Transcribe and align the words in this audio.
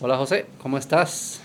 Hola 0.00 0.16
José, 0.16 0.46
¿cómo 0.62 0.78
estás? 0.78 1.42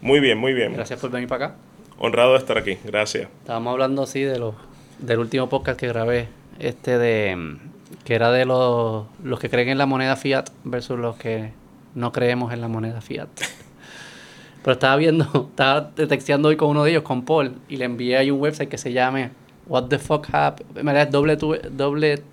Muy 0.00 0.20
bien, 0.20 0.38
muy 0.38 0.54
bien. 0.54 0.72
Gracias 0.72 0.98
por 0.98 1.10
venir 1.10 1.28
para 1.28 1.46
acá. 1.46 1.56
Honrado 1.98 2.32
de 2.32 2.38
estar 2.38 2.56
aquí, 2.56 2.78
gracias. 2.82 3.28
Estábamos 3.40 3.72
hablando 3.72 4.04
así 4.04 4.22
de 4.22 4.38
los 4.38 4.54
del 4.98 5.18
último 5.18 5.50
podcast 5.50 5.78
que 5.78 5.86
grabé, 5.86 6.28
este 6.58 6.96
de 6.96 7.58
que 8.06 8.14
era 8.14 8.32
de 8.32 8.46
los, 8.46 9.04
los 9.22 9.38
que 9.38 9.50
creen 9.50 9.68
en 9.68 9.76
la 9.76 9.84
moneda 9.84 10.16
fiat 10.16 10.46
versus 10.64 10.98
los 10.98 11.16
que 11.16 11.52
no 11.94 12.10
creemos 12.10 12.54
en 12.54 12.62
la 12.62 12.68
moneda 12.68 13.02
fiat. 13.02 13.28
Pero 14.64 14.72
estaba 14.72 14.96
viendo, 14.96 15.26
estaba 15.50 15.90
texteando 15.90 16.48
hoy 16.48 16.56
con 16.56 16.70
uno 16.70 16.84
de 16.84 16.92
ellos, 16.92 17.02
con 17.02 17.26
Paul, 17.26 17.56
y 17.68 17.76
le 17.76 17.84
envié 17.84 18.16
ahí 18.16 18.30
un 18.30 18.40
website 18.40 18.70
que 18.70 18.78
se 18.78 18.94
llame 18.94 19.28
What 19.66 19.88
the 19.88 19.98
fuck 19.98 20.26
happened, 20.32 20.88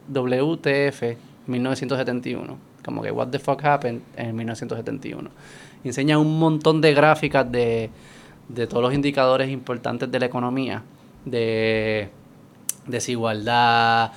WTF 0.07 1.03
1971. 1.45 2.68
Como 2.89 3.03
que 3.03 3.11
What 3.11 3.27
the 3.27 3.37
fuck 3.37 3.63
happened 3.63 4.01
en 4.15 4.35
1971. 4.35 5.29
enseña 5.83 6.17
un 6.17 6.39
montón 6.39 6.81
de 6.81 6.91
gráficas 6.95 7.49
de, 7.51 7.91
de 8.47 8.65
todos 8.65 8.81
los 8.81 8.95
indicadores 8.95 9.51
importantes 9.51 10.11
de 10.11 10.19
la 10.19 10.25
economía, 10.25 10.81
de 11.23 12.09
desigualdad, 12.87 14.11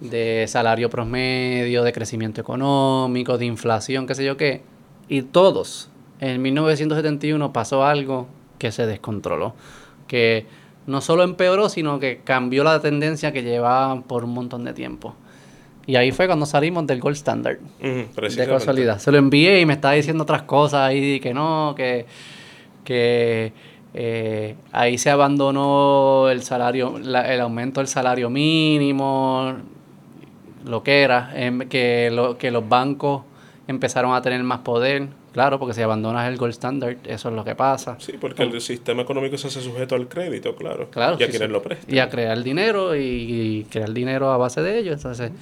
de 0.00 0.44
salario 0.46 0.90
promedio, 0.90 1.82
de 1.82 1.92
crecimiento 1.94 2.42
económico, 2.42 3.38
de 3.38 3.46
inflación, 3.46 4.06
qué 4.06 4.14
sé 4.14 4.26
yo 4.26 4.36
qué. 4.36 4.60
Y 5.08 5.22
todos, 5.22 5.88
en 6.20 6.42
1971 6.42 7.50
pasó 7.54 7.86
algo 7.86 8.28
que 8.58 8.72
se 8.72 8.86
descontroló, 8.86 9.54
que 10.06 10.44
no 10.86 11.00
solo 11.00 11.22
empeoró, 11.22 11.70
sino 11.70 11.98
que 11.98 12.20
cambió 12.24 12.62
la 12.62 12.78
tendencia 12.82 13.32
que 13.32 13.42
llevaban 13.42 14.02
por 14.02 14.24
un 14.24 14.34
montón 14.34 14.64
de 14.64 14.74
tiempo. 14.74 15.14
Y 15.88 15.96
ahí 15.96 16.12
fue 16.12 16.26
cuando 16.26 16.44
salimos 16.44 16.86
del 16.86 17.00
gold 17.00 17.16
standard. 17.16 17.58
de 17.80 18.46
casualidad. 18.46 18.98
Se 18.98 19.10
lo 19.10 19.16
envié 19.16 19.58
y 19.58 19.64
me 19.64 19.72
estaba 19.72 19.94
diciendo 19.94 20.22
otras 20.22 20.42
cosas 20.42 20.82
ahí, 20.82 21.18
que 21.18 21.32
no, 21.32 21.72
que, 21.74 22.04
que 22.84 23.54
eh, 23.94 24.54
ahí 24.70 24.98
se 24.98 25.08
abandonó 25.08 26.28
el 26.28 26.42
salario, 26.42 26.98
el 26.98 27.40
aumento 27.40 27.80
del 27.80 27.88
salario 27.88 28.28
mínimo, 28.28 29.54
lo 30.66 30.82
que 30.82 31.00
era, 31.00 31.32
em, 31.34 31.60
que, 31.70 32.10
lo, 32.12 32.36
que 32.36 32.50
los 32.50 32.68
bancos 32.68 33.22
empezaron 33.66 34.14
a 34.14 34.20
tener 34.20 34.42
más 34.42 34.58
poder, 34.58 35.08
claro, 35.32 35.58
porque 35.58 35.72
si 35.72 35.80
abandonas 35.80 36.28
el 36.28 36.36
gold 36.36 36.52
standard, 36.52 36.98
eso 37.04 37.30
es 37.30 37.34
lo 37.34 37.44
que 37.44 37.54
pasa. 37.54 37.96
Sí, 37.98 38.12
porque 38.20 38.42
el 38.42 38.60
sistema 38.60 39.00
económico 39.00 39.38
se 39.38 39.48
hace 39.48 39.62
sujeto 39.62 39.94
al 39.94 40.06
crédito, 40.06 40.54
claro. 40.54 40.90
Claro. 40.90 41.16
Y 41.18 41.22
a 41.22 41.30
quienes 41.30 41.48
lo 41.48 41.62
prestan. 41.62 41.94
Y 41.94 41.98
a 41.98 42.10
crear 42.10 42.42
dinero 42.42 42.94
y, 42.94 43.66
crear 43.70 43.94
dinero 43.94 44.30
a 44.30 44.36
base 44.36 44.60
de 44.60 44.80
ello. 44.80 44.92
Entonces, 44.92 45.32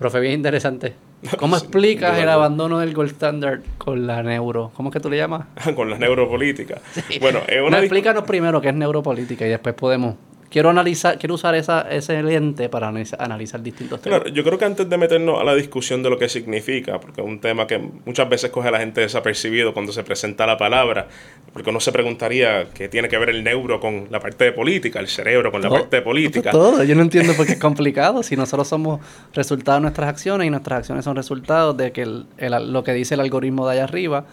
profe, 0.00 0.18
bien 0.18 0.32
interesante. 0.32 0.94
¿Cómo 1.38 1.56
explicas 1.56 2.18
el 2.18 2.28
abandono 2.28 2.78
del 2.78 2.94
gold 2.94 3.10
standard 3.10 3.60
con 3.76 4.06
la 4.06 4.22
neuro? 4.22 4.72
¿Cómo 4.74 4.88
es 4.88 4.94
que 4.94 5.00
tú 5.00 5.10
le 5.10 5.18
llamas? 5.18 5.46
con 5.76 5.88
la 5.90 5.98
neuropolítica. 5.98 6.80
Bueno, 7.20 7.40
es 7.46 7.60
una 7.62 7.78
explícanos 7.78 8.24
primero 8.24 8.60
qué 8.60 8.70
es 8.70 8.74
neuropolítica 8.74 9.46
y 9.46 9.50
después 9.50 9.74
podemos 9.74 10.14
quiero 10.50 10.68
analizar, 10.68 11.18
quiero 11.18 11.36
usar 11.36 11.54
esa, 11.54 11.82
ese 11.82 12.22
lente 12.22 12.68
para 12.68 12.88
analizar, 12.88 13.62
distintos 13.62 14.02
temas. 14.02 14.20
Claro, 14.20 14.34
yo 14.34 14.44
creo 14.44 14.58
que 14.58 14.64
antes 14.64 14.88
de 14.88 14.98
meternos 14.98 15.40
a 15.40 15.44
la 15.44 15.54
discusión 15.54 16.02
de 16.02 16.10
lo 16.10 16.18
que 16.18 16.28
significa, 16.28 17.00
porque 17.00 17.20
es 17.20 17.26
un 17.26 17.40
tema 17.40 17.66
que 17.66 17.78
muchas 17.78 18.28
veces 18.28 18.50
coge 18.50 18.68
a 18.68 18.70
la 18.72 18.80
gente 18.80 19.00
desapercibido 19.00 19.72
cuando 19.72 19.92
se 19.92 20.02
presenta 20.02 20.46
la 20.46 20.58
palabra, 20.58 21.08
porque 21.52 21.70
uno 21.70 21.80
se 21.80 21.92
preguntaría 21.92 22.66
qué 22.74 22.88
tiene 22.88 23.08
que 23.08 23.16
ver 23.16 23.30
el 23.30 23.42
neuro 23.42 23.80
con 23.80 24.08
la 24.10 24.20
parte 24.20 24.44
de 24.44 24.52
política, 24.52 24.98
el 24.98 25.08
cerebro 25.08 25.50
con 25.52 25.62
la 25.62 25.70
parte 25.70 25.96
de 25.96 26.02
política. 26.02 26.50
Todo, 26.50 26.82
yo 26.82 26.94
no 26.94 27.02
entiendo 27.02 27.34
por 27.34 27.46
qué 27.46 27.52
es 27.52 27.58
complicado, 27.60 28.22
si 28.22 28.36
nosotros 28.36 28.68
somos 28.68 29.00
resultado 29.32 29.78
de 29.78 29.82
nuestras 29.82 30.08
acciones 30.08 30.46
y 30.46 30.50
nuestras 30.50 30.80
acciones 30.80 31.04
son 31.04 31.16
resultados 31.16 31.76
de 31.76 31.92
que 31.92 32.04
lo 32.04 32.84
que 32.84 32.92
dice 32.92 33.14
el 33.14 33.20
algoritmo 33.20 33.66
de 33.68 33.74
allá 33.74 33.84
arriba, 33.84 34.24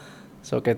eso 0.41 0.63
que 0.63 0.77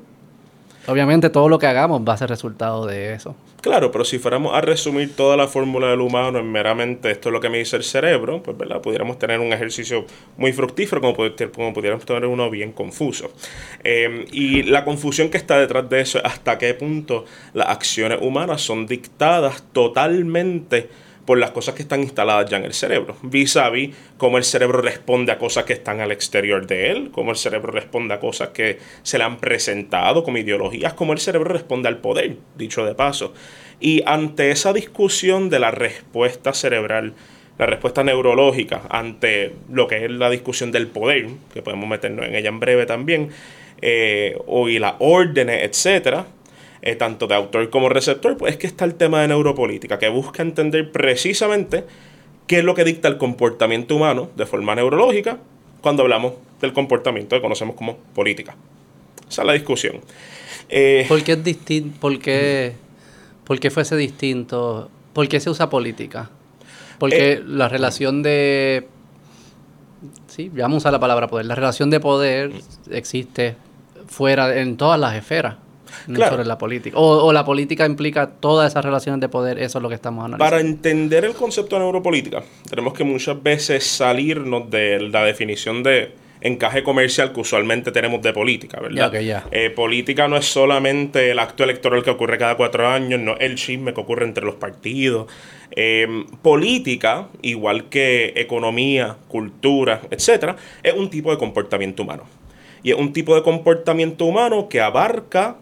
obviamente 0.88 1.30
todo 1.30 1.50
lo 1.50 1.60
que 1.60 1.68
hagamos 1.68 2.02
va 2.08 2.14
a 2.14 2.18
ser 2.18 2.30
resultado 2.30 2.86
de 2.86 3.14
eso. 3.14 3.36
Claro, 3.62 3.92
pero 3.92 4.06
si 4.06 4.20
fuéramos 4.20 4.54
a 4.54 4.62
resumir 4.62 5.16
toda 5.16 5.36
la 5.36 5.48
fórmula 5.48 5.90
del 5.90 6.00
humano 6.00 6.40
en 6.40 6.50
meramente 6.50 7.12
esto 7.12 7.30
es 7.30 7.34
lo 7.34 7.42
que 7.42 7.50
me 7.50 7.58
dice 7.58 7.76
el 7.76 7.84
cerebro, 7.84 8.42
pues 8.42 8.58
¿verdad? 8.58 8.82
pudiéramos 8.82 9.20
tener 9.20 9.40
un 9.40 9.52
ejercicio 9.52 10.06
muy 10.38 10.54
fructífero 10.54 11.02
como, 11.02 11.16
como 11.54 11.74
pudiéramos 11.74 12.06
tener 12.06 12.26
uno 12.26 12.50
bien 12.50 12.72
confuso. 12.72 13.32
Em, 13.84 14.26
y 14.32 14.64
la 14.64 14.86
confusión 14.86 15.30
que 15.30 15.38
está 15.38 15.60
detrás 15.60 15.90
de 15.90 16.00
eso 16.00 16.20
es 16.20 16.26
hasta 16.26 16.58
qué 16.58 16.74
punto 16.74 17.26
las 17.54 17.68
acciones 17.68 18.20
humanas 18.22 18.62
son 18.62 18.88
dictadas 18.88 19.64
totalmente 19.74 20.90
por 21.30 21.38
las 21.38 21.52
cosas 21.52 21.76
que 21.76 21.84
están 21.84 22.02
instaladas 22.02 22.50
ya 22.50 22.58
en 22.58 22.66
el 22.66 22.74
cerebro. 22.74 23.16
Vis 23.22 23.56
a 23.56 23.70
vis 23.70 23.96
cómo 24.18 24.40
el 24.40 24.44
cerebro 24.44 24.82
responde 24.82 25.32
a 25.32 25.38
cosas 25.38 25.64
que 25.64 25.74
están 25.74 26.00
al 26.00 26.12
exterior 26.12 26.66
de 26.66 26.90
él, 26.90 27.12
cómo 27.12 27.30
el 27.30 27.38
cerebro 27.38 27.72
responde 27.72 28.16
a 28.16 28.20
cosas 28.20 28.50
que 28.50 28.80
se 29.04 29.20
le 29.20 29.26
han 29.26 29.38
presentado 29.38 30.24
como 30.24 30.40
ideologías, 30.40 30.94
cómo 30.94 31.14
el 31.14 31.20
cerebro 31.20 31.54
responde 31.54 31.88
al 31.88 32.00
poder, 32.00 32.38
dicho 32.58 32.84
de 32.84 32.96
paso. 32.96 33.36
Y 33.80 34.02
ante 34.08 34.50
esa 34.50 34.74
discusión 34.74 35.52
de 35.52 35.60
la 35.60 35.70
respuesta 35.70 36.52
cerebral, 36.52 37.14
la 37.60 37.68
respuesta 37.68 38.04
neurológica 38.04 38.82
ante 38.90 39.54
lo 39.72 39.88
que 39.88 40.06
es 40.06 40.10
la 40.10 40.32
discusión 40.32 40.72
del 40.72 40.88
poder, 40.88 41.28
que 41.54 41.62
podemos 41.62 41.88
meternos 41.88 42.26
en 42.26 42.34
ella 42.34 42.50
en 42.50 42.60
breve 42.60 42.88
también, 42.88 43.30
eh, 43.84 44.36
o 44.48 44.68
y 44.68 44.80
las 44.80 44.96
órdenes, 44.98 45.62
etcétera, 45.62 46.26
eh, 46.82 46.96
tanto 46.96 47.28
de 47.28 47.36
autor 47.36 47.70
como 47.70 47.90
receptor, 47.90 48.38
pues 48.38 48.54
es 48.54 48.58
que 48.58 48.68
está 48.68 48.86
el 48.86 48.96
tema 48.96 49.22
de 49.22 49.28
neuropolítica, 49.28 50.00
que 50.00 50.08
busca 50.08 50.42
entender 50.42 50.92
precisamente 50.92 51.84
qué 52.48 52.60
es 52.60 52.64
lo 52.64 52.74
que 52.74 52.84
dicta 52.84 53.08
el 53.08 53.18
comportamiento 53.18 53.96
humano 53.96 54.30
de 54.36 54.46
forma 54.46 54.76
neurológica 54.76 55.40
cuando 55.82 56.04
hablamos 56.04 56.34
del 56.62 56.74
comportamiento 56.74 57.36
que 57.36 57.42
conocemos 57.42 57.76
como 57.76 57.98
política. 57.98 58.56
Esa 59.30 59.42
es 59.42 59.46
la 59.46 59.54
discusión. 59.54 60.00
Eh, 60.70 61.06
¿Por 61.08 61.22
qué 61.24 61.34
es 61.34 61.44
distinto? 61.44 62.00
¿Por 62.00 62.20
qué, 62.20 62.74
¿Por 63.44 63.60
qué 63.60 63.70
fuese 63.70 63.96
distinto? 63.98 64.90
¿Por 65.14 65.28
qué 65.28 65.40
se 65.40 65.50
usa 65.50 65.70
política? 65.70 66.30
Porque 66.98 67.34
eh, 67.34 67.44
la 67.46 67.68
relación 67.68 68.24
de... 68.24 68.88
Sí, 70.28 70.50
vamos 70.50 70.76
a 70.76 70.78
usar 70.78 70.94
la 70.94 71.00
palabra 71.00 71.28
poder. 71.28 71.46
La 71.46 71.56
relación 71.56 71.90
de 71.90 72.00
poder 72.00 72.52
existe 72.90 73.56
fuera, 74.08 74.60
en 74.60 74.78
todas 74.78 75.00
las 75.00 75.16
esferas 75.16 75.58
sobre 76.06 76.46
la 76.46 76.58
política. 76.58 76.98
O, 76.98 77.32
la 77.34 77.46
política 77.46 77.86
implica 77.86 78.30
todas 78.30 78.72
esas 78.72 78.84
relaciones 78.84 79.22
de 79.22 79.30
poder, 79.30 79.60
eso 79.60 79.80
es 79.80 79.84
lo 79.84 79.90
que 79.90 79.96
estamos 79.96 80.26
analizando. 80.26 80.44
Para 80.44 80.62
entender 80.62 81.26
el 81.26 81.34
concepto 81.34 81.76
de 81.76 81.84
neuropolítica, 81.84 82.44
tenemos 82.70 82.94
que 82.94 83.04
muchas 83.04 83.42
veces 83.42 83.86
salirnos 83.86 84.70
de 84.70 85.00
la 85.02 85.24
definición 85.24 85.84
de 85.84 86.14
encaje 86.42 86.84
comercial 86.84 87.34
que 87.34 87.42
usualmente 87.42 87.92
tenemos 87.92 88.22
de 88.22 88.34
política, 88.34 88.80
¿verdad? 88.80 89.12
Eh, 89.52 89.70
política 89.72 90.28
no 90.28 90.38
es 90.38 90.46
solamente 90.46 91.32
el 91.32 91.40
acto 91.40 91.64
electoral 91.64 92.04
que 92.04 92.10
ocurre 92.10 92.38
cada 92.38 92.56
cuatro 92.56 92.88
años, 92.88 93.20
no 93.20 93.36
el 93.38 93.56
chisme 93.56 93.94
que 93.94 94.02
ocurre 94.02 94.26
entre 94.26 94.46
los 94.46 94.56
partidos. 94.56 95.28
Em, 95.72 96.26
política, 96.42 97.28
igual 97.42 97.90
que 97.90 98.34
economía, 98.36 99.18
cultura, 99.28 100.02
etcétera, 100.10 100.56
es 100.82 100.94
un 100.94 101.10
tipo 101.10 101.32
de 101.32 101.38
comportamiento 101.38 102.04
humano. 102.04 102.24
Y 102.82 102.92
es 102.92 102.98
un 102.98 103.14
tipo 103.14 103.36
de 103.36 103.44
comportamiento 103.44 104.26
humano 104.26 104.70
que 104.70 104.82
abarca 104.82 105.58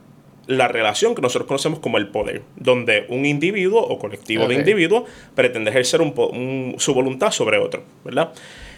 la 0.47 0.67
relación 0.67 1.13
que 1.13 1.21
nosotros 1.21 1.47
conocemos 1.47 1.79
como 1.79 1.97
el 1.97 2.07
poder, 2.07 2.41
donde 2.55 3.05
un 3.09 3.25
individuo 3.25 3.81
o 3.81 3.99
colectivo 3.99 4.47
de 4.47 4.55
individuos 4.55 5.03
pretende 5.35 5.69
ejercer 5.69 6.01
su 6.01 6.93
voluntad 6.93 7.31
sobre 7.31 7.57
otro, 7.59 7.83
¿verdad? 8.03 8.31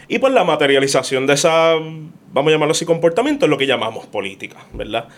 Y 0.08 0.18
pues 0.18 0.32
la 0.32 0.42
materialización 0.42 1.26
de 1.28 1.34
esa, 1.34 1.74
vamos 2.32 2.48
a 2.48 2.50
llamarlo 2.50 2.72
así, 2.72 2.84
comportamiento 2.84 3.46
es 3.46 3.50
lo 3.50 3.56
que 3.56 3.66
llamamos 3.66 4.06
política, 4.06 4.66
¿verdad? 4.72 5.08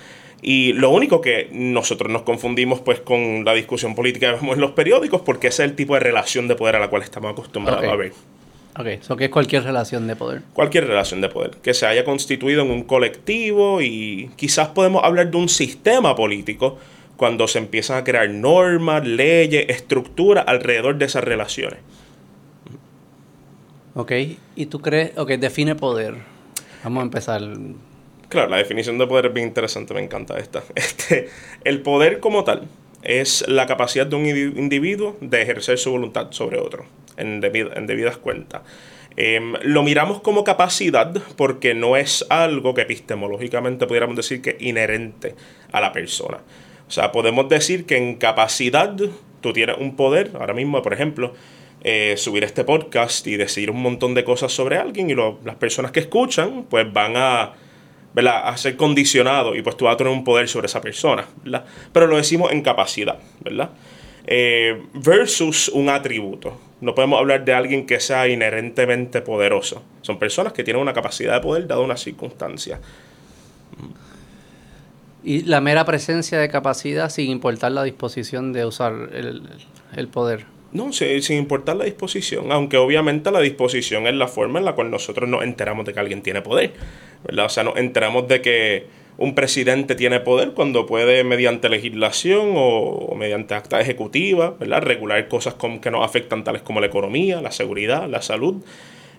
Y 0.42 0.74
lo 0.74 0.90
único 0.90 1.20
que 1.20 1.48
nosotros 1.52 2.12
nos 2.12 2.22
confundimos 2.22 2.80
pues 2.80 3.00
con 3.00 3.44
la 3.44 3.54
discusión 3.54 3.94
política 3.94 4.26
que 4.26 4.40
vemos 4.40 4.56
en 4.56 4.60
los 4.60 4.72
periódicos 4.72 5.22
porque 5.22 5.46
ese 5.46 5.64
es 5.64 5.70
el 5.70 5.76
tipo 5.76 5.94
de 5.94 6.00
relación 6.00 6.48
de 6.48 6.56
poder 6.56 6.76
a 6.76 6.80
la 6.80 6.88
cual 6.88 7.02
estamos 7.02 7.32
acostumbrados 7.32 7.84
a 7.84 7.96
ver. 7.96 8.12
Ok, 8.78 8.86
eso 8.86 9.16
que 9.16 9.26
es 9.26 9.30
cualquier 9.30 9.64
relación 9.64 10.06
de 10.06 10.16
poder. 10.16 10.42
Cualquier 10.54 10.86
relación 10.86 11.20
de 11.20 11.28
poder, 11.28 11.58
que 11.62 11.74
se 11.74 11.86
haya 11.86 12.04
constituido 12.04 12.62
en 12.62 12.70
un 12.70 12.84
colectivo 12.84 13.82
y 13.82 14.30
quizás 14.36 14.68
podemos 14.68 15.04
hablar 15.04 15.30
de 15.30 15.36
un 15.36 15.48
sistema 15.50 16.16
político 16.16 16.78
cuando 17.16 17.46
se 17.48 17.58
empiezan 17.58 17.98
a 17.98 18.04
crear 18.04 18.30
normas, 18.30 19.06
leyes, 19.06 19.66
estructuras 19.68 20.44
alrededor 20.46 20.96
de 20.96 21.04
esas 21.04 21.22
relaciones. 21.22 21.80
Ok, 23.94 24.12
y 24.56 24.66
tú 24.66 24.80
crees, 24.80 25.18
ok, 25.18 25.32
define 25.32 25.74
poder. 25.74 26.16
Vamos 26.82 27.02
a 27.02 27.04
empezar. 27.04 27.42
Claro, 28.30 28.48
la 28.48 28.56
definición 28.56 28.96
de 28.96 29.06
poder 29.06 29.26
es 29.26 29.34
bien 29.34 29.48
interesante, 29.48 29.92
me 29.92 30.02
encanta 30.02 30.38
esta. 30.38 30.62
Este, 30.74 31.28
el 31.64 31.82
poder 31.82 32.20
como 32.20 32.42
tal 32.42 32.68
es 33.02 33.46
la 33.48 33.66
capacidad 33.66 34.06
de 34.06 34.16
un 34.16 34.26
individuo 34.26 35.16
de 35.20 35.42
ejercer 35.42 35.78
su 35.78 35.90
voluntad 35.90 36.28
sobre 36.30 36.58
otro 36.58 36.86
en, 37.16 37.40
debidas 37.40 38.16
cuentas. 38.16 38.62
Em, 39.16 39.54
lo 39.62 39.82
miramos 39.82 40.20
como 40.20 40.44
capacidad 40.44 41.12
porque 41.36 41.74
no 41.74 41.96
es 41.96 42.24
algo 42.30 42.74
que 42.74 42.82
epistemológicamente 42.82 43.86
pudiéramos 43.86 44.16
decir 44.16 44.40
que 44.40 44.50
es 44.50 44.62
inherente 44.62 45.34
a 45.70 45.80
la 45.80 45.92
persona. 45.92 46.38
O 46.88 46.90
sea, 46.90 47.12
podemos 47.12 47.48
decir 47.48 47.84
que 47.84 47.96
en 47.96 48.16
capacidad 48.16 48.94
tú 49.40 49.52
tienes 49.52 49.76
un 49.78 49.96
poder, 49.96 50.30
ahora 50.38 50.54
mismo, 50.54 50.80
por 50.82 50.94
ejemplo, 50.94 51.34
eh, 51.84 52.14
subir 52.16 52.44
este 52.44 52.64
podcast 52.64 53.26
y 53.26 53.36
decir 53.36 53.70
un 53.70 53.82
montón 53.82 54.14
de 54.14 54.24
cosas 54.24 54.52
sobre 54.52 54.76
alguien 54.76 55.10
y 55.10 55.14
las 55.14 55.56
personas 55.56 55.90
que 55.90 56.00
escuchan 56.00 56.64
pues 56.70 56.90
van 56.92 57.14
a 57.16 57.54
¿verdad? 58.14 58.48
A 58.48 58.56
ser 58.56 58.76
condicionado 58.76 59.54
y 59.54 59.62
pues 59.62 59.76
tú 59.76 59.86
vas 59.86 59.94
a 59.94 59.96
tener 59.96 60.12
un 60.12 60.24
poder 60.24 60.48
sobre 60.48 60.66
esa 60.66 60.80
persona, 60.80 61.26
¿verdad? 61.44 61.64
Pero 61.92 62.06
lo 62.06 62.16
decimos 62.16 62.52
en 62.52 62.62
capacidad, 62.62 63.18
¿verdad? 63.40 63.70
Eh, 64.26 64.82
versus 64.94 65.68
un 65.68 65.88
atributo. 65.88 66.58
No 66.80 66.94
podemos 66.94 67.18
hablar 67.18 67.44
de 67.44 67.54
alguien 67.54 67.86
que 67.86 68.00
sea 68.00 68.28
inherentemente 68.28 69.20
poderoso. 69.20 69.82
Son 70.02 70.18
personas 70.18 70.52
que 70.52 70.64
tienen 70.64 70.82
una 70.82 70.92
capacidad 70.92 71.34
de 71.34 71.40
poder 71.40 71.66
dada 71.66 71.80
una 71.80 71.96
circunstancia. 71.96 72.80
Y 75.24 75.42
la 75.42 75.60
mera 75.60 75.84
presencia 75.84 76.38
de 76.38 76.48
capacidad 76.48 77.08
sin 77.08 77.30
importar 77.30 77.72
la 77.72 77.84
disposición 77.84 78.52
de 78.52 78.66
usar 78.66 79.10
el, 79.12 80.08
poder. 80.08 80.46
No, 80.72 80.92
sin 80.92 81.36
importar 81.36 81.76
la 81.76 81.84
disposición, 81.84 82.50
aunque 82.50 82.76
obviamente 82.76 83.30
la 83.30 83.40
disposición 83.40 84.06
es 84.08 84.14
la 84.14 84.26
forma 84.26 84.58
en 84.58 84.64
la 84.64 84.72
cual 84.74 84.90
nosotros 84.90 85.28
nos 85.28 85.44
enteramos 85.44 85.84
de 85.84 85.92
que 85.92 86.00
alguien 86.00 86.22
tiene 86.22 86.42
poder, 86.42 86.72
¿verdad? 87.24 87.46
O 87.46 87.48
sea, 87.48 87.64
nos 87.64 87.76
enteramos 87.76 88.28
de 88.28 88.40
que 88.42 88.86
un 89.18 89.34
presidente 89.34 89.94
tiene 89.94 90.20
poder 90.20 90.52
cuando 90.52 90.86
puede, 90.86 91.22
mediante 91.24 91.68
legislación 91.68 92.52
o, 92.54 93.14
mediante 93.16 93.54
acta 93.54 93.80
ejecutiva, 93.80 94.56
¿verdad? 94.58 94.82
regular 94.82 95.28
cosas 95.28 95.54
que 95.80 95.90
nos 95.90 96.04
afectan, 96.04 96.44
tales 96.44 96.62
como 96.62 96.80
la 96.80 96.86
economía, 96.86 97.40
la 97.40 97.52
seguridad, 97.52 98.08
la 98.08 98.22
salud. 98.22 98.62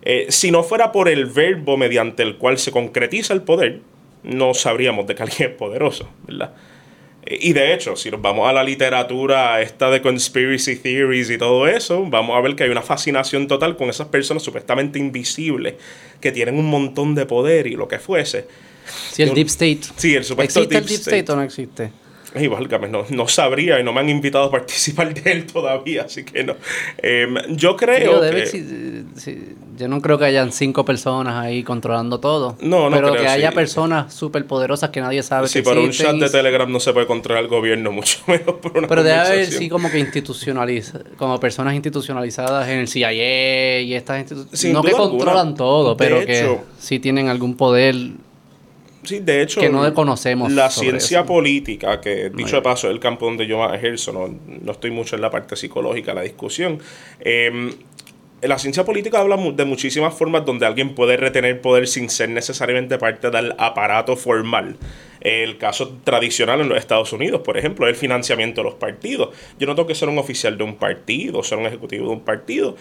Eh, 0.02 0.26
si 0.30 0.52
no 0.52 0.64
fuera 0.64 0.92
por 0.92 1.08
el 1.08 1.26
verbo 1.26 1.78
mediante 1.78 2.24
el 2.24 2.38
cual 2.38 2.58
se 2.58 2.72
concretiza 2.72 3.34
el 3.34 3.44
poder, 3.44 3.80
no 4.24 4.54
sabríamos 4.54 5.08
de 5.08 5.16
que 5.16 5.24
alguien 5.24 5.52
es 5.52 5.56
poderoso, 5.56 6.10
¿verdad? 6.28 6.54
Y 7.26 7.54
de 7.54 7.74
hecho, 7.74 7.96
si 7.96 8.12
nos 8.12 8.22
vamos 8.22 8.50
a 8.50 8.54
la 8.54 8.64
literatura 8.64 9.62
esta 9.62 9.90
de 9.90 10.02
conspiracy 10.02 10.76
theories 10.76 11.30
y 11.30 11.38
todo 11.38 11.68
eso, 11.68 12.06
vamos 12.06 12.36
a 12.36 12.42
ver 12.42 12.56
que 12.56 12.64
hay 12.64 12.70
una 12.70 12.82
fascinación 12.82 13.48
total 13.48 13.78
con 13.78 13.90
esas 13.90 14.08
personas 14.08 14.44
supuestamente 14.44 15.00
invisibles 15.00 15.76
que 16.20 16.32
tienen 16.32 16.58
un 16.58 16.66
montón 16.66 17.16
de 17.16 17.26
poder 17.26 17.68
y 17.68 17.76
lo 17.76 17.88
que 17.88 18.00
fuese. 18.00 18.48
Sí, 19.12 19.24
el 19.24 19.34
Deep 19.34 19.48
State. 19.48 19.80
Sí, 19.96 20.16
el 20.16 20.26
supuesto 20.26 20.60
¿Existe 20.60 20.78
el 20.78 20.86
Deep 20.86 21.00
State 21.00 21.32
o 21.32 21.36
no 21.36 21.44
existe? 21.44 21.92
Y 22.36 22.48
válgame, 22.48 22.88
no, 22.88 23.06
no 23.10 23.28
sabría 23.28 23.80
y 23.80 23.84
no 23.84 23.94
me 23.94 24.00
han 24.00 24.10
invitado 24.10 24.46
a 24.46 24.52
participar 24.52 25.14
de 25.14 25.32
él 25.32 25.46
todavía, 25.46 26.04
así 26.04 26.24
que 26.24 26.44
no. 26.44 26.56
Em, 26.98 27.36
yo 27.50 27.76
creo 27.76 28.22
que... 28.22 29.06
yo 29.78 29.88
no 29.88 30.02
creo 30.02 30.18
que 30.18 30.26
hayan 30.26 30.52
cinco 30.52 30.84
personas 30.84 31.36
ahí 31.36 31.64
controlando 31.64 32.20
todo. 32.20 32.58
No, 32.62 32.90
no 32.90 32.96
Pero 32.96 33.14
que 33.14 33.28
haya 33.28 33.52
personas 33.52 34.14
súper 34.14 34.46
poderosas 34.48 34.90
que 34.90 35.02
nadie 35.02 35.22
sabe 35.22 35.48
sí, 35.48 35.62
por 35.62 35.78
un 35.78 35.92
chat 35.92 36.16
de 36.16 36.30
Telegram 36.30 36.72
no 36.72 36.80
se 36.80 36.92
puede 36.94 37.06
controlar 37.06 37.44
el 37.44 37.50
gobierno, 37.50 37.92
mucho 37.94 38.20
menos 38.26 38.56
por 38.56 38.78
una 38.78 38.88
Pero 38.88 39.04
debe 39.04 39.20
haber, 39.20 39.46
sí, 39.46 39.70
como 39.70 39.92
que 39.92 40.00
institucionaliza, 40.00 41.02
como 41.18 41.40
personas 41.40 41.76
institucionalizadas 41.76 42.68
en 42.70 42.80
el 42.80 42.88
CIA 42.88 43.82
y 43.82 43.94
estas 43.94 44.20
instituciones. 44.20 44.74
No 44.74 44.82
que 44.82 44.92
controlan 44.92 45.56
todo, 45.56 45.96
pero 45.96 46.26
que 46.26 46.58
sí 46.80 47.00
tienen 47.00 47.30
algún 47.30 47.56
poder 47.56 47.96
Sí, 49.04 49.20
de 49.20 49.42
hecho, 49.42 49.60
que 49.60 49.70
no 49.70 49.94
conocemos. 49.94 50.52
La 50.52 50.70
ciencia 50.70 51.26
política, 51.26 52.00
que 52.00 52.30
dicho 52.30 52.56
de 52.56 52.62
paso 52.62 52.88
es 52.88 52.94
el 52.94 53.00
campo 53.00 53.26
donde 53.26 53.46
yo 53.46 53.64
ejerzo, 53.74 54.14
no, 54.14 54.34
no 54.48 54.72
estoy 54.72 54.92
mucho 54.92 55.16
en 55.16 55.22
la 55.22 55.30
parte 55.30 55.56
psicológica 55.56 56.14
la 56.14 56.22
discusión. 56.22 56.80
Eh, 57.20 57.72
la 58.48 58.60
ciencia 58.60 58.84
política 58.84 59.20
habla 59.20 59.38
de 59.38 59.66
muchísimas 59.66 60.14
formas 60.14 60.46
donde 60.46 60.66
alguien 60.66 60.96
puede 60.96 61.16
retener 61.16 61.62
poder 61.62 61.88
sin 61.88 62.10
ser 62.10 62.30
necesariamente 62.30 62.98
parte 62.98 63.30
del 63.30 63.54
aparato 63.58 64.18
formal. 64.18 64.76
El 65.22 65.58
caso 65.58 66.00
tradicional 66.04 66.60
en 66.60 66.68
los 66.68 66.78
Estados 66.78 67.14
Unidos, 67.14 67.42
por 67.42 67.58
ejemplo, 67.58 67.88
es 67.88 67.92
el 67.92 67.96
financiamiento 67.96 68.62
de 68.62 68.66
los 68.66 68.74
partidos. 68.74 69.30
Yo 69.58 69.66
no 69.66 69.76
tengo 69.76 69.88
que 69.88 69.96
ser 69.96 70.10
un 70.10 70.18
oficial 70.18 70.58
de 70.58 70.66
un 70.66 70.76
partido, 70.76 71.42
ser 71.44 71.58
un 71.58 71.66
ejecutivo 71.66 72.08
de 72.08 72.14
un 72.14 72.20
partido, 72.22 72.76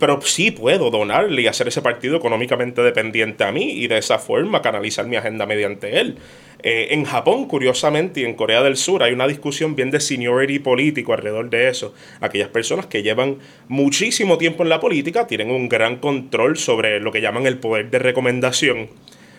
pero 0.00 0.20
sí 0.22 0.50
puedo 0.50 0.90
donarle 0.90 1.42
y 1.42 1.46
hacer 1.46 1.68
ese 1.68 1.82
partido 1.82 2.16
económicamente 2.16 2.82
dependiente 2.82 3.44
a 3.44 3.52
mí 3.52 3.70
y 3.70 3.86
de 3.86 3.98
esa 3.98 4.18
forma 4.18 4.62
canalizar 4.62 5.06
mi 5.06 5.14
agenda 5.14 5.46
mediante 5.46 6.00
él. 6.00 6.16
Eh, 6.62 6.88
en 6.90 7.04
Japón, 7.04 7.46
curiosamente, 7.46 8.20
y 8.20 8.24
en 8.24 8.34
Corea 8.34 8.62
del 8.62 8.76
Sur 8.76 9.02
hay 9.02 9.12
una 9.12 9.28
discusión 9.28 9.76
bien 9.76 9.90
de 9.90 10.00
seniority 10.00 10.58
político 10.58 11.12
alrededor 11.12 11.50
de 11.50 11.68
eso. 11.68 11.94
Aquellas 12.20 12.48
personas 12.48 12.86
que 12.86 13.02
llevan 13.02 13.36
muchísimo 13.68 14.38
tiempo 14.38 14.62
en 14.62 14.70
la 14.70 14.80
política 14.80 15.26
tienen 15.26 15.50
un 15.50 15.68
gran 15.68 15.96
control 15.96 16.56
sobre 16.56 16.98
lo 16.98 17.12
que 17.12 17.20
llaman 17.20 17.46
el 17.46 17.58
poder 17.58 17.90
de 17.90 17.98
recomendación 17.98 18.88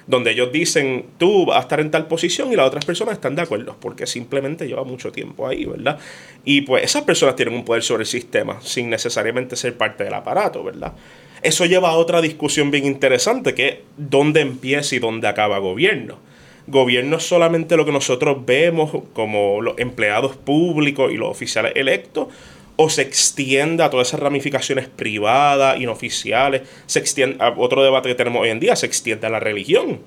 donde 0.07 0.31
ellos 0.31 0.51
dicen, 0.51 1.05
tú 1.17 1.45
vas 1.45 1.57
a 1.57 1.61
estar 1.61 1.79
en 1.79 1.91
tal 1.91 2.07
posición 2.07 2.51
y 2.51 2.55
las 2.55 2.67
otras 2.67 2.85
personas 2.85 3.13
están 3.13 3.35
de 3.35 3.41
acuerdo, 3.41 3.77
porque 3.79 4.07
simplemente 4.07 4.67
lleva 4.67 4.83
mucho 4.83 5.11
tiempo 5.11 5.47
ahí, 5.47 5.65
¿verdad? 5.65 5.99
Y 6.43 6.61
pues 6.61 6.83
esas 6.83 7.03
personas 7.03 7.35
tienen 7.35 7.53
un 7.55 7.65
poder 7.65 7.83
sobre 7.83 8.03
el 8.03 8.07
sistema, 8.07 8.59
sin 8.61 8.89
necesariamente 8.89 9.55
ser 9.55 9.77
parte 9.77 10.03
del 10.03 10.13
aparato, 10.13 10.63
¿verdad? 10.63 10.93
Eso 11.41 11.65
lleva 11.65 11.89
a 11.89 11.97
otra 11.97 12.21
discusión 12.21 12.69
bien 12.71 12.85
interesante, 12.85 13.55
que 13.55 13.67
es 13.67 13.75
dónde 13.97 14.41
empieza 14.41 14.95
y 14.95 14.99
dónde 14.99 15.27
acaba 15.27 15.57
gobierno. 15.59 16.19
Gobierno 16.67 17.17
es 17.17 17.23
solamente 17.23 17.75
lo 17.75 17.85
que 17.85 17.91
nosotros 17.91 18.45
vemos 18.45 18.91
como 19.13 19.61
los 19.61 19.79
empleados 19.79 20.35
públicos 20.35 21.11
y 21.11 21.17
los 21.17 21.29
oficiales 21.29 21.73
electos, 21.75 22.27
o 22.75 22.89
se 22.89 23.01
extiende 23.01 23.83
a 23.83 23.89
todas 23.89 24.07
esas 24.07 24.19
ramificaciones 24.19 24.87
privadas, 24.87 25.79
inoficiales, 25.79 26.63
se 26.85 26.99
extiende 26.99 27.43
a 27.43 27.53
otro 27.57 27.83
debate 27.83 28.09
que 28.09 28.15
tenemos 28.15 28.41
hoy 28.41 28.49
en 28.49 28.59
día, 28.59 28.75
se 28.75 28.85
extiende 28.85 29.27
a 29.27 29.29
la 29.29 29.39
religión. 29.39 29.99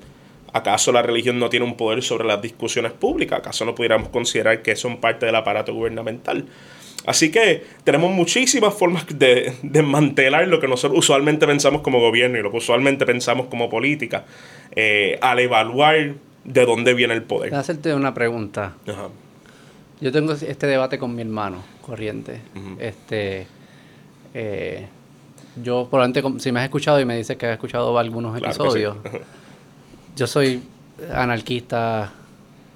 ¿Acaso 0.52 0.92
la 0.92 1.02
religión 1.02 1.38
no 1.38 1.50
tiene 1.50 1.66
un 1.66 1.76
poder 1.76 2.02
sobre 2.02 2.26
las 2.26 2.40
discusiones 2.40 2.92
públicas? 2.92 3.40
¿Acaso 3.40 3.64
no 3.64 3.74
pudiéramos 3.74 4.08
considerar 4.08 4.62
que 4.62 4.76
son 4.76 4.98
parte 4.98 5.26
del 5.26 5.34
aparato 5.34 5.74
gubernamental? 5.74 6.46
Así 7.06 7.30
que 7.30 7.64
tenemos 7.84 8.12
muchísimas 8.12 8.72
formas 8.72 9.04
de 9.08 9.52
desmantelar 9.62 10.48
lo 10.48 10.60
que 10.60 10.68
nosotros 10.68 10.98
usualmente 10.98 11.46
pensamos 11.46 11.82
como 11.82 12.00
gobierno 12.00 12.38
y 12.38 12.42
lo 12.42 12.50
que 12.50 12.58
usualmente 12.58 13.04
pensamos 13.04 13.48
como 13.48 13.68
política 13.68 14.24
eh, 14.74 15.18
al 15.20 15.40
evaluar 15.40 16.14
de 16.44 16.66
dónde 16.66 16.94
viene 16.94 17.14
el 17.14 17.22
poder. 17.22 17.50
Voy 17.50 17.58
a 17.58 17.60
hacerte 17.60 17.94
una 17.94 18.14
pregunta. 18.14 18.74
Yo 20.00 20.12
tengo 20.12 20.32
este 20.32 20.66
debate 20.66 20.98
con 20.98 21.14
mi 21.14 21.22
hermano 21.22 21.58
corriente. 21.80 22.40
Este, 22.78 23.46
eh, 24.34 24.86
yo 25.62 25.86
probablemente, 25.88 26.40
si 26.40 26.52
me 26.52 26.60
has 26.60 26.64
escuchado 26.64 27.00
y 27.00 27.04
me 27.04 27.16
dices 27.16 27.36
que 27.36 27.46
has 27.46 27.52
escuchado 27.52 27.96
algunos 27.98 28.36
episodios, 28.36 28.96
yo 30.16 30.26
soy 30.26 30.62
anarquista. 31.12 32.12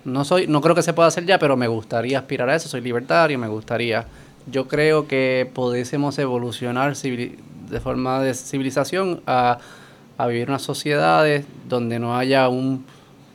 No 0.04 0.24
soy, 0.24 0.46
no 0.46 0.60
creo 0.60 0.74
que 0.74 0.82
se 0.82 0.92
pueda 0.92 1.08
hacer 1.08 1.26
ya, 1.26 1.38
pero 1.38 1.56
me 1.56 1.68
gustaría 1.68 2.18
aspirar 2.18 2.48
a 2.48 2.54
eso. 2.54 2.68
Soy 2.68 2.80
libertario, 2.80 3.38
me 3.38 3.48
gustaría. 3.48 4.06
Yo 4.50 4.68
creo 4.68 5.06
que 5.06 5.50
pudiésemos 5.52 6.18
evolucionar 6.18 6.96
de 6.96 7.80
forma 7.80 8.22
de 8.22 8.32
civilización 8.32 9.20
a, 9.26 9.58
a 10.16 10.26
vivir 10.26 10.48
unas 10.48 10.62
sociedades 10.62 11.44
donde 11.68 11.98
no 11.98 12.16
haya 12.16 12.48
un 12.48 12.86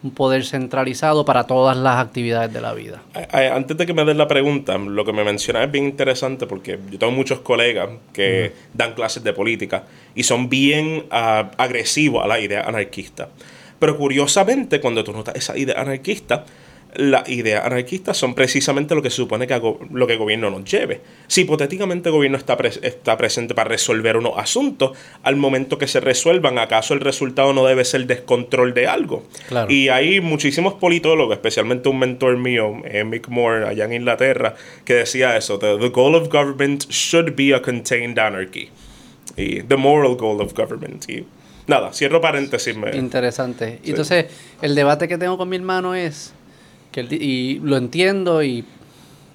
un 0.04 0.12
poder 0.12 0.46
centralizado 0.46 1.24
para 1.24 1.46
todas 1.46 1.78
las 1.78 1.98
actividades 1.98 2.52
de 2.52 2.62
la 2.62 2.74
vida. 2.74 3.02
Antes 3.32 3.78
de 3.78 3.86
que 3.86 3.94
me 3.94 4.04
des 4.04 4.18
la 4.18 4.28
pregunta, 4.28 4.78
lo 4.78 5.06
que 5.06 5.14
me 5.14 5.24
mencionas 5.24 5.66
es 5.66 5.72
bien 5.72 5.86
interesante 5.86 6.46
porque 6.46 6.78
yo 6.92 7.00
tengo 7.00 7.14
muchos 7.14 7.40
colegas 7.40 7.90
que 8.12 8.52
dan 8.74 8.94
clases 8.94 9.24
de 9.24 9.32
política 9.32 9.86
y 10.14 10.24
son 10.24 10.50
bien 10.50 11.06
uh, 11.10 11.46
agresivos 11.58 12.24
a 12.24 12.28
la 12.28 12.40
idea 12.40 12.62
anarquista. 12.62 13.30
Pero 13.80 13.98
curiosamente, 13.98 14.80
cuando 14.80 15.04
tú 15.04 15.14
notas 15.14 15.36
esa 15.36 15.58
idea 15.58 15.80
anarquista, 15.80 16.46
las 16.96 17.28
ideas 17.30 17.66
anarquistas 17.66 18.18
son 18.18 18.36
precisamente 18.36 18.96
lo 18.96 19.02
que 19.02 19.10
se 19.10 19.18
supone 19.18 19.48
que 19.48 19.60
lo 19.92 20.08
que 20.08 20.14
el 20.14 20.20
gobierno 20.20 20.50
nos 20.50 20.64
lleve. 20.66 21.02
Si 21.28 21.42
hipotéticamente 21.42 22.10
el 22.10 22.14
gobierno 22.14 22.38
está, 22.38 22.58
está 22.82 23.18
presente 23.18 23.54
para 23.56 23.70
resolver 23.70 24.18
unos 24.18 24.34
asuntos, 24.38 24.92
al 25.24 25.36
momento 25.36 25.78
que 25.78 25.88
se 25.88 26.00
resuelvan, 26.00 26.60
¿acaso 26.60 26.94
el 26.94 27.00
resultado 27.00 27.54
no 27.54 27.66
debe 27.66 27.86
ser 27.86 28.06
descontrol 28.06 28.74
de 28.74 28.88
algo? 28.88 29.24
Y 29.70 29.90
hay 29.90 30.22
muchísimos 30.22 30.76
politólogos, 30.76 31.36
especialmente 31.36 31.90
un 31.90 32.00
mentor 32.00 32.38
mío, 32.38 32.82
eh, 32.86 33.04
Mick 33.04 33.28
Moore, 33.30 33.68
allá 33.68 33.86
en 33.86 33.94
Inglaterra, 33.94 34.56
que 34.86 34.96
decía 34.96 35.36
eso, 35.38 35.58
the, 35.60 35.90
goal 35.90 36.16
of 36.16 36.30
government 36.30 36.86
should 36.90 37.36
be 37.36 37.54
a 37.54 37.62
contained 37.62 38.20
anarchy. 38.20 38.70
Y 39.36 39.62
the 39.64 39.78
moral 39.78 40.16
goal 40.16 40.42
of 40.42 40.54
government. 40.54 41.10
Y 41.10 41.26
nada, 41.68 41.92
cierro 41.94 42.22
paréntesis. 42.22 42.76
Interesante. 42.94 43.80
Entonces, 43.84 44.26
el 44.62 44.76
debate 44.76 45.08
que 45.08 45.18
tengo 45.18 45.38
con 45.38 45.50
mi 45.50 45.56
hermano 45.56 45.96
es 45.96 46.34
y 47.02 47.60
lo 47.60 47.78
entiendo 47.78 48.44
y 48.44 48.66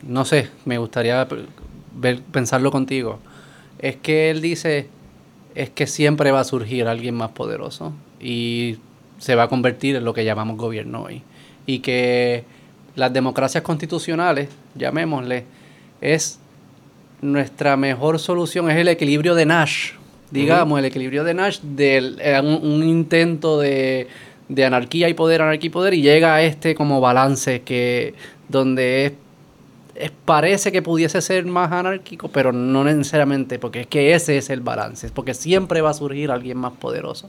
no 0.03 0.25
sé, 0.25 0.49
me 0.65 0.79
gustaría 0.79 1.27
ver, 1.95 2.23
pensarlo 2.33 2.71
contigo. 2.71 3.19
Es 3.79 3.97
que 3.97 4.31
él 4.31 4.41
dice, 4.41 4.89
es 5.55 5.71
que 5.71 5.87
siempre 5.87 6.31
va 6.31 6.41
a 6.41 6.45
surgir 6.45 6.87
alguien 6.87 7.15
más 7.15 7.31
poderoso 7.31 7.93
y 8.21 8.79
se 9.19 9.35
va 9.35 9.45
a 9.45 9.49
convertir 9.49 9.97
en 9.97 10.05
lo 10.05 10.15
que 10.15 10.25
llamamos 10.25 10.57
gobierno 10.57 11.03
hoy. 11.03 11.23
Y 11.67 11.81
que 11.81 12.45
las 12.95 13.13
democracias 13.13 13.63
constitucionales, 13.63 14.49
llamémosle, 14.75 15.45
es 16.01 16.39
nuestra 17.21 17.77
mejor 17.77 18.19
solución, 18.19 18.71
es 18.71 18.77
el 18.77 18.89
equilibrio 18.89 19.35
de 19.35 19.47
Nash, 19.47 19.93
digamos, 20.31 20.79
el 20.79 20.85
equilibrio 20.85 21.25
de 21.25 21.35
Nash 21.35 21.61
de 21.61 22.15
eh, 22.19 22.41
un 22.41 22.83
intento 22.85 23.59
de 23.59 24.09
de 24.49 24.65
anarquía 24.65 25.09
y 25.09 25.15
poder, 25.15 25.43
anarquía 25.43 25.67
y 25.67 25.71
poder, 25.71 25.95
y 25.95 26.03
llega 26.03 26.35
a 26.35 26.43
este 26.43 26.75
como 26.75 27.01
balance 27.01 27.63
que 27.63 28.15
donde 28.49 29.17
es, 29.95 30.11
parece 30.25 30.73
que 30.73 30.81
pudiese 30.81 31.21
ser 31.21 31.45
más 31.45 31.73
anárquico, 31.73 32.29
pero 32.29 32.53
no 32.53 32.85
necesariamente, 32.85 33.59
porque 33.59 33.83
es 33.83 33.87
que 33.87 34.15
ese 34.15 34.39
es 34.39 34.51
el 34.51 34.61
balance, 34.61 35.11
porque 35.11 35.35
siempre 35.35 35.81
va 35.81 35.91
a 35.91 35.95
surgir 35.95 36.31
alguien 36.31 36.57
más 36.59 36.73
poderoso. 36.73 37.29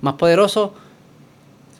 Más 0.00 0.14
poderoso 0.14 0.74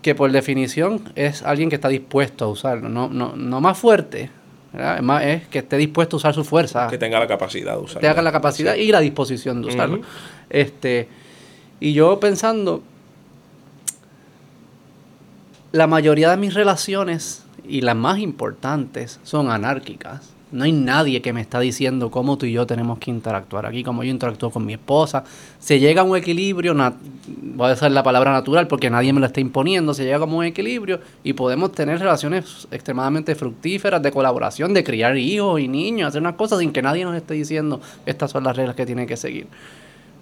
que 0.03 0.15
por 0.15 0.31
definición 0.31 1.13
es 1.15 1.43
alguien 1.43 1.69
que 1.69 1.77
está 1.77 1.89
dispuesto 1.89 2.45
a 2.45 2.49
usarlo, 2.49 2.89
no, 2.89 3.09
no, 3.09 3.35
no 3.37 3.61
más 3.61 3.79
fuerte. 3.79 4.31
Es, 4.73 5.03
más, 5.03 5.23
es 5.25 5.47
que 5.49 5.59
esté 5.59 5.77
dispuesto 5.77 6.17
a 6.17 6.19
usar 6.19 6.35
su 6.35 6.45
fuerza. 6.45 6.89
Que 6.89 6.99
tenga 6.99 7.19
la 7.19 7.27
capacidad 7.27 7.73
de 7.73 7.83
usarlo. 7.83 8.01
Que 8.01 8.09
tenga 8.09 8.23
la 8.23 8.33
capacidad 8.33 8.75
y 8.75 8.91
la 8.91 9.01
disposición 9.01 9.63
de 9.63 9.69
usarlo. 9.69 10.01
Este, 10.49 11.09
y 11.81 11.93
yo 11.93 12.19
pensando, 12.21 12.83
la 15.73 15.87
mayoría 15.87 16.31
de 16.31 16.37
mis 16.37 16.53
relaciones 16.53 17.45
y 17.67 17.81
las 17.81 17.97
más 17.97 18.19
importantes 18.19 19.19
son 19.23 19.51
anárquicas. 19.51 20.31
No 20.51 20.65
hay 20.65 20.73
nadie 20.73 21.23
que 21.23 21.33
me 21.33 21.41
está 21.41 21.61
diciendo 21.61 22.11
cómo 22.11 22.37
tú 22.37 22.45
y 22.45 22.53
yo 22.53 22.67
tenemos 22.67 22.99
que 22.99 23.11
interactuar 23.11 23.65
aquí, 23.65 23.83
cómo 23.83 24.05
yo 24.05 24.11
interactúo 24.11 24.51
con 24.51 24.67
mi 24.67 24.75
esposa. 24.75 25.25
Se 25.59 25.81
llega 25.81 26.03
a 26.03 26.05
un 26.05 26.15
equilibrio, 26.15 26.75
voy 26.75 27.71
a 27.71 27.73
usar 27.73 27.91
la 27.91 28.03
palabra 28.03 28.33
natural 28.33 28.69
porque 28.69 28.91
nadie 28.91 29.15
me 29.15 29.21
lo 29.21 29.25
está 29.25 29.41
imponiendo, 29.41 29.95
se 29.95 30.05
llega 30.05 30.19
como 30.19 30.37
un 30.37 30.45
equilibrio 30.45 31.01
y 31.25 31.33
podemos 31.33 31.73
tener 31.73 32.01
relaciones 32.01 32.69
extremadamente 32.71 33.35
fructíferas 33.35 34.03
de 34.03 34.13
colaboración, 34.13 34.75
de 34.75 34.85
criar 34.85 35.17
hijos 35.17 35.59
y 35.59 35.69
niños, 35.69 36.09
hacer 36.09 36.21
unas 36.21 36.35
cosas 36.35 36.59
sin 36.59 36.71
que 36.71 36.83
nadie 36.83 37.07
nos 37.07 37.17
esté 37.17 37.33
diciendo 37.33 37.81
estas 38.05 38.31
son 38.31 38.45
las 38.45 38.55
reglas 38.55 38.77
que 38.77 38.85
tienen 38.85 39.07
que 39.07 39.17
seguir. 39.17 39.47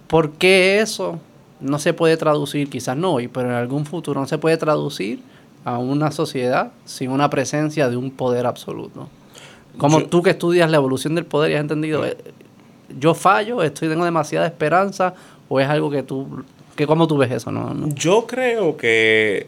¿Por 0.07 0.31
qué 0.31 0.79
eso 0.79 1.19
no 1.59 1.77
se 1.77 1.93
puede 1.93 2.15
traducir, 2.15 2.69
quizás 2.69 2.95
no 2.95 3.15
hoy, 3.15 3.27
pero 3.27 3.49
en 3.49 3.55
algún 3.55 3.85
futuro 3.85 4.21
no 4.21 4.27
se 4.27 4.37
puede 4.37 4.55
traducir 4.55 5.19
a 5.65 5.77
una 5.77 6.11
sociedad 6.11 6.71
sin 6.85 7.11
una 7.11 7.29
presencia 7.29 7.89
de 7.89 7.97
un 7.97 8.11
poder 8.11 8.45
absoluto? 8.45 9.09
Como 9.77 10.01
Yo- 10.01 10.07
tú 10.07 10.21
que 10.23 10.31
estudias 10.31 10.69
la 10.69 10.77
evolución 10.77 11.15
del 11.15 11.25
poder 11.25 11.51
y 11.51 11.55
has 11.55 11.61
entendido, 11.61 12.05
eh, 12.05 12.17
yo 12.99 13.13
fallo, 13.13 13.63
estoy 13.63 13.87
tengo 13.89 14.03
demasiada 14.05 14.45
esperanza 14.45 15.13
o 15.47 15.59
es 15.59 15.67
algo 15.67 15.89
que 15.89 16.03
tú, 16.03 16.43
que 16.75 16.85
cómo 16.87 17.07
tú 17.07 17.17
ves 17.17 17.31
eso, 17.31 17.51
no, 17.51 17.73
no. 17.73 17.87
Yo 17.95 18.25
creo 18.27 18.75
que, 18.77 19.47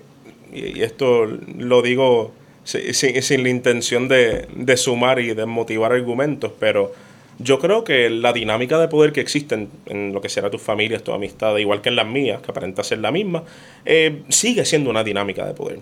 y 0.54 0.82
esto 0.82 1.26
lo 1.58 1.82
digo 1.82 2.32
si- 2.64 2.94
si- 2.94 3.22
sin, 3.22 3.44
la 3.44 3.50
intención 3.50 4.08
de, 4.08 4.48
de 4.56 4.78
sumar 4.78 5.20
y 5.20 5.34
de 5.34 5.46
motivar 5.46 5.92
argumentos, 5.92 6.52
pero 6.60 6.94
yo 7.40 7.60
creo 7.60 7.84
que 7.84 8.10
la 8.10 8.34
dinámica 8.34 8.80
de 8.80 8.88
poder 8.88 9.12
que 9.12 9.22
existe 9.22 9.56
en, 9.56 9.70
en 9.88 10.14
lo 10.14 10.22
que 10.22 10.30
será 10.30 10.50
tus 10.50 10.62
familias, 10.62 11.04
tus 11.04 11.14
amistades, 11.16 11.62
igual 11.62 11.82
que 11.82 11.90
en 11.90 11.96
las 11.96 12.08
mías, 12.08 12.42
que 12.42 12.52
aparenta 12.52 12.84
ser 12.84 13.00
la 13.00 13.12
misma, 13.12 13.44
eh, 13.86 14.22
sigue 14.30 14.66
siendo 14.66 14.90
una 14.90 15.04
dinámica 15.04 15.46
de 15.46 15.54
poder. 15.54 15.80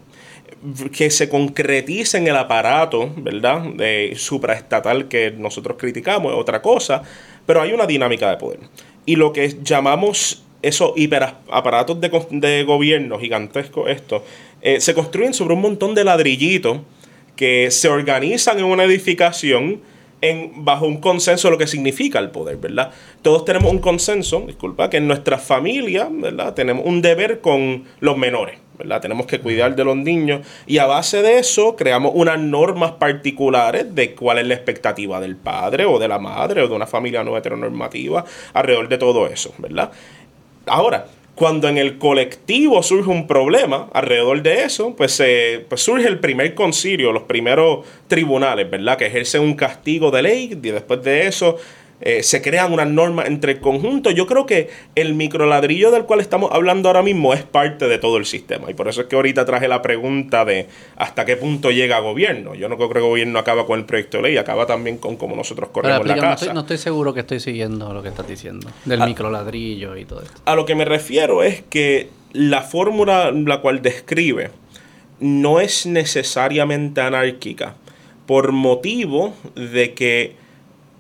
Que 0.91 1.10
se 1.10 1.27
concretice 1.27 2.17
en 2.17 2.27
el 2.27 2.36
aparato, 2.36 3.12
¿verdad? 3.17 3.62
De 3.62 4.13
supraestatal 4.15 5.08
que 5.08 5.31
nosotros 5.31 5.77
criticamos 5.77 6.34
es 6.34 6.39
otra 6.39 6.62
cosa, 6.62 7.01
pero 7.46 7.62
hay 7.62 7.74
una 7.74 7.88
dinámica 7.88 8.29
de 8.29 8.38
poder. 8.38 8.60
Y 9.05 9.15
lo 9.15 9.34
que 9.34 9.58
llamamos 9.63 10.43
esos 10.62 10.93
hiperaparatos 10.96 12.00
de, 12.00 12.12
de 12.31 12.63
gobierno 12.63 13.20
gigantescos, 13.20 13.89
estos, 13.89 14.22
eh, 14.62 14.79
se 14.79 14.93
construyen 14.93 15.34
sobre 15.34 15.55
un 15.55 15.62
montón 15.62 15.96
de 15.96 16.03
ladrillitos 16.03 16.79
que 17.36 17.72
se 17.72 17.88
organizan 17.88 18.60
en 18.60 18.65
una 18.65 18.84
edificación 18.84 19.81
bajo 20.55 20.85
un 20.85 20.97
consenso 20.97 21.47
de 21.47 21.51
lo 21.53 21.57
que 21.57 21.67
significa 21.67 22.19
el 22.19 22.29
poder, 22.29 22.57
¿verdad? 22.57 22.91
Todos 23.21 23.45
tenemos 23.45 23.71
un 23.71 23.79
consenso, 23.79 24.43
disculpa, 24.45 24.89
que 24.89 24.97
en 24.97 25.07
nuestra 25.07 25.37
familia, 25.37 26.07
¿verdad? 26.11 26.53
Tenemos 26.53 26.85
un 26.85 27.01
deber 27.01 27.41
con 27.41 27.85
los 27.99 28.17
menores, 28.17 28.59
¿verdad? 28.77 29.01
Tenemos 29.01 29.25
que 29.25 29.39
cuidar 29.39 29.75
de 29.75 29.83
los 29.83 29.97
niños 29.97 30.45
y 30.67 30.77
a 30.77 30.85
base 30.85 31.21
de 31.21 31.39
eso 31.39 31.75
creamos 31.75 32.11
unas 32.13 32.39
normas 32.39 32.91
particulares 32.93 33.93
de 33.95 34.13
cuál 34.13 34.37
es 34.37 34.47
la 34.47 34.53
expectativa 34.53 35.19
del 35.19 35.35
padre 35.35 35.85
o 35.85 35.97
de 35.97 36.07
la 36.07 36.19
madre 36.19 36.61
o 36.61 36.67
de 36.67 36.75
una 36.75 36.87
familia 36.87 37.23
no 37.23 37.35
heteronormativa 37.35 38.23
alrededor 38.53 38.89
de 38.89 38.97
todo 38.97 39.27
eso, 39.27 39.53
¿verdad? 39.57 39.91
Ahora, 40.67 41.07
cuando 41.41 41.67
en 41.67 41.79
el 41.79 41.98
colectivo 41.98 42.83
surge 42.83 43.10
un 43.10 43.25
problema 43.25 43.89
alrededor 43.93 44.43
de 44.43 44.63
eso, 44.63 44.95
pues, 44.95 45.24
pues 45.67 45.81
surge 45.81 46.07
el 46.07 46.19
primer 46.19 46.53
concilio, 46.53 47.12
los 47.12 47.24
primeros 47.24 47.83
tribunales, 48.07 48.69
¿verdad? 48.69 48.95
Que 48.95 49.07
ejercen 49.07 49.41
un 49.41 49.55
castigo 49.55 50.12
de 50.12 50.21
ley 50.21 50.51
y 50.51 50.69
después 50.69 51.01
de 51.01 51.25
eso 51.25 51.57
eh, 52.01 52.24
se 52.24 52.41
crean 52.41 52.74
unas 52.74 52.88
normas 52.88 53.27
entre 53.27 53.53
el 53.53 53.60
conjunto. 53.60 54.10
Yo 54.12 54.25
creo 54.27 54.46
que 54.46 54.70
el 54.96 55.13
microladrillo 55.13 55.91
del 55.91 56.05
cual 56.05 56.20
estamos 56.20 56.50
hablando 56.51 56.89
ahora 56.89 57.03
mismo 57.03 57.34
es 57.34 57.43
parte 57.43 57.88
de 57.88 57.98
todo 58.00 58.17
el 58.17 58.25
sistema. 58.25 58.70
Y 58.72 58.74
por 58.74 58.88
eso 58.88 59.01
es 59.01 59.08
que 59.08 59.15
ahorita 59.15 59.46
traje 59.46 59.67
la 59.67 59.81
pregunta 59.81 60.43
de 60.46 60.67
hasta 60.98 61.25
qué 61.25 61.38
punto 61.38 61.72
llega 61.72 62.00
gobierno. 62.00 62.55
Yo 62.55 62.67
no 62.70 62.77
creo 62.77 62.89
que 62.89 62.98
el 62.98 63.03
gobierno 63.03 63.38
acaba 63.39 63.65
con 63.65 63.79
el 63.79 63.86
proyecto 63.86 64.17
de 64.17 64.24
ley, 64.24 64.38
acaba 64.38 64.65
también 64.65 64.98
con 64.98 65.15
cómo 65.15 65.36
nosotros 65.36 65.70
Pero 65.70 65.74
corremos 65.84 66.08
la 66.08 66.13
explícame, 66.13 66.22
no 66.27 66.34
casa. 66.34 66.46
estoy, 66.46 66.53
no 66.55 66.62
estoy 66.62 66.77
seguro 66.77 67.13
que 67.13 67.20
estoy 67.22 67.39
siguiendo 67.39 67.93
lo 67.93 68.01
que 68.03 68.10
estás 68.10 68.27
diciendo, 68.27 68.67
del 68.86 69.01
Ah. 69.01 69.05
microladrillo 69.05 69.96
y 69.98 70.05
todo 70.05 70.22
esto. 70.22 70.41
A 70.46 70.55
lo 70.55 70.65
que 70.65 70.75
me 70.75 70.86
refiero 70.86 71.43
es 71.43 71.62
que 71.70 72.10
la 72.34 72.62
fórmula 72.62 73.31
la 73.31 73.60
cual 73.62 73.81
describe 73.81 74.50
no 75.20 75.60
es 75.60 75.86
necesariamente 75.86 77.01
anárquica 77.01 77.75
por 78.25 78.51
motivo 78.51 79.34
de 79.55 79.93
que 79.93 80.36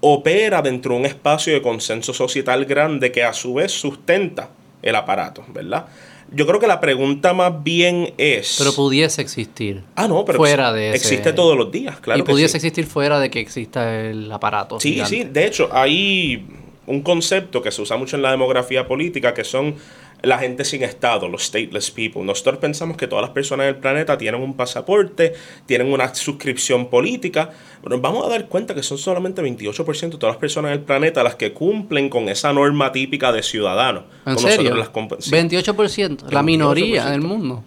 opera 0.01 0.61
dentro 0.61 0.93
de 0.93 0.99
un 1.01 1.05
espacio 1.05 1.53
de 1.53 1.61
consenso 1.61 2.13
societal 2.13 2.65
grande 2.65 3.11
que 3.11 3.23
a 3.23 3.33
su 3.33 3.53
vez 3.55 3.71
sustenta 3.71 4.49
el 4.81 4.95
aparato, 4.95 5.43
¿verdad? 5.53 5.85
Yo 6.33 6.47
creo 6.47 6.59
que 6.59 6.67
la 6.67 6.79
pregunta 6.79 7.33
más 7.33 7.61
bien 7.63 8.13
es... 8.17 8.55
Pero 8.57 8.73
pudiese 8.73 9.21
existir. 9.21 9.83
ah, 9.95 10.07
no, 10.07 10.23
pero 10.25 10.37
fuera 10.37 10.71
de 10.71 10.87
ese- 10.89 10.95
existe 10.95 11.33
todos 11.33 11.57
los 11.57 11.71
días, 11.71 11.99
claro. 11.99 12.19
y 12.19 12.23
que 12.23 12.31
pudiese 12.31 12.53
sí. 12.53 12.57
existir 12.67 12.85
fuera 12.85 13.19
de 13.19 13.29
que 13.29 13.39
exista 13.41 13.99
el 14.01 14.31
aparato. 14.31 14.79
Sí, 14.79 14.93
gigante. 14.93 15.15
sí. 15.15 15.23
De 15.25 15.45
hecho, 15.45 15.69
hay 15.73 16.45
un 16.87 17.01
concepto 17.01 17.61
que 17.61 17.69
se 17.69 17.81
usa 17.81 17.97
mucho 17.97 18.15
en 18.15 18.21
la 18.21 18.31
demografía 18.31 18.87
política 18.87 19.33
que 19.33 19.43
son 19.43 19.75
la 20.23 20.37
gente 20.37 20.63
sin 20.65 20.83
estado, 20.83 21.27
los 21.27 21.43
stateless 21.43 21.89
people. 21.91 22.23
Nosotros 22.23 22.57
pensamos 22.59 22.95
que 22.97 23.07
todas 23.07 23.23
las 23.23 23.31
personas 23.31 23.65
del 23.65 23.75
planeta 23.77 24.17
tienen 24.17 24.41
un 24.41 24.53
pasaporte, 24.55 25.33
tienen 25.65 25.91
una 25.91 26.13
suscripción 26.13 26.89
política. 26.89 27.49
Pero 27.81 27.95
nos 27.95 28.01
vamos 28.01 28.25
a 28.25 28.29
dar 28.29 28.47
cuenta 28.47 28.75
que 28.75 28.83
son 28.83 28.97
solamente 28.99 29.41
28% 29.41 30.11
de 30.11 30.17
todas 30.17 30.35
las 30.35 30.39
personas 30.39 30.71
del 30.71 30.81
planeta 30.81 31.23
las 31.23 31.35
que 31.35 31.53
cumplen 31.53 32.09
con 32.09 32.29
esa 32.29 32.53
norma 32.53 32.91
típica 32.91 33.31
de 33.31 33.41
ciudadano. 33.41 34.03
¿En 34.25 34.37
serio? 34.37 34.75
las 34.75 34.91
compa- 34.91 35.17
sí. 35.19 35.31
28%, 35.31 36.29
la 36.29 36.43
minoría 36.43 37.05
28%. 37.05 37.09
del 37.11 37.21
mundo. 37.21 37.63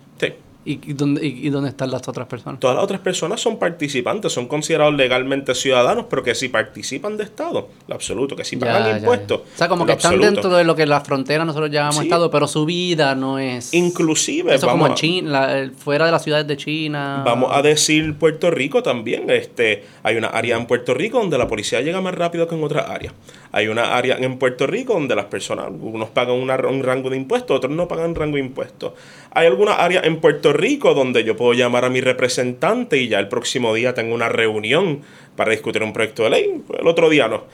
¿Y, 0.66 0.80
y 0.90 0.92
dónde, 0.94 1.26
y, 1.26 1.46
y 1.46 1.50
dónde 1.50 1.68
están 1.70 1.90
las 1.90 2.06
otras 2.08 2.26
personas? 2.26 2.58
Todas 2.58 2.76
las 2.76 2.84
otras 2.84 3.00
personas 3.00 3.40
son 3.40 3.58
participantes, 3.58 4.32
son 4.32 4.46
considerados 4.48 4.94
legalmente 4.94 5.54
ciudadanos, 5.54 6.06
pero 6.08 6.22
que 6.22 6.34
si 6.34 6.48
participan 6.48 7.16
de 7.18 7.24
Estado, 7.24 7.68
lo 7.86 7.94
absoluto, 7.94 8.34
que 8.34 8.44
si 8.44 8.56
Ya, 8.56 8.66
pagan 8.66 8.82
ya, 8.84 8.90
ya. 8.92 8.98
impuestos. 8.98 9.40
O 9.40 9.56
sea, 9.58 9.68
como 9.68 9.84
que 9.84 9.92
están 9.92 10.18
dentro 10.18 10.48
de 10.56 10.64
lo 10.64 10.74
que 10.74 10.86
las 10.86 11.02
fronteras 11.06 11.46
nosotros 11.46 11.70
llamamos 11.70 11.96
Sí. 11.98 12.02
Estado, 12.04 12.30
pero 12.30 12.46
su 12.48 12.64
vida 12.64 13.14
no 13.14 13.38
es... 13.38 13.74
Inclusive, 13.74 14.54
Eso 14.54 14.66
vamos, 14.66 14.82
como 14.82 14.94
en 14.94 14.98
China, 14.98 15.30
la- 15.30 15.70
fuera 15.76 16.06
de 16.06 16.12
las 16.12 16.22
ciudades 16.24 16.46
de 16.46 16.56
China. 16.56 17.22
vamos 17.26 17.50
a 17.52 17.60
decir 17.60 18.14
Puerto 18.18 18.50
Rico 18.50 18.82
también. 18.82 19.28
Este, 19.28 19.84
hay 20.02 20.16
una 20.16 20.28
área 20.28 20.56
en 20.56 20.66
Puerto 20.66 20.94
Rico 20.94 21.18
donde 21.18 21.36
la 21.36 21.46
policía 21.46 21.82
llega 21.82 22.00
más 22.00 22.14
rápido 22.14 22.48
que 22.48 22.54
en 22.54 22.64
otras 22.64 22.88
áreas. 22.88 23.12
Hay 23.52 23.68
una 23.68 23.94
área 23.96 24.16
en 24.16 24.38
Puerto 24.38 24.66
Rico 24.66 24.94
donde 24.94 25.14
las 25.14 25.26
personas, 25.26 25.66
unos 25.78 26.08
pagan 26.08 26.36
una- 26.36 26.56
un 26.56 26.82
rango 26.82 27.10
de 27.10 27.16
impuestos, 27.18 27.56
otros 27.58 27.72
no 27.72 27.86
pagan 27.86 28.14
rango 28.14 28.36
de 28.36 28.40
impuestos. 28.42 28.92
Hay 29.30 29.46
alguna 29.46 29.74
área 29.74 30.00
en 30.02 30.20
Puerto 30.20 30.52
Rico 30.54 30.94
donde 30.94 31.24
yo 31.24 31.36
puedo 31.36 31.52
llamar 31.52 31.84
a 31.84 31.90
mi 31.90 32.00
representante 32.00 32.96
y 32.98 33.08
ya 33.08 33.18
el 33.18 33.28
próximo 33.28 33.74
día 33.74 33.92
tengo 33.94 34.14
una 34.14 34.28
reunión 34.30 35.00
para 35.36 35.50
discutir 35.50 35.82
un 35.82 35.92
proyecto 35.92 36.24
de 36.24 36.30
ley. 36.30 36.62
El 36.80 36.86
otro 36.86 37.10
día 37.10 37.28
no. 37.28 37.44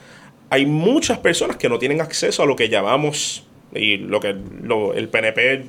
Hay 0.49 0.65
muchas 0.65 1.17
personas 1.19 1.57
que 1.57 1.67
no 1.69 1.79
tienen 1.79 2.01
acceso 2.01 2.43
a 2.43 2.45
lo 2.45 2.55
que 2.55 2.69
llamamos, 2.69 3.45
y 3.73 3.97
lo 3.97 4.19
que 4.19 4.35
lo- 4.63 4.93
el 4.93 5.07
PNP 5.07 5.63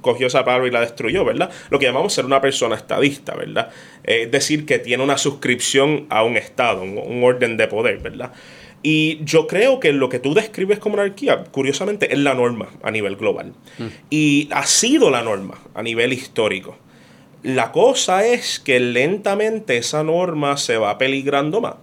cogió 0.00 0.26
esa 0.26 0.44
palabra 0.44 0.66
y 0.68 0.70
la 0.72 0.80
destruyó, 0.80 1.24
¿verdad? 1.24 1.50
Lo 1.70 1.78
que 1.78 1.86
llamamos 1.86 2.12
ser 2.12 2.24
una 2.26 2.40
persona 2.40 2.74
estadista, 2.74 3.34
¿verdad? 3.36 3.70
Es 4.02 4.30
decir, 4.30 4.66
que 4.66 4.78
tiene 4.78 5.02
una 5.04 5.16
suscripción 5.16 6.06
a 6.10 6.24
un 6.24 6.36
Estado, 6.36 6.82
un, 6.82 6.98
un 6.98 7.22
orden 7.24 7.56
de 7.56 7.68
poder, 7.68 7.98
¿verdad? 7.98 8.32
Y 8.86 9.24
yo 9.24 9.46
creo 9.46 9.80
que 9.80 9.94
lo 9.94 10.10
que 10.10 10.18
tú 10.18 10.34
describes 10.34 10.78
como 10.78 10.96
anarquía, 10.96 11.44
curiosamente, 11.44 12.12
es 12.12 12.18
la 12.18 12.34
norma 12.34 12.68
a 12.82 12.90
nivel 12.90 13.16
global. 13.16 13.54
Y 14.10 14.46
ha 14.52 14.66
sido 14.66 15.10
la 15.10 15.22
norma 15.22 15.58
a 15.74 15.82
nivel 15.82 16.12
histórico. 16.12 16.76
La 17.42 17.72
cosa 17.72 18.26
es 18.26 18.60
que 18.60 18.80
lentamente 18.80 19.78
esa 19.78 20.04
norma 20.04 20.58
se 20.58 20.76
va 20.76 20.98
peligrando 20.98 21.62
más. 21.62 21.76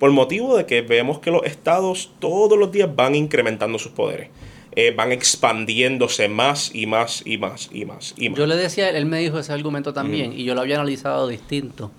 Por 0.00 0.10
motivo 0.10 0.56
de 0.56 0.66
que 0.66 0.80
vemos 0.82 1.20
que 1.20 1.30
los 1.30 1.44
estados 1.44 2.10
todos 2.18 2.58
los 2.58 2.72
días 2.72 2.90
van 2.94 3.14
incrementando 3.14 3.78
sus 3.78 3.92
poderes. 3.92 4.28
Eh, 4.72 4.92
van 4.96 5.12
expandiéndose 5.12 6.28
más 6.28 6.74
y 6.74 6.86
más 6.86 7.22
y 7.24 7.38
más 7.38 7.70
y 7.72 7.84
más 7.84 8.14
y 8.16 8.30
más. 8.30 8.36
Yo 8.36 8.46
le 8.46 8.56
decía, 8.56 8.90
él 8.90 9.06
me 9.06 9.20
dijo 9.20 9.38
ese 9.38 9.52
argumento 9.52 9.92
también, 9.92 10.32
y 10.32 10.42
yo 10.42 10.56
lo 10.56 10.62
había 10.62 10.74
analizado 10.74 11.28
distinto. 11.28 11.92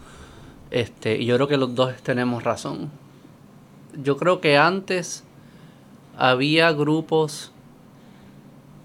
Este, 0.70 1.16
y 1.16 1.26
yo 1.26 1.36
creo 1.36 1.48
que 1.48 1.56
los 1.56 1.74
dos 1.76 1.94
tenemos 2.04 2.44
razón. 2.44 2.92
Yo 3.98 4.18
creo 4.18 4.40
que 4.42 4.58
antes 4.58 5.24
había 6.18 6.72
grupos, 6.72 7.52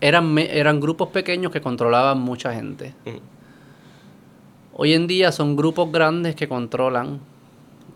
eran, 0.00 0.36
eran 0.38 0.80
grupos 0.80 1.08
pequeños 1.08 1.52
que 1.52 1.60
controlaban 1.60 2.20
mucha 2.20 2.52
gente. 2.54 2.94
Ujú. 3.06 3.20
Hoy 4.76 4.92
en 4.94 5.06
día 5.06 5.30
son 5.32 5.56
grupos 5.56 5.90
grandes 5.92 6.34
que 6.34 6.48
controlan 6.48 7.20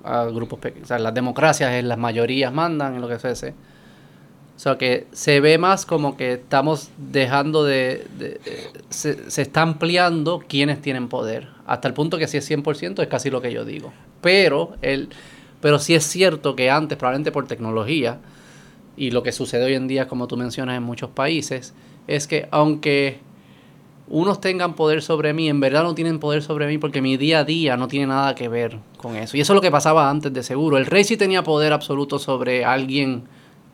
a 0.04 0.24
grupos 0.26 0.58
pequeños. 0.60 0.84
O 0.84 0.88
sea, 0.88 0.98
las 0.98 1.12
democracias, 1.14 1.72
en 1.72 1.88
las 1.88 1.98
mayorías 1.98 2.52
mandan 2.52 2.94
en 2.94 3.00
lo 3.00 3.08
que 3.08 3.18
fuese. 3.18 3.50
O 4.56 4.60
sea, 4.60 4.76
que 4.76 5.06
se 5.12 5.40
ve 5.40 5.56
más 5.58 5.86
como 5.86 6.16
que 6.16 6.34
estamos 6.34 6.90
dejando 6.96 7.64
de... 7.64 8.06
de- 8.18 8.28
de- 8.44 8.70
se, 8.90 9.30
se 9.30 9.42
está 9.42 9.62
ampliando 9.62 10.42
quienes 10.48 10.80
tienen 10.80 11.08
poder. 11.08 11.48
Hasta 11.66 11.86
el 11.88 11.94
punto 11.94 12.18
que 12.18 12.26
si 12.26 12.38
es 12.38 12.48
100% 12.50 13.02
es 13.02 13.08
casi 13.08 13.30
lo 13.30 13.40
que 13.40 13.52
yo 13.52 13.64
digo. 13.64 13.92
Pero, 14.20 14.76
el, 14.82 15.10
pero 15.60 15.78
sí 15.78 15.94
es 15.94 16.04
cierto 16.04 16.56
que 16.56 16.70
antes, 16.70 16.98
probablemente 16.98 17.32
por 17.32 17.46
tecnología, 17.46 18.18
y 18.96 19.10
lo 19.10 19.22
que 19.22 19.32
sucede 19.32 19.64
hoy 19.64 19.74
en 19.74 19.88
día, 19.88 20.08
como 20.08 20.26
tú 20.26 20.36
mencionas 20.36 20.76
en 20.76 20.82
muchos 20.82 21.10
países, 21.10 21.74
es 22.06 22.26
que 22.26 22.48
aunque 22.50 23.20
unos 24.10 24.40
tengan 24.40 24.74
poder 24.74 25.02
sobre 25.02 25.32
mí, 25.32 25.48
en 25.48 25.60
verdad 25.60 25.82
no 25.82 25.94
tienen 25.94 26.18
poder 26.18 26.42
sobre 26.42 26.66
mí 26.66 26.78
porque 26.78 27.02
mi 27.02 27.16
día 27.16 27.40
a 27.40 27.44
día 27.44 27.76
no 27.76 27.88
tiene 27.88 28.06
nada 28.06 28.34
que 28.34 28.48
ver 28.48 28.78
con 28.96 29.16
eso. 29.16 29.36
Y 29.36 29.40
eso 29.40 29.52
es 29.52 29.54
lo 29.54 29.60
que 29.60 29.70
pasaba 29.70 30.08
antes 30.08 30.32
de 30.32 30.42
seguro. 30.42 30.78
El 30.78 30.86
rey 30.86 31.04
sí 31.04 31.16
tenía 31.16 31.42
poder 31.42 31.72
absoluto 31.72 32.18
sobre 32.18 32.64
alguien, 32.64 33.24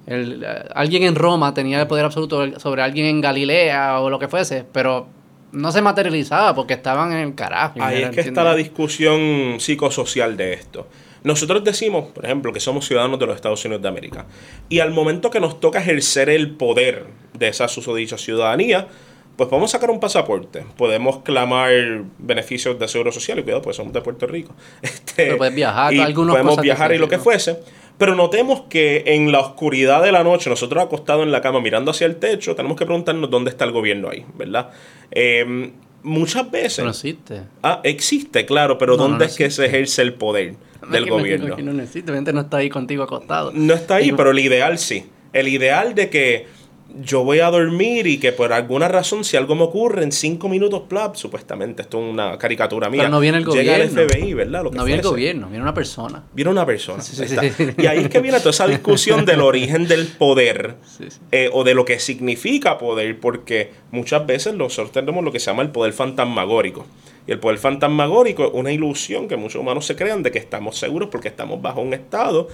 el, 0.06 0.42
eh, 0.44 0.64
alguien 0.74 1.04
en 1.04 1.14
Roma 1.14 1.54
tenía 1.54 1.80
el 1.80 1.86
poder 1.86 2.04
absoluto 2.04 2.58
sobre 2.58 2.82
alguien 2.82 3.06
en 3.06 3.20
Galilea 3.20 4.00
o 4.00 4.10
lo 4.10 4.18
que 4.18 4.28
fuese, 4.28 4.64
pero 4.70 5.06
no 5.52 5.70
se 5.70 5.80
materializaba 5.80 6.54
porque 6.54 6.74
estaban 6.74 7.12
en 7.12 7.18
el 7.18 7.34
carajo. 7.34 7.80
Ahí 7.80 8.02
es 8.02 8.10
que 8.10 8.20
está 8.20 8.42
la 8.42 8.56
discusión 8.56 9.60
psicosocial 9.60 10.36
de 10.36 10.54
esto. 10.54 10.88
Nosotros 11.24 11.64
decimos, 11.64 12.12
por 12.12 12.26
ejemplo, 12.26 12.52
que 12.52 12.60
somos 12.60 12.86
ciudadanos 12.86 13.18
de 13.18 13.26
los 13.26 13.34
Estados 13.34 13.64
Unidos 13.64 13.82
de 13.82 13.88
América. 13.88 14.26
Y 14.68 14.80
al 14.80 14.90
momento 14.90 15.30
que 15.30 15.40
nos 15.40 15.58
toca 15.58 15.80
ejercer 15.80 16.28
el 16.28 16.50
poder 16.50 17.06
de 17.32 17.48
esa 17.48 17.66
susodicha 17.66 18.18
ciudadanía, 18.18 18.88
pues 19.36 19.48
podemos 19.48 19.70
sacar 19.70 19.90
un 19.90 20.00
pasaporte. 20.00 20.66
Podemos 20.76 21.22
clamar 21.22 21.72
beneficios 22.18 22.78
de 22.78 22.86
seguro 22.88 23.10
social. 23.10 23.38
Y 23.38 23.42
cuidado, 23.42 23.62
pues 23.62 23.76
somos 23.76 23.94
de 23.94 24.02
Puerto 24.02 24.26
Rico. 24.26 24.54
Este, 24.82 25.24
Pero 25.24 25.38
puedes 25.38 25.54
viajar, 25.54 25.94
y 25.94 26.00
algunas 26.00 26.34
podemos 26.34 26.60
viajar 26.60 26.92
y 26.92 26.98
lo 26.98 27.08
que 27.08 27.18
fuese. 27.18 27.58
Pero 27.96 28.14
notemos 28.14 28.64
que 28.68 29.04
en 29.06 29.32
la 29.32 29.40
oscuridad 29.40 30.02
de 30.02 30.12
la 30.12 30.24
noche, 30.24 30.50
nosotros 30.50 30.84
acostados 30.84 31.22
en 31.22 31.32
la 31.32 31.40
cama 31.40 31.60
mirando 31.60 31.92
hacia 31.92 32.06
el 32.06 32.16
techo, 32.16 32.54
tenemos 32.54 32.76
que 32.76 32.84
preguntarnos 32.84 33.30
dónde 33.30 33.50
está 33.50 33.64
el 33.64 33.72
gobierno 33.72 34.10
ahí, 34.10 34.26
¿verdad? 34.34 34.70
Eh, 35.10 35.72
muchas 36.02 36.50
veces... 36.50 36.84
No 36.84 36.90
existe. 36.90 37.42
Ah, 37.62 37.80
existe, 37.82 38.44
claro, 38.44 38.76
pero 38.76 38.96
No, 38.96 39.04
¿dónde 39.04 39.24
no 39.24 39.30
es 39.30 39.36
que 39.36 39.50
se 39.50 39.64
ejerce 39.64 40.02
el 40.02 40.14
poder 40.14 40.56
del 40.90 41.08
gobierno? 41.08 41.48
No, 41.48 41.54
obviamente 41.54 42.32
no 42.32 42.40
está 42.42 42.58
ahí 42.58 42.68
contigo 42.68 43.02
acostado. 43.02 43.52
No 43.52 43.74
está 43.74 43.96
ahí, 43.96 44.08
Y- 44.08 44.12
pero 44.12 44.30
el 44.30 44.38
ideal 44.38 44.78
sí. 44.78 45.06
El 45.32 45.48
ideal 45.48 45.94
de 45.94 46.10
que 46.10 46.46
yo 47.02 47.24
voy 47.24 47.40
a 47.40 47.50
dormir 47.50 48.06
y 48.06 48.18
que 48.18 48.30
por 48.30 48.52
alguna 48.52 48.86
razón, 48.86 49.24
si 49.24 49.36
algo 49.36 49.56
me 49.56 49.62
ocurre 49.64 50.04
en 50.04 50.12
cinco 50.12 50.48
minutos, 50.48 50.82
plap, 50.88 51.16
supuestamente, 51.16 51.82
esto 51.82 51.98
es 52.00 52.08
una 52.12 52.38
caricatura 52.38 52.88
mía. 52.88 53.00
Pero 53.00 53.10
no 53.10 53.18
viene 53.18 53.38
el 53.38 53.44
Llega 53.46 53.76
el. 53.76 53.88
FBI, 53.90 54.32
¿verdad? 54.34 54.62
Lo 54.62 54.70
que 54.70 54.76
No 54.76 54.84
viene 54.84 55.00
el 55.00 55.06
gobierno, 55.08 55.48
viene 55.48 55.62
una 55.62 55.74
persona. 55.74 56.22
Viene 56.32 56.50
una 56.52 56.64
persona. 56.64 57.02
Sí, 57.02 57.16
sí, 57.16 57.26
sí. 57.26 57.64
Y 57.78 57.86
ahí 57.86 57.98
es 58.04 58.08
que 58.08 58.20
viene 58.20 58.38
toda 58.38 58.50
esa 58.50 58.68
discusión 58.68 59.24
del 59.24 59.40
origen 59.40 59.88
del 59.88 60.06
poder 60.06 60.76
eh, 61.32 61.50
o 61.52 61.64
de 61.64 61.74
lo 61.74 61.84
que 61.84 61.98
significa 61.98 62.78
poder, 62.78 63.18
porque 63.18 63.72
muchas 63.90 64.24
veces 64.24 64.54
nosotros 64.54 64.92
tenemos 64.92 65.24
lo 65.24 65.32
que 65.32 65.40
se 65.40 65.46
llama 65.46 65.62
el 65.62 65.70
poder 65.70 65.92
fantasmagórico. 65.94 66.86
Y 67.26 67.32
el 67.32 67.40
poder 67.40 67.58
fantasmagórico 67.58 68.44
es 68.44 68.50
una 68.52 68.72
ilusión 68.72 69.28
que 69.28 69.36
muchos 69.36 69.60
humanos 69.60 69.86
se 69.86 69.96
crean 69.96 70.22
de 70.22 70.30
que 70.30 70.38
estamos 70.38 70.76
seguros 70.76 71.08
porque 71.10 71.28
estamos 71.28 71.60
bajo 71.62 71.80
un 71.80 71.94
estado. 71.94 72.48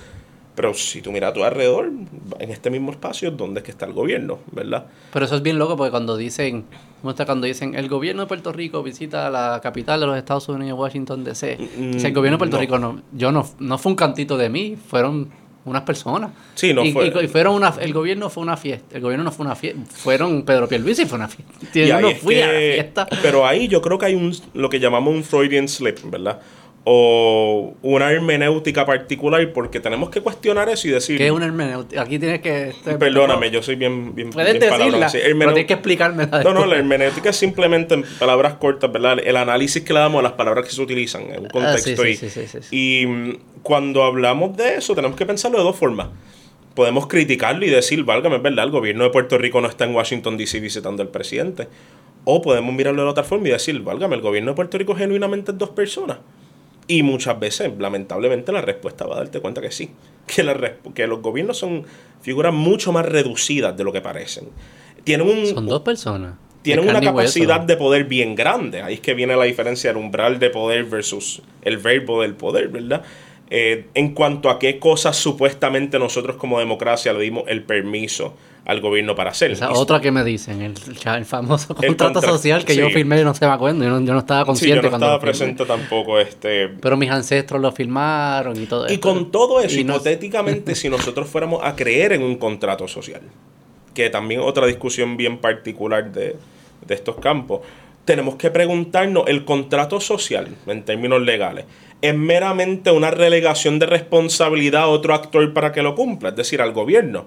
Pero 0.55 0.75
si 0.75 1.01
tú 1.01 1.13
miras 1.13 1.31
a 1.31 1.33
tu 1.35 1.45
alrededor, 1.45 1.91
en 2.39 2.51
este 2.51 2.71
mismo 2.71 2.91
espacio, 2.91 3.31
¿dónde 3.31 3.61
es 3.61 3.65
que 3.65 3.71
está 3.71 3.87
el 3.87 3.93
gobierno? 3.93 4.41
¿Verdad? 4.53 4.87
Pero 5.13 5.25
eso 5.25 5.37
es 5.37 5.43
bien 5.43 5.59
loco 5.59 5.77
porque 5.77 5.91
cuando 5.91 6.17
dicen, 6.17 6.67
¿cómo 7.01 7.11
está 7.11 7.25
cuando 7.25 7.47
dicen 7.47 7.75
el 7.75 7.89
gobierno 7.89 8.23
de 8.23 8.29
Puerto 8.29 8.53
Rico 8.53 8.83
visita 8.83 9.31
la 9.31 9.61
capital 9.63 10.01
de 10.01 10.07
los 10.07 10.19
Estados 10.19 10.49
Unidos, 10.49 10.79
Washington 10.79 11.25
DC? 11.25 11.57
Mm, 11.57 12.05
el 12.05 12.13
gobierno 12.13 12.37
de 12.37 12.39
Puerto 12.39 12.57
no. 12.57 12.61
Rico 12.61 12.79
no, 12.79 13.03
yo 13.13 13.33
no, 13.33 13.49
no 13.59 13.79
fue 13.79 13.93
un 13.93 13.97
cantito 13.97 14.37
de 14.37 14.49
mí, 14.51 14.77
fueron 14.77 15.31
unas 15.71 15.83
personas. 15.83 16.31
Sí, 16.55 16.73
no 16.75 16.85
y, 16.85 16.93
fue- 16.93 17.07
y- 17.09 17.25
y 17.25 17.29
fueron 17.29 17.55
una, 17.55 17.75
el 17.81 17.93
gobierno 17.93 18.29
fue 18.31 18.43
una 18.43 18.57
fiesta, 18.57 18.97
el 18.97 19.01
gobierno 19.03 19.25
no 19.25 19.33
fue 19.33 19.47
una 19.47 19.55
fiesta, 19.57 19.81
fueron 19.89 20.43
Pedro 20.45 20.69
Pierluisi 20.69 21.07
fue 21.07 21.17
una 21.19 21.29
fiesta. 21.29 21.53
Y 21.75 21.91
ahí 21.91 22.03
no 22.03 22.11
fui 22.17 22.41
a 22.41 22.47
la 22.53 22.59
fiesta. 22.59 23.09
Pero 23.23 23.47
ahí 23.47 23.69
yo 23.69 23.81
creo 23.81 23.99
que 23.99 24.07
hay 24.07 24.15
un 24.15 24.35
lo 24.55 24.69
que 24.69 24.79
llamamos 24.81 25.15
un 25.15 25.25
Freudian 25.25 25.69
slip, 25.69 25.99
¿verdad? 26.05 26.41
O 26.93 27.73
una 27.83 28.11
hermenéutica 28.11 28.85
particular, 28.85 29.53
porque 29.53 29.79
tenemos 29.79 30.11
que 30.11 30.21
cuestionar 30.23 30.69
eso 30.69 30.89
y 30.89 30.91
decir. 30.91 31.19
¿Qué 31.19 31.27
es 31.27 31.31
una 31.31 31.47
hermenéutica? 31.47 32.03
Aquí 32.03 32.19
tienes 32.19 32.41
que... 32.41 32.71
este, 32.71 32.97
Perdóname, 32.99 33.49
yo 33.53 33.63
soy 33.63 33.77
bien, 33.77 34.13
bien, 34.13 34.31
Puedes 34.31 34.59
bien 34.59 34.73
decirla, 34.73 35.09
sí. 35.09 35.19
pero 35.39 35.53
tienes 35.53 35.67
que 35.67 35.75
explicármela. 35.75 36.43
No, 36.43 36.53
no, 36.53 36.67
la 36.67 36.75
hermenéutica 36.79 37.31
es 37.31 37.37
simplemente 37.37 37.95
en 37.95 38.05
palabras 38.19 38.55
cortas, 38.55 38.91
¿verdad? 38.91 39.19
El 39.25 39.37
análisis 39.37 39.85
que 39.85 39.93
le 39.93 40.01
damos 40.01 40.19
a 40.19 40.23
las 40.25 40.33
palabras 40.33 40.65
que 40.67 40.73
se 40.73 40.83
utilizan 40.83 41.23
en 41.31 41.43
un 41.43 41.47
Ah, 41.63 41.79
sí, 41.79 41.95
contexto. 41.95 42.03
sí, 42.03 42.09
y, 42.09 42.17
sí, 42.17 42.29
sí, 42.29 42.47
sí, 42.49 42.59
sí. 42.61 42.77
y 43.03 43.07
mm, 43.07 43.39
cuando 43.63 44.03
hablamos 44.03 44.57
de 44.57 44.75
eso, 44.75 44.93
tenemos 44.97 45.17
que 45.17 45.27
pensarlo 45.27 45.59
de 45.59 45.65
dos 45.65 45.77
formas. 45.77 46.09
Podemos 46.75 47.07
criticarlo 47.07 47.65
y 47.65 47.71
decir, 47.71 48.03
válgame, 48.03 48.35
es 48.37 48.43
verdad, 48.43 48.65
el 48.65 48.73
gobierno 48.73 49.05
de 49.05 49.11
Puerto 49.11 49.39
Rico 49.39 49.61
no 49.61 49.69
está 49.69 49.85
en 49.85 49.95
Washington 49.95 50.37
DC 50.37 50.59
visitando 50.59 51.05
al 51.05 51.09
presidente. 51.11 51.69
O 52.25 52.43
podemos 52.43 52.75
mirarlo 52.75 53.05
de 53.05 53.09
otra 53.11 53.23
forma 53.23 53.47
y 53.47 53.53
decir, 53.53 53.79
válgame, 53.81 54.17
el 54.17 54.23
gobierno 54.23 54.51
de 54.51 54.57
Puerto 54.57 54.77
Rico 54.77 54.97
genuinamente 54.97 55.53
es 55.53 55.59
dos 55.59 55.71
personas. 55.71 56.19
Y 56.91 57.05
muchas 57.05 57.39
veces, 57.39 57.71
lamentablemente, 57.79 58.51
la 58.51 58.63
respuesta 58.63 59.07
va 59.07 59.15
a 59.15 59.19
darte 59.19 59.39
cuenta 59.39 59.61
que 59.61 59.71
sí. 59.71 59.91
Que, 60.27 60.43
la 60.43 60.59
que 60.93 61.07
los 61.07 61.23
gobiernos 61.23 61.57
son 61.57 61.85
figuras 62.21 62.53
mucho 62.53 62.91
más 62.91 63.07
reducidas 63.07 63.77
de 63.77 63.85
lo 63.85 63.93
que 63.93 64.01
parecen. 64.01 64.49
Tienen 65.05 65.29
un, 65.29 65.47
Son 65.47 65.67
dos 65.67 65.83
personas. 65.83 66.35
tienen 66.63 66.89
una 66.89 66.99
hueso. 66.99 67.13
capacidad 67.13 67.61
de 67.61 67.77
poder 67.77 68.07
bien 68.07 68.35
grande. 68.35 68.83
Ahí 68.83 68.95
es 68.95 69.01
que 69.01 69.15
viene 69.15 69.37
la 69.37 69.45
diferencia 69.45 69.91
del 69.91 70.03
umbral 70.03 70.41
de 70.41 70.51
poder 70.51 70.83
versus 70.83 71.43
el 71.63 71.79
verbo 71.79 72.23
del 72.23 72.35
poder, 72.35 72.67
¿verdad? 72.67 73.05
Eh, 73.51 73.87
en 73.95 74.13
cuanto 74.13 74.51
a 74.51 74.59
qué 74.59 74.81
cosas 74.81 75.17
supuestamente 75.17 75.97
nosotros 76.01 76.39
como 76.39 76.59
democracia 76.59 77.13
le 77.13 77.21
dimos 77.21 77.45
el 77.47 77.63
permiso 77.63 78.35
al 78.71 78.81
gobierno 78.81 79.15
para 79.15 79.31
hacer. 79.31 79.51
Esa 79.51 79.67
Y- 79.71 79.73
otra 79.75 80.01
que 80.01 80.11
me 80.11 80.23
dicen, 80.25 80.63
el, 80.63 80.75
el 81.15 81.25
famoso 81.25 81.75
El 81.81 81.89
contrato 81.89 82.15
contra- 82.15 82.31
social 82.33 82.65
que 82.65 82.77
yo 82.77 82.87
sí. 82.87 82.93
firmé 82.95 83.21
y 83.21 83.25
no 83.25 83.35
se 83.35 83.47
me 83.47 83.53
acuerdo, 83.53 83.83
yo 83.83 83.91
no, 83.91 84.01
yo 84.05 84.13
no 84.13 84.21
estaba 84.21 84.41
Sí, 84.43 84.47
consciente 84.47 84.83
yo 84.85 84.91
no 84.91 84.97
estaba 84.97 85.19
presente 85.21 85.65
tampoco. 85.67 86.19
Este, 86.19 86.69
Pero 86.69 86.97
mis 86.97 87.11
ancestros 87.11 87.61
lo 87.61 87.73
firmaron 87.73 88.57
y 88.61 88.67
todo 88.67 88.89
Y 88.89 88.95
esto. 88.95 89.09
con 89.09 89.31
todo 89.31 89.61
eso, 89.61 89.79
Y 89.79 89.85
no- 89.85 89.95
hipotéticamente, 89.95 90.75
si 90.75 90.89
nosotros 90.89 91.29
fuéramos 91.29 91.61
a 91.65 91.75
creer 91.77 92.13
en 92.13 92.23
un 92.23 92.37
contrato 92.37 92.87
social, 92.89 93.21
que 93.95 94.09
también 94.09 94.41
otra 94.41 94.67
discusión 94.67 95.17
bien 95.17 95.39
particular 95.39 96.13
de, 96.13 96.37
de 96.87 96.95
estos 96.95 97.17
campos, 97.17 97.61
tenemos 98.05 98.37
que 98.37 98.51
preguntarnos, 98.51 99.25
¿el 99.27 99.45
contrato 99.45 100.01
social, 100.01 100.49
en 100.67 100.85
términos 100.85 101.21
legales, 101.23 101.65
es 102.03 102.15
meramente 102.17 102.91
una 102.93 103.11
relegación 103.11 103.79
de 103.79 103.87
responsabilidad 103.87 104.83
a 104.85 104.87
otro 104.87 105.13
actor 105.15 105.53
para 105.53 105.71
que 105.73 105.83
lo 105.83 105.95
cumpla, 105.95 106.31
es 106.31 106.37
decir, 106.37 106.63
al 106.63 106.73
gobierno? 106.73 107.27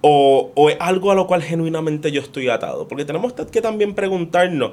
O, 0.00 0.52
o 0.54 0.70
es 0.70 0.76
algo 0.78 1.10
a 1.10 1.14
lo 1.14 1.26
cual 1.26 1.42
genuinamente 1.42 2.12
yo 2.12 2.20
estoy 2.20 2.48
atado? 2.48 2.86
Porque 2.86 3.04
tenemos 3.04 3.32
que 3.32 3.60
también 3.60 3.94
preguntarnos, 3.94 4.72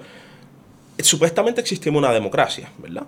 supuestamente 1.00 1.62
existimos 1.62 2.00
una 2.00 2.14
democracia, 2.14 2.72
¿verdad? 2.78 3.06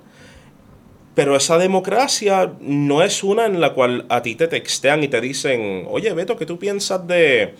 Pero 1.17 1.35
esa 1.35 1.57
democracia 1.57 2.53
no 2.59 3.01
es 3.01 3.23
una 3.23 3.45
en 3.45 3.59
la 3.59 3.73
cual 3.73 4.05
a 4.09 4.21
ti 4.21 4.35
te 4.35 4.47
textean 4.47 5.03
y 5.03 5.07
te 5.07 5.19
dicen, 5.19 5.85
oye 5.89 6.13
Beto, 6.13 6.37
¿qué 6.37 6.45
tú 6.45 6.59
piensas 6.59 7.07
de 7.07 7.55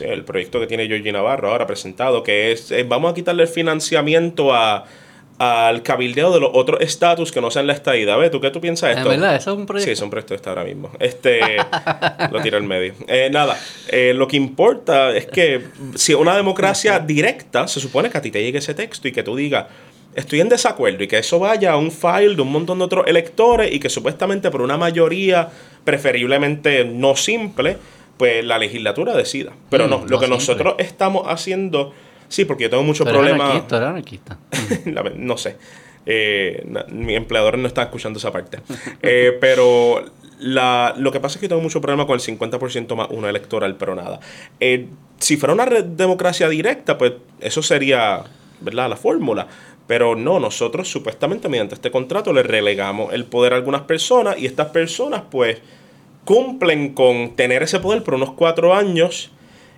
el 0.00 0.24
proyecto 0.24 0.60
que 0.60 0.68
tiene 0.68 0.86
Georgie 0.86 1.10
Navarro 1.10 1.50
ahora 1.50 1.66
presentado? 1.66 2.22
Que 2.22 2.52
es, 2.52 2.70
eh, 2.70 2.84
vamos 2.84 3.10
a 3.10 3.14
quitarle 3.14 3.42
el 3.42 3.48
financiamiento 3.48 4.54
a, 4.54 4.84
al 5.42 5.82
cabildeo 5.82 6.30
de 6.34 6.38
los 6.40 6.50
otros 6.52 6.82
estatus 6.82 7.32
que 7.32 7.40
no 7.40 7.50
sean 7.50 7.66
la 7.66 7.72
estadidad. 7.72 8.18
Beto, 8.18 8.42
¿qué 8.42 8.50
tú 8.50 8.60
piensas 8.60 8.88
de 8.88 8.92
¿Es 8.92 8.98
esto? 8.98 9.08
verdad? 9.08 9.36
¿Eso 9.36 9.50
es 9.52 9.56
un 9.56 9.62
Sí, 9.62 9.66
proyecto? 9.66 9.92
es 9.92 10.00
un 10.02 10.10
proyecto 10.10 10.34
está 10.34 10.50
ahora 10.50 10.64
mismo. 10.64 10.90
Este, 11.00 11.40
lo 12.30 12.42
tiro 12.42 12.58
al 12.58 12.62
medio. 12.64 12.92
Eh, 13.08 13.30
nada, 13.32 13.58
eh, 13.88 14.12
lo 14.14 14.28
que 14.28 14.36
importa 14.36 15.16
es 15.16 15.26
que 15.26 15.62
si 15.94 16.12
una 16.12 16.36
democracia 16.36 16.98
directa, 16.98 17.66
se 17.68 17.80
supone 17.80 18.10
que 18.10 18.18
a 18.18 18.20
ti 18.20 18.30
te 18.30 18.42
llegue 18.42 18.58
ese 18.58 18.74
texto 18.74 19.08
y 19.08 19.12
que 19.12 19.22
tú 19.22 19.34
digas, 19.34 19.64
estoy 20.14 20.40
en 20.40 20.50
desacuerdo 20.50 21.02
y 21.04 21.08
que 21.08 21.16
eso 21.18 21.38
vaya 21.38 21.72
a 21.72 21.76
un 21.78 21.90
file 21.90 22.34
de 22.36 22.42
un 22.42 22.52
montón 22.52 22.78
de 22.78 22.84
otros 22.84 23.06
electores 23.06 23.72
y 23.72 23.80
que 23.80 23.88
supuestamente 23.88 24.50
por 24.50 24.60
una 24.60 24.76
mayoría 24.76 25.48
preferiblemente 25.84 26.84
no 26.84 27.16
simple, 27.16 27.76
pues 28.16 28.44
la 28.44 28.58
legislatura 28.58 29.14
decida. 29.16 29.52
Pero 29.70 29.86
Mm, 29.86 29.90
no, 29.90 29.96
lo 29.96 30.02
no 30.02 30.06
que 30.06 30.26
simple. 30.26 30.28
nosotros 30.28 30.74
estamos 30.78 31.24
haciendo, 31.28 31.92
sí, 32.30 32.46
porque 32.46 32.64
yo 32.64 32.70
tengo 32.70 32.82
muchos 32.82 33.04
Tú 33.04 33.10
eres 33.10 33.20
problemas. 33.20 33.50
anarquista, 33.50 33.76
eres 33.76 33.88
anarquista. 33.88 34.38
No 35.16 35.36
sé. 35.36 35.56
Eh, 36.06 36.64
mi 36.88 37.14
empleador 37.14 37.58
no 37.58 37.68
está 37.68 37.82
escuchando 37.82 38.18
esa 38.18 38.32
parte. 38.32 38.60
Eh, 39.02 39.36
pero 39.38 40.02
la, 40.38 40.94
lo 40.96 41.12
que 41.12 41.20
pasa 41.20 41.36
es 41.36 41.40
que 41.42 41.48
tengo 41.48 41.60
mucho 41.60 41.80
problema 41.82 42.06
con 42.06 42.14
el 42.14 42.20
50% 42.20 42.96
más 42.96 43.08
uno 43.10 43.28
electoral, 43.28 43.76
pero 43.76 43.94
nada. 43.94 44.18
Eh, 44.58 44.86
si 45.18 45.36
fuera 45.36 45.52
una 45.52 45.66
democracia 45.66 46.48
directa, 46.48 46.96
pues 46.96 47.12
eso 47.40 47.62
sería 47.62 48.24
¿verdad? 48.60 48.88
la 48.88 48.96
fórmula. 48.96 49.46
Pero 49.86 50.14
no, 50.16 50.40
nosotros 50.40 50.88
supuestamente 50.88 51.48
mediante 51.48 51.74
este 51.74 51.90
contrato 51.90 52.32
le 52.32 52.42
relegamos 52.44 53.12
el 53.12 53.24
poder 53.24 53.52
a 53.52 53.56
algunas 53.56 53.82
personas 53.82 54.38
y 54.38 54.46
estas 54.46 54.68
personas 54.68 55.22
pues 55.30 55.58
cumplen 56.24 56.94
con 56.94 57.34
tener 57.34 57.62
ese 57.62 57.80
poder 57.80 58.02
por 58.04 58.14
unos 58.14 58.32
cuatro 58.32 58.74
años 58.74 59.30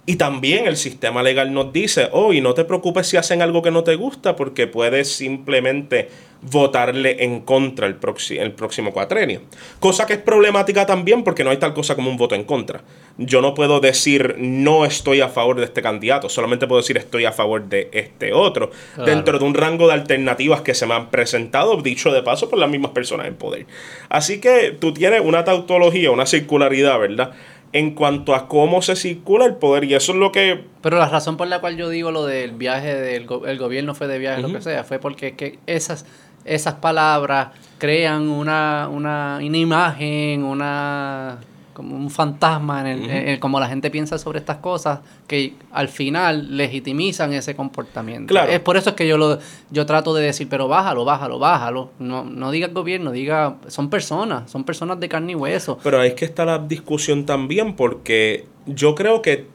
Y 0.05 0.17
también 0.17 0.67
el 0.67 0.77
sistema 0.77 1.23
legal 1.23 1.53
nos 1.55 1.73
dice, 1.73 2.09
oh, 2.11 2.33
y 2.33 2.41
no 2.41 2.55
te 2.55 2.65
preocupes 2.65 3.07
si 3.07 3.17
hacen 3.17 3.41
algo 3.41 3.63
que 3.63 3.71
no 3.71 3.85
te 3.85 3.95
gusta, 3.95 4.35
porque 4.35 4.67
puedes 4.67 5.15
simplemente 5.15 6.09
votarle 6.43 7.23
en 7.23 7.41
contra 7.41 7.87
el, 7.87 7.99
el 8.31 8.53
próximo 8.53 8.93
cuatrenio. 8.93 9.43
Cosa 9.79 10.07
que 10.07 10.15
es 10.15 10.19
problemática 10.19 10.85
también 10.87 11.23
porque 11.23 11.45
no 11.45 11.51
hay 11.51 11.59
tal 11.59 11.73
cosa 11.73 11.95
como 11.95 12.11
un 12.11 12.17
voto 12.17 12.35
en 12.35 12.43
contra. 12.43 12.83
Yo 13.17 13.41
no 13.41 13.55
puedo 13.55 13.79
decir 13.79 14.35
no 14.39 14.85
estoy 14.85 15.21
a 15.21 15.29
favor 15.29 15.59
de 15.59 15.67
este 15.67 15.83
candidato, 15.83 16.29
solamente 16.29 16.67
puedo 16.67 16.83
decir 16.83 16.97
estoy 16.97 17.25
a 17.25 17.33
favor 17.33 17.69
de 17.69 17.89
este 17.93 18.33
otro, 18.33 18.73
dentro 19.05 19.39
de 19.39 19.45
un 19.45 19.55
rango 19.55 19.87
de 19.87 19.95
alternativas 19.95 20.63
que 20.63 20.75
se 20.75 20.87
me 20.87 20.95
han 20.95 21.11
presentado, 21.11 21.81
dicho 21.81 22.13
de 22.13 22.23
paso, 22.23 22.51
por 22.51 22.59
las 22.59 22.69
mismas 22.69 22.91
personas 22.91 23.29
en 23.29 23.37
poder. 23.37 23.67
Así 24.09 24.41
que 24.41 24.77
tú 24.79 24.93
tienes 24.93 25.21
una 25.21 25.45
tautología, 25.45 26.11
una 26.11 26.27
circularidad, 26.27 26.99
¿verdad? 26.99 27.33
En 27.73 27.95
cuanto 27.95 28.35
a 28.35 28.49
cómo 28.49 28.83
se 28.83 28.97
circula 28.97 29.47
el 29.47 29.55
poder 29.57 29.85
y 29.85 29.95
eso 29.95 30.13
es 30.13 30.19
lo 30.19 30.31
que... 30.31 30.65
Pero 30.83 30.99
la 30.99 31.09
razón 31.09 31.37
por 31.37 31.49
la 31.49 31.61
cual 31.61 31.77
yo 31.77 31.89
digo 31.89 32.11
lo 32.11 32.27
del 32.27 32.53
viaje 32.53 32.95
del 32.95 33.27
el 33.47 33.59
gobierno 33.59 33.95
fue 33.95 34.09
de 34.09 34.19
viaje, 34.19 34.43
lo 34.43 34.53
que 34.53 34.61
sea, 34.61 34.85
fue 34.85 34.99
porque 34.99 35.35
que 35.37 35.59
esas, 35.67 36.05
esas 36.45 36.75
palabras 36.75 37.49
crean 37.79 38.29
una, 38.29 38.89
una, 38.91 39.39
una 39.43 39.57
imagen, 39.57 40.45
una 40.45 41.39
como 41.73 41.97
un 41.97 42.11
fantasma 42.11 42.91
en 42.91 43.11
el, 43.11 43.41
como 43.41 43.59
la 43.61 43.69
gente 43.69 43.91
piensa 43.91 44.19
sobre 44.19 44.39
estas 44.39 44.59
cosas 44.59 45.01
que 45.27 45.55
al 45.73 45.89
final 45.89 46.57
legitimizan 46.57 47.33
ese 47.33 47.55
comportamiento. 47.55 48.35
Es 48.45 48.61
por 48.61 48.77
eso 48.77 48.91
es 48.91 48.97
que 48.97 49.07
yo 49.07 49.17
lo 49.17 49.39
yo 49.71 49.87
trato 49.87 50.15
de 50.15 50.25
decir, 50.25 50.49
pero 50.49 50.69
bájalo, 50.69 51.05
bájalo, 51.05 51.39
bájalo. 51.39 51.91
No, 51.99 52.25
no 52.25 52.51
diga 52.51 52.67
el 52.67 52.73
gobierno, 52.75 53.13
diga, 53.13 53.57
son 53.69 53.91
personas, 53.91 54.51
son 54.51 54.65
personas 54.65 55.01
de 55.01 55.09
carne 55.09 55.33
y 55.33 55.35
hueso. 55.35 55.79
Pero 55.83 56.01
ahí 56.01 56.09
es 56.09 56.15
que 56.15 56.25
está 56.25 56.45
la 56.45 56.59
discusión 56.59 57.27
también, 57.27 57.75
porque 57.75 58.47
yo 58.67 58.95
creo 58.95 59.23
que 59.23 59.47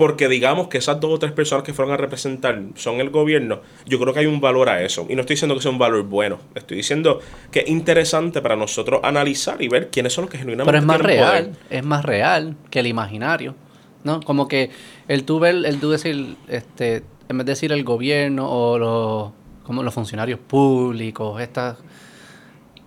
porque 0.00 0.28
digamos 0.28 0.68
que 0.68 0.78
esas 0.78 0.98
dos 0.98 1.12
o 1.12 1.18
tres 1.18 1.32
personas 1.32 1.62
que 1.62 1.74
fueron 1.74 1.92
a 1.92 1.98
representar 1.98 2.58
son 2.74 3.00
el 3.02 3.10
gobierno, 3.10 3.60
yo 3.84 4.00
creo 4.00 4.14
que 4.14 4.20
hay 4.20 4.26
un 4.26 4.40
valor 4.40 4.70
a 4.70 4.82
eso. 4.82 5.04
Y 5.10 5.14
no 5.14 5.20
estoy 5.20 5.34
diciendo 5.34 5.54
que 5.54 5.60
sea 5.60 5.70
un 5.70 5.76
valor 5.76 6.04
bueno, 6.04 6.38
estoy 6.54 6.78
diciendo 6.78 7.20
que 7.50 7.60
es 7.60 7.68
interesante 7.68 8.40
para 8.40 8.56
nosotros 8.56 9.00
analizar 9.02 9.60
y 9.60 9.68
ver 9.68 9.90
quiénes 9.90 10.14
son 10.14 10.22
los 10.22 10.30
que 10.30 10.38
genuinamente... 10.38 10.72
Pero 10.72 10.78
es 10.78 10.86
más 10.86 11.02
real, 11.02 11.52
es 11.68 11.84
más 11.84 12.02
real 12.02 12.56
que 12.70 12.80
el 12.80 12.86
imaginario, 12.86 13.54
¿no? 14.02 14.22
Como 14.22 14.48
que 14.48 14.70
el 15.06 15.24
tú 15.24 15.38
ver, 15.38 15.66
el 15.66 15.78
tú 15.80 15.90
decir, 15.90 16.34
este, 16.48 17.02
en 17.28 17.36
vez 17.36 17.44
de 17.44 17.52
decir 17.52 17.70
el 17.70 17.84
gobierno 17.84 18.50
o 18.50 18.78
los, 18.78 19.32
como 19.64 19.82
los 19.82 19.92
funcionarios 19.92 20.40
públicos, 20.40 21.38
estas 21.42 21.76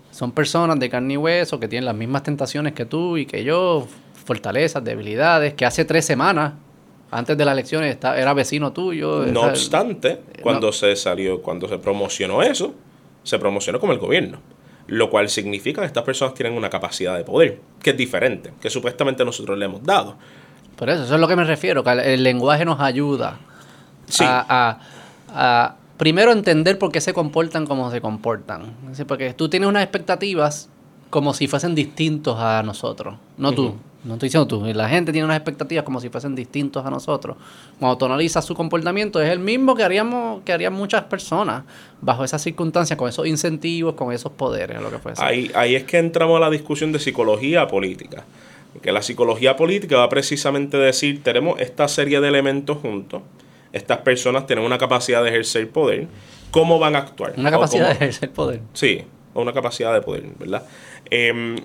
son 0.10 0.32
personas 0.32 0.80
de 0.80 0.89
carne 0.89 1.13
y 1.13 1.17
hueso 1.17 1.60
que 1.60 1.67
tienen 1.67 1.86
las 1.86 1.95
mismas 1.95 2.23
tentaciones 2.23 2.73
que 2.73 2.86
tú 2.88 3.17
y 3.17 3.28
que 3.28 3.43
yo, 3.43 3.88
fortalezas, 4.26 4.84
debilidades, 4.84 5.54
que 5.54 5.67
hace 5.67 5.86
tres 5.86 6.06
semanas 6.06 6.54
antes 7.13 7.38
de 7.38 7.45
las 7.45 7.54
elecciones 7.54 7.97
era 8.02 8.34
vecino 8.34 8.73
tuyo. 8.73 9.26
No 9.26 9.41
obstante, 9.43 10.19
cuando 10.41 10.71
se 10.71 10.95
salió, 10.95 11.41
cuando 11.41 11.67
se 11.67 11.78
promocionó 11.78 12.41
eso, 12.41 12.73
se 13.23 13.39
promocionó 13.39 13.80
como 13.80 13.93
el 13.93 13.99
gobierno. 13.99 14.39
Lo 14.88 15.10
cual 15.10 15.30
significa 15.30 15.82
que 15.82 15.88
estas 15.88 16.04
personas 16.04 16.34
tienen 16.34 16.58
una 16.58 16.69
capacidad 16.69 17.15
de 17.17 17.23
poder, 17.23 17.60
que 17.82 17.91
es 17.91 17.97
diferente, 17.97 18.54
que 18.60 18.69
supuestamente 18.69 19.23
nosotros 19.23 19.58
le 19.58 19.65
hemos 19.65 19.84
dado. 19.84 20.17
Por 20.76 20.89
eso, 20.89 21.04
eso 21.04 21.15
es 21.15 21.21
lo 21.21 21.28
que 21.28 21.36
me 21.36 21.45
refiero, 21.45 21.84
que 21.84 21.91
el 21.91 22.23
lenguaje 22.23 22.65
nos 22.65 22.82
ayuda 22.82 23.39
a, 24.19 24.80
a, 25.30 25.76
primero 25.97 26.34
entender 26.34 26.78
por 26.78 26.91
qué 26.91 26.99
se 26.99 27.13
comportan 27.13 27.65
como 27.65 27.89
se 27.91 28.02
comportan. 28.02 28.73
Porque 29.08 29.34
tú 29.34 29.47
tienes 29.47 29.69
unas 29.69 29.84
expectativas 29.84 30.69
como 31.10 31.34
si 31.34 31.47
fuesen 31.47 31.76
distintos 31.76 32.38
a 32.39 32.62
nosotros, 32.63 33.15
no 33.38 33.54
tú. 33.54 33.76
No 34.04 34.16
estoy 34.16 34.28
diciendo 34.28 34.48
tú, 34.48 34.66
la 34.66 34.89
gente 34.89 35.13
tiene 35.13 35.24
unas 35.24 35.38
expectativas 35.38 35.86
como 35.86 36.02
si 36.02 36.10
fuesen 36.10 36.36
distintos 36.36 36.86
a 36.86 36.89
nosotros. 36.89 37.38
Cuando 37.80 37.98
tú 37.98 38.06
analizas 38.06 38.44
su 38.44 38.54
comportamiento, 38.54 39.22
es 39.22 39.30
el 39.30 39.39
mismo 39.39 39.76
que 39.76 39.84
haríamos, 39.84 40.42
que 40.44 40.52
harían 40.52 40.74
muchas 40.74 41.04
personas 41.04 41.63
bajo 42.02 42.26
esas 42.26 42.42
circunstancias, 42.42 42.98
con 42.98 43.08
esos 43.08 43.26
incentivos, 43.28 43.96
con 43.96 44.12
esos 44.12 44.34
poderes, 44.34 44.82
lo 44.82 44.92
que 44.92 45.00
fuese. 45.00 45.24
Ahí, 45.24 45.50
ahí 45.56 45.76
es 45.76 45.86
que 45.86 46.00
entramos 46.00 46.36
a 46.38 46.42
la 46.42 46.50
discusión 46.50 46.92
de 46.92 47.00
psicología 47.00 47.68
política. 47.68 48.26
Que 48.82 48.92
la 48.92 49.02
psicología 49.02 49.56
política 49.56 49.98
va 49.98 50.10
precisamente 50.10 50.76
a 50.78 50.80
decir, 50.82 51.24
tenemos 51.24 51.62
esta 51.62 51.88
serie 51.88 52.20
de 52.20 52.28
elementos 52.28 52.80
juntos, 52.80 53.22
estas 53.72 54.00
personas 54.00 54.48
tienen 54.48 54.66
una 54.66 54.78
capacidad 54.78 55.24
de 55.24 55.30
ejercer 55.30 55.70
poder, 55.70 56.08
¿cómo 56.52 56.78
van 56.80 56.96
a 56.96 57.00
actuar? 57.00 57.36
Una 57.38 57.52
capacidad 57.52 57.88
de 57.88 57.94
ejercer 57.94 58.32
poder. 58.32 58.62
Sí, 58.74 59.04
una 59.36 59.54
capacidad 59.54 59.94
de 59.94 60.02
poder, 60.02 60.26
¿verdad? 60.39 60.63
Eh, 61.10 61.56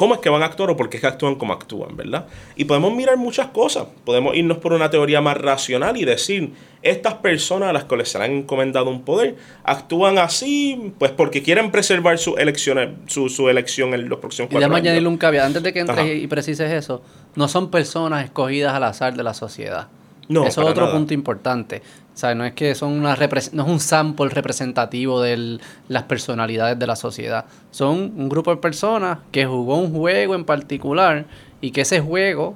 cómo 0.00 0.14
es 0.14 0.20
que 0.20 0.30
van 0.30 0.42
a 0.42 0.46
actuar 0.46 0.70
o 0.70 0.76
por 0.78 0.88
qué 0.88 0.96
es 0.96 1.02
que 1.02 1.06
actúan 1.08 1.34
como 1.34 1.52
actúan, 1.52 1.94
¿verdad? 1.94 2.24
Y 2.56 2.64
podemos 2.64 2.94
mirar 2.94 3.18
muchas 3.18 3.48
cosas. 3.48 3.84
Podemos 4.06 4.34
irnos 4.34 4.56
por 4.56 4.72
una 4.72 4.88
teoría 4.88 5.20
más 5.20 5.36
racional 5.36 5.98
y 5.98 6.06
decir, 6.06 6.54
estas 6.80 7.16
personas 7.16 7.68
a 7.68 7.74
las 7.74 7.84
que 7.84 7.98
les 7.98 8.16
han 8.16 8.32
encomendado 8.32 8.88
un 8.88 9.02
poder 9.02 9.36
actúan 9.62 10.16
así, 10.16 10.94
pues 10.98 11.10
porque 11.10 11.42
quieren 11.42 11.70
preservar 11.70 12.16
sus 12.16 12.38
elecciones, 12.38 12.88
su, 13.08 13.28
su 13.28 13.50
elección 13.50 13.92
en 13.92 14.08
los 14.08 14.20
próximos 14.20 14.48
cuatro 14.50 14.62
y 14.62 14.64
años. 14.64 14.78
añadirle 14.78 15.06
un 15.06 15.18
caveat, 15.18 15.44
antes 15.44 15.62
de 15.62 15.70
que 15.70 15.80
entres 15.80 16.16
y 16.16 16.26
precises 16.28 16.72
eso, 16.72 17.02
no 17.34 17.46
son 17.48 17.70
personas 17.70 18.24
escogidas 18.24 18.72
al 18.72 18.84
azar 18.84 19.14
de 19.14 19.22
la 19.22 19.34
sociedad. 19.34 19.88
No, 20.30 20.46
Eso 20.46 20.62
es 20.62 20.68
otro 20.68 20.92
punto 20.92 21.12
importante. 21.12 21.82
O 22.14 22.16
sea, 22.16 22.36
no 22.36 22.44
es 22.44 22.52
que 22.52 22.76
son 22.76 22.92
una 22.92 23.16
no 23.16 23.62
es 23.64 23.68
un 23.68 23.80
sample 23.80 24.28
representativo 24.28 25.20
de 25.20 25.58
las 25.88 26.04
personalidades 26.04 26.78
de 26.78 26.86
la 26.86 26.94
sociedad. 26.94 27.46
Son 27.72 28.12
un 28.16 28.28
grupo 28.28 28.52
de 28.52 28.58
personas 28.58 29.18
que 29.32 29.44
jugó 29.44 29.76
un 29.76 29.92
juego 29.92 30.36
en 30.36 30.44
particular 30.44 31.26
y 31.60 31.72
que 31.72 31.80
ese 31.80 32.00
juego 32.00 32.54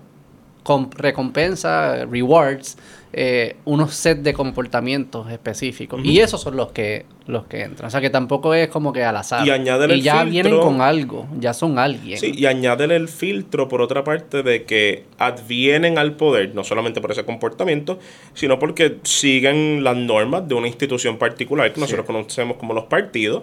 recompensa, 0.96 2.04
rewards, 2.06 2.76
eh, 3.16 3.57
unos 3.64 3.94
set 3.94 4.18
de 4.18 4.35
comportamientos 4.35 5.31
específicos. 5.31 6.00
Y 6.05 6.18
esos 6.18 6.40
son 6.40 6.57
los 6.57 6.72
que 6.72 7.07
los 7.27 7.46
que 7.46 7.62
entran. 7.62 7.87
O 7.87 7.90
sea 7.90 8.00
que 8.00 8.11
tampoco 8.11 8.55
es 8.55 8.68
como 8.68 8.92
que 8.92 9.05
al 9.05 9.16
azar. 9.16 9.46
Y, 9.46 10.00
ya 10.03 10.24
vienen 10.24 10.59
con 10.59 10.81
algo, 10.81 11.27
ya 11.38 11.55
son 11.55 11.79
alguien. 11.79 12.18
Sí, 12.18 12.33
y 12.35 12.46
añádele 12.46 12.96
el 12.96 13.09
filtro, 13.09 13.68
por 13.68 13.81
otra 13.81 14.05
parte, 14.05 14.42
de 14.42 14.64
que 14.64 15.05
advienen 15.18 15.96
al 15.96 16.16
poder, 16.16 16.55
no 16.55 16.64
solamente 16.64 17.00
por 17.00 17.12
ese 17.12 17.24
comportamiento, 17.24 17.98
sino 18.35 18.59
porque 18.59 18.98
siguen 19.05 19.85
las 19.85 19.96
normas 19.96 20.48
de 20.48 20.55
una 20.55 20.66
institución 20.66 21.16
particular 21.16 21.72
que 21.72 21.81
nosotros 21.81 22.05
conocemos 22.05 22.57
como 22.57 22.74
los 22.74 22.85
partidos. 22.85 23.42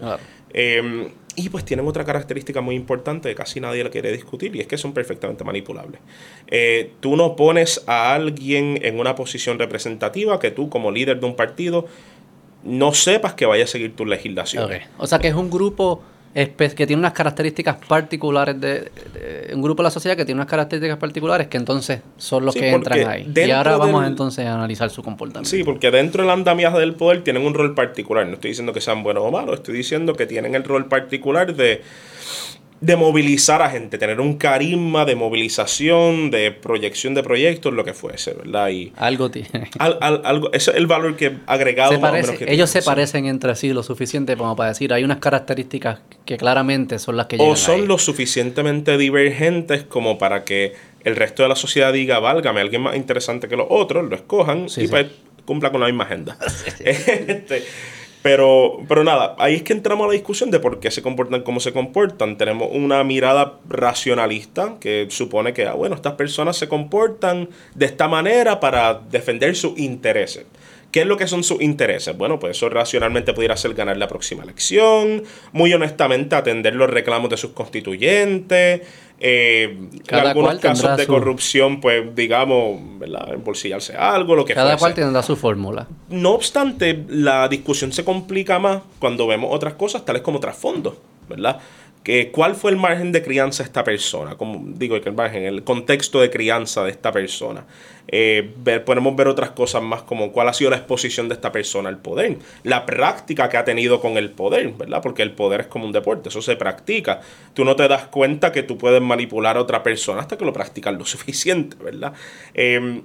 Em, 0.53 1.07
y 1.35 1.49
pues 1.49 1.65
tienen 1.65 1.87
otra 1.87 2.03
característica 2.03 2.61
muy 2.61 2.75
importante 2.75 3.29
que 3.29 3.35
casi 3.35 3.59
nadie 3.59 3.83
la 3.83 3.89
quiere 3.89 4.11
discutir 4.11 4.55
y 4.55 4.59
es 4.59 4.67
que 4.67 4.77
son 4.77 4.93
perfectamente 4.93 5.43
manipulables. 5.43 6.01
Eh, 6.47 6.93
tú 6.99 7.15
no 7.15 7.35
pones 7.35 7.83
a 7.87 8.13
alguien 8.13 8.79
en 8.81 8.99
una 8.99 9.15
posición 9.15 9.59
representativa 9.59 10.39
que 10.39 10.51
tú 10.51 10.69
como 10.69 10.91
líder 10.91 11.19
de 11.19 11.25
un 11.25 11.35
partido 11.35 11.85
no 12.63 12.93
sepas 12.93 13.33
que 13.33 13.45
vaya 13.45 13.63
a 13.63 13.67
seguir 13.67 13.95
tu 13.95 14.05
legislación. 14.05 14.69
O 14.97 15.07
sea 15.07 15.19
que 15.19 15.27
es 15.27 15.35
un 15.35 15.49
grupo 15.49 16.01
que 16.33 16.87
tiene 16.87 16.99
unas 16.99 17.13
características 17.13 17.77
particulares 17.87 18.59
de, 18.59 18.91
un 19.53 19.61
grupo 19.61 19.83
de 19.83 19.87
la 19.87 19.91
sociedad 19.91 20.15
que 20.15 20.25
tiene 20.25 20.39
unas 20.39 20.49
características 20.49 20.97
particulares 20.97 21.47
que 21.47 21.57
entonces 21.57 22.01
son 22.17 22.45
los 22.45 22.55
que 22.55 22.69
entran 22.69 23.07
ahí. 23.07 23.31
Y 23.35 23.51
ahora 23.51 23.77
vamos 23.77 24.05
entonces 24.07 24.45
a 24.45 24.53
analizar 24.53 24.89
su 24.89 25.03
comportamiento. 25.03 25.49
Sí, 25.49 25.63
porque 25.63 25.91
dentro 25.91 26.23
del 26.23 26.31
andamiaje 26.31 26.79
del 26.79 26.95
poder 26.95 27.23
tienen 27.23 27.45
un 27.45 27.53
rol 27.53 27.75
particular. 27.75 28.25
No 28.27 28.33
estoy 28.33 28.51
diciendo 28.51 28.73
que 28.73 28.81
sean 28.81 29.03
buenos 29.03 29.23
o 29.25 29.31
malos, 29.31 29.55
estoy 29.55 29.75
diciendo 29.75 30.15
que 30.15 30.25
tienen 30.25 30.55
el 30.55 30.63
rol 30.63 30.85
particular 30.85 31.53
de 31.55 31.81
de 32.81 32.95
movilizar 32.95 33.61
a 33.61 33.69
gente, 33.69 33.99
tener 33.99 34.19
un 34.19 34.37
carisma 34.37 35.05
de 35.05 35.15
movilización, 35.15 36.31
de 36.31 36.51
proyección 36.51 37.13
de 37.13 37.21
proyectos, 37.21 37.71
lo 37.73 37.85
que 37.85 37.93
fuese, 37.93 38.33
¿verdad? 38.33 38.69
Y 38.69 38.91
algo 38.97 39.29
tiene. 39.29 39.69
algo, 39.77 40.51
ese 40.51 40.71
es 40.71 40.77
el 40.77 40.87
valor 40.87 41.15
que 41.15 41.37
agregado 41.45 41.93
Ellos 42.47 42.71
se 42.71 42.81
parecen 42.81 43.27
entre 43.27 43.55
sí 43.55 43.71
lo 43.71 43.83
suficiente 43.83 44.35
como 44.35 44.55
para 44.55 44.69
decir, 44.69 44.91
hay 44.93 45.03
unas 45.03 45.19
características 45.19 45.99
que 46.25 46.37
claramente 46.37 46.97
son 46.97 47.17
las 47.17 47.27
que 47.27 47.37
O 47.39 47.55
son 47.55 47.87
lo 47.87 47.99
suficientemente 47.99 48.97
divergentes 48.97 49.83
como 49.83 50.17
para 50.17 50.43
que 50.43 50.73
el 51.03 51.15
resto 51.15 51.43
de 51.43 51.49
la 51.49 51.55
sociedad 51.55 51.93
diga, 51.93 52.19
válgame, 52.19 52.61
alguien 52.61 52.81
más 52.81 52.95
interesante 52.95 53.47
que 53.47 53.55
los 53.55 53.67
otros, 53.69 54.09
lo 54.09 54.15
escojan 54.15 54.65
y 54.75 54.87
pues 54.87 55.07
cumpla 55.45 55.71
con 55.71 55.81
la 55.81 55.87
misma 55.87 56.05
agenda. 56.05 56.37
este, 56.79 57.63
pero, 58.21 58.79
pero 58.87 59.03
nada, 59.03 59.35
ahí 59.39 59.55
es 59.55 59.63
que 59.63 59.73
entramos 59.73 60.05
a 60.05 60.07
la 60.07 60.13
discusión 60.13 60.51
de 60.51 60.59
por 60.59 60.79
qué 60.79 60.91
se 60.91 61.01
comportan 61.01 61.41
como 61.41 61.59
se 61.59 61.73
comportan. 61.73 62.37
Tenemos 62.37 62.69
una 62.71 63.03
mirada 63.03 63.59
racionalista 63.67 64.75
que 64.79 65.07
supone 65.09 65.53
que, 65.53 65.65
ah, 65.65 65.73
bueno, 65.73 65.95
estas 65.95 66.13
personas 66.13 66.57
se 66.57 66.67
comportan 66.67 67.49
de 67.73 67.85
esta 67.85 68.07
manera 68.07 68.59
para 68.59 68.93
defender 69.09 69.55
sus 69.55 69.77
intereses. 69.79 70.45
¿Qué 70.91 71.01
es 71.01 71.07
lo 71.07 71.15
que 71.15 71.25
son 71.25 71.43
sus 71.43 71.61
intereses? 71.61 72.17
Bueno, 72.17 72.37
pues 72.37 72.57
eso 72.57 72.69
racionalmente 72.69 73.33
pudiera 73.33 73.55
ser 73.55 73.73
ganar 73.73 73.95
la 73.95 74.09
próxima 74.09 74.43
elección, 74.43 75.23
muy 75.53 75.73
honestamente 75.73 76.35
atender 76.35 76.75
los 76.75 76.89
reclamos 76.89 77.29
de 77.29 77.37
sus 77.37 77.51
constituyentes, 77.51 78.81
eh, 79.23 79.77
algunos 80.09 80.59
casos 80.59 80.97
de 80.97 81.05
corrupción, 81.05 81.79
pues 81.79 82.15
digamos, 82.15 82.79
¿verdad? 82.97 83.33
embolsillarse 83.33 83.95
algo, 83.95 84.35
lo 84.35 84.45
que 84.45 84.55
Cada 84.55 84.77
cual 84.77 84.95
tendrá 84.95 85.21
su 85.21 85.35
fórmula. 85.35 85.87
No 86.09 86.31
obstante, 86.31 87.05
la 87.07 87.47
discusión 87.47 87.93
se 87.93 88.03
complica 88.03 88.57
más 88.57 88.81
cuando 88.97 89.27
vemos 89.27 89.51
otras 89.53 89.75
cosas, 89.75 90.05
tales 90.05 90.23
como 90.23 90.39
trasfondo, 90.39 90.97
¿verdad? 91.29 91.59
Que, 92.03 92.31
cuál 92.31 92.55
fue 92.55 92.71
el 92.71 92.77
margen 92.77 93.11
de 93.11 93.21
crianza 93.21 93.63
de 93.63 93.67
esta 93.67 93.83
persona, 93.83 94.35
como 94.35 94.61
digo, 94.65 94.95
el 94.95 95.13
margen, 95.13 95.43
el 95.43 95.63
contexto 95.63 96.19
de 96.19 96.29
crianza 96.29 96.83
de 96.83 96.91
esta 96.91 97.11
persona. 97.11 97.65
Eh, 98.07 98.51
ver, 98.57 98.83
podemos 98.83 99.15
ver 99.15 99.27
otras 99.27 99.51
cosas 99.51 99.83
más 99.83 100.01
como 100.01 100.31
cuál 100.31 100.49
ha 100.49 100.53
sido 100.53 100.71
la 100.71 100.77
exposición 100.77 101.29
de 101.29 101.35
esta 101.35 101.51
persona 101.51 101.89
al 101.89 101.99
poder, 101.99 102.39
la 102.63 102.85
práctica 102.85 103.47
que 103.49 103.57
ha 103.57 103.63
tenido 103.63 104.01
con 104.01 104.17
el 104.17 104.31
poder, 104.31 104.73
¿verdad? 104.73 105.01
Porque 105.01 105.21
el 105.21 105.31
poder 105.31 105.61
es 105.61 105.67
como 105.67 105.85
un 105.85 105.91
deporte, 105.91 106.29
eso 106.29 106.41
se 106.41 106.55
practica. 106.55 107.21
Tú 107.53 107.63
no 107.63 107.75
te 107.75 107.87
das 107.87 108.07
cuenta 108.07 108.51
que 108.51 108.63
tú 108.63 108.77
puedes 108.77 109.01
manipular 109.01 109.57
a 109.57 109.61
otra 109.61 109.83
persona 109.83 110.21
hasta 110.21 110.37
que 110.37 110.45
lo 110.45 110.53
practicas 110.53 110.93
lo 110.95 111.05
suficiente, 111.05 111.77
¿verdad? 111.81 112.13
Eh, 112.53 113.01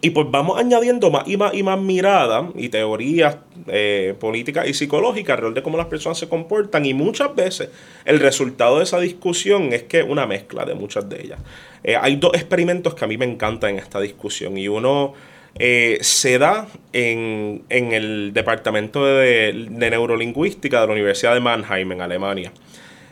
y 0.00 0.10
pues 0.10 0.28
vamos 0.30 0.58
añadiendo 0.58 1.10
más 1.10 1.26
y 1.26 1.36
más 1.36 1.52
y 1.54 1.64
más 1.64 1.78
miradas 1.78 2.46
y 2.54 2.68
teorías 2.68 3.38
eh, 3.66 4.14
políticas 4.20 4.68
y 4.68 4.74
psicológicas 4.74 5.34
alrededor 5.34 5.54
de 5.54 5.62
cómo 5.64 5.76
las 5.76 5.86
personas 5.86 6.18
se 6.18 6.28
comportan. 6.28 6.86
Y 6.86 6.94
muchas 6.94 7.34
veces 7.34 7.70
el 8.04 8.20
resultado 8.20 8.78
de 8.78 8.84
esa 8.84 9.00
discusión 9.00 9.72
es 9.72 9.82
que 9.84 10.04
una 10.04 10.24
mezcla 10.24 10.64
de 10.64 10.74
muchas 10.74 11.08
de 11.08 11.22
ellas. 11.22 11.40
Eh, 11.82 11.96
hay 12.00 12.14
dos 12.14 12.32
experimentos 12.34 12.94
que 12.94 13.04
a 13.04 13.08
mí 13.08 13.18
me 13.18 13.24
encantan 13.24 13.70
en 13.70 13.78
esta 13.78 13.98
discusión. 14.00 14.56
Y 14.56 14.68
uno 14.68 15.14
eh, 15.56 15.98
se 16.00 16.38
da 16.38 16.68
en, 16.92 17.64
el 17.68 18.30
Departamento 18.32 19.04
de, 19.04 19.66
de 19.68 19.90
Neurolingüística 19.90 20.80
de 20.80 20.86
la 20.86 20.92
Universidad 20.92 21.34
de 21.34 21.40
Mannheim 21.40 21.90
en 21.90 22.02
Alemania. 22.02 22.52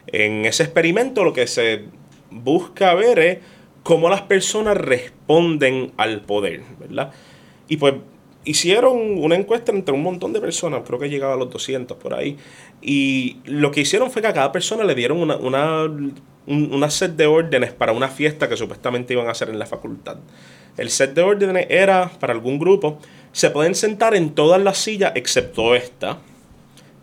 En 0.07 0.45
ese 0.45 0.63
experimento 0.63 1.25
lo 1.25 1.33
que 1.33 1.49
se 1.49 1.83
busca 2.31 2.95
ver 2.95 3.19
es 3.19 3.39
cómo 3.87 4.09
las 4.09 4.23
personas 4.23 4.77
responden 4.77 5.93
al 5.97 6.23
poder, 6.23 6.63
¿verdad? 6.81 7.13
Y 7.69 7.77
pues 7.77 7.95
hicieron 8.45 8.97
una 9.23 9.37
encuesta 9.37 9.71
entre 9.71 9.95
un 9.95 10.03
montón 10.03 10.33
de 10.33 10.41
personas, 10.41 10.83
creo 10.85 10.99
que 10.99 11.09
llegaba 11.09 11.35
a 11.35 11.37
los 11.37 11.51
200 11.51 11.97
por 11.97 12.13
ahí, 12.13 12.37
y 12.83 13.37
lo 13.45 13.71
que 13.71 13.83
hicieron 13.83 14.11
fue 14.11 14.23
que 14.23 14.27
a 14.27 14.33
cada 14.33 14.51
persona 14.51 14.83
le 14.83 14.97
dieron 14.97 15.19
una, 15.19 15.37
una, 15.37 16.91
set 16.91 17.13
de 17.13 17.27
órdenes 17.29 17.73
para 17.75 17.93
una 17.93 18.09
fiesta 18.09 18.49
que 18.49 18.57
supuestamente 18.57 19.13
iban 19.13 19.29
a 19.29 19.31
hacer 19.31 19.51
en 19.51 19.59
la 19.61 19.67
facultad. 19.67 20.17
El 20.77 20.91
set 20.91 21.15
de 21.15 21.23
órdenes 21.23 21.69
era, 21.71 22.11
para 22.19 22.33
algún 22.33 22.59
grupo, 22.59 22.99
se 23.31 23.51
pueden 23.51 23.77
sentar 23.77 24.17
en 24.17 24.31
todas 24.31 24.61
las 24.61 24.79
sillas 24.79 25.13
excepto 25.15 25.77
esta, 25.77 26.19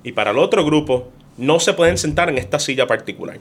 y 0.03 0.11
para 0.11 0.31
el 0.31 0.37
otro 0.37 0.65
grupo, 0.65 1.13
no 1.37 1.61
se 1.61 1.71
pueden 1.71 1.97
sentar 1.97 2.27
en 2.27 2.37
esta 2.37 2.59
silla 2.59 2.87
particular. 2.87 3.39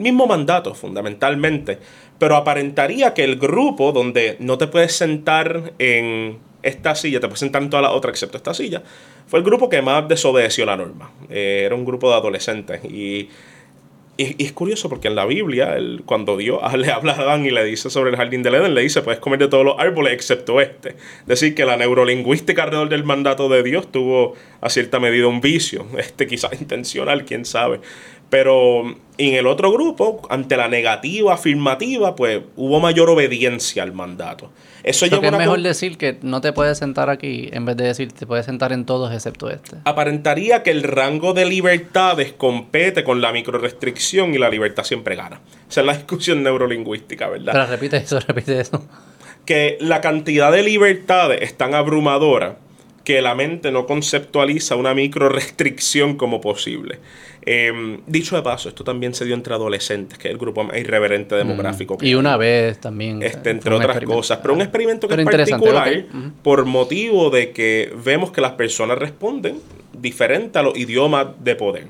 Mismo 0.00 0.26
mandato, 0.26 0.74
fundamentalmente, 0.74 1.78
pero 2.18 2.36
aparentaría 2.36 3.12
que 3.12 3.22
el 3.22 3.36
grupo 3.36 3.92
donde 3.92 4.36
no 4.40 4.56
te 4.56 4.66
puedes 4.66 4.96
sentar 4.96 5.74
en 5.78 6.38
esta 6.62 6.94
silla, 6.94 7.20
te 7.20 7.26
puedes 7.26 7.40
sentar 7.40 7.62
en 7.62 7.68
toda 7.68 7.82
la 7.82 7.90
otra 7.90 8.10
excepto 8.10 8.38
esta 8.38 8.54
silla, 8.54 8.82
fue 9.26 9.38
el 9.38 9.44
grupo 9.44 9.68
que 9.68 9.82
más 9.82 10.08
desobedeció 10.08 10.64
la 10.64 10.78
norma. 10.78 11.10
Eh, 11.28 11.64
era 11.66 11.74
un 11.74 11.84
grupo 11.84 12.08
de 12.08 12.16
adolescentes 12.16 12.82
y, 12.82 13.28
y, 14.16 14.42
es 14.42 14.52
curioso 14.52 14.88
porque 14.88 15.08
en 15.08 15.16
la 15.16 15.24
Biblia, 15.24 15.76
cuando 16.04 16.36
Dios 16.38 16.60
le 16.78 16.90
habla 16.90 17.12
a 17.12 17.20
Adán 17.20 17.44
y 17.44 17.50
le 17.50 17.62
dice 17.64 17.90
sobre 17.90 18.10
el 18.10 18.16
jardín 18.16 18.42
del 18.42 18.54
Edén, 18.54 18.74
le 18.74 18.80
dice, 18.80 19.02
puedes 19.02 19.20
comer 19.20 19.38
de 19.38 19.48
todos 19.48 19.64
los 19.64 19.78
árboles 19.78 20.12
excepto 20.14 20.60
este. 20.60 20.90
Es 20.90 21.26
decir, 21.26 21.54
que 21.54 21.64
la 21.64 21.76
neurolingüística 21.76 22.62
alrededor 22.62 22.88
del 22.88 23.04
mandato 23.04 23.48
de 23.48 23.62
Dios 23.62 23.92
tuvo 23.92 24.34
a 24.60 24.70
cierta 24.70 24.98
medida 24.98 25.26
un 25.26 25.40
vicio, 25.40 25.86
este 25.98 26.26
quizás 26.26 26.60
intencional, 26.60 27.24
quién 27.24 27.44
sabe. 27.44 27.80
Pero 28.30 28.84
en 29.18 29.34
el 29.34 29.46
otro 29.46 29.70
grupo, 29.72 30.22
ante 30.30 30.56
la 30.56 30.68
negativa 30.68 31.34
afirmativa, 31.34 32.16
pues 32.16 32.40
hubo 32.56 32.80
mayor 32.80 33.10
obediencia 33.10 33.82
al 33.82 33.92
mandato. 33.92 34.50
Eso 34.82 35.04
es 35.04 35.12
mejor 35.12 35.60
decir 35.60 35.98
que 35.98 36.18
no 36.22 36.40
te 36.40 36.52
puedes 36.52 36.78
sentar 36.78 37.10
aquí 37.10 37.50
en 37.52 37.66
vez 37.66 37.76
de 37.76 37.84
decir 37.84 38.12
te 38.12 38.26
puedes 38.26 38.46
sentar 38.46 38.72
en 38.72 38.86
todos 38.86 39.12
excepto 39.12 39.50
este. 39.50 39.76
Aparentaría 39.84 40.62
que 40.62 40.70
el 40.70 40.82
rango 40.82 41.34
de 41.34 41.44
libertades 41.44 42.32
compete 42.32 43.04
con 43.04 43.20
la 43.20 43.32
microrestricción 43.32 44.34
y 44.34 44.38
la 44.38 44.48
libertad 44.48 44.84
siempre 44.84 45.16
gana. 45.16 45.40
Esa 45.68 45.80
es 45.80 45.86
la 45.86 45.94
discusión 45.94 46.42
neurolingüística, 46.42 47.28
¿verdad? 47.28 47.52
Pero 47.52 47.66
repite 47.66 47.98
eso, 47.98 48.20
repite 48.20 48.58
eso. 48.58 48.86
Que 49.44 49.76
la 49.80 50.00
cantidad 50.00 50.50
de 50.50 50.62
libertades 50.62 51.42
es 51.42 51.56
tan 51.56 51.74
abrumadora 51.74 52.56
que 53.04 53.22
la 53.22 53.34
mente 53.34 53.70
no 53.72 53.86
conceptualiza 53.86 54.76
una 54.76 54.94
microrestricción 54.94 56.16
como 56.16 56.40
posible. 56.40 56.98
Em, 57.42 58.00
dicho 58.06 58.36
de 58.36 58.42
paso, 58.42 58.68
esto 58.68 58.84
también 58.84 59.14
se 59.14 59.24
dio 59.24 59.34
entre 59.34 59.54
adolescentes, 59.54 60.18
que 60.18 60.28
es 60.28 60.32
el 60.32 60.38
grupo 60.38 60.64
más 60.64 60.76
irreverente 60.76 61.34
demográfico. 61.34 61.96
y 62.02 62.14
una 62.14 62.36
vez 62.36 62.78
también. 62.78 63.22
Este, 63.22 63.50
entre 63.50 63.74
otras 63.74 64.00
cosas. 64.04 64.38
Pero 64.42 64.54
un 64.54 64.60
experimento 64.60 65.08
que 65.08 65.14
es 65.14 65.24
particular 65.24 66.04
por 66.42 66.66
motivo 66.66 67.30
de 67.30 67.52
que 67.52 67.92
vemos 68.04 68.30
que 68.30 68.40
las 68.40 68.52
personas 68.52 68.98
responden 68.98 69.60
diferente 69.98 70.58
a 70.58 70.62
los 70.62 70.76
idiomas 70.76 71.28
de 71.38 71.54
poder. 71.56 71.86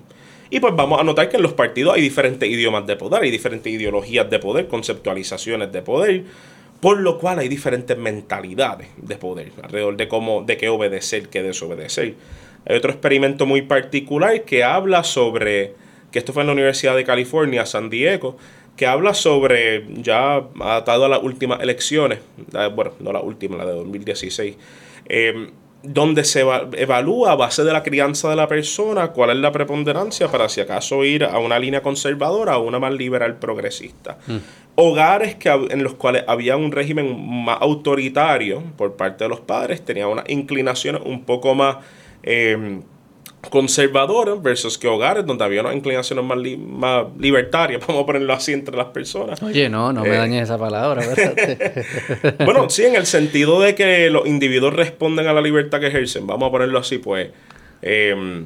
Y 0.51 0.59
pues 0.59 0.75
vamos 0.75 1.01
a 1.01 1.05
notar 1.05 1.29
que 1.29 1.37
en 1.37 1.43
los 1.43 1.53
partidos 1.53 1.95
hay 1.95 2.03
diferentes 2.03 2.49
idiomas 2.49 2.87
de 2.87 2.97
poder, 2.97 3.23
hay 3.23 3.31
diferentes 3.31 3.73
ideologías 3.73 4.29
de 4.29 4.39
poder, 4.41 4.67
conceptualizaciones 4.67 5.71
de 5.71 5.83
poder, 5.83 6.25
por 6.81 6.99
lo 6.99 7.19
cual 7.19 7.39
hay 7.39 7.49
diferentes 7.49 7.97
mentalidades 7.97 8.89
de 8.97 9.17
poder 9.17 9.53
alrededor 9.63 9.97
de 9.97 10.09
cómo, 10.09 10.43
de 10.43 10.57
qué 10.57 10.69
obedecer, 10.69 11.29
qué 11.29 11.43
desobedecer. 11.43 12.15
Hay 12.67 12.77
otro 12.77 12.91
experimento 12.91 13.47
muy 13.47 13.63
particular 13.63 14.43
que 14.45 14.65
habla 14.65 15.05
sobre, 15.05 15.75
que 16.11 16.19
esto 16.19 16.33
fue 16.33 16.43
en 16.43 16.49
la 16.49 16.53
Universidad 16.55 16.97
de 16.97 17.05
California, 17.05 17.67
San 17.67 17.91
Diego, 17.91 18.37
que 18.77 18.87
habla 18.87 19.13
sobre, 19.13 19.85
ya 20.03 20.43
atado 20.61 21.05
a 21.05 21.09
las 21.09 21.23
últimas 21.23 21.61
elecciones, 21.61 22.21
bueno, 22.75 22.93
no 23.01 23.13
la 23.13 23.21
última, 23.21 23.59
la 23.59 23.67
de 23.67 23.75
2016, 23.75 24.57
em, 25.07 25.51
donde 25.83 26.25
se 26.25 26.45
evalúa 26.77 27.33
a 27.33 27.37
base 27.37 27.65
de 27.65 27.73
la 27.73 27.83
crianza 27.83 28.29
de 28.29 28.37
la 28.37 28.47
persona 28.49 29.09
cuál 29.09 29.31
es 29.31 29.37
la 29.37 29.51
preponderancia 29.51 30.29
para 30.29 30.49
si 30.49 30.61
acaso 30.61 31.05
ir 31.05 31.25
a 31.25 31.39
una 31.39 31.59
línea 31.59 31.83
conservadora 31.83 32.59
o 32.59 32.67
una 32.67 32.79
más 32.79 32.93
liberal 32.93 33.37
progresista. 33.39 34.19
Mm. 34.27 34.37
Hogares 34.77 35.37
que, 35.37 35.49
en 35.49 35.83
los 35.83 35.95
cuales 35.95 36.25
había 36.27 36.57
un 36.57 36.73
régimen 36.73 37.45
más 37.45 37.59
autoritario 37.61 38.63
por 38.77 38.97
parte 38.97 39.25
de 39.25 39.31
los 39.31 39.41
padres 39.41 39.85
tenían 39.85 40.09
una 40.09 40.25
inclinación 40.29 41.01
un 41.05 41.25
poco 41.25 41.55
más 41.55 41.79
eh, 42.23 42.81
conservadoras 43.49 44.43
versus 44.43 44.77
que 44.77 44.87
hogares 44.87 45.25
donde 45.25 45.45
había 45.45 45.63
una 45.63 45.75
inclinación 45.75 46.25
más, 46.25 46.39
más 46.59 47.07
libertarias, 47.19 47.81
vamos 47.87 48.03
a 48.03 48.07
ponerlo 48.07 48.33
así 48.33 48.53
entre 48.53 48.77
las 48.77 48.89
personas. 48.89 49.43
Oye, 49.43 49.69
no, 49.69 49.93
no 49.93 50.03
me 50.03 50.15
eh, 50.15 50.19
dañes 50.19 50.43
esa 50.43 50.59
palabra. 50.59 51.03
bueno, 52.45 52.69
sí, 52.69 52.85
en 52.85 52.97
el 52.97 53.07
sentido 53.07 53.61
de 53.61 53.75
que 53.75 54.11
los 54.11 54.27
individuos 54.27 54.75
responden 54.75 55.27
a 55.27 55.33
la 55.33 55.41
libertad 55.41 55.81
que 55.81 55.87
ejercen, 55.87 56.27
vamos 56.27 56.49
a 56.49 56.51
ponerlo 56.53 56.79
así, 56.79 56.99
pues, 56.99 57.31
eh, 57.83 58.45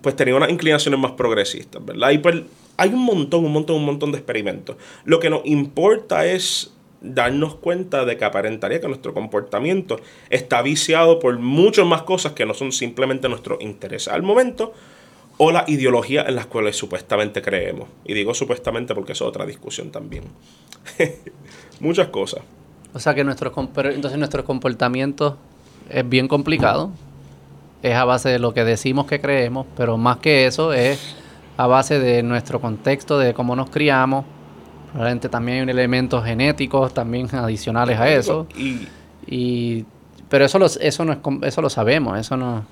pues 0.00 0.16
tenía 0.16 0.34
unas 0.34 0.50
inclinaciones 0.50 0.98
más 0.98 1.12
progresistas, 1.12 1.84
¿verdad? 1.84 2.10
Y 2.10 2.18
pues 2.18 2.36
hay 2.78 2.88
un 2.88 3.04
montón, 3.04 3.44
un 3.44 3.52
montón, 3.52 3.76
un 3.76 3.84
montón 3.84 4.12
de 4.12 4.18
experimentos. 4.18 4.76
Lo 5.04 5.20
que 5.20 5.28
nos 5.28 5.44
importa 5.44 6.24
es 6.24 6.72
darnos 7.00 7.54
cuenta 7.54 8.04
de 8.04 8.16
que 8.16 8.24
aparentaría 8.24 8.80
que 8.80 8.88
nuestro 8.88 9.14
comportamiento 9.14 9.98
está 10.28 10.62
viciado 10.62 11.18
por 11.18 11.38
muchas 11.38 11.86
más 11.86 12.02
cosas 12.02 12.32
que 12.32 12.46
no 12.46 12.54
son 12.54 12.72
simplemente 12.72 13.28
nuestros 13.28 13.60
intereses 13.60 14.12
al 14.12 14.22
momento 14.22 14.74
o 15.38 15.50
la 15.50 15.64
ideología 15.66 16.22
en 16.22 16.34
las 16.34 16.46
cuales 16.46 16.76
supuestamente 16.76 17.40
creemos. 17.40 17.88
Y 18.04 18.12
digo 18.12 18.34
supuestamente 18.34 18.94
porque 18.94 19.12
es 19.12 19.22
otra 19.22 19.46
discusión 19.46 19.90
también. 19.90 20.24
muchas 21.80 22.08
cosas. 22.08 22.42
O 22.92 22.98
sea 22.98 23.14
que 23.14 23.24
nuestro, 23.24 23.52
entonces 23.84 24.18
nuestro 24.18 24.44
comportamiento 24.44 25.38
es 25.88 26.06
bien 26.06 26.28
complicado. 26.28 26.90
Es 27.82 27.94
a 27.94 28.04
base 28.04 28.28
de 28.28 28.38
lo 28.38 28.52
que 28.52 28.64
decimos 28.64 29.06
que 29.06 29.20
creemos, 29.20 29.66
pero 29.76 29.96
más 29.96 30.18
que 30.18 30.46
eso 30.46 30.74
es 30.74 31.16
a 31.56 31.66
base 31.66 31.98
de 31.98 32.22
nuestro 32.22 32.60
contexto, 32.60 33.18
de 33.18 33.32
cómo 33.32 33.56
nos 33.56 33.70
criamos, 33.70 34.26
Probablemente 34.92 35.28
también 35.28 35.68
hay 35.68 35.70
elementos 35.70 36.24
genéticos 36.24 36.92
también 36.92 37.28
adicionales 37.34 37.98
a 37.98 38.10
eso. 38.10 38.46
Y, 39.26 39.84
pero 40.28 40.44
eso, 40.44 40.58
eso, 40.80 41.04
no 41.04 41.12
es, 41.12 41.18
eso 41.42 41.62
lo 41.62 41.70
sabemos, 41.70 42.18
eso 42.18 42.36
no... 42.36 42.64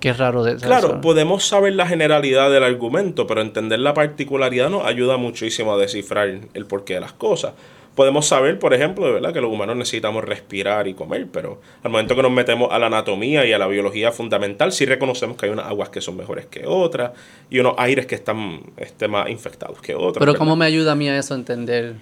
Qué 0.00 0.12
raro 0.12 0.44
de 0.44 0.56
eso. 0.56 0.66
Claro, 0.66 1.00
podemos 1.00 1.46
saber 1.46 1.72
la 1.72 1.86
generalidad 1.86 2.50
del 2.50 2.62
argumento, 2.62 3.26
pero 3.26 3.40
entender 3.40 3.78
la 3.78 3.94
particularidad 3.94 4.68
nos 4.68 4.84
ayuda 4.84 5.16
muchísimo 5.16 5.72
a 5.72 5.78
descifrar 5.78 6.28
el 6.52 6.66
porqué 6.66 6.94
de 6.94 7.00
las 7.00 7.12
cosas 7.12 7.52
podemos 7.94 8.26
saber, 8.26 8.58
por 8.58 8.74
ejemplo, 8.74 9.06
de 9.06 9.12
verdad 9.12 9.32
que 9.32 9.40
los 9.40 9.52
humanos 9.52 9.76
necesitamos 9.76 10.24
respirar 10.24 10.88
y 10.88 10.94
comer, 10.94 11.26
pero 11.32 11.60
al 11.82 11.90
momento 11.90 12.16
que 12.16 12.22
nos 12.22 12.32
metemos 12.32 12.72
a 12.72 12.78
la 12.78 12.86
anatomía 12.86 13.44
y 13.46 13.52
a 13.52 13.58
la 13.58 13.66
biología 13.66 14.12
fundamental, 14.12 14.72
sí 14.72 14.84
reconocemos 14.84 15.36
que 15.36 15.46
hay 15.46 15.52
unas 15.52 15.66
aguas 15.66 15.88
que 15.90 16.00
son 16.00 16.16
mejores 16.16 16.46
que 16.46 16.66
otras 16.66 17.12
y 17.50 17.58
unos 17.58 17.74
aires 17.78 18.06
que 18.06 18.14
están 18.14 18.60
este, 18.76 19.08
más 19.08 19.28
infectados 19.28 19.80
que 19.80 19.94
otros. 19.94 20.18
Pero 20.18 20.34
¿cómo 20.34 20.56
me 20.56 20.64
ayuda 20.64 20.92
a 20.92 20.94
mí 20.94 21.08
a 21.08 21.18
eso 21.18 21.34
a 21.34 21.36
entender? 21.36 21.94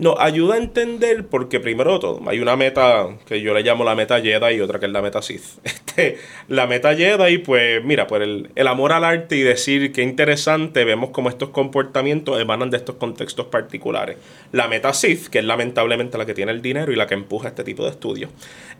Nos 0.00 0.18
ayuda 0.18 0.54
a 0.54 0.58
entender 0.58 1.26
porque 1.26 1.60
primero 1.60 2.00
todo, 2.00 2.20
hay 2.26 2.40
una 2.40 2.56
meta 2.56 3.08
que 3.26 3.40
yo 3.40 3.54
le 3.54 3.62
llamo 3.62 3.84
la 3.84 3.94
meta 3.94 4.20
Jedi 4.20 4.56
y 4.56 4.60
otra 4.60 4.80
que 4.80 4.86
es 4.86 4.92
la 4.92 5.02
meta 5.02 5.22
Sith. 5.22 5.44
Este, 5.90 6.18
la 6.46 6.68
meta 6.68 6.94
Jedi, 6.94 7.38
pues 7.38 7.84
mira, 7.84 8.06
por 8.06 8.22
el, 8.22 8.50
el 8.54 8.68
amor 8.68 8.92
al 8.92 9.02
arte 9.02 9.36
y 9.36 9.42
decir 9.42 9.92
qué 9.92 10.02
interesante, 10.02 10.84
vemos 10.84 11.10
cómo 11.10 11.28
estos 11.28 11.48
comportamientos 11.50 12.40
emanan 12.40 12.70
de 12.70 12.76
estos 12.76 12.94
contextos 12.94 13.46
particulares. 13.46 14.16
La 14.52 14.68
meta 14.68 14.94
Sith, 14.94 15.26
que 15.26 15.40
es 15.40 15.44
lamentablemente 15.44 16.16
la 16.16 16.26
que 16.26 16.34
tiene 16.34 16.52
el 16.52 16.62
dinero 16.62 16.92
y 16.92 16.96
la 16.96 17.08
que 17.08 17.14
empuja 17.14 17.48
este 17.48 17.64
tipo 17.64 17.82
de 17.82 17.90
estudios, 17.90 18.30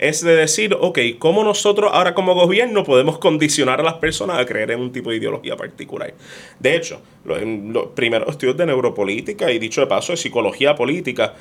es 0.01 0.25
de 0.25 0.35
decir, 0.35 0.75
ok, 0.81 0.99
¿cómo 1.19 1.45
nosotros 1.45 1.91
ahora 1.93 2.15
como 2.15 2.35
gobierno 2.35 2.85
podemos 2.85 3.19
condicionar 3.19 3.81
a 3.81 3.83
las 3.85 3.95
personas 3.95 4.39
a 4.39 4.47
creer 4.47 4.71
en 4.71 4.81
un 4.81 4.93
tipo 4.93 5.11
de 5.11 5.17
ideología 5.17 5.57
particular? 5.57 6.15
De 6.59 6.75
hecho, 6.75 7.03
los, 7.25 7.39
los 7.43 7.87
primeros 7.89 8.31
estudios 8.31 8.57
de 8.57 8.65
neuropolítica 8.65 9.53
y 9.53 9.59
dicho 9.59 9.83
de 9.83 9.87
paso 9.87 10.13
de 10.13 10.17
psicología 10.17 10.75
política, 10.75 11.35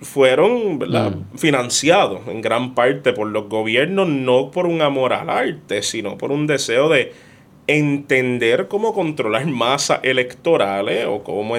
fueron 0.00 0.78
mm. 0.78 1.38
financiados 1.38 2.26
en 2.28 2.42
gran 2.42 2.74
parte 2.74 3.12
por 3.12 3.28
los 3.28 3.48
gobiernos, 3.48 4.08
no 4.08 4.50
por 4.50 4.66
un 4.66 4.82
amor 4.82 5.12
al 5.12 5.30
arte, 5.30 5.82
sino 5.82 6.18
por 6.18 6.32
un 6.32 6.46
deseo 6.46 6.88
de 6.88 7.12
entender 7.66 8.68
cómo 8.68 8.92
controlar 8.92 9.46
masas 9.46 10.00
electorales 10.02 11.06
o 11.08 11.22
cómo, 11.22 11.56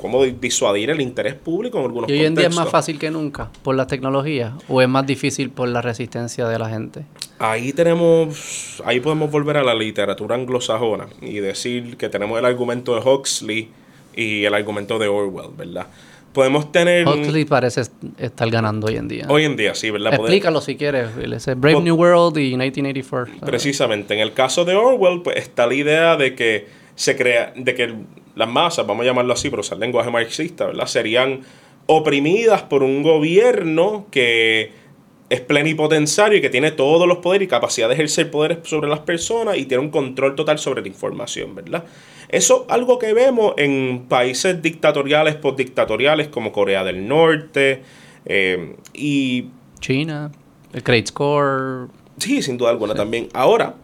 cómo 0.00 0.24
disuadir 0.24 0.90
el 0.90 1.00
interés 1.00 1.34
público 1.34 1.78
en 1.78 1.84
algunos 1.84 2.10
¿Y 2.10 2.14
hoy 2.14 2.24
en 2.24 2.34
día 2.34 2.48
es 2.48 2.56
más 2.56 2.68
fácil 2.68 2.98
que 2.98 3.10
nunca 3.10 3.50
por 3.62 3.74
la 3.74 3.86
tecnología 3.86 4.54
o 4.68 4.80
es 4.82 4.88
más 4.88 5.06
difícil 5.06 5.50
por 5.50 5.68
la 5.68 5.82
resistencia 5.82 6.46
de 6.48 6.58
la 6.58 6.68
gente? 6.68 7.04
Ahí 7.38 7.72
tenemos, 7.72 8.82
ahí 8.84 9.00
podemos 9.00 9.30
volver 9.30 9.56
a 9.56 9.62
la 9.62 9.74
literatura 9.74 10.34
anglosajona 10.34 11.06
y 11.20 11.38
decir 11.38 11.96
que 11.96 12.08
tenemos 12.08 12.38
el 12.38 12.44
argumento 12.44 12.94
de 12.94 13.08
Huxley 13.08 13.68
y 14.14 14.44
el 14.44 14.54
argumento 14.54 14.98
de 14.98 15.08
Orwell, 15.08 15.50
¿verdad? 15.56 15.86
podemos 16.32 16.70
tener... 16.70 17.06
Huxley 17.06 17.44
parece 17.44 17.82
estar 18.18 18.50
ganando 18.50 18.86
hoy 18.86 18.96
en 18.96 19.08
día. 19.08 19.26
Hoy 19.28 19.44
en 19.44 19.56
día, 19.56 19.74
sí, 19.74 19.90
¿verdad? 19.90 20.14
Explícalo 20.14 20.60
si 20.60 20.76
quieres. 20.76 21.10
Brave 21.56 21.80
New 21.80 21.96
World 21.96 22.38
y 22.38 22.50
1984. 22.50 23.34
Precisamente. 23.44 24.14
En 24.14 24.20
el 24.20 24.32
caso 24.32 24.64
de 24.64 24.76
Orwell, 24.76 25.22
pues 25.22 25.36
está 25.36 25.66
la 25.66 25.74
idea 25.74 26.16
de 26.16 26.34
que 26.34 26.79
se 27.00 27.16
crea, 27.16 27.54
de 27.56 27.74
que 27.74 27.94
las 28.34 28.46
masas, 28.46 28.86
vamos 28.86 29.04
a 29.04 29.06
llamarlo 29.06 29.32
así, 29.32 29.48
pero 29.48 29.60
usar 29.60 29.78
lenguaje 29.78 30.10
marxista, 30.10 30.66
¿verdad? 30.66 30.84
Serían 30.84 31.40
oprimidas 31.86 32.60
por 32.60 32.82
un 32.82 33.02
gobierno 33.02 34.04
que 34.10 34.70
es 35.30 35.40
plenipotenciario 35.40 36.36
y 36.36 36.40
que 36.42 36.50
tiene 36.50 36.72
todos 36.72 37.08
los 37.08 37.16
poderes 37.18 37.46
y 37.46 37.48
capacidad 37.48 37.88
de 37.88 37.94
ejercer 37.94 38.30
poderes 38.30 38.58
sobre 38.64 38.90
las 38.90 38.98
personas 38.98 39.56
y 39.56 39.64
tiene 39.64 39.82
un 39.82 39.88
control 39.88 40.34
total 40.34 40.58
sobre 40.58 40.82
la 40.82 40.88
información, 40.88 41.54
¿verdad? 41.54 41.84
Eso 42.28 42.66
algo 42.68 42.98
que 42.98 43.14
vemos 43.14 43.54
en 43.56 44.04
países 44.06 44.60
dictatoriales, 44.60 45.36
postdictatoriales 45.36 46.28
como 46.28 46.52
Corea 46.52 46.84
del 46.84 47.08
Norte 47.08 47.82
eh, 48.26 48.76
y... 48.92 49.46
China, 49.80 50.30
el 50.74 50.82
Great 50.82 51.06
Score. 51.06 51.88
Sí, 52.18 52.42
sin 52.42 52.58
duda 52.58 52.68
alguna 52.68 52.94
también. 52.94 53.30
Ahora, 53.32 53.74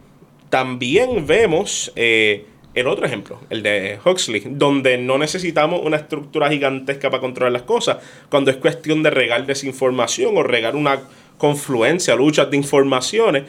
también 0.51 1.27
vemos 1.27 1.91
eh, 1.97 2.45
el 2.77 2.87
otro 2.87 3.07
ejemplo, 3.07 3.41
el 3.49 3.63
de 3.63 3.99
Huxley, 4.05 4.43
donde 4.51 4.99
no 4.99 5.17
necesitamos 5.17 5.81
una 5.83 5.97
estructura 5.97 6.51
gigantesca 6.51 7.11
para 7.11 7.23
controlar 7.23 7.53
las 7.53 7.63
cosas, 7.63 7.97
cuando 8.29 8.51
es 8.51 8.59
cuestión 8.59 9.03
de 9.03 9.11
regar 9.11 9.47
desinformación 9.47 10.37
o 10.37 10.43
regar 10.43 10.77
una 10.77 11.01
confluencia, 11.39 12.15
luchas 12.15 12.51
de 12.51 12.59
informaciones 12.59 13.45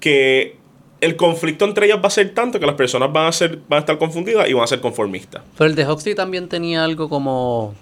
que 0.00 0.56
el 1.00 1.14
conflicto 1.14 1.64
entre 1.64 1.86
ellas 1.86 1.98
va 2.02 2.08
a 2.08 2.10
ser 2.10 2.34
tanto 2.34 2.58
que 2.58 2.66
las 2.66 2.74
personas 2.74 3.12
van 3.12 3.26
a, 3.26 3.32
ser, 3.32 3.60
van 3.68 3.78
a 3.78 3.80
estar 3.80 3.96
confundidas 3.96 4.48
y 4.48 4.54
van 4.54 4.64
a 4.64 4.66
ser 4.66 4.80
conformistas. 4.80 5.42
Pero 5.56 5.70
el 5.70 5.76
de 5.76 5.88
Huxley 5.88 6.14
también 6.16 6.48
tenía 6.48 6.82
algo 6.82 7.08
como... 7.08 7.74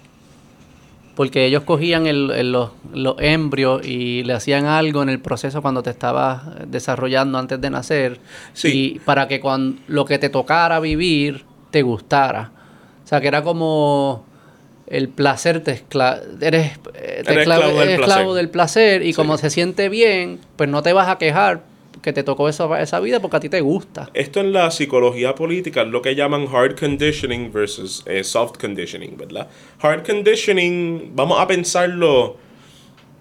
Porque 1.15 1.45
ellos 1.45 1.63
cogían 1.63 2.07
el, 2.07 2.51
los, 2.51 2.71
embrios 3.19 3.85
y 3.85 4.23
le 4.23 4.33
hacían 4.33 4.65
algo 4.65 5.03
en 5.03 5.09
el 5.09 5.19
proceso 5.19 5.61
cuando 5.61 5.83
te 5.83 5.91
estabas 5.91 6.41
desarrollando 6.67 7.37
antes 7.37 7.61
de 7.61 7.69
nacer. 7.69 8.19
Sí. 8.53 8.95
Y 8.95 8.99
para 8.99 9.27
que 9.27 9.39
cuando 9.39 9.79
lo 9.87 10.05
que 10.05 10.17
te 10.17 10.29
tocara 10.29 10.79
vivir 10.79 11.45
te 11.69 11.83
gustara. 11.83 12.51
O 13.03 13.07
sea, 13.07 13.21
que 13.21 13.27
era 13.27 13.43
como 13.43 14.25
el 14.87 15.09
placer 15.09 15.61
te 15.61 15.71
escla 15.71 16.21
eres, 16.41 16.79
eh, 16.93 17.23
esclavo, 17.25 18.33
del, 18.35 18.49
placer. 18.49 19.05
y 19.05 19.13
como 19.13 19.37
se 19.37 19.49
siente 19.49 19.89
bien, 19.89 20.39
pues 20.55 20.69
no 20.69 20.83
te 20.83 20.93
vas 20.93 21.09
a 21.09 21.17
quejar 21.17 21.63
que 22.03 22.13
te 22.13 22.21
tocó 22.21 22.49
esa, 22.49 22.81
esa 22.81 22.99
vida 22.99 23.21
porque 23.21 23.37
a 23.37 23.39
ti 23.39 23.49
te 23.49 23.61
gusta. 23.61 24.09
Esto 24.13 24.41
en 24.41 24.51
la 24.51 24.69
psicología 24.69 25.33
política 25.33 25.81
es 25.81 25.87
lo 25.87 26.01
que 26.01 26.13
llaman 26.13 26.47
hard 26.53 26.77
conditioning 26.77 27.51
versus 27.51 28.03
eh, 28.05 28.23
soft 28.23 28.59
conditioning, 28.59 29.17
¿verdad? 29.17 29.47
Hard 29.81 30.05
conditioning, 30.05 31.13
vamos 31.15 31.39
a 31.39 31.47
pensarlo, 31.47 32.37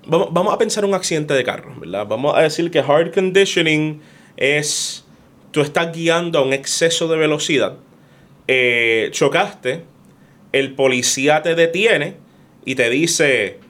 vamos, 0.07 0.29
vamos 0.33 0.53
a 0.53 0.59
pensar 0.59 0.85
un 0.85 0.95
accidente 0.95 1.33
de 1.33 1.45
carro, 1.45 1.75
¿verdad? 1.79 2.07
Vamos 2.07 2.37
a 2.37 2.43
decir 2.43 2.71
que 2.73 2.81
hard 2.81 3.15
conditioning 3.15 4.03
es, 4.37 5.05
tú 5.53 5.61
estás 5.61 5.97
guiando 5.97 6.41
a 6.41 6.43
un 6.43 6.53
exceso 6.53 7.07
de 7.07 7.17
velocidad, 7.17 7.77
eh, 8.49 9.09
chocaste, 9.13 9.85
el 10.51 10.75
policía 10.75 11.43
te 11.43 11.55
detiene 11.55 12.17
y 12.65 12.75
te 12.75 12.91
dice, 12.91 13.61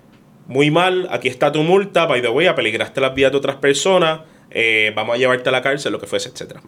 muy 0.46 0.70
mal, 0.70 1.06
aquí 1.10 1.28
está 1.28 1.52
tu 1.52 1.62
multa, 1.62 2.06
by 2.06 2.22
the 2.22 2.28
way, 2.28 2.46
apeligraste 2.46 3.02
las 3.02 3.14
vidas 3.14 3.32
de 3.32 3.38
otras 3.38 3.56
personas, 3.56 4.20
eh, 4.54 4.92
vamos 4.94 5.16
a 5.16 5.18
llevarte 5.18 5.48
a 5.48 5.52
la 5.52 5.62
cárcel, 5.62 5.92
lo 5.92 6.00
que 6.00 6.06
fuese, 6.06 6.28
etc. 6.28 6.58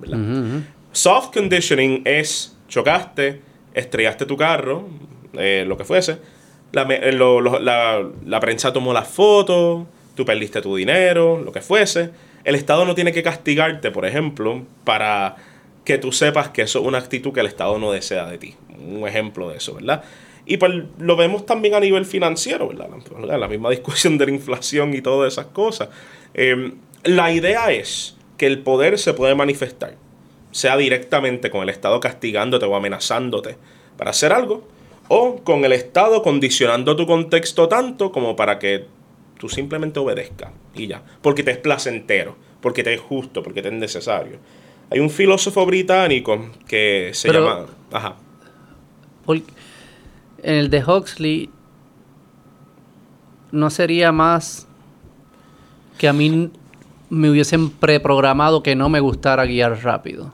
Soft 0.92 1.32
conditioning 1.32 2.02
es 2.04 2.56
chocaste, 2.68 3.40
estrellaste 3.74 4.26
tu 4.26 4.36
carro, 4.36 4.88
eh, 5.34 5.64
lo 5.66 5.76
que 5.76 5.84
fuese, 5.84 6.18
la, 6.72 6.82
eh, 6.90 7.12
la, 7.12 8.08
la, 8.24 8.40
prensa 8.40 8.72
tomó 8.72 8.92
las 8.92 9.08
fotos, 9.08 9.86
tú 10.14 10.24
perdiste 10.24 10.60
tu 10.60 10.76
dinero, 10.76 11.40
lo 11.42 11.52
que 11.52 11.60
fuese. 11.60 12.10
El 12.44 12.54
Estado 12.54 12.84
no 12.84 12.94
tiene 12.94 13.12
que 13.12 13.22
castigarte, 13.22 13.90
por 13.90 14.06
ejemplo, 14.06 14.64
para 14.84 15.36
que 15.84 15.98
tú 15.98 16.12
sepas 16.12 16.48
que 16.48 16.62
eso 16.62 16.80
es 16.80 16.86
una 16.86 16.98
actitud 16.98 17.32
que 17.32 17.40
el 17.40 17.46
Estado 17.46 17.78
no 17.78 17.92
desea 17.92 18.26
de 18.26 18.38
ti. 18.38 18.54
Un 18.78 19.06
ejemplo 19.06 19.50
de 19.50 19.58
eso, 19.58 19.74
¿verdad? 19.74 20.02
Y 20.46 20.56
pues 20.58 20.72
lo 20.98 21.16
vemos 21.16 21.46
también 21.46 21.74
a 21.74 21.80
nivel 21.80 22.04
financiero, 22.04 22.68
¿verdad? 22.68 22.88
La 23.38 23.48
misma 23.48 23.70
discusión 23.70 24.18
de 24.18 24.26
la 24.26 24.32
inflación 24.32 24.94
y 24.94 25.00
todas 25.00 25.32
esas 25.32 25.46
cosas. 25.46 25.88
Em, 26.34 26.74
la 27.04 27.32
idea 27.32 27.70
es 27.70 28.16
que 28.36 28.46
el 28.46 28.60
poder 28.60 28.98
se 28.98 29.14
puede 29.14 29.34
manifestar, 29.34 29.96
sea 30.50 30.76
directamente 30.76 31.50
con 31.50 31.62
el 31.62 31.68
Estado 31.68 32.00
castigándote 32.00 32.66
o 32.66 32.74
amenazándote 32.74 33.56
para 33.96 34.10
hacer 34.10 34.32
algo, 34.32 34.66
o 35.08 35.36
con 35.44 35.64
el 35.64 35.72
Estado 35.72 36.22
condicionando 36.22 36.96
tu 36.96 37.06
contexto 37.06 37.68
tanto 37.68 38.10
como 38.10 38.36
para 38.36 38.58
que 38.58 38.86
tú 39.38 39.48
simplemente 39.48 40.00
obedezcas 40.00 40.52
y 40.74 40.86
ya, 40.86 41.02
porque 41.20 41.42
te 41.42 41.50
es 41.50 41.58
placentero, 41.58 42.36
porque 42.60 42.82
te 42.82 42.94
es 42.94 43.00
justo, 43.00 43.42
porque 43.42 43.62
te 43.62 43.68
es 43.68 43.74
necesario. 43.74 44.38
Hay 44.90 45.00
un 45.00 45.10
filósofo 45.10 45.64
británico 45.66 46.50
que 46.66 47.10
se 47.12 47.32
llama... 47.32 47.66
Ajá. 47.92 48.16
en 49.28 50.54
el 50.54 50.70
de 50.70 50.84
Huxley 50.84 51.50
no 53.52 53.70
sería 53.70 54.10
más 54.12 54.66
que 55.96 56.08
a 56.08 56.12
mí 56.12 56.50
me 57.14 57.30
hubiesen 57.30 57.70
preprogramado 57.70 58.62
que 58.62 58.74
no 58.74 58.88
me 58.88 59.00
gustara 59.00 59.44
guiar 59.46 59.82
rápido. 59.82 60.32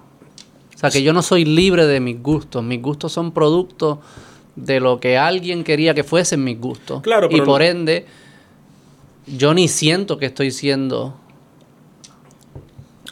O 0.74 0.78
sea, 0.78 0.90
que 0.90 1.02
yo 1.02 1.12
no 1.12 1.22
soy 1.22 1.44
libre 1.44 1.86
de 1.86 2.00
mis 2.00 2.22
gustos. 2.22 2.64
Mis 2.64 2.80
gustos 2.80 3.12
son 3.12 3.32
producto 3.32 4.00
de 4.56 4.80
lo 4.80 4.98
que 4.98 5.18
alguien 5.18 5.62
quería 5.62 5.94
que 5.94 6.04
fuesen 6.04 6.42
mis 6.42 6.58
gustos. 6.58 7.02
Claro, 7.02 7.28
y 7.30 7.40
por 7.42 7.62
ende, 7.62 8.06
yo 9.26 9.54
ni 9.54 9.68
siento 9.68 10.18
que 10.18 10.26
estoy 10.26 10.50
siendo 10.50 11.14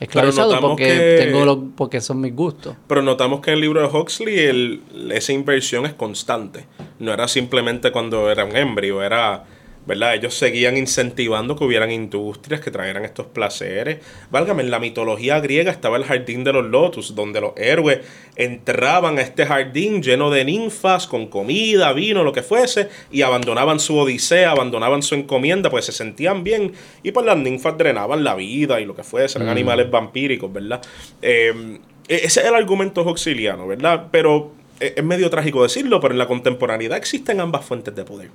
esclavizado 0.01 0.61
porque, 0.61 1.17
tengo 1.19 1.69
porque 1.77 2.01
son 2.01 2.21
mis 2.21 2.35
gustos. 2.35 2.77
Pero 2.87 3.03
notamos 3.03 3.41
que 3.41 3.51
en 3.51 3.57
el 3.57 3.61
libro 3.61 3.81
de 3.81 3.89
Huxley 3.97 4.83
esa 5.11 5.33
inversión 5.33 5.87
es 5.87 5.95
constante. 5.95 6.67
No 6.99 7.13
era 7.13 7.29
simplemente 7.29 7.93
cuando 7.93 8.31
era 8.31 8.45
un 8.45 8.57
embrio, 8.57 9.03
era 9.03 9.45
¿verdad? 9.89 10.15
Ellos 10.15 10.35
seguían 10.35 10.77
incentivando 10.77 11.57
que 11.57 11.65
hubieran 11.65 11.91
industrias 11.91 12.61
que 12.61 12.71
trajeran 12.71 13.07
estos 13.07 13.25
placeres. 13.25 14.01
Válgame, 14.31 14.63
en 14.63 14.71
la 14.71 14.79
mitología 14.79 15.41
griega 15.41 15.73
estaba 15.73 15.97
el 15.97 16.05
jardín 16.05 16.45
de 16.45 16.53
los 16.53 16.67
lotus, 16.67 17.15
donde 17.15 17.41
los 17.41 17.53
héroes 17.57 18.01
entraban 18.37 19.19
a 19.19 19.23
este 19.23 19.47
jardín 19.47 20.03
lleno 20.03 20.31
de 20.31 20.45
ninfas, 20.45 21.07
con 21.07 21.29
comida, 21.29 21.95
vino, 21.95 22.23
lo 22.23 22.35
que 22.35 22.43
fuese, 22.43 22.91
y 23.11 23.23
abandonaban 23.23 23.81
su 23.81 23.97
odisea, 23.97 24.51
abandonaban 24.51 25.03
su 25.03 25.15
encomienda, 25.15 25.71
pues 25.71 25.87
se 25.87 25.93
sentían 25.93 26.45
bien, 26.45 26.75
y 27.03 27.11
pues 27.11 27.25
las 27.25 27.39
ninfas 27.39 27.79
drenaban 27.79 28.23
la 28.23 28.35
vida 28.35 28.83
y 28.83 28.85
lo 28.85 28.95
que 28.95 29.05
fuese, 29.05 29.39
eran 29.39 29.49
mm. 29.49 29.53
animales 29.53 29.91
vampíricos, 29.91 30.53
¿verdad? 30.53 30.83
Eh, 31.23 31.79
e-, 32.07 32.15
ese 32.15 32.41
es 32.41 32.47
el 32.47 32.55
argumento 32.55 33.01
auxiliano, 33.01 33.67
¿verdad? 33.67 34.09
Pero 34.13 34.53
e-, 34.81 34.93
es 34.99 35.05
medio 35.05 35.31
trágico 35.31 35.63
decirlo, 35.63 35.99
pero 35.99 36.13
en 36.13 36.19
la 36.19 36.27
contemporaneidad 36.27 36.99
existen 36.99 37.41
ambas 37.41 37.65
fuentes 37.65 37.97
de 37.97 38.05
poder. 38.05 38.29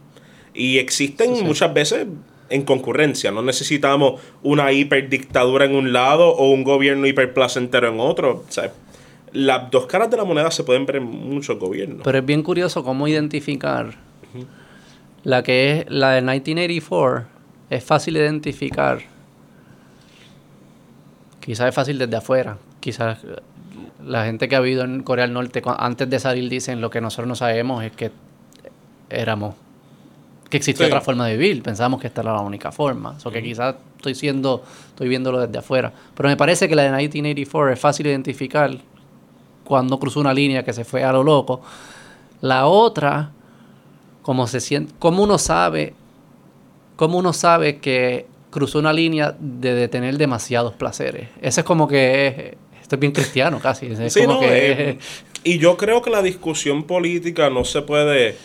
Y 0.53 0.77
existen 0.77 1.43
muchas 1.45 1.73
veces 1.73 2.07
en 2.49 2.63
concurrencia. 2.63 3.31
No 3.31 3.41
necesitamos 3.41 4.21
una 4.43 4.71
hiperdictadura 4.71 5.65
en 5.65 5.75
un 5.75 5.93
lado 5.93 6.29
o 6.29 6.51
un 6.51 6.63
gobierno 6.63 7.07
hiperplacentero 7.07 7.89
en 7.89 7.99
otro. 7.99 8.45
las 9.31 9.71
dos 9.71 9.87
caras 9.87 10.11
de 10.11 10.17
la 10.17 10.23
moneda 10.23 10.51
se 10.51 10.63
pueden 10.63 10.85
ver 10.85 10.97
en 10.97 11.03
muchos 11.05 11.57
gobiernos. 11.57 12.01
Pero 12.03 12.17
es 12.19 12.25
bien 12.25 12.43
curioso 12.43 12.83
cómo 12.83 13.07
identificar 13.07 13.95
La 15.23 15.41
que 15.41 15.79
es 15.79 15.85
la 15.89 16.11
de 16.11 16.21
1984 16.21 17.27
es 17.69 17.83
fácil 17.83 18.13
de 18.13 18.19
identificar. 18.19 18.99
Quizás 21.39 21.69
es 21.69 21.75
fácil 21.75 21.97
desde 21.97 22.15
afuera. 22.15 22.57
Quizás 22.79 23.19
la 24.05 24.25
gente 24.25 24.47
que 24.47 24.55
ha 24.55 24.59
vivido 24.59 24.83
en 24.83 25.01
Corea 25.01 25.25
del 25.25 25.33
Norte 25.33 25.61
antes 25.65 26.09
de 26.09 26.19
salir 26.19 26.49
dicen 26.49 26.81
lo 26.81 26.89
que 26.89 27.01
nosotros 27.01 27.27
no 27.27 27.35
sabemos 27.35 27.83
es 27.83 27.93
que 27.93 28.11
éramos 29.09 29.55
que 30.53 30.57
existía 30.57 30.85
otra 30.85 31.01
forma 31.01 31.25
de 31.25 31.35
vivir. 31.35 31.63
Pensábamos 31.63 31.99
que 31.99 32.05
esta 32.05 32.21
era 32.21 32.31
la 32.33 32.41
única 32.41 32.71
forma. 32.71 33.17
O 33.23 33.31
que 33.31 33.41
quizás 33.41 33.73
estoy 33.97 34.13
siendo, 34.13 34.63
estoy 34.89 35.09
viéndolo 35.09 35.39
desde 35.39 35.57
afuera. 35.57 35.91
Pero 36.13 36.29
me 36.29 36.37
parece 36.37 36.69
que 36.69 36.75
la 36.75 36.83
de 36.83 36.89
1984 36.91 37.73
es 37.73 37.79
fácil 37.79 38.03
de 38.03 38.11
identificar 38.11 38.69
cuando 39.63 39.97
cruzó 39.97 40.19
una 40.19 40.31
línea 40.31 40.63
que 40.63 40.71
se 40.71 40.85
fue 40.85 41.03
a 41.03 41.11
lo 41.11 41.23
loco. 41.23 41.61
La 42.41 42.67
otra, 42.67 43.31
como 44.21 44.45
se 44.45 44.59
siente, 44.59 44.93
cómo 44.99 45.23
uno 45.23 45.39
sabe, 45.39 45.95
cómo 46.97 47.17
uno 47.17 47.33
sabe 47.33 47.79
que 47.79 48.27
cruzó 48.51 48.77
una 48.77 48.93
línea 48.93 49.35
de 49.39 49.73
detener 49.73 50.19
demasiados 50.19 50.75
placeres. 50.75 51.29
Ese 51.41 51.61
es 51.61 51.65
como 51.65 51.87
que 51.87 52.57
esto 52.79 52.95
es 52.95 52.99
bien 52.99 53.11
cristiano 53.11 53.59
casi. 53.59 53.87
Eh, 53.89 54.99
y 55.43 55.57
yo 55.57 55.77
creo 55.77 56.03
que 56.03 56.11
la 56.11 56.21
discusión 56.21 56.83
política 56.83 57.49
no 57.49 57.65
se 57.65 57.81
puede 57.81 58.35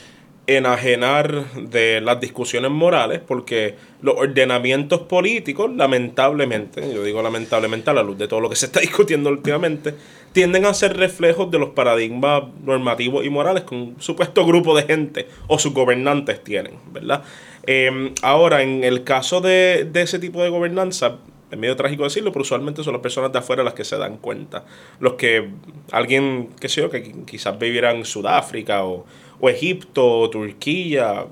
enajenar 0.48 1.52
de 1.54 2.00
las 2.00 2.20
discusiones 2.20 2.70
morales 2.70 3.20
porque 3.24 3.74
los 4.00 4.16
ordenamientos 4.16 5.02
políticos, 5.02 5.70
lamentablemente, 5.76 6.80
yo 6.92 7.04
digo 7.04 7.20
lamentablemente 7.20 7.90
a 7.90 7.92
la 7.92 8.02
luz 8.02 8.16
de 8.16 8.28
todo 8.28 8.40
lo 8.40 8.48
que 8.48 8.56
se 8.56 8.66
está 8.66 8.80
discutiendo 8.80 9.28
últimamente, 9.28 9.94
tienden 10.32 10.64
a 10.64 10.72
ser 10.72 10.96
reflejos 10.96 11.50
de 11.50 11.58
los 11.58 11.70
paradigmas 11.70 12.44
normativos 12.64 13.26
y 13.26 13.30
morales 13.30 13.64
que 13.64 13.74
un 13.74 13.96
supuesto 13.98 14.46
grupo 14.46 14.74
de 14.74 14.84
gente 14.84 15.28
o 15.48 15.58
sus 15.58 15.74
gobernantes 15.74 16.42
tienen, 16.42 16.74
¿verdad? 16.92 17.22
Em, 17.64 18.14
ahora, 18.22 18.62
en 18.62 18.84
el 18.84 19.04
caso 19.04 19.42
de, 19.42 19.86
de 19.92 20.00
ese 20.00 20.18
tipo 20.18 20.42
de 20.42 20.48
gobernanza, 20.48 21.18
es 21.50 21.58
medio 21.58 21.76
trágico 21.76 22.04
decirlo, 22.04 22.30
pero 22.32 22.42
usualmente 22.42 22.82
son 22.82 22.92
las 22.92 23.02
personas 23.02 23.32
de 23.32 23.38
afuera 23.38 23.62
las 23.62 23.74
que 23.74 23.84
se 23.84 23.96
dan 23.96 24.18
cuenta. 24.18 24.64
Los 25.00 25.14
que, 25.14 25.48
alguien, 25.92 26.50
qué 26.60 26.68
sé 26.68 26.82
yo, 26.82 26.90
que 26.90 27.12
quizás 27.26 27.58
viviera 27.58 27.90
en 27.90 28.04
Sudáfrica 28.04 28.84
o, 28.84 29.06
o 29.40 29.48
Egipto 29.48 30.20
o 30.20 30.30
Turquía, 30.30 31.26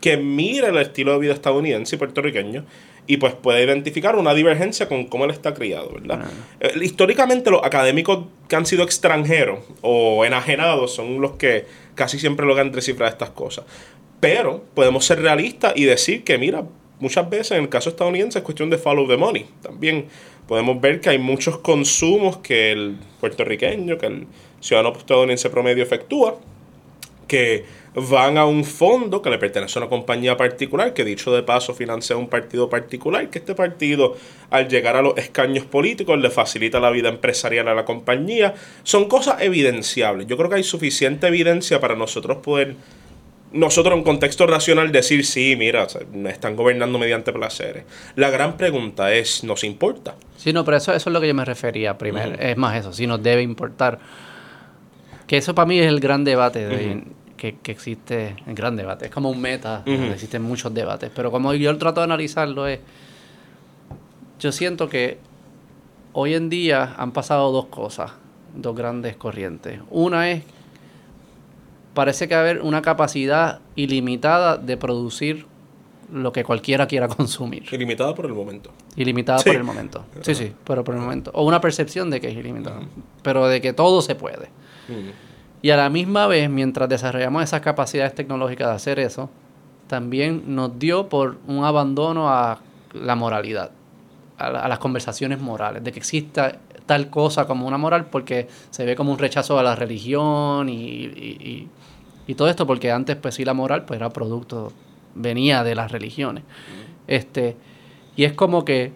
que 0.00 0.16
mira 0.16 0.68
el 0.68 0.78
estilo 0.78 1.12
de 1.12 1.18
vida 1.18 1.32
estadounidense 1.32 1.96
y 1.96 1.98
puertorriqueño 1.98 2.64
y 3.06 3.16
pues 3.16 3.34
puede 3.34 3.64
identificar 3.64 4.16
una 4.16 4.34
divergencia 4.34 4.88
con 4.88 5.04
cómo 5.06 5.24
él 5.24 5.32
está 5.32 5.52
criado, 5.52 5.90
¿verdad? 5.94 6.30
Eh, 6.60 6.72
históricamente 6.80 7.50
los 7.50 7.64
académicos 7.64 8.26
que 8.46 8.54
han 8.54 8.66
sido 8.66 8.84
extranjeros 8.84 9.60
o 9.80 10.24
enajenados 10.24 10.94
son 10.94 11.20
los 11.20 11.32
que 11.32 11.66
casi 11.96 12.20
siempre 12.20 12.46
logran 12.46 12.70
descifrar 12.70 13.10
estas 13.10 13.30
cosas. 13.30 13.64
Pero 14.20 14.62
podemos 14.74 15.04
ser 15.04 15.20
realistas 15.22 15.72
y 15.74 15.86
decir 15.86 16.22
que, 16.22 16.38
mira, 16.38 16.64
muchas 17.00 17.28
veces 17.28 17.52
en 17.52 17.64
el 17.64 17.68
caso 17.68 17.90
estadounidense 17.90 18.38
es 18.38 18.44
cuestión 18.44 18.70
de 18.70 18.78
follow 18.78 19.08
the 19.08 19.16
money. 19.16 19.46
También 19.60 20.06
podemos 20.46 20.80
ver 20.80 21.00
que 21.00 21.10
hay 21.10 21.18
muchos 21.18 21.58
consumos 21.58 22.38
que 22.38 22.70
el 22.70 22.96
puertorriqueño, 23.18 23.98
que 23.98 24.06
el 24.06 24.26
ciudadano 24.60 24.96
estadounidense 24.96 25.50
promedio 25.50 25.82
efectúa, 25.82 26.38
que 27.30 27.64
van 27.94 28.38
a 28.38 28.44
un 28.44 28.64
fondo 28.64 29.22
que 29.22 29.30
le 29.30 29.38
pertenece 29.38 29.78
a 29.78 29.82
una 29.82 29.88
compañía 29.88 30.36
particular, 30.36 30.92
que 30.92 31.04
dicho 31.04 31.32
de 31.32 31.44
paso 31.44 31.74
financia 31.74 32.16
un 32.16 32.28
partido 32.28 32.68
particular, 32.68 33.30
que 33.30 33.38
este 33.38 33.54
partido 33.54 34.16
al 34.50 34.66
llegar 34.66 34.96
a 34.96 35.02
los 35.02 35.16
escaños 35.16 35.64
políticos 35.64 36.18
le 36.18 36.28
facilita 36.28 36.80
la 36.80 36.90
vida 36.90 37.08
empresarial 37.08 37.68
a 37.68 37.74
la 37.74 37.84
compañía. 37.84 38.54
Son 38.82 39.06
cosas 39.06 39.42
evidenciables. 39.42 40.26
Yo 40.26 40.36
creo 40.36 40.50
que 40.50 40.56
hay 40.56 40.64
suficiente 40.64 41.28
evidencia 41.28 41.78
para 41.78 41.94
nosotros 41.94 42.38
poder, 42.38 42.74
nosotros 43.52 43.96
en 43.96 44.02
contexto 44.02 44.48
racional, 44.48 44.90
decir, 44.90 45.24
sí, 45.24 45.54
mira, 45.56 45.86
me 46.12 46.30
están 46.30 46.56
gobernando 46.56 46.98
mediante 46.98 47.32
placeres. 47.32 47.84
La 48.16 48.30
gran 48.30 48.56
pregunta 48.56 49.14
es, 49.14 49.44
¿nos 49.44 49.62
importa? 49.62 50.16
Sí, 50.36 50.52
no, 50.52 50.64
pero 50.64 50.78
eso, 50.78 50.92
eso 50.92 51.10
es 51.10 51.12
lo 51.12 51.20
que 51.20 51.28
yo 51.28 51.34
me 51.34 51.44
refería 51.44 51.96
primero. 51.96 52.34
Es 52.40 52.56
más 52.56 52.76
eso, 52.76 52.92
si 52.92 53.06
nos 53.06 53.22
debe 53.22 53.42
importar. 53.42 54.00
Que 55.28 55.36
eso 55.36 55.54
para 55.54 55.66
mí 55.66 55.78
es 55.78 55.86
el 55.86 56.00
gran 56.00 56.24
debate 56.24 56.66
de 56.66 57.04
que, 57.40 57.72
existe 57.72 58.36
en 58.46 58.54
gran 58.54 58.76
debate. 58.76 59.06
Es 59.06 59.10
como 59.10 59.30
un 59.30 59.40
meta, 59.40 59.82
existen 59.86 60.42
muchos 60.42 60.72
debates. 60.74 61.10
Pero 61.14 61.30
como 61.30 61.54
yo 61.54 61.76
trato 61.78 62.00
de 62.00 62.04
analizarlo 62.04 62.66
es, 62.66 62.80
yo 64.38 64.52
siento 64.52 64.88
que 64.88 65.18
hoy 66.12 66.34
en 66.34 66.50
día 66.50 66.94
han 66.98 67.12
pasado 67.12 67.50
dos 67.50 67.66
cosas, 67.66 68.12
dos 68.54 68.76
grandes 68.76 69.16
corrientes. 69.16 69.80
Una 69.90 70.30
es, 70.30 70.42
parece 71.94 72.28
que 72.28 72.34
haber 72.34 72.60
una 72.60 72.82
capacidad 72.82 73.60
ilimitada 73.74 74.58
de 74.58 74.76
producir 74.76 75.46
lo 76.12 76.32
que 76.32 76.44
cualquiera 76.44 76.86
quiera 76.86 77.08
consumir. 77.08 77.64
Ilimitada 77.72 78.14
por 78.14 78.26
el 78.26 78.34
momento. 78.34 78.70
Ilimitada 78.96 79.42
por 79.42 79.54
el 79.54 79.64
momento. 79.64 80.04
Sí, 80.20 80.34
sí, 80.34 80.52
pero 80.64 80.84
por 80.84 80.94
el 80.94 81.00
momento. 81.00 81.30
O 81.32 81.44
una 81.44 81.60
percepción 81.60 82.10
de 82.10 82.20
que 82.20 82.28
es 82.28 82.36
ilimitada. 82.36 82.82
Pero 83.22 83.48
de 83.48 83.62
que 83.62 83.72
todo 83.72 84.02
se 84.02 84.14
puede. 84.14 84.50
Y 85.62 85.70
a 85.70 85.76
la 85.76 85.90
misma 85.90 86.26
vez, 86.26 86.48
mientras 86.48 86.88
desarrollamos 86.88 87.42
esas 87.42 87.60
capacidades 87.60 88.14
tecnológicas 88.14 88.68
de 88.68 88.74
hacer 88.74 88.98
eso, 88.98 89.28
también 89.86 90.54
nos 90.54 90.78
dio 90.78 91.08
por 91.08 91.38
un 91.46 91.64
abandono 91.64 92.30
a 92.30 92.60
la 92.94 93.14
moralidad, 93.16 93.70
a, 94.38 94.68
las 94.68 94.78
conversaciones 94.78 95.40
morales, 95.40 95.84
de 95.84 95.92
que 95.92 95.98
exista 95.98 96.58
tal 96.86 97.10
cosa 97.10 97.46
como 97.46 97.66
una 97.66 97.76
moral 97.76 98.06
porque 98.06 98.48
se 98.70 98.84
ve 98.84 98.96
como 98.96 99.12
un 99.12 99.18
rechazo 99.18 99.58
a 99.58 99.62
la 99.62 99.76
religión 99.76 100.68
y, 100.68 101.68
y, 102.26 102.34
todo 102.36 102.48
esto, 102.48 102.64
porque 102.64 102.92
antes 102.92 103.16
pues 103.16 103.34
sí 103.34 103.44
la 103.44 103.54
moral 103.54 103.84
pues 103.84 103.98
era 103.98 104.08
producto, 104.10 104.72
venía 105.16 105.64
de 105.64 105.74
las 105.74 105.90
religiones. 105.90 106.44
Este, 107.08 107.56
y 108.14 108.22
es 108.22 108.32
como 108.34 108.64
que 108.64 108.92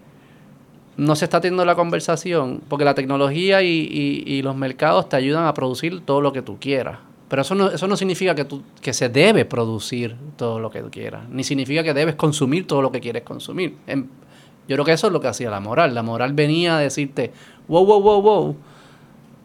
no 0.97 1.17
se 1.17 1.25
está 1.25 1.41
teniendo 1.41 1.65
la 1.65 1.75
conversación, 1.75 2.61
porque 2.69 2.85
la 2.85 2.95
tecnología 2.95 3.63
y, 3.63 4.43
los 4.43 4.57
mercados 4.57 5.09
te 5.09 5.17
ayudan 5.17 5.47
a 5.47 5.55
producir 5.55 6.01
todo 6.01 6.21
lo 6.21 6.33
que 6.33 6.43
tú 6.43 6.59
quieras. 6.59 6.99
Pero 7.29 7.43
eso 7.43 7.55
no, 7.55 7.71
eso 7.71 7.89
no 7.89 7.97
significa 7.97 8.35
que, 8.35 8.45
tú, 8.45 8.63
que 8.81 8.93
se 8.93 9.09
debe 9.09 9.45
producir 9.45 10.17
todo 10.37 10.61
lo 10.61 10.71
que 10.71 10.83
tú 10.83 10.91
quieras, 10.91 11.29
ni 11.31 11.43
significa 11.43 11.83
que 11.83 11.95
debes 11.95 12.15
consumir 12.15 12.67
todo 12.67 12.83
lo 12.83 12.93
que 12.93 13.01
quieres 13.01 13.23
consumir. 13.23 13.77
yo 13.87 14.77
creo 14.77 14.85
que 14.85 14.93
eso 14.93 15.07
es 15.09 15.13
lo 15.13 15.21
que 15.21 15.29
hacía 15.29 15.51
la 15.51 15.61
moral. 15.61 15.95
La 15.95 16.03
moral 16.03 16.33
venía 16.33 16.77
a 16.77 16.81
decirte, 16.81 17.33
wow, 17.67 17.85
wow, 17.85 18.01
wow, 18.01 18.23
wow, 18.23 18.57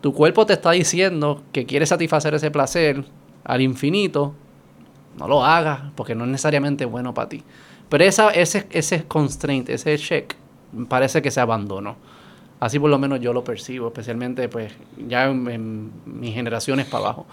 tu 0.02 0.14
cuerpo 0.14 0.46
te 0.46 0.54
está 0.54 0.72
diciendo 0.72 1.42
que 1.52 1.66
quiere 1.66 1.86
satisfacer 1.86 2.34
ese 2.34 2.52
placer 2.52 3.04
al 3.44 3.62
infinito, 3.62 4.34
no 5.18 5.28
lo 5.28 5.44
hagas, 5.44 5.92
porque 5.96 6.16
no 6.16 6.26
es 6.26 6.30
necesariamente 6.30 6.86
bueno 6.86 7.14
para 7.14 7.30
ti. 7.30 7.44
Pero 7.90 8.04
esa, 8.04 8.30
ese, 8.30 8.68
ese 8.70 9.06
constraint, 9.06 9.70
ese 9.70 9.98
check, 9.98 10.36
parece 10.88 11.22
que 11.22 11.32
se 11.32 11.40
abandonó. 11.40 11.98
Así 12.60 12.78
por 12.78 12.90
lo 12.90 13.00
menos 13.00 13.22
yo 13.22 13.32
lo 13.32 13.44
percibo, 13.44 13.88
especialmente 13.88 14.50
pues 14.50 14.74
ya 15.08 15.26
en, 15.26 15.92
mis 16.06 16.34
generaciones 16.34 16.86
para 16.88 17.06
abajo. 17.06 17.26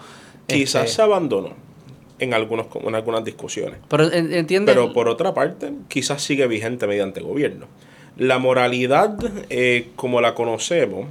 Quizás 0.47 0.85
este, 0.85 0.95
se 0.95 1.01
abandonó 1.01 1.49
en, 2.19 2.33
algunos, 2.33 2.67
en 2.73 2.95
algunas 2.95 3.25
discusiones. 3.25 3.79
Pero 3.89 4.11
entiende. 4.11 4.71
Pero 4.71 4.93
por 4.93 5.09
otra 5.09 5.33
parte, 5.33 5.73
quizás 5.89 6.21
sigue 6.21 6.47
vigente 6.47 6.87
mediante 6.87 7.19
gobierno. 7.19 7.67
La 8.17 8.39
moralidad, 8.39 9.17
eh, 9.49 9.89
como 9.95 10.21
la 10.21 10.33
conocemos, 10.33 11.07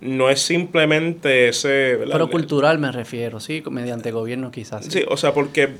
no 0.00 0.30
es 0.30 0.40
simplemente 0.40 1.48
ese... 1.48 1.98
Pero 2.10 2.30
cultural 2.30 2.78
me 2.78 2.90
refiero, 2.90 3.40
sí, 3.40 3.62
mediante 3.70 4.12
gobierno 4.12 4.50
quizás. 4.50 4.86
Sí, 4.86 5.04
o 5.08 5.16
sea, 5.16 5.34
porque 5.34 5.70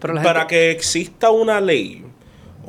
para 0.00 0.46
que 0.46 0.70
exista 0.70 1.30
una 1.30 1.60
ley, 1.60 2.04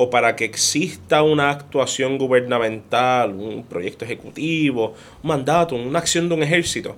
o 0.02 0.10
para 0.10 0.34
que 0.38 0.46
exista 0.46 1.24
una 1.24 1.50
actuación 1.50 2.18
gubernamental, 2.18 3.32
un 3.32 3.66
proyecto 3.66 4.06
ejecutivo, 4.06 4.94
un 5.22 5.28
mandato, 5.28 5.76
una 5.76 6.00
acción 6.00 6.30
de 6.30 6.36
un 6.36 6.42
ejército, 6.42 6.96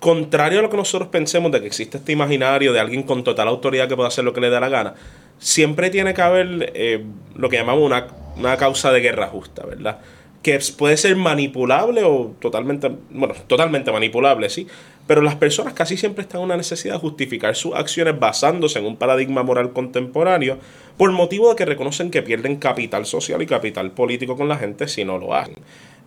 contrario 0.00 0.58
a 0.58 0.62
lo 0.62 0.68
que 0.68 0.76
nosotros 0.76 1.08
pensemos 1.08 1.50
de 1.50 1.62
que 1.62 1.66
existe 1.66 1.96
este 1.96 2.12
imaginario 2.12 2.74
de 2.74 2.80
alguien 2.80 3.04
con 3.04 3.24
total 3.24 3.48
autoridad 3.48 3.88
que 3.88 3.96
puede 3.96 4.08
hacer 4.08 4.22
lo 4.22 4.34
que 4.34 4.42
le 4.42 4.50
dé 4.50 4.60
la 4.60 4.68
gana, 4.68 4.92
siempre 5.38 5.88
tiene 5.88 6.12
que 6.12 6.20
haber 6.20 6.72
eh, 6.74 7.06
lo 7.34 7.48
que 7.48 7.56
llamamos 7.56 7.84
una, 7.84 8.06
una 8.36 8.58
causa 8.58 8.92
de 8.92 9.00
guerra 9.00 9.28
justa, 9.28 9.64
¿verdad? 9.64 10.00
que 10.42 10.60
puede 10.76 10.96
ser 10.96 11.16
manipulable 11.16 12.04
o 12.04 12.36
totalmente, 12.38 12.92
bueno, 13.10 13.34
totalmente 13.48 13.90
manipulable, 13.90 14.48
sí, 14.48 14.68
pero 15.06 15.22
las 15.22 15.36
personas 15.36 15.74
casi 15.74 15.96
siempre 15.96 16.22
están 16.22 16.40
en 16.40 16.46
una 16.46 16.56
necesidad 16.56 16.94
de 16.94 17.00
justificar 17.00 17.54
sus 17.54 17.74
acciones 17.74 18.18
basándose 18.18 18.78
en 18.78 18.86
un 18.86 18.96
paradigma 18.96 19.42
moral 19.42 19.72
contemporáneo 19.72 20.58
por 20.96 21.12
motivo 21.12 21.50
de 21.50 21.56
que 21.56 21.64
reconocen 21.64 22.10
que 22.10 22.22
pierden 22.22 22.56
capital 22.56 23.06
social 23.06 23.40
y 23.42 23.46
capital 23.46 23.92
político 23.92 24.36
con 24.36 24.48
la 24.48 24.56
gente 24.56 24.88
si 24.88 25.04
no 25.04 25.18
lo 25.18 25.34
hacen. 25.34 25.56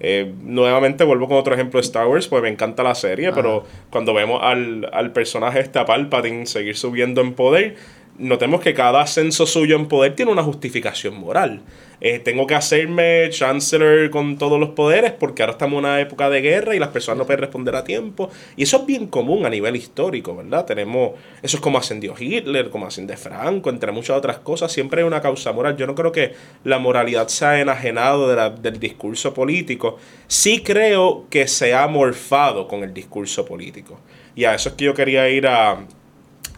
Eh, 0.02 0.34
nuevamente 0.44 1.04
vuelvo 1.04 1.28
con 1.28 1.38
otro 1.38 1.54
ejemplo 1.54 1.80
de 1.80 1.86
Star 1.86 2.08
Wars, 2.08 2.28
pues 2.28 2.42
me 2.42 2.50
encanta 2.50 2.84
la 2.84 2.96
serie, 2.96 3.32
pero 3.34 3.66
cuando 3.90 4.14
vemos 4.14 4.42
al, 4.42 4.90
al 4.94 5.12
personaje 5.12 5.60
este 5.60 5.84
Palpatine 5.84 6.46
seguir 6.46 6.78
subiendo 6.78 7.20
en 7.20 7.34
poder, 7.34 7.76
notemos 8.20 8.62
que 8.62 8.74
cada 8.74 9.02
ascenso 9.02 9.46
suyo 9.46 9.76
en 9.76 9.88
poder 9.88 10.16
tiene 10.16 10.32
una 10.32 10.44
justificación 10.44 11.16
moral. 11.16 11.62
Eh, 12.02 12.20
tengo 12.20 12.48
que 12.48 12.56
hacerme 12.56 13.30
chancellor 13.30 14.10
con 14.10 14.38
todos 14.38 14.58
los 14.58 14.70
poderes 14.70 15.12
porque 15.12 15.42
ahora 15.42 15.54
estamos 15.54 15.74
en 15.74 15.86
una 15.86 16.00
época 16.00 16.30
de 16.30 16.40
guerra 16.40 16.74
y 16.74 16.80
las 16.80 16.90
personas 16.90 17.18
no 17.18 17.26
pueden 17.26 17.42
responder 17.42 17.76
a 17.76 17.84
tiempo. 17.84 18.30
Y 18.56 18.64
eso 18.64 18.78
es 18.78 18.86
bien 18.86 19.08
común 19.08 19.46
a 19.46 19.50
nivel 19.50 19.76
histórico, 19.76 20.36
¿verdad? 20.36 20.66
Tenemos, 20.66 21.12
eso 21.42 21.58
es 21.58 21.62
como 21.62 21.78
ascendió 21.78 22.14
Hitler, 22.18 22.70
como 22.70 22.86
ascendió 22.86 23.18
Franco, 23.18 23.70
entre 23.70 23.92
muchas 23.92 24.18
otras 24.18 24.40
cosas. 24.40 24.72
Siempre 24.72 25.02
hay 25.02 25.08
una 25.08 25.22
causa 25.22 25.52
moral. 25.52 25.76
Yo 25.76 25.88
no 25.88 25.96
creo 25.96 26.12
que 26.12 26.34
la 26.64 26.80
moralidad 26.80 27.28
se 27.28 27.46
ha 27.46 27.60
enajenado 27.60 28.50
del 28.50 28.80
discurso 28.80 29.34
político. 29.34 29.98
Sí 30.28 30.62
creo 30.64 31.26
que 31.30 31.48
se 31.48 31.74
ha 31.74 31.88
morfado 31.88 32.68
con 32.68 32.84
el 32.84 32.94
discurso 32.94 33.46
político. 33.46 34.00
Y 34.36 34.46
a 34.46 34.56
eso 34.56 34.70
es 34.70 34.76
que 34.76 34.86
yo 34.86 34.94
quería 34.94 35.30
ir 35.30 35.48
a, 35.48 35.80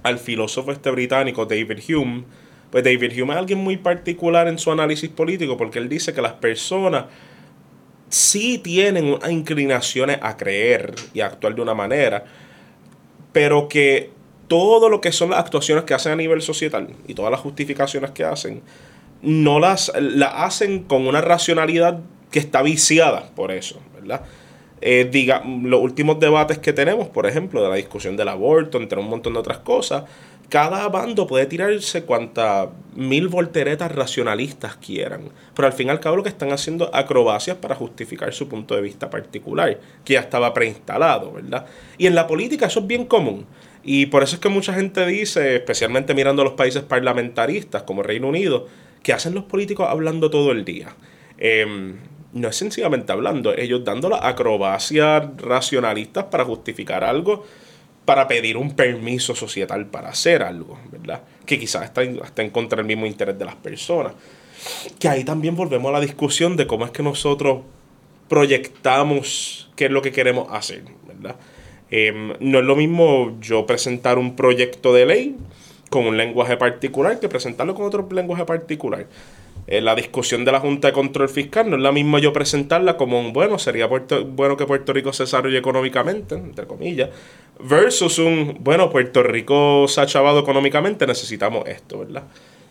al 0.04 0.20
filósofo 0.20 0.72
este 0.72 0.90
británico 0.92 1.46
David 1.46 1.80
Hume 1.90 2.24
pues 2.72 2.86
David 2.86 3.22
Hume 3.22 3.34
es 3.34 3.40
alguien 3.40 3.60
muy 3.60 3.78
particular 3.78 4.48
en 4.48 4.58
su 4.58 4.72
análisis 4.72 5.10
político 5.10 5.58
porque 5.58 5.78
él 5.78 5.90
dice 5.90 6.14
que 6.14 6.22
las 6.22 6.34
personas 6.34 7.06
sí 8.08 8.58
tienen 8.58 9.06
unas 9.06 9.30
inclinaciones 9.30 10.18
a 10.22 10.38
creer 10.38 10.96
y 11.14 11.20
a 11.20 11.28
actuar 11.28 11.54
de 11.54 11.62
una 11.62 11.74
manera, 11.74 12.24
pero 13.34 13.68
que 13.68 14.12
todo 14.48 14.90
lo 14.90 15.02
que 15.02 15.12
son 15.12 15.32
las 15.32 15.40
actuaciones 15.40 15.84
que 15.84 15.94
hacen 15.94 16.14
a 16.14 16.16
nivel 16.16 16.42
societal 16.42 16.90
y 17.08 17.14
todas 17.14 17.32
las 17.32 17.42
justificaciones 17.42 18.12
que 18.12 18.24
hacen, 18.24 18.62
no 19.22 19.60
las, 19.60 19.92
las 20.00 20.34
hacen 20.36 20.84
con 20.84 21.08
una 21.08 21.22
racionalidad 21.22 22.00
que 22.32 22.40
está 22.40 22.62
viciada 22.62 23.30
por 23.36 23.52
eso, 23.52 23.82
¿verdad? 23.94 24.22
Eh, 24.82 25.08
diga, 25.12 25.44
los 25.46 25.82
últimos 25.82 26.20
debates 26.20 26.58
que 26.58 26.74
tenemos, 26.74 27.08
por 27.08 27.28
ejemplo, 27.28 27.62
de 27.62 27.70
la 27.70 27.76
discusión 27.76 28.18
del 28.18 28.28
aborto, 28.28 28.80
entre 28.80 29.00
un 29.00 29.08
montón 29.08 29.34
de 29.34 29.40
otras 29.40 29.60
cosas, 29.60 30.04
cada 30.50 30.90
bando 30.90 31.28
puede 31.28 31.46
tirarse 31.46 32.04
cuantas 32.04 32.68
mil 32.94 33.30
volteretas 33.30 33.90
racionalistas 33.90 34.76
quieran. 34.76 35.30
Pero 35.56 35.66
al 35.66 35.72
fin 35.72 35.88
y 35.88 35.92
al 35.92 36.02
cabo 36.02 36.18
lo 36.18 36.24
que 36.24 36.30
están 36.30 36.52
haciendo 36.52 36.94
acrobacias 36.94 37.56
para 37.56 37.74
justificar 37.74 38.34
su 38.34 38.50
punto 38.50 38.76
de 38.76 38.82
vista 38.82 39.10
particular, 39.10 39.80
que 40.04 40.16
ya 40.16 40.20
estaba 40.20 40.54
preinstalado, 40.54 41.32
¿verdad? 41.32 41.68
Y 41.98 42.06
en 42.06 42.16
la 42.16 42.28
política 42.28 42.66
eso 42.66 42.82
es 42.82 42.88
bien 42.88 43.06
común. 43.06 43.46
Y 43.84 44.08
por 44.08 44.24
eso 44.24 44.36
es 44.36 44.42
que 44.42 44.50
mucha 44.50 44.74
gente 44.74 45.06
dice, 45.06 45.56
especialmente 45.56 46.14
mirando 46.14 46.42
a 46.42 46.46
los 46.46 46.56
países 46.56 46.84
parlamentaristas 46.84 47.84
como 47.84 48.04
Reino 48.04 48.28
Unido, 48.28 48.68
que 49.04 49.14
hacen 49.14 49.34
los 49.34 49.46
políticos 49.46 49.88
hablando 49.90 50.30
todo 50.30 50.52
el 50.52 50.66
día. 50.66 50.96
Em, 51.38 51.96
no 52.34 52.48
es 52.48 52.56
sencillamente 52.56 53.12
hablando, 53.12 53.54
ellos 53.56 53.84
dando 53.84 54.10
las 54.10 54.24
acrobacias 54.24 55.24
racionalistas 55.38 56.26
para 56.26 56.46
justificar 56.46 57.04
algo 57.04 57.44
para 58.06 58.28
pedir 58.28 58.58
un 58.58 58.76
permiso 58.76 59.36
societal 59.36 59.86
para 59.86 60.10
hacer 60.10 60.42
algo, 60.44 60.80
¿verdad? 60.92 61.22
Que 61.46 61.60
quizás 61.60 61.84
está, 61.84 62.02
en 62.04 62.50
contra 62.50 62.78
del 62.78 62.86
mismo 62.86 63.06
interés 63.06 63.38
de 63.38 63.46
las 63.46 63.56
personas. 63.56 64.14
Que 65.00 65.08
ahí 65.08 65.24
también 65.24 65.56
volvemos 65.56 65.90
a 65.90 65.94
la 65.94 66.00
discusión 66.00 66.58
de 66.58 66.68
cómo 66.68 66.86
es 66.86 66.92
que 66.92 67.04
nosotros 67.04 67.62
proyectamos 68.28 69.70
qué 69.76 69.86
es 69.86 69.92
lo 69.92 70.02
que 70.02 70.12
queremos 70.12 70.48
hacer, 70.52 70.84
¿verdad? 71.08 71.36
Em, 71.90 72.34
no 72.40 72.60
es 72.60 72.66
lo 72.66 72.76
mismo 72.76 73.38
yo 73.42 73.66
presentar 73.66 74.18
un 74.18 74.36
proyecto 74.36 74.94
de 74.94 75.06
ley 75.06 75.36
con 75.90 76.06
un 76.06 76.18
lenguaje 76.18 76.56
particular 76.58 77.20
que 77.20 77.28
presentarlo 77.28 77.76
con 77.76 77.86
otro 77.86 78.08
lenguaje 78.12 78.46
particular. 78.46 79.08
Eh, 79.68 79.80
la 79.80 79.96
discusión 79.96 80.44
de 80.44 80.52
la 80.52 80.60
Junta 80.60 80.88
de 80.88 80.94
Control 80.94 81.30
Fiscal 81.30 81.70
no 81.70 81.76
es 81.76 81.82
la 81.82 81.92
misma 81.92 82.20
yo 82.20 82.34
presentarla 82.34 82.98
como 82.98 83.20
un, 83.20 83.32
bueno, 83.32 83.60
sería 83.60 83.88
bueno 83.88 84.58
que 84.58 84.66
Puerto 84.66 84.92
Rico 84.92 85.14
se 85.14 85.24
desarrolle 85.24 85.58
económicamente, 85.58 86.36
entre 86.36 86.66
comillas, 86.66 87.10
versus 87.60 88.20
un, 88.20 88.58
bueno, 88.60 88.90
Puerto 88.90 89.24
Rico 89.24 89.88
se 89.88 90.02
ha 90.02 90.06
chavado 90.06 90.40
económicamente, 90.40 91.06
necesitamos 91.06 91.68
esto, 91.68 92.00
¿verdad? 92.00 92.24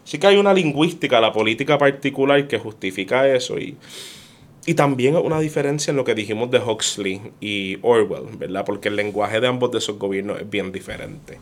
Sí 0.05 0.19
que 0.19 0.27
hay 0.27 0.37
una 0.37 0.53
lingüística, 0.53 1.21
la 1.21 1.33
política 1.33 1.79
particular 1.79 2.49
que 2.49 2.59
justifica 2.59 3.29
eso 3.29 3.59
y, 3.59 3.77
y 4.67 4.75
también 4.75 5.17
una 5.17 5.41
diferencia 5.41 5.93
en 5.93 5.97
lo 5.97 6.05
que 6.05 6.15
dijimos 6.15 6.51
de 6.51 6.59
Huxley 6.59 7.21
y 7.41 7.79
Orwell, 7.83 8.37
¿verdad? 8.37 8.65
Porque 8.65 8.89
el 8.89 8.97
lenguaje 8.97 9.41
de 9.41 9.47
ambos 9.47 9.71
de 9.71 9.79
esos 9.79 9.99
gobiernos 9.99 10.41
es 10.41 10.51
bien 10.51 10.73
diferente. 10.73 11.39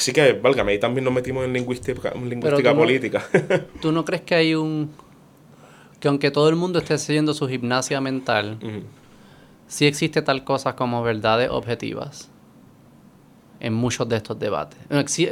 Así 0.00 0.14
que, 0.14 0.32
válgame, 0.32 0.72
ahí 0.72 0.80
también 0.80 1.04
nos 1.04 1.12
metimos 1.12 1.44
en 1.44 1.52
lingüística, 1.52 2.14
lingüística 2.14 2.74
política. 2.74 3.22
¿Tú 3.82 3.92
no 3.92 4.02
crees 4.02 4.22
que 4.22 4.34
hay 4.34 4.54
un... 4.54 4.90
que 6.00 6.08
aunque 6.08 6.30
todo 6.30 6.48
el 6.48 6.56
mundo 6.56 6.78
esté 6.78 6.94
haciendo 6.94 7.34
su 7.34 7.46
gimnasia 7.46 8.00
mental, 8.00 8.58
sí 9.66 9.84
existe 9.84 10.22
tal 10.22 10.42
cosa 10.42 10.74
como 10.74 11.02
verdades 11.02 11.50
objetivas 11.50 12.30
en 13.60 13.74
muchos 13.74 14.08
de 14.08 14.16
estos 14.16 14.38
debates? 14.38 14.78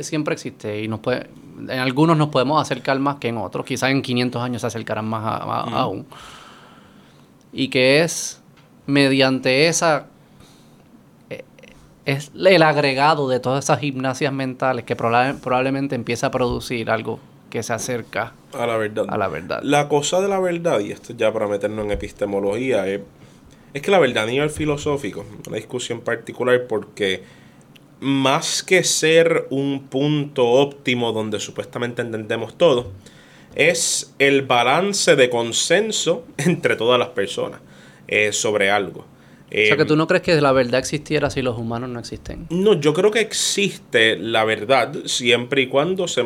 siempre 0.02 0.34
existe 0.34 0.82
y 0.82 0.86
nos 0.86 1.00
puede, 1.00 1.30
en 1.60 1.78
algunos 1.78 2.18
nos 2.18 2.28
podemos 2.28 2.60
acercar 2.60 2.98
más 2.98 3.16
que 3.16 3.28
en 3.28 3.38
otros, 3.38 3.64
quizás 3.64 3.90
en 3.90 4.02
500 4.02 4.42
años 4.42 4.60
se 4.60 4.66
acercarán 4.66 5.06
más 5.06 5.24
aún. 5.72 6.04
Y 7.54 7.68
que 7.68 8.02
es 8.02 8.42
mediante 8.84 9.66
esa 9.66 10.08
es 12.08 12.32
el 12.34 12.62
agregado 12.62 13.28
de 13.28 13.38
todas 13.38 13.66
esas 13.66 13.80
gimnasias 13.80 14.32
mentales 14.32 14.86
que 14.86 14.96
probablemente 14.96 15.94
empieza 15.94 16.28
a 16.28 16.30
producir 16.30 16.90
algo 16.90 17.20
que 17.50 17.62
se 17.62 17.74
acerca 17.74 18.32
a 18.54 18.66
la 18.66 18.78
verdad. 18.78 19.04
A 19.10 19.18
la 19.18 19.28
verdad. 19.28 19.60
La 19.62 19.90
cosa 19.90 20.22
de 20.22 20.28
la 20.28 20.40
verdad, 20.40 20.80
y 20.80 20.90
esto 20.90 21.12
ya 21.14 21.30
para 21.34 21.46
meternos 21.46 21.84
en 21.84 21.90
epistemología, 21.90 22.86
es, 22.86 23.02
que 23.74 23.90
la 23.90 23.98
verdad 23.98 24.24
a 24.24 24.26
nivel 24.26 24.48
filosófico, 24.48 25.26
una 25.46 25.56
discusión 25.56 26.00
particular 26.00 26.66
porque 26.66 27.24
más 28.00 28.62
que 28.62 28.84
ser 28.84 29.46
un 29.50 29.88
punto 29.88 30.46
óptimo 30.46 31.12
donde 31.12 31.38
supuestamente 31.38 32.00
entendemos 32.00 32.56
todo, 32.56 32.90
es 33.54 34.14
el 34.18 34.46
balance 34.46 35.14
de 35.14 35.28
consenso 35.28 36.24
entre 36.38 36.74
todas 36.74 36.98
las 36.98 37.08
personas 37.08 37.60
eh, 38.06 38.32
sobre 38.32 38.70
algo 38.70 39.04
o 39.50 39.66
sea, 39.66 39.76
que 39.78 39.84
tú 39.86 39.96
no 39.96 40.06
crees 40.06 40.22
que 40.22 40.38
la 40.40 40.52
verdad 40.52 40.78
existiera 40.78 41.30
si 41.30 41.40
los 41.40 41.56
humanos 41.58 41.88
no 41.88 41.98
existen. 41.98 42.46
No, 42.50 42.74
yo 42.74 42.92
creo 42.92 43.10
que 43.10 43.20
existe 43.20 44.16
la 44.18 44.44
verdad 44.44 44.92
siempre 45.06 45.62
y 45.62 45.68
cuando 45.68 46.06
se 46.06 46.22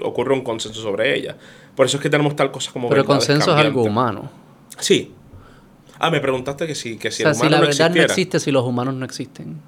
ocurre 0.00 0.34
un 0.34 0.42
consenso 0.42 0.82
sobre 0.82 1.16
ella. 1.16 1.36
Por 1.76 1.86
eso 1.86 1.98
es 1.98 2.02
que 2.02 2.10
tenemos 2.10 2.34
tal 2.34 2.50
cosa 2.50 2.72
como 2.72 2.88
Pero 2.88 3.02
el 3.02 3.06
consenso 3.06 3.52
es 3.52 3.64
algo 3.64 3.84
humano. 3.84 4.28
Sí. 4.78 5.12
Ah, 6.00 6.10
me 6.10 6.20
preguntaste 6.20 6.66
que 6.66 6.74
si, 6.74 6.96
que 6.96 7.12
si 7.12 7.22
o 7.22 7.32
sea, 7.32 7.34
si 7.34 7.48
la 7.48 7.60
verdad 7.60 7.90
no 7.90 8.02
existe 8.02 8.40
si 8.40 8.50
los 8.50 8.64
humanos 8.64 8.94
no 8.94 9.04
existen. 9.04 9.60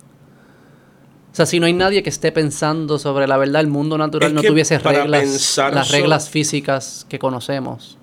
O 1.33 1.37
sea, 1.37 1.47
si 1.47 1.61
no 1.61 1.67
hay 1.67 1.75
nadie 1.75 2.03
que 2.03 2.09
esté 2.09 2.33
pensando 2.33 2.99
sobre 2.99 3.29
la 3.29 3.37
verdad, 3.37 3.61
el 3.61 3.69
mundo 3.69 3.99
natural 3.99 4.35
no 4.35 4.43
tuviese 4.43 4.79
reglas, 4.79 5.59
las 5.59 5.91
reglas 5.91 6.29
físicas 6.31 7.07
que 7.09 7.19
conocemos 7.19 7.99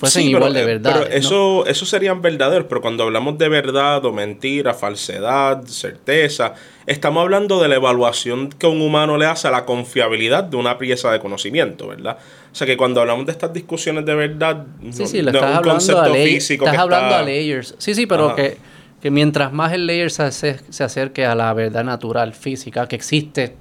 fuesen 0.00 0.28
igual 0.28 0.54
de 0.54 0.62
eh, 0.62 0.64
verdad. 0.64 1.02
Pero 1.02 1.14
eso, 1.14 1.66
eso 1.66 1.84
serían 1.84 2.22
verdaderos, 2.22 2.66
pero 2.68 2.80
cuando 2.80 3.04
hablamos 3.04 3.36
de 3.36 3.50
verdad 3.50 4.02
o 4.06 4.12
mentira, 4.12 4.72
falsedad, 4.72 5.62
certeza, 5.66 6.54
estamos 6.86 7.20
hablando 7.20 7.60
de 7.60 7.68
la 7.68 7.74
evaluación 7.74 8.48
que 8.48 8.66
un 8.66 8.80
humano 8.80 9.18
le 9.18 9.26
hace 9.26 9.48
a 9.48 9.50
la 9.50 9.66
confiabilidad 9.66 10.44
de 10.44 10.56
una 10.56 10.78
pieza 10.78 11.12
de 11.12 11.20
conocimiento, 11.20 11.88
¿verdad? 11.88 12.16
O 12.50 12.54
sea 12.54 12.66
que 12.66 12.78
cuando 12.78 13.02
hablamos 13.02 13.26
de 13.26 13.32
estas 13.32 13.52
discusiones 13.52 14.06
de 14.06 14.14
verdad, 14.14 14.64
sí, 14.90 15.06
sí, 15.06 15.18
estás 15.18 15.42
hablando 15.42 16.00
a 16.00 16.14
físico. 16.14 16.64
Estás 16.64 16.80
hablando 16.80 17.16
a 17.16 17.22
layers. 17.22 17.74
Sí, 17.76 17.94
sí, 17.94 18.06
pero 18.06 18.34
que, 18.34 18.56
que 19.02 19.10
mientras 19.10 19.52
más 19.52 19.74
el 19.74 19.86
layer 19.86 20.10
se, 20.10 20.32
se 20.32 20.82
acerque 20.82 21.26
a 21.26 21.34
la 21.34 21.52
verdad 21.52 21.84
natural, 21.84 22.32
física, 22.32 22.88
que 22.88 22.96
existe 22.96 23.54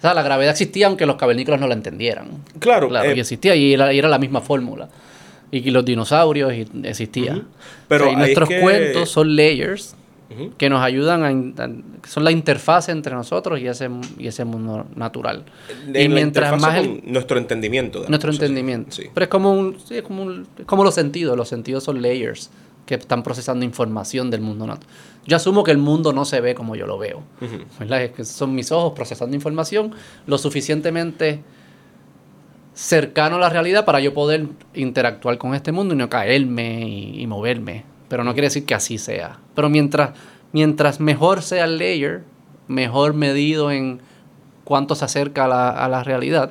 o 0.00 0.02
sea, 0.02 0.14
la 0.14 0.22
gravedad 0.22 0.52
existía 0.52 0.86
aunque 0.86 1.04
los 1.04 1.16
cavernícolas 1.16 1.60
no 1.60 1.66
la 1.66 1.74
entendieran. 1.74 2.28
Claro. 2.58 2.88
Claro, 2.88 3.10
eh, 3.10 3.16
y 3.16 3.20
existía 3.20 3.54
y 3.54 3.74
era, 3.74 4.08
la 4.08 4.18
misma 4.18 4.40
fórmula. 4.40 4.88
Y, 5.50 5.70
los 5.70 5.84
dinosaurios 5.84 6.54
y, 6.54 6.66
existían. 6.84 7.48
Pero 7.86 8.10
nuestros 8.16 8.48
cuentos 8.48 9.10
son 9.10 9.36
layers 9.36 9.94
que 10.56 10.70
nos 10.70 10.80
ayudan 10.80 11.54
a, 11.58 12.08
son 12.08 12.24
la 12.24 12.30
interfaz 12.30 12.88
entre 12.88 13.14
nosotros 13.14 13.60
y 13.60 13.66
ese, 13.66 13.90
y 14.16 14.28
ese 14.28 14.46
mundo 14.46 14.86
natural. 14.94 15.44
y 15.86 16.08
mientras 16.08 16.58
más 16.58 16.82
nuestro 17.04 17.36
entendimiento. 17.36 18.06
nuestro 18.08 18.32
entendimiento. 18.32 18.96
Pero 19.12 19.24
es 19.24 19.28
como 19.28 19.52
un, 19.52 19.78
sí, 19.84 19.98
es 19.98 20.02
como 20.02 20.22
un, 20.22 20.46
es 20.58 20.64
como 20.64 20.82
los 20.82 20.94
sentidos. 20.94 21.36
Los 21.36 21.48
sentidos 21.48 21.84
son 21.84 22.00
layers 22.00 22.48
que 22.90 22.96
están 22.96 23.22
procesando 23.22 23.64
información 23.64 24.30
del 24.30 24.40
mundo 24.40 24.66
natural. 24.66 24.92
Yo 25.24 25.36
asumo 25.36 25.62
que 25.62 25.70
el 25.70 25.78
mundo 25.78 26.12
no 26.12 26.24
se 26.24 26.40
ve 26.40 26.56
como 26.56 26.74
yo 26.74 26.88
lo 26.88 26.98
veo. 26.98 27.22
que 28.16 28.24
son 28.24 28.52
mis 28.52 28.72
ojos 28.72 28.94
procesando 28.96 29.36
información 29.36 29.94
lo 30.26 30.38
suficientemente 30.38 31.44
cercano 32.74 33.36
a 33.36 33.38
la 33.38 33.48
realidad 33.48 33.84
para 33.84 34.00
yo 34.00 34.12
poder 34.12 34.48
interactuar 34.74 35.38
con 35.38 35.54
este 35.54 35.70
mundo 35.70 35.94
y 35.94 35.98
no 35.98 36.10
caerme 36.10 36.80
y, 36.80 37.24
moverme. 37.28 37.84
Pero 38.08 38.24
no 38.24 38.32
quiere 38.32 38.48
decir 38.48 38.66
que 38.66 38.74
así 38.74 38.98
sea. 38.98 39.38
Pero 39.54 39.70
mientras, 39.70 40.10
mientras 40.50 40.98
mejor 40.98 41.42
sea 41.42 41.66
el 41.66 41.78
layer, 41.78 42.24
mejor 42.66 43.14
medido 43.14 43.70
en 43.70 44.00
cuánto 44.64 44.96
se 44.96 45.04
acerca 45.04 45.44
a 45.44 45.48
la, 45.48 45.70
a 45.70 45.88
la 45.88 46.02
realidad, 46.02 46.50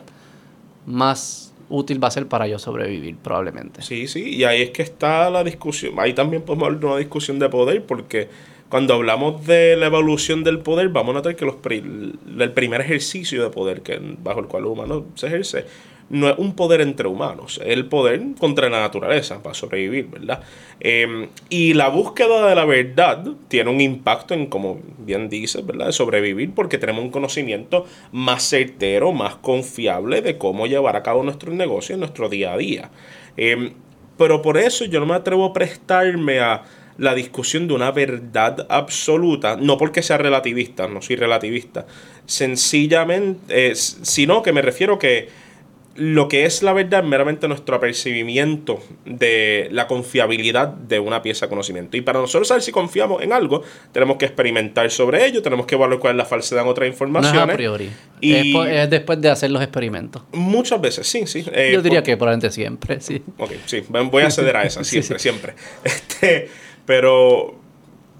más 0.86 1.49
útil 1.70 2.04
va 2.04 2.08
a 2.10 2.12
ser 2.12 2.28
para 2.28 2.48
yo 2.48 2.60
sobrevivir, 2.60 3.16
probablemente. 3.18 3.82
Sí, 3.82 4.08
sí, 4.08 4.36
y 4.36 4.44
ahí 4.44 4.62
es 4.62 4.72
que 4.72 4.82
está 4.82 5.30
la 5.30 5.44
discusión. 5.44 5.94
Ahí 5.98 6.14
también 6.14 6.42
podemos 6.44 6.66
hablar 6.66 6.80
de 6.82 6.86
una 6.88 6.98
discusión 6.98 7.40
de 7.40 7.50
poder, 7.50 7.84
porque 7.86 8.28
Cuando 8.70 8.94
hablamos 8.94 9.48
de 9.48 9.76
la 9.76 9.88
evolución 9.88 10.44
del 10.44 10.60
poder, 10.60 10.90
vamos 10.90 11.14
a 11.14 11.14
notar 11.16 11.36
que 11.36 11.44
los 11.44 11.56
el 11.66 12.52
primer 12.54 12.82
ejercicio 12.82 13.42
de 13.42 13.50
poder 13.50 13.82
que, 13.82 14.00
bajo 14.22 14.42
el 14.42 14.46
cual 14.46 14.64
el 14.64 14.70
humano 14.70 15.06
se 15.16 15.26
ejerce 15.26 15.66
no 16.10 16.30
es 16.30 16.38
un 16.38 16.55
poder 16.55 16.82
entre 16.82 17.07
humanos, 17.07 17.60
es 17.64 17.72
el 17.72 17.86
poder 17.86 18.22
contra 18.39 18.70
la 18.70 18.80
naturaleza 18.80 19.41
para 19.43 19.53
sobrevivir, 19.53 20.07
¿verdad? 20.07 20.41
Em, 20.80 21.30
y 21.49 21.74
la 21.74 21.89
búsqueda 21.89 22.47
de 22.47 22.55
la 22.55 22.66
verdad 22.66 23.24
tiene 23.47 23.70
un 23.70 23.80
impacto 23.80 24.34
en, 24.34 24.47
como 24.47 24.80
bien 24.97 25.30
dices, 25.30 25.66
¿verdad? 25.66 25.88
De 25.88 25.91
sobrevivir 25.91 26.53
porque 26.53 26.78
tenemos 26.78 27.03
un 27.03 27.12
conocimiento 27.12 27.86
más 28.12 28.43
certero, 28.43 29.12
más 29.12 29.36
confiable 29.36 30.22
de 30.22 30.38
cómo 30.38 30.68
llevar 30.68 30.95
a 30.95 31.03
cabo 31.03 31.24
nuestros 31.24 31.53
negocios 31.53 31.95
en 31.95 31.99
nuestro 31.99 32.30
día 32.30 32.53
a 32.53 32.57
día. 32.57 32.89
Em, 33.38 33.74
pero 34.18 34.41
por 34.41 34.57
eso 34.57 34.86
yo 34.86 34.99
no 34.99 35.05
me 35.05 35.16
atrevo 35.16 35.45
a 35.45 35.53
prestarme 35.53 36.39
a 36.39 36.64
la 36.97 37.16
discusión 37.16 37.68
de 37.68 37.74
una 37.74 37.91
verdad 37.91 38.68
absoluta, 38.70 39.55
no 39.55 39.78
porque 39.78 40.03
sea 40.03 40.18
relativista, 40.18 40.88
no 40.88 41.01
soy 41.01 41.16
relativista, 41.16 41.88
sencillamente, 42.26 43.74
sino 43.76 44.43
que 44.43 44.51
me 44.51 44.62
refiero 44.62 44.99
que 44.99 45.30
lo 46.00 46.30
que 46.30 46.45
es 46.45 46.64
la 46.64 46.72
verdad 46.72 47.02
es 47.02 47.06
meramente 47.06 47.47
nuestro 47.50 47.76
apercibimiento 47.76 48.80
de 49.06 49.68
la 49.72 49.86
confiabilidad 49.86 50.70
de 50.70 51.00
una 51.00 51.22
pieza 51.22 51.45
de 51.45 51.50
conocimiento. 51.50 51.97
Y 51.97 52.02
para 52.02 52.20
nosotros 52.20 52.47
saber 52.47 52.64
si 52.64 52.72
confiamos 52.72 53.22
en 53.22 53.34
algo, 53.34 53.64
tenemos 53.91 54.16
que 54.16 54.26
experimentar 54.26 54.89
sobre 54.91 55.26
ello, 55.26 55.41
tenemos 55.41 55.66
que 55.66 55.76
evaluar 55.76 56.00
cuál 56.00 56.14
es 56.14 56.18
la 56.18 56.26
falsedad 56.26 56.64
en 56.64 56.70
otras 56.70 56.88
informaciones. 56.88 57.45
No 57.45 57.52
a 57.52 57.56
priori. 57.56 57.89
Y 58.22 58.56
es, 58.66 58.89
después 58.89 59.20
de 59.20 59.30
hacer 59.30 59.52
los 59.52 59.62
experimentos. 59.62 60.24
Muchas 60.32 60.80
veces, 60.80 61.06
sí, 61.06 61.28
sí. 61.28 61.43
Eh, 61.52 61.72
Yo 61.74 61.82
diría 61.82 62.02
que 62.02 62.16
probablemente 62.16 62.50
siempre, 62.50 63.02
sí. 63.02 63.22
Ok, 63.38 63.52
sí. 63.66 63.84
Voy 63.89 64.24
a 64.24 64.32
ceder 64.32 64.56
a 64.56 64.64
esa, 64.64 64.84
siempre, 64.86 65.20
siempre. 65.20 65.54
Este, 65.84 66.50
pero 66.86 67.60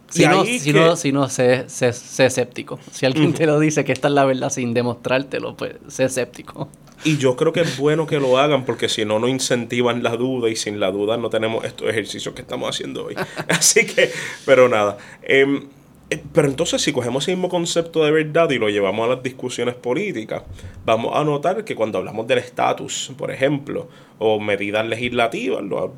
si 0.10 0.26
no, 0.26 0.44
si, 0.44 0.74
no, 0.74 0.96
si 0.96 1.12
no, 1.12 1.30
sé, 1.30 1.66
escéptico. 1.66 2.80
Si 2.92 3.06
alguien 3.06 3.34
te 3.34 3.46
lo 3.46 3.60
dice 3.60 3.86
que 3.86 3.92
esta 3.92 4.08
es 4.08 4.14
la 4.14 4.26
verdad 4.26 4.50
sin 4.50 4.74
demostrártelo, 4.74 5.56
pues 5.56 5.76
sé 5.88 6.06
escéptico. 6.06 6.70
Y 7.04 7.18
yo 7.18 7.36
creo 7.36 7.54
que 7.54 7.62
es 7.62 7.78
bueno 7.78 8.06
que 8.06 8.20
lo 8.20 8.38
hagan 8.38 8.66
porque 8.66 8.90
si 8.90 9.06
no, 9.06 9.20
no 9.20 9.28
incentivan 9.28 10.04
la 10.04 10.18
duda 10.18 10.50
y 10.50 10.56
sin 10.56 10.80
la 10.80 10.92
duda 10.92 11.18
no 11.18 11.30
tenemos 11.30 11.64
estos 11.64 11.90
ejercicios 11.90 12.36
que 12.36 12.42
estamos 12.42 12.70
haciendo 12.70 13.06
hoy. 13.06 13.16
Así 13.48 13.86
que, 13.86 14.12
pero 14.46 14.68
nada. 14.68 14.98
Em, 15.22 15.68
eh, 16.10 16.22
pero 16.34 16.48
entonces 16.48 16.82
si 16.82 16.92
cogemos 16.92 17.24
ese 17.24 17.32
mismo 17.32 17.50
concepto 17.50 18.04
de 18.04 18.12
verdad 18.12 18.50
y 18.50 18.58
lo 18.58 18.70
llevamos 18.70 19.06
a 19.06 19.16
las 19.16 19.24
discusiones 19.24 19.76
políticas, 19.76 20.44
vamos 20.84 21.16
a 21.16 21.24
notar 21.24 21.64
que 21.64 21.76
cuando 21.76 22.00
hablamos 22.00 22.28
del 22.28 22.40
estatus, 22.40 23.12
por 23.18 23.32
ejemplo, 23.32 23.88
o 24.18 24.40
medidas 24.40 24.88
legislativas, 24.88 25.64
los, 25.64 25.92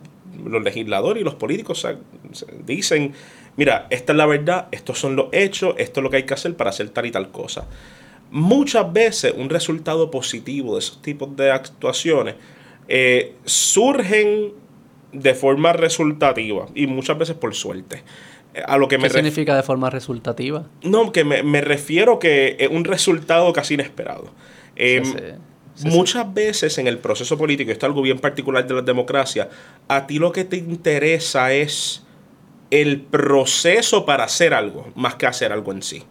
legisladores 0.63 1.21
y 1.21 1.23
los 1.23 1.35
políticos 1.35 1.87
dicen, 2.65 3.13
mira, 3.57 3.87
esta 3.89 4.13
es 4.13 4.17
la 4.17 4.25
verdad, 4.25 4.67
estos 4.71 4.99
son 4.99 5.15
los 5.15 5.27
hechos, 5.31 5.75
esto 5.77 5.99
es 5.99 6.03
lo 6.03 6.09
que 6.09 6.17
hay 6.17 6.23
que 6.23 6.33
hacer 6.33 6.55
para 6.55 6.71
hacer 6.71 6.89
tal 6.89 7.05
y 7.05 7.11
tal 7.11 7.31
cosa. 7.31 7.67
Muchas 8.31 8.91
veces 8.91 9.33
un 9.37 9.49
resultado 9.49 10.09
positivo 10.09 10.73
de 10.73 10.79
esos 10.79 11.01
tipos 11.01 11.35
de 11.35 11.51
actuaciones 11.51 12.35
eh, 12.87 13.35
surgen 13.45 14.53
de 15.11 15.33
forma 15.33 15.73
resultativa 15.73 16.67
y 16.73 16.87
muchas 16.87 17.17
veces 17.17 17.35
por 17.35 17.53
suerte. 17.53 18.03
A 18.65 18.77
lo 18.77 18.87
que 18.87 18.97
¿Qué 18.97 19.09
significa 19.09 19.55
de 19.55 19.63
forma 19.63 19.89
resultativa? 19.89 20.67
No, 20.83 21.11
que 21.11 21.23
me, 21.23 21.61
refiero 21.61 22.19
que 22.19 22.57
es 22.59 22.69
un 22.69 22.83
resultado 22.83 23.51
casi 23.53 23.75
inesperado. 23.75 24.31
Em, 24.75 25.03
muchas 25.85 26.33
veces 26.33 26.77
en 26.77 26.87
el 26.87 26.97
proceso 26.97 27.37
político, 27.37 27.71
esto 27.71 27.85
es 27.85 27.89
algo 27.89 28.01
bien 28.01 28.19
particular 28.19 28.67
de 28.67 28.73
la 28.73 28.81
democracia, 28.81 29.49
a 29.87 30.05
ti 30.05 30.19
lo 30.19 30.31
que 30.31 30.43
te 30.43 30.57
interesa 30.57 31.53
es 31.53 32.03
el 32.71 33.01
proceso 33.01 34.05
para 34.05 34.25
hacer 34.25 34.53
algo, 34.53 34.91
más 34.95 35.15
que 35.15 35.27
hacer 35.27 35.51
algo 35.51 35.71
en 35.71 35.81
sí. 35.81 36.03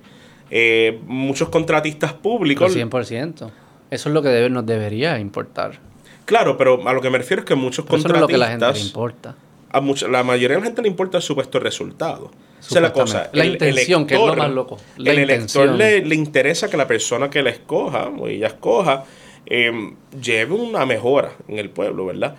Eh, 0.50 1.00
muchos 1.06 1.48
contratistas 1.48 2.12
públicos... 2.12 2.76
100%. 2.76 3.50
Eso 3.90 4.08
es 4.08 4.14
lo 4.14 4.22
que 4.22 4.48
nos 4.50 4.66
debería 4.66 5.18
importar. 5.18 5.78
Claro, 6.24 6.56
pero 6.56 6.86
a 6.88 6.92
lo 6.92 7.00
que 7.00 7.10
me 7.10 7.18
refiero 7.18 7.42
es 7.42 7.46
que 7.46 7.54
muchos 7.54 7.84
contratistas... 7.84 8.10
Eso 8.10 8.16
es 8.16 8.20
lo 8.20 8.26
que 8.28 8.38
la 8.38 8.48
gente 8.48 8.72
le 8.72 8.80
importa. 8.80 9.34
A 9.72 9.80
la 10.08 10.24
mayoría 10.24 10.56
de 10.56 10.60
la 10.60 10.66
gente 10.66 10.82
le 10.82 10.88
importa 10.88 11.18
el 11.18 11.22
supuesto 11.22 11.60
resultado. 11.60 12.30
Esa 12.60 12.76
es 12.76 12.82
la 12.82 12.92
cosa. 12.92 13.30
La 13.32 13.44
intención, 13.44 14.06
que 14.06 14.14
es 14.14 14.20
lo 14.20 14.34
más 14.34 14.50
loco. 14.50 14.78
el 14.98 15.18
elector 15.18 15.68
le, 15.70 16.04
le, 16.04 16.14
interesa 16.14 16.68
que 16.68 16.76
la 16.76 16.86
persona 16.86 17.30
que 17.30 17.42
la 17.42 17.50
escoja, 17.50 18.08
o 18.08 18.28
ella 18.28 18.48
escoja, 18.48 19.04
em, 19.46 19.94
lleve 20.20 20.54
una 20.54 20.84
mejora 20.86 21.32
en 21.48 21.58
el 21.58 21.70
pueblo, 21.70 22.06
¿verdad? 22.06 22.36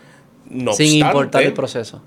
No 0.49 0.73
Sin 0.73 1.05
importar 1.05 1.43
el 1.43 1.53
proceso. 1.53 2.01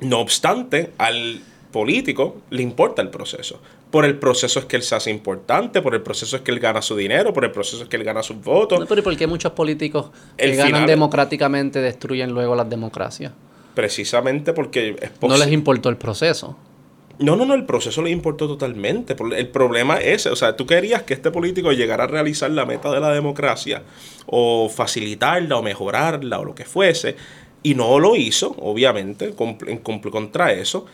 No 0.00 0.20
obstante, 0.20 0.92
al 0.98 1.40
político 1.70 2.36
le 2.50 2.62
importa 2.62 3.02
el 3.02 3.10
proceso. 3.10 3.60
Por 3.90 4.04
el 4.04 4.18
proceso 4.18 4.58
es 4.60 4.66
que 4.66 4.76
él 4.76 4.82
se 4.82 4.94
hace 4.94 5.10
importante, 5.10 5.80
por 5.80 5.94
el 5.94 6.02
proceso 6.02 6.36
es 6.36 6.42
que 6.42 6.50
él 6.50 6.60
gana 6.60 6.82
su 6.82 6.96
dinero, 6.96 7.32
por 7.32 7.44
el 7.44 7.50
proceso 7.50 7.82
es 7.82 7.88
que 7.88 7.96
él 7.96 8.04
gana 8.04 8.22
sus 8.22 8.42
votos. 8.42 8.78
No, 8.78 8.86
pero 8.86 9.02
¿por 9.02 9.16
qué 9.16 9.26
muchos 9.26 9.52
políticos 9.52 10.10
que 10.36 10.54
ganan 10.56 10.86
democráticamente 10.86 11.80
destruyen 11.80 12.32
luego 12.32 12.54
las 12.54 12.68
democracias? 12.68 13.32
Precisamente 13.74 14.52
porque 14.52 14.96
es 15.00 15.10
No 15.22 15.36
les 15.36 15.52
importó 15.52 15.88
el 15.88 15.96
proceso. 15.96 16.56
No, 17.18 17.34
no, 17.34 17.44
no, 17.44 17.54
el 17.54 17.64
proceso 17.64 18.00
le 18.02 18.10
importó 18.10 18.46
totalmente. 18.46 19.16
El 19.36 19.48
problema 19.48 19.98
es, 19.98 20.26
o 20.26 20.36
sea, 20.36 20.56
tú 20.56 20.66
querías 20.66 21.02
que 21.02 21.14
este 21.14 21.32
político 21.32 21.72
llegara 21.72 22.04
a 22.04 22.06
realizar 22.06 22.50
la 22.50 22.64
meta 22.64 22.92
de 22.92 23.00
la 23.00 23.12
democracia, 23.12 23.82
o 24.26 24.68
facilitarla, 24.68 25.56
o 25.56 25.62
mejorarla, 25.62 26.38
o 26.38 26.44
lo 26.44 26.54
que 26.54 26.64
fuese, 26.64 27.16
y 27.62 27.74
no 27.74 27.98
lo 27.98 28.14
hizo, 28.14 28.54
obviamente, 28.60 29.34
en 29.66 29.78
contra 29.78 30.52
eso. 30.52 30.86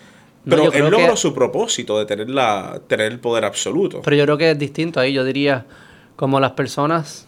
Pero 0.44 0.72
él 0.72 0.90
logró 0.90 1.16
su 1.16 1.32
propósito 1.32 1.98
de 1.98 2.06
tener, 2.06 2.28
la, 2.28 2.80
tener 2.86 3.10
el 3.10 3.18
poder 3.18 3.44
absoluto. 3.44 4.02
Pero 4.02 4.16
yo 4.16 4.24
creo 4.24 4.38
que 4.38 4.50
es 4.50 4.58
distinto 4.58 5.00
ahí. 5.00 5.12
Yo 5.12 5.24
diría, 5.24 5.66
como 6.16 6.38
las 6.40 6.52
personas 6.52 7.26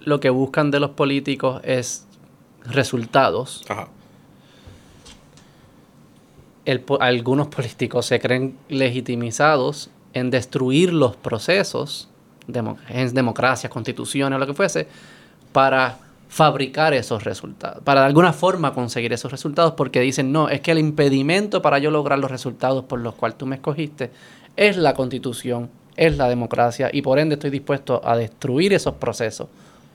lo 0.00 0.20
que 0.20 0.30
buscan 0.30 0.70
de 0.70 0.80
los 0.80 0.90
políticos 0.90 1.60
es 1.64 2.06
resultados. 2.64 3.64
Ajá. 3.68 3.88
algunos 7.00 7.48
políticos 7.48 8.06
se 8.06 8.18
creen 8.20 8.56
legitimizados 8.68 9.90
en 10.14 10.30
destruir 10.30 10.92
los 10.92 11.16
procesos, 11.16 12.08
en 12.88 13.14
democracias, 13.14 13.70
constituciones, 13.70 14.38
lo 14.38 14.46
que 14.46 14.54
fuese, 14.54 14.88
para 15.52 15.98
fabricar 16.28 16.92
esos 16.94 17.24
resultados, 17.24 17.82
para 17.84 18.00
de 18.00 18.06
alguna 18.06 18.32
forma 18.32 18.74
conseguir 18.74 19.12
esos 19.12 19.30
resultados, 19.30 19.72
porque 19.72 20.00
dicen, 20.00 20.32
no, 20.32 20.48
es 20.48 20.60
que 20.60 20.72
el 20.72 20.78
impedimento 20.78 21.62
para 21.62 21.78
yo 21.78 21.90
lograr 21.90 22.18
los 22.18 22.30
resultados 22.30 22.84
por 22.84 23.00
los 23.00 23.14
cuales 23.14 23.38
tú 23.38 23.46
me 23.46 23.56
escogiste 23.56 24.10
es 24.56 24.76
la 24.76 24.94
constitución, 24.94 25.70
es 25.96 26.16
la 26.16 26.28
democracia, 26.28 26.90
y 26.92 27.02
por 27.02 27.18
ende 27.18 27.34
estoy 27.34 27.50
dispuesto 27.50 28.00
a 28.04 28.16
destruir 28.16 28.72
esos 28.72 28.94
procesos 28.94 29.48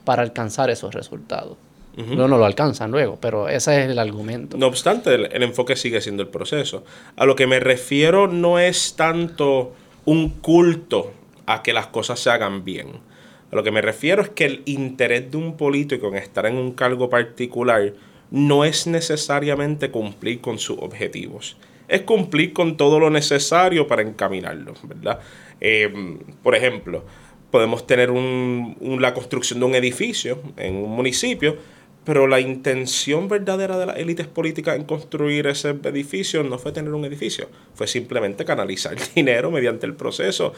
para 0.06 0.22
alcanzar 0.22 0.70
esos 0.70 0.94
resultados. 0.94 1.58
No, 1.98 2.28
no 2.30 2.38
lo 2.38 2.46
alcanzan 2.46 2.90
luego, 2.90 3.18
pero 3.20 3.50
ese 3.50 3.84
es 3.84 3.90
el 3.90 4.00
argumento. 4.00 4.58
No 4.58 4.68
obstante, 4.68 5.14
el 5.14 5.44
enfoque 5.44 5.76
sigue 5.76 6.00
siendo 6.00 6.24
el 6.24 6.30
proceso. 6.30 6.86
A 7.18 7.26
lo 7.26 7.36
que 7.36 7.48
me 7.48 7.60
refiero 7.60 8.28
no 8.28 8.60
es 8.60 8.96
tanto 8.96 9.74
un 10.06 10.30
culto 10.30 11.12
a 11.46 11.62
que 11.62 11.74
las 11.74 11.88
cosas 11.88 12.22
se 12.22 12.30
hagan 12.30 12.64
bien 12.64 13.11
a 13.52 13.56
lo 13.56 13.64
que 13.64 13.72
me 13.72 13.82
refiero 13.82 14.22
es 14.22 14.30
que 14.30 14.45
el 14.45 14.62
interés 14.66 15.30
de 15.30 15.38
un 15.38 15.58
político 15.58 16.08
en 16.08 16.16
estar 16.16 16.45
en 16.45 16.56
un 16.56 16.72
cargo 16.72 17.10
particular 17.10 17.93
no 18.32 18.64
es 18.64 18.88
necesariamente 18.88 19.91
cumplir 19.91 20.39
con 20.39 20.58
sus 20.58 20.78
objetivos. 20.80 21.58
Es 21.89 22.02
cumplir 22.04 22.54
con 22.54 22.78
todo 22.78 22.97
lo 22.99 23.10
necesario 23.10 23.88
para 23.88 24.02
encaminarlo, 24.02 24.74
¿verdad? 24.84 25.20
Eh, 25.60 25.93
por 26.41 26.56
ejemplo, 26.56 27.04
podemos 27.52 27.86
tener 27.86 28.10
la 28.10 29.14
construcción 29.14 29.60
de 29.60 29.66
un 29.66 29.76
edificio 29.76 30.41
en 30.56 30.78
un 30.78 30.91
municipio, 30.91 31.58
pero 32.04 32.26
la 32.28 32.39
intención 32.39 33.28
verdadera 33.28 33.78
de 33.78 33.86
las 33.86 33.97
élites 33.97 34.28
políticas 34.28 34.76
en 34.76 34.86
construir 34.86 35.45
ese 35.47 35.70
edificio 35.70 36.43
no 36.43 36.58
fue 36.58 36.72
tener 36.72 36.93
un 36.93 37.06
edificio, 37.06 37.47
fue 37.76 37.88
simplemente 37.88 38.43
canalizar 38.43 38.95
dinero 39.16 39.52
mediante 39.52 39.86
el 39.86 39.93
proceso 39.93 40.54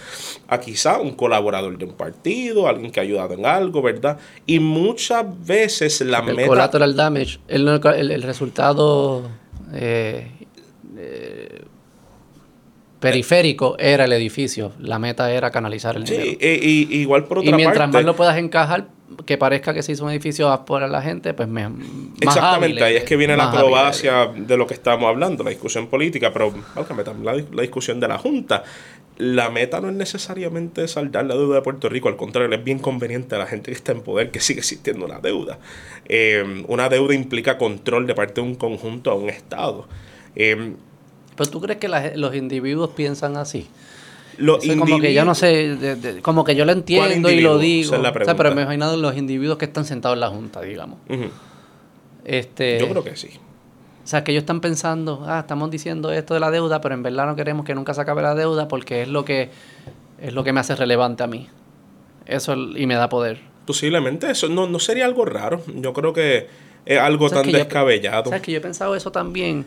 a 0.48 0.60
quizá 0.60 1.00
un 1.00 1.16
colaborador 1.16 1.78
de 1.78 1.86
un 1.86 1.94
partido, 1.94 2.68
alguien 2.68 2.92
que 2.92 3.00
ha 3.02 3.04
ayudado 3.04 3.34
en 3.34 3.46
algo, 3.46 3.82
¿verdad? 3.82 4.18
Y 4.46 4.60
muchas 4.60 5.26
veces 5.46 6.00
la 6.02 6.20
el 6.20 6.36
meta... 6.36 6.48
Collateral 6.48 6.96
damage, 6.96 7.40
el, 7.50 7.68
el, 7.68 8.24
resultado 8.24 9.30
eh, 9.74 10.32
eh, 10.98 11.62
periférico 13.02 13.76
era 13.80 14.06
el 14.06 14.14
edificio, 14.14 14.72
la 14.80 14.98
meta 14.98 15.30
era 15.30 15.52
canalizar 15.52 15.98
el 15.98 16.06
dinero. 16.06 16.24
Sí, 16.24 16.38
y, 16.40 17.00
igual 17.02 17.26
por 17.26 17.40
otra. 17.40 17.52
Y 17.52 17.54
mientras 17.54 17.92
más 17.92 18.06
lo 18.06 18.16
puedas 18.16 18.38
encajar, 18.38 18.88
que 19.26 19.38
parezca 19.38 19.74
que 19.74 19.84
se 19.84 19.92
hizo 19.92 20.06
un 20.06 20.12
edificio 20.12 20.64
por 20.66 20.88
la 20.88 21.02
gente, 21.02 21.34
pues 21.34 21.48
me, 21.48 21.70
Exactamente, 22.20 22.84
ahí 22.84 22.96
es 22.96 23.04
que 23.04 23.16
viene 23.16 23.36
la 23.38 23.50
acrobacia 23.50 24.28
de 24.28 24.58
lo 24.58 24.68
que 24.68 24.74
estamos 24.74 25.08
hablando, 25.08 25.44
la 25.44 25.50
discusión 25.50 25.88
política, 25.88 26.32
pero 26.34 26.54
también 27.06 27.26
la, 27.26 27.34
la, 27.34 27.62
discusión 27.62 28.00
de 28.00 28.08
la 28.08 28.18
Junta. 28.18 28.64
La 29.18 29.50
meta 29.50 29.80
no 29.80 29.90
es 29.90 29.96
necesariamente 29.96 30.88
saldar 30.88 31.26
la 31.26 31.36
deuda 31.36 31.56
de 31.56 31.62
Puerto 31.62 31.88
Rico, 31.88 32.10
al 32.10 32.16
contrario, 32.16 32.56
es 32.56 32.64
bien 32.64 32.80
conveniente 32.80 33.36
a 33.36 33.38
la 33.38 33.46
gente 33.46 33.72
que 33.72 33.76
está 33.78 33.92
en 33.92 34.02
poder 34.02 34.32
que 34.32 34.40
sigue 34.40 34.60
existiendo 34.60 35.06
una 35.06 35.20
deuda. 35.20 35.60
Eh, 36.06 36.64
una 36.68 36.90
deuda 36.90 37.14
implica 37.14 37.58
control 37.58 38.08
de 38.08 38.16
parte 38.16 38.42
de 38.42 38.42
un 38.42 38.56
conjunto 38.56 39.12
a 39.12 39.16
un 39.16 39.30
Estado. 39.30 39.88
Eh, 40.36 40.74
¿Pero 41.36 41.50
tú 41.50 41.62
crees 41.62 41.80
que 41.80 41.88
los 42.16 42.36
individuos 42.36 42.92
piensan 42.92 43.38
así? 43.38 43.68
Los 44.38 44.66
como 44.66 45.00
que 45.00 45.14
yo 45.14 45.26
no 45.26 45.36
sé, 45.36 45.76
de- 45.76 45.96
de- 45.96 46.22
como 46.22 46.44
que 46.44 46.56
yo 46.56 46.66
lo 46.66 46.72
entiendo 46.72 47.30
y 47.30 47.42
lo 47.42 47.58
digo. 47.58 47.88
Esa 47.88 47.96
es 47.98 48.02
la 48.02 48.10
O 48.10 48.26
sea, 48.26 48.36
pero 48.36 48.54
me 48.56 48.64
imagino 48.64 48.96
los 48.98 49.16
individuos 49.18 49.58
que 49.58 49.66
están 49.66 49.86
sentados 49.86 50.16
en 50.16 50.22
la 50.22 50.30
junta, 50.30 50.62
digamos. 50.62 50.98
Ujú. 51.10 51.30
Este, 52.26 52.80
Yo 52.80 52.90
creo 52.90 53.04
que 53.04 53.16
sí. 53.16 53.30
O 54.04 54.08
sea, 54.08 54.24
que 54.24 54.32
ellos 54.32 54.42
están 54.44 54.60
pensando, 54.62 55.24
ah, 55.28 55.40
estamos 55.40 55.72
diciendo 55.72 56.12
esto 56.12 56.34
de 56.34 56.40
la 56.40 56.52
deuda, 56.52 56.82
pero 56.82 56.94
en 56.96 57.04
verdad 57.04 57.26
no 57.26 57.36
queremos 57.36 57.66
que 57.66 57.74
nunca 57.76 57.94
se 57.94 58.02
acabe 58.02 58.22
la 58.22 58.36
deuda 58.36 58.68
porque 58.68 59.02
es 59.04 59.08
lo 59.08 59.24
que 59.24 59.50
es 60.22 60.34
lo 60.34 60.44
que 60.44 60.54
me 60.54 60.60
hace 60.60 60.76
relevante 60.76 61.24
a 61.24 61.28
mí. 61.28 61.48
Eso 62.26 62.54
y 62.54 62.86
me 62.86 62.96
da 62.96 63.10
poder. 63.10 63.40
Posiblemente 63.66 64.30
eso 64.30 64.50
no, 64.50 64.68
no 64.68 64.80
sería 64.80 65.06
algo 65.06 65.26
raro. 65.26 65.62
Yo 65.76 65.94
creo 65.94 66.12
que 66.14 66.48
es 66.86 67.00
algo 67.00 67.30
¿Sabes 67.30 67.44
tan 67.44 67.46
que 67.46 67.52
yo- 67.54 67.58
descabellado. 67.60 68.26
¿Sabes 68.26 68.42
que 68.42 68.52
yo 68.52 68.58
he 68.58 68.62
pensado 68.62 68.96
eso 68.96 69.12
también? 69.12 69.66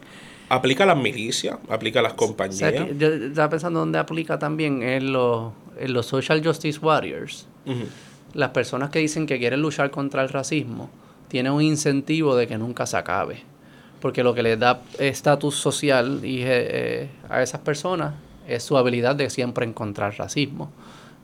Aplica 0.48 0.84
a 0.84 0.86
las 0.86 0.96
milicias, 0.96 1.58
aplica 1.68 2.00
a 2.00 2.02
las 2.02 2.12
O 2.12 2.16
compañías. 2.16 2.58
sea, 2.58 2.72
que 2.72 2.96
yo 2.96 3.08
estaba 3.08 3.50
pensando 3.50 3.80
dónde 3.80 3.98
aplica 3.98 4.38
también 4.38 4.82
en 4.82 5.12
los, 5.12 5.52
en 5.78 5.92
los 5.92 6.06
social 6.06 6.44
justice 6.44 6.78
warriors. 6.80 7.46
Las 8.32 8.50
personas 8.50 8.90
que 8.90 9.00
dicen 9.00 9.26
que 9.26 9.38
quieren 9.38 9.60
luchar 9.62 9.90
contra 9.90 10.22
el 10.22 10.28
racismo 10.28 10.90
tienen 11.28 11.52
un 11.52 11.62
incentivo 11.62 12.36
de 12.36 12.46
que 12.46 12.58
nunca 12.58 12.86
se 12.86 12.96
acabe. 12.96 13.42
Porque 14.00 14.22
lo 14.22 14.34
que 14.34 14.42
les 14.42 14.58
da 14.58 14.82
estatus 14.98 15.56
social 15.56 16.20
y, 16.22 16.42
eh, 16.42 16.46
eh, 16.48 17.08
a 17.28 17.42
esas 17.42 17.60
personas 17.62 18.14
es 18.46 18.62
su 18.62 18.76
habilidad 18.76 19.16
de 19.16 19.30
siempre 19.30 19.66
encontrar 19.66 20.16
racismo. 20.16 20.70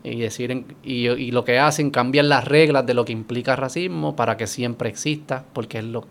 Y, 0.02 0.18
decir 0.18 0.64
y, 0.82 1.08
y 1.08 1.30
lo 1.30 1.44
que 1.44 1.60
hacen, 1.60 1.90
cambian 1.92 2.28
las 2.28 2.44
reglas 2.44 2.84
de 2.86 2.94
lo 2.94 3.04
que 3.04 3.12
implica 3.12 3.54
racismo 3.54 4.16
para 4.16 4.36
que 4.36 4.48
siempre 4.48 4.88
exista, 4.88 5.44
porque 5.52 5.78
es, 5.78 5.84
lo, 5.84 6.06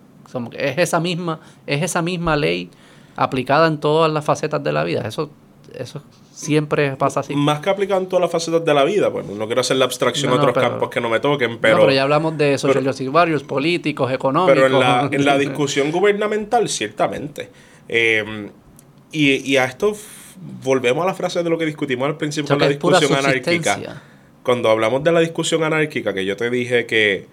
es, 0.53 0.78
esa, 0.78 1.01
misma, 1.01 1.41
es 1.68 1.84
esa 1.84 2.01
misma 2.01 2.38
ley 2.38 2.70
aplicada 3.16 3.68
en 3.68 3.80
todas 3.80 4.12
las 4.12 4.24
facetas 4.26 4.64
de 4.64 4.72
la 4.72 4.84
vida. 4.84 5.01
Eso, 5.07 5.30
eso 5.76 6.01
siempre 6.34 6.95
pasa 6.95 7.20
así. 7.20 7.36
Más 7.36 7.59
que 7.59 7.70
aplicado 7.70 8.01
en 8.01 8.07
todas 8.07 8.22
las 8.22 8.32
facetas 8.32 8.64
de 8.66 8.74
la 8.74 8.84
vida. 8.84 9.09
Bueno, 9.09 9.34
no 9.36 9.45
quiero 9.45 9.62
hacer 9.62 9.78
la 9.78 9.86
abstracción 9.86 10.30
No, 10.32 10.38
a 10.38 10.39
otros 10.39 10.53
pero- 10.53 10.70
campos 10.70 10.89
que 10.89 10.99
no 11.01 11.09
me 11.09 11.20
toquen, 11.20 11.51
No, 11.51 11.57
pero, 11.62 11.91
ya 11.91 12.03
hablamos 12.03 12.38
de 12.38 12.57
justice 12.57 13.09
warriors, 13.09 13.43
políticos, 13.43 14.12
económicos. 14.12 14.53
pero 14.55 14.68
en, 14.68 14.80
la, 14.80 15.09
en 15.12 15.26
la 15.26 15.38
discusión 15.39 15.91
gubernamental, 15.91 16.68
ciertamente. 16.70 17.49
Eh, 17.88 18.49
y, 19.12 19.51
y 19.51 19.57
a 19.57 19.66
esto 19.66 19.93
volvemos 20.64 21.03
a 21.03 21.07
la 21.07 21.14
frase 21.14 21.43
de 21.43 21.49
lo 21.49 21.57
que 21.57 21.66
discutimos 21.66 22.07
al 22.07 22.18
principio 22.18 22.45
O 22.45 22.47
sea, 22.47 22.55
con 22.57 22.62
la 22.62 22.70
discusión 22.70 23.14
anárquica. 23.14 24.01
Cuando 24.43 24.70
hablamos 24.70 25.03
de 25.03 25.12
la 25.12 25.20
discusión 25.20 25.64
anárquica, 25.64 26.14
que 26.14 26.26
yo 26.26 26.36
te 26.36 26.49
dije 26.49 26.86
que, 26.88 27.28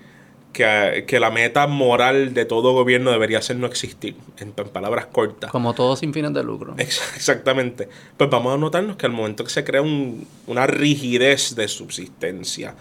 que, 0.58 1.04
que 1.06 1.20
la 1.20 1.30
meta 1.30 1.66
moral 1.68 2.34
de 2.34 2.44
todo 2.44 2.72
gobierno 2.72 3.12
debería 3.12 3.40
ser 3.40 3.56
no 3.56 3.66
existir, 3.68 4.16
en, 4.38 4.52
en 4.56 4.68
palabras 4.68 5.06
cortas. 5.06 5.50
Como 5.52 5.72
todos 5.72 6.00
sin 6.00 6.12
fines 6.12 6.34
de 6.34 6.42
lucro. 6.42 6.74
Ex- 6.78 7.00
Exactamente. 7.14 7.88
Pues 8.16 8.28
vamos 8.28 8.52
a 8.54 8.58
notarnos 8.58 8.96
que 8.96 9.06
al 9.06 9.12
momento 9.12 9.44
que 9.44 9.50
se 9.50 9.62
crea 9.62 9.82
un- 9.82 10.26
una 10.48 10.66
rigidez 10.66 11.54
de 11.54 11.68
subsistencia 11.68 12.74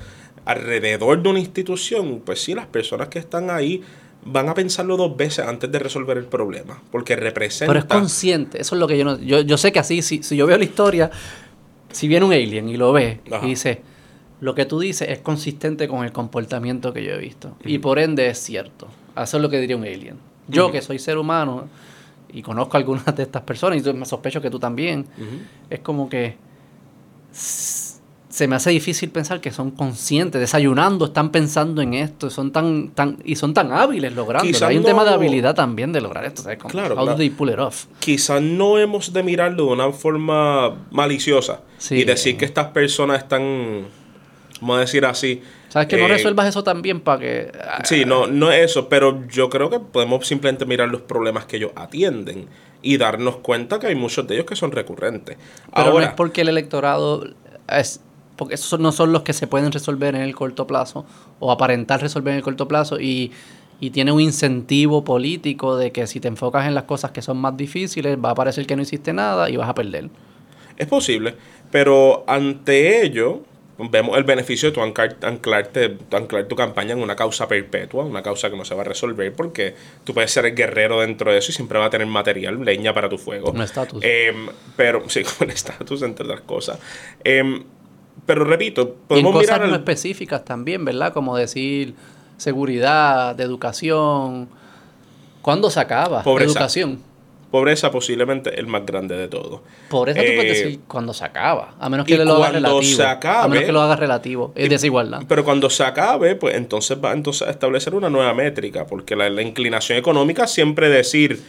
alrededor 0.45 1.21
de 1.21 1.29
una 1.29 1.39
institución, 1.39 2.21
pues 2.25 2.41
sí, 2.41 2.53
las 2.55 2.65
personas 2.65 3.09
que 3.09 3.19
están 3.19 3.49
ahí 3.49 3.83
van 4.25 4.49
a 4.49 4.53
pensarlo 4.53 4.97
dos 4.97 5.15
veces 5.15 5.45
antes 5.45 5.71
de 5.71 5.77
resolver 5.79 6.17
el 6.17 6.25
problema, 6.25 6.81
porque 6.91 7.15
representa... 7.15 7.67
Pero 7.71 7.79
es 7.79 7.85
consciente, 7.85 8.59
eso 8.61 8.75
es 8.75 8.79
lo 8.79 8.87
que 8.87 8.97
yo 8.97 9.05
no... 9.05 9.19
Yo, 9.19 9.41
yo 9.41 9.57
sé 9.57 9.71
que 9.71 9.79
así, 9.79 10.01
si, 10.01 10.23
si 10.23 10.35
yo 10.35 10.47
veo 10.47 10.57
la 10.57 10.63
historia, 10.63 11.11
si 11.91 12.07
viene 12.07 12.25
un 12.25 12.33
alien 12.33 12.67
y 12.69 12.75
lo 12.77 12.91
ve 12.91 13.19
Ajá. 13.31 13.45
y 13.45 13.49
dice, 13.49 13.81
lo 14.39 14.53
que 14.55 14.65
tú 14.65 14.79
dices 14.79 15.09
es 15.09 15.19
consistente 15.19 15.87
con 15.87 16.03
el 16.05 16.11
comportamiento 16.11 16.93
que 16.93 17.03
yo 17.03 17.11
he 17.13 17.17
visto. 17.17 17.55
Y 17.65 17.79
por 17.79 17.99
ende 17.99 18.27
es 18.29 18.37
cierto. 18.39 18.87
Eso 19.15 19.37
es 19.37 19.43
lo 19.43 19.49
que 19.49 19.59
diría 19.59 19.75
un 19.77 19.83
alien. 19.83 20.17
Yo 20.47 20.71
que 20.71 20.81
soy 20.81 20.99
ser 20.99 21.17
humano 21.17 21.67
y 22.31 22.41
conozco 22.41 22.77
a 22.77 22.79
algunas 22.79 23.15
de 23.15 23.23
estas 23.23 23.41
personas, 23.43 23.79
y 23.79 23.81
yo 23.81 23.93
me 23.93 24.05
sospecho 24.05 24.41
que 24.41 24.49
tú 24.49 24.59
también, 24.59 25.05
es 25.69 25.79
como 25.79 26.07
que 26.09 26.35
se 27.31 28.47
me 28.47 28.55
hace 28.55 28.69
difícil 28.69 29.09
pensar 29.09 29.41
que 29.41 29.51
son 29.51 29.71
conscientes, 29.71 30.39
desayunando, 30.39 31.05
están 31.05 31.31
pensando 31.31 31.81
en 31.81 31.93
esto, 31.95 32.29
son 32.29 32.51
tan, 32.51 32.89
tan, 32.89 33.17
y 33.25 33.35
son 33.35 33.53
tan 33.53 33.71
hábiles. 33.71 34.13
Quizás 34.41 34.63
Hay 34.63 34.77
un 34.77 34.83
tema 34.83 35.03
de 35.03 35.11
habilidad 35.11 35.55
también 35.55 35.91
de 35.91 36.01
lograr 36.01 36.25
esto, 36.25 36.43
Claro, 36.67 36.93
how 36.93 36.99
do 36.99 37.03
claro. 37.05 37.17
they 37.17 37.29
pull 37.31 37.49
it 37.49 37.57
off? 37.57 37.85
Quizás 37.99 38.41
no 38.41 38.77
hemos 38.77 39.11
de 39.11 39.23
mirarlo 39.23 39.65
de 39.67 39.71
una 39.71 39.91
forma 39.91 40.75
maliciosa 40.91 41.61
Sí. 41.79 41.95
y 41.95 42.03
decir 42.03 42.37
que 42.37 42.45
estas 42.45 42.67
personas 42.67 43.23
están, 43.23 43.85
vamos 44.61 44.77
a 44.77 44.79
decir 44.81 45.05
así... 45.05 45.41
¿Sabes 45.69 45.87
que 45.87 45.97
no 45.97 46.05
eh, 46.05 46.09
resuelvas 46.09 46.47
eso 46.47 46.63
también 46.63 47.01
para 47.01 47.19
que... 47.19 47.51
ah, 47.59 47.81
Sí, 47.83 48.05
no, 48.05 48.27
no 48.27 48.51
es 48.51 48.71
eso, 48.71 48.89
pero 48.89 49.27
yo 49.27 49.49
creo 49.49 49.69
que 49.69 49.79
podemos 49.79 50.25
simplemente 50.25 50.65
mirar 50.65 50.89
los 50.89 51.01
problemas 51.01 51.45
que 51.45 51.57
ellos 51.57 51.71
atienden 51.75 52.47
y 52.81 52.97
darnos 52.97 53.37
cuenta 53.37 53.79
que 53.79 53.87
hay 53.87 53.95
muchos 53.95 54.27
de 54.27 54.35
ellos 54.35 54.45
que 54.45 54.55
son 54.55 54.71
recurrentes. 54.71 55.37
Pero 55.73 55.87
no 55.87 55.91
Ahora, 55.91 56.05
es 56.07 56.13
porque 56.13 56.41
el 56.41 56.49
electorado 56.49 57.27
es 57.67 58.01
porque 58.37 58.53
esos 58.53 58.79
no 58.79 58.91
son 58.91 59.11
los 59.11 59.23
que 59.23 59.33
se 59.33 59.47
pueden 59.47 59.71
resolver 59.71 60.15
en 60.15 60.21
el 60.21 60.35
corto 60.35 60.67
plazo 60.67 61.05
o 61.39 61.51
aparentar 61.51 62.01
resolver 62.01 62.31
en 62.33 62.37
el 62.37 62.43
corto 62.43 62.67
plazo 62.67 62.99
y, 62.99 63.31
y 63.79 63.89
tiene 63.89 64.11
un 64.11 64.21
incentivo 64.21 65.03
político 65.03 65.75
de 65.75 65.91
que 65.91 66.07
si 66.07 66.19
te 66.19 66.27
enfocas 66.27 66.67
en 66.67 66.75
las 66.75 66.83
cosas 66.83 67.11
que 67.11 67.21
son 67.21 67.37
más 67.37 67.57
difíciles 67.57 68.17
va 68.23 68.31
a 68.31 68.35
parecer 68.35 68.65
que 68.67 68.75
no 68.75 68.83
hiciste 68.83 69.11
nada 69.11 69.49
y 69.49 69.57
vas 69.57 69.67
a 69.67 69.73
perder. 69.73 70.09
es 70.77 70.87
posible, 70.87 71.35
pero 71.71 72.23
ante 72.27 73.03
ello 73.03 73.41
vemos 73.79 74.17
el 74.17 74.23
beneficio 74.23 74.69
de 74.69 74.73
tu 74.75 74.81
ancar- 74.81 75.17
anclarte, 75.21 75.97
anclar 76.11 76.45
tu 76.45 76.55
campaña 76.55 76.93
en 76.93 76.99
una 76.99 77.15
causa 77.15 77.47
perpetua, 77.47 78.03
una 78.05 78.23
causa 78.23 78.49
que 78.49 78.57
no 78.57 78.65
se 78.65 78.73
va 78.75 78.81
a 78.81 78.85
resolver 78.85 79.31
porque 79.33 79.75
tú 80.03 80.13
puedes 80.13 80.31
ser 80.31 80.45
el 80.45 80.55
guerrero 80.55 81.01
dentro 81.01 81.31
de 81.31 81.37
eso 81.37 81.51
y 81.51 81.55
siempre 81.55 81.77
va 81.77 81.85
a 81.85 81.89
tener 81.89 82.07
material, 82.07 82.63
leña 82.63 82.93
para 82.93 83.07
tu 83.09 83.17
fuego. 83.17 83.51
Un 83.51 83.61
estatus. 83.61 84.03
Em, 84.03 84.47
pero, 84.75 85.03
sí, 85.09 85.23
con 85.23 85.49
estatus, 85.51 86.01
entre 86.01 86.25
otras 86.25 86.41
cosas. 86.41 86.79
Em, 87.23 87.63
pero 88.25 88.43
repito, 88.45 88.81
Y 88.81 88.85
en 88.85 88.95
podemos 89.07 89.33
cosas 89.33 89.55
mirar 89.57 89.69
no 89.69 89.75
específicas 89.75 90.43
también, 90.43 90.83
¿verdad? 90.83 91.13
Como 91.13 91.37
decir 91.37 91.93
seguridad, 92.37 93.35
de 93.35 93.43
educación. 93.43 94.49
¿Cuándo 95.41 95.69
se 95.69 95.79
acaba? 95.79 96.23
Pobreza. 96.23 96.51
Educación. 96.51 96.99
Pobreza 97.51 97.91
posiblemente 97.91 98.59
el 98.59 98.67
más 98.67 98.85
grande 98.85 99.15
de 99.15 99.27
todo. 99.27 99.63
Por 99.89 100.09
eso 100.09 100.19
tú 100.19 100.25
puedes 100.35 100.57
Eh, 100.59 100.63
decir 100.65 100.79
cuando 100.87 101.13
se 101.13 101.23
acaba. 101.25 101.75
A 101.79 101.89
menos 101.89 102.05
que 102.05 102.17
lo 102.17 102.35
haga 102.35 102.49
relativo. 102.51 102.81
se 102.83 103.03
acabe- 103.03 103.45
a 103.45 103.47
menos 103.47 103.63
que 103.65 103.71
lo 103.71 103.81
haga 103.81 103.95
relativo. 103.95 104.51
Es 104.55 104.69
desigualdad. 104.69 105.23
Pero 105.27 105.43
cuando 105.43 105.69
se 105.69 105.83
acabe, 105.83 106.35
pues 106.35 106.55
entonces 106.55 106.97
va 107.03 107.13
entonces 107.13 107.47
a 107.47 107.51
establecer 107.51 107.95
una 107.95 108.09
nueva 108.09 108.33
métrica, 108.33 108.85
porque 108.85 109.15
la, 109.15 109.29
la 109.29 109.41
inclinación 109.41 109.97
económica 109.97 110.45
siempre 110.47 110.89
decir, 110.89 111.41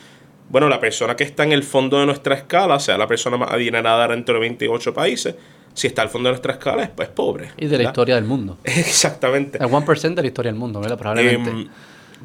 bueno, 0.50 0.68
la 0.68 0.80
persona 0.80 1.16
que 1.16 1.24
está 1.24 1.42
en 1.44 1.52
el 1.52 1.62
fondo 1.64 1.98
de 2.00 2.06
nuestra 2.06 2.34
escala, 2.36 2.78
sea 2.80 2.96
la 2.96 3.06
persona 3.06 3.36
más 3.36 3.50
adinerada 3.50 4.08
dentro 4.08 4.34
de 4.34 4.40
28 4.40 4.94
países, 4.94 5.34
si 5.74 5.86
está 5.88 6.02
al 6.02 6.08
fondo 6.08 6.28
de 6.28 6.32
nuestra 6.32 6.52
escala 6.54 6.82
es 6.84 6.88
pues 6.90 7.08
pobre. 7.08 7.50
Y 7.56 7.66
de 7.66 7.76
la 7.78 7.84
historia 7.84 8.14
del 8.14 8.24
mundo. 8.24 8.56
Exactamente. 8.64 9.58
El 9.58 9.66
1% 9.68 10.14
de 10.14 10.22
la 10.22 10.26
historia 10.28 10.50
del 10.52 10.58
mundo, 10.58 10.80
¿verdad? 10.80 10.96
Probablemente. 10.98 11.50
Em, 11.50 11.68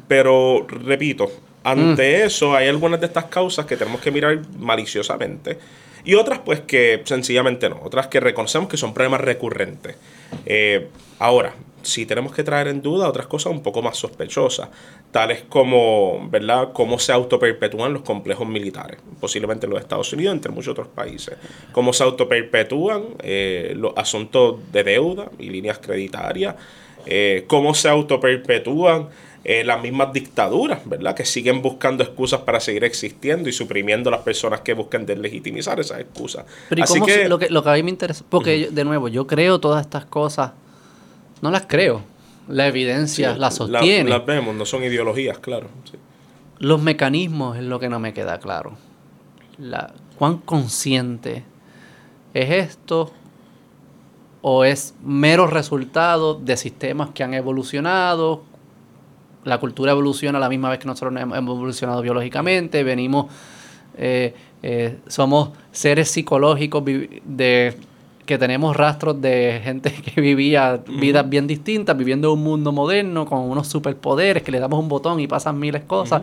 pero, 0.08 0.66
repito, 0.68 1.30
ante 1.64 2.22
Mm. 2.22 2.26
eso 2.26 2.54
hay 2.54 2.68
algunas 2.68 3.00
de 3.00 3.06
estas 3.06 3.24
causas 3.24 3.66
que 3.66 3.76
tenemos 3.76 4.00
que 4.00 4.10
mirar 4.10 4.40
maliciosamente 4.58 5.58
y 6.04 6.14
otras 6.14 6.38
pues 6.40 6.60
que 6.60 7.02
sencillamente 7.04 7.68
no, 7.68 7.80
otras 7.82 8.06
que 8.08 8.20
reconocemos 8.20 8.68
que 8.68 8.76
son 8.76 8.92
problemas 8.92 9.22
recurrentes. 9.22 9.96
Eh, 10.44 10.88
ahora, 11.18 11.54
sí 11.82 12.06
tenemos 12.06 12.32
que 12.32 12.42
traer 12.42 12.68
en 12.68 12.82
duda 12.82 13.08
otras 13.08 13.26
cosas 13.26 13.52
un 13.52 13.62
poco 13.62 13.82
más 13.82 13.96
sospechosas, 13.96 14.68
tales 15.10 15.44
como, 15.48 16.28
¿verdad?, 16.30 16.70
cómo 16.72 16.98
se 16.98 17.12
autoperpetúan 17.12 17.92
los 17.92 18.02
complejos 18.02 18.46
militares, 18.46 18.98
posiblemente 19.20 19.66
en 19.66 19.72
los 19.72 19.80
Estados 19.80 20.12
Unidos, 20.12 20.34
entre 20.34 20.52
muchos 20.52 20.72
otros 20.72 20.88
países. 20.88 21.36
Cómo 21.72 21.92
se 21.92 22.04
autoperpetúan 22.04 23.04
eh, 23.22 23.72
los 23.76 23.92
asuntos 23.96 24.56
de 24.72 24.84
deuda 24.84 25.30
y 25.38 25.50
líneas 25.50 25.78
creditarias, 25.78 26.54
eh, 27.06 27.44
cómo 27.46 27.74
se 27.74 27.88
autoperpetúan 27.88 29.08
eh, 29.44 29.62
las 29.64 29.82
mismas 29.82 30.12
dictaduras, 30.12 30.80
¿verdad? 30.88 31.14
Que 31.14 31.24
siguen 31.26 31.60
buscando 31.60 32.02
excusas 32.02 32.40
para 32.40 32.60
seguir 32.60 32.82
existiendo 32.84 33.48
y 33.48 33.52
suprimiendo 33.52 34.08
a 34.08 34.12
las 34.12 34.22
personas 34.22 34.62
que 34.62 34.72
buscan 34.72 35.04
deslegitimizar 35.04 35.78
esas 35.80 36.00
excusas. 36.00 36.46
Pero 36.70 36.80
¿y 36.80 36.82
Así 36.82 36.94
cómo 36.94 37.06
que, 37.06 37.12
se- 37.14 37.28
lo, 37.28 37.38
que, 37.38 37.50
lo 37.50 37.62
que 37.62 37.68
a 37.70 37.74
mí 37.74 37.82
me 37.82 37.90
interesa, 37.90 38.24
porque 38.28 38.60
yo- 38.60 38.70
de 38.70 38.84
nuevo, 38.84 39.08
yo 39.08 39.26
creo 39.26 39.60
todas 39.60 39.84
estas 39.84 40.06
cosas, 40.06 40.52
no 41.42 41.50
las 41.50 41.66
creo. 41.66 42.00
La 42.48 42.66
evidencia 42.66 43.34
sí, 43.34 43.38
las 43.38 43.58
la- 43.68 43.78
sostiene. 43.80 44.08
las 44.10 44.24
vemos, 44.26 44.54
no 44.54 44.64
son 44.66 44.82
ideologías, 44.84 45.38
claro. 45.38 45.68
sí. 45.90 45.98
Los 46.58 46.80
mecanismos 46.80 47.56
es 47.58 47.64
lo 47.64 47.78
que 47.80 47.88
no 47.88 47.98
me 48.00 48.12
queda 48.14 48.38
claro. 48.38 48.76
La, 49.58 49.92
¿Cuán 50.18 50.38
consciente 50.38 51.42
es 52.32 52.50
esto? 52.50 53.12
¿O 54.40 54.64
es 54.64 54.94
mero 55.02 55.46
resultado 55.46 56.34
de 56.34 56.56
sistemas 56.56 57.10
que 57.14 57.22
han 57.24 57.34
evolucionado? 57.34 58.42
La 59.44 59.58
cultura 59.58 59.92
evoluciona 59.92 60.38
a 60.38 60.40
la 60.40 60.48
misma 60.48 60.70
vez 60.70 60.78
que 60.78 60.86
nosotros 60.86 61.14
hemos 61.20 61.36
evolucionado 61.36 62.02
biológicamente. 62.02 62.82
Venimos, 62.82 63.26
eh, 63.96 64.34
eh, 64.62 64.98
somos 65.06 65.50
seres 65.72 66.10
psicológicos 66.10 66.82
de 66.84 67.76
que 68.24 68.38
tenemos 68.38 68.76
rastros 68.76 69.20
de 69.20 69.60
gente 69.62 69.92
que 70.14 70.20
vivía 70.20 70.82
vidas 70.86 71.28
bien 71.28 71.46
distintas, 71.46 71.96
viviendo 71.96 72.28
en 72.28 72.38
un 72.38 72.44
mundo 72.44 72.72
moderno 72.72 73.26
con 73.26 73.40
unos 73.40 73.68
superpoderes 73.68 74.42
que 74.42 74.50
le 74.50 74.60
damos 74.60 74.78
un 74.80 74.88
botón 74.88 75.20
y 75.20 75.26
pasan 75.26 75.58
miles 75.58 75.82
de 75.82 75.86
cosas. 75.86 76.22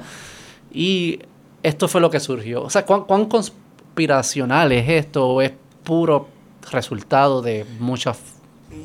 Y 0.74 1.20
esto 1.64 1.88
fue 1.88 2.02
lo 2.02 2.10
que 2.10 2.20
surgió. 2.20 2.64
O 2.64 2.70
sea, 2.70 2.86
¿cuán, 2.86 3.04
cuán 3.04 3.26
conspiracional 3.26 4.72
es 4.72 4.90
esto? 4.90 5.28
¿O 5.28 5.42
es 5.42 5.52
puro 5.84 6.28
resultado 6.72 7.42
de 7.42 7.66
mucha 7.80 8.14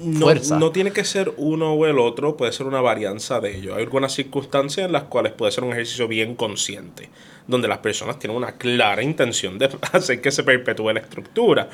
no, 0.03 0.27
fuerza. 0.27 0.59
no 0.59 0.71
tiene 0.73 0.93
que 0.93 1.05
ser 1.05 1.33
uno 1.37 1.73
o 1.73 1.87
el 1.87 1.99
otro, 1.99 2.37
puede 2.37 2.53
ser 2.53 2.67
una 2.67 2.81
varianza 2.81 3.41
de 3.41 3.57
ello. 3.57 3.75
Hay 3.75 3.83
algunas 3.83 4.13
circunstancias 4.13 4.87
en 4.87 4.93
las 4.93 5.05
cuales 5.05 5.33
puede 5.33 5.53
ser 5.53 5.65
un 5.65 5.73
ejercicio 5.73 6.09
bien 6.09 6.35
consciente, 6.35 7.09
donde 7.47 7.69
las 7.69 7.79
personas 7.79 8.19
tienen 8.19 8.37
una 8.37 8.53
clara 8.53 9.03
intención 9.03 9.59
de 9.59 9.71
hacer 9.93 10.21
que 10.21 10.31
se 10.31 10.45
perpetúe 10.45 10.93
la 10.93 11.01
estructura. 11.01 11.69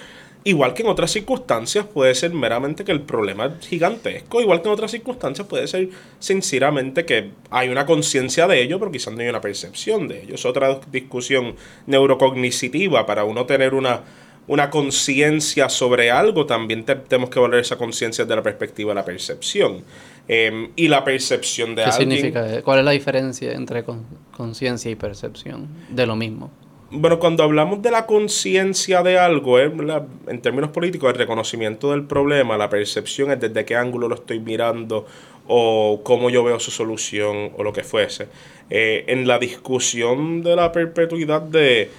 Igual 0.44 0.74
que 0.74 0.82
en 0.82 0.88
otras 0.88 1.12
circunstancias 1.12 1.86
puede 1.86 2.16
ser 2.16 2.32
meramente 2.34 2.84
que 2.84 2.90
el 2.90 3.02
problema 3.02 3.46
es 3.46 3.68
gigantesco, 3.68 4.40
igual 4.40 4.60
que 4.60 4.68
en 4.68 4.74
otras 4.74 4.90
circunstancias 4.90 5.46
puede 5.46 5.68
ser 5.68 5.90
sinceramente 6.18 7.04
que 7.04 7.30
hay 7.50 7.68
una 7.68 7.86
conciencia 7.86 8.48
de 8.48 8.60
ello, 8.60 8.80
pero 8.80 8.90
quizás 8.90 9.14
no 9.14 9.20
hay 9.20 9.28
una 9.28 9.40
percepción 9.40 10.08
de 10.08 10.24
ello. 10.24 10.34
Es 10.34 10.44
otra 10.44 10.80
discusión 10.90 11.54
neurocognitiva 11.86 13.06
para 13.06 13.22
uno 13.22 13.46
tener 13.46 13.72
una, 13.72 14.02
una 14.48 14.70
conciencia 14.70 15.68
sobre 15.68 16.10
algo, 16.10 16.46
también 16.46 16.84
tenemos 16.84 17.30
que 17.30 17.38
volver 17.38 17.60
esa 17.60 17.76
conciencia 17.76 18.24
de 18.24 18.36
la 18.36 18.42
perspectiva 18.42 18.90
de 18.90 18.94
la 18.96 19.04
percepción. 19.04 19.82
Em, 20.28 20.70
y 20.76 20.88
la 20.88 21.02
percepción 21.04 21.74
de 21.74 21.82
¿Qué 21.84 21.90
alguien. 21.90 22.10
significa? 22.12 22.62
¿Cuál 22.62 22.78
es 22.80 22.84
la 22.84 22.90
diferencia 22.92 23.52
entre 23.52 23.82
con- 23.84 24.04
conciencia 24.36 24.90
y 24.90 24.94
percepción 24.94 25.68
de 25.88 26.06
lo 26.06 26.14
mismo? 26.16 26.50
Bueno, 26.90 27.18
cuando 27.18 27.42
hablamos 27.42 27.80
de 27.82 27.90
la 27.90 28.04
conciencia 28.06 29.02
de 29.02 29.18
algo, 29.18 29.58
la- 29.58 30.06
en 30.28 30.40
términos 30.42 30.70
políticos, 30.70 31.10
el 31.12 31.18
reconocimiento 31.18 31.90
del 31.92 32.04
problema, 32.04 32.56
la 32.58 32.68
percepción 32.68 33.30
es 33.32 33.40
desde 33.40 33.64
qué 33.64 33.74
ángulo 33.76 34.08
lo 34.08 34.14
estoy 34.14 34.38
mirando 34.40 35.06
o 35.48 36.00
cómo 36.04 36.30
yo 36.30 36.44
veo 36.44 36.60
su 36.60 36.70
solución 36.70 37.50
o 37.56 37.62
lo 37.64 37.72
que 37.72 37.82
fuese. 37.82 38.28
Eh, 38.70 39.04
en 39.08 39.26
la 39.26 39.38
discusión 39.38 40.42
de 40.42 40.54
la 40.54 40.70
perpetuidad 40.70 41.42
de 41.42 41.90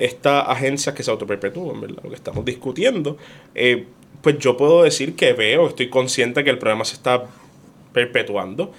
estas 0.00 0.48
agencias 0.48 0.94
que 0.94 1.02
se 1.02 1.10
autoperpetúan, 1.10 1.80
¿verdad? 1.80 2.02
Lo 2.02 2.08
que 2.08 2.16
estamos 2.16 2.44
discutiendo, 2.44 3.18
eh, 3.54 3.84
pues 4.22 4.38
yo 4.38 4.56
puedo 4.56 4.82
decir 4.82 5.14
que 5.14 5.34
veo, 5.34 5.68
estoy 5.68 5.88
consciente 5.88 6.42
que 6.42 6.50
el 6.50 6.58
problema 6.58 6.84
se 6.84 6.94
está 6.94 7.24
perpetuando, 7.92 8.72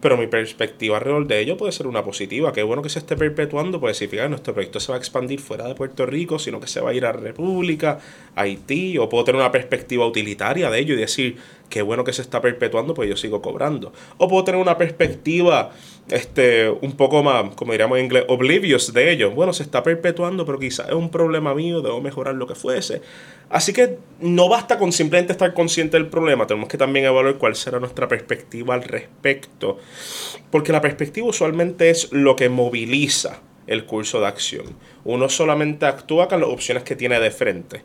pero 0.00 0.16
mi 0.16 0.26
perspectiva 0.26 0.96
alrededor 0.96 1.26
de 1.26 1.40
ello 1.40 1.56
puede 1.56 1.72
ser 1.72 1.86
una 1.86 2.04
positiva. 2.04 2.52
Qué 2.52 2.62
bueno 2.62 2.82
que 2.82 2.88
se 2.88 2.98
esté 2.98 3.16
perpetuando, 3.16 3.80
puede 3.80 3.94
significar 3.94 4.26
que 4.26 4.30
nuestro 4.30 4.54
proyecto 4.54 4.80
se 4.80 4.92
va 4.92 4.96
a 4.96 4.98
expandir 4.98 5.40
fuera 5.40 5.66
de 5.66 5.74
Puerto 5.74 6.06
Rico, 6.06 6.38
sino 6.38 6.60
que 6.60 6.66
se 6.66 6.80
va 6.80 6.90
a 6.90 6.94
ir 6.94 7.04
a 7.04 7.12
República, 7.12 7.98
a 8.34 8.42
Haití, 8.42 8.98
o 8.98 9.08
puedo 9.08 9.24
tener 9.24 9.40
una 9.40 9.50
perspectiva 9.52 10.06
utilitaria 10.06 10.70
de 10.70 10.78
ello 10.78 10.94
y 10.94 10.98
decir, 10.98 11.36
qué 11.68 11.82
bueno 11.82 12.04
que 12.04 12.12
se 12.12 12.22
está 12.22 12.40
perpetuando, 12.40 12.94
pues 12.94 13.08
yo 13.08 13.16
sigo 13.16 13.42
cobrando. 13.42 13.92
O 14.16 14.28
puedo 14.28 14.44
tener 14.44 14.60
una 14.60 14.78
perspectiva 14.78 15.70
este, 16.10 16.68
un 16.70 16.92
poco 16.92 17.22
más, 17.22 17.54
como 17.54 17.72
diríamos 17.72 17.98
en 17.98 18.04
inglés, 18.06 18.24
oblivious 18.28 18.92
de 18.92 19.12
ello. 19.12 19.30
Bueno, 19.30 19.52
se 19.52 19.62
está 19.62 19.82
perpetuando, 19.82 20.44
pero 20.46 20.58
quizás 20.58 20.88
es 20.88 20.94
un 20.94 21.10
problema 21.10 21.54
mío, 21.54 21.80
debo 21.82 22.00
mejorar 22.00 22.34
lo 22.34 22.46
que 22.46 22.54
fuese. 22.54 23.02
Así 23.50 23.72
que 23.72 23.98
no 24.20 24.48
basta 24.48 24.78
con 24.78 24.92
simplemente 24.92 25.32
estar 25.32 25.54
consciente 25.54 25.96
del 25.96 26.08
problema, 26.08 26.46
tenemos 26.46 26.68
que 26.68 26.76
también 26.76 27.06
evaluar 27.06 27.36
cuál 27.36 27.54
será 27.56 27.80
nuestra 27.80 28.08
perspectiva 28.08 28.74
al 28.74 28.82
respecto. 28.82 29.78
Porque 30.50 30.72
la 30.72 30.80
perspectiva 30.80 31.26
usualmente 31.26 31.90
es 31.90 32.12
lo 32.12 32.36
que 32.36 32.48
moviliza 32.48 33.40
el 33.66 33.84
curso 33.84 34.20
de 34.20 34.26
acción. 34.26 34.66
Uno 35.04 35.28
solamente 35.28 35.86
actúa 35.86 36.28
con 36.28 36.40
las 36.40 36.48
opciones 36.48 36.82
que 36.82 36.96
tiene 36.96 37.20
de 37.20 37.30
frente. 37.30 37.82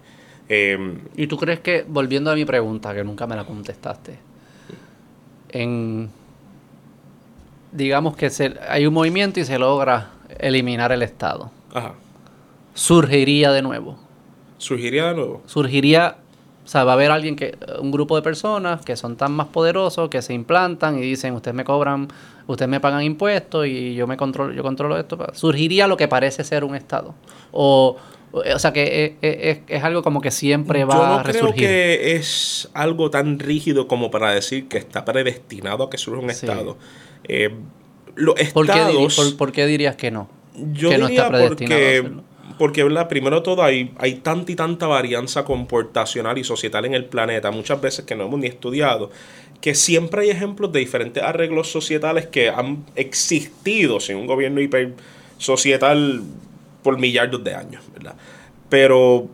Eh, 0.49 0.97
¿Y 1.15 1.27
tú 1.27 1.37
crees 1.37 1.59
que, 1.59 1.85
volviendo 1.87 2.31
a 2.31 2.35
mi 2.35 2.45
pregunta, 2.45 2.93
que 2.93 3.03
nunca 3.03 3.27
me 3.27 3.35
la 3.35 3.45
contestaste, 3.45 4.19
en 5.49 6.09
digamos 7.73 8.15
que 8.15 8.29
se, 8.29 8.53
hay 8.67 8.85
un 8.85 8.93
movimiento 8.93 9.39
y 9.39 9.45
se 9.45 9.57
logra 9.57 10.11
eliminar 10.39 10.91
el 10.91 11.01
Estado, 11.01 11.51
ajá. 11.73 11.93
surgiría 12.73 13.51
de 13.51 13.61
nuevo? 13.61 13.97
Surgiría 14.57 15.07
de 15.07 15.15
nuevo. 15.15 15.41
surgiría, 15.45 16.17
o 16.63 16.67
sea, 16.67 16.83
va 16.83 16.91
a 16.91 16.95
haber 16.95 17.11
alguien 17.11 17.35
que, 17.35 17.57
un 17.79 17.91
grupo 17.91 18.15
de 18.15 18.21
personas 18.21 18.85
que 18.85 18.95
son 18.95 19.17
tan 19.17 19.33
más 19.33 19.47
poderosos 19.47 20.09
que 20.09 20.21
se 20.21 20.33
implantan 20.33 20.97
y 20.97 21.01
dicen, 21.01 21.33
ustedes 21.33 21.55
me 21.55 21.65
cobran, 21.65 22.07
ustedes 22.47 22.69
me 22.69 22.79
pagan 22.79 23.03
impuestos 23.03 23.67
y 23.67 23.95
yo 23.95 24.07
me 24.07 24.15
controlo, 24.15 24.53
yo 24.53 24.63
controlo 24.63 24.97
esto. 24.97 25.27
Surgiría 25.33 25.87
lo 25.87 25.97
que 25.97 26.07
parece 26.07 26.43
ser 26.43 26.63
un 26.63 26.75
Estado. 26.75 27.13
O, 27.51 27.97
o 28.33 28.59
sea, 28.59 28.73
que 28.73 29.17
es, 29.21 29.37
es- 29.39 29.59
es 29.67 29.83
algo 29.83 30.01
como 30.03 30.19
que 30.19 30.31
siempre 30.31 30.83
va 30.85 30.95
Yo 30.95 31.05
no 31.07 31.13
a 31.19 31.23
creo 31.23 31.53
que 31.53 32.15
es 32.15 32.69
algo 32.73 33.09
tan 33.09 33.37
rígido 33.39 33.87
como 33.87 34.09
para 34.11 34.31
decir 34.33 34.67
que 34.67 34.77
está 34.79 35.05
predestinado 35.05 35.83
a 35.83 35.89
que 35.89 35.97
surja 35.97 36.19
un 36.21 36.29
Sí. 36.31 36.45
Estado. 36.47 36.77
Eh, 37.27 37.51
los 38.15 38.35
¿Por 38.51 38.65
qué, 38.65 38.73
diri- 38.73 38.79
estados... 39.05 39.15
por- 39.15 39.37
por 39.37 39.51
qué 39.51 39.65
dirías 39.67 39.95
que 39.95 40.11
no? 40.11 40.29
Yo 40.73 40.89
que 40.89 40.97
no 40.97 41.07
diría 41.07 41.21
está 41.25 41.31
predestinado 41.31 41.75
a 41.75 41.79
porque, 41.85 41.97
hacerlo. 41.99 42.23
porque 42.59 42.83
¿verdad? 42.83 43.07
primero 43.07 43.41
todo 43.43 43.63
hay, 43.63 43.91
hay 43.97 44.15
tanta 44.15 44.51
y 44.51 44.55
tanta 44.55 44.87
varianza 44.87 45.43
comportacional 45.45 46.37
y 46.37 46.43
societal 46.43 46.85
en 46.85 46.93
el 46.95 47.05
planeta, 47.05 47.49
muchas 47.51 47.81
veces 47.81 48.05
que 48.05 48.15
no 48.15 48.25
hemos 48.25 48.39
ni 48.39 48.47
estudiado, 48.47 49.09
que 49.61 49.73
siempre 49.75 50.23
hay 50.23 50.29
ejemplos 50.31 50.71
de 50.71 50.79
diferentes 50.79 51.23
arreglos 51.23 51.71
societales 51.71 52.27
que 52.27 52.49
han 52.49 52.83
existido 52.95 53.99
sin 53.99 54.17
un 54.17 54.27
gobierno 54.27 54.59
hiper 54.61 54.93
societal 55.37 56.21
por 56.83 56.99
millardos 56.99 57.43
de 57.43 57.55
años, 57.55 57.83
¿verdad? 57.93 58.15
Pero 58.69 59.29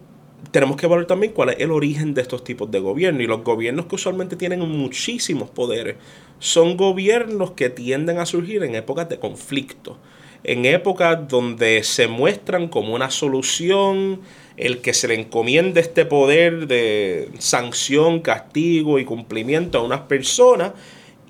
tenemos 0.51 0.77
que 0.77 0.85
evaluar 0.85 1.05
también 1.05 1.33
cuál 1.33 1.49
es 1.49 1.59
el 1.59 1.71
origen 1.71 2.13
de 2.13 2.21
estos 2.21 2.43
tipos 2.43 2.69
de 2.71 2.79
gobierno. 2.79 3.21
Y 3.21 3.27
los 3.27 3.43
gobiernos 3.43 3.85
que 3.85 3.95
usualmente 3.95 4.35
tienen 4.35 4.61
muchísimos 4.61 5.49
poderes 5.49 5.97
son 6.39 6.77
gobiernos 6.77 7.51
que 7.51 7.69
tienden 7.69 8.19
a 8.19 8.25
surgir 8.25 8.63
en 8.63 8.75
épocas 8.75 9.09
de 9.09 9.19
conflicto. 9.19 9.97
En 10.43 10.65
épocas 10.65 11.27
donde 11.27 11.83
se 11.83 12.07
muestran 12.07 12.69
como 12.69 12.95
una 12.95 13.09
solución 13.09 14.21
el 14.55 14.79
que 14.79 14.93
se 14.93 15.07
le 15.07 15.15
encomiende 15.15 15.81
este 15.81 16.05
poder 16.05 16.67
de 16.67 17.29
sanción, 17.39 18.21
castigo 18.21 18.99
y 18.99 19.05
cumplimiento 19.05 19.79
a 19.79 19.83
unas 19.83 20.01
personas. 20.01 20.71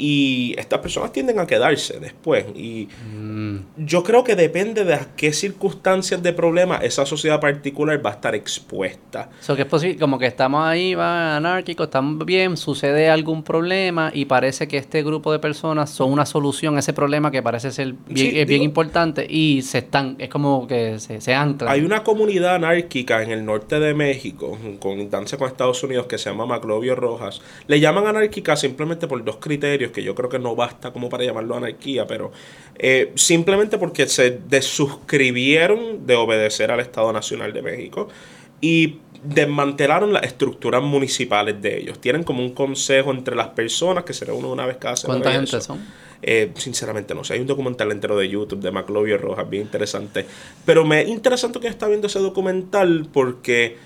Y 0.01 0.55
estas 0.57 0.79
personas 0.79 1.11
tienden 1.11 1.39
a 1.39 1.45
quedarse 1.45 1.99
después. 1.99 2.45
Y 2.55 2.87
Mm, 3.13 3.57
yo 3.77 4.03
creo 4.03 4.23
que 4.23 4.35
depende 4.35 4.85
de 4.85 4.93
a 4.93 5.07
qué 5.15 5.33
circunstancias 5.33 6.23
de 6.23 6.31
problema 6.33 6.77
esa 6.77 7.05
sociedad 7.05 7.39
particular 7.41 8.03
va 8.03 8.11
a 8.11 8.13
estar 8.13 8.33
expuesta. 8.35 9.29
So 9.41 9.55
que 9.55 9.63
es 9.63 9.67
posible, 9.67 9.97
como 9.97 10.17
que 10.17 10.25
estamos 10.25 10.65
ahí, 10.65 10.95
va 10.95 11.35
anárquico, 11.37 11.83
estamos 11.83 12.25
bien, 12.25 12.55
sucede 12.57 13.09
algún 13.09 13.43
problema 13.43 14.11
y 14.13 14.25
parece 14.25 14.67
que 14.67 14.77
este 14.77 15.03
grupo 15.03 15.31
de 15.31 15.39
personas 15.39 15.89
son 15.89 16.11
una 16.11 16.25
solución 16.25 16.77
a 16.77 16.79
ese 16.79 16.93
problema 16.93 17.29
que 17.31 17.41
parece 17.43 17.71
ser 17.71 17.93
bien, 18.07 18.17
Sí, 18.31 18.39
es 18.39 18.47
bien 18.47 18.61
digo- 18.61 18.63
importante 18.65 19.25
y 19.29 19.61
se 19.63 19.79
están, 19.79 20.15
es 20.19 20.29
como 20.29 20.65
que 20.67 20.99
se, 20.99 21.19
se 21.21 21.33
anclan. 21.35 21.71
Hay 21.71 21.81
una 21.81 22.03
comunidad 22.03 22.55
anárquica 22.55 23.21
en 23.21 23.31
el 23.31 23.43
norte 23.45 23.79
de 23.79 23.93
México, 23.93 24.57
con 24.79 24.99
instancia 24.99 25.37
con 25.37 25.47
Estados 25.47 25.83
Unidos, 25.83 26.05
que 26.07 26.17
se 26.17 26.29
llama 26.29 26.45
Maclovio 26.45 26.95
Rojas. 26.95 27.41
Le 27.67 27.79
llaman 27.79 28.07
anárquica 28.07 28.55
simplemente 28.55 29.07
por 29.07 29.23
dos 29.23 29.37
criterios 29.37 29.88
que 29.91 30.03
yo 30.03 30.15
creo 30.15 30.29
que 30.29 30.39
no 30.39 30.55
basta 30.55 30.91
como 30.91 31.09
para 31.09 31.23
llamarlo 31.23 31.55
anarquía, 31.55 32.07
pero 32.07 32.31
eh, 32.77 33.11
simplemente 33.15 33.77
porque 33.77 34.07
se 34.07 34.39
desuscribieron 34.47 36.05
de 36.05 36.15
obedecer 36.15 36.71
al 36.71 36.79
Estado 36.79 37.11
Nacional 37.13 37.53
de 37.53 37.61
México 37.61 38.07
y 38.61 38.99
desmantelaron 39.23 40.13
las 40.13 40.23
estructuras 40.23 40.81
municipales 40.81 41.61
de 41.61 41.77
ellos. 41.77 41.99
Tienen 41.99 42.23
como 42.23 42.41
un 42.41 42.53
consejo 42.53 43.11
entre 43.11 43.35
las 43.35 43.49
personas 43.49 44.03
que 44.03 44.13
se 44.13 44.25
reúnen 44.25 44.51
una 44.51 44.65
vez 44.65 44.77
cada 44.77 44.95
semana. 44.95 45.21
¿Cuánta 45.21 45.39
gente 45.39 45.61
son? 45.61 45.79
Eh, 46.21 46.51
sinceramente 46.55 47.15
no 47.15 47.23
sé, 47.23 47.35
hay 47.35 47.39
un 47.39 47.47
documental 47.47 47.91
entero 47.93 48.17
de 48.17 48.27
YouTube 48.27 48.59
de 48.59 48.71
Maclovio 48.71 49.17
Rojas, 49.17 49.49
bien 49.49 49.63
interesante. 49.63 50.25
Pero 50.65 50.85
me 50.85 51.01
es 51.01 51.09
interesante 51.09 51.59
que 51.59 51.67
está 51.67 51.87
viendo 51.87 52.07
ese 52.07 52.19
documental 52.19 53.07
porque 53.11 53.77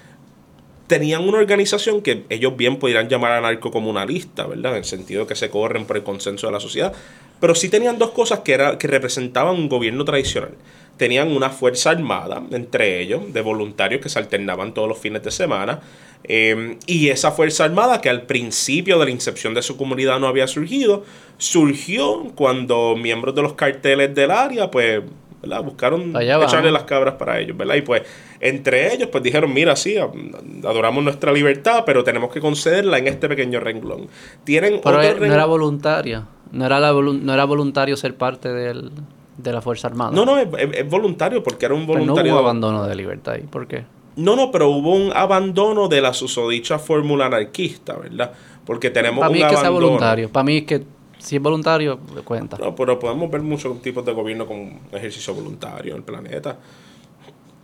tenían 0.88 1.28
una 1.28 1.38
organización 1.38 2.02
que 2.02 2.24
ellos 2.30 2.56
bien 2.58 2.78
podrían 2.78 3.10
llamar 3.10 3.32
anarcocomunalista, 3.34 4.46
¿verdad? 4.46 4.74
En 4.74 4.78
el 4.80 4.86
sentido 4.86 5.26
que 5.28 5.36
se 5.36 5.50
corren 5.50 5.86
por 5.86 5.98
el 5.98 6.04
consenso 6.04 6.48
de 6.48 6.54
la 6.54 6.60
sociedad. 6.60 6.94
Pero 7.40 7.56
sí 7.56 7.70
tenían 7.70 7.98
dos 7.98 8.12
cosas 8.12 8.40
que, 8.40 8.54
era, 8.54 8.78
que 8.78 8.88
representaban 8.88 9.56
un 9.56 9.70
gobierno 9.70 10.06
tradicional. 10.06 10.56
Tenían 10.98 11.32
una 11.32 11.50
fuerza 11.50 11.90
armada, 11.90 12.42
entre 12.52 13.02
ellos, 13.02 13.34
de 13.34 13.42
voluntarios 13.42 14.02
que 14.02 14.10
se 14.10 14.20
alternaban 14.20 14.74
todos 14.74 14.88
los 14.88 14.98
fines 15.00 15.24
de 15.24 15.32
semana. 15.32 15.82
eh, 16.26 16.78
y 16.86 17.10
esa 17.10 17.32
fuerza 17.32 17.66
armada, 17.66 18.00
que 18.00 18.10
al 18.10 18.22
principio 18.22 18.98
de 19.00 19.06
la 19.06 19.12
incepción 19.12 19.54
de 19.54 19.62
su 19.62 19.76
comunidad 19.76 20.20
no 20.20 20.28
había 20.28 20.48
surgido, 20.48 21.04
surgió 21.38 22.32
cuando 22.36 22.96
miembros 22.96 23.36
de 23.36 23.42
los 23.42 23.54
carteles 23.54 24.16
del 24.16 24.32
área, 24.32 24.72
pues, 24.72 25.02
¿verdad? 25.44 25.64
buscaron 25.64 26.14
echarle 26.20 26.72
las 26.72 26.84
cabras 26.84 27.16
para 27.16 27.40
ellos, 27.40 27.56
¿verdad? 27.56 27.76
Y 27.76 27.82
pues, 27.82 28.02
entre 28.40 28.94
ellos, 28.94 29.10
pues 29.12 29.24
dijeron, 29.24 29.54
mira, 29.54 29.76
sí, 29.76 29.96
adoramos 29.98 31.04
nuestra 31.04 31.32
libertad, 31.32 31.84
pero 31.86 32.04
tenemos 32.04 32.32
que 32.32 32.40
concederla 32.40 32.98
en 32.98 33.08
este 33.08 33.28
pequeño 33.28 33.60
renglón. 33.60 34.08
Tienen 34.44 34.80
Pero 34.84 34.98
otro 34.98 35.02
eh, 35.02 35.16
no 35.20 35.34
era 35.34 35.46
voluntaria, 35.46 36.26
no 36.52 36.66
era, 36.66 36.80
la 36.80 36.94
volu- 36.94 37.20
no 37.20 37.34
era 37.34 37.46
voluntario 37.46 37.96
ser 37.98 38.16
parte 38.16 38.50
del, 38.52 38.90
de 39.38 39.52
la 39.54 39.62
Fuerza 39.62 39.88
Armada. 39.90 40.12
No, 40.12 40.26
no, 40.26 40.38
es, 40.40 40.48
voluntario, 40.90 41.44
porque 41.44 41.66
era 41.66 41.76
un 41.76 41.86
Pero 41.86 42.00
no 42.00 42.06
voluntario. 42.06 42.34
hubo 42.34 42.40
abandono 42.40 42.88
de 42.88 42.96
libertad 42.96 43.36
ahí, 43.36 43.42
¿por 43.44 43.68
qué? 43.68 43.84
No, 44.16 44.36
no, 44.36 44.52
pero 44.52 44.70
hubo 44.70 44.94
un 44.96 45.12
abandono 45.14 45.88
de 45.88 46.00
la 46.00 46.14
susodicha 46.14 46.80
fórmula 46.80 47.26
anarquista, 47.26 47.98
¿verdad? 47.98 48.32
Porque 48.66 48.90
tenemos 48.92 49.20
Para 49.20 49.32
mí 49.34 49.40
un 49.40 49.46
es 49.46 49.52
que 49.52 49.58
sea 49.58 49.68
abandono. 49.68 49.86
voluntario, 49.88 50.30
para 50.32 50.44
mí 50.44 50.58
es 50.58 50.64
que 50.64 50.84
si 51.24 51.38
es 51.38 51.42
voluntario, 51.42 51.98
cuenta. 52.26 52.58
No, 52.58 52.76
pero 52.76 53.00
podemos 53.00 53.32
ver 53.32 53.42
muchos 53.42 53.82
tipos 53.82 54.06
de 54.06 54.12
gobierno 54.12 54.46
con 54.46 54.82
ejercicio 54.92 55.34
voluntario 55.34 55.94
en 55.94 55.98
el 56.00 56.04
planeta. 56.04 56.58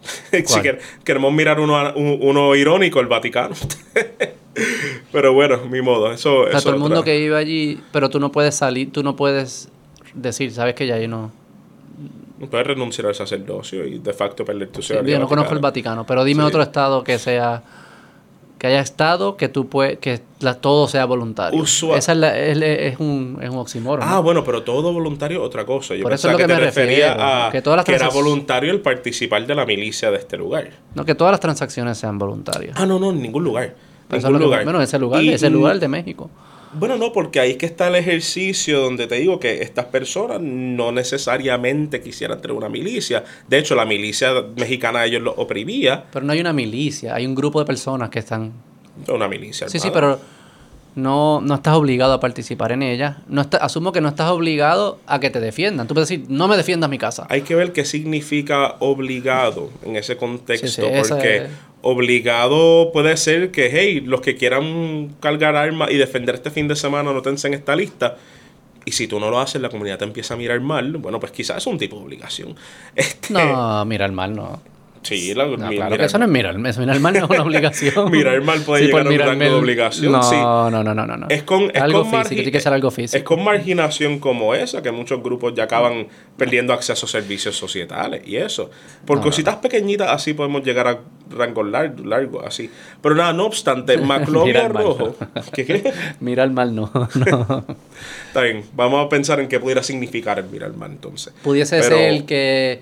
si 0.32 0.62
queremos 1.03 1.34
mirar 1.34 1.60
uno, 1.60 1.93
uno 1.95 2.55
irónico, 2.55 3.01
el 3.01 3.07
Vaticano. 3.07 3.53
pero 5.12 5.34
bueno, 5.34 5.57
mi 5.70 5.82
modo. 5.82 6.10
Eso, 6.12 6.43
o 6.43 6.49
todo 6.49 6.74
el 6.74 6.80
mundo 6.80 7.03
que 7.03 7.20
iba 7.20 7.38
allí, 7.38 7.82
pero 7.91 8.10
tú 8.10 8.20
no 8.20 8.32
puedes 8.32 8.55
salir, 8.55 8.93
tú 8.93 9.03
no 9.03 9.18
puedes 9.18 9.68
decir, 10.14 10.53
sabes 10.53 10.74
que 10.74 10.88
ya 10.88 10.97
no. 11.07 11.32
No 12.39 12.49
puedes 12.49 12.66
renunciar 12.66 13.07
al 13.07 13.16
sacerdocio 13.16 13.86
y 13.86 13.99
de 13.99 14.14
facto 14.14 14.45
perder 14.45 14.70
tu 14.70 14.82
ciudadanía. 14.82 15.16
yo 15.16 15.20
no 15.20 15.28
conozco 15.28 15.53
el 15.53 15.60
Vaticano, 15.60 16.05
pero 16.05 16.24
dime 16.24 16.43
otro 16.43 16.62
estado 16.62 17.03
que 17.03 17.20
sea 17.20 17.62
que 18.60 18.68
haya 18.68 18.82
estado 18.82 19.38
que 19.38 19.47
tú 19.47 19.68
puedes 19.68 19.97
que 19.99 20.22
todo 20.62 20.88
sea 20.88 21.05
voluntario. 21.05 21.64
Esa 21.64 21.95
es, 21.95 22.62
es, 22.62 22.99
un, 22.99 23.39
es 23.41 23.49
un 23.49 23.57
oxímoron. 23.57 24.07
Ah, 24.07 24.20
bueno, 24.20 24.43
pero 24.43 24.64
todo 24.64 24.93
voluntario 24.93 25.41
otra 25.41 25.66
cosa. 25.66 25.95
Yo 25.95 26.03
Por 26.03 26.14
eso 26.14 26.28
es 26.28 26.34
lo 26.34 26.38
que, 26.38 26.47
me 26.47 26.60
refería 26.60 27.47
a 27.47 27.51
que, 27.51 27.62
todas 27.62 27.78
las 27.78 27.86
que 27.86 27.95
era 27.95 28.10
voluntario 28.10 28.72
el 28.72 28.82
participar 28.82 29.47
de 29.47 29.55
la 29.55 29.66
milicia 29.66 30.12
de 30.12 30.18
este 30.18 30.38
lugar. 30.38 30.70
No, 30.93 31.05
que 31.05 31.16
todas 31.16 31.32
las 31.32 31.39
transacciones 31.39 31.97
sean 31.97 32.20
voluntarias. 32.20 32.76
Ah, 32.78 32.86
no, 32.86 32.99
no, 32.99 33.12
en 33.12 33.22
ningún 33.22 33.43
lugar. 33.43 33.76
Ningún 34.12 34.39
lugar. 34.39 34.64
bueno, 34.66 34.82
ese 34.82 34.99
lugar, 34.99 35.24
ese 35.24 35.49
lugar 35.49 35.80
de 35.80 35.88
México. 35.88 36.30
Bueno, 36.74 36.97
no, 36.97 37.11
porque 37.11 37.39
ahí 37.39 37.51
es 37.51 37.57
que 37.57 37.65
está 37.65 37.88
el 37.88 37.95
ejercicio 37.95 38.80
donde 38.80 39.07
te 39.07 39.15
digo 39.15 39.39
que 39.39 39.61
estas 39.61 39.86
personas 39.86 40.39
no 40.41 40.91
necesariamente 40.91 42.01
quisieran 42.01 42.41
tener 42.41 42.55
una 42.55 42.70
milicia. 42.70 43.24
De 43.47 43.57
hecho, 43.57 43.76
la 43.76 43.86
milicia 43.86 44.34
mexicana 44.55 45.05
ellos 45.05 45.22
lo 45.22 45.32
oprimía. 45.34 46.05
Pero 46.11 46.26
no 46.26 46.34
hay 46.34 46.41
una 46.41 46.53
milicia, 46.53 47.15
hay 47.15 47.26
un 47.26 47.36
grupo 47.36 47.59
de 47.59 47.65
personas 47.65 48.09
que 48.09 48.20
están... 48.20 48.53
Una 49.07 49.28
milicia. 49.28 49.70
Sí, 49.70 49.80
sí, 49.80 49.89
pero 49.93 50.20
no, 51.01 51.41
no 51.41 51.55
estás 51.55 51.75
obligado 51.75 52.13
a 52.13 52.19
participar 52.19 52.71
en 52.71 52.83
ella. 52.83 53.17
No 53.27 53.41
está, 53.41 53.57
asumo 53.57 53.91
que 53.91 54.01
no 54.01 54.09
estás 54.09 54.29
obligado 54.29 54.99
a 55.07 55.19
que 55.19 55.29
te 55.29 55.39
defiendan. 55.39 55.87
Tú 55.87 55.93
puedes 55.93 56.09
decir, 56.09 56.25
no 56.29 56.47
me 56.47 56.57
defiendas 56.57 56.89
mi 56.89 56.97
casa. 56.97 57.25
Hay 57.29 57.41
que 57.41 57.55
ver 57.55 57.73
qué 57.73 57.85
significa 57.85 58.75
obligado 58.79 59.69
en 59.83 59.95
ese 59.95 60.17
contexto, 60.17 60.87
porque 61.09 61.47
obligado 61.81 62.91
puede 62.91 63.15
ser 63.17 63.51
que, 63.51 63.69
hey, 63.71 64.01
los 64.01 64.21
que 64.21 64.35
quieran 64.35 65.15
cargar 65.19 65.55
armas 65.55 65.91
y 65.91 65.97
defender 65.97 66.35
este 66.35 66.51
fin 66.51 66.67
de 66.67 66.75
semana 66.75 67.13
no 67.13 67.21
tensen 67.21 67.53
esta 67.53 67.75
lista. 67.75 68.17
Y 68.85 68.91
si 68.91 69.07
tú 69.07 69.19
no 69.19 69.29
lo 69.29 69.39
haces, 69.39 69.61
la 69.61 69.69
comunidad 69.69 69.97
te 69.97 70.05
empieza 70.05 70.33
a 70.33 70.37
mirar 70.37 70.59
mal. 70.61 70.97
Bueno, 70.97 71.19
pues 71.19 71.31
quizás 71.31 71.57
es 71.57 71.67
un 71.67 71.77
tipo 71.77 71.97
de 71.97 72.03
obligación. 72.03 72.55
Este... 72.95 73.33
No, 73.33 73.85
mirar 73.85 74.11
mal 74.11 74.35
no. 74.35 74.61
Sí, 75.01 75.33
la, 75.33 75.45
claro 75.45 75.97
que 75.97 76.05
eso 76.05 76.17
no 76.17 76.25
es 76.25 76.31
mirar, 76.31 76.57
mirar 76.57 76.99
mal 76.99 77.13
no 77.13 77.23
es 77.23 77.29
una 77.29 77.41
obligación. 77.43 78.11
mirar 78.11 78.41
mal 78.41 78.61
puede 78.61 78.85
llegar 78.85 79.07
a 79.07 79.09
un 79.09 79.17
rango 79.17 79.43
de 79.43 79.51
obligación. 79.51 80.11
No, 80.11 80.23
sí. 80.23 80.35
no, 80.35 80.69
no, 80.69 80.83
no, 80.83 81.05
no. 81.05 81.27
Es 81.29 81.43
con, 81.43 81.71
es 81.73 81.81
algo 81.81 82.01
con 82.01 82.11
físico, 82.11 82.35
tiene 82.35 82.51
que 82.51 82.59
ser 82.59 82.73
algo 82.73 82.91
físico. 82.91 83.17
Es 83.17 83.23
con 83.23 83.43
marginación 83.43 84.19
como 84.19 84.53
esa 84.53 84.81
que 84.81 84.91
muchos 84.91 85.23
grupos 85.23 85.53
ya 85.55 85.63
acaban 85.63 86.07
perdiendo 86.37 86.73
acceso 86.73 87.05
a 87.05 87.09
servicios 87.09 87.55
societales 87.55 88.21
y 88.25 88.35
eso. 88.35 88.69
Por 89.05 89.21
cositas 89.21 89.55
pequeñitas 89.57 90.09
así 90.09 90.33
podemos 90.33 90.63
llegar 90.63 90.87
a 90.87 90.99
rangos 91.29 91.67
largos, 91.67 92.05
largo, 92.05 92.45
así. 92.45 92.69
Pero 93.01 93.15
nada, 93.15 93.33
no 93.33 93.45
obstante, 93.45 93.97
McLovin 94.01 94.69
rojo. 94.69 95.15
¿Qué 95.53 95.65
qué? 95.65 95.93
Mirar 96.19 96.49
mal 96.51 96.75
no, 96.75 96.91
no. 96.93 97.65
Está 98.27 98.41
bien, 98.41 98.63
vamos 98.73 99.05
a 99.05 99.09
pensar 99.09 99.39
en 99.39 99.47
qué 99.47 99.59
pudiera 99.59 99.83
significar 99.83 100.39
el 100.39 100.45
mirar 100.45 100.73
mal 100.73 100.91
entonces. 100.91 101.33
Pudiese 101.43 101.81
ser 101.83 102.13
el 102.13 102.25
que 102.25 102.81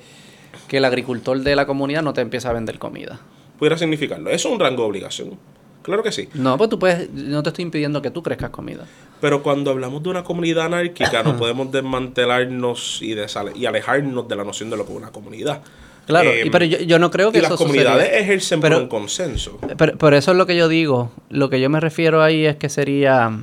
que 0.68 0.78
el 0.78 0.86
agricultor 0.86 1.40
de 1.40 1.56
la 1.56 1.66
comunidad 1.66 2.02
no 2.02 2.14
te 2.14 2.22
empieza 2.22 2.50
a 2.50 2.54
vender 2.54 2.80
comida. 2.80 3.20
Pudiera 3.58 3.78
significarlo. 3.78 4.30
Eso 4.30 4.50
es 4.50 4.54
un 4.54 4.60
rango 4.60 4.84
de 4.84 4.90
obligación. 4.90 5.38
Claro 5.82 6.04
que 6.04 6.12
sí. 6.12 6.28
No, 6.34 6.58
pues 6.58 6.70
tú 6.70 6.78
puedes, 6.80 7.10
no 7.12 7.42
te 7.44 7.50
estoy 7.50 7.64
impidiendo 7.64 8.02
que 8.02 8.12
tú 8.12 8.22
crezcas 8.22 8.50
comida. 8.50 8.86
Pero 9.22 9.42
cuando 9.42 9.72
hablamos 9.72 10.04
de 10.04 10.10
una 10.10 10.24
comunidad 10.24 10.66
anárquica, 10.66 11.24
no 11.24 11.38
podemos 11.38 11.72
desmantelarnos 11.72 13.00
y, 13.02 13.16
y 13.56 13.66
alejarnos 13.66 14.28
de 14.28 14.36
la 14.36 14.44
noción 14.44 14.70
de 14.70 14.78
lo 14.78 14.86
que 14.86 14.92
es 14.92 14.98
una 14.98 15.12
comunidad. 15.12 15.62
Claro, 16.06 16.30
y, 16.34 16.50
pero 16.50 16.66
yo, 16.66 17.00
no 17.00 17.12
creo 17.12 17.32
que 17.32 17.40
y 17.40 17.42
las 17.42 17.54
comunidades 17.54 18.10
ejercen 18.14 18.62
por 18.62 18.74
un 18.74 18.88
consenso. 18.88 19.60
Pero, 19.78 19.98
pero 19.98 20.16
eso 20.16 20.32
es 20.32 20.38
lo 20.38 20.46
que 20.46 20.56
yo 20.56 20.68
digo. 20.68 21.12
Lo 21.30 21.50
que 21.50 21.60
yo 21.60 21.70
me 21.70 21.80
refiero 21.80 22.22
ahí 22.22 22.46
es 22.46 22.56
que 22.58 22.70
sería 22.70 23.40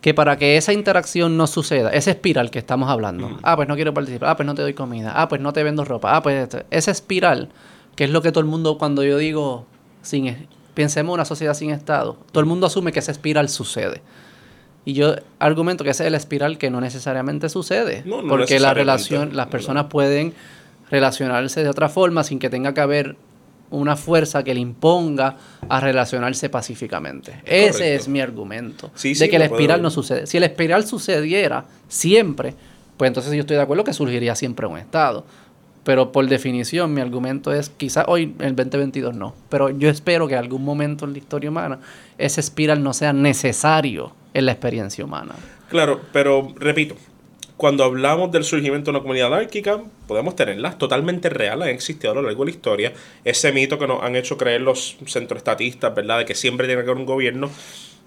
que 0.00 0.14
para 0.14 0.36
que 0.36 0.56
esa 0.56 0.72
interacción 0.72 1.36
no 1.36 1.46
suceda, 1.46 1.90
esa 1.90 2.10
espiral 2.10 2.50
que 2.50 2.58
estamos 2.58 2.88
hablando, 2.88 3.38
ah, 3.42 3.56
pues 3.56 3.68
no 3.68 3.74
quiero 3.74 3.92
participar, 3.94 4.30
ah, 4.30 4.36
pues 4.36 4.46
no 4.46 4.54
te 4.54 4.62
doy 4.62 4.74
comida, 4.74 5.12
ah, 5.14 5.28
pues 5.28 5.40
no 5.40 5.52
te 5.52 5.62
vendo 5.62 5.84
ropa, 5.84 6.16
ah, 6.16 6.22
pues 6.22 6.48
esa 6.70 6.90
espiral, 6.90 7.48
que 7.96 8.04
es 8.04 8.10
lo 8.10 8.22
que 8.22 8.30
todo 8.30 8.40
el 8.40 8.46
mundo, 8.46 8.78
cuando 8.78 9.02
yo 9.02 9.18
digo, 9.18 9.66
sin, 10.02 10.46
pensemos 10.74 11.10
en 11.10 11.14
una 11.14 11.24
sociedad 11.24 11.54
sin 11.54 11.70
Estado, 11.70 12.16
todo 12.30 12.40
el 12.40 12.46
mundo 12.46 12.66
asume 12.66 12.92
que 12.92 13.00
esa 13.00 13.12
espiral 13.12 13.48
sucede. 13.48 14.02
Y 14.84 14.94
yo 14.94 15.16
argumento 15.38 15.84
que 15.84 15.90
esa 15.90 16.06
es 16.06 16.10
la 16.10 16.16
espiral 16.16 16.56
que 16.56 16.70
no 16.70 16.80
necesariamente 16.80 17.48
sucede, 17.48 18.04
porque 18.28 18.58
la 18.58 18.72
relación, 18.72 19.36
las 19.36 19.48
personas 19.48 19.86
pueden 19.86 20.32
relacionarse 20.90 21.62
de 21.62 21.68
otra 21.68 21.88
forma 21.88 22.24
sin 22.24 22.38
que 22.38 22.48
tenga 22.48 22.72
que 22.72 22.80
haber 22.80 23.16
una 23.70 23.96
fuerza 23.96 24.42
que 24.42 24.54
le 24.54 24.60
imponga 24.60 25.36
a 25.68 25.80
relacionarse 25.80 26.48
pacíficamente. 26.48 27.40
Ese 27.44 27.94
es 27.94 28.08
mi 28.08 28.20
argumento. 28.20 28.90
de 29.02 29.28
que 29.28 29.38
la 29.38 29.46
espiral 29.46 29.82
no 29.82 29.90
sucede. 29.90 30.26
Si 30.26 30.38
la 30.38 30.46
espiral 30.46 30.86
sucediera 30.86 31.64
siempre, 31.88 32.54
pues 32.96 33.08
entonces 33.08 33.32
yo 33.32 33.40
estoy 33.40 33.56
de 33.56 33.62
acuerdo 33.62 33.84
que 33.84 33.92
surgiría 33.92 34.34
siempre 34.34 34.66
un 34.66 34.78
Estado. 34.78 35.24
Pero 35.84 36.12
por 36.12 36.26
definición, 36.26 36.92
mi 36.92 37.00
argumento 37.00 37.52
es, 37.52 37.70
quizás 37.70 38.04
hoy, 38.08 38.34
en 38.38 38.44
el 38.44 38.56
2022 38.56 39.14
no, 39.14 39.34
pero 39.48 39.70
yo 39.70 39.88
espero 39.88 40.28
que 40.28 40.34
en 40.34 40.40
algún 40.40 40.62
momento 40.62 41.06
en 41.06 41.12
la 41.12 41.18
historia 41.18 41.48
humana 41.48 41.78
ese 42.18 42.40
espiral 42.40 42.82
no 42.82 42.92
sea 42.92 43.14
necesario 43.14 44.12
en 44.34 44.44
la 44.44 44.52
experiencia 44.52 45.02
humana. 45.02 45.34
Claro, 45.70 46.00
pero 46.12 46.52
repito, 46.56 46.94
cuando 47.58 47.82
hablamos 47.82 48.30
del 48.30 48.44
surgimiento 48.44 48.84
de 48.86 48.96
una 48.96 49.00
comunidad 49.00 49.34
anárquica, 49.34 49.82
podemos 50.06 50.36
tenerlas 50.36 50.78
totalmente 50.78 51.28
reales, 51.28 51.66
han 51.66 51.74
existido 51.74 52.12
a 52.12 52.14
lo 52.14 52.22
largo 52.22 52.44
de 52.44 52.52
la 52.52 52.56
historia. 52.56 52.92
Ese 53.24 53.50
mito 53.50 53.80
que 53.80 53.88
nos 53.88 54.00
han 54.00 54.14
hecho 54.14 54.38
creer 54.38 54.60
los 54.60 54.96
centroestatistas, 55.06 55.92
¿verdad?, 55.92 56.18
de 56.18 56.24
que 56.24 56.36
siempre 56.36 56.68
tiene 56.68 56.84
que 56.84 56.90
haber 56.90 57.00
un 57.00 57.06
gobierno, 57.06 57.50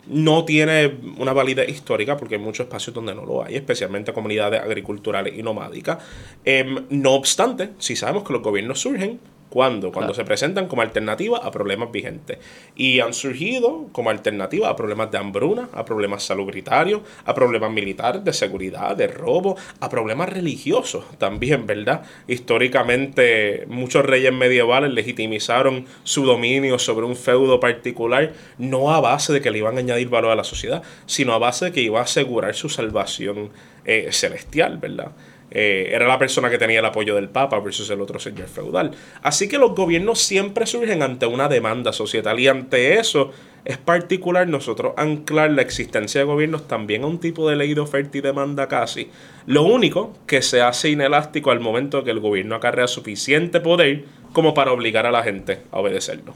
no 0.08 0.46
tiene 0.46 0.96
una 1.18 1.34
validez 1.34 1.68
histórica 1.68 2.16
porque 2.16 2.36
hay 2.36 2.42
muchos 2.42 2.66
espacios 2.66 2.94
donde 2.94 3.14
no 3.14 3.26
lo 3.26 3.44
hay, 3.44 3.56
especialmente 3.56 4.14
comunidades 4.14 4.62
agriculturales 4.62 5.38
y 5.38 5.44
nomádicas. 5.44 5.98
Em, 6.46 6.86
no 6.90 7.12
obstante, 7.12 7.72
si 7.78 7.98
sabemos 7.98 8.24
que 8.24 8.32
los 8.32 8.42
gobiernos 8.42 8.80
surgen, 8.80 9.20
¿Cuándo? 9.52 9.92
Cuando 9.92 10.14
se 10.14 10.24
presentan 10.24 10.70
como 10.70 10.82
alternativa 10.82 11.40
a 11.40 11.52
problemas 11.52 11.92
vigentes. 11.92 12.38
Y 12.74 13.02
han 13.02 13.14
surgido 13.14 13.90
como 13.92 14.10
alternativa 14.10 14.70
a 14.70 14.78
problemas 14.78 15.12
de 15.12 15.18
hambruna, 15.18 15.68
a 15.74 15.84
problemas 15.84 16.24
salubritarios, 16.24 17.02
a 17.26 17.34
problemas 17.36 17.70
militares, 17.70 18.24
de 18.24 18.32
seguridad, 18.32 18.96
de 18.96 19.08
robo, 19.08 19.58
a 19.82 19.90
problemas 19.90 20.30
religiosos 20.30 21.04
también, 21.18 21.68
¿verdad? 21.68 22.04
Históricamente 22.30 23.66
muchos 23.68 24.06
reyes 24.06 24.32
medievales 24.32 24.94
legitimizaron 24.94 25.86
su 26.04 26.26
dominio 26.26 26.80
sobre 26.80 27.06
un 27.06 27.18
feudo 27.18 27.60
particular, 27.60 28.32
no 28.58 28.96
a 28.96 29.02
base 29.02 29.34
de 29.34 29.42
que 29.42 29.52
le 29.52 29.58
iban 29.58 29.76
a 29.76 29.80
añadir 29.80 30.08
valor 30.08 30.32
a 30.32 30.36
la 30.38 30.46
sociedad, 30.46 30.82
sino 31.06 31.34
a 31.34 31.40
base 31.40 31.66
de 31.66 31.72
que 31.74 31.82
iba 31.82 32.00
a 32.00 32.04
asegurar 32.04 32.56
su 32.56 32.70
salvación 32.70 33.50
eh, 33.84 34.08
celestial, 34.12 34.78
¿verdad? 34.78 35.12
Eh, 35.52 35.90
era 35.92 36.08
la 36.08 36.18
persona 36.18 36.50
que 36.50 36.58
tenía 36.58 36.80
el 36.80 36.86
apoyo 36.86 37.14
del 37.14 37.28
Papa 37.28 37.60
versus 37.60 37.90
el 37.90 38.00
otro 38.02 38.20
señor 38.20 38.48
feudal. 38.48 38.92
Así 39.22 39.50
que 39.50 39.58
los 39.58 39.76
gobiernos 39.76 40.20
siempre 40.20 40.66
surgen 40.66 41.04
ante 41.04 41.26
una 41.26 41.50
demanda 41.50 41.92
societal 41.92 42.40
y 42.40 42.48
ante 42.48 42.98
eso 42.98 43.32
es 43.66 43.78
particular 43.78 44.48
nosotros 44.48 44.94
anclar 44.98 45.52
la 45.52 45.62
existencia 45.62 46.22
de 46.22 46.26
gobiernos 46.26 46.68
también 46.68 47.04
a 47.04 47.08
un 47.08 47.20
tipo 47.20 47.50
de 47.50 47.58
ley 47.58 47.74
de 47.74 47.82
oferta 47.82 48.18
y 48.18 48.22
demanda 48.22 48.68
casi. 48.68 49.10
Lo 49.46 49.64
único 49.64 50.14
que 50.26 50.42
se 50.42 50.62
hace 50.62 50.90
inelástico 50.90 51.52
al 51.52 51.60
momento 51.60 52.04
que 52.04 52.12
el 52.12 52.22
gobierno 52.22 52.56
acarrea 52.56 52.88
suficiente 52.88 53.60
poder 53.60 54.06
como 54.34 54.54
para 54.54 54.72
obligar 54.72 55.06
a 55.06 55.12
la 55.12 55.24
gente 55.24 55.60
a 55.72 55.80
obedecerlo. 55.80 56.34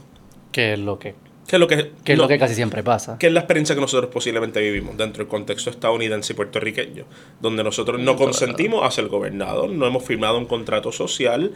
¿Qué 0.52 0.74
es 0.74 0.78
lo 0.78 0.98
que 0.98 1.14
que 1.46 1.56
es 1.56 1.60
lo 1.60 1.68
que, 1.68 1.92
es 2.04 2.18
lo 2.18 2.28
que 2.28 2.38
casi 2.38 2.54
siempre 2.54 2.82
pasa. 2.82 3.18
Que 3.18 3.28
es 3.28 3.32
la 3.32 3.40
experiencia 3.40 3.74
que 3.74 3.80
nosotros 3.80 4.10
posiblemente 4.12 4.60
vivimos 4.60 4.96
dentro 4.96 5.22
del 5.22 5.28
contexto 5.28 5.70
estadounidense 5.70 6.32
y 6.32 6.36
puertorriqueño, 6.36 7.04
donde 7.40 7.62
nosotros 7.62 8.00
no 8.00 8.16
consentimos 8.16 8.84
a 8.84 8.90
ser 8.90 9.06
gobernado, 9.08 9.68
no 9.68 9.86
hemos 9.86 10.04
firmado 10.04 10.38
un 10.38 10.46
contrato 10.46 10.90
social. 10.90 11.52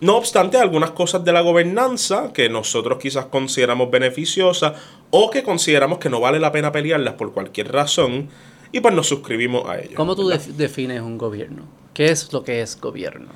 No 0.00 0.16
obstante, 0.16 0.58
algunas 0.58 0.90
cosas 0.90 1.24
de 1.24 1.32
la 1.32 1.40
gobernanza 1.40 2.32
que 2.32 2.48
nosotros 2.48 2.98
quizás 3.00 3.26
consideramos 3.26 3.90
beneficiosas 3.90 4.72
o 5.10 5.30
que 5.30 5.42
consideramos 5.42 5.98
que 5.98 6.10
no 6.10 6.20
vale 6.20 6.40
la 6.40 6.50
pena 6.52 6.72
pelearlas 6.72 7.14
por 7.14 7.32
cualquier 7.32 7.72
razón, 7.72 8.28
y 8.72 8.80
pues 8.80 8.94
nos 8.94 9.06
suscribimos 9.06 9.68
a 9.68 9.78
ellas. 9.78 9.94
¿Cómo 9.94 10.16
tú 10.16 10.28
defines 10.28 11.02
un 11.02 11.18
gobierno? 11.18 11.64
¿Qué 11.94 12.06
es 12.06 12.32
lo 12.32 12.42
que 12.42 12.62
es 12.62 12.80
gobierno? 12.80 13.28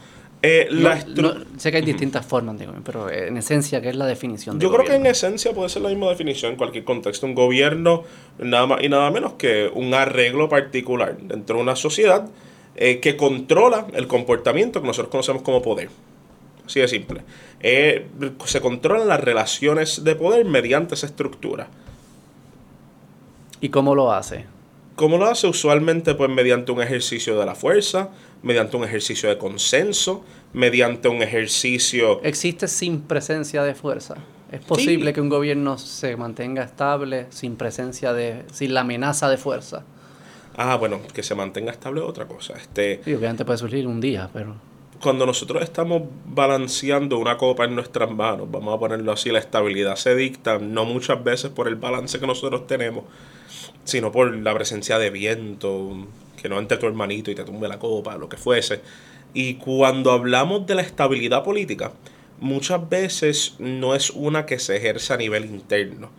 Eh, 0.43 0.69
sé 1.57 1.71
que 1.71 1.79
hay 1.79 1.83
distintas 1.83 2.25
formas, 2.25 2.59
digo, 2.59 2.73
pero 2.85 3.11
en 3.11 3.37
esencia, 3.37 3.81
¿qué 3.81 3.89
es 3.89 3.97
la 3.97 4.07
definición? 4.07 4.59
De 4.59 4.63
Yo 4.63 4.73
creo 4.73 4.85
que 4.85 4.95
en 4.95 5.07
esencia 5.07 5.53
puede 5.53 5.69
ser 5.69 5.83
la 5.83 5.89
misma 5.89 6.09
definición 6.09 6.53
en 6.53 6.59
cualquier 6.59 6.85
contexto. 6.85 7.27
Un 7.27 7.35
gobierno, 7.35 8.05
nada 8.39 8.67
más 8.67 8.83
y 8.83 8.89
nada 8.89 9.11
menos 9.11 9.35
que 9.35 9.71
un 9.75 9.93
arreglo 9.95 10.49
particular 10.49 11.17
dentro 11.19 11.57
de 11.57 11.63
una 11.63 11.75
sociedad 11.75 12.29
eh, 12.77 13.01
que 13.01 13.17
controla 13.17 13.87
el 13.95 14.07
comportamiento 14.07 14.83
que 14.83 14.87
nosotros 14.87 15.11
conocemos 15.11 15.43
como 15.43 15.63
poder. 15.63 15.89
Así 16.67 16.81
de 16.81 16.89
simple. 16.89 17.23
Eh, 17.61 18.07
se 18.45 18.61
controlan 18.61 19.09
las 19.09 19.21
relaciones 19.21 20.05
de 20.05 20.15
poder 20.17 20.45
mediante 20.45 20.95
esa 20.95 21.07
estructura. 21.07 21.69
¿Y 23.61 23.71
cómo 23.71 23.95
lo 23.95 24.13
hace? 24.13 24.45
¿Cómo 24.97 25.17
lo 25.19 25.27
hace? 25.27 25.47
Usualmente 25.47 26.15
pues 26.15 26.29
mediante 26.31 26.73
un 26.73 26.83
ejercicio 26.83 27.39
de 27.39 27.47
la 27.47 27.55
fuerza, 27.55 28.11
mediante 28.43 28.77
un 28.77 28.85
ejercicio 28.85 29.29
de 29.29 29.39
consenso, 29.39 30.25
mediante 30.53 31.09
un 31.09 31.23
ejercicio... 31.23 32.23
Existe 32.23 32.69
sin 32.69 33.03
presencia 33.03 33.63
de 33.63 33.75
fuerza. 33.75 34.17
Es 34.51 34.65
posible 34.65 35.13
que 35.13 35.21
un 35.21 35.29
gobierno 35.29 35.77
se 35.77 36.17
mantenga 36.17 36.63
estable 36.63 37.27
sin 37.31 37.57
presencia 37.57 38.13
de, 38.13 38.45
sin 38.53 38.75
la 38.75 38.83
amenaza 38.83 39.29
de 39.29 39.37
fuerza. 39.37 39.85
Ah, 40.57 40.77
bueno, 40.77 41.01
que 41.13 41.23
se 41.23 41.35
mantenga 41.35 41.73
estable 41.73 42.01
es 42.01 42.07
otra 42.07 42.27
cosa. 42.27 42.55
Este, 42.57 43.01
sí, 43.05 43.13
obviamente 43.13 43.45
puede 43.45 43.59
surgir 43.59 43.87
un 43.87 44.01
día, 44.01 44.31
pero... 44.33 44.55
Cuando 45.03 45.27
nosotros 45.27 45.63
estamos 45.63 46.03
balanceando 46.25 47.19
una 47.19 47.37
copa 47.37 47.65
en 47.65 47.75
nuestras 47.75 48.11
manos, 48.11 48.51
vamos 48.51 48.75
a 48.75 48.79
ponerlo 48.79 49.13
así, 49.13 49.31
la 49.31 49.41
estabilidad 49.41 49.97
se 49.97 50.15
dicta 50.15 50.59
no 50.59 50.87
muchas 50.87 51.23
veces 51.23 51.51
por 51.51 51.69
el 51.69 51.75
balance 51.75 52.19
que 52.19 52.27
nosotros 52.27 52.67
tenemos, 52.67 53.05
sino 53.85 54.11
por 54.11 54.35
la 54.35 54.55
presencia 54.55 54.99
de 54.99 55.11
viento, 55.11 56.07
que 56.41 56.49
no 56.49 56.59
entre 56.59 56.79
tu 56.79 56.87
hermanito 56.87 57.31
y 57.31 57.35
te 57.35 57.45
tumbe 57.45 57.69
la 57.69 57.79
copa, 57.79 58.17
lo 58.17 58.29
que 58.29 58.37
fuese. 58.37 58.81
Y 59.35 59.55
cuando 59.55 60.13
hablamos 60.13 60.67
de 60.67 60.75
la 60.75 60.83
estabilidad 60.83 61.43
política, 61.45 61.93
muchas 62.41 62.89
veces 62.89 63.55
no 63.59 63.95
es 63.95 64.11
una 64.11 64.47
que 64.47 64.59
se 64.59 64.77
ejerce 64.77 65.15
a 65.15 65.17
nivel 65.17 65.47
interno, 65.47 66.11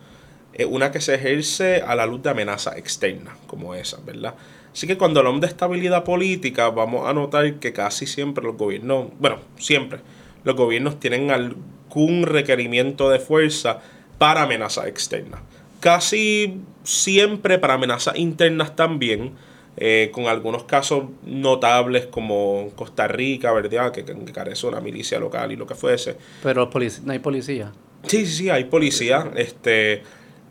es 0.52 0.66
una 0.66 0.90
que 0.90 1.00
se 1.00 1.14
ejerce 1.14 1.82
a 1.82 1.94
la 1.94 2.06
luz 2.06 2.22
de 2.22 2.30
amenaza 2.30 2.76
externa, 2.76 3.36
como 3.46 3.74
esa, 3.74 4.00
¿verdad? 4.04 4.34
Así 4.72 4.86
que 4.86 4.98
cuando 4.98 5.20
hablamos 5.20 5.40
de 5.40 5.46
estabilidad 5.46 6.04
política, 6.04 6.70
vamos 6.70 7.08
a 7.08 7.12
notar 7.12 7.54
que 7.54 7.72
casi 7.72 8.06
siempre 8.06 8.44
los 8.44 8.56
gobiernos, 8.56 9.08
bueno, 9.18 9.38
siempre, 9.56 10.00
los 10.44 10.56
gobiernos 10.56 11.00
tienen 11.00 11.30
algún 11.30 12.24
requerimiento 12.24 13.10
de 13.10 13.18
fuerza 13.18 13.80
para 14.18 14.42
amenaza 14.42 14.86
externa. 14.88 15.42
Casi 15.80 16.60
siempre 16.82 17.58
para 17.58 17.74
amenazas 17.74 18.16
internas 18.18 18.74
también, 18.76 19.32
eh, 19.80 20.10
con 20.12 20.26
algunos 20.26 20.64
casos 20.64 21.04
notables 21.24 22.06
como 22.06 22.70
Costa 22.74 23.06
Rica, 23.06 23.52
¿verdad? 23.52 23.92
Que, 23.92 24.04
que, 24.04 24.14
carece 24.32 24.66
una 24.66 24.80
milicia 24.80 25.20
local 25.20 25.52
y 25.52 25.56
lo 25.56 25.66
que 25.66 25.74
fuese. 25.76 26.16
Pero 26.42 26.68
no 27.04 27.12
hay 27.12 27.20
policía. 27.20 27.72
Sí, 28.02 28.26
sí, 28.26 28.32
sí, 28.32 28.50
hay 28.50 28.64
policía, 28.64 29.30
este, 29.36 30.02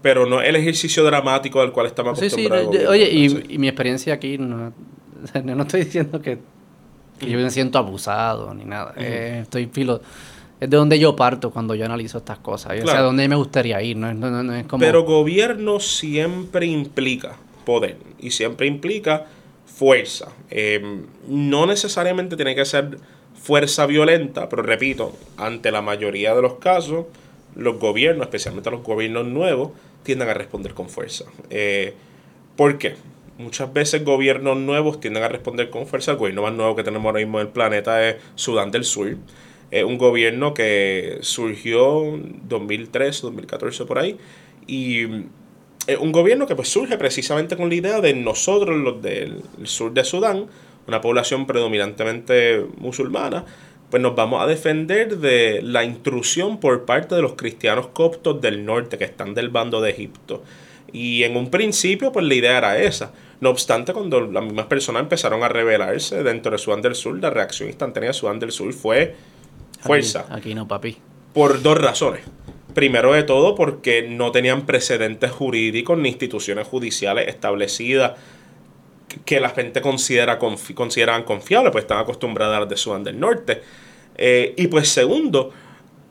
pero 0.02 0.26
no 0.26 0.42
el 0.42 0.56
ejercicio 0.56 1.04
dramático 1.04 1.62
del 1.62 1.72
cual 1.72 1.88
estamos 1.88 2.18
acostumbrados. 2.18 2.74
Sí, 2.74 2.80
sí, 2.80 2.86
oye, 2.86 3.10
y, 3.12 3.58
mi 3.58 3.68
experiencia 3.68 4.14
aquí, 4.14 4.38
no, 4.38 4.74
no 5.44 5.62
estoy 5.62 5.84
diciendo 5.84 6.22
que, 6.22 6.38
yo 7.20 7.38
me 7.38 7.50
siento 7.50 7.80
abusado 7.80 8.54
ni 8.54 8.64
nada. 8.64 8.94
Eh, 8.96 9.40
estoy 9.44 9.68
filo 9.68 10.02
es 10.60 10.70
de 10.70 10.78
donde 10.78 10.98
yo 10.98 11.16
parto 11.16 11.52
cuando 11.52 11.76
yo 11.76 11.86
analizo 11.86 12.18
estas 12.18 12.40
cosas. 12.40 12.82
O 12.84 12.88
sea, 12.88 13.02
donde 13.02 13.28
me 13.28 13.36
gustaría 13.36 13.82
ir. 13.82 13.96
No, 13.98 14.14
no, 14.14 14.56
es 14.56 14.66
como... 14.66 14.82
Pero 14.82 15.04
gobierno 15.04 15.80
siempre 15.80 16.66
implica 16.66 17.36
poder 17.68 17.98
y 18.18 18.32
siempre 18.32 18.66
implica 18.66 19.26
fuerza. 19.66 20.32
Em, 20.50 21.06
no 21.28 21.66
necesariamente 21.66 22.38
tiene 22.38 22.56
que 22.56 22.64
ser 22.64 22.98
fuerza 23.36 23.86
violenta, 23.86 24.48
pero 24.48 24.64
repito, 24.64 25.12
ante 25.36 25.70
la 25.70 25.82
mayoría 25.82 26.34
de 26.34 26.42
los 26.42 26.56
casos, 26.56 27.08
los 27.56 27.78
gobiernos, 27.78 28.28
especialmente 28.28 28.72
los 28.72 28.84
gobiernos 28.84 29.28
nuevos, 29.28 29.72
tienden 30.04 30.30
a 30.30 30.34
responder 30.34 30.74
con 30.74 30.88
fuerza. 30.88 31.26
Eh, 31.50 31.94
¿Por 32.56 32.78
qué? 32.78 32.96
Muchas 33.38 33.74
veces 33.74 34.06
gobiernos 34.06 34.58
nuevos 34.58 35.02
tienden 35.02 35.24
a 35.24 35.28
responder 35.28 35.70
con 35.70 35.88
fuerza. 35.88 36.12
El 36.12 36.18
gobierno 36.18 36.44
más 36.44 36.54
nuevo 36.54 36.74
que 36.78 36.84
tenemos 36.84 37.06
ahora 37.06 37.20
mismo 37.20 37.42
en 37.42 37.48
el 37.48 37.52
planeta 37.52 38.08
es 38.08 38.16
Sudán 38.36 38.72
del 38.72 38.86
Sur. 38.86 39.18
Es 39.72 39.84
un 39.84 39.98
gobierno 39.98 40.54
que 40.54 41.18
surgió 41.20 42.06
en 42.06 42.48
2013, 42.48 43.24
2014 43.24 43.84
por 43.86 44.00
ahí. 44.00 44.18
Y 44.66 45.06
un 46.00 46.12
gobierno 46.12 46.48
que 46.48 46.56
pues 46.56 46.70
surge 46.70 46.98
precisamente 46.98 47.56
con 47.56 47.70
la 47.70 47.76
idea 47.76 48.02
de 48.02 48.14
nosotros, 48.14 48.76
los 48.78 49.02
del 49.02 49.42
sur 49.64 49.94
de 49.94 50.04
Sudán, 50.04 50.48
una 50.88 51.02
población 51.02 51.46
predominantemente 51.46 52.66
musulmana, 52.78 53.46
pues 53.90 54.02
nos 54.02 54.16
vamos 54.16 54.42
a 54.42 54.48
defender 54.48 55.18
de 55.18 55.62
la 55.62 55.84
intrusión 55.84 56.60
por 56.60 56.86
parte 56.86 57.16
de 57.16 57.22
los 57.22 57.34
cristianos 57.34 57.88
coptos 57.88 58.42
del 58.42 58.66
norte 58.66 58.98
que 58.98 59.06
están 59.06 59.34
del 59.34 59.50
bando 59.50 59.82
de 59.82 59.92
Egipto. 59.92 60.44
Y 60.92 61.24
en 61.24 61.36
un 61.38 61.50
principio, 61.50 62.12
pues 62.12 62.26
la 62.26 62.34
idea 62.34 62.58
era 62.58 62.78
esa. 62.78 63.14
No 63.40 63.50
obstante, 63.50 63.94
cuando 63.94 64.22
las 64.22 64.44
mismas 64.44 64.66
personas 64.66 65.04
empezaron 65.04 65.44
a 65.44 65.50
rebelarse 65.50 66.24
dentro 66.24 66.52
de 66.52 66.58
Sudán 66.58 66.82
del 66.82 66.96
Sur, 66.96 67.20
la 67.20 67.30
reacción 67.30 67.70
instantánea 67.70 68.10
de 68.10 68.14
Sudán 68.14 68.40
del 68.40 68.52
Sur 68.52 68.74
fue 68.74 69.16
fuerza. 69.80 70.26
aquí 70.30 70.56
no, 70.56 70.68
papi. 70.68 70.98
Por 71.34 71.62
dos 71.62 71.78
razones. 71.80 72.22
Primero 72.78 73.14
de 73.14 73.24
todo 73.24 73.56
porque 73.56 74.04
no 74.08 74.32
tenían 74.32 74.68
precedentes 74.68 75.32
jurídicos 75.32 75.98
ni 75.98 76.10
instituciones 76.10 76.68
judiciales 76.68 77.28
establecidas 77.28 78.12
que 79.26 79.40
la 79.40 79.50
gente 79.50 79.82
considera 79.82 80.38
consideran 80.38 81.24
confiables, 81.24 81.72
pues 81.72 81.86
están 81.86 81.98
acostumbradas 81.98 82.58
a 82.58 82.60
las 82.60 82.70
de 82.70 82.78
Sudán 82.78 83.04
del 83.04 83.20
Norte. 83.20 83.64
Eh, 84.16 84.54
y 84.58 84.68
pues 84.68 84.90
segundo, 84.90 85.52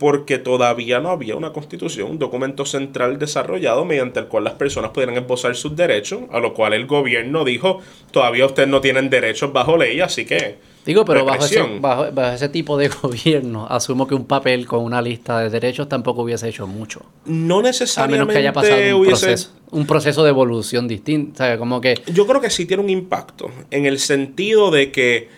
porque 0.00 0.38
todavía 0.38 0.98
no 0.98 1.10
había 1.10 1.36
una 1.36 1.52
constitución, 1.52 2.10
un 2.10 2.18
documento 2.18 2.66
central 2.66 3.20
desarrollado 3.20 3.84
mediante 3.84 4.18
el 4.18 4.26
cual 4.26 4.42
las 4.42 4.54
personas 4.54 4.90
pudieran 4.90 5.16
esbozar 5.16 5.54
sus 5.54 5.76
derechos, 5.76 6.22
a 6.32 6.40
lo 6.40 6.52
cual 6.52 6.72
el 6.72 6.88
gobierno 6.88 7.44
dijo, 7.44 7.78
todavía 8.10 8.44
ustedes 8.44 8.68
no 8.68 8.80
tienen 8.80 9.08
derechos 9.08 9.52
bajo 9.52 9.76
ley, 9.76 10.00
así 10.00 10.24
que 10.24 10.58
Digo, 10.86 11.04
pero 11.04 11.24
bajo 11.24 11.44
ese, 11.44 12.48
tipo 12.48 12.78
de 12.78 12.88
gobierno, 13.02 13.66
asumo 13.68 14.06
que 14.06 14.14
un 14.14 14.24
papel 14.24 14.66
con 14.66 14.84
una 14.84 15.02
lista 15.02 15.40
de 15.40 15.50
derechos 15.50 15.88
tampoco 15.88 16.22
hubiese 16.22 16.48
hecho 16.48 16.68
mucho. 16.68 17.02
No 17.24 17.60
necesariamente. 17.60 18.22
A 18.22 18.24
menos 18.24 18.32
que 18.32 18.38
haya 18.38 18.52
pasado 18.52 18.98
un, 18.98 19.06
proceso, 19.06 19.50
un 19.72 19.86
proceso 19.86 20.22
de 20.22 20.30
evolución 20.30 20.86
distinto. 20.86 21.42
Como 21.58 21.80
que... 21.80 22.00
Yo 22.06 22.24
creo 22.28 22.40
que 22.40 22.50
sí 22.50 22.66
tiene 22.66 22.84
un 22.84 22.90
impacto, 22.90 23.50
en 23.72 23.84
el 23.84 23.98
sentido 23.98 24.70
de 24.70 24.92
que 24.92 25.28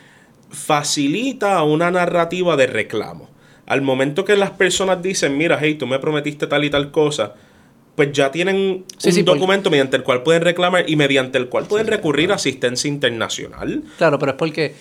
facilita 0.51 1.63
una 1.63 1.91
narrativa 1.91 2.55
de 2.57 2.67
reclamo. 2.67 3.31
Al 3.65 3.81
momento 3.81 4.27
que 4.27 4.37
las 4.37 4.51
personas 4.51 5.01
dicen, 5.03 5.39
mira, 5.39 5.59
hey, 5.61 5.77
tú 5.77 5.87
me 5.87 5.99
prometiste 5.99 6.47
tal 6.47 6.65
y 6.65 6.71
tal 6.71 6.91
cosa, 6.91 7.35
pues 7.97 8.13
ya 8.13 8.31
tienen 8.31 8.57
un 8.57 9.25
documento 9.25 9.71
mediante 9.71 9.97
el 9.97 10.03
cual 10.03 10.23
pueden 10.23 10.43
reclamar 10.43 10.89
y 10.89 10.97
mediante 10.97 11.39
el 11.39 11.49
cual 11.49 11.65
pueden 11.65 11.87
recurrir 11.87 12.33
a 12.33 12.35
asistencia 12.35 12.87
internacional. 12.87 13.83
Claro, 13.97 14.19
pero 14.19 14.33
es 14.33 14.39
porque 14.39 14.75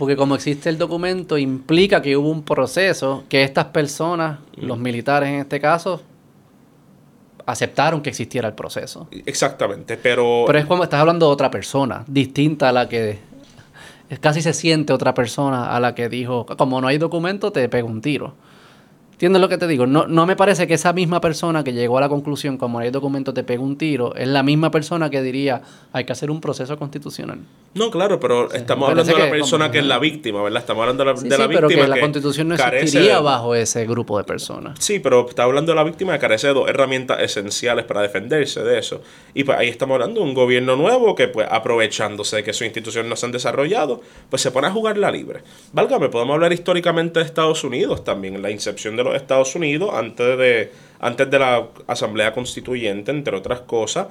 porque 0.00 0.16
como 0.16 0.34
existe 0.34 0.70
el 0.70 0.78
documento, 0.78 1.36
implica 1.36 2.00
que 2.00 2.16
hubo 2.16 2.30
un 2.30 2.42
proceso 2.42 3.24
que 3.28 3.42
estas 3.42 3.66
personas, 3.66 4.38
los 4.56 4.78
militares 4.78 5.28
en 5.28 5.40
este 5.40 5.60
caso, 5.60 6.00
aceptaron 7.44 8.00
que 8.00 8.08
existiera 8.08 8.48
el 8.48 8.54
proceso. 8.54 9.08
Exactamente, 9.26 9.98
pero... 9.98 10.44
Pero 10.46 10.58
es 10.58 10.64
como 10.64 10.84
estás 10.84 11.00
hablando 11.00 11.26
de 11.26 11.32
otra 11.34 11.50
persona, 11.50 12.02
distinta 12.06 12.70
a 12.70 12.72
la 12.72 12.88
que... 12.88 13.18
Casi 14.22 14.40
se 14.40 14.54
siente 14.54 14.94
otra 14.94 15.12
persona 15.12 15.76
a 15.76 15.78
la 15.80 15.94
que 15.94 16.08
dijo, 16.08 16.46
como 16.46 16.80
no 16.80 16.88
hay 16.88 16.96
documento, 16.96 17.52
te 17.52 17.68
pego 17.68 17.86
un 17.86 18.00
tiro. 18.00 18.32
¿Entiendes 19.20 19.42
lo 19.42 19.50
que 19.50 19.58
te 19.58 19.66
digo? 19.66 19.86
No, 19.86 20.06
no 20.06 20.24
me 20.24 20.34
parece 20.34 20.66
que 20.66 20.72
esa 20.72 20.94
misma 20.94 21.20
persona 21.20 21.62
que 21.62 21.74
llegó 21.74 21.98
a 21.98 22.00
la 22.00 22.08
conclusión, 22.08 22.56
como 22.56 22.78
hay 22.78 22.88
documento, 22.90 23.34
te 23.34 23.44
pega 23.44 23.62
un 23.62 23.76
tiro, 23.76 24.14
es 24.14 24.26
la 24.26 24.42
misma 24.42 24.70
persona 24.70 25.10
que 25.10 25.20
diría, 25.20 25.60
hay 25.92 26.04
que 26.04 26.12
hacer 26.12 26.30
un 26.30 26.40
proceso 26.40 26.78
constitucional. 26.78 27.40
No, 27.74 27.90
claro, 27.90 28.18
pero 28.18 28.50
estamos 28.50 28.88
hablando 28.88 29.12
de 29.12 29.18
la 29.18 29.30
persona 29.30 29.70
que 29.70 29.80
es 29.80 29.84
la 29.84 29.98
víctima, 29.98 30.42
¿verdad? 30.42 30.60
Estamos 30.60 30.80
hablando 30.80 31.04
de 31.04 31.12
la, 31.12 31.20
de 31.20 31.38
la 31.38 31.46
víctima. 31.46 31.68
Que, 31.68 31.88
la 31.88 32.00
constitución 32.00 32.48
no 32.48 32.54
existiría 32.54 33.20
bajo 33.20 33.54
ese 33.54 33.86
grupo 33.86 34.16
de 34.16 34.24
personas. 34.24 34.78
Sí, 34.80 35.00
pero 35.00 35.28
está 35.28 35.42
hablando 35.42 35.72
de 35.72 35.76
la 35.76 35.84
víctima 35.84 36.14
que 36.14 36.18
carece 36.18 36.46
de 36.46 36.54
dos 36.54 36.68
herramientas 36.68 37.20
esenciales 37.20 37.84
para 37.84 38.00
defenderse 38.00 38.64
de 38.64 38.78
eso. 38.78 39.02
Y 39.34 39.44
pues 39.44 39.58
ahí 39.58 39.68
estamos 39.68 39.96
hablando 39.96 40.22
de 40.22 40.26
un 40.26 40.34
gobierno 40.34 40.76
nuevo 40.76 41.14
que, 41.14 41.28
pues, 41.28 41.46
aprovechándose 41.48 42.36
de 42.36 42.42
que 42.42 42.54
sus 42.54 42.62
instituciones 42.62 43.08
no 43.08 43.16
se 43.16 43.26
han 43.26 43.32
desarrollado, 43.32 44.00
pues 44.30 44.40
se 44.40 44.50
pone 44.50 44.66
a 44.66 44.70
jugar 44.70 44.96
la 44.96 45.10
libre. 45.10 45.42
Válgame, 45.74 46.08
podemos 46.08 46.32
hablar 46.32 46.54
históricamente 46.54 47.20
de 47.20 47.26
Estados 47.26 47.62
Unidos 47.64 48.02
también, 48.02 48.40
la 48.40 48.50
incepción 48.50 48.96
de 48.96 49.04
los 49.04 49.09
Estados 49.16 49.54
Unidos 49.54 49.90
antes 49.94 50.38
de, 50.38 50.72
antes 51.00 51.30
de 51.30 51.38
la 51.38 51.68
Asamblea 51.86 52.32
Constituyente, 52.32 53.10
entre 53.10 53.36
otras 53.36 53.60
cosas. 53.60 54.08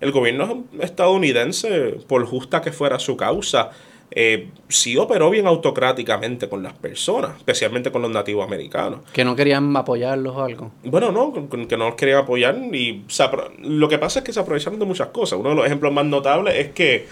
El 0.00 0.12
gobierno 0.12 0.64
estadounidense, 0.80 1.98
por 2.06 2.24
justa 2.24 2.62
que 2.62 2.72
fuera 2.72 2.98
su 2.98 3.16
causa, 3.16 3.70
eh, 4.12 4.48
sí 4.68 4.96
operó 4.96 5.30
bien 5.30 5.46
autocráticamente 5.46 6.48
con 6.48 6.62
las 6.62 6.72
personas, 6.72 7.36
especialmente 7.36 7.92
con 7.92 8.02
los 8.02 8.10
nativos 8.10 8.44
americanos. 8.44 9.00
Que 9.12 9.24
no 9.24 9.36
querían 9.36 9.76
apoyarlos 9.76 10.34
o 10.34 10.42
algo. 10.42 10.72
Bueno, 10.82 11.12
no, 11.12 11.32
que 11.48 11.76
no 11.76 11.86
los 11.86 11.94
querían 11.94 12.18
apoyar 12.18 12.56
y 12.72 13.04
lo 13.62 13.88
que 13.88 13.98
pasa 13.98 14.20
es 14.20 14.24
que 14.24 14.32
se 14.32 14.40
aprovecharon 14.40 14.80
de 14.80 14.86
muchas 14.86 15.08
cosas. 15.08 15.38
Uno 15.38 15.50
de 15.50 15.54
los 15.54 15.66
ejemplos 15.66 15.92
más 15.92 16.06
notables 16.06 16.56
es 16.56 16.70
que 16.72 17.06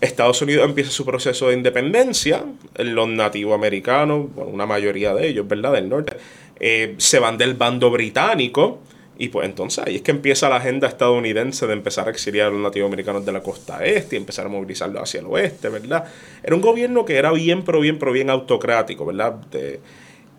Estados 0.00 0.40
Unidos 0.42 0.64
empieza 0.64 0.90
su 0.90 1.04
proceso 1.04 1.48
de 1.48 1.54
independencia, 1.54 2.44
los 2.78 3.08
nativos 3.08 3.54
americanos, 3.54 4.26
una 4.36 4.66
mayoría 4.66 5.14
de 5.14 5.28
ellos, 5.28 5.46
¿verdad?, 5.46 5.72
del 5.72 5.88
norte, 5.88 6.16
eh, 6.60 6.94
se 6.98 7.18
van 7.18 7.38
del 7.38 7.54
bando 7.54 7.90
británico. 7.90 8.80
Y 9.16 9.28
pues 9.28 9.46
entonces 9.46 9.84
ahí 9.86 9.96
es 9.96 10.02
que 10.02 10.10
empieza 10.10 10.48
la 10.48 10.56
agenda 10.56 10.88
estadounidense 10.88 11.68
de 11.68 11.72
empezar 11.72 12.08
a 12.08 12.10
exiliar 12.10 12.48
a 12.48 12.50
los 12.50 12.60
nativos 12.60 12.88
americanos 12.88 13.24
de 13.24 13.30
la 13.30 13.40
costa 13.44 13.84
este 13.84 14.16
y 14.16 14.18
empezar 14.18 14.46
a 14.46 14.48
movilizarlos 14.48 15.00
hacia 15.00 15.20
el 15.20 15.26
oeste, 15.26 15.68
¿verdad? 15.68 16.04
Era 16.42 16.56
un 16.56 16.60
gobierno 16.60 17.04
que 17.04 17.16
era 17.16 17.30
bien, 17.30 17.62
pero 17.62 17.78
bien, 17.78 18.00
pero 18.00 18.10
bien 18.10 18.28
autocrático, 18.28 19.06
¿verdad? 19.06 19.36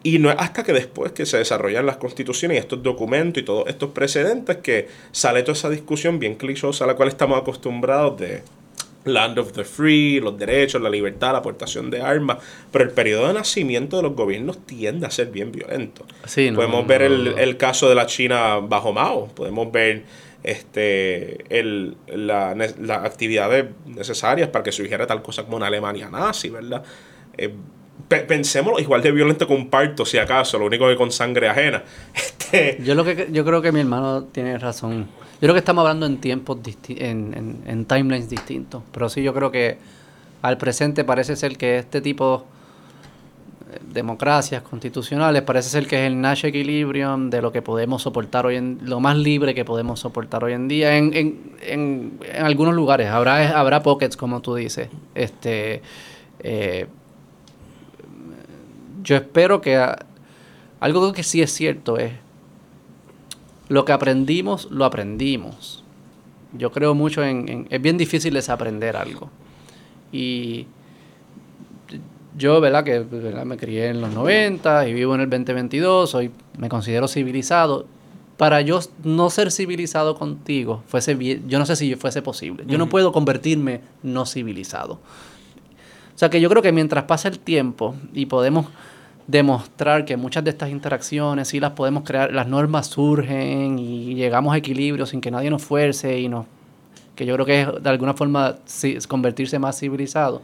y 0.06 0.20
no 0.20 0.30
es 0.30 0.36
hasta 0.38 0.62
que 0.62 0.72
después 0.72 1.14
que 1.14 1.26
se 1.26 1.38
desarrollan 1.38 1.88
las 1.88 1.98
constituciones 1.98 2.58
y 2.58 2.60
estos 2.60 2.84
documentos 2.84 3.42
y 3.42 3.46
todos 3.46 3.68
estos 3.68 3.90
precedentes 3.90 4.58
que 4.58 4.88
sale 5.12 5.42
toda 5.42 5.54
esa 5.54 5.70
discusión 5.72 6.20
bien 6.20 6.36
clichosa 6.36 6.84
a 6.84 6.88
la 6.88 6.96
cual 6.96 7.10
estamos 7.10 7.42
acostumbrados 7.42 8.20
de 8.20 8.44
Land 9.06 9.40
of 9.40 9.54
the 9.54 9.64
Free, 9.64 10.20
los 10.20 10.38
derechos, 10.38 10.82
la 10.82 10.90
libertad, 10.90 11.32
la 11.32 11.38
aportación 11.40 11.90
de 11.90 12.02
armas, 12.02 12.38
pero 12.72 12.84
el 12.84 12.92
periodo 12.92 13.28
de 13.28 13.36
nacimiento 13.36 13.98
de 13.98 14.04
los 14.04 14.16
gobiernos 14.16 14.66
tiende 14.66 15.06
a 15.06 15.12
ser 15.12 15.28
bien 15.28 15.52
violento. 15.52 16.06
podemos 16.56 16.86
ver 16.88 17.04
el, 17.04 17.58
caso 17.58 17.88
de 17.88 17.96
la 17.96 18.06
China 18.08 18.58
bajo 18.62 18.92
Mao, 18.92 19.28
podemos 19.28 19.72
ver 19.72 20.04
este 20.44 21.44
el, 21.50 21.96
la, 22.08 22.54
las 22.54 23.04
actividades 23.04 23.66
necesarias 23.86 24.50
para 24.50 24.64
que 24.64 24.72
surgiera 24.72 25.08
tal 25.08 25.24
cosa 25.24 25.44
como 25.44 25.58
una 25.58 25.68
Alemania 25.68 26.10
nazi, 26.10 26.50
¿verdad? 26.50 26.84
Eh, 27.38 27.54
pensémoslo 28.08 28.80
igual 28.80 29.02
de 29.02 29.12
violento 29.12 29.48
que 29.48 29.54
un 29.54 29.70
parto, 29.70 30.06
si 30.06 30.18
acaso, 30.18 30.60
lo 30.60 30.66
único 30.66 30.88
que 30.88 30.96
con 30.96 31.12
sangre 31.12 31.48
ajena. 31.48 31.84
Este... 32.14 32.78
Yo, 32.84 32.94
lo 32.94 33.04
que, 33.04 33.28
yo 33.32 33.44
creo 33.44 33.62
que 33.62 33.72
mi 33.72 33.80
hermano 33.80 34.26
tiene 34.26 34.60
razón. 34.60 35.08
Creo 35.46 35.54
que 35.54 35.60
estamos 35.60 35.84
hablando 35.84 36.08
en 36.08 36.18
tiempos, 36.18 36.58
en, 36.88 37.62
en, 37.68 37.86
timelines 37.86 38.32
distintos, 38.32 38.82
pero 38.92 39.10
sí 39.10 39.22
yo 39.22 39.32
creo 39.32 39.52
que 39.52 39.78
al 40.42 40.58
presente 40.58 41.04
parece 41.04 41.36
ser 41.36 41.56
que 41.56 41.78
este 41.78 42.02
tipo 42.02 42.46
de 43.72 43.94
democracias 43.94 44.64
constitucionales 44.64 45.44
parece 45.44 45.70
ser 45.70 45.86
que 45.86 46.02
es 46.02 46.08
el 46.08 46.20
Nash 46.20 46.46
Equilibrium 46.46 47.30
de 47.30 47.44
lo 47.44 47.52
que 47.52 47.62
podemos 47.62 48.02
soportar 48.02 48.48
hoy 48.48 48.56
en 48.56 48.80
lo 48.86 49.00
más 49.00 49.18
libre 49.18 49.54
que 49.54 49.64
podemos 49.64 50.00
soportar 50.00 50.44
hoy 50.44 50.54
en 50.54 50.68
día 50.68 50.98
en, 50.98 51.14
en, 51.14 51.52
en, 51.62 52.20
en 52.24 52.44
algunos 52.44 52.74
lugares. 52.74 53.10
Habrá 53.10 53.56
habrá 53.56 53.84
pockets 53.84 54.18
como 54.18 54.42
tú 54.42 54.56
dices. 54.56 54.90
Este 55.14 55.84
eh, 56.40 56.88
yo 59.04 59.16
espero 59.16 59.62
que 59.62 59.80
algo 60.80 61.14
que 61.14 61.22
sí 61.22 61.44
es 61.44 61.54
cierto 61.54 62.00
es 62.00 62.25
lo 63.68 63.86
que 63.86 63.92
aprendimos, 63.92 64.70
lo 64.72 64.86
aprendimos. 64.86 65.84
Yo 66.54 66.72
creo 66.72 66.94
mucho 66.94 67.24
en, 67.24 67.68
es 67.70 67.82
bien 67.82 67.98
difícil 67.98 68.34
desaprender 68.34 68.96
algo. 68.96 69.30
Y 70.12 70.68
yo, 72.38 72.60
¿verdad? 72.62 72.84
Que 72.84 73.02
me 73.46 73.58
crié 73.58 73.88
en 73.88 74.02
los 74.02 74.14
90 74.14 74.88
y 74.88 74.94
vivo 74.94 75.16
en 75.16 75.22
el 75.22 75.30
2022, 75.30 76.10
soy, 76.10 76.32
me 76.58 76.70
considero 76.70 77.08
civilizado. 77.08 77.88
Para 78.38 78.60
yo 78.60 78.82
no 79.04 79.30
ser 79.30 79.50
civilizado 79.50 80.16
contigo, 80.16 80.84
fuese 80.88 81.18
yo 81.48 81.58
no 81.58 81.66
sé 81.66 81.78
si 81.78 81.96
fuese 81.96 82.22
posible. 82.22 82.66
Yo 82.68 82.78
no 82.78 82.90
puedo 82.90 83.14
convertirme 83.14 83.80
no 84.04 84.26
civilizado. 84.26 84.94
O 84.94 86.18
sea 86.18 86.30
que 86.30 86.42
yo 86.42 86.50
creo 86.50 86.62
que 86.62 86.74
mientras 86.74 87.06
pasa 87.06 87.30
el 87.30 87.40
tiempo 87.40 87.96
y 88.14 88.26
podemos 88.26 88.68
demostrar 89.28 90.06
que 90.06 90.18
muchas 90.18 90.44
de 90.44 90.52
estas 90.52 90.70
interacciones 90.70 91.48
sí 91.48 91.60
las 91.60 91.72
podemos 91.72 92.04
crear, 92.04 92.32
las 92.32 92.48
normas 92.48 92.88
surgen 92.88 93.80
y 93.80 94.16
llegamos 94.16 94.54
a 94.54 94.58
equilibrio 94.58 95.06
sin 95.06 95.22
que 95.22 95.32
nadie 95.32 95.50
nos 95.50 95.64
fuerce 95.64 96.20
y 96.20 96.28
nos 96.28 96.46
que 97.16 97.26
yo 97.26 97.34
creo 97.36 97.46
que 97.46 97.62
es 97.62 97.84
de 97.84 97.90
alguna 97.90 98.14
forma 98.14 98.58
convertirse 99.08 99.58
más 99.58 99.80
civilizado. 99.80 100.42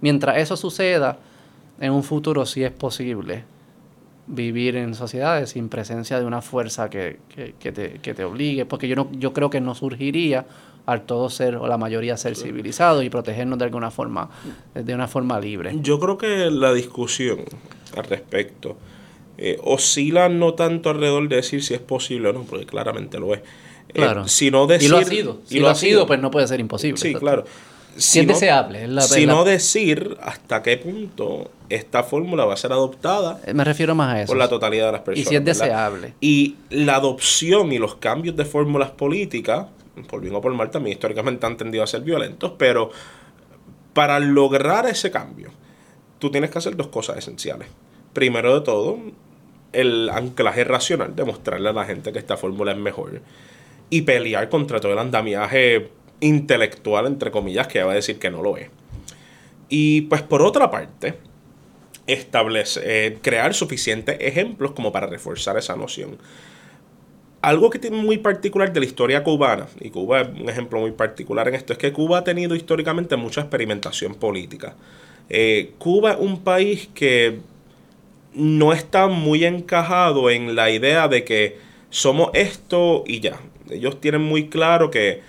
Mientras 0.00 0.36
eso 0.36 0.56
suceda, 0.56 1.18
en 1.80 1.92
un 1.92 2.02
futuro 2.02 2.44
sí 2.46 2.62
es 2.62 2.70
posible 2.70 3.44
vivir 4.26 4.76
en 4.76 4.94
sociedades 4.94 5.50
sin 5.50 5.68
presencia 5.68 6.20
de 6.20 6.26
una 6.26 6.42
fuerza 6.42 6.88
que, 6.88 7.18
que, 7.34 7.72
te, 7.72 7.94
que 7.94 8.14
te, 8.14 8.22
obligue, 8.22 8.64
porque 8.64 8.86
yo, 8.86 8.96
no, 8.96 9.08
yo 9.12 9.32
creo 9.32 9.50
que 9.50 9.60
no 9.60 9.74
surgiría 9.74 10.46
al 10.86 11.02
todo 11.02 11.30
ser 11.30 11.56
o 11.56 11.66
la 11.66 11.78
mayoría 11.78 12.16
ser 12.16 12.36
civilizado 12.36 13.02
y 13.02 13.10
protegernos 13.10 13.58
de 13.58 13.64
alguna 13.64 13.90
forma, 13.90 14.30
de 14.74 14.94
una 14.94 15.08
forma 15.08 15.38
libre. 15.40 15.72
Yo 15.80 15.98
creo 16.00 16.18
que 16.18 16.50
la 16.50 16.72
discusión 16.72 17.40
al 17.96 18.04
respecto. 18.04 18.76
Eh, 19.38 19.58
oscila 19.64 20.28
no 20.28 20.54
tanto 20.54 20.90
alrededor 20.90 21.28
de 21.28 21.36
decir 21.36 21.62
si 21.62 21.74
es 21.74 21.80
posible 21.80 22.28
o 22.28 22.32
no, 22.32 22.42
porque 22.42 22.66
claramente 22.66 23.18
lo 23.18 23.34
es. 23.34 23.40
Eh, 23.40 23.94
claro. 23.94 24.28
sino 24.28 24.66
decir, 24.66 24.88
y 24.88 24.90
lo 24.90 24.98
ha 24.98 25.04
sido. 25.04 25.38
Si 25.46 25.58
lo, 25.60 25.68
ha 25.68 25.74
sido, 25.74 26.06
pues 26.06 26.20
no 26.20 26.30
puede 26.30 26.46
ser 26.46 26.60
imposible. 26.60 27.00
Sí, 27.00 27.14
claro. 27.14 27.44
Si 27.96 28.20
es 28.20 28.26
deseable. 28.26 28.86
la, 28.86 29.02
sino 29.02 29.44
decir 29.44 30.16
hasta 30.22 30.62
qué 30.62 30.76
punto 30.76 31.50
esta 31.68 32.02
fórmula 32.02 32.44
va 32.44 32.54
a 32.54 32.56
ser 32.56 32.72
adoptada. 32.72 33.40
Eh, 33.46 33.52
me 33.52 33.64
refiero 33.64 33.94
más 33.94 34.14
a 34.14 34.22
eso. 34.22 34.28
Por 34.28 34.36
la 34.36 34.48
totalidad 34.48 34.86
de 34.86 34.92
las 34.92 35.00
personas. 35.00 35.26
Y 35.26 35.28
si 35.28 35.36
es 35.36 35.44
deseable. 35.44 36.14
Y 36.20 36.56
la 36.70 36.96
adopción 36.96 37.72
y 37.72 37.78
los 37.78 37.96
cambios 37.96 38.36
de 38.36 38.44
fórmulas 38.44 38.90
políticas, 38.90 39.66
por 40.04 40.20
bien 40.20 40.34
o 40.34 40.40
por 40.40 40.52
mal, 40.54 40.70
también 40.70 40.94
históricamente 40.94 41.46
han 41.46 41.56
tendido 41.56 41.84
a 41.84 41.86
ser 41.86 42.02
violentos, 42.02 42.52
pero 42.58 42.90
para 43.92 44.18
lograr 44.20 44.86
ese 44.86 45.10
cambio, 45.10 45.50
tú 46.18 46.30
tienes 46.30 46.50
que 46.50 46.58
hacer 46.58 46.76
dos 46.76 46.88
cosas 46.88 47.18
esenciales. 47.18 47.68
Primero 48.12 48.58
de 48.58 48.64
todo, 48.64 48.98
el 49.72 50.08
anclaje 50.10 50.64
racional, 50.64 51.14
demostrarle 51.14 51.68
a 51.68 51.72
la 51.72 51.84
gente 51.84 52.12
que 52.12 52.18
esta 52.18 52.36
fórmula 52.36 52.72
es 52.72 52.78
mejor. 52.78 53.20
Y 53.88 54.02
pelear 54.02 54.48
contra 54.48 54.80
todo 54.80 54.92
el 54.92 54.98
andamiaje 54.98 55.90
intelectual, 56.20 57.06
entre 57.06 57.30
comillas, 57.30 57.66
que 57.66 57.82
va 57.82 57.92
a 57.92 57.94
decir 57.96 58.18
que 58.18 58.30
no 58.30 58.42
lo 58.42 58.56
es. 58.56 58.68
Y 59.68 60.02
pues 60.02 60.22
por 60.22 60.42
otra 60.42 60.70
parte, 60.70 61.14
establecer, 62.06 62.82
eh, 62.86 63.18
crear 63.22 63.54
suficientes 63.54 64.16
ejemplos 64.20 64.72
como 64.72 64.92
para 64.92 65.06
reforzar 65.06 65.56
esa 65.56 65.76
noción. 65.76 66.18
Algo 67.42 67.70
que 67.70 67.78
tiene 67.78 67.96
muy 67.96 68.18
particular 68.18 68.72
de 68.72 68.80
la 68.80 68.86
historia 68.86 69.24
cubana, 69.24 69.66
y 69.80 69.90
Cuba 69.90 70.20
es 70.20 70.28
un 70.28 70.48
ejemplo 70.48 70.80
muy 70.80 70.92
particular 70.92 71.48
en 71.48 71.54
esto, 71.54 71.72
es 71.72 71.78
que 71.78 71.92
Cuba 71.92 72.18
ha 72.18 72.24
tenido 72.24 72.54
históricamente 72.54 73.16
mucha 73.16 73.40
experimentación 73.40 74.14
política. 74.14 74.74
Eh, 75.30 75.72
Cuba 75.78 76.12
es 76.12 76.18
un 76.18 76.42
país 76.42 76.88
que 76.92 77.38
no 78.34 78.72
está 78.72 79.06
muy 79.06 79.44
encajado 79.44 80.28
en 80.28 80.54
la 80.54 80.70
idea 80.70 81.08
de 81.08 81.24
que 81.24 81.58
somos 81.88 82.30
esto 82.34 83.04
y 83.06 83.20
ya. 83.20 83.40
Ellos 83.70 84.00
tienen 84.00 84.22
muy 84.22 84.48
claro 84.48 84.90
que 84.90 85.22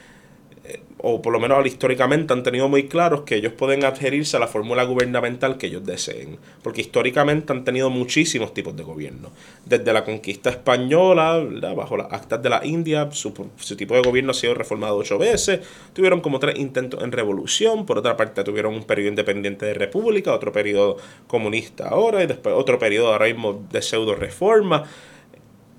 o 1.04 1.22
por 1.22 1.34
lo 1.34 1.40
menos 1.40 1.66
históricamente 1.66 2.34
han 2.34 2.44
tenido 2.44 2.70
muy 2.70 2.88
claros 2.88 3.22
que 3.22 3.36
ellos 3.36 3.54
pueden 3.54 3.84
adherirse 3.84 4.38
a 4.38 4.40
la 4.40 4.48
fórmula 4.48 4.84
gubernamental 4.84 5.58
que 5.58 5.68
ellos 5.68 5.86
deseen, 5.86 6.38
porque 6.62 6.82
históricamente 6.82 7.52
han 7.52 7.64
tenido 7.64 7.90
muchísimos 7.90 8.54
tipos 8.54 8.76
de 8.76 8.84
gobierno. 8.84 9.32
Desde 9.66 9.94
la 9.94 10.04
conquista 10.04 10.52
española, 10.52 11.44
bajo 11.76 11.98
las 11.98 12.12
actas 12.14 12.42
de 12.44 12.50
la 12.50 12.66
India, 12.66 13.10
su, 13.12 13.34
tipo 13.76 13.96
de 13.96 14.02
gobierno 14.02 14.32
ha 14.32 14.36
sido 14.36 14.54
reformado 14.54 14.98
ocho 14.98 15.18
veces, 15.18 15.62
tuvieron 15.94 16.22
como 16.22 16.40
tres 16.40 16.60
intentos 16.60 17.04
en 17.04 17.12
revolución, 17.12 17.86
por 17.86 17.98
otra 17.98 18.16
parte 18.16 18.44
tuvieron 18.44 18.76
un 18.76 18.84
periodo 18.84 19.10
independiente 19.10 19.66
de 19.66 19.74
república, 19.74 20.34
otro 20.34 20.52
periodo 20.52 20.98
comunista 21.26 21.88
ahora, 21.90 22.24
y 22.24 22.28
después 22.28 22.54
otro 22.56 22.78
periodo 22.78 23.12
ahora 23.12 23.26
mismo 23.26 23.66
de 23.72 23.82
pseudo 23.82 24.14
reforma. 24.14 24.84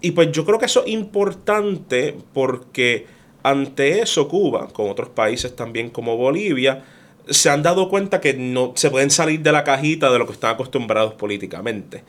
Y 0.01 0.11
pues 0.11 0.33
yo 0.33 0.45
creo 0.45 0.59
que 0.59 0.67
eso 0.67 0.85
es 0.85 0.93
importante 0.93 2.17
porque 2.35 3.22
ante 3.43 4.01
eso, 4.01 4.29
Cuba, 4.29 4.69
con 4.69 4.89
otros 4.89 5.09
países 5.09 5.55
también 5.57 5.91
como 5.91 6.17
Bolivia, 6.17 6.85
se 7.29 7.51
han 7.51 7.63
dado 7.63 7.89
cuenta 7.89 8.21
que 8.21 8.35
no 8.35 8.73
se 8.75 8.91
pueden 8.91 9.11
salir 9.11 9.41
de 9.41 9.53
la 9.53 9.65
cajita 9.65 10.11
de 10.11 10.19
lo 10.19 10.27
que 10.27 10.33
están 10.33 10.55
acostumbrados 10.55 11.15
políticamente. 11.15 12.05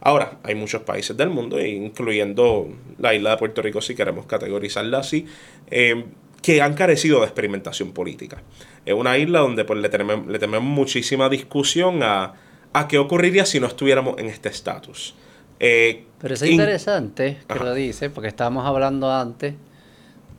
Ahora, 0.00 0.38
hay 0.42 0.54
muchos 0.54 0.82
países 0.82 1.16
del 1.16 1.30
mundo, 1.30 1.60
incluyendo 1.60 2.68
la 2.98 3.14
isla 3.14 3.30
de 3.30 3.36
Puerto 3.36 3.62
Rico, 3.62 3.80
si 3.80 3.94
queremos 3.94 4.26
categorizarla 4.26 4.98
así, 4.98 5.26
eh, 5.70 6.04
que 6.40 6.62
han 6.62 6.74
carecido 6.74 7.20
de 7.20 7.26
experimentación 7.26 7.92
política. 7.92 8.42
Es 8.86 8.94
una 8.94 9.18
isla 9.18 9.40
donde 9.40 9.64
pues, 9.64 9.80
le, 9.80 9.88
tenemos, 9.88 10.26
le 10.26 10.38
tenemos 10.38 10.62
muchísima 10.62 11.28
discusión 11.28 12.02
a, 12.02 12.34
a, 12.72 12.86
qué 12.86 12.98
ocurriría 12.98 13.44
si 13.44 13.58
no 13.58 13.66
estuviéramos 13.66 14.18
en 14.18 14.26
este 14.26 14.48
estatus. 14.48 15.14
Eh, 15.58 16.04
Pero 16.20 16.34
es 16.34 16.42
interesante 16.42 17.38
que 17.48 17.58
lo 17.58 17.74
dice, 17.74 18.10
porque 18.10 18.28
estábamos 18.28 18.64
hablando 18.64 19.12
antes 19.12 19.54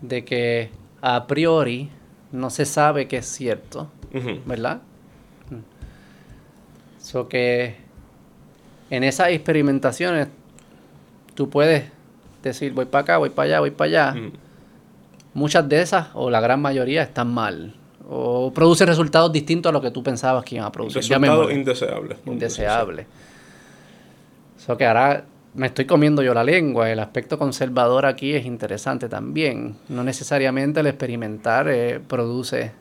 de 0.01 0.23
que 0.25 0.69
a 1.01 1.27
priori 1.27 1.89
no 2.31 2.49
se 2.49 2.65
sabe 2.65 3.07
que 3.07 3.17
es 3.17 3.25
cierto, 3.25 3.89
¿verdad? 4.45 4.81
So 6.99 7.27
que 7.27 7.75
en 8.89 9.03
esas 9.03 9.29
experimentaciones 9.29 10.27
tú 11.33 11.49
puedes 11.49 11.85
decir 12.43 12.73
voy 12.73 12.85
para 12.85 13.01
acá, 13.01 13.17
voy 13.17 13.29
para 13.29 13.45
allá, 13.47 13.59
voy 13.59 13.71
para 13.71 13.87
allá. 13.89 14.31
Muchas 15.33 15.69
de 15.69 15.81
esas, 15.81 16.07
o 16.13 16.29
la 16.29 16.41
gran 16.41 16.61
mayoría, 16.61 17.03
están 17.03 17.33
mal. 17.33 17.75
O 18.09 18.51
producen 18.51 18.87
resultados 18.87 19.31
distintos 19.31 19.69
a 19.69 19.73
lo 19.73 19.81
que 19.81 19.91
tú 19.91 20.01
pensabas 20.01 20.43
que 20.43 20.55
iban 20.55 20.67
a 20.67 20.71
producir. 20.71 21.01
Resultados 21.01 21.51
indeseables. 21.51 22.17
Indeseables. 22.25 23.05
Eso 24.57 24.75
que 24.75 24.85
hará 24.85 25.25
me 25.53 25.67
estoy 25.67 25.85
comiendo 25.85 26.21
yo 26.21 26.33
la 26.33 26.43
lengua. 26.43 26.91
El 26.91 26.99
aspecto 26.99 27.37
conservador 27.37 28.05
aquí 28.05 28.33
es 28.33 28.45
interesante 28.45 29.09
también. 29.09 29.75
No 29.89 30.03
necesariamente 30.03 30.79
el 30.79 30.87
experimentar 30.87 31.67
eh, 31.69 31.99
produce 32.05 32.71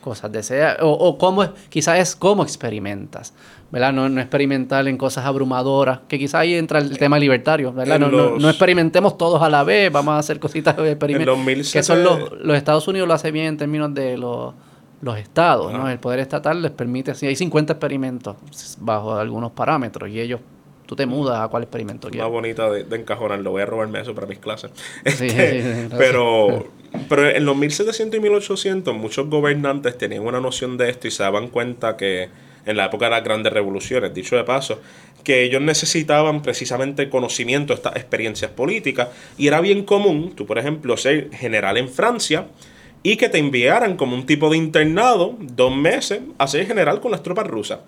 cosas 0.00 0.32
deseadas. 0.32 0.78
O, 0.82 0.90
o 0.90 1.18
cómo, 1.18 1.52
quizás 1.68 1.98
es 1.98 2.16
cómo 2.16 2.42
experimentas. 2.42 3.34
¿verdad? 3.70 3.92
No, 3.92 4.08
no, 4.08 4.20
experimentar 4.20 4.86
en 4.88 4.96
cosas 4.96 5.26
abrumadoras, 5.26 6.00
que 6.08 6.18
quizás 6.18 6.40
ahí 6.40 6.54
entra 6.54 6.78
el 6.78 6.96
tema 6.96 7.18
libertario, 7.18 7.72
¿verdad? 7.72 7.98
No, 7.98 8.48
experimentemos 8.48 9.18
todos 9.18 9.42
a 9.42 9.50
la 9.50 9.62
vez, 9.62 9.92
vamos 9.92 10.12
a 10.12 10.18
hacer 10.18 10.40
cositas 10.40 10.76
de 10.76 10.92
experimento. 10.92 11.36
Que 11.72 11.82
son 11.82 12.02
los, 12.02 12.32
los 12.40 12.56
Estados 12.56 12.88
Unidos 12.88 13.06
lo 13.06 13.14
hace 13.14 13.30
bien 13.30 13.46
en 13.46 13.56
términos 13.58 13.92
de 13.92 14.16
los, 14.16 14.54
los 15.02 15.18
estados, 15.18 15.72
¿no? 15.72 15.88
El 15.88 15.98
poder 15.98 16.20
estatal 16.20 16.62
les 16.62 16.70
permite, 16.70 17.14
si 17.14 17.26
hay 17.26 17.36
50 17.36 17.74
experimentos 17.74 18.36
bajo 18.78 19.16
algunos 19.16 19.52
parámetros 19.52 20.08
y 20.08 20.20
ellos 20.20 20.40
tú 20.88 20.96
te 20.96 21.04
mudas 21.04 21.38
a 21.38 21.48
cuál 21.48 21.64
experimento 21.64 22.08
quieres. 22.08 22.26
Una 22.26 22.32
bonita 22.32 22.70
de, 22.70 22.84
de, 22.84 22.96
encajonar, 22.96 23.40
lo 23.40 23.50
voy 23.50 23.60
a 23.60 23.66
robarme 23.66 24.00
eso 24.00 24.14
para 24.14 24.26
mis 24.26 24.38
clases. 24.38 24.70
Este, 25.04 25.88
pero 25.98 26.66
Pero 27.10 27.28
en 27.28 27.44
los 27.44 27.54
1700 27.54 28.18
y 28.18 28.22
1800 28.22 28.94
muchos 28.94 29.28
gobernantes 29.28 29.98
tenían 29.98 30.26
una 30.26 30.40
noción 30.40 30.78
de 30.78 30.88
esto 30.88 31.06
y 31.06 31.10
se 31.10 31.22
daban 31.22 31.48
cuenta 31.48 31.98
que 31.98 32.30
en 32.64 32.76
la 32.76 32.86
época 32.86 33.04
de 33.04 33.10
las 33.10 33.24
grandes 33.24 33.52
revoluciones, 33.52 34.14
dicho 34.14 34.34
de 34.36 34.44
paso, 34.44 34.80
que 35.24 35.42
ellos 35.42 35.60
necesitaban 35.60 36.40
precisamente 36.40 37.10
conocimiento 37.10 37.74
estas 37.74 37.96
experiencias 37.96 38.50
políticas 38.50 39.08
y 39.36 39.46
era 39.46 39.60
bien 39.60 39.84
común, 39.84 40.32
tú 40.34 40.46
por 40.46 40.58
ejemplo, 40.58 40.96
ser 40.96 41.30
general 41.32 41.76
en 41.76 41.90
Francia 41.90 42.46
y 43.02 43.16
que 43.16 43.28
te 43.28 43.38
enviaran 43.38 43.96
como 43.96 44.14
un 44.14 44.26
tipo 44.26 44.50
de 44.50 44.56
internado 44.56 45.36
dos 45.38 45.74
meses 45.74 46.20
a 46.38 46.46
ser 46.46 46.66
general 46.66 47.00
con 47.00 47.10
las 47.10 47.22
tropas 47.22 47.46
rusas 47.46 47.80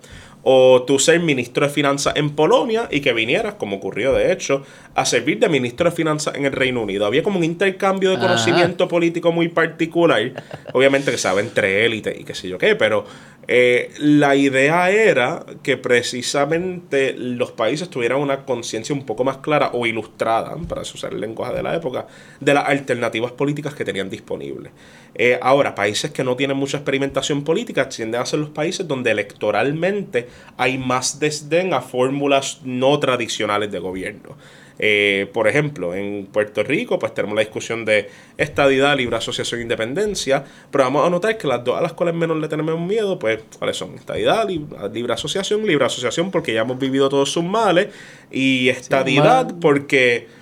o 0.43 0.83
tú 0.83 0.99
ser 0.99 1.19
ministro 1.19 1.67
de 1.67 1.71
finanzas 1.71 2.15
en 2.15 2.31
Polonia 2.31 2.87
y 2.89 3.01
que 3.01 3.13
vinieras, 3.13 3.55
como 3.55 3.77
ocurrió 3.77 4.13
de 4.13 4.31
hecho, 4.31 4.63
a 4.95 5.05
servir 5.05 5.39
de 5.39 5.49
ministro 5.49 5.89
de 5.89 5.95
finanzas 5.95 6.35
en 6.35 6.45
el 6.45 6.51
Reino 6.51 6.81
Unido. 6.81 7.05
Había 7.05 7.23
como 7.23 7.37
un 7.37 7.43
intercambio 7.43 8.11
de 8.11 8.19
conocimiento 8.19 8.87
político 8.87 9.31
muy 9.31 9.49
particular, 9.49 10.33
obviamente 10.73 11.11
que 11.11 11.17
sabe 11.17 11.41
entre 11.41 11.85
élite 11.85 12.15
y 12.19 12.23
qué 12.23 12.33
sé 12.33 12.49
yo 12.49 12.57
qué, 12.57 12.75
pero 12.75 13.05
eh, 13.47 13.91
la 13.97 14.35
idea 14.35 14.89
era 14.91 15.45
que 15.63 15.75
precisamente 15.75 17.13
los 17.17 17.51
países 17.51 17.89
tuvieran 17.89 18.19
una 18.19 18.45
conciencia 18.45 18.95
un 18.95 19.05
poco 19.05 19.23
más 19.23 19.37
clara 19.37 19.71
o 19.73 19.85
ilustrada, 19.85 20.55
para 20.67 20.81
usar 20.81 21.13
el 21.13 21.21
lenguaje 21.21 21.55
de 21.55 21.63
la 21.63 21.75
época, 21.75 22.07
de 22.39 22.53
las 22.53 22.67
alternativas 22.67 23.31
políticas 23.31 23.73
que 23.73 23.83
tenían 23.83 24.09
disponibles. 24.09 24.71
Eh, 25.15 25.37
ahora, 25.41 25.75
países 25.75 26.11
que 26.11 26.23
no 26.23 26.35
tienen 26.35 26.55
mucha 26.55 26.77
experimentación 26.77 27.43
política 27.43 27.89
tienden 27.89 28.21
a 28.21 28.25
ser 28.25 28.39
los 28.39 28.49
países 28.49 28.87
donde 28.87 29.11
electoralmente 29.11 30.27
hay 30.57 30.77
más 30.77 31.19
desdén 31.19 31.73
a 31.73 31.81
fórmulas 31.81 32.59
no 32.63 32.99
tradicionales 32.99 33.71
de 33.71 33.79
gobierno. 33.79 34.37
Eh, 34.83 35.29
por 35.31 35.47
ejemplo, 35.47 35.93
en 35.93 36.25
Puerto 36.25 36.63
Rico, 36.63 36.97
pues 36.97 37.13
tenemos 37.13 37.35
la 37.35 37.41
discusión 37.41 37.85
de 37.85 38.09
estadidad, 38.37 38.97
libre 38.97 39.15
asociación 39.15 39.59
e 39.59 39.63
independencia, 39.63 40.43
pero 40.71 40.85
vamos 40.85 41.05
a 41.05 41.09
notar 41.11 41.37
que 41.37 41.47
las 41.47 41.63
dos 41.63 41.77
a 41.77 41.81
las 41.81 41.93
cuales 41.93 42.15
menos 42.15 42.37
le 42.37 42.47
tenemos 42.47 42.79
miedo, 42.79 43.19
pues, 43.19 43.43
¿cuáles 43.59 43.77
son? 43.77 43.93
Estadidad, 43.93 44.49
libre, 44.49 45.13
asociación, 45.13 45.67
libre 45.67 45.85
asociación 45.85 46.31
porque 46.31 46.53
ya 46.53 46.61
hemos 46.61 46.79
vivido 46.79 47.09
todos 47.09 47.31
sus 47.31 47.43
males, 47.43 47.89
y 48.31 48.69
estadidad 48.69 49.53
porque 49.61 50.40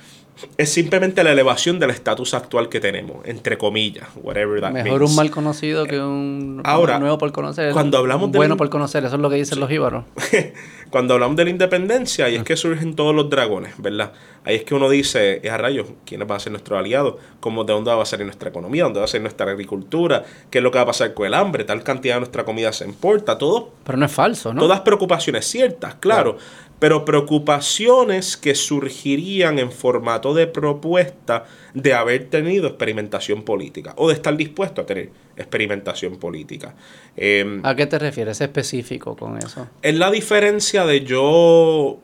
es 0.58 0.72
simplemente 0.72 1.24
la 1.24 1.32
elevación 1.32 1.80
del 1.80 1.90
estatus 1.90 2.34
actual 2.34 2.70
que 2.70 2.80
tenemos, 2.80 3.26
entre 3.26 3.58
comillas, 3.58 4.08
whatever 4.22 4.62
that 4.62 4.72
Mejor 4.72 5.04
un 5.04 5.16
mal 5.16 5.32
conocido 5.32 5.86
que 5.86 6.00
un 6.00 6.62
Ahora, 6.64 7.00
nuevo 7.00 7.18
por 7.18 7.32
conocer. 7.32 7.74
Cuando 7.74 7.98
hablamos 7.98 8.32
de 8.32 8.38
bueno 8.38 8.58
por 8.58 8.70
conocer, 8.70 9.04
eso 9.06 9.16
es 9.16 9.22
lo 9.22 9.30
que 9.30 9.38
dicen 9.38 9.60
los 9.60 9.72
íbaros. 9.72 10.06
cuando 10.90 11.14
hablamos 11.14 11.36
de 11.38 11.46
la 11.46 11.50
independencia, 11.50 12.26
ahí 12.26 12.36
es 12.36 12.44
que 12.44 12.56
surgen 12.56 12.96
todos 12.96 13.16
los 13.16 13.30
dragones, 13.30 13.74
¿verdad? 13.78 14.14
Ahí 14.46 14.56
es 14.56 14.64
que 14.64 14.74
uno 14.74 14.90
dice, 14.90 15.42
es 15.44 15.52
a 15.52 15.58
rayos, 15.58 15.88
¿quiénes 16.06 16.28
van 16.28 16.38
a 16.38 16.40
ser 16.40 16.52
nuestros 16.52 16.80
aliados? 16.80 17.16
¿Cómo, 17.40 17.64
¿De 17.64 17.74
dónde 17.74 17.94
va 17.94 18.02
a 18.02 18.06
salir 18.06 18.26
nuestra 18.26 18.50
economía? 18.50 18.84
¿Dónde 18.84 19.00
va 19.00 19.06
a 19.06 19.08
ser 19.08 19.22
nuestra 19.22 19.52
agricultura? 19.52 20.24
¿Qué 20.50 20.60
es 20.60 20.64
lo 20.64 20.72
que 20.72 20.78
va 20.78 20.84
a 20.84 20.88
pasar 20.88 21.14
con 21.14 21.28
el 21.28 21.34
hambre? 21.34 21.64
Tal 21.66 21.84
cantidad 21.84 22.16
de 22.16 22.22
nuestra 22.22 22.46
comida 22.46 22.72
se 22.72 22.86
importa, 22.86 23.38
todo. 23.38 23.72
Pero 23.84 23.98
no 23.98 24.06
es 24.06 24.12
falso, 24.12 24.54
¿no? 24.54 24.62
Todas 24.62 24.82
preocupaciones 24.82 25.46
ciertas, 25.46 25.96
claro 25.96 26.38
pero 26.80 27.04
preocupaciones 27.04 28.38
que 28.38 28.56
surgirían 28.56 29.60
en 29.60 29.72
formato 29.72 30.34
de 30.34 30.48
propuesta 30.48 31.46
de 31.74 31.94
haber 31.94 32.30
tenido 32.30 32.68
experimentación 32.68 33.44
política 33.44 33.94
o 33.98 34.08
de 34.08 34.14
estar 34.14 34.36
dispuesto 34.36 34.82
a 34.82 34.86
tener 34.86 35.10
experimentación 35.36 36.18
política. 36.18 36.76
Em, 37.18 37.66
¿A 37.66 37.76
qué 37.76 37.86
te 37.86 38.00
refieres 38.00 38.40
específico 38.42 39.16
con 39.16 39.38
eso? 39.38 39.68
Es 39.82 39.96
la 39.96 40.10
diferencia 40.10 40.86
de 40.86 41.04
yo, 41.04 42.00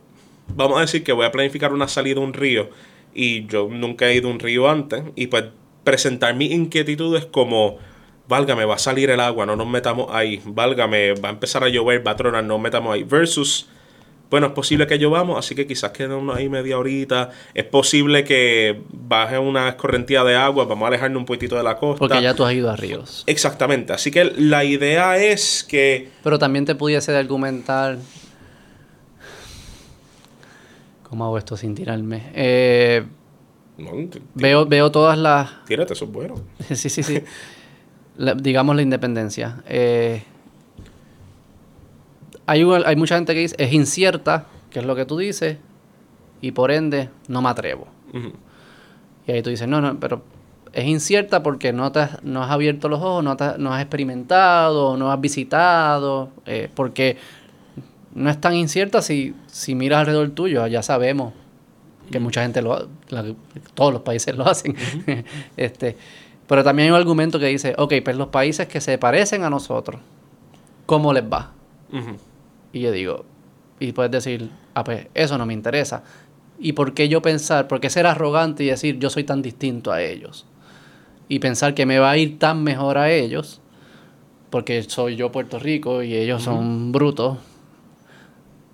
vamos 0.55 0.77
a 0.77 0.81
decir 0.81 1.03
que 1.03 1.13
voy 1.13 1.25
a 1.25 1.31
planificar 1.31 1.73
una 1.73 1.87
salida 1.87 2.19
a 2.19 2.23
un 2.23 2.33
río 2.33 2.69
y 3.13 3.47
yo 3.47 3.69
nunca 3.69 4.09
he 4.09 4.15
ido 4.15 4.27
a 4.27 4.31
un 4.31 4.39
río 4.39 4.69
antes 4.69 5.03
y 5.15 5.27
pues 5.27 5.45
presentar 5.85 6.35
mis 6.35 6.51
inquietudes 6.51 7.25
como 7.25 7.77
válgame, 8.27 8.65
va 8.65 8.75
a 8.75 8.79
salir 8.79 9.09
el 9.09 9.19
agua, 9.19 9.45
no 9.45 9.55
nos 9.55 9.67
metamos 9.67 10.07
ahí, 10.11 10.41
válgame, 10.45 11.13
va 11.13 11.29
a 11.29 11.31
empezar 11.31 11.63
a 11.63 11.69
llover, 11.69 12.05
va 12.05 12.11
a 12.11 12.15
tronar, 12.15 12.43
no 12.43 12.55
nos 12.55 12.61
metamos 12.61 12.93
ahí, 12.93 13.03
versus 13.03 13.69
bueno, 14.35 14.47
es 14.47 14.53
posible 14.53 14.85
que 14.85 14.99
llovamos, 14.99 15.39
así 15.39 15.55
que 15.55 15.65
quizás 15.65 15.91
quedemos 15.91 16.35
ahí 16.35 16.49
media 16.49 16.77
horita. 16.77 17.29
Es 17.53 17.63
posible 17.63 18.25
que 18.25 18.81
baje 18.91 19.39
una 19.39 19.69
escorrentía 19.69 20.25
de 20.25 20.35
agua, 20.35 20.65
vamos 20.65 20.83
a 20.83 20.87
alejarnos 20.89 21.21
un 21.21 21.25
poquitito 21.25 21.55
de 21.55 21.63
la 21.63 21.77
costa. 21.77 21.99
Porque 21.99 22.21
ya 22.21 22.33
tú 22.33 22.43
has 22.43 22.53
ido 22.53 22.69
a 22.69 22.75
ríos. 22.75 23.23
Exactamente, 23.27 23.93
así 23.93 24.11
que 24.11 24.25
la 24.25 24.65
idea 24.65 25.15
es 25.15 25.63
que... 25.63 26.09
Pero 26.21 26.37
también 26.37 26.65
te 26.65 26.75
pudiese 26.75 27.15
argumentar... 27.15 27.97
¿Cómo 31.03 31.23
hago 31.23 31.37
esto 31.37 31.55
sin 31.55 31.73
tirarme? 31.73 32.23
Eh, 32.33 33.05
veo, 34.33 34.65
veo 34.65 34.91
todas 34.91 35.17
las... 35.17 35.63
Tírate, 35.63 35.93
eso 35.93 36.03
es 36.03 36.11
bueno. 36.11 36.35
sí, 36.73 36.89
sí, 36.89 37.03
sí. 37.03 37.21
digamos 38.41 38.75
la 38.75 38.81
independencia. 38.81 39.63
Eh, 39.65 40.23
hay, 42.45 42.63
hay 42.63 42.95
mucha 42.95 43.15
gente 43.15 43.33
que 43.33 43.41
dice, 43.41 43.55
es 43.57 43.73
incierta, 43.73 44.45
que 44.69 44.79
es 44.79 44.85
lo 44.85 44.95
que 44.95 45.05
tú 45.05 45.17
dices, 45.17 45.57
y 46.41 46.51
por 46.51 46.71
ende 46.71 47.09
no 47.27 47.41
me 47.41 47.49
atrevo. 47.49 47.87
Y 49.27 49.31
ahí 49.31 49.41
tú 49.41 49.49
dices, 49.49 49.67
no, 49.67 49.81
no, 49.81 49.99
pero 49.99 50.21
es 50.71 50.85
incierta 50.85 51.41
porque 51.41 51.73
no, 51.73 51.91
te 51.91 51.99
has, 51.99 52.23
no 52.23 52.43
has 52.43 52.51
abierto 52.51 52.89
los 52.89 53.01
ojos, 53.01 53.23
no, 53.23 53.35
no 53.57 53.73
has 53.73 53.81
experimentado, 53.81 54.97
no 54.97 55.11
has 55.11 55.19
visitado, 55.19 56.29
eh, 56.45 56.69
porque 56.73 57.17
no 58.13 58.29
es 58.29 58.39
tan 58.39 58.53
incierta 58.53 59.01
si, 59.01 59.33
si 59.47 59.75
miras 59.75 60.01
alrededor 60.01 60.29
tuyo, 60.31 60.65
ya 60.67 60.83
sabemos 60.83 61.33
que 62.11 62.19
mucha 62.19 62.43
gente 62.43 62.61
lo 62.61 62.87
todos 63.73 63.93
los 63.93 64.01
países 64.01 64.35
lo 64.35 64.47
hacen. 64.47 64.75
este, 65.57 65.97
pero 66.47 66.63
también 66.63 66.87
hay 66.87 66.91
un 66.91 66.97
argumento 66.97 67.39
que 67.39 67.47
dice, 67.47 67.73
ok, 67.77 67.93
pues 68.03 68.15
los 68.17 68.27
países 68.27 68.67
que 68.67 68.81
se 68.81 68.97
parecen 68.97 69.43
a 69.43 69.49
nosotros, 69.49 70.01
¿cómo 70.85 71.13
les 71.13 71.23
va? 71.23 71.51
Y 72.75 72.81
yo 72.81 72.91
digo, 72.91 73.23
y 73.79 73.93
puedes 73.93 74.11
decir, 74.11 74.49
ah, 74.73 74.83
pues 74.83 75.07
eso 75.13 75.37
no 75.37 75.45
me 75.45 75.53
interesa. 75.53 76.03
¿Y 76.59 76.73
por 76.73 76.93
qué 76.93 77.07
yo 77.07 77.21
pensar, 77.21 77.69
por 77.69 77.79
qué 77.79 77.89
ser 77.89 78.05
arrogante 78.05 78.65
y 78.65 78.67
decir 78.67 78.99
yo 78.99 79.09
soy 79.09 79.23
tan 79.23 79.41
distinto 79.41 79.93
a 79.93 80.01
ellos? 80.01 80.45
Y 81.29 81.39
pensar 81.39 81.73
que 81.73 81.85
me 81.85 81.99
va 81.99 82.11
a 82.11 82.17
ir 82.17 82.37
tan 82.37 82.63
mejor 82.65 82.97
a 82.97 83.09
ellos, 83.09 83.61
porque 84.49 84.83
soy 84.83 85.15
yo 85.15 85.31
Puerto 85.31 85.57
Rico 85.57 86.03
y 86.03 86.15
ellos 86.15 86.43
son 86.43 86.91
brutos. 86.91 87.37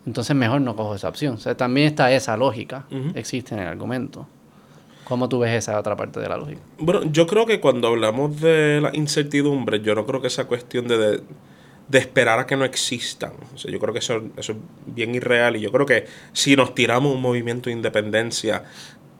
Entonces 0.07 0.35
mejor 0.35 0.61
no 0.61 0.75
cojo 0.75 0.95
esa 0.95 1.07
opción. 1.07 1.35
O 1.35 1.37
sea, 1.37 1.55
también 1.55 1.85
está 1.85 2.11
esa 2.11 2.35
lógica, 2.35 2.87
existe 3.13 3.53
en 3.53 3.61
el 3.61 3.67
argumento. 3.67 4.27
¿Cómo 5.03 5.29
tú 5.29 5.37
ves 5.37 5.51
esa 5.51 5.79
otra 5.79 5.95
parte 5.95 6.19
de 6.19 6.27
la 6.27 6.37
lógica? 6.37 6.61
Bueno, 6.79 7.03
yo 7.11 7.27
creo 7.27 7.45
que 7.45 7.59
cuando 7.59 7.89
hablamos 7.89 8.41
de 8.41 8.81
la 8.81 8.95
incertidumbre, 8.95 9.79
yo 9.81 9.93
no 9.93 10.07
creo 10.07 10.21
que 10.21 10.27
esa 10.27 10.45
cuestión 10.45 10.87
de 10.87 10.97
de 10.97 11.23
esperar 11.99 12.39
a 12.39 12.45
que 12.45 12.55
no 12.55 12.65
existan. 12.65 13.33
O 13.53 13.57
sea, 13.57 13.71
yo 13.71 13.79
creo 13.79 13.93
que 13.93 13.99
eso, 13.99 14.21
eso 14.37 14.53
es 14.53 14.57
bien 14.85 15.15
irreal 15.15 15.55
y 15.55 15.61
yo 15.61 15.71
creo 15.71 15.85
que 15.85 16.05
si 16.33 16.55
nos 16.55 16.75
tiramos 16.75 17.13
un 17.13 17.21
movimiento 17.21 17.69
de 17.69 17.75
independencia 17.75 18.63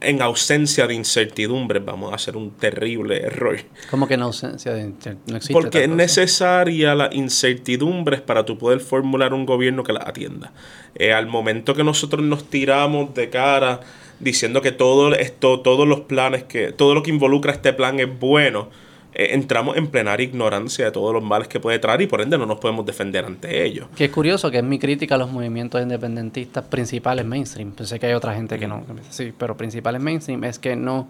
en 0.01 0.21
ausencia 0.21 0.87
de 0.87 0.95
incertidumbre 0.95 1.79
vamos 1.79 2.11
a 2.11 2.15
hacer 2.15 2.35
un 2.35 2.51
terrible 2.51 3.21
error. 3.21 3.59
¿Cómo 3.89 4.07
que 4.07 4.15
en 4.15 4.23
ausencia 4.23 4.73
de 4.73 4.81
incertidumbre? 4.81 5.31
No 5.31 5.37
existe 5.37 5.53
Porque 5.53 5.83
es 5.83 5.89
necesaria 5.89 6.95
la 6.95 7.09
incertidumbre 7.13 8.17
para 8.17 8.43
tu 8.43 8.57
poder 8.57 8.79
formular 8.79 9.33
un 9.33 9.45
gobierno 9.45 9.83
que 9.83 9.93
la 9.93 10.03
atienda. 10.05 10.51
Eh, 10.95 11.13
al 11.13 11.27
momento 11.27 11.75
que 11.75 11.83
nosotros 11.83 12.23
nos 12.23 12.49
tiramos 12.49 13.13
de 13.13 13.29
cara 13.29 13.79
diciendo 14.19 14.61
que 14.61 14.71
todo 14.71 15.13
esto, 15.13 15.61
todos 15.61 15.87
los 15.87 16.01
planes 16.01 16.43
que, 16.43 16.71
todo 16.71 16.93
lo 16.93 17.03
que 17.03 17.11
involucra 17.11 17.53
este 17.53 17.73
plan 17.73 17.99
es 17.99 18.19
bueno, 18.19 18.69
eh, 19.13 19.29
entramos 19.33 19.75
en 19.75 19.87
plenaria 19.87 20.25
ignorancia 20.25 20.85
de 20.85 20.91
todos 20.91 21.13
los 21.13 21.23
males 21.23 21.47
que 21.47 21.59
puede 21.59 21.79
traer 21.79 22.01
y 22.01 22.07
por 22.07 22.21
ende 22.21 22.37
no 22.37 22.45
nos 22.45 22.59
podemos 22.59 22.85
defender 22.85 23.25
ante 23.25 23.65
ellos. 23.65 23.87
Que 23.95 24.05
es 24.05 24.11
curioso 24.11 24.49
que 24.49 24.59
es 24.59 24.63
mi 24.63 24.79
crítica 24.79 25.15
a 25.15 25.17
los 25.17 25.29
movimientos 25.29 25.81
independentistas 25.81 26.63
principales 26.65 27.25
mainstream. 27.25 27.71
Pensé 27.71 27.99
que 27.99 28.05
hay 28.05 28.13
otra 28.13 28.33
gente 28.33 28.57
que 28.57 28.67
no, 28.67 28.83
sí, 29.09 29.33
pero 29.37 29.57
principales 29.57 30.01
mainstream 30.01 30.43
es 30.45 30.59
que 30.59 30.77
no, 30.77 31.09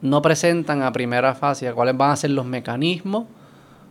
no 0.00 0.22
presentan 0.22 0.82
a 0.82 0.92
primera 0.92 1.34
fase 1.34 1.70
cuáles 1.72 1.96
van 1.96 2.12
a 2.12 2.16
ser 2.16 2.30
los 2.30 2.46
mecanismos 2.46 3.26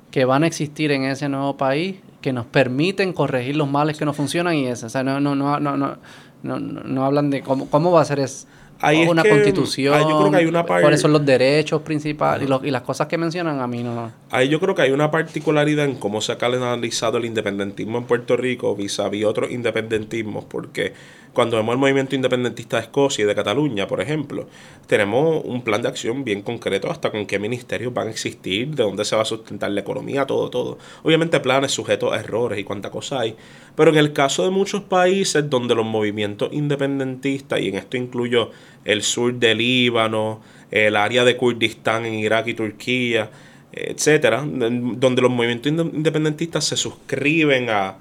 que 0.10 0.26
van 0.26 0.44
a 0.44 0.48
existir 0.48 0.92
en 0.92 1.04
ese 1.04 1.30
nuevo 1.30 1.56
país 1.56 1.98
que 2.20 2.34
nos 2.34 2.48
permiten 2.48 3.14
corregir 3.14 3.56
los 3.56 3.70
males 3.70 3.96
que 3.96 4.06
no 4.06 4.14
funcionan 4.14 4.56
y 4.56 4.66
eso. 4.66 4.88
O 4.88 4.90
sea, 4.90 5.04
no, 5.04 5.20
no, 5.20 5.36
no, 5.36 5.60
no, 5.60 5.78
no, 5.78 5.98
no, 6.42 6.60
no 6.60 7.06
hablan 7.06 7.30
de 7.30 7.42
cómo, 7.44 7.70
cómo 7.70 7.92
va 7.92 8.02
a 8.02 8.06
ser 8.06 8.20
eso 8.20 8.48
hay 8.80 9.08
una 9.08 9.24
constitución. 9.24 9.94
Ahí 9.94 10.04
yo 10.04 10.20
creo 10.20 10.32
que 10.32 10.38
hay 10.38 10.46
una 10.46 10.64
¿Cuáles 10.64 11.02
son 11.02 11.12
los 11.12 11.26
derechos 11.26 11.82
principales? 11.82 12.50
Y, 12.50 12.68
y, 12.68 12.72
las 12.72 12.82
cosas 12.82 13.08
que 13.08 13.18
mencionan 13.18 13.60
a 13.60 13.68
mí 13.68 13.84
no. 13.84 14.12
Ahí 14.30 14.50
yo 14.50 14.60
creo 14.60 14.76
que 14.76 14.84
hay 14.84 14.92
una 14.92 15.12
particularidad 15.12 15.86
en 15.86 15.96
cómo 15.96 16.22
se 16.22 16.32
ha 16.32 16.38
canalizado 16.38 17.18
el 17.18 17.26
independentismo 17.26 17.98
en 17.98 18.06
Puerto 18.06 18.38
Rico 18.38 18.76
vis 18.76 19.00
a 19.00 19.10
vis 19.10 19.26
otros 19.26 19.52
independentismos, 19.52 20.46
porque 20.46 20.94
cuando 21.34 21.58
vemos 21.58 21.74
el 21.74 21.80
movimiento 21.80 22.16
independentista 22.16 22.78
de 22.78 22.84
Escocia 22.84 23.24
y 23.24 23.28
de 23.28 23.36
Cataluña, 23.36 23.88
por 23.88 24.02
ejemplo, 24.02 24.48
tenemos 24.88 25.42
un 25.46 25.64
plan 25.64 25.82
de 25.82 25.88
acción 25.88 26.24
bien 26.24 26.42
concreto 26.42 26.90
hasta 26.90 27.12
con 27.12 27.26
qué 27.26 27.40
ministerios 27.40 27.94
van 27.94 28.08
a 28.08 28.12
existir, 28.12 28.70
de 28.70 28.84
dónde 28.84 29.06
se 29.06 29.16
va 29.16 29.22
a 29.22 29.26
sustentar 29.26 29.72
la 29.72 29.82
economía, 29.82 30.26
todo, 30.26 30.50
todo. 30.50 30.78
Obviamente 31.04 31.40
planes 31.40 31.72
sujetos 31.72 32.12
a 32.12 32.20
errores 32.20 32.60
y 32.60 32.64
cuánta 32.64 32.90
cosa 32.90 33.22
hay, 33.22 33.36
pero 33.76 33.92
en 33.92 33.98
el 33.98 34.14
caso 34.14 34.44
de 34.44 34.50
muchos 34.50 34.82
países 34.84 35.50
donde 35.50 35.76
los 35.76 35.86
movimientos 35.86 36.50
independentistas, 36.52 37.60
y 37.62 37.70
en 37.70 37.76
esto 37.76 37.98
incluyo 37.98 38.52
el 38.86 39.04
sur 39.04 39.34
del 39.34 39.60
Líbano, 39.60 40.42
el 40.72 40.96
área 40.96 41.24
de 41.24 41.38
Kurdistán 41.38 42.06
en 42.06 42.16
Irak 42.16 42.48
y 42.48 42.54
Turquía, 42.54 43.30
etcétera, 43.72 44.44
donde 44.46 45.22
los 45.22 45.32
movimientos 45.32 45.72
independentistas 45.72 46.66
se 46.66 46.76
suscriben 46.76 47.70
a, 47.70 47.98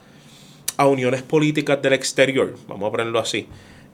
a 0.78 0.86
uniones 0.86 1.22
políticas 1.22 1.82
del 1.82 1.92
exterior, 1.92 2.56
vamos 2.66 2.88
a 2.88 2.90
ponerlo 2.92 3.18
así. 3.18 3.46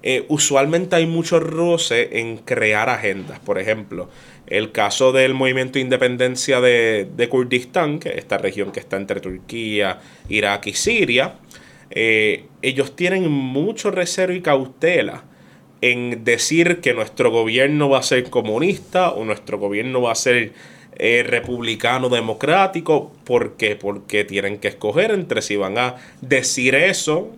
Eh, 0.03 0.27
usualmente 0.29 0.97
hay 0.97 1.07
mucho 1.07 1.41
roce 1.41 2.21
en 2.21 2.37
crear 2.37 2.91
agendas. 2.91 3.41
Por 3.41 3.59
ejemplo, 3.59 4.11
el 4.47 4.71
caso 4.71 5.13
del 5.13 5.33
movimiento 5.33 5.75
de 5.75 5.81
independencia 5.81 6.61
de, 6.61 7.09
de 7.17 7.29
Kurdistán, 7.31 7.99
que 7.99 8.11
es 8.11 8.17
esta 8.19 8.37
región 8.37 8.71
que 8.71 8.81
está 8.81 8.99
entre 8.99 9.21
Turquía, 9.21 9.99
Irak 10.29 10.67
y 10.67 10.75
Siria, 10.75 11.37
eh, 11.91 12.45
ellos 12.61 12.95
tienen 12.97 13.31
mucho 13.31 13.91
reservo 13.91 14.35
y 14.35 14.43
cautela 14.43 15.25
en 15.81 16.25
decir 16.25 16.81
que 16.81 16.93
nuestro 16.93 17.31
gobierno 17.31 17.89
va 17.89 17.99
a 17.99 18.03
ser 18.03 18.29
comunista 18.31 19.11
o 19.11 19.25
nuestro 19.25 19.59
gobierno 19.59 20.03
va 20.03 20.13
a 20.13 20.17
ser 20.17 20.53
eh, 20.97 21.25
republicano 21.27 22.09
democrático. 22.09 23.13
¿Por 23.25 23.57
qué? 23.57 23.77
Porque 23.77 24.25
tienen 24.25 24.59
que 24.59 24.69
escoger 24.69 25.11
entre 25.11 25.43
si 25.43 25.57
van 25.57 25.79
a 25.79 25.97
decir 26.21 26.75
eso 26.75 27.31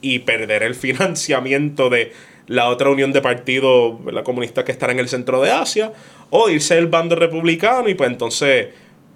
y 0.00 0.20
perder 0.20 0.62
el 0.62 0.74
financiamiento 0.74 1.90
de 1.90 2.12
la 2.46 2.68
otra 2.68 2.90
unión 2.90 3.12
de 3.12 3.22
partidos 3.22 3.94
la 4.12 4.22
comunista 4.22 4.64
que 4.64 4.72
estará 4.72 4.92
en 4.92 4.98
el 4.98 5.08
centro 5.08 5.40
de 5.40 5.50
Asia 5.50 5.92
o 6.30 6.50
irse 6.50 6.76
el 6.76 6.88
bando 6.88 7.16
republicano 7.16 7.88
y 7.88 7.94
pues 7.94 8.10
entonces 8.10 8.68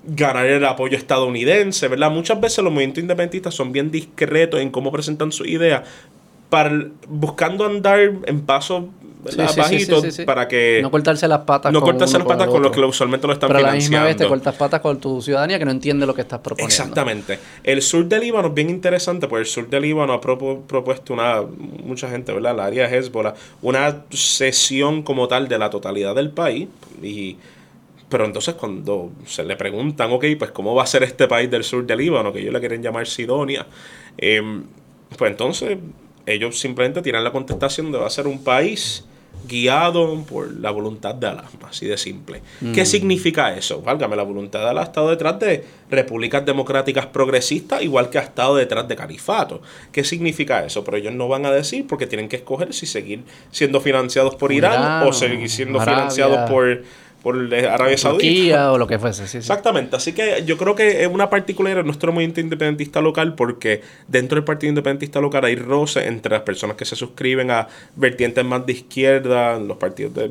ganar 0.04 0.46
el 0.46 0.64
apoyo 0.64 0.96
estadounidense, 0.96 1.88
¿verdad? 1.88 2.10
Muchas 2.10 2.40
veces 2.40 2.64
los 2.64 2.72
movimientos 2.72 3.02
independentistas 3.02 3.54
son 3.54 3.72
bien 3.72 3.90
discretos 3.90 4.60
en 4.60 4.70
cómo 4.70 4.90
presentan 4.90 5.32
su 5.32 5.44
idea, 5.44 5.84
para, 6.48 6.86
buscando 7.08 7.66
andar 7.66 8.00
en 8.00 8.46
para 10.24 10.46
que 10.48 10.80
no 10.82 10.90
cortarse 10.90 11.26
las 11.26 11.40
patas 11.40 11.72
no 11.72 11.80
cortarse 11.80 12.18
las 12.18 12.26
patas 12.26 12.46
con, 12.48 12.62
los 12.62 12.72
que 12.72 12.80
usualmente 12.80 13.26
lo 13.26 13.32
están 13.32 13.48
pero 13.48 13.60
financiando. 13.60 13.96
a 13.96 14.00
la 14.00 14.04
misma 14.04 14.04
vez 14.04 14.16
te 14.16 14.26
cortas 14.26 14.54
patas 14.54 14.80
con 14.80 15.00
tu 15.00 15.20
ciudadanía 15.20 15.58
que 15.58 15.64
no 15.64 15.70
entiende 15.70 16.06
lo 16.06 16.14
que 16.14 16.22
estás 16.22 16.40
proponiendo. 16.40 16.72
Exactamente. 16.72 17.38
El 17.64 17.82
sur 17.82 18.06
del 18.06 18.20
Líbano 18.20 18.48
es 18.48 18.54
bien 18.54 18.70
interesante 18.70 19.26
porque 19.26 19.40
el 19.40 19.46
sur 19.46 19.68
del 19.68 19.82
Líbano 19.82 20.12
ha 20.12 20.20
propuesto 20.20 21.12
una 21.12 21.42
mucha 21.42 22.08
gente 22.08 22.32
verdad 22.32 22.54
la 22.54 22.66
área 22.66 22.88
de 22.88 22.96
Hezbollah 22.96 23.34
una 23.62 24.04
sesión 24.10 25.02
como 25.02 25.28
tal 25.28 25.48
de 25.48 25.58
la 25.58 25.70
totalidad 25.70 26.14
del 26.14 26.30
país 26.30 26.68
y 27.02 27.36
pero 28.08 28.24
entonces 28.24 28.54
cuando 28.54 29.12
se 29.26 29.44
le 29.44 29.56
preguntan, 29.56 30.10
ok, 30.10 30.24
pues 30.38 30.50
cómo 30.50 30.74
va 30.74 30.84
a 30.84 30.86
ser 30.86 31.02
este 31.02 31.28
país 31.28 31.50
del 31.50 31.62
sur 31.62 31.84
del 31.84 31.98
Líbano, 31.98 32.32
que 32.32 32.40
ellos 32.40 32.52
le 32.52 32.60
quieren 32.60 32.82
llamar 32.82 33.06
Sidonia, 33.06 33.66
em, 34.16 34.64
pues 35.16 35.30
entonces 35.30 35.76
ellos 36.32 36.58
simplemente 36.58 37.02
tienen 37.02 37.24
la 37.24 37.32
contestación 37.32 37.92
de 37.92 37.98
va 37.98 38.06
a 38.06 38.10
ser 38.10 38.26
un 38.26 38.42
país 38.42 39.04
guiado 39.46 40.22
por 40.24 40.52
la 40.52 40.70
voluntad 40.70 41.14
de 41.14 41.26
Alá, 41.26 41.44
así 41.68 41.86
de 41.86 41.96
simple. 41.96 42.42
¿Qué 42.74 42.82
mm. 42.82 42.86
significa 42.86 43.54
eso? 43.54 43.80
Válgame, 43.82 44.16
la 44.16 44.22
voluntad 44.22 44.60
de 44.60 44.68
Alá 44.68 44.82
ha 44.82 44.84
estado 44.84 45.10
detrás 45.10 45.38
de 45.38 45.64
repúblicas 45.90 46.44
democráticas 46.44 47.06
progresistas, 47.06 47.82
igual 47.82 48.10
que 48.10 48.18
ha 48.18 48.22
estado 48.22 48.56
detrás 48.56 48.86
de 48.88 48.96
califato. 48.96 49.62
¿Qué 49.92 50.04
significa 50.04 50.64
eso? 50.64 50.84
Pero 50.84 50.96
ellos 50.96 51.14
no 51.14 51.28
van 51.28 51.46
a 51.46 51.50
decir 51.50 51.86
porque 51.86 52.06
tienen 52.06 52.28
que 52.28 52.36
escoger 52.36 52.74
si 52.74 52.86
seguir 52.86 53.24
siendo 53.50 53.80
financiados 53.80 54.34
por 54.34 54.52
Irán, 54.52 55.06
o 55.06 55.12
seguir 55.12 55.48
siendo 55.48 55.80
financiados 55.80 56.50
por 56.50 56.82
por 57.22 57.36
Arabia 57.52 57.98
Saudita. 57.98 58.72
o 58.72 58.78
lo 58.78 58.86
que 58.86 58.98
fuese. 58.98 59.24
Exactamente. 59.38 59.96
Así 59.96 60.12
que 60.12 60.44
yo 60.46 60.56
creo 60.56 60.74
que 60.74 61.02
es 61.02 61.08
una 61.08 61.28
particularidad 61.28 61.80
de 61.80 61.84
nuestro 61.84 62.12
movimiento 62.12 62.40
independentista 62.40 63.00
local 63.00 63.34
porque 63.34 63.82
dentro 64.06 64.36
del 64.36 64.44
Partido 64.44 64.70
Independentista 64.70 65.20
Local 65.20 65.44
hay 65.44 65.56
roce 65.56 66.06
entre 66.06 66.32
las 66.32 66.42
personas 66.42 66.76
que 66.76 66.84
se 66.84 66.96
suscriben 66.96 67.50
a 67.50 67.66
vertientes 67.96 68.44
más 68.44 68.64
de 68.64 68.72
izquierda, 68.72 69.58
los 69.58 69.76
partidos 69.76 70.14
de, 70.14 70.30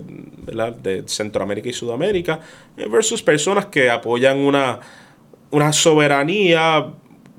de 0.81 1.03
Centroamérica 1.07 1.69
y 1.69 1.73
Sudamérica, 1.73 2.39
versus 2.89 3.21
personas 3.21 3.65
que 3.65 3.89
apoyan 3.89 4.37
una, 4.37 4.79
una 5.51 5.73
soberanía 5.73 6.87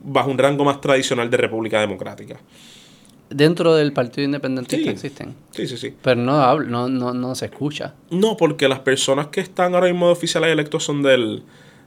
bajo 0.03 0.31
un 0.31 0.39
rango 0.39 0.65
más 0.65 0.81
tradicional 0.81 1.31
de 1.31 1.37
República 1.37 1.81
Democrática 1.81 2.39
dentro 3.31 3.75
del 3.75 3.93
Partido 3.93 4.25
Independentista 4.25 4.91
existen. 4.91 5.35
Sí, 5.51 5.67
sí, 5.67 5.77
sí. 5.77 5.95
Pero 6.03 6.21
no, 6.21 6.59
no, 6.61 6.89
no, 6.89 7.15
no 7.15 7.35
se 7.35 7.47
escucha. 7.47 7.95
No, 8.11 8.37
porque 8.37 8.69
las 8.69 8.81
personas 8.81 9.29
que 9.29 9.41
están 9.41 9.75
ahora 9.75 9.89
mismo 9.89 10.07
de 10.07 10.13
oficiales 10.13 10.51
electos 10.51 10.85
son 10.85 11.03
del, 11.03 11.43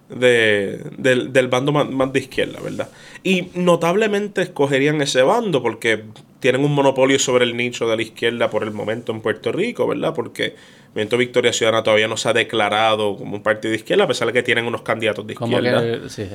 del, 0.09 1.31
del, 1.33 1.47
bando 1.47 1.71
más, 1.71 2.13
de 2.13 2.19
izquierda, 2.19 2.59
¿verdad? 2.61 2.89
Y 3.23 3.47
notablemente 3.55 4.41
escogerían 4.41 5.01
ese 5.01 5.21
bando 5.21 5.61
porque 5.61 6.03
tienen 6.39 6.63
un 6.65 6.73
monopolio 6.73 7.19
sobre 7.19 7.45
el 7.45 7.55
nicho 7.55 7.87
de 7.87 7.95
la 7.95 8.01
izquierda 8.01 8.49
por 8.49 8.63
el 8.63 8.71
momento 8.71 9.11
en 9.11 9.21
Puerto 9.21 9.51
Rico, 9.51 9.87
¿verdad? 9.87 10.13
Porque 10.13 10.55
Movimiento 10.91 11.17
Victoria 11.17 11.53
Ciudadana 11.53 11.83
todavía 11.83 12.09
no 12.09 12.17
se 12.17 12.27
ha 12.27 12.33
declarado 12.33 13.15
como 13.15 13.37
un 13.37 13.43
partido 13.43 13.71
de 13.71 13.77
izquierda, 13.77 14.03
a 14.03 14.07
pesar 14.07 14.27
de 14.27 14.33
que 14.33 14.43
tienen 14.43 14.65
unos 14.65 14.81
candidatos 14.81 15.25
de 15.25 15.33
izquierda. 15.33 15.81
Que, 15.81 16.09
sí, 16.09 16.27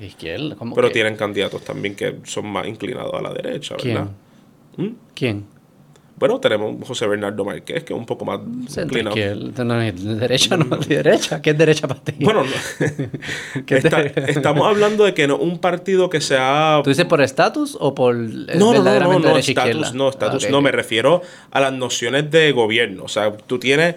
izquierda. 0.00 0.56
Pero 0.74 0.90
tienen 0.90 1.16
candidatos 1.16 1.62
también 1.62 1.94
que 1.94 2.16
son 2.24 2.46
más 2.46 2.66
inclinados 2.66 3.12
a 3.12 3.20
la 3.20 3.32
derecha, 3.32 3.76
¿verdad? 3.76 4.08
¿Quién? 4.74 4.88
¿Mm? 4.88 4.94
¿Quién? 5.14 5.44
Bueno, 6.16 6.38
tenemos 6.38 6.86
José 6.86 7.06
Bernardo 7.06 7.44
Márquez, 7.44 7.84
que 7.84 7.92
es 7.92 7.98
un 7.98 8.06
poco 8.06 8.24
más 8.24 8.40
inclinado. 8.76 9.16
no 9.64 9.78
derecha, 10.18 10.56
no 10.56 10.76
derecha. 10.76 11.42
¿Qué 11.42 11.50
es 11.50 11.58
derecha 11.58 11.88
para 11.88 12.00
ti? 12.00 12.14
Bueno, 12.20 12.44
estamos 14.28 14.66
hablando 14.66 15.04
de 15.04 15.14
que 15.14 15.26
no 15.26 15.36
un 15.36 15.58
partido 15.58 16.08
que 16.10 16.20
sea... 16.20 16.80
¿Tú 16.84 16.90
dices 16.90 17.06
por 17.06 17.20
estatus 17.22 17.76
o 17.80 17.94
por 17.94 18.14
no, 18.14 18.72
no, 18.72 18.82
no, 18.82 19.18
no, 19.18 19.36
estatus, 19.36 19.94
no, 19.94 20.10
estatus, 20.10 20.44
ah, 20.44 20.48
no, 20.50 20.60
me 20.60 20.70
refiero 20.70 21.22
a 21.50 21.60
las 21.60 21.72
nociones 21.72 22.30
de 22.30 22.52
gobierno. 22.52 23.04
O 23.04 23.08
sea, 23.08 23.36
tú 23.36 23.58
tienes... 23.58 23.96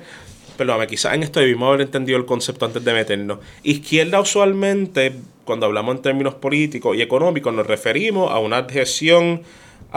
Perdóname, 0.57 0.87
quizás 0.87 1.13
en 1.13 1.23
esto 1.23 1.41
debimos 1.41 1.67
haber 1.67 1.81
entendido 1.81 2.17
el 2.17 2.25
concepto 2.25 2.65
antes 2.65 2.83
de 2.83 2.93
meternos. 2.93 3.39
Izquierda 3.61 4.21
usualmente, 4.21 5.13
cuando 5.43 5.65
hablamos 5.65 5.97
en 5.97 6.01
términos 6.01 6.33
políticos 6.35 6.95
y 6.95 7.01
económicos, 7.01 7.53
nos 7.53 7.67
referimos 7.67 8.31
a 8.31 8.39
una 8.39 8.57
adhesión 8.57 9.41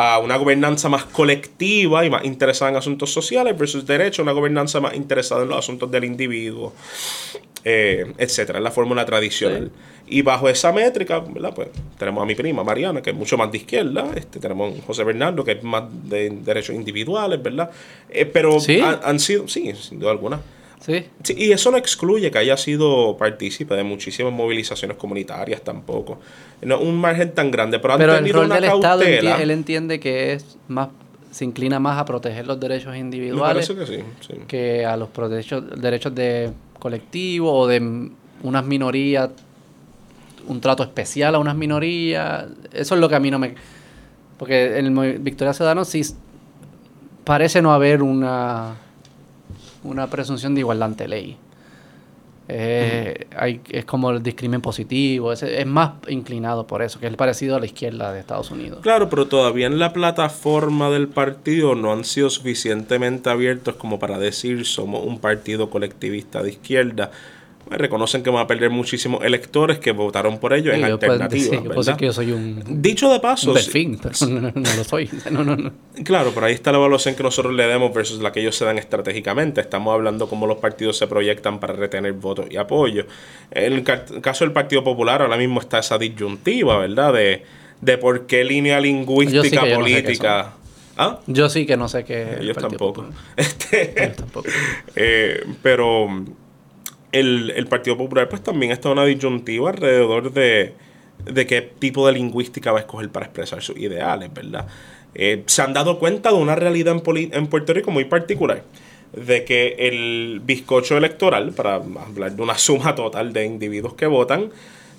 a 0.00 0.20
una 0.20 0.36
gobernanza 0.36 0.88
más 0.88 1.06
colectiva 1.06 2.04
y 2.04 2.10
más 2.10 2.24
interesada 2.24 2.70
en 2.70 2.76
asuntos 2.76 3.12
sociales 3.12 3.58
versus 3.58 3.84
derecho, 3.84 4.22
una 4.22 4.30
gobernanza 4.30 4.78
más 4.80 4.94
interesada 4.94 5.42
en 5.42 5.48
los 5.48 5.58
asuntos 5.58 5.90
del 5.90 6.04
individuo, 6.04 6.72
eh, 7.64 8.06
etcétera, 8.16 8.60
es 8.60 8.62
la 8.62 8.70
fórmula 8.70 9.04
tradicional. 9.04 9.72
Y 10.06 10.22
bajo 10.22 10.48
esa 10.48 10.70
métrica, 10.70 11.18
¿verdad? 11.18 11.52
Pues 11.52 11.70
tenemos 11.98 12.22
a 12.22 12.26
mi 12.26 12.36
prima 12.36 12.62
Mariana, 12.62 13.02
que 13.02 13.10
es 13.10 13.16
mucho 13.16 13.36
más 13.36 13.50
de 13.50 13.58
izquierda, 13.58 14.12
este, 14.14 14.38
tenemos 14.38 14.78
a 14.78 14.82
José 14.82 15.02
Bernardo, 15.02 15.42
que 15.42 15.50
es 15.50 15.64
más 15.64 15.82
de 16.04 16.30
derechos 16.30 16.76
individuales, 16.76 17.42
¿verdad? 17.42 17.68
Eh, 18.08 18.24
pero 18.24 18.56
han, 19.02 19.18
sido, 19.18 19.48
sí, 19.48 19.72
sin 19.74 19.98
duda 19.98 20.12
alguna. 20.12 20.40
Sí. 20.80 21.06
Y 21.36 21.52
eso 21.52 21.70
no 21.70 21.76
excluye 21.76 22.30
que 22.30 22.38
haya 22.38 22.56
sido 22.56 23.16
partícipe 23.16 23.74
de 23.74 23.82
muchísimas 23.82 24.32
movilizaciones 24.32 24.96
comunitarias 24.96 25.62
tampoco. 25.62 26.20
No 26.62 26.78
un 26.80 26.96
margen 26.96 27.34
tan 27.34 27.50
grande, 27.50 27.78
pero, 27.78 27.98
pero 27.98 28.16
el 28.16 28.32
rol 28.32 28.48
del 28.48 28.64
Estado 28.64 29.02
él 29.02 29.50
entiende 29.50 29.98
que 30.00 30.34
es 30.34 30.56
más 30.68 30.88
se 31.30 31.44
inclina 31.44 31.78
más 31.78 31.98
a 31.98 32.04
proteger 32.04 32.46
los 32.46 32.58
derechos 32.58 32.96
individuales 32.96 33.72
que, 34.46 34.84
a 34.84 34.96
los 34.96 35.10
derechos, 35.12 35.80
derechos 35.80 36.14
de 36.14 36.50
colectivo 36.78 37.52
o 37.52 37.66
de 37.66 38.10
unas 38.42 38.64
minorías, 38.64 39.30
un 40.46 40.60
trato 40.60 40.82
especial 40.82 41.34
a 41.34 41.38
unas 41.38 41.54
minorías. 41.54 42.46
Eso 42.72 42.94
es 42.94 43.00
lo 43.00 43.08
que 43.08 43.14
a 43.14 43.20
mí 43.20 43.30
no 43.30 43.38
me... 43.38 43.54
Porque 44.38 44.78
en 44.78 44.98
el 44.98 45.18
Victoria 45.18 45.52
Ciudadano 45.52 45.84
sí 45.84 46.02
parece 47.24 47.60
no 47.60 47.72
haber 47.72 48.02
una 48.02 48.76
una 49.84 50.08
presunción 50.08 50.54
de 50.54 50.60
igualdad 50.60 50.88
ante 50.88 51.08
ley. 51.08 51.36
Eh, 52.50 53.26
hay, 53.36 53.60
es 53.68 53.84
como 53.84 54.10
el 54.10 54.22
discrimen 54.22 54.62
positivo, 54.62 55.34
es, 55.34 55.42
es, 55.42 55.66
más 55.66 55.92
inclinado 56.08 56.66
por 56.66 56.80
eso, 56.80 56.98
que 56.98 57.06
es 57.06 57.14
parecido 57.14 57.56
a 57.56 57.60
la 57.60 57.66
izquierda 57.66 58.10
de 58.10 58.20
Estados 58.20 58.50
Unidos. 58.50 58.80
Claro, 58.80 59.10
pero 59.10 59.28
todavía 59.28 59.66
en 59.66 59.78
la 59.78 59.92
plataforma 59.92 60.88
del 60.88 61.08
partido 61.08 61.74
no 61.74 61.92
han 61.92 62.04
sido 62.04 62.30
suficientemente 62.30 63.28
abiertos 63.28 63.76
como 63.76 63.98
para 63.98 64.18
decir 64.18 64.64
somos 64.64 65.04
un 65.04 65.18
partido 65.18 65.68
colectivista 65.68 66.42
de 66.42 66.50
izquierda 66.50 67.10
reconocen 67.70 68.22
que 68.22 68.30
van 68.30 68.44
a 68.44 68.46
perder 68.46 68.70
muchísimos 68.70 69.24
electores 69.24 69.78
que 69.78 69.92
votaron 69.92 70.38
por 70.38 70.52
ellos 70.52 70.74
en 70.74 70.84
alternativa. 70.84 71.62
que 71.96 72.06
yo 72.06 72.12
soy 72.12 72.32
un. 72.32 72.82
Dicho 72.82 73.10
de 73.12 73.20
paso. 73.20 73.52
Un 73.52 73.98
pero 74.02 74.52
no, 74.54 74.74
lo 74.76 74.84
soy. 74.84 75.10
Claro, 76.04 76.30
pero 76.32 76.46
ahí 76.46 76.54
está 76.54 76.70
la 76.70 76.78
evaluación 76.78 77.16
que 77.16 77.22
nosotros 77.22 77.52
le 77.54 77.66
demos 77.66 77.92
versus 77.92 78.20
la 78.20 78.30
que 78.30 78.40
ellos 78.40 78.56
se 78.56 78.64
dan 78.64 78.78
estratégicamente. 78.78 79.60
Estamos 79.60 79.92
hablando 79.92 80.28
cómo 80.28 80.46
los 80.46 80.58
partidos 80.58 80.96
se 80.96 81.06
proyectan 81.08 81.58
para 81.58 81.74
retener 81.74 82.12
votos 82.12 82.46
y 82.50 82.56
apoyo. 82.56 83.06
En 83.50 83.72
el 83.72 83.82
caso 83.82 84.44
del 84.44 84.52
Partido 84.52 84.84
Popular, 84.84 85.22
ahora 85.22 85.36
mismo 85.36 85.60
está 85.60 85.80
esa 85.80 85.98
disyuntiva, 85.98 86.78
¿verdad? 86.78 87.12
De, 87.12 87.42
de 87.80 87.98
por 87.98 88.26
qué 88.26 88.44
línea 88.44 88.80
lingüística 88.80 89.62
política. 89.74 90.52
¿Ah? 90.96 91.20
Yo 91.26 91.48
sí 91.48 91.64
que 91.64 91.76
no 91.76 91.88
sé 91.88 92.04
qué. 92.04 92.38
Ellos 92.40 92.56
tampoco. 92.56 93.06
Este, 93.36 94.04
Ellos 94.04 94.16
tampoco. 94.16 94.48
eh, 94.96 95.44
pero 95.62 96.08
el, 97.12 97.52
el 97.56 97.66
Partido 97.66 97.96
Popular 97.96 98.28
pues 98.28 98.42
también 98.42 98.72
está 98.72 98.88
en 98.88 98.92
una 98.92 99.04
disyuntiva 99.04 99.70
alrededor 99.70 100.32
de, 100.32 100.74
de 101.24 101.46
qué 101.46 101.62
tipo 101.62 102.06
de 102.06 102.12
lingüística 102.12 102.72
va 102.72 102.78
a 102.78 102.80
escoger 102.82 103.10
para 103.10 103.26
expresar 103.26 103.62
sus 103.62 103.76
ideales, 103.76 104.32
¿verdad? 104.32 104.66
Eh, 105.14 105.42
se 105.46 105.62
han 105.62 105.72
dado 105.72 105.98
cuenta 105.98 106.30
de 106.30 106.36
una 106.36 106.54
realidad 106.54 106.94
en, 106.94 107.34
en 107.34 107.46
Puerto 107.46 107.72
Rico 107.72 107.90
muy 107.90 108.04
particular, 108.04 108.62
de 109.12 109.44
que 109.44 109.76
el 109.78 110.40
bizcocho 110.44 110.96
electoral, 110.96 111.52
para 111.52 111.76
hablar 111.76 112.32
de 112.32 112.42
una 112.42 112.58
suma 112.58 112.94
total 112.94 113.32
de 113.32 113.44
individuos 113.44 113.94
que 113.94 114.06
votan, 114.06 114.50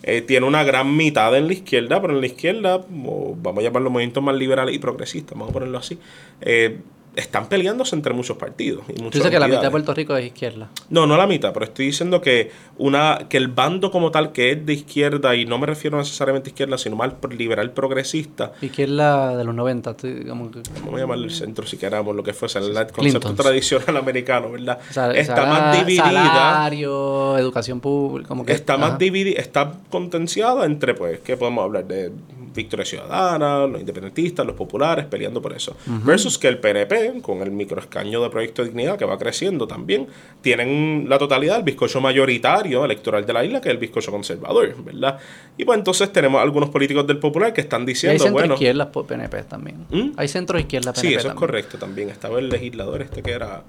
eh, 0.01 0.21
tiene 0.21 0.47
una 0.47 0.63
gran 0.63 0.95
mitad 0.95 1.35
en 1.37 1.47
la 1.47 1.53
izquierda, 1.53 2.01
pero 2.01 2.13
en 2.15 2.21
la 2.21 2.27
izquierda, 2.27 2.83
vamos 2.89 3.59
a 3.59 3.61
llamarlo 3.61 3.89
movimientos 3.89 4.23
más 4.23 4.35
liberales 4.35 4.73
y 4.73 4.79
progresistas, 4.79 5.37
vamos 5.37 5.49
a 5.49 5.53
ponerlo 5.53 5.77
así, 5.77 5.99
eh, 6.41 6.77
están 7.19 7.47
peleándose 7.49 7.95
entre 7.95 8.13
muchos 8.13 8.37
partidos. 8.37 8.83
Y 8.89 8.93
Tú 8.93 9.03
muchas 9.03 9.19
dices 9.19 9.31
que 9.31 9.39
la 9.39 9.47
mitad 9.47 9.61
de. 9.63 9.71
Puerto 9.71 9.93
Rico 9.93 10.15
es 10.15 10.25
izquierda. 10.25 10.69
No, 10.89 11.05
no 11.07 11.17
la 11.17 11.27
mitad, 11.27 11.53
pero 11.53 11.65
estoy 11.65 11.87
diciendo 11.87 12.21
que 12.21 12.51
una 12.77 13.27
que 13.29 13.37
el 13.37 13.47
bando 13.49 13.91
como 13.91 14.11
tal 14.11 14.31
que 14.31 14.51
es 14.51 14.65
de 14.65 14.73
izquierda, 14.73 15.35
y 15.35 15.45
no 15.45 15.57
me 15.57 15.67
refiero 15.67 15.97
necesariamente 15.97 16.49
a 16.49 16.51
izquierda, 16.51 16.77
sino 16.77 16.95
más 16.95 17.11
liberal 17.37 17.71
progresista, 17.71 18.53
Izquierda 18.61 19.35
de 19.37 19.43
los 19.43 19.53
90. 19.55 19.91
estoy 19.91 20.25
como 20.25 20.49
que- 20.51 20.61
vamos 20.81 20.95
a 20.95 20.97
llamarle 20.99 21.25
el 21.25 21.31
centro 21.31 21.65
si 21.67 21.77
queramos, 21.77 22.15
lo 22.15 22.23
que 22.23 22.33
fuese, 22.33 22.59
el 22.59 22.65
concepto 22.73 22.93
Clintons. 23.01 23.35
tradicional 23.35 23.97
americano, 23.97 24.51
¿verdad? 24.51 24.79
o 24.89 24.93
sea, 24.93 25.11
está 25.11 25.45
más 25.45 25.77
dividida. 25.79 26.03
Salario, 26.03 27.37
educación 27.37 27.79
pública. 27.79 28.27
Como 28.27 28.45
que, 28.45 28.53
Está 28.53 28.77
más 28.77 28.89
ajá. 28.91 28.97
dividida, 28.97 29.39
está 29.41 29.73
contenciada 29.89 30.65
entre, 30.65 30.93
pues, 30.93 31.19
¿qué 31.19 31.37
podemos 31.37 31.63
hablar? 31.63 31.85
De 31.85 32.11
Victoria 32.53 32.85
Ciudadana, 32.85 33.67
los 33.67 33.79
independentistas, 33.79 34.45
los 34.45 34.55
populares, 34.55 35.05
peleando 35.05 35.41
por 35.41 35.53
eso. 35.53 35.75
Versus 36.03 36.37
que 36.37 36.47
el 36.47 36.59
PNP, 36.59 37.21
con 37.21 37.41
el 37.41 37.51
microescaño 37.51 38.21
de 38.21 38.29
Proyecto 38.29 38.61
de 38.61 38.69
Dignidad, 38.69 38.97
que 38.97 39.05
va 39.05 39.17
creciendo 39.17 39.67
también, 39.67 40.07
tienen 40.41 41.05
la 41.07 41.17
totalidad 41.17 41.55
del 41.55 41.63
bizcocho 41.63 42.01
mayoritario 42.01 42.85
electoral 42.85 43.25
de 43.25 43.33
la 43.33 43.43
isla, 43.43 43.61
que 43.61 43.69
es 43.69 43.73
el 43.73 43.79
bizcocho 43.79 44.11
conservador, 44.11 44.75
¿verdad? 44.83 45.19
Y 45.57 45.65
pues 45.65 45.77
entonces 45.77 46.11
tenemos 46.11 46.41
algunos 46.41 46.69
políticos 46.69 47.05
del 47.05 47.19
popular 47.19 47.53
que 47.53 47.61
están 47.61 47.81
Y 47.81 47.83
hay 47.83 47.87
diciendo, 47.87 48.23
centro 48.23 48.39
bueno... 48.39 48.53
izquierdas 48.55 48.87
por 48.87 49.05
PNP 49.05 49.43
también. 49.43 49.85
¿Mm? 49.89 50.11
Hay 50.17 50.27
centro 50.27 50.59
izquierda 50.59 50.93
PNP 50.93 51.07
Sí, 51.07 51.13
eso 51.15 51.27
es 51.29 51.33
correcto 51.33 51.77
también. 51.77 52.09
Estaba 52.09 52.39
el 52.39 52.49
legislador 52.49 53.01
este 53.01 53.21
que 53.21 53.31
era... 53.31 53.63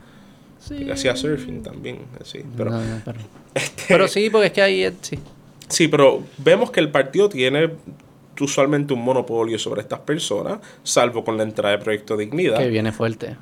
Sí. 0.59 0.85
que 0.85 0.93
hacía 0.93 1.17
surfing 1.17 1.63
también, 1.63 2.01
sí. 2.23 2.41
Pero, 2.55 2.71
No, 2.71 2.85
no, 2.85 3.01
pero, 3.03 3.19
este, 3.55 3.83
pero 3.89 4.07
sí, 4.09 4.29
porque 4.29 4.49
es 4.49 4.53
que 4.53 4.61
ahí 4.61 4.95
sí. 5.01 5.19
Sí, 5.71 5.89
pero 5.89 6.23
vemos 6.39 6.71
que 6.71 6.81
el 6.81 6.91
partido 6.91 7.29
tiene 7.29 7.71
usualmente 8.41 8.93
un 8.95 9.03
monopolio 9.05 9.59
sobre 9.59 9.83
estas 9.83 10.01
personas, 10.01 10.59
salvo 10.83 11.25
con 11.25 11.37
la 11.37 11.43
entrada 11.43 11.77
de 11.77 11.83
Proyecto 11.83 12.17
Dignidad. 12.17 12.59
que 12.59 12.69
viene 12.69 12.93
fuerte. 12.93 13.37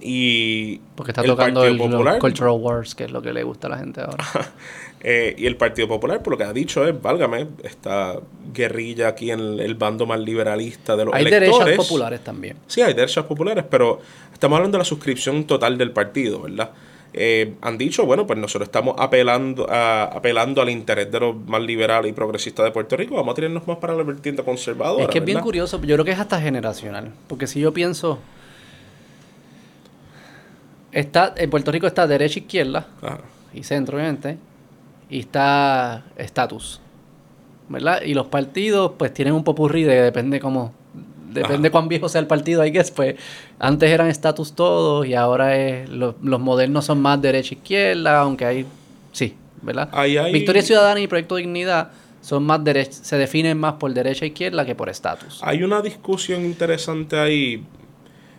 Y 0.00 0.78
Porque 0.94 1.12
está 1.12 1.22
el 1.22 1.28
tocando 1.28 1.60
Partido 1.60 1.84
el, 1.84 1.90
Popular, 1.90 2.18
Cultural 2.18 2.54
Wars, 2.60 2.94
que 2.94 3.04
es 3.04 3.10
lo 3.10 3.22
que 3.22 3.32
le 3.32 3.42
gusta 3.42 3.66
a 3.66 3.70
la 3.70 3.78
gente 3.78 4.00
ahora. 4.00 4.24
eh, 5.00 5.34
y 5.38 5.46
el 5.46 5.56
Partido 5.56 5.88
Popular, 5.88 6.22
por 6.22 6.32
lo 6.32 6.38
que 6.38 6.44
ha 6.44 6.52
dicho 6.52 6.86
es, 6.86 7.00
válgame, 7.00 7.46
esta 7.62 8.18
guerrilla 8.52 9.08
aquí 9.08 9.30
en 9.30 9.40
el, 9.40 9.60
el 9.60 9.74
bando 9.74 10.06
más 10.06 10.20
liberalista 10.20 10.96
de 10.96 11.04
los 11.06 11.14
Hay 11.14 11.22
electores. 11.26 11.54
derechas 11.64 11.86
populares 11.86 12.20
también. 12.24 12.56
Sí, 12.66 12.80
hay 12.82 12.94
derechas 12.94 13.24
populares, 13.24 13.64
pero 13.68 14.00
estamos 14.32 14.56
hablando 14.56 14.76
de 14.76 14.80
la 14.80 14.84
suscripción 14.86 15.44
total 15.44 15.78
del 15.78 15.92
partido, 15.92 16.40
¿verdad? 16.42 16.70
Eh, 17.18 17.54
han 17.62 17.78
dicho, 17.78 18.04
bueno, 18.04 18.26
pues 18.26 18.38
nosotros 18.38 18.68
estamos 18.68 18.94
apelando, 18.98 19.66
a, 19.70 20.04
apelando 20.04 20.60
al 20.60 20.68
interés 20.68 21.10
de 21.10 21.18
los 21.18 21.34
más 21.46 21.62
liberales 21.62 22.10
y 22.10 22.12
progresistas 22.12 22.66
de 22.66 22.72
Puerto 22.72 22.94
Rico, 22.94 23.16
vamos 23.16 23.32
a 23.32 23.36
tirarnos 23.36 23.66
más 23.66 23.78
para 23.78 23.94
la 23.94 24.02
vertiente 24.02 24.44
conservadora. 24.44 25.04
Es 25.04 25.08
que 25.08 25.18
es 25.18 25.24
bien 25.24 25.40
curioso, 25.40 25.80
yo 25.80 25.96
creo 25.96 26.04
que 26.04 26.10
es 26.10 26.18
hasta 26.18 26.38
generacional. 26.38 27.14
Porque 27.26 27.46
si 27.46 27.58
yo 27.58 27.72
pienso. 27.72 28.18
Está, 30.92 31.32
en 31.38 31.48
Puerto 31.48 31.72
Rico 31.72 31.86
está 31.86 32.06
derecha, 32.06 32.38
izquierda 32.38 32.86
Ajá. 33.00 33.20
y 33.54 33.62
centro, 33.62 33.96
obviamente. 33.96 34.36
Y 35.08 35.20
está 35.20 36.04
estatus. 36.16 36.82
¿Verdad? 37.70 38.02
Y 38.02 38.12
los 38.12 38.26
partidos, 38.26 38.92
pues 38.98 39.14
tienen 39.14 39.32
un 39.32 39.42
popurrí 39.42 39.84
de 39.84 40.02
depende 40.02 40.38
cómo. 40.38 40.74
Depende 41.40 41.68
Ajá. 41.68 41.72
cuán 41.72 41.88
viejo 41.88 42.08
sea 42.08 42.20
el 42.20 42.26
partido, 42.26 42.62
hay 42.62 42.72
que 42.72 42.82
pues 42.94 43.16
antes 43.58 43.90
eran 43.90 44.08
estatus 44.08 44.52
todos 44.54 45.06
y 45.06 45.14
ahora 45.14 45.56
es 45.56 45.88
los, 45.88 46.14
los 46.22 46.40
modernos 46.40 46.84
son 46.84 47.00
más 47.00 47.20
derecha 47.22 47.54
izquierda, 47.54 48.20
aunque 48.20 48.44
hay 48.44 48.66
sí, 49.12 49.34
¿verdad? 49.62 49.88
Ahí 49.92 50.16
hay- 50.16 50.32
Victoria 50.32 50.62
Ciudadana 50.62 51.00
y 51.00 51.06
Proyecto 51.06 51.36
Dignidad 51.36 51.90
son 52.20 52.42
más 52.44 52.60
se 52.90 53.16
definen 53.16 53.56
más 53.58 53.74
por 53.74 53.92
derecha 53.94 54.24
e 54.24 54.28
izquierda 54.28 54.64
que 54.66 54.74
por 54.74 54.88
estatus. 54.88 55.40
Hay 55.42 55.62
una 55.62 55.80
discusión 55.80 56.44
interesante 56.44 57.18
ahí 57.18 57.64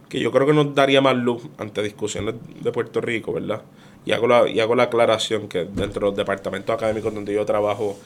que 0.09 0.19
yo 0.19 0.31
creo 0.31 0.45
que 0.45 0.53
nos 0.53 0.73
daría 0.75 1.01
más 1.01 1.15
luz 1.15 1.43
ante 1.57 1.81
discusiones 1.83 2.35
de 2.61 2.71
Puerto 2.71 2.99
Rico, 3.01 3.33
¿verdad? 3.33 3.61
Y 4.05 4.13
hago 4.13 4.27
la, 4.27 4.49
y 4.49 4.59
hago 4.61 4.73
la 4.75 4.83
aclaración 4.83 5.47
que 5.49 5.59
dentro 5.65 5.99
de 5.99 6.05
los 6.07 6.15
departamentos 6.15 6.73
académicos 6.73 7.13
donde 7.13 7.33
yo 7.33 7.45
trabajo 7.45 7.97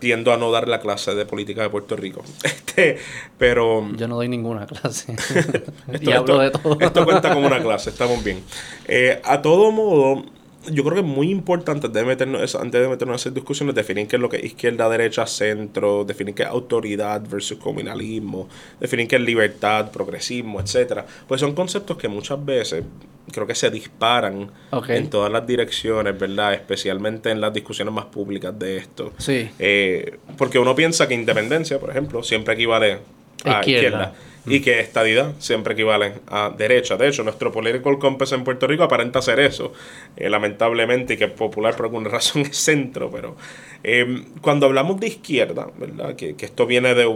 tiendo 0.00 0.32
a 0.32 0.36
no 0.36 0.50
dar 0.50 0.66
la 0.66 0.80
clase 0.80 1.14
de 1.14 1.24
política 1.26 1.62
de 1.62 1.70
Puerto 1.70 1.94
Rico. 1.96 2.22
Este, 2.70 2.98
pero 3.36 3.88
Yo 3.96 4.06
no 4.08 4.14
doy 4.16 4.28
ninguna 4.28 4.64
clase. 4.66 5.12
y 5.88 5.94
Esto, 5.94 6.14
hablo 6.14 6.20
esto- 6.20 6.38
de 6.40 6.50
todo. 6.50 6.78
esto 6.80 7.04
cuenta 7.04 7.34
como 7.34 7.46
una 7.46 7.60
clase, 7.60 7.90
estamos 7.90 8.22
bien. 8.24 8.42
Eh, 8.86 9.20
a 9.24 9.42
todo 9.42 9.70
modo, 9.72 10.24
yo 10.70 10.82
creo 10.84 10.94
que 10.94 11.00
es 11.00 11.06
muy 11.06 11.30
importante 11.30 11.86
antes 11.86 11.92
de 11.92 12.04
meternos, 12.04 12.42
eso- 12.42 12.60
antes 12.60 12.80
de 12.80 12.88
meternos 12.88 13.14
en 13.14 13.20
esas 13.20 13.34
discusiones, 13.34 13.74
definir 13.74 14.06
qué 14.06 14.16
es 14.16 14.22
lo 14.22 14.28
que 14.28 14.36
es 14.38 14.44
izquierda, 14.44 14.88
derecha, 14.88 15.26
centro, 15.26 16.04
definir 16.04 16.34
qué 16.34 16.42
es 16.42 16.48
autoridad 16.48 17.22
versus 17.28 17.58
comunalismo, 17.58 18.48
definir 18.78 19.08
qué 19.08 19.16
es 19.16 19.22
libertad, 19.22 19.90
progresismo, 19.90 20.60
etcétera. 20.60 21.06
Pues 21.26 21.40
son 21.40 21.54
conceptos 21.54 21.96
que 21.96 22.08
muchas 22.08 22.44
veces 22.44 22.84
creo 23.32 23.46
que 23.46 23.54
se 23.54 23.70
disparan 23.70 24.50
en 24.96 25.08
todas 25.08 25.30
las 25.32 25.46
direcciones, 25.46 26.18
¿verdad? 26.18 26.52
Especialmente 26.54 27.30
en 27.30 27.40
las 27.40 27.52
discusiones 27.52 27.94
más 27.94 28.06
públicas 28.06 28.58
de 28.58 28.76
esto. 28.78 29.12
Sí. 29.18 29.48
Eh, 29.58 30.18
porque 30.36 30.58
uno 30.58 30.74
piensa 30.74 31.06
que 31.06 31.14
independencia, 31.14 31.78
por 31.78 31.90
ejemplo, 31.90 32.22
siempre 32.22 32.54
equivale 32.54 32.98
a 33.44 33.60
Izquierda. 33.60 33.60
izquierda. 33.60 34.14
Y 34.46 34.60
que 34.60 34.80
estadidad 34.80 35.34
siempre 35.38 35.74
equivale 35.74 36.14
a 36.28 36.50
derecha. 36.56 36.96
De 36.96 37.08
hecho, 37.08 37.22
nuestro 37.22 37.52
political 37.52 37.98
compass 37.98 38.32
en 38.32 38.42
Puerto 38.42 38.66
Rico 38.66 38.82
aparenta 38.84 39.20
ser 39.20 39.38
eso, 39.38 39.72
eh, 40.16 40.30
lamentablemente, 40.30 41.14
y 41.14 41.16
que 41.16 41.28
popular 41.28 41.76
por 41.76 41.86
alguna 41.86 42.08
razón 42.10 42.42
es 42.42 42.56
centro. 42.56 43.10
Pero 43.10 43.36
eh, 43.84 44.24
cuando 44.40 44.66
hablamos 44.66 44.98
de 44.98 45.08
izquierda, 45.08 45.68
¿verdad? 45.76 46.16
Que, 46.16 46.36
que 46.36 46.46
esto 46.46 46.66
viene 46.66 46.94
de, 46.94 47.06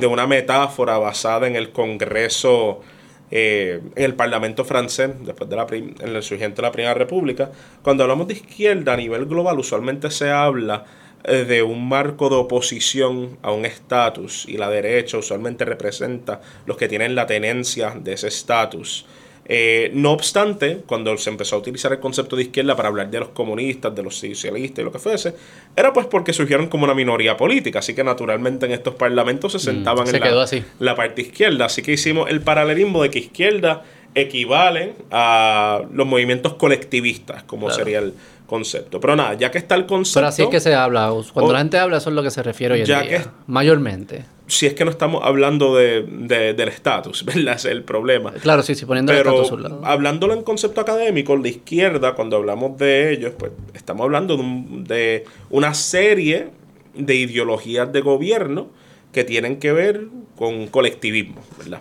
de 0.00 0.06
una 0.06 0.26
metáfora 0.26 0.98
basada 0.98 1.46
en 1.46 1.56
el 1.56 1.72
Congreso, 1.72 2.82
eh, 3.30 3.80
en 3.94 4.04
el 4.04 4.14
Parlamento 4.14 4.64
francés, 4.64 5.10
después 5.20 5.50
de 5.50 5.56
la 5.56 5.66
en 5.70 6.16
el 6.16 6.22
surgimiento 6.22 6.62
de 6.62 6.68
la 6.68 6.72
Primera 6.72 6.94
República. 6.94 7.50
Cuando 7.82 8.02
hablamos 8.02 8.26
de 8.28 8.34
izquierda 8.34 8.94
a 8.94 8.96
nivel 8.96 9.26
global, 9.26 9.58
usualmente 9.58 10.10
se 10.10 10.30
habla 10.30 10.84
de 11.24 11.62
un 11.62 11.88
marco 11.88 12.28
de 12.28 12.36
oposición 12.36 13.38
a 13.42 13.52
un 13.52 13.64
estatus 13.64 14.46
y 14.48 14.56
la 14.56 14.70
derecha 14.70 15.18
usualmente 15.18 15.64
representa 15.64 16.40
los 16.66 16.76
que 16.76 16.88
tienen 16.88 17.14
la 17.14 17.26
tenencia 17.26 17.94
de 17.98 18.12
ese 18.14 18.28
estatus. 18.28 19.04
Eh, 19.50 19.90
no 19.94 20.12
obstante, 20.12 20.82
cuando 20.86 21.16
se 21.16 21.30
empezó 21.30 21.56
a 21.56 21.58
utilizar 21.58 21.90
el 21.92 22.00
concepto 22.00 22.36
de 22.36 22.42
izquierda 22.42 22.76
para 22.76 22.90
hablar 22.90 23.10
de 23.10 23.20
los 23.20 23.30
comunistas, 23.30 23.94
de 23.94 24.02
los 24.02 24.14
socialistas 24.18 24.80
y 24.80 24.84
lo 24.84 24.92
que 24.92 24.98
fuese, 24.98 25.34
era 25.74 25.90
pues 25.94 26.06
porque 26.06 26.34
surgieron 26.34 26.66
como 26.66 26.84
una 26.84 26.92
minoría 26.92 27.34
política, 27.36 27.78
así 27.78 27.94
que 27.94 28.04
naturalmente 28.04 28.66
en 28.66 28.72
estos 28.72 28.94
parlamentos 28.94 29.52
se 29.52 29.58
sentaban 29.58 30.06
se 30.06 30.18
en 30.18 30.22
la, 30.34 30.42
así. 30.42 30.62
la 30.80 30.94
parte 30.94 31.22
izquierda, 31.22 31.64
así 31.64 31.80
que 31.80 31.92
hicimos 31.92 32.28
el 32.28 32.42
paralelismo 32.42 33.02
de 33.02 33.08
que 33.08 33.20
izquierda 33.20 33.84
equivale 34.14 34.92
a 35.10 35.82
los 35.94 36.06
movimientos 36.06 36.54
colectivistas, 36.54 37.42
como 37.44 37.68
Claro. 37.68 37.78
sería 37.78 37.98
el 38.00 38.14
concepto. 38.48 38.98
Pero 38.98 39.14
nada, 39.14 39.34
ya 39.34 39.50
que 39.52 39.58
está 39.58 39.76
el 39.76 39.86
concepto... 39.86 40.18
Pero 40.18 40.26
así 40.28 40.42
es 40.42 40.48
que 40.48 40.58
se 40.58 40.74
habla. 40.74 41.12
Cuando 41.32 41.50
O- 41.50 41.52
la 41.52 41.58
gente 41.60 41.78
habla, 41.78 41.98
eso 41.98 42.10
es 42.10 42.16
lo 42.16 42.22
que 42.24 42.30
se 42.32 42.42
refiere 42.42 42.74
hoy 42.74 42.80
en 42.80 42.86
Ya 42.86 43.02
día. 43.02 43.22
que- 43.22 43.28
Mayormente. 43.46 44.24
si 44.46 44.64
es 44.66 44.72
que 44.74 44.84
no 44.86 44.90
estamos 44.90 45.20
hablando 45.22 45.76
de, 45.76 46.02
de- 46.02 46.54
del 46.54 46.68
estatus, 46.68 47.22
¿verdad? 47.26 47.54
Es 47.56 47.66
el 47.66 47.84
problema. 47.84 48.32
Claro, 48.32 48.62
sí, 48.62 48.74
sí, 48.74 48.86
poniendo 48.86 49.12
el 49.12 49.18
Pero 49.18 49.30
estatus 49.42 49.50
a 49.50 49.54
un 49.54 49.62
lado. 49.62 49.80
hablándolo 49.84 50.32
en 50.34 50.42
concepto 50.42 50.80
académico, 50.80 51.36
la 51.36 51.48
izquierda, 51.48 52.14
cuando 52.14 52.36
hablamos 52.36 52.76
de 52.78 53.12
ellos, 53.12 53.32
pues 53.38 53.52
estamos 53.74 54.04
hablando 54.04 54.36
de, 54.36 54.42
un- 54.42 54.84
de 54.84 55.24
una 55.50 55.74
serie 55.74 56.48
de 56.96 57.14
ideologías 57.14 57.92
de 57.92 58.00
gobierno 58.00 58.68
que 59.12 59.24
tienen 59.24 59.58
que 59.58 59.72
ver 59.72 60.06
con 60.36 60.66
colectivismo, 60.68 61.42
¿verdad? 61.58 61.80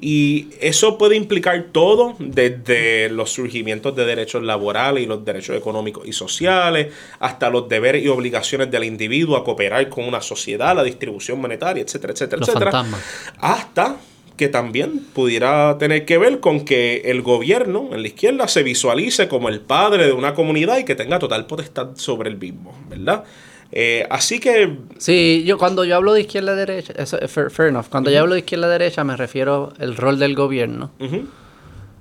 Y 0.00 0.48
eso 0.60 0.96
puede 0.96 1.16
implicar 1.16 1.66
todo, 1.72 2.14
desde 2.20 3.08
los 3.10 3.30
surgimientos 3.30 3.96
de 3.96 4.04
derechos 4.04 4.44
laborales 4.44 5.02
y 5.02 5.06
los 5.06 5.24
derechos 5.24 5.56
económicos 5.56 6.06
y 6.06 6.12
sociales, 6.12 6.94
hasta 7.18 7.50
los 7.50 7.68
deberes 7.68 8.04
y 8.04 8.08
obligaciones 8.08 8.70
del 8.70 8.84
individuo 8.84 9.36
a 9.36 9.44
cooperar 9.44 9.88
con 9.88 10.04
una 10.04 10.20
sociedad, 10.20 10.76
la 10.76 10.84
distribución 10.84 11.40
monetaria, 11.40 11.82
etcétera, 11.82 12.12
etcétera, 12.12 12.38
Los 12.38 12.48
etcétera. 12.48 12.70
fantasmas. 12.70 13.02
Hasta 13.38 13.96
que 14.36 14.48
también 14.48 15.04
pudiera 15.12 15.76
tener 15.78 16.04
que 16.04 16.16
ver 16.16 16.38
con 16.38 16.64
que 16.64 17.02
el 17.06 17.22
gobierno 17.22 17.90
en 17.92 18.02
la 18.02 18.08
izquierda 18.08 18.46
se 18.46 18.62
visualice 18.62 19.26
como 19.26 19.48
el 19.48 19.60
padre 19.60 20.06
de 20.06 20.12
una 20.12 20.32
comunidad 20.34 20.78
y 20.78 20.84
que 20.84 20.94
tenga 20.94 21.18
total 21.18 21.46
potestad 21.46 21.96
sobre 21.96 22.30
el 22.30 22.38
mismo, 22.38 22.78
¿verdad? 22.88 23.24
Eh, 23.72 24.06
así 24.10 24.40
que... 24.40 24.78
Sí, 24.98 25.44
yo 25.46 25.58
cuando 25.58 25.84
yo 25.84 25.96
hablo 25.96 26.14
de 26.14 26.22
izquierda-derecha, 26.22 26.94
eso 26.96 27.20
es 27.20 27.30
fair, 27.30 27.50
fair, 27.50 27.68
enough. 27.68 27.86
Cuando 27.90 28.10
yo 28.10 28.20
hablo 28.20 28.34
de 28.34 28.40
izquierda-derecha 28.40 29.04
me 29.04 29.16
refiero 29.16 29.72
al 29.78 29.96
rol 29.96 30.18
del 30.18 30.34
gobierno. 30.34 30.90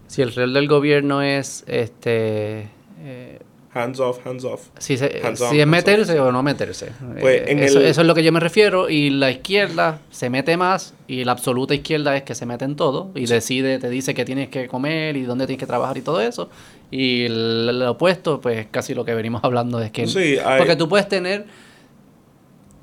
Si 0.07 0.21
el 0.21 0.33
rol 0.33 0.53
del 0.53 0.67
gobierno 0.67 1.21
es 1.21 1.63
este... 1.67 2.69
eh, 3.01 3.39
hands 3.77 3.99
off, 3.99 4.25
hands 4.25 4.43
off. 4.43 4.61
si, 4.79 4.97
se- 4.97 5.21
Hands 5.23 5.39
on, 5.41 5.51
si 5.51 5.59
es 5.59 5.67
meterse 5.67 6.19
o 6.19 6.31
no 6.31 6.43
meterse. 6.43 6.87
Pues, 7.19 7.41
Eh, 7.47 7.65
eso, 7.65 7.79
el- 7.79 7.85
eso 7.85 8.01
es 8.01 8.07
lo 8.07 8.13
que 8.15 8.23
yo 8.23 8.31
me 8.31 8.39
refiero. 8.39 8.89
Y 8.89 9.09
la 9.09 9.31
izquierda 9.31 9.99
se 10.11 10.29
mete 10.29 10.57
más 10.57 10.93
y 11.07 11.23
la 11.23 11.31
absoluta 11.33 11.73
izquierda 11.73 12.15
es 12.17 12.23
que 12.23 12.35
se 12.35 12.45
mete 12.45 12.65
en 12.65 12.75
todo 12.75 13.11
y 13.15 13.25
decide, 13.25 13.79
te 13.79 13.89
dice 13.89 14.13
qué 14.13 14.25
tienes 14.25 14.49
que 14.49 14.67
comer 14.67 15.15
y 15.17 15.23
dónde 15.23 15.45
tienes 15.47 15.59
que 15.59 15.67
trabajar 15.67 15.97
y 15.97 16.01
todo 16.01 16.19
eso. 16.21 16.49
Y 16.91 17.25
el, 17.25 17.67
el 17.69 17.81
opuesto, 17.83 18.39
pues 18.41 18.67
casi 18.71 18.93
lo 18.93 19.03
que 19.05 19.13
venimos 19.13 19.41
hablando 19.45 19.81
es 19.81 19.91
que... 19.91 20.07
Sí, 20.07 20.37
hay- 20.43 20.57
Porque 20.57 20.75
tú 20.75 20.87
puedes 20.89 21.07
tener... 21.07 21.45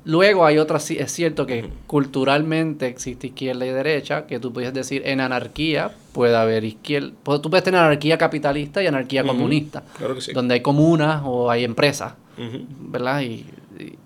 Luego 0.05 0.45
hay 0.45 0.59
otras, 0.59 0.83
sí, 0.83 0.97
es 0.99 1.11
cierto 1.11 1.45
que 1.47 1.65
culturalmente 1.87 2.85
existe 2.87 3.27
izquierda 3.27 3.65
y 3.65 3.69
derecha, 3.71 4.27
que 4.27 4.39
tú 4.39 4.53
puedes 4.53 4.73
decir 4.73 5.01
en 5.05 5.19
anarquía 5.19 5.91
puede 6.13 6.35
haber 6.35 6.63
izquierda, 6.63 7.11
pu- 7.25 7.41
tú 7.41 7.49
puedes 7.49 7.63
tener 7.63 7.79
anarquía 7.79 8.17
capitalista 8.17 8.81
y 8.83 8.87
anarquía 8.87 9.23
comunista, 9.23 9.83
Claro 9.97 10.15
que 10.15 10.21
sí. 10.21 10.31
donde 10.33 10.53
hay 10.53 10.61
comunas 10.61 11.21
o 11.25 11.49
hay 11.49 11.63
empresas. 11.63 12.13
¿verdad? 12.37 13.21
Y, 13.21 13.45
y- 13.79 13.97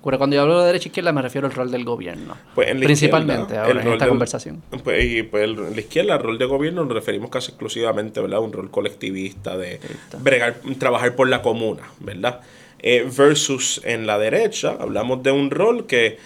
cuando 0.00 0.36
yo 0.36 0.42
hablo 0.42 0.60
de 0.60 0.66
derecha 0.66 0.84
e 0.86 0.88
izquierda 0.90 1.12
me 1.12 1.22
refiero 1.22 1.46
al 1.48 1.52
rol 1.54 1.70
del 1.70 1.84
gobierno, 1.84 2.36
Pues 2.54 2.68
en 2.68 2.78
principalmente 2.80 3.56
ahora 3.56 3.80
el 3.80 3.86
en 3.86 3.92
esta 3.94 4.06
conversación. 4.08 4.62
Pues, 4.84 5.04
y 5.04 5.22
pues 5.24 5.42
el- 5.44 5.58
en 5.58 5.74
la 5.74 5.80
izquierda, 5.80 6.14
el 6.16 6.22
rol 6.22 6.38
de 6.38 6.44
gobierno 6.44 6.84
nos 6.84 6.92
referimos 6.92 7.30
casi 7.30 7.50
exclusivamente, 7.50 8.20
¿verdad? 8.20 8.40
Un 8.40 8.52
rol 8.52 8.70
colectivista 8.70 9.56
de 9.56 9.80
bregar, 10.20 10.56
trabajar 10.78 11.16
por 11.16 11.28
la 11.28 11.42
comuna, 11.42 11.82
¿verdad? 12.00 12.40
Eh, 12.82 13.08
versus 13.16 13.80
en 13.84 14.06
la 14.06 14.18
derecha, 14.18 14.76
hablamos 14.80 15.22
de 15.22 15.30
un 15.30 15.50
rol 15.50 15.86
que, 15.86 16.18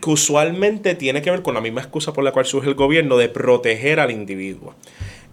que 0.00 0.10
usualmente 0.10 0.94
tiene 0.94 1.22
que 1.22 1.30
ver 1.30 1.42
con 1.42 1.54
la 1.54 1.60
misma 1.60 1.80
excusa 1.80 2.12
por 2.12 2.22
la 2.24 2.32
cual 2.32 2.46
surge 2.46 2.68
el 2.68 2.74
gobierno 2.74 3.16
de 3.16 3.28
proteger 3.28 3.98
al 3.98 4.10
individuo. 4.10 4.74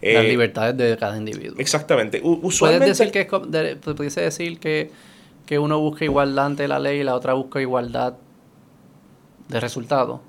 Las 0.01 0.23
Eh, 0.26 0.27
libertades 0.30 0.77
de 0.77 0.97
cada 0.97 1.17
individuo. 1.17 1.55
Exactamente. 1.59 2.19
U- 2.23 2.39
Puedes 2.39 2.43
usualmente, 2.45 2.85
decir 2.88 3.11
que 3.11 3.21
es 3.21 3.76
pudiese 3.95 4.21
decir 4.21 4.59
que, 4.59 4.91
que 5.45 5.59
uno 5.59 5.80
busca 5.80 6.05
igualdad 6.05 6.47
ante 6.47 6.67
la 6.67 6.80
ley 6.80 7.01
y 7.01 7.03
la 7.03 7.15
otra 7.15 7.34
busca 7.34 7.61
igualdad 7.61 8.15
de 9.49 9.59
resultado. 9.59 10.21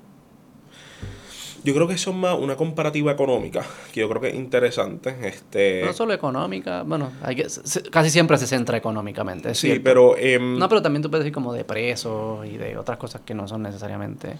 Yo 1.63 1.73
creo 1.73 1.87
que 1.87 1.93
eso 1.93 2.09
es 2.11 2.15
más 2.15 2.37
una 2.37 2.55
comparativa 2.55 3.11
económica, 3.11 3.63
que 3.93 3.99
yo 4.01 4.09
creo 4.09 4.21
que 4.21 4.29
es 4.29 4.35
interesante. 4.35 5.15
Este, 5.27 5.83
No 5.85 5.93
solo 5.93 6.13
económica, 6.13 6.83
bueno, 6.83 7.11
hay 7.21 7.35
que, 7.35 7.49
se- 7.49 7.83
casi 7.83 8.09
siempre 8.09 8.37
se 8.37 8.47
centra 8.47 8.77
económicamente. 8.77 9.53
sí, 9.55 9.67
cierto. 9.67 9.83
pero... 9.83 10.17
em, 10.17 10.57
No, 10.57 10.67
pero 10.69 10.81
también 10.81 11.01
tú 11.03 11.09
puedes 11.09 11.23
decir 11.23 11.33
como 11.33 11.53
de 11.53 11.63
presos 11.63 12.45
y 12.47 12.57
de 12.57 12.77
otras 12.77 12.97
cosas 12.97 13.21
que 13.25 13.33
no 13.33 13.47
son 13.47 13.61
necesariamente. 13.63 14.37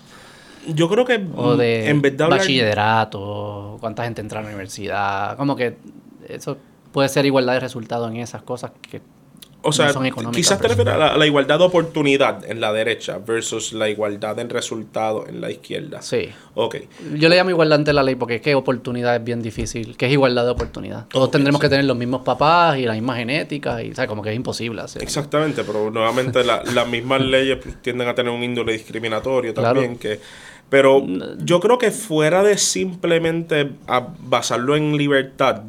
yo 0.67 0.89
creo 0.89 1.05
que 1.05 1.25
O 1.35 1.55
de 1.55 1.89
en 1.89 1.97
hablar... 2.05 2.29
bachillerato, 2.39 3.77
cuánta 3.79 4.03
gente 4.03 4.21
entra 4.21 4.39
a 4.39 4.43
la 4.43 4.49
universidad. 4.49 5.37
Como 5.37 5.55
que 5.55 5.77
eso 6.27 6.57
puede 6.91 7.09
ser 7.09 7.25
igualdad 7.25 7.53
de 7.53 7.59
resultado 7.61 8.07
en 8.07 8.17
esas 8.17 8.41
cosas 8.43 8.71
que 8.89 9.01
O 9.63 9.71
sea, 9.71 9.87
no 9.87 9.93
son 9.93 10.05
económicas, 10.07 10.35
quizás 10.37 10.59
te 10.59 10.67
refieres 10.67 10.93
a 10.95 11.17
la, 11.17 11.25
igualdad 11.27 11.59
de 11.59 11.65
oportunidad 11.65 12.43
en 12.49 12.59
la 12.59 12.73
derecha 12.73 13.19
versus 13.19 13.73
la 13.73 13.89
igualdad 13.89 14.39
en 14.39 14.49
resultado 14.49 15.27
en 15.27 15.39
la 15.39 15.51
izquierda. 15.51 16.01
sí. 16.01 16.29
Ok. 16.53 16.77
Yo 17.15 17.29
le 17.29 17.35
llamo 17.37 17.51
igualdad 17.51 17.79
ante 17.79 17.93
la 17.93 18.03
ley 18.03 18.15
porque 18.15 18.35
es 18.35 18.41
que 18.41 18.55
oportunidad 18.55 19.15
es 19.15 19.23
bien 19.23 19.41
difícil. 19.41 19.95
que 19.95 20.07
es 20.07 20.11
igualdad 20.11 20.43
de 20.45 20.51
oportunidad? 20.51 21.05
Todos 21.07 21.31
tendremos 21.31 21.59
sí. 21.59 21.65
que 21.65 21.69
tener 21.69 21.85
los 21.85 21.95
mismos 21.95 22.23
papás 22.23 22.77
y 22.77 22.85
la 22.85 22.93
misma 22.93 23.15
genética 23.15 23.81
y, 23.81 23.93
¿sabes? 23.93 24.09
Como 24.09 24.21
que 24.21 24.31
es 24.31 24.35
imposible 24.35 24.81
hacer. 24.81 25.01
Exactamente, 25.01 25.63
pero 25.63 25.89
nuevamente 25.91 26.43
la- 26.43 26.61
las 26.73 26.87
mismas 26.87 27.21
leyes 27.25 27.57
pues, 27.61 27.81
tienden 27.81 28.07
a 28.09 28.15
tener 28.15 28.31
un 28.33 28.43
índole 28.43 28.73
discriminatorio 28.73 29.53
Claro. 29.53 29.79
también. 29.81 29.97
que 29.97 30.19
Pero 30.69 31.05
yo 31.37 31.59
creo 31.59 31.77
que 31.77 31.91
fuera 31.91 32.43
de 32.43 32.57
simplemente 32.57 33.69
basarlo 34.19 34.75
en 34.75 34.97
libertad, 34.97 35.61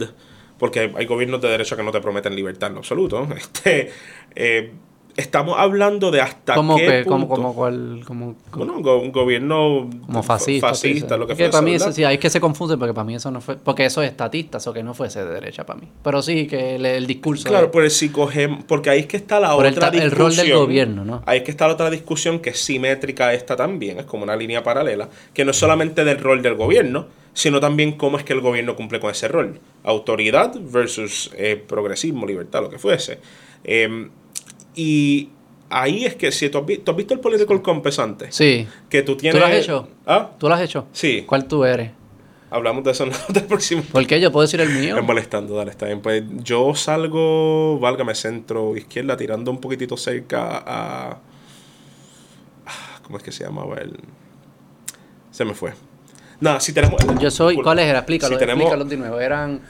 porque 0.62 0.93
hay 0.94 1.06
gobiernos 1.06 1.40
de 1.43 1.48
derecha 1.48 1.74
que 1.74 1.82
no 1.82 1.90
te 1.90 2.01
prometen 2.01 2.36
libertad 2.36 2.70
en 2.70 2.76
absoluto, 2.76 3.26
este, 3.36 3.90
eh, 4.36 4.70
estamos 5.16 5.56
hablando 5.59 6.12
de 6.12 6.20
hasta 6.20 6.55
como 6.55 6.76
qué 6.76 6.86
que, 6.86 7.05
como, 7.05 7.26
punto- 7.28 7.34
como, 7.52 7.55
como, 7.56 8.05
como, 8.05 8.36
Bueno, 8.56 8.74
un, 8.76 8.82
go- 8.82 8.98
un 9.01 9.10
gobierno 9.10 9.90
fascista. 10.22 10.68
fascista 10.68 11.14
sí, 11.16 11.18
lo 11.20 11.26
que 11.26 11.32
Es 11.32 11.39
fuese, 11.39 11.51
para 11.51 11.62
mí 11.62 11.74
eso 11.74 11.90
sí, 11.90 12.05
hay 12.05 12.16
que 12.18 12.30
se 12.30 12.40
confunde 12.40 12.78
porque 12.78 12.94
para 12.94 13.05
mí 13.05 13.16
eso 13.16 13.30
no 13.32 13.40
fue, 13.40 13.56
porque 13.56 13.84
eso 13.86 14.02
es 14.02 14.10
estatista, 14.10 14.59
eso 14.59 14.72
que 14.72 14.84
no 14.84 14.94
fuese 14.94 15.24
de 15.24 15.32
derecha 15.34 15.66
para 15.66 15.80
mí. 15.80 15.89
Pero 16.05 16.22
sí 16.22 16.47
que 16.47 16.76
el, 16.76 16.86
el 16.86 17.06
discurso 17.09 17.48
Claro, 17.48 17.66
de- 17.66 17.72
pues 17.72 17.94
si 17.97 18.10
cogemos, 18.10 18.62
porque 18.64 18.89
ahí 18.90 19.01
es 19.01 19.06
que 19.06 19.16
está 19.16 19.40
la 19.40 19.52
por 19.52 19.66
otra 19.66 19.90
ta- 19.90 19.97
el 19.98 20.05
discusión. 20.10 20.18
rol 20.28 20.36
del 20.36 20.55
gobierno, 20.55 21.05
¿no? 21.05 21.22
Ahí 21.26 21.39
es 21.39 21.44
que 21.44 21.51
está 21.51 21.66
la 21.66 21.74
otra 21.74 21.90
discusión 21.90 22.39
que 22.39 22.51
es 22.51 22.60
simétrica 22.60 23.26
a 23.26 23.34
esta 23.34 23.56
también, 23.56 23.98
es 23.98 24.06
como 24.06 24.22
una 24.22 24.36
línea 24.36 24.62
paralela, 24.62 25.09
que 25.34 25.44
no 25.44 25.51
es 25.51 25.56
solamente 25.59 26.05
del 26.05 26.20
rol 26.20 26.40
del 26.40 26.55
gobierno, 26.55 27.06
sino 27.34 27.60
también 27.60 27.92
cómo 27.92 28.18
es 28.18 28.24
que 28.24 28.32
el 28.32 28.40
gobierno 28.40 28.76
cumple 28.76 29.00
con 29.00 29.10
ese 29.10 29.28
rol. 29.28 29.60
Autoridad 29.84 30.54
versus 30.60 31.30
eh, 31.36 31.56
progresismo, 31.56 32.26
libertad, 32.26 32.62
lo 32.62 32.70
que 32.70 32.78
fuese. 32.78 33.18
Eh, 33.64 34.09
y 34.74 35.28
ahí 35.70 36.04
es 36.04 36.14
que 36.16 36.30
si 36.32 36.48
tú 36.50 36.59
has, 36.59 36.66
vi- 36.66 36.78
tú 36.78 36.90
has 36.90 36.96
visto 36.96 37.14
el 37.14 37.20
political 37.20 37.62
compass 37.62 37.98
antes, 37.98 38.34
Sí. 38.34 38.66
que 38.90 39.02
tú 39.02 39.16
tienes... 39.16 39.40
lo 39.40 39.46
has 39.46 39.54
hecho? 39.54 39.88
¿Ah? 40.06 40.30
¿Tú 40.38 40.48
lo 40.48 40.54
has 40.54 40.60
hecho? 40.60 40.86
Sí, 40.92 41.24
¿Cuál 41.26 41.46
tú 41.46 41.64
eres? 41.64 41.90
hablamos 42.50 42.84
de 42.84 42.90
eso 42.90 43.04
en 43.04 43.12
otra 43.30 43.46
próxima 43.46 43.80
¿Por 43.90 44.06
qué? 44.06 44.20
Yo 44.20 44.30
puedo 44.30 44.42
decir 44.42 44.60
el 44.60 44.68
mío. 44.68 44.98
Es 44.98 45.02
molestando, 45.02 45.56
dale, 45.56 45.70
está 45.70 45.86
bien. 45.86 46.02
Pues 46.02 46.22
yo 46.42 46.74
salgo, 46.74 47.78
válgame, 47.78 48.14
centro 48.14 48.76
izquierda, 48.76 49.16
tirando 49.16 49.50
un 49.50 49.59
poquitito 49.59 49.96
cerca 49.96 50.62
a. 50.66 51.18
¿Cómo 53.04 53.16
es 53.16 53.22
que 53.24 53.32
se 53.32 53.44
llamaba 53.44 53.76
el.? 53.78 53.98
Se 55.30 55.46
me 55.46 55.54
fue. 55.54 55.72
Nada, 56.43 56.59
si 56.59 56.73
tenemos. 56.73 57.01
Yo 57.20 57.31
soy, 57.31 57.55
¿cuáles 57.56 57.85
eran? 57.86 57.98
Explícalo, 57.98 58.35
Si 58.35 58.39
tenemos- 58.40 58.62
explícalo 58.64 58.85
de 58.85 58.97
nuevo. 58.97 59.20
Eran, 59.20 59.60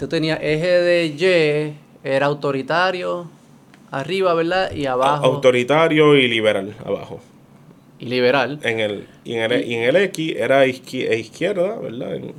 tú 0.00 0.08
tenías 0.08 0.40
eje 0.42 0.66
de 0.66 1.06
Y, 1.06 2.06
era 2.08 2.26
autoritario, 2.26 3.30
arriba, 3.92 4.34
¿verdad? 4.34 4.72
Y 4.72 4.86
abajo, 4.86 5.24
Autoritario 5.24 6.16
y 6.16 6.26
liberal 6.26 6.74
abajo. 6.84 7.20
y 8.00 8.06
liberal. 8.06 8.58
En 8.64 8.80
el, 8.80 9.06
y, 9.24 9.34
en 9.34 9.52
el, 9.52 9.64
y 9.64 9.74
en 9.74 9.82
el 9.84 9.96
X 9.96 10.34
era 10.36 10.64
e 10.64 10.68
izquierda, 10.70 11.76
¿verdad? 11.78 12.16
En 12.16 12.32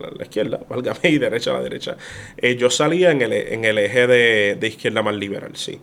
la, 0.00 0.10
la 0.16 0.22
izquierda, 0.24 0.60
válgame, 0.70 0.98
y 1.10 1.18
derecha 1.18 1.50
a 1.50 1.54
la 1.54 1.60
derecha. 1.62 1.96
Eh, 2.38 2.56
yo 2.56 2.70
salía 2.70 3.10
en 3.10 3.20
el, 3.20 3.32
en 3.34 3.66
el 3.66 3.76
eje 3.76 4.06
de, 4.06 4.56
de 4.58 4.66
izquierda 4.68 5.02
más 5.02 5.14
liberal, 5.14 5.50
sí. 5.56 5.78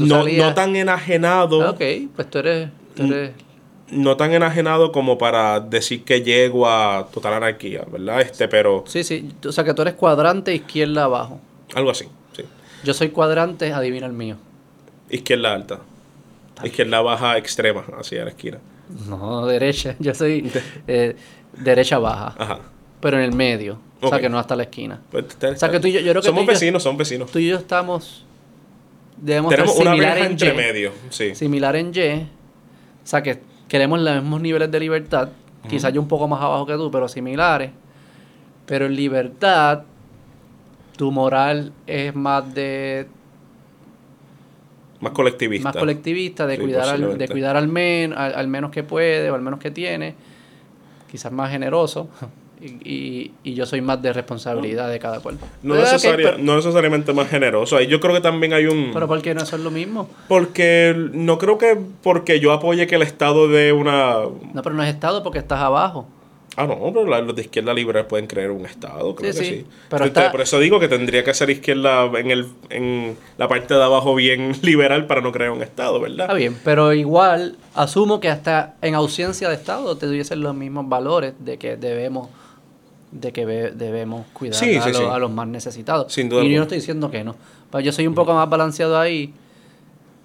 No, 0.00 0.26
no 0.26 0.54
tan 0.54 0.74
enajenado. 0.74 1.62
Ah, 1.62 1.70
ok, 1.70 1.82
pues 2.16 2.28
tú 2.28 2.38
eres, 2.38 2.68
tú 2.96 3.04
eres 3.04 3.30
no 3.90 4.16
tan 4.16 4.32
enajenado 4.32 4.92
como 4.92 5.16
para 5.18 5.60
decir 5.60 6.04
que 6.04 6.22
llego 6.22 6.68
a 6.68 7.08
total 7.12 7.34
anarquía, 7.34 7.84
¿verdad? 7.90 8.20
Este, 8.20 8.48
pero 8.48 8.84
Sí, 8.86 9.02
sí. 9.04 9.30
O 9.46 9.52
sea, 9.52 9.64
que 9.64 9.74
tú 9.74 9.82
eres 9.82 9.94
cuadrante 9.94 10.54
izquierda 10.54 11.04
abajo. 11.04 11.40
algo 11.74 11.90
así, 11.90 12.06
sí. 12.36 12.42
Yo 12.84 12.94
soy 12.94 13.08
cuadrante, 13.10 13.72
adivina 13.72 14.06
el 14.06 14.12
mío. 14.12 14.36
Izquierda 15.10 15.54
alta. 15.54 15.80
Izquierda 16.64 17.00
baja 17.00 17.38
extrema, 17.38 17.84
hacia 17.98 18.24
la 18.24 18.30
esquina. 18.30 18.58
No, 19.08 19.46
derecha. 19.46 19.94
Yo 20.00 20.14
soy 20.14 20.50
eh, 20.86 21.14
derecha 21.56 21.98
baja, 21.98 22.34
Ajá. 22.38 22.58
pero 23.00 23.16
en 23.18 23.22
el 23.24 23.32
medio. 23.32 23.78
O 24.00 24.08
sea, 24.08 24.20
que 24.20 24.28
no 24.28 24.38
hasta 24.38 24.54
la 24.54 24.62
esquina. 24.64 25.00
Pues, 25.10 25.24
O 25.42 25.56
sea, 25.56 25.70
que 25.70 25.80
tú 25.80 25.88
y 25.88 25.92
yo- 25.92 26.00
yo 26.00 26.10
creo 26.12 26.22
que 26.22 26.28
somos 26.28 26.40
tú 26.40 26.44
y 26.44 26.46
yo- 26.46 26.52
vecinos, 26.52 26.82
somos 26.84 26.98
vecinos. 26.98 27.30
Tú 27.32 27.38
y 27.40 27.48
yo 27.48 27.56
estamos... 27.56 28.24
Debemos 29.16 29.50
Tenemos 29.50 29.74
una 29.76 29.90
similar 29.90 30.10
verja 30.14 30.26
en 30.26 30.32
entre 30.32 30.48
Y. 30.50 30.56
medio, 30.56 30.92
sí. 31.10 31.34
similar 31.34 31.74
en 31.74 31.92
Y. 31.92 32.22
O 32.22 32.26
sea, 33.02 33.22
que 33.24 33.40
queremos 33.68 34.00
los 34.00 34.14
mismos 34.22 34.40
niveles 34.40 34.70
de 34.70 34.80
libertad. 34.80 35.28
Quizás 35.68 35.92
yo 35.92 36.00
un 36.00 36.08
poco 36.08 36.26
más 36.28 36.40
abajo 36.40 36.66
que 36.66 36.74
tú, 36.74 36.90
pero 36.90 37.08
similares. 37.08 37.70
Pero 38.66 38.86
en 38.86 38.96
libertad, 38.96 39.82
tu 40.96 41.10
moral 41.12 41.72
es 41.86 42.14
más 42.14 42.54
de 42.54 43.06
Más 45.00 45.12
colectivista. 45.12 45.68
más 45.68 45.76
colectivista, 45.76 46.46
de 46.46 46.56
Sí, 46.56 46.62
cuidar 46.62 46.88
al, 46.88 47.18
de 47.18 47.28
cuidar 47.28 47.56
al, 47.56 47.68
men, 47.68 48.12
al, 48.14 48.34
al 48.34 48.48
menos 48.48 48.70
que 48.70 48.82
puede 48.82 49.30
o 49.30 49.34
al 49.34 49.42
menos 49.42 49.60
que 49.60 49.70
tiene. 49.70 50.14
Quizás 51.10 51.32
más 51.32 51.50
generoso. 51.50 52.08
Y, 52.60 52.90
y, 52.90 53.32
y 53.44 53.54
yo 53.54 53.66
soy 53.66 53.80
más 53.80 54.00
de 54.02 54.12
responsabilidad 54.12 54.90
de 54.90 54.98
cada 54.98 55.20
cual. 55.20 55.38
No, 55.62 55.74
pero, 55.74 56.38
necesariamente 56.38 57.12
más 57.12 57.28
generoso. 57.28 57.76
Ahí 57.76 57.86
yo 57.86 58.00
creo 58.00 58.14
que 58.14 58.20
también 58.20 58.52
hay 58.52 58.66
un... 58.66 58.90
pero 58.92 59.06
¿por 59.06 59.22
qué 59.22 59.34
no 59.34 59.42
es 59.42 59.52
lo 59.52 59.70
mismo? 59.70 60.08
porque 60.28 60.94
no 61.12 61.38
creo 61.38 61.58
que 61.58 61.76
porque 62.02 62.40
yo 62.40 62.52
apoye 62.52 62.86
que 62.86 62.96
el 62.96 63.02
Estado 63.02 63.48
dé 63.48 63.72
una... 63.72 64.14
No, 64.52 64.62
pero 64.62 64.74
no 64.74 64.82
es 64.82 64.88
Estado 64.88 65.22
porque 65.22 65.38
estás 65.38 65.60
abajo. 65.60 66.06
Ah, 66.56 66.66
no, 66.66 66.92
pero 66.92 67.04
los 67.22 67.36
de 67.36 67.42
izquierda 67.42 67.72
libre 67.72 68.02
pueden 68.02 68.26
creer 68.26 68.50
un 68.50 68.66
Estado, 68.66 69.14
creo 69.14 69.32
Sí, 69.32 69.38
que 69.38 69.44
sí, 69.44 69.50
sí. 69.58 69.66
pero 69.88 70.06
Entonces, 70.06 70.24
está- 70.24 70.32
Por 70.32 70.40
eso 70.40 70.58
digo 70.58 70.80
que 70.80 70.88
tendría 70.88 71.22
que 71.22 71.32
ser 71.32 71.50
izquierda 71.50 72.06
en, 72.18 72.32
el, 72.32 72.48
en 72.70 73.16
la 73.36 73.46
parte 73.46 73.74
de 73.74 73.84
abajo 73.84 74.16
bien 74.16 74.56
liberal 74.62 75.06
para 75.06 75.20
no 75.20 75.30
crear 75.30 75.52
un 75.52 75.62
Estado, 75.62 76.00
¿verdad? 76.00 76.22
Está 76.22 76.34
bien, 76.34 76.56
pero 76.64 76.92
igual 76.92 77.56
asumo 77.76 78.18
que 78.18 78.28
hasta 78.28 78.74
en 78.82 78.96
ausencia 78.96 79.48
de 79.48 79.54
Estado 79.54 79.96
te 79.98 80.08
tuviesen 80.08 80.40
los 80.40 80.52
mismos 80.52 80.88
valores 80.88 81.34
de 81.38 81.58
que 81.58 81.76
debemos 81.76 82.28
de 83.10 83.32
que 83.32 83.46
debemos 83.46 84.26
cuidar 84.32 84.56
Sí, 84.56 84.76
a, 84.76 84.82
sí, 84.82 84.90
los, 84.90 84.98
sí. 84.98 85.04
a 85.04 85.18
los 85.18 85.30
más 85.30 85.48
necesitados. 85.48 86.12
Sin 86.12 86.28
duda 86.28 86.44
y 86.44 86.50
yo 86.50 86.56
no 86.58 86.62
estoy 86.64 86.78
diciendo 86.78 87.10
que 87.10 87.24
no. 87.24 87.34
Pero 87.70 87.80
yo 87.80 87.92
soy 87.92 88.06
un 88.06 88.14
poco 88.14 88.34
más 88.34 88.48
balanceado 88.48 88.98
ahí 88.98 89.32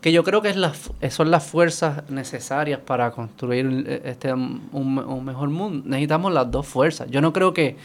que 0.04 0.12
yo 0.12 0.26
creo 0.26 0.42
que 0.42 0.50
es 0.50 0.58
las, 0.58 0.92
son 1.12 1.32
las 1.32 1.46
fuerzas 1.46 2.10
necesarias 2.10 2.78
para 2.86 3.12
construir 3.12 3.86
eh, 3.88 4.02
este, 4.04 4.34
un, 4.34 4.70
un, 4.74 5.26
mejor 5.26 5.50
mundo. 5.50 5.88
Necesitamos 5.88 6.34
las 6.34 6.52
dos 6.52 6.68
fuerzas. 6.68 7.10
Yo 7.10 7.22
no 7.22 7.32
creo 7.32 7.54
que, 7.54 7.78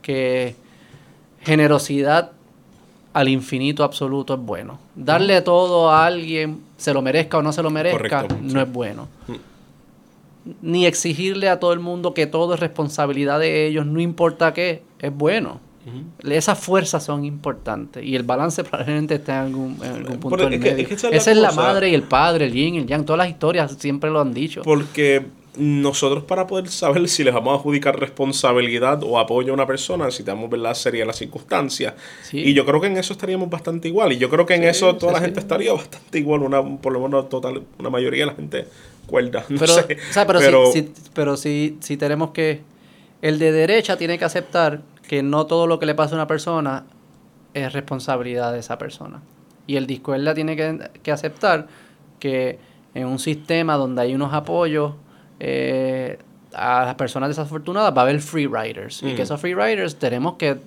que 0.00 0.54
generosidad 1.40 2.30
al 3.12 3.28
infinito 3.28 3.82
absoluto 3.82 4.34
es 4.34 4.40
bueno. 4.40 4.78
Darle 4.94 5.40
todo 5.42 5.90
a 5.90 6.06
alguien, 6.06 6.60
se 6.76 6.94
lo 6.94 7.02
merezca 7.02 7.38
o 7.38 7.42
no 7.42 7.52
se 7.52 7.64
lo 7.64 7.70
merezca, 7.70 8.28
no 8.40 8.60
es 8.60 8.72
bueno. 8.72 9.08
Ni 10.62 10.86
exigirle 10.86 11.48
a 11.48 11.60
todo 11.60 11.72
el 11.72 11.80
mundo 11.80 12.14
que 12.14 12.26
todo 12.26 12.54
es 12.54 12.60
responsabilidad 12.60 13.38
de 13.38 13.66
ellos, 13.66 13.86
no 13.86 14.00
importa 14.00 14.54
qué, 14.54 14.82
es 14.98 15.14
bueno. 15.14 15.60
Esas 16.22 16.58
fuerzas 16.58 17.02
son 17.02 17.24
importantes 17.24 18.04
y 18.04 18.14
el 18.14 18.22
balance 18.22 18.62
probablemente 18.62 19.16
está 19.16 19.38
en 19.38 19.46
algún, 19.46 19.76
punto 20.20 20.48
del 20.48 20.60
medio. 20.60 20.86
esa 20.88 21.30
es 21.30 21.36
la 21.36 21.52
madre 21.52 21.88
y 21.88 21.94
el 21.94 22.02
padre, 22.02 22.46
el 22.46 22.52
yin 22.52 22.74
y 22.76 22.78
el 22.78 22.86
yang. 22.86 23.04
Todas 23.04 23.18
las 23.18 23.30
historias 23.30 23.74
siempre 23.78 24.10
lo 24.10 24.20
han 24.20 24.32
dicho. 24.32 24.62
Porque 24.62 25.24
nosotros 25.56 26.24
para 26.24 26.46
poder 26.46 26.68
saber 26.68 27.08
si 27.08 27.24
les 27.24 27.34
vamos 27.34 27.52
a 27.52 27.56
adjudicar 27.56 27.98
responsabilidad 27.98 29.02
o 29.02 29.18
apoyo 29.18 29.50
a 29.50 29.54
una 29.54 29.66
persona 29.66 30.04
necesitamos 30.04 30.48
ver 30.48 30.60
la 30.60 30.74
serie 30.74 31.00
de 31.00 31.06
las 31.06 31.16
circunstancias. 31.16 31.94
Y 32.32 32.52
yo 32.54 32.64
creo 32.64 32.80
que 32.80 32.86
en 32.86 32.96
eso 32.96 33.12
estaríamos 33.12 33.50
bastante 33.50 33.88
igual. 33.88 34.12
Y 34.12 34.18
yo 34.18 34.30
creo 34.30 34.46
que 34.46 34.54
en 34.54 34.64
eso 34.64 34.94
toda 34.96 35.12
la 35.12 35.20
gente 35.20 35.40
estaría 35.40 35.72
bastante 35.72 36.18
igual. 36.18 36.42
Una, 36.42 36.62
por 36.62 36.92
lo 36.92 37.00
menos 37.00 37.28
total, 37.28 37.62
una 37.78 37.90
mayoría 37.90 38.24
de 38.24 38.30
la 38.30 38.36
gente 38.36 38.66
cuerda. 39.10 39.44
No 39.50 39.58
pero, 39.58 39.74
sé. 39.74 39.98
pero, 40.26 40.72
pero 41.12 41.36
si, 41.36 41.78
si 41.80 41.96
tenemos 41.96 42.30
que... 42.30 42.62
El 43.20 43.38
de 43.38 43.52
derecha 43.52 43.96
tiene 43.98 44.18
que 44.18 44.24
aceptar 44.24 44.80
que 45.06 45.22
no 45.22 45.46
todo 45.46 45.66
lo 45.66 45.78
que 45.78 45.86
le 45.86 45.94
pasa 45.94 46.14
a 46.14 46.18
una 46.18 46.26
persona 46.26 46.84
es 47.52 47.72
responsabilidad 47.72 48.52
de 48.52 48.60
esa 48.60 48.78
persona. 48.78 49.20
Y 49.66 49.76
el 49.76 49.86
disco 49.86 50.14
tiene 50.34 50.56
que, 50.56 51.12
aceptar 51.12 51.66
que 52.18 52.58
en 52.94 53.06
un 53.06 53.18
sistema 53.18 53.76
donde 53.76 54.02
hay 54.02 54.14
unos 54.14 54.32
apoyos 54.32 54.94
eh, 55.38 56.18
a 56.54 56.84
las 56.86 56.94
personas 56.94 57.28
desafortunadas 57.28 57.96
va 57.96 58.02
a 58.02 58.04
haber 58.04 58.20
free 58.20 58.46
riders. 58.46 59.02
Y 59.02 59.14
que 59.14 59.22
esos 59.22 59.40
free 59.40 59.54
riders 59.54 59.96
tenemos 59.96 60.34
que... 60.34 60.58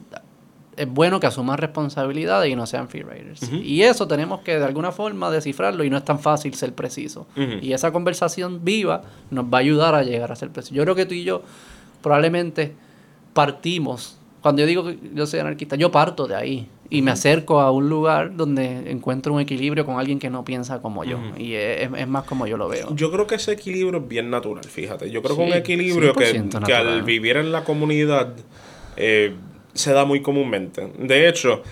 Es 0.75 0.87
bueno 0.87 1.19
que 1.19 1.27
asuman 1.27 1.57
responsabilidades 1.57 2.51
y 2.51 2.55
no 2.55 2.65
sean 2.65 2.89
free 2.89 3.03
riders. 3.03 3.41
Y 3.51 3.83
eso 3.83 4.07
tenemos 4.07 4.41
que 4.41 4.57
de 4.57 4.65
alguna 4.65 4.91
forma 4.91 5.29
descifrarlo 5.29 5.83
y 5.83 5.89
no 5.89 5.97
es 5.97 6.05
tan 6.05 6.19
fácil 6.19 6.53
ser 6.55 6.73
preciso. 6.73 7.27
Y 7.61 7.73
esa 7.73 7.91
conversación 7.91 8.63
viva 8.63 9.03
nos 9.31 9.45
va 9.45 9.57
a 9.57 9.61
ayudar 9.61 9.95
a 9.95 10.03
llegar 10.03 10.31
a 10.31 10.35
ser 10.35 10.49
preciso. 10.49 10.75
Yo 10.75 10.83
creo 10.83 10.95
que 10.95 11.05
tú 11.05 11.13
y 11.13 11.23
yo 11.23 11.43
probablemente 12.01 12.73
partimos 13.33 14.17
cuando 14.43 14.61
yo 14.61 14.65
digo 14.67 14.83
que 14.83 14.97
yo 15.13 15.25
soy 15.25 15.39
anarquista, 15.39 15.77
yo 15.77 15.89
parto 15.89 16.27
de 16.27 16.35
ahí 16.35 16.67
y 16.89 17.01
me 17.01 17.11
acerco 17.11 17.61
a 17.61 17.71
un 17.71 17.87
lugar 17.87 18.35
donde 18.35 18.91
encuentro 18.91 19.33
un 19.33 19.39
equilibrio 19.39 19.85
con 19.85 19.97
alguien 19.97 20.19
que 20.19 20.29
no 20.29 20.43
piensa 20.43 20.81
como 20.81 21.05
yo. 21.05 21.17
Y 21.37 21.53
es, 21.53 22.07
más 22.09 22.25
como 22.25 22.45
yo 22.45 22.57
lo 22.57 22.67
veo. 22.67 22.93
Yo 22.93 23.09
creo 23.09 23.25
que 23.25 23.35
ese 23.35 23.53
equilibrio 23.53 24.01
es 24.01 24.07
bien 24.07 24.29
natural, 24.29 24.65
fíjate. 24.65 25.09
Yo 25.09 25.21
creo 25.23 25.37
que 25.37 25.43
un 25.43 25.53
equilibrio 25.53 26.13
que, 26.13 26.43
que, 26.65 26.73
al 26.73 27.03
vivir 27.03 27.37
en 27.37 27.53
la 27.53 27.63
comunidad 27.63 28.33
eh, 28.97 29.33
se 29.73 29.93
da 29.93 30.05
muy 30.05 30.21
comúnmente. 30.21 30.91
De 30.97 31.27
hecho, 31.27 31.63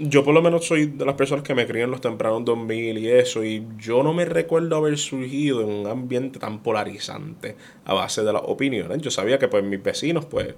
yo 0.00 0.24
por 0.24 0.34
lo 0.34 0.42
menos 0.42 0.66
soy 0.66 0.86
de 0.86 1.04
las 1.04 1.14
personas 1.14 1.42
que 1.42 1.54
me 1.54 1.66
crían 1.66 1.86
en 1.86 1.90
los 1.90 2.00
tempranos 2.00 2.44
2000 2.44 2.98
y 2.98 3.08
eso, 3.08 3.44
y 3.44 3.66
yo 3.78 4.02
no 4.02 4.12
me 4.12 4.24
recuerdo 4.24 4.76
haber 4.76 4.96
surgido 4.98 5.62
en 5.62 5.68
un 5.68 5.86
ambiente 5.86 6.38
tan 6.38 6.60
polarizante 6.62 7.56
a 7.84 7.94
base 7.94 8.22
de 8.22 8.32
las 8.32 8.42
opiniones. 8.44 9.00
Yo 9.02 9.10
sabía 9.10 9.38
que 9.38 9.48
pues 9.48 9.64
mis 9.64 9.82
vecinos 9.82 10.26
pues 10.26 10.54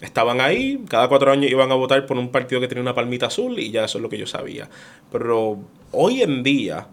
estaban 0.00 0.40
ahí, 0.40 0.84
cada 0.88 1.08
cuatro 1.08 1.32
años 1.32 1.50
iban 1.50 1.70
a 1.72 1.74
votar 1.74 2.06
por 2.06 2.18
un 2.18 2.30
partido 2.30 2.60
que 2.60 2.68
tenía 2.68 2.82
una 2.82 2.94
palmita 2.94 3.26
azul 3.26 3.58
y 3.58 3.70
ya 3.70 3.84
eso 3.84 3.98
es 3.98 4.02
lo 4.02 4.08
que 4.08 4.18
yo 4.18 4.26
sabía. 4.26 4.68
Pero 5.10 5.58
hoy 5.92 6.22
en 6.22 6.42
día, 6.42 6.86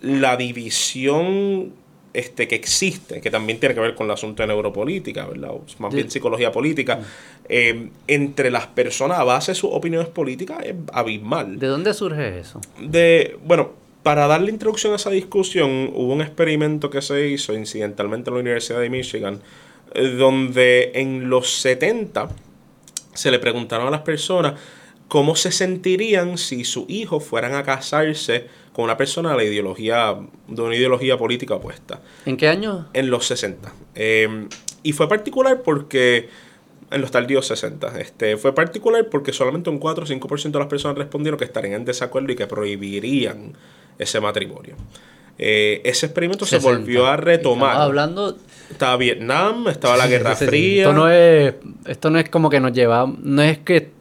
la 0.00 0.36
división 0.36 1.72
este, 2.16 2.48
que 2.48 2.54
existe, 2.54 3.20
que 3.20 3.30
también 3.30 3.60
tiene 3.60 3.74
que 3.74 3.80
ver 3.80 3.94
con 3.94 4.06
el 4.06 4.12
asunto 4.12 4.42
de 4.42 4.46
neuropolítica, 4.46 5.26
¿verdad? 5.26 5.50
más 5.78 5.94
bien 5.94 6.10
psicología 6.10 6.50
política, 6.50 7.00
eh, 7.46 7.90
entre 8.06 8.50
las 8.50 8.66
personas 8.68 9.18
a 9.18 9.24
base 9.24 9.52
de 9.52 9.56
sus 9.56 9.70
opiniones 9.70 10.08
políticas 10.08 10.64
es 10.64 10.74
abismal. 10.92 11.58
¿De 11.58 11.66
dónde 11.66 11.92
surge 11.92 12.38
eso? 12.38 12.60
De, 12.80 13.36
bueno, 13.44 13.72
para 14.02 14.26
darle 14.26 14.50
introducción 14.50 14.94
a 14.94 14.96
esa 14.96 15.10
discusión, 15.10 15.90
hubo 15.92 16.14
un 16.14 16.22
experimento 16.22 16.88
que 16.88 17.02
se 17.02 17.28
hizo 17.28 17.52
incidentalmente 17.52 18.30
en 18.30 18.34
la 18.36 18.40
Universidad 18.40 18.80
de 18.80 18.88
Michigan, 18.88 19.40
donde 19.94 20.92
en 20.94 21.28
los 21.28 21.60
70 21.60 22.30
se 23.12 23.30
le 23.30 23.38
preguntaron 23.38 23.88
a 23.88 23.90
las 23.90 24.00
personas 24.00 24.54
cómo 25.08 25.36
se 25.36 25.52
sentirían 25.52 26.38
si 26.38 26.64
sus 26.64 26.88
hijos 26.88 27.24
fueran 27.24 27.54
a 27.54 27.62
casarse 27.62 28.46
con 28.76 28.84
una 28.84 28.98
persona 28.98 29.30
de 29.30 29.36
la 29.38 29.44
ideología, 29.44 30.14
de 30.48 30.60
una 30.60 30.76
ideología 30.76 31.16
política 31.16 31.54
opuesta. 31.54 32.02
¿En 32.26 32.36
qué 32.36 32.46
año? 32.46 32.88
En 32.92 33.08
los 33.08 33.26
60. 33.26 33.72
Em, 33.94 34.50
y 34.82 34.92
fue 34.92 35.08
particular 35.08 35.62
porque, 35.62 36.28
en 36.90 37.00
los 37.00 37.10
tardíos 37.10 37.46
60, 37.46 37.98
este, 37.98 38.36
fue 38.36 38.54
particular 38.54 39.08
porque 39.10 39.32
solamente 39.32 39.70
un 39.70 39.78
4 39.78 40.04
o 40.04 40.06
5% 40.06 40.58
de 40.58 40.58
las 40.58 40.68
personas 40.68 40.98
respondieron 40.98 41.38
que 41.38 41.46
estarían 41.46 41.72
en 41.72 41.84
desacuerdo 41.86 42.30
y 42.30 42.36
que 42.36 42.46
prohibirían 42.46 43.54
ese 43.98 44.20
matrimonio. 44.20 44.74
Eh, 45.38 45.80
ese 45.84 46.04
experimento 46.04 46.44
se 46.44 46.58
volvió 46.58 47.06
a 47.06 47.16
retomar. 47.16 47.70
Estaba 47.70 47.84
hablando. 47.84 48.36
Estaba 48.70 48.96
Vietnam, 48.98 49.68
estaba 49.68 49.96
la 49.96 50.06
Guerra 50.06 50.36
Fría. 50.36 50.82
Esto 50.82 50.92
no 50.92 51.10
es, 51.10 51.54
esto 51.86 52.10
no 52.10 52.18
es 52.18 52.28
como 52.28 52.50
que 52.50 52.60
nos 52.60 52.74
lleva, 52.74 53.10
no 53.22 53.40
es 53.40 53.56
que 53.56 53.95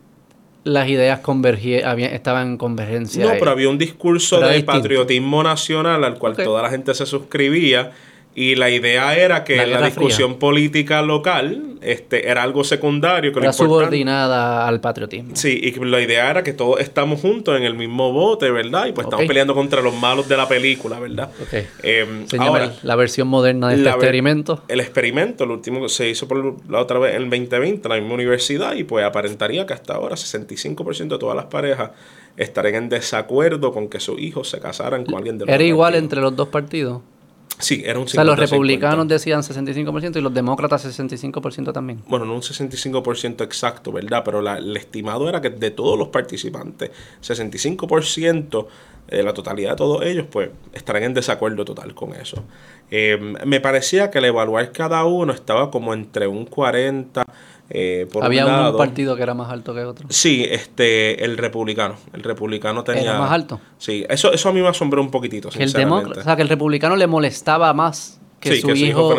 las 0.65 0.89
ideas 0.89 1.19
convergían, 1.19 1.99
estaban 1.99 2.47
en 2.49 2.57
convergencia. 2.57 3.23
No, 3.23 3.31
pero 3.39 3.51
había 3.51 3.69
un 3.69 3.77
discurso 3.77 4.41
de 4.41 4.63
patriotismo 4.63 5.43
nacional 5.43 6.03
al 6.03 6.17
cual 6.17 6.35
toda 6.35 6.63
la 6.63 6.69
gente 6.69 6.93
se 6.93 7.05
suscribía 7.05 7.91
y 8.37 8.55
la 8.55 8.69
idea 8.69 9.15
era 9.15 9.45
que 9.45 9.65
la, 9.65 9.81
discusión 9.81 10.35
política 10.35 11.01
local 11.01 11.77
este, 11.81 12.29
era 12.29 12.43
algo 12.43 12.65
secundario. 12.65 13.31
Que 13.31 13.39
era 13.39 13.53
subordinada 13.53 14.67
al 14.67 14.81
patriotismo. 14.81 15.37
Sí, 15.37 15.57
y 15.63 15.71
la 15.85 16.01
idea 16.01 16.29
era 16.29 16.43
que 16.43 16.51
todos 16.51 16.81
estamos 16.81 17.21
juntos 17.21 17.55
en 17.57 17.63
el 17.63 17.75
mismo 17.75 18.11
bote, 18.11 18.51
¿verdad? 18.51 18.87
Y 18.87 18.91
pues 18.91 19.05
estamos 19.05 19.25
peleando 19.25 19.55
contra 19.55 19.81
los 19.81 19.95
malos 19.95 20.27
de 20.27 20.35
la 20.35 20.49
película, 20.49 20.99
¿verdad? 20.99 21.29
Okay. 21.47 21.65
Eh, 21.81 22.25
ahora, 22.37 22.73
la 22.83 22.97
versión 22.97 23.29
moderna 23.29 23.69
de 23.69 23.75
este 23.77 23.89
experimento. 23.89 24.63
El 24.67 24.81
experimento, 24.81 25.45
el 25.45 25.51
último 25.51 25.87
se 25.87 26.09
hizo 26.09 26.27
por 26.27 26.57
la 26.69 26.81
otra 26.81 26.99
vez 26.99 27.15
en 27.15 27.23
el 27.23 27.29
2020 27.29 27.87
en 27.87 27.89
la 27.89 28.01
misma 28.01 28.15
universidad 28.15 28.75
y 28.75 28.83
pues 28.83 29.05
aparentaría 29.05 29.65
que 29.65 29.73
hasta 29.73 29.93
ahora 29.93 30.15
65% 30.17 31.07
de 31.07 31.17
todas 31.17 31.37
las 31.37 31.45
parejas 31.45 31.91
estarían 32.35 32.75
en 32.75 32.89
desacuerdo 32.89 33.71
con 33.71 33.87
que 33.87 34.01
sus 34.01 34.19
hijos 34.19 34.49
se 34.49 34.59
casaran 34.59 35.05
con 35.05 35.15
alguien 35.15 35.37
de 35.37 35.45
los 35.45 35.55
¿Era 35.55 35.63
igual 35.63 35.95
entre 35.95 36.19
los 36.19 36.35
dos 36.35 36.49
partidos? 36.49 37.01
Sí, 37.57 37.83
era 37.85 37.99
un 37.99 38.07
50, 38.07 38.07
O 38.07 38.07
sea, 38.07 38.23
los 38.23 38.37
republicanos 38.37 39.07
decían 39.07 39.41
65% 39.41 40.17
y 40.17 40.21
los 40.21 40.33
demócratas 40.33 40.85
65% 40.85 41.71
también. 41.71 42.01
Bueno, 42.07 42.25
no 42.25 42.35
un 42.35 42.41
65% 42.41 43.43
exacto, 43.43 43.91
¿verdad? 43.91 44.23
Pero 44.25 44.41
la, 44.41 44.57
el 44.57 44.75
estimado 44.75 45.29
era 45.29 45.41
que 45.41 45.49
de 45.49 45.71
todos 45.71 45.97
los 45.97 46.09
participantes, 46.09 46.91
65% 47.21 48.67
de 49.07 49.23
la 49.23 49.33
totalidad 49.33 49.71
de 49.71 49.75
todos 49.77 50.03
ellos, 50.03 50.25
pues 50.29 50.49
estarán 50.73 51.03
en 51.03 51.13
desacuerdo 51.13 51.63
total 51.63 51.93
con 51.93 52.13
eso. 52.13 52.43
Eh, 52.91 53.17
me 53.45 53.59
parecía 53.61 54.11
que 54.11 54.17
al 54.17 54.25
evaluar 54.25 54.71
cada 54.71 55.05
uno 55.05 55.31
estaba 55.31 55.71
como 55.71 55.93
entre 55.93 56.27
un 56.27 56.45
40 56.45 57.23
eh, 57.69 58.07
Había 58.21 58.69
un, 58.69 58.77
partido 58.77 59.15
que 59.15 59.23
era 59.23 59.33
más 59.33 59.51
alto 59.51 59.73
que 59.73 59.83
otro. 59.83 60.07
Sí, 60.09 60.45
este, 60.49 61.23
el 61.23 61.37
republicano. 61.37 61.95
El 62.13 62.23
republicano 62.23 62.83
tenía. 62.83 63.03
¿Era 63.03 63.19
más 63.19 63.31
alto? 63.31 63.59
Sí, 63.77 64.05
eso, 64.07 64.31
eso 64.31 64.49
a 64.49 64.53
mí 64.53 64.61
me 64.61 64.67
asombró 64.67 65.01
un 65.01 65.09
poquitito. 65.09 65.49
El 65.57 65.73
demócrata, 65.73 66.21
o 66.21 66.23
sea, 66.23 66.35
que 66.35 66.43
el 66.43 66.49
republicano 66.49 66.95
le 66.95 67.07
molestaba 67.07 67.73
más 67.73 68.19
que, 68.39 68.61
su, 68.61 68.69
hijo 68.71 69.15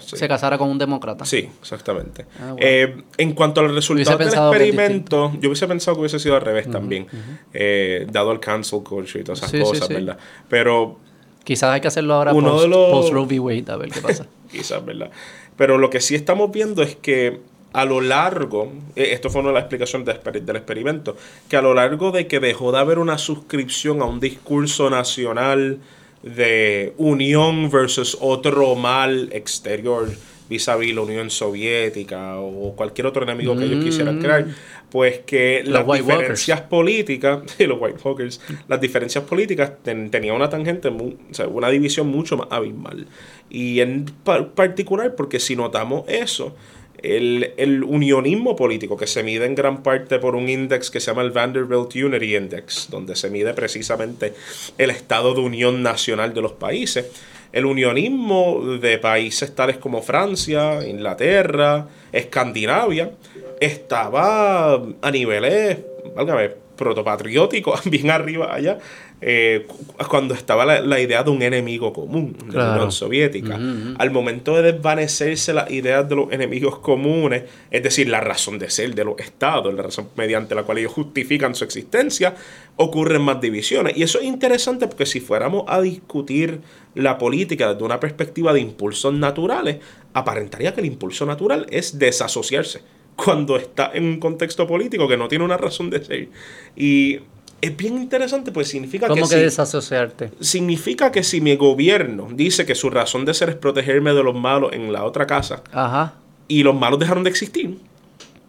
se 0.00 0.28
casara 0.28 0.58
con 0.58 0.68
un 0.68 0.78
demócrata. 0.78 1.24
Sí, 1.24 1.48
exactamente. 1.60 2.26
Ah, 2.38 2.54
eh, 2.58 3.02
en 3.16 3.32
cuanto 3.32 3.60
al 3.62 3.74
resultado 3.74 4.18
del 4.18 4.28
experimento, 4.28 5.32
yo 5.40 5.48
hubiese 5.48 5.66
pensado 5.66 5.96
que 5.96 6.00
hubiese 6.00 6.18
sido 6.18 6.36
al 6.36 6.42
revés 6.42 6.70
también, 6.70 7.06
eh, 7.54 8.06
dado 8.10 8.32
el 8.32 8.40
cancel 8.40 8.82
culture 8.82 9.20
y 9.20 9.24
todas 9.24 9.42
esas 9.42 9.68
cosas, 9.68 9.88
¿verdad? 9.88 10.18
Pero. 10.48 10.98
Quizás 11.44 11.72
hay 11.72 11.80
que 11.80 11.88
hacerlo 11.88 12.12
ahora 12.12 12.34
uno 12.34 12.50
post, 12.50 12.62
de 12.64 12.68
los... 12.68 12.90
post 12.90 13.12
Roe 13.12 13.24
v. 13.24 13.40
Wade, 13.40 13.72
a 13.72 13.76
ver 13.76 13.88
qué 13.88 14.02
pasa. 14.02 14.26
Quizás, 14.50 14.84
¿verdad? 14.84 15.10
Pero 15.56 15.78
lo 15.78 15.88
que 15.88 16.02
sí 16.02 16.14
estamos 16.14 16.52
viendo 16.52 16.82
es 16.82 16.94
que 16.94 17.40
a 17.72 17.84
lo 17.84 18.00
largo, 18.00 18.72
eh, 18.96 19.10
esto 19.12 19.30
fue 19.30 19.40
una 19.40 19.50
de 19.50 19.54
las 19.54 19.62
explicaciones 19.64 20.06
del 20.06 20.56
experimento, 20.56 21.16
que 21.48 21.56
a 21.56 21.62
lo 21.62 21.74
largo 21.74 22.10
de 22.10 22.26
que 22.26 22.40
dejó 22.40 22.72
de 22.72 22.78
haber 22.78 22.98
una 22.98 23.18
suscripción 23.18 24.00
a 24.00 24.04
un 24.04 24.20
discurso 24.20 24.90
nacional 24.90 25.78
de 26.22 26.94
unión 26.96 27.70
versus 27.70 28.16
otro 28.20 28.74
mal 28.74 29.28
exterior, 29.32 30.08
vis 30.48 30.68
a 30.68 30.76
vis 30.76 30.94
la 30.94 31.02
Unión 31.02 31.30
Soviética 31.30 32.38
o 32.38 32.74
cualquier 32.74 33.06
otro 33.06 33.22
enemigo 33.22 33.56
que 33.56 33.64
ellos 33.64 33.84
quisieran 33.84 34.18
mm. 34.18 34.22
crear, 34.22 34.46
pues 34.90 35.20
que 35.20 35.62
las 35.64 35.86
diferencias 35.86 36.62
políticas, 36.62 37.40
los 37.58 37.78
White 37.80 37.98
Walkers, 38.02 38.40
las 38.66 38.80
diferencias 38.80 39.24
políticas 39.24 39.72
tenían 39.82 40.34
una 40.34 40.48
tangente, 40.48 40.88
o 40.88 41.14
sea, 41.32 41.46
una 41.48 41.68
división 41.68 42.08
mucho 42.08 42.36
más 42.36 42.48
abismal. 42.50 43.06
Y 43.50 43.80
en 43.80 44.06
particular, 44.54 45.14
porque 45.14 45.38
si 45.38 45.54
notamos 45.54 46.04
eso, 46.08 46.56
el, 47.02 47.54
el, 47.56 47.84
unionismo 47.84 48.56
político 48.56 48.96
que 48.96 49.06
se 49.06 49.22
mide 49.22 49.46
en 49.46 49.54
gran 49.54 49.82
parte 49.82 50.18
por 50.18 50.34
un 50.34 50.48
índice 50.48 50.90
que 50.90 51.00
se 51.00 51.10
llama 51.10 51.22
el 51.22 51.30
Vanderbilt 51.30 51.94
Unity 51.94 52.36
Index, 52.36 52.88
donde 52.90 53.16
se 53.16 53.30
mide 53.30 53.54
precisamente 53.54 54.34
el 54.76 54.90
estado 54.90 55.34
de 55.34 55.40
unión 55.40 55.82
nacional 55.82 56.34
de 56.34 56.42
los 56.42 56.52
países. 56.52 57.06
El 57.52 57.64
unionismo 57.64 58.76
de 58.80 58.98
países 58.98 59.54
tales 59.54 59.78
como 59.78 60.02
Francia, 60.02 60.86
Inglaterra, 60.86 61.88
Escandinavia, 62.12 63.12
estaba 63.60 64.74
a 64.74 65.10
niveles, 65.10 65.78
válgame, 66.14 66.50
protopatrióticos, 66.76 67.82
bien 67.90 68.10
arriba 68.10 68.54
allá, 68.54 68.78
eh, 69.20 69.66
cuando 70.08 70.32
estaba 70.34 70.64
la, 70.64 71.00
idea 71.00 71.24
de 71.24 71.30
un 71.30 71.42
enemigo 71.42 71.92
común 71.92 72.36
de 72.46 72.56
la 72.56 72.74
Unión 72.74 72.92
Soviética. 72.92 73.58
Al 73.98 74.10
momento 74.10 74.54
de 74.56 74.72
desvanecerse 74.72 75.52
las 75.52 75.70
ideas 75.70 76.08
de 76.08 76.14
los 76.14 76.32
enemigos 76.32 76.78
comunes, 76.78 77.44
es 77.70 77.82
decir, 77.82 78.08
la 78.08 78.20
razón 78.20 78.58
de 78.58 78.70
ser 78.70 78.94
de 78.94 79.04
los 79.04 79.18
estados, 79.18 79.74
la 79.74 79.82
razón 79.82 80.08
mediante 80.16 80.54
la 80.54 80.62
cual 80.62 80.78
ellos 80.78 80.92
justifican 80.92 81.54
su 81.54 81.64
existencia, 81.64 82.34
ocurren 82.76 83.22
más 83.22 83.40
divisiones. 83.40 83.96
Y 83.96 84.04
eso 84.04 84.20
es 84.20 84.24
interesante 84.24 84.86
porque 84.86 85.06
si 85.06 85.20
fuéramos 85.20 85.64
a 85.66 85.80
discutir 85.80 86.60
la 86.94 87.18
política 87.18 87.72
desde 87.72 87.84
una 87.84 87.98
perspectiva 87.98 88.52
de 88.52 88.60
impulsos 88.60 89.12
naturales, 89.12 89.78
aparentaría 90.14 90.74
que 90.74 90.80
el 90.80 90.86
impulso 90.86 91.26
natural 91.26 91.66
es 91.70 91.98
desasociarse 91.98 92.82
cuando 93.16 93.56
está 93.56 93.90
en 93.92 94.04
un 94.04 94.20
contexto 94.20 94.68
político 94.68 95.08
que 95.08 95.16
no 95.16 95.26
tiene 95.26 95.44
una 95.44 95.56
razón 95.56 95.90
de 95.90 96.04
ser. 96.04 96.28
Y 96.76 97.18
es 97.60 97.76
bien 97.76 97.96
interesante, 97.96 98.52
pues 98.52 98.68
significa 98.68 99.08
¿Cómo 99.08 99.28
que. 99.28 99.34
que 99.34 99.42
desasociarte? 99.42 100.30
Significa 100.40 101.10
que 101.10 101.22
si 101.22 101.40
mi 101.40 101.56
gobierno 101.56 102.28
dice 102.32 102.64
que 102.66 102.74
su 102.74 102.90
razón 102.90 103.24
de 103.24 103.34
ser 103.34 103.48
es 103.50 103.56
protegerme 103.56 104.12
de 104.14 104.22
los 104.22 104.34
malos 104.34 104.72
en 104.72 104.92
la 104.92 105.04
otra 105.04 105.26
casa, 105.26 105.62
Ajá. 105.72 106.14
y 106.46 106.62
los 106.62 106.74
malos 106.74 106.98
dejaron 107.00 107.24
de 107.24 107.30
existir, 107.30 107.78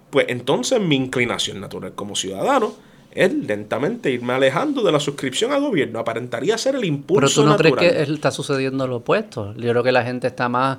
pues 0.10 0.26
entonces 0.30 0.80
mi 0.80 0.96
inclinación 0.96 1.60
natural 1.60 1.94
como 1.94 2.16
ciudadano 2.16 2.74
es 3.12 3.34
lentamente 3.34 4.12
irme 4.12 4.34
alejando 4.34 4.84
de 4.84 4.92
la 4.92 5.00
suscripción 5.00 5.52
al 5.52 5.62
gobierno. 5.62 5.98
Aparentaría 6.00 6.58
ser 6.60 6.76
el 6.76 6.86
impulso 6.86 7.20
Pero 7.22 7.34
tú 7.34 7.44
no 7.44 7.52
natural. 7.52 7.74
crees 7.76 8.08
que 8.08 8.14
está 8.14 8.30
sucediendo 8.32 8.88
lo 8.88 8.98
opuesto. 8.98 9.54
Yo 9.56 9.70
creo 9.72 9.84
que 9.84 9.92
la 9.92 10.04
gente 10.04 10.28
está 10.28 10.48
más 10.48 10.78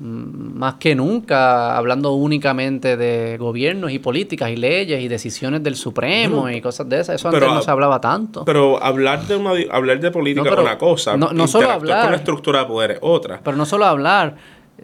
más 0.00 0.74
que 0.74 0.94
nunca 0.94 1.76
hablando 1.76 2.12
únicamente 2.12 2.96
de 2.96 3.36
gobiernos 3.36 3.90
y 3.90 3.98
políticas 3.98 4.50
y 4.50 4.56
leyes 4.56 5.02
y 5.02 5.08
decisiones 5.08 5.62
del 5.62 5.74
Supremo 5.74 6.48
y 6.48 6.60
cosas 6.60 6.88
de 6.88 7.00
esas. 7.00 7.16
Eso 7.16 7.28
antes 7.28 7.42
no 7.42 7.62
se 7.62 7.70
hablaba 7.70 8.00
tanto. 8.00 8.44
Pero 8.44 8.82
hablar 8.82 9.26
de 9.26 9.36
una 9.36 9.52
hablar 9.70 9.98
de 10.00 10.10
política 10.10 10.48
es 10.48 10.58
una 10.58 10.78
cosa, 10.78 11.16
no, 11.16 11.32
no 11.32 11.48
solo 11.48 11.70
hablar 11.70 12.02
con 12.02 12.12
la 12.12 12.18
estructura 12.18 12.60
de 12.60 12.66
poder 12.66 12.90
es 12.92 12.98
otra. 13.02 13.40
Pero 13.42 13.56
no 13.56 13.66
solo 13.66 13.86
hablar 13.86 14.36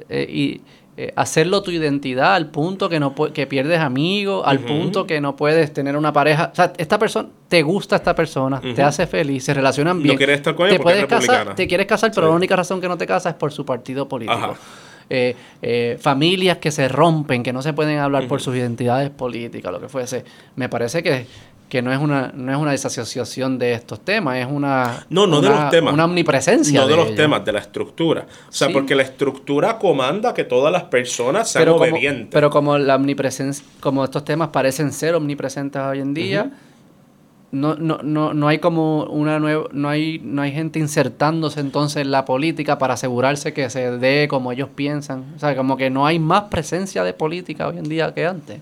eh, 0.09 0.27
y 0.29 0.61
eh, 0.97 1.13
hacerlo 1.17 1.61
tu 1.63 1.73
identidad 1.73 2.35
al 2.35 2.51
punto 2.51 2.89
que 2.89 3.01
no 3.01 3.15
que 3.15 3.49
pierdes 3.49 3.81
amigos, 3.81 4.45
al 4.47 4.61
punto 4.61 5.07
que 5.07 5.21
no 5.21 5.35
puedes 5.35 5.73
tener 5.73 5.97
una 5.97 6.13
pareja. 6.13 6.51
O 6.53 6.55
sea, 6.55 6.73
esta 6.77 6.99
persona, 7.01 7.29
te 7.49 7.63
gusta 7.63 7.97
esta 7.97 8.15
persona, 8.15 8.61
te 8.61 8.81
hace 8.83 9.07
feliz, 9.09 9.45
se 9.45 9.55
relacionan 9.55 10.01
bien. 10.01 10.15
No 10.15 10.19
quieres 10.19 10.37
estar 10.37 10.55
con 10.55 10.69
ella 10.69 10.77
te 10.77 10.83
puedes 10.83 11.07
casar, 11.07 11.55
te 11.57 11.67
quieres 11.67 11.87
casar, 11.87 12.13
pero 12.15 12.29
la 12.29 12.35
única 12.35 12.55
razón 12.55 12.81
que 12.81 12.89
no 12.89 12.97
te 12.97 13.07
casas 13.07 13.33
es 13.33 13.39
por 13.39 13.53
su 13.53 13.65
partido 13.65 14.09
político. 14.09 14.57
Eh, 15.11 15.37
eh, 15.63 15.99
familias 16.01 16.59
que 16.59 16.71
se 16.71 16.89
rompen, 16.89 17.43
que 17.43 17.53
no 17.53 17.63
se 17.63 17.73
pueden 17.73 17.99
hablar 17.99 18.27
por 18.27 18.41
sus 18.41 18.57
identidades 18.57 19.11
políticas, 19.11 19.73
lo 19.73 19.81
que 19.81 19.89
fuese. 19.89 20.25
Me 20.57 20.69
parece 20.69 21.03
que, 21.03 21.27
que 21.69 21.83
no 21.83 21.93
es 21.93 21.99
una 21.99 22.33
no 22.35 22.53
es 22.53 22.59
una 22.59 22.71
desasociación 22.71 23.59
de 23.59 23.75
estos 23.75 24.01
temas, 24.01 24.39
es 24.39 24.47
una 24.47 25.05
no 25.11 25.27
no 25.27 25.41
una, 25.41 25.49
de 25.49 25.55
los 25.55 25.71
temas, 25.71 25.95
una 25.95 26.05
omnipresencia 26.05 26.81
no 26.81 26.87
de, 26.87 26.97
los 26.97 27.15
temas, 27.15 27.45
de 27.45 27.53
la 27.53 27.61
estructura, 27.61 28.27
o 28.49 28.53
sea, 28.53 28.69
porque 28.71 28.95
la 28.95 29.03
estructura 29.03 29.79
comanda 29.79 30.33
que 30.33 30.45
todas 30.45 30.73
las 30.73 30.85
personas 30.85 31.51
sean 31.51 31.65
pero 31.65 31.77
obedientes. 31.77 32.27
Como, 32.27 32.31
pero 32.31 32.51
como 32.51 32.79
la 32.79 32.97
omnipresencia, 32.97 33.65
como 33.81 34.05
estos 34.05 34.25
temas 34.25 34.49
parecen 34.49 34.93
ser 34.93 35.15
omnipresentes 35.15 35.83
hoy 35.83 36.01
en 36.01 36.15
día 36.15 36.51
no, 37.55 37.77
no, 37.77 38.01
no, 38.03 38.35
no 38.35 38.49
hay 38.49 38.59
como 38.59 39.05
una 39.05 39.39
nueva, 39.39 39.69
no 39.73 39.89
hay, 39.89 40.21
no 40.23 40.43
hay 40.43 40.53
gente 40.53 40.79
insertándose 40.79 41.61
entonces 41.61 42.03
en 42.03 42.11
la 42.11 42.25
política 42.25 42.79
para 42.79 42.95
asegurarse 42.95 43.53
que 43.53 43.71
se 43.71 43.99
dé 43.99 44.29
como 44.29 44.53
ellos 44.53 44.69
piensan. 44.75 45.25
O 45.37 45.39
sea, 45.39 45.57
como 45.57 45.77
que 45.77 45.91
no 45.91 46.07
hay 46.07 46.19
más 46.19 46.45
presencia 46.45 47.05
de 47.05 47.15
política 47.15 47.69
hoy 47.69 47.79
en 47.79 47.85
día 47.85 48.13
que 48.13 48.27
antes 48.27 48.61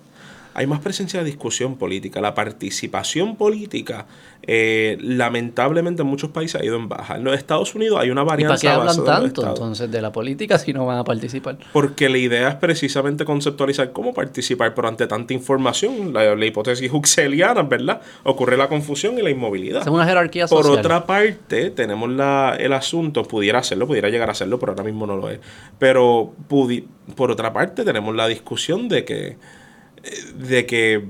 hay 0.55 0.67
más 0.67 0.81
presencia 0.81 1.21
de 1.21 1.27
discusión 1.27 1.77
política. 1.77 2.21
La 2.21 2.35
participación 2.35 3.37
política, 3.37 4.07
eh, 4.43 4.99
lamentablemente 5.01 6.03
en 6.03 6.09
muchos 6.09 6.31
países 6.31 6.61
ha 6.61 6.65
ido 6.65 6.77
en 6.77 6.89
baja. 6.89 7.17
En 7.17 7.25
los 7.25 7.35
Estados 7.35 7.75
Unidos 7.75 7.99
hay 8.01 8.11
una 8.11 8.23
varianza. 8.23 8.55
¿Y 8.55 8.69
para 8.69 8.75
qué 8.75 8.91
hablan 8.91 9.05
tanto 9.05 9.47
entonces 9.47 9.91
de 9.91 10.03
la 10.03 10.13
política 10.13 10.59
si 10.59 10.73
no 10.73 10.87
van 10.87 10.99
a 10.99 11.05
participar? 11.05 11.59
Porque 11.73 12.09
la 12.09 12.19
idea 12.19 12.49
es 12.49 12.55
precisamente 12.57 13.25
conceptualizar 13.25 13.93
cómo 13.93 14.13
participar, 14.13 14.75
pero 14.75 14.89
ante 14.89 15.07
tanta 15.07 15.33
información, 15.33 16.13
la, 16.13 16.33
hipótesis 16.45 16.93
huxeliana, 16.93 17.63
¿verdad? 17.63 18.01
Ocurre 18.25 18.57
la 18.57 18.69
confusión 18.69 19.19
y 19.19 19.23
la 19.23 19.31
inmovilidad. 19.31 19.83
Es 19.83 19.89
una 19.89 20.05
jerarquía 20.05 20.49
social. 20.49 20.71
Por 20.71 20.79
otra 20.79 21.07
parte, 21.07 21.71
tenemos 21.71 22.11
la, 22.11 22.57
el 22.59 22.73
asunto, 22.73 23.23
pudiera 23.23 23.61
hacerlo, 23.61 23.87
pudiera 23.87 24.09
llegar 24.09 24.29
a 24.29 24.33
hacerlo, 24.33 24.59
pero 24.59 24.73
ahora 24.73 24.85
mismo 24.85 25.07
no 25.07 25.17
lo 25.17 25.31
es. 25.31 25.41
Pero 25.79 26.35
por 27.17 27.31
otra 27.31 27.53
parte, 27.53 27.85
tenemos 27.85 28.15
la 28.15 28.27
discusión 28.27 28.89
de 28.89 29.05
que 29.05 29.37
de 30.35 30.67
que 30.67 31.05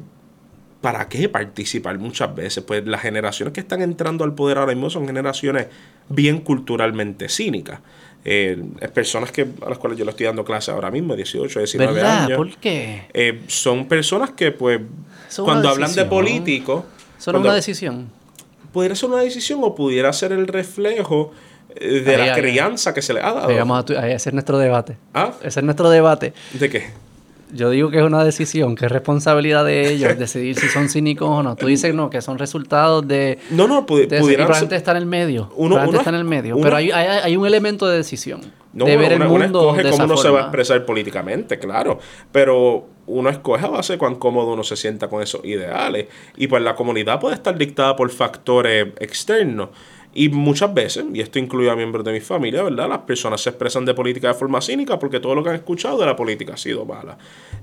¿para 0.82 1.08
qué 1.08 1.30
participar 1.30 1.98
muchas 1.98 2.34
veces? 2.34 2.62
Pues 2.64 2.86
las 2.86 3.00
generaciones 3.00 3.54
que 3.54 3.60
están 3.60 3.80
entrando 3.80 4.24
al 4.24 4.34
poder 4.34 4.58
ahora 4.58 4.74
mismo 4.74 4.90
son 4.90 5.06
generaciones 5.06 5.68
bien 6.08 6.40
culturalmente 6.40 7.30
cínicas. 7.30 7.80
Eh, 8.24 8.62
es 8.80 8.90
personas 8.90 9.32
que, 9.32 9.46
a 9.64 9.70
las 9.70 9.78
cuales 9.78 9.98
yo 9.98 10.04
le 10.04 10.10
estoy 10.10 10.26
dando 10.26 10.44
clase 10.44 10.70
ahora 10.70 10.90
mismo, 10.90 11.16
18, 11.16 11.58
19 11.58 11.92
¿verdad? 11.92 12.24
años. 12.24 12.36
¿Por 12.36 12.56
qué? 12.56 13.04
Eh, 13.14 13.42
son 13.46 13.88
personas 13.88 14.30
que, 14.30 14.50
pues, 14.50 14.80
cuando 15.36 15.68
hablan 15.70 15.94
de 15.94 16.04
políticos... 16.04 16.84
¿Son 17.18 17.36
una 17.36 17.54
decisión? 17.54 18.10
Pudiera 18.72 18.94
ser 18.94 19.08
una 19.08 19.22
decisión 19.22 19.60
o 19.62 19.74
pudiera 19.74 20.12
ser 20.12 20.32
el 20.32 20.48
reflejo 20.48 21.32
eh, 21.76 22.00
de 22.00 22.18
la 22.18 22.34
crianza 22.34 22.92
que 22.92 23.02
se 23.02 23.12
le 23.12 23.20
ha 23.20 23.32
dado. 23.32 23.54
vamos 23.54 23.90
a, 23.90 24.08
ese 24.08 24.30
es 24.30 24.32
nuestro 24.32 24.58
debate. 24.58 24.96
¿Ah? 25.14 25.32
Ese 25.42 25.60
es 25.60 25.64
nuestro 25.64 25.90
debate. 25.90 26.32
¿De 26.54 26.68
qué? 26.68 26.90
Yo 27.52 27.70
digo 27.70 27.90
que 27.90 27.98
es 27.98 28.04
una 28.04 28.24
decisión, 28.24 28.74
que 28.74 28.86
es 28.86 28.92
responsabilidad 28.92 29.64
de 29.64 29.92
ellos 29.92 30.18
decidir 30.18 30.58
si 30.58 30.68
son 30.68 30.88
cínicos 30.88 31.28
o 31.28 31.42
no. 31.42 31.56
Tú 31.56 31.66
dices 31.66 31.94
no, 31.94 32.10
que 32.10 32.22
son 32.22 32.38
resultados 32.38 33.06
de. 33.06 33.38
No, 33.50 33.68
no, 33.68 33.86
pu 33.86 33.98
de 33.98 34.20
pudieran 34.20 34.52
ser, 34.54 34.72
estar 34.72 34.96
en 34.96 35.02
el 35.02 35.08
medio. 35.08 35.50
Uno, 35.56 35.76
uno 35.76 35.98
está 35.98 36.10
en 36.10 36.16
el 36.16 36.24
medio. 36.24 36.58
pero 36.60 36.76
hay, 36.76 36.90
hay, 36.90 37.20
hay, 37.22 37.36
un 37.36 37.46
elemento 37.46 37.86
de 37.86 37.96
decisión. 37.98 38.40
No, 38.72 38.86
de 38.86 38.96
ver 38.96 39.12
el 39.12 39.18
mundo. 39.18 39.34
Uno 39.34 39.44
escoge 39.44 39.82
de 39.82 39.90
cómo 39.90 40.04
uno 40.04 40.16
forma. 40.16 40.22
se 40.22 40.30
va 40.30 40.38
a 40.38 40.42
expresar 40.42 40.84
políticamente, 40.86 41.58
claro. 41.58 41.98
Pero 42.30 42.86
uno 43.06 43.28
escoge 43.28 43.66
a 43.66 43.68
base 43.68 43.94
de 43.94 43.98
cuán 43.98 44.14
cómodo 44.14 44.54
uno 44.54 44.64
se 44.64 44.76
sienta 44.76 45.08
con 45.08 45.22
esos 45.22 45.44
ideales. 45.44 46.06
Y 46.36 46.46
pues 46.46 46.62
la 46.62 46.74
comunidad 46.74 47.20
puede 47.20 47.34
estar 47.34 47.56
dictada 47.56 47.96
por 47.96 48.10
factores 48.10 48.88
externos. 48.98 49.70
Y 50.14 50.28
muchas 50.28 50.72
veces, 50.74 51.06
y 51.12 51.20
esto 51.20 51.38
incluye 51.38 51.70
a 51.70 51.76
miembros 51.76 52.04
de 52.04 52.12
mi 52.12 52.20
familia, 52.20 52.62
¿verdad? 52.62 52.88
Las 52.88 52.98
personas 52.98 53.40
se 53.40 53.48
expresan 53.48 53.84
de 53.86 53.94
política 53.94 54.28
de 54.28 54.34
forma 54.34 54.60
cínica 54.60 54.98
porque 54.98 55.20
todo 55.20 55.34
lo 55.34 55.42
que 55.42 55.50
han 55.50 55.56
escuchado 55.56 55.98
de 55.98 56.06
la 56.06 56.14
política 56.14 56.54
ha 56.54 56.56
sido 56.58 56.84
mala. 56.84 57.16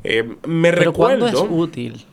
Eh, 0.03 0.23
me 0.47 0.71
Pero 0.71 0.91
recuerdo... 0.91 1.19
¿cuándo 1.19 1.27
es 1.27 1.49
útil? 1.49 2.05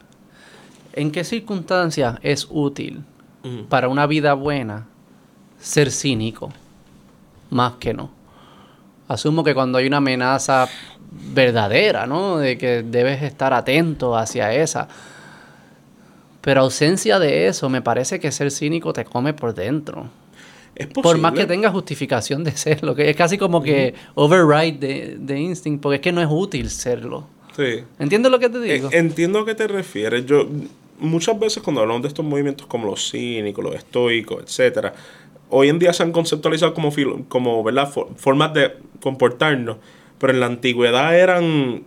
¿En 0.92 1.10
qué 1.10 1.24
circunstancias 1.24 2.18
es 2.22 2.48
útil 2.50 3.02
uh 3.44 3.48
-huh. 3.48 3.66
para 3.66 3.88
una 3.88 4.06
vida 4.06 4.34
buena 4.34 4.86
ser 5.58 5.90
cínico? 5.90 6.52
Más 7.48 7.74
que 7.74 7.94
no. 7.94 8.10
Asumo 9.08 9.42
que 9.42 9.54
cuando 9.54 9.78
hay 9.78 9.86
una 9.86 9.98
amenaza 9.98 10.68
verdadera, 11.32 12.06
¿no? 12.06 12.38
De 12.38 12.58
que 12.58 12.82
debes 12.82 13.22
estar 13.22 13.54
atento 13.54 14.16
hacia 14.16 14.52
esa. 14.52 14.88
Pero 16.40 16.60
ausencia 16.60 17.18
de 17.18 17.48
eso, 17.48 17.68
me 17.68 17.82
parece 17.82 18.20
que 18.20 18.30
ser 18.32 18.50
cínico 18.50 18.92
te 18.92 19.04
come 19.04 19.32
por 19.32 19.54
dentro. 19.54 20.08
Es 20.76 20.88
por 20.88 21.16
más 21.16 21.32
que 21.32 21.46
tenga 21.46 21.70
justificación 21.70 22.44
de 22.44 22.52
serlo, 22.52 22.94
que 22.94 23.08
es 23.08 23.16
casi 23.16 23.38
como 23.38 23.62
que 23.62 23.94
override 24.14 24.78
de, 24.78 25.16
de, 25.18 25.40
instinct, 25.40 25.82
porque 25.82 25.96
es 25.96 26.02
que 26.02 26.12
no 26.12 26.20
es 26.20 26.28
útil 26.30 26.68
serlo. 26.68 27.26
Sí. 27.56 27.82
¿Entiendes 27.98 28.30
lo 28.30 28.38
que 28.38 28.50
te 28.50 28.60
digo? 28.60 28.90
Eh, 28.92 28.98
entiendo 28.98 29.38
a 29.38 29.46
qué 29.46 29.54
te 29.54 29.66
refieres. 29.66 30.26
Yo, 30.26 30.46
muchas 30.98 31.38
veces 31.38 31.62
cuando 31.62 31.80
hablamos 31.80 32.02
de 32.02 32.08
estos 32.08 32.24
movimientos 32.24 32.66
como 32.66 32.86
los 32.86 33.10
cínicos, 33.10 33.64
los 33.64 33.74
estoicos, 33.74 34.42
etcétera, 34.42 34.92
hoy 35.48 35.70
en 35.70 35.78
día 35.78 35.94
se 35.94 36.02
han 36.02 36.12
conceptualizado 36.12 36.74
como, 36.74 36.92
como 37.28 37.64
¿verdad? 37.64 37.90
formas 38.16 38.52
de 38.52 38.76
comportarnos, 39.00 39.78
pero 40.18 40.34
en 40.34 40.40
la 40.40 40.46
antigüedad 40.46 41.18
eran 41.18 41.84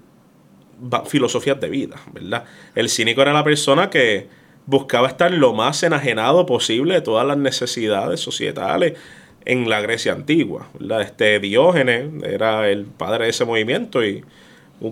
filosofías 1.05 1.59
de 1.59 1.69
vida, 1.69 1.97
¿verdad? 2.13 2.45
El 2.73 2.89
cínico 2.89 3.21
era 3.21 3.33
la 3.33 3.43
persona 3.43 3.89
que 3.89 4.27
buscaba 4.69 5.07
estar 5.07 5.31
lo 5.31 5.53
más 5.53 5.81
enajenado 5.81 6.45
posible 6.45 6.93
de 6.93 7.01
todas 7.01 7.25
las 7.25 7.37
necesidades 7.37 8.19
societales 8.19 8.93
en 9.45 9.67
la 9.67 9.81
Grecia 9.81 10.13
antigua. 10.13 10.69
¿verdad? 10.79 11.01
Este 11.01 11.39
Diógenes 11.39 12.23
era 12.23 12.69
el 12.69 12.85
padre 12.85 13.25
de 13.25 13.31
ese 13.31 13.45
movimiento 13.45 14.05
y 14.05 14.23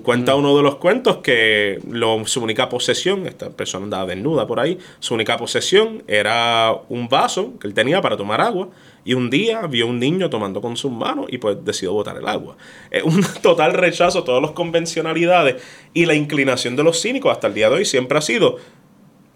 Cuenta 0.03 0.35
uno 0.35 0.57
de 0.57 0.63
los 0.63 0.75
cuentos 0.75 1.17
que 1.17 1.79
lo, 1.89 2.25
su 2.27 2.43
única 2.43 2.67
posesión, 2.67 3.25
esta 3.25 3.51
persona 3.51 3.85
andaba 3.85 4.05
desnuda 4.05 4.45
por 4.45 4.59
ahí, 4.59 4.77
su 4.99 5.13
única 5.13 5.37
posesión 5.37 6.03
era 6.07 6.75
un 6.89 7.07
vaso 7.07 7.57
que 7.57 7.67
él 7.67 7.73
tenía 7.73 8.01
para 8.01 8.17
tomar 8.17 8.41
agua 8.41 8.67
y 9.05 9.13
un 9.13 9.29
día 9.29 9.61
vio 9.65 9.87
un 9.87 9.97
niño 9.97 10.29
tomando 10.29 10.59
con 10.59 10.75
sus 10.75 10.91
manos 10.91 11.27
y 11.29 11.37
pues 11.37 11.63
decidió 11.63 11.93
botar 11.93 12.17
el 12.17 12.27
agua. 12.27 12.57
Es 12.91 13.03
un 13.03 13.21
total 13.41 13.75
rechazo 13.75 14.19
a 14.19 14.25
todas 14.25 14.41
las 14.41 14.51
convencionalidades 14.51 15.63
y 15.93 16.05
la 16.05 16.15
inclinación 16.15 16.75
de 16.75 16.83
los 16.83 17.01
cínicos 17.01 17.31
hasta 17.31 17.47
el 17.47 17.53
día 17.53 17.69
de 17.69 17.75
hoy 17.77 17.85
siempre 17.85 18.17
ha 18.17 18.21
sido 18.21 18.57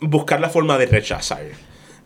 buscar 0.02 0.42
la 0.42 0.50
forma 0.50 0.78
de 0.78 0.88
rechazar. 0.88 1.44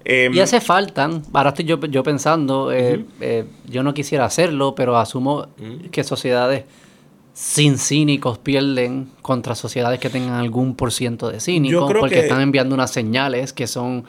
Em, 0.03 0.33
y 0.33 0.39
hace 0.39 0.61
falta, 0.61 1.09
ahora 1.33 1.49
estoy 1.49 1.65
yo, 1.65 1.79
yo 1.79 2.03
pensando, 2.03 2.71
eh, 2.71 3.03
eh, 3.21 3.45
yo 3.65 3.81
no 3.81 3.93
quisiera 3.93 4.25
hacerlo, 4.25 4.75
pero 4.75 4.97
asumo 4.97 5.47
que 5.91 6.03
sociedades 6.03 6.65
sin 7.33 7.77
cínicos 7.77 8.37
pierden 8.37 9.09
contra 9.21 9.55
sociedades 9.55 9.99
que 9.99 10.09
tengan 10.09 10.35
algún 10.35 10.75
por 10.75 10.93
ciento 10.93 11.29
de 11.29 11.39
cínicos, 11.39 11.91
porque 11.99 12.19
están 12.19 12.41
enviando 12.41 12.75
unas 12.75 12.91
señales 12.91 13.51
que 13.51 13.67
son 13.67 14.05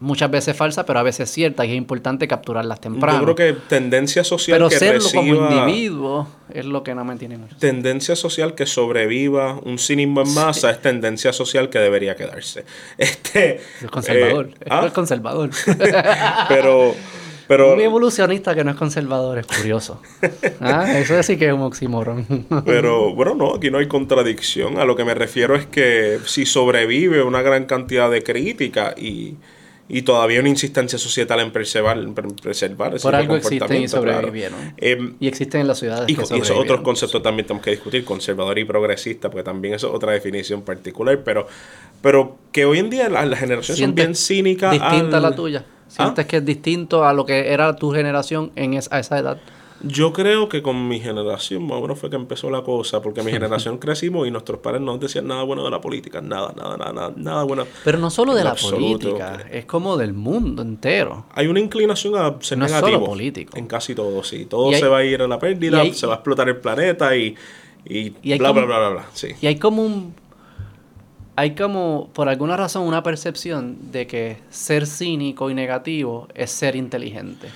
muchas 0.00 0.30
veces 0.30 0.56
falsas, 0.56 0.84
pero 0.84 0.98
a 0.98 1.02
veces 1.02 1.30
ciertas, 1.30 1.66
y 1.66 1.70
es 1.70 1.76
importante 1.76 2.28
capturarlas 2.28 2.80
temprano. 2.80 3.18
Yo 3.18 3.34
creo 3.34 3.34
que 3.34 3.60
tendencia 3.68 4.24
social 4.24 4.56
pero 4.58 4.70
serlo 4.70 5.08
como 5.12 5.34
individuo 5.34 6.28
es 6.52 6.64
lo 6.64 6.82
que 6.82 6.94
no 6.94 7.04
me 7.04 7.12
entiende 7.12 7.38
mucho. 7.38 7.56
Tendencia 7.58 8.16
social 8.16 8.54
que 8.54 8.66
sobreviva 8.66 9.58
un 9.62 9.78
cinismo 9.78 10.22
en 10.22 10.34
masa 10.34 10.70
es 10.70 10.80
tendencia 10.80 11.32
social 11.32 11.68
que 11.68 11.78
debería 11.78 12.16
quedarse. 12.16 12.64
Este, 12.98 13.56
es 13.56 13.90
conservador, 13.90 14.50
eh, 14.60 14.66
¿ah? 14.70 14.84
es 14.86 14.92
conservador. 14.92 15.50
pero... 16.48 16.94
Pero, 17.48 17.74
Muy 17.74 17.84
evolucionista 17.84 18.54
que 18.54 18.62
no 18.62 18.72
es 18.72 18.76
conservador, 18.76 19.38
es 19.38 19.46
curioso. 19.46 20.02
Ah, 20.60 20.98
eso 20.98 21.22
sí 21.22 21.38
que 21.38 21.46
es 21.46 21.52
un 21.54 21.62
oxímoron. 21.62 22.26
Pero 22.66 23.14
bueno, 23.14 23.34
no, 23.34 23.54
aquí 23.54 23.70
no 23.70 23.78
hay 23.78 23.88
contradicción. 23.88 24.78
A 24.78 24.84
lo 24.84 24.96
que 24.96 25.04
me 25.06 25.14
refiero 25.14 25.56
es 25.56 25.64
que 25.64 26.18
si 26.26 26.44
sobrevive 26.44 27.22
una 27.22 27.40
gran 27.40 27.64
cantidad 27.64 28.10
de 28.10 28.22
crítica 28.22 28.94
y, 28.98 29.36
y 29.88 30.02
todavía 30.02 30.40
una 30.40 30.50
insistencia 30.50 30.98
societal 30.98 31.40
en 31.40 31.50
preservar, 31.50 31.98
en 31.98 32.14
preservar 32.14 32.94
ese 32.94 33.02
Por 33.02 33.14
algo 33.14 33.36
existen 33.36 33.82
y 33.82 33.88
sobrevivieron. 33.88 34.74
Em, 34.76 35.14
y 35.18 35.28
existen 35.28 35.62
en 35.62 35.68
las 35.68 35.78
ciudades. 35.78 36.08
Y, 36.08 36.14
que 36.14 36.22
y 36.36 36.40
esos 36.40 36.56
otros 36.56 36.82
conceptos 36.82 37.22
también 37.22 37.46
tenemos 37.46 37.64
que 37.64 37.70
discutir, 37.70 38.04
conservador 38.04 38.58
y 38.58 38.64
progresista, 38.64 39.30
porque 39.30 39.44
también 39.44 39.74
eso 39.74 39.88
es 39.88 39.94
otra 39.94 40.12
definición 40.12 40.62
particular, 40.62 41.22
pero, 41.24 41.46
pero 42.02 42.36
que 42.52 42.66
hoy 42.66 42.78
en 42.78 42.90
día 42.90 43.08
las, 43.08 43.38
generaciones 43.38 43.80
son 43.80 43.94
bien 43.94 44.14
cínicas. 44.14 44.72
Distinta 44.72 45.16
a 45.16 45.20
la 45.20 45.34
tuya. 45.34 45.64
¿Sientes 45.88 46.26
¿Ah? 46.26 46.28
que 46.28 46.36
es 46.36 46.44
distinto 46.44 47.06
a 47.06 47.14
lo 47.14 47.24
que 47.24 47.50
era 47.50 47.74
tu 47.76 47.90
generación 47.90 48.52
en 48.56 48.74
esa, 48.74 48.94
a 48.94 49.00
esa 49.00 49.18
edad? 49.18 49.40
Yo 49.82 50.12
creo 50.12 50.48
que 50.48 50.60
con 50.60 50.88
mi 50.88 50.98
generación, 50.98 51.64
más 51.64 51.78
o 51.78 51.82
menos 51.82 51.98
fue 51.98 52.10
que 52.10 52.16
empezó 52.16 52.50
la 52.50 52.62
cosa, 52.62 53.00
porque 53.00 53.22
mi 53.22 53.30
generación 53.30 53.78
crecimos 53.78 54.26
y 54.26 54.30
nuestros 54.30 54.58
padres 54.58 54.82
no 54.82 54.98
decían 54.98 55.28
nada 55.28 55.44
bueno 55.44 55.64
de 55.64 55.70
la 55.70 55.80
política, 55.80 56.20
nada, 56.20 56.52
nada, 56.56 56.76
nada, 56.76 57.12
nada, 57.14 57.44
bueno. 57.44 57.64
Pero 57.84 57.98
no 57.98 58.10
solo 58.10 58.34
de 58.34 58.42
la 58.42 58.54
política, 58.54 59.46
es 59.50 59.66
como 59.66 59.96
del 59.96 60.14
mundo 60.14 60.62
entero. 60.62 61.26
Hay 61.32 61.46
una 61.46 61.60
inclinación 61.60 62.16
a 62.16 62.36
ser 62.40 62.58
no 62.58 62.66
negativo. 62.66 63.04
político. 63.04 63.56
En 63.56 63.66
casi 63.66 63.94
todo, 63.94 64.24
sí. 64.24 64.46
Todo 64.46 64.72
se 64.72 64.88
va 64.88 64.98
a 64.98 65.04
ir 65.04 65.22
a 65.22 65.28
la 65.28 65.38
pérdida, 65.38 65.84
se 65.92 66.06
va 66.06 66.14
a 66.14 66.16
explotar 66.16 66.48
el 66.48 66.56
planeta 66.56 67.14
y, 67.16 67.36
y, 67.84 68.10
bla, 68.38 68.50
bla, 68.50 68.64
bla, 68.64 68.78
bla, 68.78 68.88
bla, 68.90 69.06
sí. 69.12 69.28
Y 69.40 69.46
hay 69.46 69.56
como 69.56 69.82
un 69.82 70.14
hay 71.36 71.54
como, 71.54 72.10
por 72.14 72.28
alguna 72.28 72.56
razón, 72.56 72.82
una 72.82 73.04
percepción 73.04 73.92
de 73.92 74.08
que 74.08 74.38
ser 74.50 74.88
cínico 74.88 75.50
y 75.50 75.54
negativo 75.54 76.26
es 76.34 76.50
ser 76.50 76.74
inteligente 76.74 77.48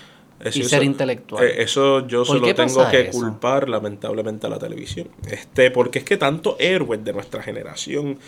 y 0.52 0.62
ser 0.64 0.82
intelectual. 0.82 1.44
Eh, 1.44 1.62
eso 1.62 2.06
yo 2.06 2.24
solo 2.24 2.54
tengo 2.54 2.88
que 2.90 3.10
culpar 3.10 3.68
lamentablemente 3.68 4.46
a 4.46 4.50
la 4.50 4.58
televisión. 4.58 5.08
Este, 5.30 5.70
porque 5.70 6.00
es 6.00 6.04
que 6.04 6.16
tanto 6.16 6.56
héroes 6.58 7.04
de 7.04 7.12
nuestra 7.12 7.42
generación, 7.42 8.18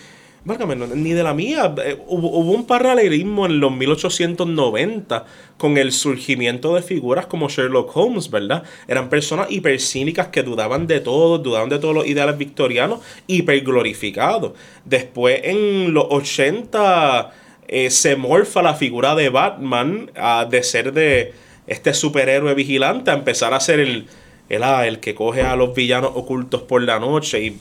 ni 0.94 1.12
de 1.12 1.22
la 1.22 1.32
mía, 1.32 1.74
eh, 1.84 1.96
hubo, 2.06 2.28
un 2.38 2.66
paralelismo 2.66 3.46
en 3.46 3.60
los 3.60 3.72
1890 3.72 5.24
con 5.56 5.78
el 5.78 5.90
surgimiento 5.90 6.74
de 6.74 6.82
figuras 6.82 7.26
como 7.26 7.48
Sherlock 7.48 7.96
Holmes, 7.96 8.30
¿verdad? 8.30 8.62
Eran 8.86 9.08
personas 9.08 9.50
hipercínicas 9.50 10.28
que 10.28 10.42
dudaban 10.42 10.86
de 10.86 11.00
todo, 11.00 11.38
dudaban 11.38 11.70
de 11.70 11.78
todos 11.78 11.94
los 11.94 12.06
ideales 12.06 12.36
victorianos, 12.36 13.00
hiperglorificados. 13.26 14.52
Después 14.84 15.40
en 15.44 15.94
los 15.94 16.06
80 16.10 17.32
eh, 17.66 17.90
se 17.90 18.16
morfa 18.16 18.60
la 18.62 18.74
figura 18.74 19.14
de 19.14 19.30
Batman 19.30 20.10
a 20.14 20.44
de 20.44 20.62
ser 20.62 20.92
de 20.92 21.32
este 21.66 21.94
superhéroe 21.94 22.54
vigilante 22.54 23.10
a 23.10 23.14
empezar 23.14 23.54
a 23.54 23.60
ser 23.60 23.80
el, 23.80 24.06
el, 24.48 24.62
ah, 24.62 24.86
el 24.86 25.00
que 25.00 25.14
coge 25.14 25.42
a 25.42 25.56
los 25.56 25.74
villanos 25.74 26.12
ocultos 26.14 26.62
por 26.62 26.82
la 26.82 26.98
noche. 26.98 27.42
Y, 27.42 27.58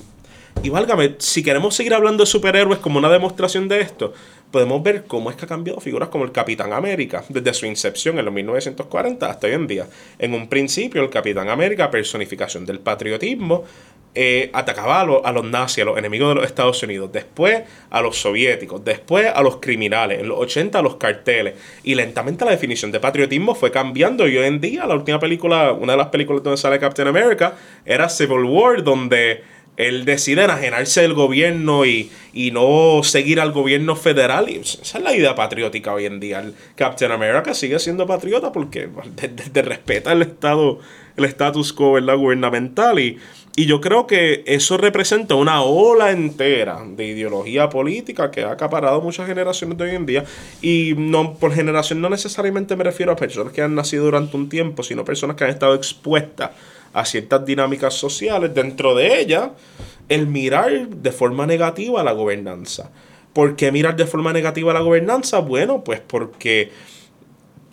y 0.61 0.69
válgame, 0.69 1.15
si 1.19 1.43
queremos 1.43 1.75
seguir 1.75 1.93
hablando 1.93 2.23
de 2.23 2.30
superhéroes 2.30 2.80
como 2.80 2.99
una 2.99 3.09
demostración 3.09 3.67
de 3.67 3.81
esto, 3.81 4.13
podemos 4.51 4.84
ver 4.84 5.05
cómo 5.05 5.31
es 5.31 5.35
que 5.35 5.45
ha 5.45 5.47
cambiado 5.47 5.80
figuras 5.80 6.09
como 6.09 6.25
el 6.25 6.31
Capitán 6.31 6.73
América 6.73 7.23
desde 7.27 7.53
su 7.55 7.65
incepción 7.65 8.19
en 8.19 8.25
los 8.25 8.34
1940 8.34 9.27
hasta 9.27 9.47
hoy 9.47 9.53
en 9.53 9.67
día. 9.67 9.88
En 10.19 10.34
un 10.35 10.47
principio, 10.47 11.01
el 11.01 11.09
Capitán 11.09 11.49
América, 11.49 11.89
personificación 11.89 12.65
del 12.65 12.80
patriotismo, 12.80 13.63
eh, 14.15 14.52
atacaba 14.53 15.02
a, 15.02 15.31
los 15.31 15.44
nazis, 15.44 15.81
a 15.81 15.85
los 15.85 15.98
enemigos 15.98 16.30
de 16.30 16.35
los 16.35 16.45
Estados 16.45 16.84
Unidos, 16.84 17.11
después 17.11 17.64
a 17.90 18.02
los 18.02 18.18
soviéticos, 18.18 18.85
después 18.85 19.27
a 19.34 19.41
los 19.41 19.57
criminales, 19.57 20.19
en 20.19 20.27
los 20.27 20.38
80 20.40 20.77
a 20.77 20.81
los 20.84 20.98
carteles. 20.98 21.56
Y 21.84 21.95
lentamente 21.95 22.45
la 22.45 22.52
definición 22.52 22.91
de 22.91 22.99
patriotismo 22.99 23.56
fue 23.56 23.72
cambiando 23.72 24.27
y 24.27 24.38
hoy 24.38 24.45
en 24.45 24.61
día 24.61 24.85
la 24.85 24.94
última 24.94 25.19
película, 25.19 25.73
una 25.73 25.94
de 25.94 25.98
las 25.98 26.07
películas 26.10 26.44
donde 26.44 26.57
sale 26.57 26.80
Captain 26.80 27.07
America, 27.07 27.56
era 27.85 28.07
Civil 28.07 28.44
War, 28.44 28.84
donde 28.84 29.41
él 29.77 30.06
decide 30.06 30.44
enajenarse 30.44 31.02
del 31.02 31.14
gobierno 31.15 31.85
y, 31.85 32.11
no 32.52 33.02
seguir 33.03 33.40
al 33.40 33.52
gobierno 33.52 33.95
federal. 33.95 34.49
Y 34.49 34.57
esa 34.57 34.98
es 34.99 35.03
la 35.03 35.15
idea 35.15 35.34
patriótica 35.34 35.94
hoy 35.94 36.06
en 36.06 36.19
día. 36.19 36.52
Captain 36.76 37.11
America 37.11 37.53
sigue 37.53 37.80
siendo 37.80 38.06
patriota 38.06 38.52
porque 38.52 38.90
respeta 39.53 40.11
el 40.11 40.22
estado, 40.22 40.80
el 41.18 41.26
status 41.26 41.73
quo 41.73 41.99
gubernamental 41.99 42.99
y 42.99 43.18
y 43.55 43.67
yo 43.67 43.81
creo 43.81 44.07
que 44.07 44.43
eso 44.47 44.77
representa 44.77 45.35
una 45.35 45.61
ola 45.61 46.09
entera 46.09 46.84
de 46.88 47.05
ideología 47.05 47.69
política 47.69 48.31
que 48.31 48.41
ha 48.41 48.51
acaparado 48.51 48.99
muchas 48.99 49.27
generaciones 49.27 49.77
de 49.77 49.84
hoy 49.84 49.95
en 49.95 50.07
día. 50.07 50.25
Y 50.61 50.95
no 50.97 51.35
por 51.35 51.53
generación 51.53 52.01
no 52.01 52.09
necesariamente 52.09 52.75
me 52.75 52.84
refiero 52.84 53.11
a 53.11 53.15
personas 53.15 53.53
que 53.53 53.61
han 53.61 53.75
nacido 53.75 54.05
durante 54.05 54.35
un 54.35 54.49
tiempo, 54.49 54.81
sino 54.81 55.05
personas 55.05 55.35
que 55.35 55.43
han 55.43 55.51
estado 55.51 55.75
expuestas 55.75 56.49
a 56.93 57.05
ciertas 57.05 57.45
dinámicas 57.45 57.93
sociales. 57.93 58.55
Dentro 58.55 58.95
de 58.95 59.19
ellas, 59.19 59.49
el 60.09 60.25
mirar 60.25 60.88
de 60.89 61.11
forma 61.11 61.45
negativa 61.45 62.01
a 62.01 62.03
la 62.03 62.13
gobernanza. 62.13 62.89
¿Por 63.34 63.55
qué 63.55 63.71
mirar 63.71 63.95
de 63.95 64.07
forma 64.07 64.34
negativa 64.34 64.71
a 64.71 64.73
la 64.73 64.81
gobernanza? 64.81 65.39
Bueno, 65.39 65.84
pues 65.84 65.99
porque 65.99 66.71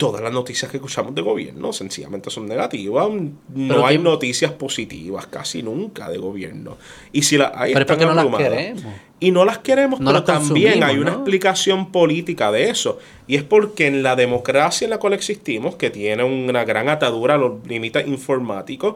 todas 0.01 0.23
las 0.23 0.33
noticias 0.33 0.71
que 0.71 0.77
escuchamos 0.77 1.13
de 1.13 1.21
gobierno 1.21 1.71
sencillamente 1.71 2.31
son 2.31 2.47
negativas. 2.47 3.07
No 3.53 3.85
hay 3.85 3.99
noticias 3.99 4.51
positivas 4.51 5.27
casi 5.27 5.61
nunca 5.61 6.09
de 6.09 6.17
gobierno. 6.17 6.77
Y 7.11 7.21
si 7.21 7.37
las 7.37 7.51
hay, 7.53 7.73
están 7.73 7.99
no 7.99 8.15
las 8.15 8.35
queremos. 8.35 8.83
Y 9.19 9.29
no 9.29 9.45
las 9.45 9.59
queremos, 9.59 9.99
pero 10.03 10.23
también 10.23 10.81
hay 10.83 10.97
una 10.97 11.11
explicación 11.11 11.91
política 11.91 12.51
de 12.51 12.71
eso. 12.71 12.97
Y 13.27 13.35
es 13.35 13.43
porque 13.43 13.85
en 13.85 14.01
la 14.01 14.15
democracia 14.15 14.85
en 14.85 14.89
la 14.89 14.97
cual 14.97 15.13
existimos, 15.13 15.75
que 15.75 15.91
tiene 15.91 16.23
una 16.23 16.65
gran 16.65 16.89
atadura 16.89 17.35
a 17.35 17.37
los 17.37 17.67
límites 17.67 18.07
informáticos, 18.07 18.95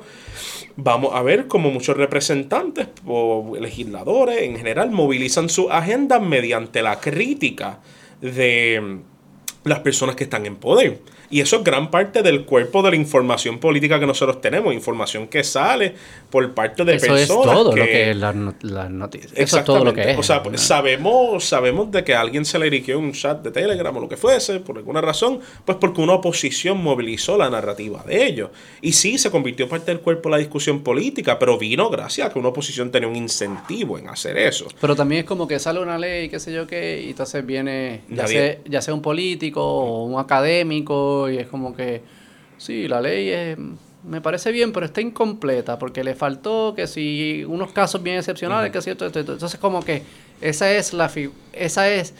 vamos 0.76 1.11
a 1.14 1.22
ver 1.22 1.45
como 1.45 1.69
muchos 1.69 1.95
representantes 1.98 2.88
o 3.06 3.56
legisladores 3.61 4.41
en 4.41 4.57
general 4.57 4.90
movilizan 4.90 5.49
su 5.49 5.69
agenda 5.69 6.19
mediante 6.19 6.82
la 6.82 6.99
crítica 6.99 7.80
de 8.22 9.02
las 9.66 9.80
personas 9.80 10.16
que 10.16 10.24
están 10.24 10.46
en 10.46 10.56
poder. 10.56 11.00
Y 11.36 11.41
eso 11.41 11.57
es 11.57 11.66
gran 11.66 11.91
parte 11.91 12.24
del 12.24 12.45
cuerpo 12.45 12.82
de 12.82 12.91
la 12.91 12.95
información 12.95 13.60
política 13.60 13.99
que 13.99 14.06
nosotros 14.06 14.40
tenemos, 14.40 14.74
información 14.74 15.28
que 15.28 15.44
sale 15.44 15.94
por 16.30 16.53
parte 16.53 16.86
de 16.86 16.94
personas. 16.94 17.22
Eso 17.24 17.44
es 17.44 17.45
todo 17.45 17.76
lo 17.76 17.84
que 17.84 18.12
es 18.12 18.16
la, 18.16 18.32
noticia. 18.32 19.32
Eso 19.36 19.60
es 19.60 19.66
todo 19.66 19.84
lo 19.84 19.94
que 19.94 20.12
es. 20.12 20.18
O 20.18 20.24
sea, 20.24 20.41
sabemos, 20.56 21.44
sabemos 21.44 21.91
de 21.91 22.06
que 22.06 22.16
a 22.16 22.22
alguien 22.22 22.45
se 22.45 22.57
le 22.57 22.68
erigió 22.68 22.98
un 22.98 23.12
chat 23.12 23.44
de 23.44 23.52
Telegram 23.52 23.94
o 23.98 23.99
lo 23.99 24.07
que 24.07 24.16
fuese, 24.16 24.62
por 24.62 24.78
alguna 24.78 25.02
razón, 25.02 25.41
pues 25.66 25.78
porque 25.78 25.99
una 25.99 26.14
oposición 26.14 26.82
movilizó 26.82 27.38
la 27.38 27.49
narrativa 27.49 28.02
de 28.07 28.26
ellos. 28.26 28.52
Y 28.80 28.94
sí, 28.94 29.18
se 29.18 29.30
convirtió 29.30 29.68
parte 29.68 29.91
del 29.91 29.99
cuerpo 29.99 30.30
de 30.30 30.36
la 30.36 30.38
discusión 30.38 30.84
política, 30.84 31.38
pero 31.38 31.57
vino 31.57 31.90
gracias 31.90 32.30
a 32.30 32.32
que 32.32 32.40
una 32.40 32.48
oposición 32.48 32.91
tenía 32.91 33.10
un 33.10 33.16
incentivo 33.18 33.99
en 33.99 34.07
hacer 34.07 34.38
eso. 34.38 34.68
Pero 34.80 34.95
también 34.95 35.24
es 35.24 35.26
como 35.26 35.49
que 35.49 35.60
sale 35.60 35.82
una 35.82 35.98
ley, 35.98 36.30
qué 36.30 36.40
sé 36.40 36.53
yo 36.53 36.66
qué, 36.66 37.03
y 37.06 37.10
entonces 37.10 37.45
viene, 37.45 38.03
ya, 38.07 38.26
sea, 38.26 38.57
ya 38.64 38.82
sea 38.82 38.94
un 38.94 39.02
político 39.02 39.62
o 39.62 40.06
un 40.06 40.18
académico 40.18 41.24
y 41.30 41.38
es 41.38 41.47
como 41.47 41.76
que, 41.76 42.02
sí, 42.57 42.88
la 42.88 43.02
ley 43.02 43.30
es, 43.30 43.57
me 44.03 44.22
parece 44.22 44.52
bien, 44.52 44.72
pero 44.72 44.85
está 44.85 45.02
incompleta 45.02 45.80
porque 45.80 46.03
le 46.03 46.15
faltó 46.15 46.73
que 46.76 46.88
si 46.88 47.43
unos 47.47 47.72
casos 47.72 48.03
bien 48.03 48.18
excepcionales, 48.18 48.72
que 48.72 48.81
cierto, 48.81 49.06
entonces 49.06 49.60
como 49.60 49.84
que 49.84 50.03
esa 50.41 50.72
es 50.72 50.93
la 50.93 51.11
esa 51.53 51.89
es 51.89 52.14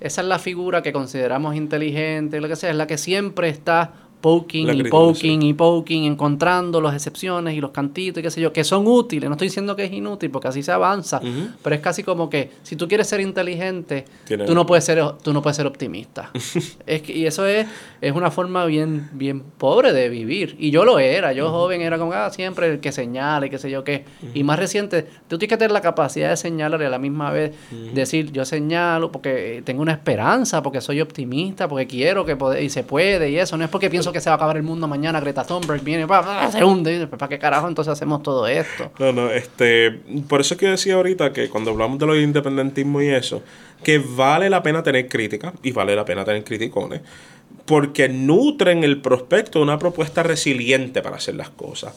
esa 0.00 0.22
es 0.22 0.26
la 0.26 0.38
figura 0.38 0.82
que 0.82 0.92
consideramos 0.92 1.54
inteligente, 1.54 2.40
lo 2.40 2.48
que 2.48 2.56
sea, 2.56 2.70
es 2.70 2.76
la 2.76 2.86
que 2.86 2.96
siempre 2.96 3.48
está 3.50 3.92
poking 4.20 4.66
y 4.74 4.82
poking 4.90 5.42
y 5.42 5.54
poking, 5.54 6.04
encontrando 6.04 6.80
las 6.80 6.94
excepciones 6.94 7.54
y 7.54 7.60
los 7.60 7.70
cantitos 7.70 8.20
y 8.20 8.22
qué 8.22 8.30
sé 8.30 8.40
yo, 8.40 8.52
que 8.52 8.64
son 8.64 8.86
útiles. 8.86 9.28
No 9.28 9.34
estoy 9.34 9.48
diciendo 9.48 9.74
que 9.76 9.84
es 9.84 9.92
inútil 9.92 10.30
porque 10.30 10.48
así 10.48 10.62
se 10.62 10.72
avanza, 10.72 11.20
pero 11.62 11.74
es 11.74 11.80
casi 11.80 12.02
como 12.02 12.28
que 12.28 12.50
si 12.62 12.76
tú 12.76 12.88
quieres 12.88 13.06
ser 13.08 13.20
inteligente, 13.20 14.04
Tiene- 14.26 14.44
tú 14.44 14.54
no 14.54 14.66
puedes 14.66 14.84
ser 14.84 15.00
tú 15.22 15.32
no 15.32 15.42
puedes 15.42 15.56
ser 15.56 15.66
optimista. 15.66 16.30
es 16.86 17.02
que, 17.02 17.12
y 17.16 17.26
eso 17.26 17.46
es 17.46 17.66
es 18.00 18.14
una 18.14 18.30
forma 18.30 18.64
bien 18.66 19.08
bien 19.12 19.42
pobre 19.58 19.92
de 19.92 20.08
vivir. 20.08 20.56
Y 20.58 20.70
yo 20.70 20.84
lo 20.84 20.98
era, 20.98 21.32
yo 21.32 21.50
joven 21.50 21.80
era 21.80 21.98
como 21.98 22.12
ah, 22.12 22.30
siempre 22.30 22.70
el 22.72 22.80
que 22.80 22.92
señala 22.92 23.46
y 23.46 23.50
qué 23.50 23.58
sé 23.58 23.70
yo 23.70 23.84
qué. 23.84 24.04
Y 24.34 24.44
más 24.44 24.58
reciente, 24.58 25.06
tú 25.28 25.38
tienes 25.38 25.50
que 25.50 25.56
tener 25.58 25.72
la 25.72 25.80
capacidad 25.80 26.30
de 26.30 26.36
señalar 26.36 26.80
y 26.82 26.84
a 26.84 26.90
la 26.90 26.98
misma 26.98 27.30
vez 27.30 27.52
decir, 27.94 28.32
yo 28.32 28.44
señalo 28.44 29.10
porque 29.12 29.62
tengo 29.64 29.82
una 29.82 29.92
esperanza, 29.92 30.62
porque 30.62 30.80
soy 30.80 31.00
optimista, 31.00 31.68
porque 31.68 31.86
quiero 31.86 32.24
que 32.24 32.36
y 32.62 32.68
se 32.70 32.82
puede 32.82 33.30
y 33.30 33.36
eso, 33.38 33.56
no 33.56 33.64
es 33.64 33.70
porque 33.70 33.90
pienso 33.90 34.09
que 34.12 34.20
se 34.20 34.30
va 34.30 34.34
a 34.34 34.36
acabar 34.36 34.56
el 34.56 34.62
mundo 34.62 34.86
mañana, 34.88 35.20
Greta 35.20 35.44
Thunberg 35.44 35.82
viene, 35.82 36.06
pa, 36.06 36.50
se 36.50 36.64
hunde, 36.64 37.06
¿para 37.06 37.28
qué 37.28 37.38
carajo 37.38 37.68
entonces 37.68 37.92
hacemos 37.92 38.22
todo 38.22 38.46
esto? 38.46 38.90
No, 38.98 39.12
no, 39.12 39.30
este, 39.30 39.90
por 40.28 40.40
eso 40.40 40.54
es 40.54 40.60
que 40.60 40.68
decía 40.68 40.94
ahorita 40.94 41.32
que 41.32 41.48
cuando 41.48 41.70
hablamos 41.70 41.98
de 41.98 42.06
los 42.06 42.16
independentismos 42.16 43.02
y 43.02 43.08
eso, 43.08 43.42
que 43.82 43.98
vale 43.98 44.50
la 44.50 44.62
pena 44.62 44.82
tener 44.82 45.08
crítica 45.08 45.52
y 45.62 45.72
vale 45.72 45.96
la 45.96 46.04
pena 46.04 46.24
tener 46.24 46.44
criticones, 46.44 47.00
porque 47.66 48.08
nutren 48.08 48.84
el 48.84 49.00
prospecto 49.00 49.58
de 49.58 49.64
una 49.64 49.78
propuesta 49.78 50.22
resiliente 50.22 51.02
para 51.02 51.16
hacer 51.16 51.34
las 51.34 51.50
cosas. 51.50 51.94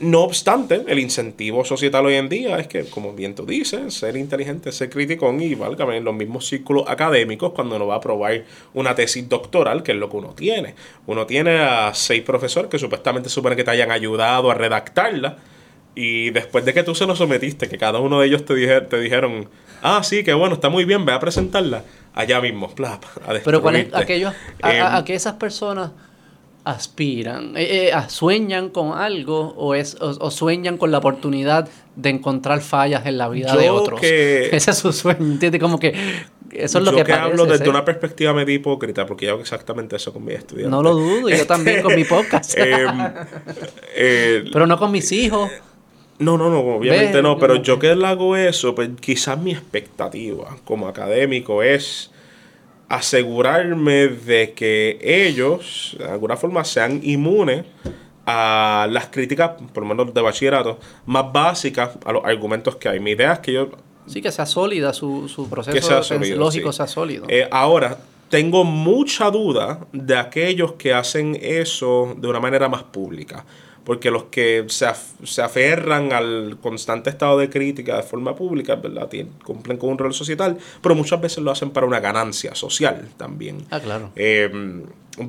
No 0.00 0.22
obstante, 0.22 0.82
el 0.88 0.98
incentivo 0.98 1.64
societal 1.64 2.04
hoy 2.06 2.14
en 2.14 2.28
día 2.28 2.58
es 2.58 2.66
que, 2.66 2.84
como 2.86 3.12
bien 3.12 3.34
tú 3.36 3.46
dices, 3.46 3.94
ser 3.94 4.16
inteligente, 4.16 4.72
ser 4.72 4.90
criticón 4.90 5.40
y 5.40 5.54
válgame 5.54 5.96
en 5.98 6.04
los 6.04 6.14
mismos 6.14 6.46
círculos 6.48 6.84
académicos 6.88 7.52
cuando 7.52 7.76
uno 7.76 7.86
va 7.86 7.96
a 7.96 8.00
probar 8.00 8.42
una 8.74 8.94
tesis 8.96 9.28
doctoral, 9.28 9.84
que 9.84 9.92
es 9.92 9.98
lo 9.98 10.10
que 10.10 10.16
uno 10.16 10.34
tiene. 10.34 10.74
Uno 11.06 11.26
tiene 11.26 11.58
a 11.60 11.92
seis 11.94 12.22
profesores 12.22 12.68
que 12.68 12.78
supuestamente 12.78 13.28
supone 13.28 13.54
que 13.54 13.62
te 13.62 13.70
hayan 13.70 13.92
ayudado 13.92 14.50
a 14.50 14.54
redactarla. 14.54 15.36
Y 15.94 16.30
después 16.30 16.64
de 16.64 16.74
que 16.74 16.82
tú 16.82 16.92
se 16.96 17.06
lo 17.06 17.14
sometiste, 17.14 17.68
que 17.68 17.78
cada 17.78 18.00
uno 18.00 18.18
de 18.20 18.26
ellos 18.26 18.44
te, 18.44 18.54
dije- 18.54 18.80
te 18.80 18.98
dijeron, 18.98 19.48
ah, 19.80 20.02
sí, 20.02 20.24
que 20.24 20.34
bueno, 20.34 20.56
está 20.56 20.70
muy 20.70 20.84
bien, 20.84 21.04
ve 21.06 21.12
a 21.12 21.20
presentarla. 21.20 21.84
Allá 22.14 22.40
mismo, 22.40 22.68
plap, 22.74 23.04
a 23.24 23.34
Pero 23.44 23.62
¿cuál 23.62 23.76
es 23.76 23.94
aquellos 23.94 24.34
a, 24.60 24.74
Em, 24.74 24.82
a- 24.82 24.96
a 24.96 25.04
que 25.04 25.14
esas 25.14 25.34
personas 25.34 25.92
aspiran, 26.64 27.56
eh, 27.56 27.88
eh, 27.88 27.92
a- 27.92 28.08
sueñan 28.08 28.70
con 28.70 28.96
algo 28.98 29.54
o 29.56 29.74
es 29.74 29.96
o, 30.00 30.16
o 30.18 30.30
sueñan 30.30 30.78
con 30.78 30.90
la 30.90 30.98
oportunidad 30.98 31.68
de 31.96 32.10
encontrar 32.10 32.60
fallas 32.60 33.04
en 33.06 33.18
la 33.18 33.28
vida 33.28 33.52
Yo 33.54 33.60
de 33.60 33.70
otros. 33.70 34.00
que- 34.00 34.48
Ese 34.56 34.70
es 34.70 34.78
su 34.78 34.92
sueño, 34.92 35.24
¿entiendes? 35.24 35.60
Como 35.60 35.78
que 35.78 35.94
eso 36.50 36.78
es 36.78 36.84
lo 36.84 36.90
yo 36.92 36.96
que, 36.98 37.04
que 37.04 37.12
parece 37.12 37.30
hablo 37.32 37.44
desde 37.46 37.58
ser. 37.58 37.68
una 37.68 37.84
perspectiva 37.84 38.32
medio 38.32 38.54
hipócrita, 38.54 39.04
porque 39.06 39.26
yo 39.26 39.32
hago 39.32 39.40
exactamente 39.42 39.96
eso 39.96 40.12
con 40.12 40.24
mis 40.24 40.36
estudiantes. 40.36 40.70
No 40.70 40.82
lo 40.82 40.94
dudo, 40.94 41.28
yo 41.28 41.46
también 41.46 41.82
con 41.82 41.94
mi 41.94 42.04
podcast. 42.04 42.56
Em, 42.56 42.88
eh, 43.94 44.44
Pero 44.52 44.66
no 44.66 44.78
con 44.78 44.90
mis 44.92 45.10
hijos. 45.12 45.50
No, 46.18 46.38
no, 46.38 46.48
no, 46.48 46.60
obviamente 46.60 47.16
Ve, 47.16 47.22
no, 47.22 47.38
pero 47.38 47.56
yo 47.56 47.78
que 47.80 47.90
hago 47.90 48.36
eso, 48.36 48.72
pues 48.74 48.88
quizás 49.00 49.36
mi 49.38 49.50
expectativa 49.50 50.56
como 50.64 50.86
académico 50.86 51.62
es 51.64 52.12
asegurarme 52.88 54.08
de 54.08 54.52
que 54.52 54.98
ellos, 55.02 55.96
de 55.98 56.04
alguna 56.04 56.36
forma, 56.36 56.64
sean 56.64 57.00
inmunes 57.02 57.64
a 58.26 58.86
las 58.90 59.06
críticas, 59.06 59.52
por 59.72 59.82
lo 59.82 59.94
menos 59.94 60.14
de 60.14 60.20
bachillerato, 60.20 60.78
más 61.06 61.32
básicas 61.32 61.90
a 62.04 62.12
los 62.12 62.24
argumentos 62.24 62.76
que 62.76 62.88
hay. 62.88 63.00
Mi 63.00 63.12
idea 63.12 63.34
es 63.34 63.38
que 63.40 63.52
yo 63.52 63.70
Sí, 64.06 64.20
que 64.20 64.30
sea 64.30 64.46
sólida 64.46 64.92
su, 64.92 65.28
su 65.28 65.48
proceso 65.48 65.74
que 65.74 65.82
sea 65.82 66.02
sólido, 66.02 66.36
lógico, 66.36 66.72
sí. 66.72 66.76
sea 66.76 66.86
sólido. 66.86 67.24
Eh, 67.28 67.48
ahora, 67.50 67.98
tengo 68.28 68.64
mucha 68.64 69.30
duda 69.30 69.86
de 69.92 70.16
aquellos 70.16 70.72
que 70.72 70.92
hacen 70.92 71.38
eso 71.40 72.14
de 72.18 72.28
una 72.28 72.40
manera 72.40 72.68
más 72.68 72.82
pública. 72.82 73.44
Porque 73.84 74.10
los 74.10 74.24
que 74.24 74.64
se, 74.68 74.86
af- 74.86 75.24
se 75.24 75.42
aferran 75.42 76.12
al 76.14 76.56
constante 76.62 77.10
estado 77.10 77.38
de 77.38 77.50
crítica 77.50 77.96
de 77.96 78.02
forma 78.02 78.34
pública, 78.34 78.76
¿verdad? 78.76 79.08
Tien- 79.10 79.28
cumplen 79.44 79.76
con 79.76 79.90
un 79.90 79.98
rol 79.98 80.14
societal, 80.14 80.56
pero 80.82 80.94
muchas 80.94 81.20
veces 81.20 81.38
lo 81.44 81.50
hacen 81.50 81.68
para 81.70 81.86
una 81.86 82.00
ganancia 82.00 82.54
social 82.54 83.08
también. 83.18 83.58
ah, 83.70 83.80
claro. 83.80 84.10
Eh, 84.16 84.50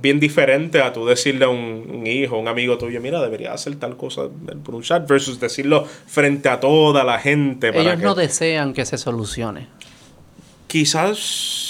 bien 0.02 0.20
diferente 0.20 0.82
a 0.82 0.94
tú 0.94 1.06
decirle 1.06 1.46
a 1.46 1.50
un, 1.50 1.86
un 1.94 2.08
hijo, 2.08 2.38
un 2.40 2.48
amigo 2.48 2.78
tuyo, 2.78 3.00
mira, 3.02 3.22
debería 3.22 3.52
hacer 3.54 3.76
tal 3.76 3.98
cosa 3.98 4.24
por 4.64 4.74
un 4.74 4.82
chat, 4.84 5.08
versus 5.08 5.40
decirlo 5.40 5.86
frente 6.08 6.48
a 6.50 6.60
toda 6.60 7.04
la 7.04 7.20
gente. 7.20 7.72
Para 7.74 7.82
Ellos 7.84 7.98
que 7.98 8.04
no 8.04 8.16
desean 8.16 8.74
que 8.74 8.86
se 8.86 8.98
solucione. 8.98 9.68
quizás, 10.68 11.65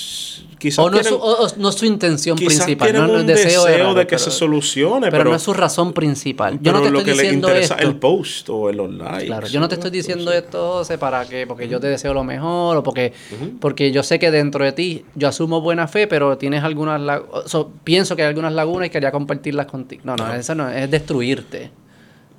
quizás 0.58 0.80
O 0.80 0.90
no, 0.90 0.98
es 1.00 1.08
su, 1.08 1.20
quieren- 1.20 1.22
o- 1.40 1.44
o 1.46 1.48
no 1.58 1.70
es 1.70 1.76
su 1.76 1.86
intención 1.86 2.38
principal. 2.38 2.94
No, 2.94 3.18
el 3.18 3.26
deseo, 3.26 3.66
deseo, 3.66 3.90
es 3.90 3.96
de 3.96 4.02
que 4.02 4.08
pero- 4.16 4.20
se 4.20 4.32
solucione, 4.32 5.08
Pero, 5.12 5.18
pero, 5.24 5.30
no 5.32 5.36
es 5.36 5.42
su 5.42 5.54
razón 5.54 5.94
principal. 5.94 6.54
Yo 6.56 6.60
pero 6.64 6.78
no 6.78 6.84
te 6.84 6.92
lo 6.92 7.00
estoy 7.00 7.12
que 7.14 7.18
les 7.18 7.22
diciendo 7.24 7.48
interesa 7.50 7.74
esto. 7.76 7.88
es 7.88 7.94
el 7.94 8.00
post 8.00 8.50
o 8.50 8.70
el 8.70 8.80
online. 8.80 9.26
Claro, 9.26 9.48
yo 9.48 9.60
no 9.60 9.68
te 9.68 9.76
estoy 9.76 9.92
diciendo 9.92 10.32
esto 10.32 10.74
José, 10.74 10.98
para 10.98 11.26
que, 11.26 11.46
porque 11.48 11.68
yo 11.68 11.80
te 11.80 11.88
deseo 11.88 12.14
lo 12.14 12.24
mejor 12.24 12.78
o 12.78 12.84
porque, 12.84 13.14
porque 13.60 13.92
yo 13.92 14.04
sé 14.04 14.20
que 14.20 14.32
dentro 14.32 14.64
de 14.66 14.72
ti 14.72 15.06
yo 15.16 15.28
asumo 15.28 15.62
buena 15.62 15.88
fe, 15.88 16.08
pero 16.08 16.38
tienes 16.38 16.64
algunas 16.64 17.00
lag- 17.02 17.24
so- 17.46 17.72
pienso 17.84 18.16
que 18.16 18.24
hay 18.24 18.30
algunas 18.30 18.54
lagunas 18.54 18.88
y 18.88 18.90
quería 18.90 19.12
compartirlas 19.12 19.66
contigo. 19.68 20.02
No, 20.06 20.16
no, 20.16 20.34
eso 20.34 20.56
no 20.56 20.70
es 20.70 20.90
destruirte. 20.90 21.72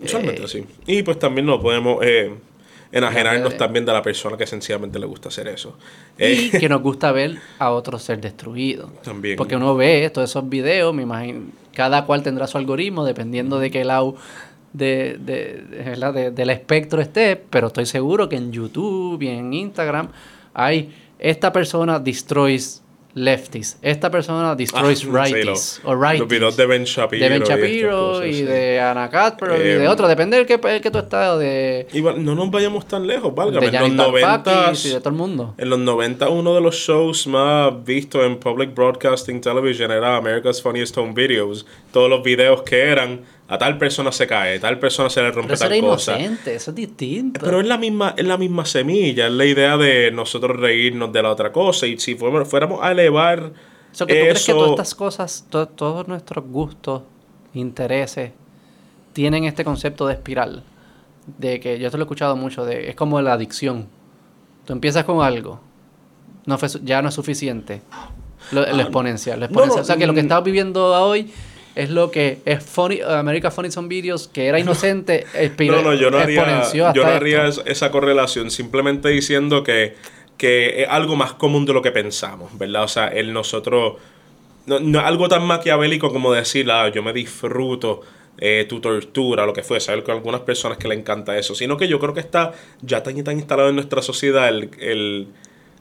Usualmente 0.03 0.43
Eh, 0.45 0.49
sí. 0.49 0.65
Y 0.87 1.03
pues 1.03 1.19
también 1.19 1.47
no 1.47 1.61
podemos 1.61 1.99
eh, 2.05 2.35
enajenarnos 2.99 3.57
también 3.57 3.85
de 3.85 3.93
la 3.93 4.03
persona 4.03 4.37
que 4.37 4.47
sencillamente 4.47 4.99
le 4.99 5.07
gusta 5.07 5.29
hacer 5.29 5.49
eso. 5.49 5.77
Y 6.19 6.23
Eh, 6.25 6.51
que 6.59 6.69
nos 6.69 6.83
gusta 6.89 7.13
ver 7.13 7.37
a 7.59 7.71
otros 7.71 8.03
ser 8.03 8.21
destruidos. 8.21 8.91
También. 9.03 9.37
Porque 9.37 9.57
uno 9.57 9.75
ve 9.75 10.09
todos 10.11 10.31
esos 10.31 10.49
videos, 10.49 10.95
me 10.95 11.03
imagino, 11.03 11.41
cada 11.75 12.05
cual 12.07 12.23
tendrá 12.23 12.47
su 12.47 12.59
algoritmo 12.59 13.05
dependiendo 13.05 13.59
de 13.59 13.71
qué 13.71 13.85
lado 13.85 14.17
de, 14.73 15.17
de, 15.19 15.63
de- 16.13 16.31
del 16.33 16.51
espectro 16.51 17.01
esté, 17.01 17.37
pero 17.37 17.69
estoy 17.69 17.87
seguro 17.87 18.29
que 18.29 18.37
en 18.37 18.53
YouTube 18.53 19.23
y 19.23 19.29
en 19.29 19.53
Instagram 19.53 20.09
hay 20.55 20.95
esta 21.19 21.53
persona 21.53 21.99
destroys 21.99 22.83
lefties, 23.17 23.79
esta 23.81 24.11
persona 24.11 24.55
destroys 24.55 24.99
Ah, 24.99 25.25
sí, 25.27 25.33
righties 25.33 25.81
lo- 25.83 25.91
o 25.91 25.95
righties. 25.97 26.21
Los 26.21 26.29
videos 26.29 26.57
de 26.59 26.67
Ben 26.67 26.85
Shapiro. 26.85 27.25
de 27.25 27.29
Ben 27.31 27.43
y 27.43 27.47
Shapiro 27.47 27.99
cosas, 28.13 28.27
y 28.27 28.33
sí. 28.35 28.43
de 28.43 28.79
Ana 28.81 29.11
y 29.11 29.45
Eh, 29.55 29.79
de 29.79 29.89
otro, 29.89 30.07
depende 30.07 30.37
del 30.37 30.45
que, 30.45 30.61
el 30.63 30.81
que 30.83 30.91
tú 30.91 30.99
estás, 30.99 31.39
de, 31.39 31.87
Igual, 31.95 32.23
no 32.23 32.35
nos 32.35 32.51
vayamos 32.51 32.87
tan 32.87 33.07
lejos, 33.07 33.35
válgame. 33.35 33.71
de 33.71 33.77
En 33.77 33.83
los 33.83 33.83
Janet 33.83 33.97
90 33.97 34.27
Varoufakis 34.53 34.85
y 34.85 34.89
de 34.91 34.99
todo 35.01 35.09
el 35.09 35.17
mundo. 35.17 35.55
En 35.57 35.71
los 35.71 35.79
90 35.79 36.29
uno 36.29 36.55
de 36.55 36.61
los 36.61 36.75
shows 36.75 37.27
más 37.27 37.73
vistos 37.85 38.23
en 38.27 38.37
Public 38.39 38.75
Broadcasting 38.75 39.41
Television 39.41 39.91
era 39.91 40.17
America's 40.19 40.61
Funniest 40.61 40.99
Home 40.99 41.15
Videos. 41.15 41.65
Todos 41.93 42.11
los 42.11 42.23
videos 42.23 42.63
que 42.65 42.81
eran 42.83 43.23
a 43.49 43.59
tal 43.59 43.79
persona 43.79 44.11
se 44.11 44.27
cae, 44.27 44.59
tal 44.59 44.79
persona 44.79 45.09
se 45.09 45.21
le 45.23 45.31
rompe 45.31 45.43
Pero 45.49 45.55
eso 45.55 45.65
tal 45.65 45.73
era 45.75 45.87
cosa. 45.87 46.19
inocente, 46.19 46.55
eso 46.57 46.71
es 46.73 46.75
distinto. 46.75 47.41
Pero 47.45 47.61
es 47.61 47.67
la 47.67 47.79
misma, 47.79 48.15
es 48.17 48.25
la 48.27 48.37
misma 48.37 48.65
semilla, 48.65 49.27
es 49.27 49.33
la 49.33 49.45
idea 49.45 49.77
de 49.77 50.11
nosotros 50.11 50.57
reírnos 50.59 51.13
de 51.13 51.23
la 51.23 51.31
otra 51.31 51.53
cosa. 51.53 51.87
Y 51.87 51.99
si 51.99 52.15
fuéramos, 52.17 52.49
fuéramos 52.49 52.83
a 52.83 52.91
elevar 52.93 53.41
O 53.93 53.95
sea, 53.95 54.07
que 54.07 54.15
tú 54.15 54.21
crees 54.21 54.45
que 54.45 54.51
eso- 54.53 54.55
todas 54.59 54.71
estas 54.71 54.95
cosas, 54.97 55.47
to- 55.49 55.69
todos 55.69 56.09
nuestros 56.09 56.45
gustos, 56.47 57.03
intereses, 57.55 58.33
tienen 59.13 59.45
este 59.45 59.65
concepto 59.65 60.07
de 60.07 60.15
espiral. 60.15 60.63
De 61.39 61.59
que 61.61 61.79
yo 61.79 61.91
te 61.91 61.97
lo 61.97 62.03
he 62.03 62.07
escuchado 62.07 62.37
mucho, 62.37 62.65
de, 62.65 62.89
es 62.91 62.95
como 62.97 63.21
la 63.21 63.33
adicción. 63.33 63.87
Tú 64.65 64.73
empiezas 64.73 65.05
con 65.05 65.23
algo, 65.25 65.61
no 66.47 66.59
fue 66.59 66.69
ya 66.85 67.01
no 67.03 67.09
es 67.09 67.15
suficiente. 67.15 67.83
Lo, 68.53 68.61
lo 68.61 68.81
exponencial, 68.83 69.41
lo 69.41 69.47
Ah, 69.47 69.49
no, 69.49 69.53
exponencial. 69.61 69.77
no, 69.79 69.83
o 69.83 69.85
sea, 69.85 69.97
que 69.97 70.07
lo 70.07 70.15
que 70.15 70.23
mm. 70.23 70.27
estamos 70.27 70.45
viendo 70.53 70.87
hoy 71.03 71.33
es 71.77 71.91
lo 71.91 72.11
que 72.11 72.39
es 72.45 72.65
funny, 72.65 73.01
America 73.03 73.51
Funny 73.51 73.71
Son 73.71 73.89
Videos, 73.89 74.29
que 74.29 74.47
era 74.47 74.59
inocente, 74.65 75.25
No, 75.61 75.83
no, 75.83 75.95
yo 75.95 76.11
no 76.11 76.19
haría, 76.19 76.73
yo 76.73 77.05
no 77.05 77.11
haría 77.11 77.47
esto. 77.47 77.63
es- 77.67 77.77
esa 77.77 77.91
correlación, 77.91 78.51
simplemente 78.51 79.09
diciendo 79.11 79.63
que, 79.63 79.95
que 80.37 80.83
es 80.83 80.89
algo 80.89 81.17
más 81.17 81.35
común 81.35 81.65
de 81.67 81.73
lo 81.73 81.83
que 81.83 81.93
pensamos, 81.93 82.57
¿verdad? 82.59 82.83
O 82.85 82.89
sea, 82.89 83.09
el 83.09 83.33
nosotros, 83.33 83.95
no, 84.67 84.81
no 84.81 85.01
algo 85.01 85.29
tan 85.29 85.45
maquiavélico 85.47 86.13
como 86.13 86.33
decir, 86.33 86.71
ah, 86.71 86.89
yo 86.89 87.03
me 87.03 87.13
disfruto 87.13 88.01
eh, 88.39 88.67
tu 88.69 88.81
tortura, 88.81 89.47
lo 89.47 89.53
que 89.53 89.63
fuese, 89.63 89.93
hay 89.93 90.03
algunas 90.09 90.43
personas 90.43 90.77
que 90.79 90.89
le 90.89 90.95
encanta 90.95 91.39
eso, 91.39 91.55
sino 91.55 91.77
que 91.77 91.89
yo 91.89 91.99
creo 91.99 92.13
que 92.15 92.21
está 92.21 92.53
ya 92.83 93.03
tan 93.03 93.17
y 93.17 93.23
tan 93.23 93.37
instalado 93.39 93.69
en 93.71 93.77
nuestra 93.77 94.03
sociedad 94.03 94.49
el, 94.49 94.71
el, 94.79 95.29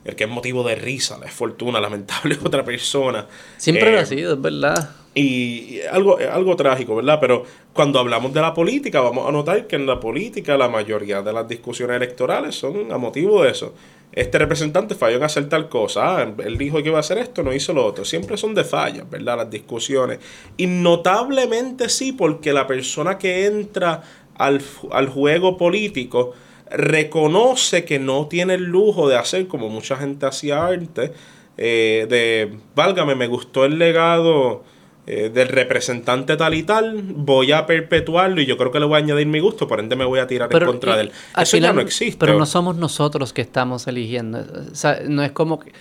el 0.06 0.16
que 0.16 0.24
es 0.26 0.30
motivo 0.30 0.64
de 0.64 0.76
risa, 0.76 1.18
la 1.18 1.28
fortuna, 1.28 1.80
lamentable 1.88 2.38
otra 2.44 2.64
persona. 2.64 3.28
Siempre 3.58 3.92
lo 3.92 3.98
Eh, 3.98 4.02
ha 4.02 4.06
sido, 4.06 4.34
es 4.36 4.42
verdad. 4.42 4.90
Y 5.16 5.80
algo, 5.90 6.18
algo 6.18 6.58
trágico, 6.58 6.98
¿verdad? 6.98 7.20
Pero 7.22 7.44
cuando 7.72 8.00
hablamos 8.00 8.34
de 8.34 8.42
la 8.42 8.54
política, 8.54 9.00
vamos 9.00 9.28
a 9.28 9.32
notar 9.32 9.66
que 9.66 9.78
en 9.78 9.86
la 9.86 9.98
política 9.98 10.58
la 10.58 10.68
mayoría 10.68 11.22
de 11.22 11.32
las 11.32 11.48
discusiones 11.48 11.96
electorales 11.96 12.56
son 12.56 12.92
a 12.92 12.98
motivo 12.98 13.42
de 13.42 13.52
eso. 13.52 13.74
Este 14.12 14.38
representante 14.38 14.94
falló 14.94 15.16
en 15.16 15.24
hacer 15.24 15.48
tal 15.48 15.70
cosa, 15.70 16.18
ah, 16.18 16.34
él 16.46 16.58
dijo 16.58 16.84
que 16.84 16.90
iba 16.90 16.98
a 16.98 17.00
hacer 17.00 17.18
esto, 17.18 17.44
no 17.44 17.54
hizo 17.54 17.74
lo 17.74 17.86
otro. 17.86 18.04
Siempre 18.04 18.36
son 18.36 18.54
de 18.54 18.66
fallas, 18.66 19.10
¿verdad? 19.10 19.38
Las 19.38 19.50
discusiones. 19.50 20.20
Y 20.58 20.68
notablemente 20.68 21.88
sí, 21.88 22.12
porque 22.12 22.52
la 22.52 22.68
persona 22.68 23.18
que 23.18 23.46
entra 23.46 24.04
al, 24.38 24.62
al 24.92 25.08
juego 25.08 25.58
político 25.58 26.34
reconoce 26.70 27.86
que 27.86 28.00
no 28.00 28.28
tiene 28.28 28.56
el 28.56 28.64
lujo 28.64 29.08
de 29.08 29.16
hacer 29.16 29.48
como 29.48 29.70
mucha 29.70 29.96
gente 29.96 30.26
hacía 30.26 30.68
antes, 30.68 31.12
eh, 31.58 32.06
de, 32.10 32.58
válgame, 32.76 33.16
me 33.16 33.28
gustó 33.28 33.64
el 33.64 33.80
legado 33.80 34.64
eh, 35.08 35.30
del 35.30 35.50
representante 35.50 36.36
tal 36.36 36.56
y 36.56 36.64
tal, 36.64 37.02
voy 37.04 37.52
a 37.52 37.66
perpetuarlo 37.66 38.42
y 38.42 38.48
yo 38.48 38.58
creo 38.58 38.72
que 38.72 38.80
le 38.80 38.86
voy 38.86 38.96
a 38.96 38.98
añadir 38.98 39.28
mi 39.28 39.40
gusto, 39.40 39.68
por 39.68 39.80
ende 39.80 39.96
me 39.96 40.06
voy 40.06 40.20
a 40.20 40.26
tirar 40.26 40.50
en 40.52 40.66
contra 40.66 40.96
de 40.96 41.04
él. 41.04 41.12
Eso 41.38 41.58
ya 41.58 41.74
no 41.74 41.82
existe. 41.82 42.18
Pero 42.18 42.40
no 42.40 42.46
somos 42.46 42.76
nosotros 42.76 43.32
que 43.32 43.42
estamos 43.42 43.86
eligiendo. 43.86 44.40
O 44.40 44.76
sea, 44.76 45.02
no 45.08 45.22
es 45.22 45.32
como 45.32 45.60
que 45.60 45.72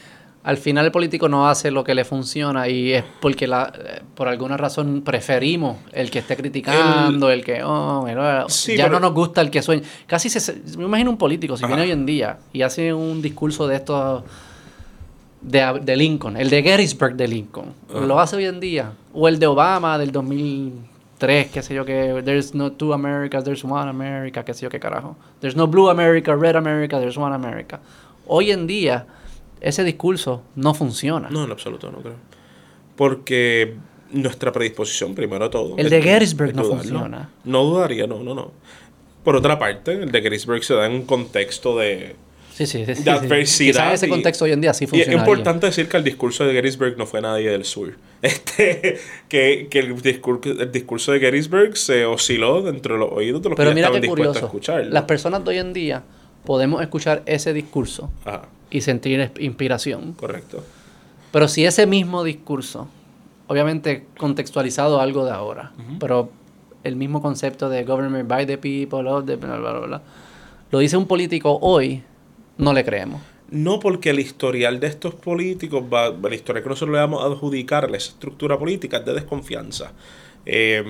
al 0.45 0.59
final 0.59 0.85
el 0.85 0.93
político 0.93 1.27
no 1.27 1.49
hace 1.49 1.71
lo 1.71 1.83
que 1.85 1.95
le 1.95 2.05
funciona 2.05 2.69
y 2.69 2.93
es 2.93 3.05
porque 3.21 3.47
la, 3.47 3.73
por 4.15 4.29
alguna 4.29 4.59
razón 4.59 5.01
preferimos 5.01 5.79
el 5.91 6.11
que 6.11 6.19
esté 6.19 6.37
criticando, 6.37 7.31
el, 7.31 7.43
que 7.43 7.63
oh, 7.65 8.07
ya 8.77 8.89
no 8.91 9.01
nos 9.01 9.15
gusta 9.15 9.41
el 9.41 9.51
que 9.51 9.63
sueña. 9.63 9.85
Casi 10.07 10.29
se, 10.29 10.53
me 10.77 10.85
imagino 10.85 11.11
un 11.11 11.17
político, 11.17 11.57
si 11.57 11.65
viene 11.65 11.81
hoy 11.81 11.93
en 11.93 12.05
día 12.05 12.41
y 12.53 12.61
hace 12.61 12.93
un 12.93 13.23
discurso 13.23 13.67
de 13.67 13.77
estos 13.77 14.23
de, 15.45 15.81
de 15.83 15.97
Lincoln, 15.97 16.37
el 16.37 16.51
de 16.51 16.63
Gettysburg 16.63 17.15
de 17.15 17.29
Lincoln, 17.29 17.75
lo 17.89 18.19
hace 18.19 18.37
hoy 18.37 18.47
en 18.47 18.61
día, 18.61 18.93
o 19.13 19.29
el 19.29 19.39
de 19.39 19.47
Obama 19.47 19.99
del 19.99 20.11
2003, 20.11 21.51
qué 21.51 21.63
sé 21.63 21.75
yo, 21.75 21.85
que 21.85 22.23
there's 22.25 22.55
no 22.55 22.73
two 22.73 22.93
Americas, 22.93 23.45
there's 23.45 23.65
one 23.65 23.89
America, 23.89 24.45
qué 24.45 24.55
sé 24.55 24.63
yo, 24.63 24.71
qué 24.71 24.81
carajo. 24.81 25.17
There's 25.41 25.55
no 25.55 25.67
blue 25.67 25.91
America, 25.91 26.35
red 26.35 26.57
America, 26.57 26.99
there's 26.99 27.19
one 27.19 27.35
America. 27.35 27.81
Hoy 28.27 28.51
en 28.51 28.67
día 28.67 29.07
ese 29.61 29.85
discurso 29.85 30.43
no 30.57 30.75
funciona. 30.75 31.29
No, 31.31 31.45
en 31.45 31.51
absoluto, 31.51 31.91
no 31.91 31.99
creo. 31.99 32.17
Porque 32.97 33.75
nuestra 34.13 34.53
predisposición, 34.53 35.15
primero 35.15 35.51
todo. 35.51 35.77
El 35.77 35.91
de 35.91 36.03
Gettysburg 36.03 36.55
no 36.55 36.65
funciona. 36.65 37.31
No 37.45 37.65
dudaría, 37.65 38.07
no, 38.07 38.23
no, 38.23 38.35
no. 38.35 38.53
Por 39.25 39.37
otra 39.37 39.59
parte, 39.59 39.93
el 39.93 40.13
de 40.13 40.21
Gettysburg 40.23 40.63
se 40.65 40.75
da 40.75 40.87
en 40.87 40.93
un 40.93 41.05
contexto 41.05 41.79
de, 41.79 42.15
sí, 42.55 42.67
sí, 42.67 42.85
sí, 42.95 43.03
de 43.03 43.11
adversidad. 43.11 43.73
Quizás 43.73 43.95
ese 43.95 44.09
contexto 44.09 44.45
hoy 44.45 44.53
en 44.53 44.61
día 44.61 44.75
sí 44.75 44.87
funciona. 44.87 45.13
Y 45.13 45.15
es 45.15 45.21
importante 45.21 45.67
decir 45.67 45.89
que 45.89 45.97
el 45.97 46.05
discurso 46.05 46.45
de 46.45 46.53
Gettysburg 46.53 46.97
no 46.97 47.07
fue 47.07 47.21
nadie 47.21 47.51
del 47.51 47.65
sur. 47.65 47.97
Este, 48.25 48.99
que, 49.29 49.69
que 49.69 49.81
el, 49.81 50.01
discurso, 50.01 50.51
el 50.51 50.73
discurso 50.73 51.13
de 51.13 51.21
Gettysburg 51.21 51.77
se 51.77 52.07
osciló 52.07 52.63
dentro 52.63 52.95
de 52.95 53.01
los 53.01 53.13
oídos 53.13 53.43
de 53.43 53.51
los 53.51 53.57
Pero 53.57 53.69
que 53.69 53.75
mira 53.75 53.89
estaban 53.89 54.01
dispuestos 54.01 54.43
a 54.43 54.47
escuchar. 54.47 54.87
Las 54.87 55.05
personas 55.05 55.45
de 55.45 55.51
hoy 55.51 55.59
en 55.59 55.75
día 55.75 56.03
podemos 56.47 56.81
escuchar 56.81 57.23
ese 57.27 57.53
discurso 57.53 58.11
Ajá 58.25 58.49
y 58.75 58.81
sentir 58.81 59.31
inspiración. 59.39 60.15
Correcto. 60.15 60.65
Pero 61.31 61.47
si 61.47 61.65
ese 61.65 61.87
mismo 61.87 62.25
discurso, 62.25 62.89
obviamente 63.47 64.07
contextualizado 64.19 65.01
algo 65.01 65.25
de 65.25 65.31
ahora, 65.31 65.73
pero 66.01 66.31
el 66.83 66.97
mismo 66.97 67.23
concepto 67.23 67.69
de 67.69 67.85
government 67.85 68.29
by 68.29 68.47
the 68.47 68.59
people, 68.59 69.09
of 69.09 69.27
the, 69.27 69.37
bla, 69.37 69.59
bla, 69.59 69.79
bla, 69.79 70.03
lo 70.73 70.81
dice 70.81 70.97
un 70.97 71.07
político 71.07 71.57
hoy, 71.63 72.03
no 72.59 72.73
le 72.73 72.85
creemos. 72.85 73.21
No, 73.51 73.79
porque 73.79 74.11
el 74.11 74.21
historial 74.21 74.81
de 74.81 74.87
estos 74.87 75.15
políticos, 75.15 75.85
va, 75.93 76.11
la 76.11 76.35
historia 76.35 76.63
que 76.63 76.69
nosotros 76.69 76.95
le 76.95 77.01
vamos 77.01 77.23
a 77.23 77.27
adjudicar 77.27 77.85
esa 77.95 78.11
estructura 78.11 78.59
política 78.59 78.99
es 78.99 79.05
de 79.05 79.15
desconfianza. 79.15 79.93
Eh, 80.47 80.83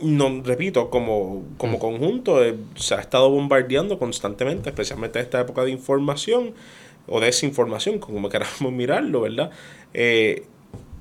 no, 0.00 0.42
repito, 0.44 0.90
como, 0.90 1.44
como 1.56 1.76
mm. 1.76 1.80
conjunto 1.80 2.44
eh, 2.44 2.54
se 2.76 2.94
ha 2.94 3.00
estado 3.00 3.30
bombardeando 3.30 3.98
constantemente, 3.98 4.70
especialmente 4.70 5.18
en 5.18 5.24
esta 5.24 5.40
época 5.40 5.64
de 5.64 5.70
información 5.70 6.54
o 7.06 7.20
desinformación, 7.20 7.98
como 7.98 8.28
queramos 8.28 8.60
mirarlo, 8.72 9.22
¿verdad? 9.22 9.50
Eh, 9.94 10.44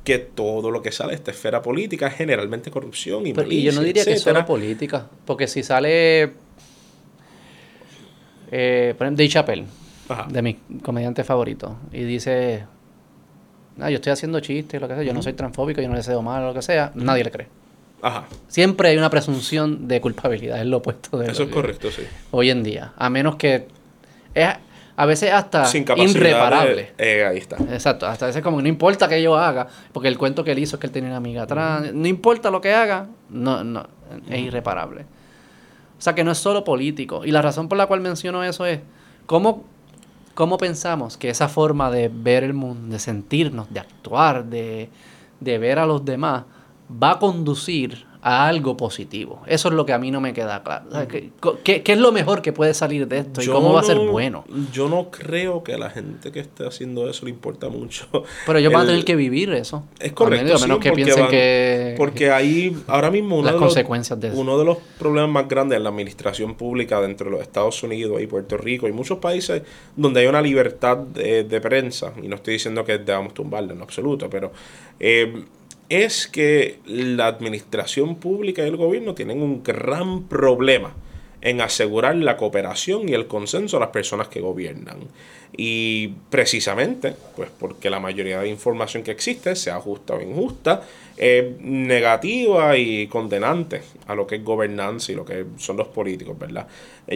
que 0.03 0.19
todo 0.19 0.72
lo 0.72 0.81
que 0.81 0.91
sale 0.94 1.10
de 1.10 1.15
esta 1.15 1.31
esfera 1.31 1.61
política 1.61 2.07
es 2.07 2.15
generalmente 2.15 2.72
corrupción 2.72 3.27
y 3.27 3.34
Y 3.49 3.64
yo 3.64 3.73
no 3.73 3.81
diría 3.81 4.06
que 4.06 4.14
es 4.14 4.22
solo 4.22 4.45
política, 4.45 5.10
porque 5.26 5.48
si 5.48 5.64
sale, 5.64 6.31
eh, 8.52 8.94
por 8.98 9.07
ejemplo, 9.07 9.24
Dave 9.24 9.30
Chappelle, 9.30 9.65
de 10.30 10.41
mi 10.41 10.53
comediante 10.82 11.24
favorito, 11.24 11.78
y 11.91 12.03
dice, 12.03 12.65
ah, 13.80 13.90
yo 13.90 13.95
estoy 13.95 14.11
haciendo 14.11 14.40
chistes, 14.40 14.80
lo 14.80 14.88
que 14.88 14.95
sea, 14.95 15.03
yo 15.03 15.14
no 15.14 15.22
soy 15.22 15.34
transfóbico, 15.34 15.82
yo 15.82 15.88
no 15.88 15.94
le 15.94 15.99
deseo 15.99 16.22
mal, 16.22 16.45
lo 16.45 16.53
que 16.53 16.61
sea, 16.61 16.91
nadie 16.95 17.24
le 17.24 17.32
cree. 17.32 17.48
Ajá. 18.02 18.26
Siempre 18.48 18.90
hay 18.90 18.98
una 18.98 19.10
presunción 19.10 19.88
de 19.88 19.99
culpabilidad, 19.99 20.60
es 20.60 20.68
lo 20.68 20.78
opuesto 20.78 21.18
de 21.18 21.32
Eso 21.32 21.44
es 21.44 21.49
correcto, 21.49 21.90
sí. 21.91 22.03
Hoy 22.32 22.52
en 22.52 22.64
día, 22.64 22.94
a 22.95 23.10
menos 23.10 23.36
que 23.36 23.68
es 24.34 24.48
a 24.98 25.06
veces 25.06 25.32
hasta 25.32 25.65
irreparable. 25.95 26.94
Eh, 26.98 27.24
ahí 27.24 27.38
está. 27.38 27.57
Exacto, 27.72 28.07
hasta 28.07 28.26
a 28.26 28.28
veces 28.30 28.41
como 28.41 28.60
no 28.60 28.68
importa 28.68 29.07
que 29.07 29.22
yo 29.22 29.36
haga, 29.36 29.68
porque 29.94 30.07
el 30.07 30.18
cuento 30.18 30.44
que 30.44 30.53
él 30.53 30.60
hizo 30.60 30.76
es 30.76 30.80
que 30.80 30.88
él 30.88 30.94
tenía 30.94 31.10
una 31.10 31.18
amiga 31.18 31.44
atrás, 31.44 31.94
no 31.94 32.07
importa 32.07 32.49
lo 32.49 32.60
que 32.60 32.74
haga, 32.74 33.07
no, 33.30 33.64
no, 33.64 33.88
es 34.28 34.40
irreparable. 34.40 35.06
O 35.98 36.02
sea 36.02 36.15
que 36.15 36.24
no 36.24 36.32
es 36.32 36.38
solo 36.38 36.64
político. 36.64 37.26
Y 37.26 37.32
la 37.32 37.41
razón 37.41 37.68
por 37.68 37.78
la 37.78 37.88
cual 37.88 38.02
menciono 38.02 38.44
eso 38.44 38.65
es 38.65 38.80
cómo, 39.26 39.64
cómo 40.34 40.57
pensamos 40.57 41.18
que 41.18 41.30
esa 41.30 41.49
forma 41.49 41.91
de 41.91 42.10
ver 42.10 42.44
el 42.44 42.53
mundo, 42.53 42.94
de 42.94 42.99
sentirnos, 42.99 43.72
de 43.72 43.80
actuar, 43.80 44.45
de, 44.45 44.90
de 45.40 45.57
ver 45.57 45.80
a 45.80 45.86
los 45.86 46.03
demás, 46.06 46.44
va 46.91 47.11
a 47.11 47.19
conducir 47.19 48.06
a 48.27 48.45
algo 48.45 48.75
positivo. 48.75 49.41
Eso 49.47 49.69
es 49.69 49.73
lo 49.73 49.85
que 49.85 49.93
a 49.93 49.99
mí 49.99 50.11
no 50.11 50.19
me 50.19 50.33
queda 50.33 50.61
claro. 50.61 51.07
¿qué, 51.63 51.81
es 51.85 51.97
lo 51.97 52.11
mejor 52.11 52.41
que 52.41 52.51
puede 52.51 52.73
salir 52.73 53.07
de 53.07 53.19
esto 53.19 53.41
y 53.41 53.47
cómo 53.47 53.71
va 53.71 53.79
a 53.79 53.83
ser 53.83 53.97
bueno? 53.99 54.43
Yo 54.73 54.89
no 54.89 55.09
creo 55.11 55.63
que 55.63 55.75
a 55.75 55.77
la 55.77 55.89
gente 55.89 56.33
que 56.33 56.41
esté 56.41 56.67
haciendo 56.67 57.09
eso 57.09 57.23
le 57.23 57.31
importa 57.31 57.69
mucho. 57.69 58.05
Pero 58.45 58.59
ellos 58.59 58.73
van 58.73 58.83
a 58.83 58.85
tener 58.87 59.05
que 59.05 59.15
vivir 59.15 59.53
eso. 59.53 59.85
Es 59.97 60.11
correcto. 60.11 60.57
A 60.57 60.59
menos 60.59 60.79
que 60.79 60.91
piensen 60.91 61.27
que. 61.29 61.95
Porque 61.95 62.29
ahí, 62.29 62.75
ahora 62.87 63.09
mismo, 63.09 63.37
uno, 63.37 63.49
de 63.49 63.57
consecuencias 63.57 64.19
los, 64.21 64.35
uno 64.35 64.59
de 64.59 64.65
los 64.65 64.77
problemas 64.99 65.29
más 65.29 65.47
grandes 65.47 65.77
en 65.77 65.83
la 65.83 65.89
administración 65.89 66.55
pública 66.55 66.99
dentro 66.99 67.27
de 67.27 67.31
los 67.31 67.41
Estados 67.41 67.81
Unidos 67.81 68.21
y 68.21 68.27
Puerto 68.27 68.57
Rico 68.57 68.89
y 68.89 68.91
muchos 68.91 69.19
países 69.19 69.61
donde 69.95 70.19
hay 70.19 70.27
una 70.27 70.41
libertad 70.41 70.97
de, 70.97 71.61
prensa, 71.61 72.11
y 72.21 72.27
no 72.27 72.35
estoy 72.35 72.55
diciendo 72.55 72.83
que 72.83 72.97
debamos 72.97 73.33
tumbarla 73.33 73.71
en 73.71 73.81
absoluto, 73.81 74.29
pero. 74.29 74.51
Eh, 74.99 75.45
es 75.89 76.27
que 76.27 76.80
la 76.85 77.27
administración 77.27 78.15
pública 78.15 78.64
y 78.64 78.68
el 78.68 78.77
gobierno 78.77 79.15
tienen 79.15 79.41
un 79.41 79.64
gran 79.64 80.23
problema 80.27 80.93
en 81.41 81.61
asegurar 81.61 82.15
la 82.15 82.35
cooperación 82.35 83.07
y 83.07 83.14
el 83.14 83.27
consenso 83.27 83.77
a 83.77 83.80
las 83.80 83.89
personas 83.89 84.27
que 84.27 84.41
gobiernan. 84.41 84.97
Y 85.55 86.09
precisamente, 86.30 87.14
pues 87.35 87.49
porque 87.57 87.89
la 87.89 87.99
mayoría 87.99 88.39
de 88.39 88.49
información 88.49 89.03
que 89.03 89.11
existe, 89.11 89.55
sea 89.55 89.80
justa 89.80 90.15
o 90.15 90.22
injusta, 90.22 90.81
es 91.15 91.59
negativa 91.61 92.77
y 92.77 93.07
condenante 93.07 93.81
a 94.07 94.15
lo 94.15 94.27
que 94.27 94.35
es 94.35 94.43
gobernanza 94.43 95.11
y 95.11 95.15
lo 95.15 95.26
que 95.26 95.45
son 95.57 95.77
los 95.77 95.88
políticos, 95.88 96.38
¿verdad? 96.38 96.68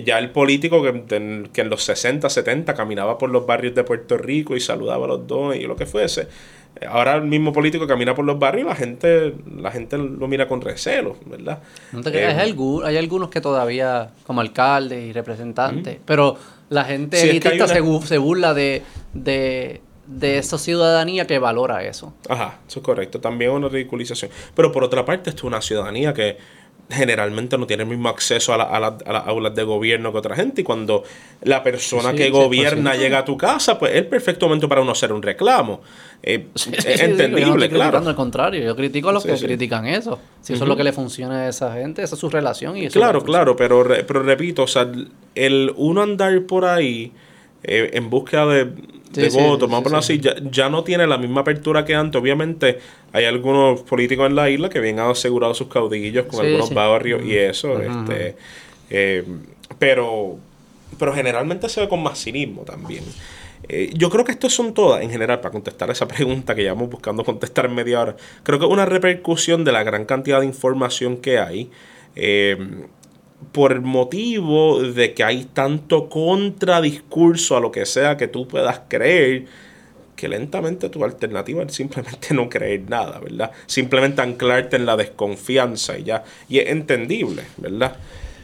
Ya 0.06 0.18
el 0.18 0.30
político 0.32 0.82
que, 0.82 1.50
que 1.52 1.62
en 1.62 1.70
los 1.70 1.84
60, 1.84 2.30
70 2.30 2.74
caminaba 2.74 3.18
por 3.18 3.30
los 3.30 3.46
barrios 3.46 3.76
de 3.76 3.84
Puerto 3.84 4.18
Rico 4.18 4.56
y 4.56 4.60
saludaba 4.60 5.06
a 5.06 5.10
los 5.10 5.28
dos 5.28 5.56
y 5.56 5.64
lo 5.64 5.76
que 5.76 5.86
fuese, 5.86 6.28
Ahora 6.88 7.16
el 7.16 7.24
mismo 7.24 7.54
político 7.54 7.86
camina 7.86 8.16
por 8.16 8.26
los 8.26 8.40
barrios 8.40 8.66
y 8.66 8.70
la 8.70 8.76
gente, 8.76 9.36
la 9.58 9.72
gente 9.72 9.98
lo 9.98 10.28
mira 10.28 10.48
con 10.48 10.62
recelo, 10.62 11.18
¿verdad? 11.26 11.60
No 11.92 12.02
te 12.02 12.12
creas, 12.12 12.38
hay, 12.38 12.52
eh, 12.52 12.98
algunos 12.98 13.30
que 13.30 13.40
todavía, 13.42 14.10
como 14.26 14.42
alcaldes 14.42 15.04
y 15.04 15.14
representantes, 15.14 16.00
pero 16.06 16.38
la 16.70 16.86
gente 16.86 17.18
se, 17.18 18.18
burla 18.18 18.54
de, 18.54 18.82
de, 19.14 19.82
de 20.08 20.38
esa 20.38 20.58
ciudadanía 20.58 21.28
que 21.28 21.38
valora 21.38 21.84
eso. 21.84 22.14
Ajá, 22.30 22.60
eso 22.68 22.80
es 22.80 22.86
correcto. 22.86 23.20
También 23.20 23.52
una 23.52 23.68
ridiculización. 23.68 24.32
Pero 24.56 24.72
por 24.72 24.84
otra 24.84 25.06
parte, 25.06 25.30
esto 25.30 25.42
es 25.42 25.44
una 25.44 25.62
ciudadanía 25.62 26.14
que 26.14 26.38
generalmente 26.92 27.58
no 27.58 27.66
tiene 27.66 27.84
el 27.84 27.90
mismo 27.90 28.10
acceso 28.10 28.54
a, 28.54 28.58
la, 28.58 28.64
a, 28.64 28.80
las 28.80 29.28
aulas 29.28 29.56
de 29.56 29.64
gobierno 29.64 30.12
que 30.12 30.18
otra 30.18 30.36
gente. 30.36 30.62
Y 30.62 30.64
cuando 30.64 31.04
la 31.42 31.64
persona 31.64 32.14
que 32.14 32.30
gobierna 32.30 32.96
llega 32.96 33.20
a 33.20 33.26
tu 33.26 33.38
casa, 33.38 33.80
pues 33.80 33.96
es 33.96 34.04
perfecto 34.04 34.48
momento 34.48 34.68
para 34.70 34.82
uno 34.82 34.92
hacer 34.92 35.12
un 35.14 35.22
reclamo. 35.22 35.82
Eh, 36.24 36.48
es 36.56 37.02
entendible, 37.02 37.70
claro. 37.70 37.98
Al 37.98 38.16
contrario, 38.16 38.64
yo 38.64 38.76
critico 38.76 39.10
a 39.10 39.14
los 39.14 39.24
que 39.24 39.34
critican 39.36 39.86
eso. 39.86 40.20
Si 40.42 40.54
eso 40.54 40.64
es 40.64 40.70
lo 40.70 40.76
que 40.76 40.84
le 40.84 40.94
funciona 40.94 41.42
a 41.42 41.50
esa 41.50 41.74
gente, 41.74 42.04
esa 42.04 42.16
es 42.16 42.22
su 42.22 42.30
relación. 42.30 42.78
y 42.78 42.88
Claro, 42.90 43.24
claro, 43.24 43.56
pero, 43.56 43.86
pero 44.06 44.24
repito, 44.24 44.64
o 44.64 44.68
sea, 44.68 44.92
el 45.36 45.74
uno 45.78 46.02
andar 46.02 46.44
por 46.44 46.66
ahí 46.66 47.12
eh, 47.64 47.92
en 47.94 48.10
búsqueda 48.10 48.48
de 48.48 48.72
de 49.12 49.30
votos, 49.30 49.70
vamos 49.70 49.80
a 49.80 49.84
ponerlo 49.84 49.98
así, 50.00 50.20
ya, 50.20 50.70
no 50.70 50.84
tiene 50.84 51.08
la 51.08 51.18
misma 51.18 51.42
apertura 51.42 51.86
que 51.86 51.96
antes. 51.96 52.22
Obviamente 52.22 52.80
hay 53.14 53.26
algunos 53.26 53.82
políticos 53.82 54.28
en 54.28 54.36
la 54.36 54.50
isla 54.50 54.70
que 54.70 54.80
bien 54.80 55.00
han 55.00 55.12
asegurado 55.12 55.54
sus 55.54 55.68
caudillos 55.68 56.26
con 56.26 56.46
algunos 56.46 56.74
barrios 56.74 57.24
y 57.26 57.36
eso. 57.38 57.82
este 57.82 58.36
eh, 58.90 59.24
pero, 59.80 60.38
pero 61.00 61.14
generalmente 61.14 61.70
se 61.70 61.82
ve 61.82 61.88
con 61.88 62.04
más 62.04 62.22
cinismo 62.22 62.64
también. 62.64 63.04
Eh, 63.70 63.92
yo 63.94 64.10
creo 64.10 64.26
que 64.26 64.34
estos 64.34 64.54
son 64.54 64.74
todas, 64.74 65.02
en 65.02 65.10
general, 65.10 65.40
para 65.40 65.52
contestar 65.52 65.90
esa 65.90 66.08
pregunta 66.10 66.56
que 66.56 66.64
llevamos 66.64 66.90
buscando 66.90 67.24
contestar 67.24 67.66
en 67.66 67.76
media 67.76 68.02
hora, 68.02 68.16
creo 68.44 68.60
que 68.60 68.66
es 68.66 68.72
una 68.72 68.86
repercusión 68.86 69.64
de 69.64 69.72
la 69.72 69.84
gran 69.84 70.06
cantidad 70.06 70.42
de 70.42 70.46
información 70.46 71.18
que 71.18 71.40
hay. 71.40 71.70
Eh, 72.16 72.58
por 73.52 73.72
el 73.72 73.82
motivo 73.82 74.82
de 74.82 75.14
que 75.14 75.24
hay 75.24 75.46
tanto 75.46 76.10
contradiscurso 76.10 77.58
a 77.58 77.60
lo 77.60 77.72
que 77.72 77.86
sea 77.86 78.18
que 78.18 78.28
tú 78.28 78.48
puedas 78.48 78.82
creer, 78.88 79.46
que 80.16 80.28
lentamente 80.28 80.90
tu 80.90 81.04
alternativa 81.04 81.64
es 81.64 81.74
simplemente 81.74 82.34
no 82.34 82.50
creer 82.50 82.84
nada, 82.88 83.20
¿verdad? 83.20 83.52
Simplemente 83.66 84.22
anclarte 84.22 84.76
en 84.76 84.86
la 84.86 84.96
desconfianza 84.96 85.98
y 85.98 86.04
ya. 86.04 86.24
Y 86.48 86.60
es 86.60 86.70
entendible, 86.70 87.44
¿verdad? 87.58 87.98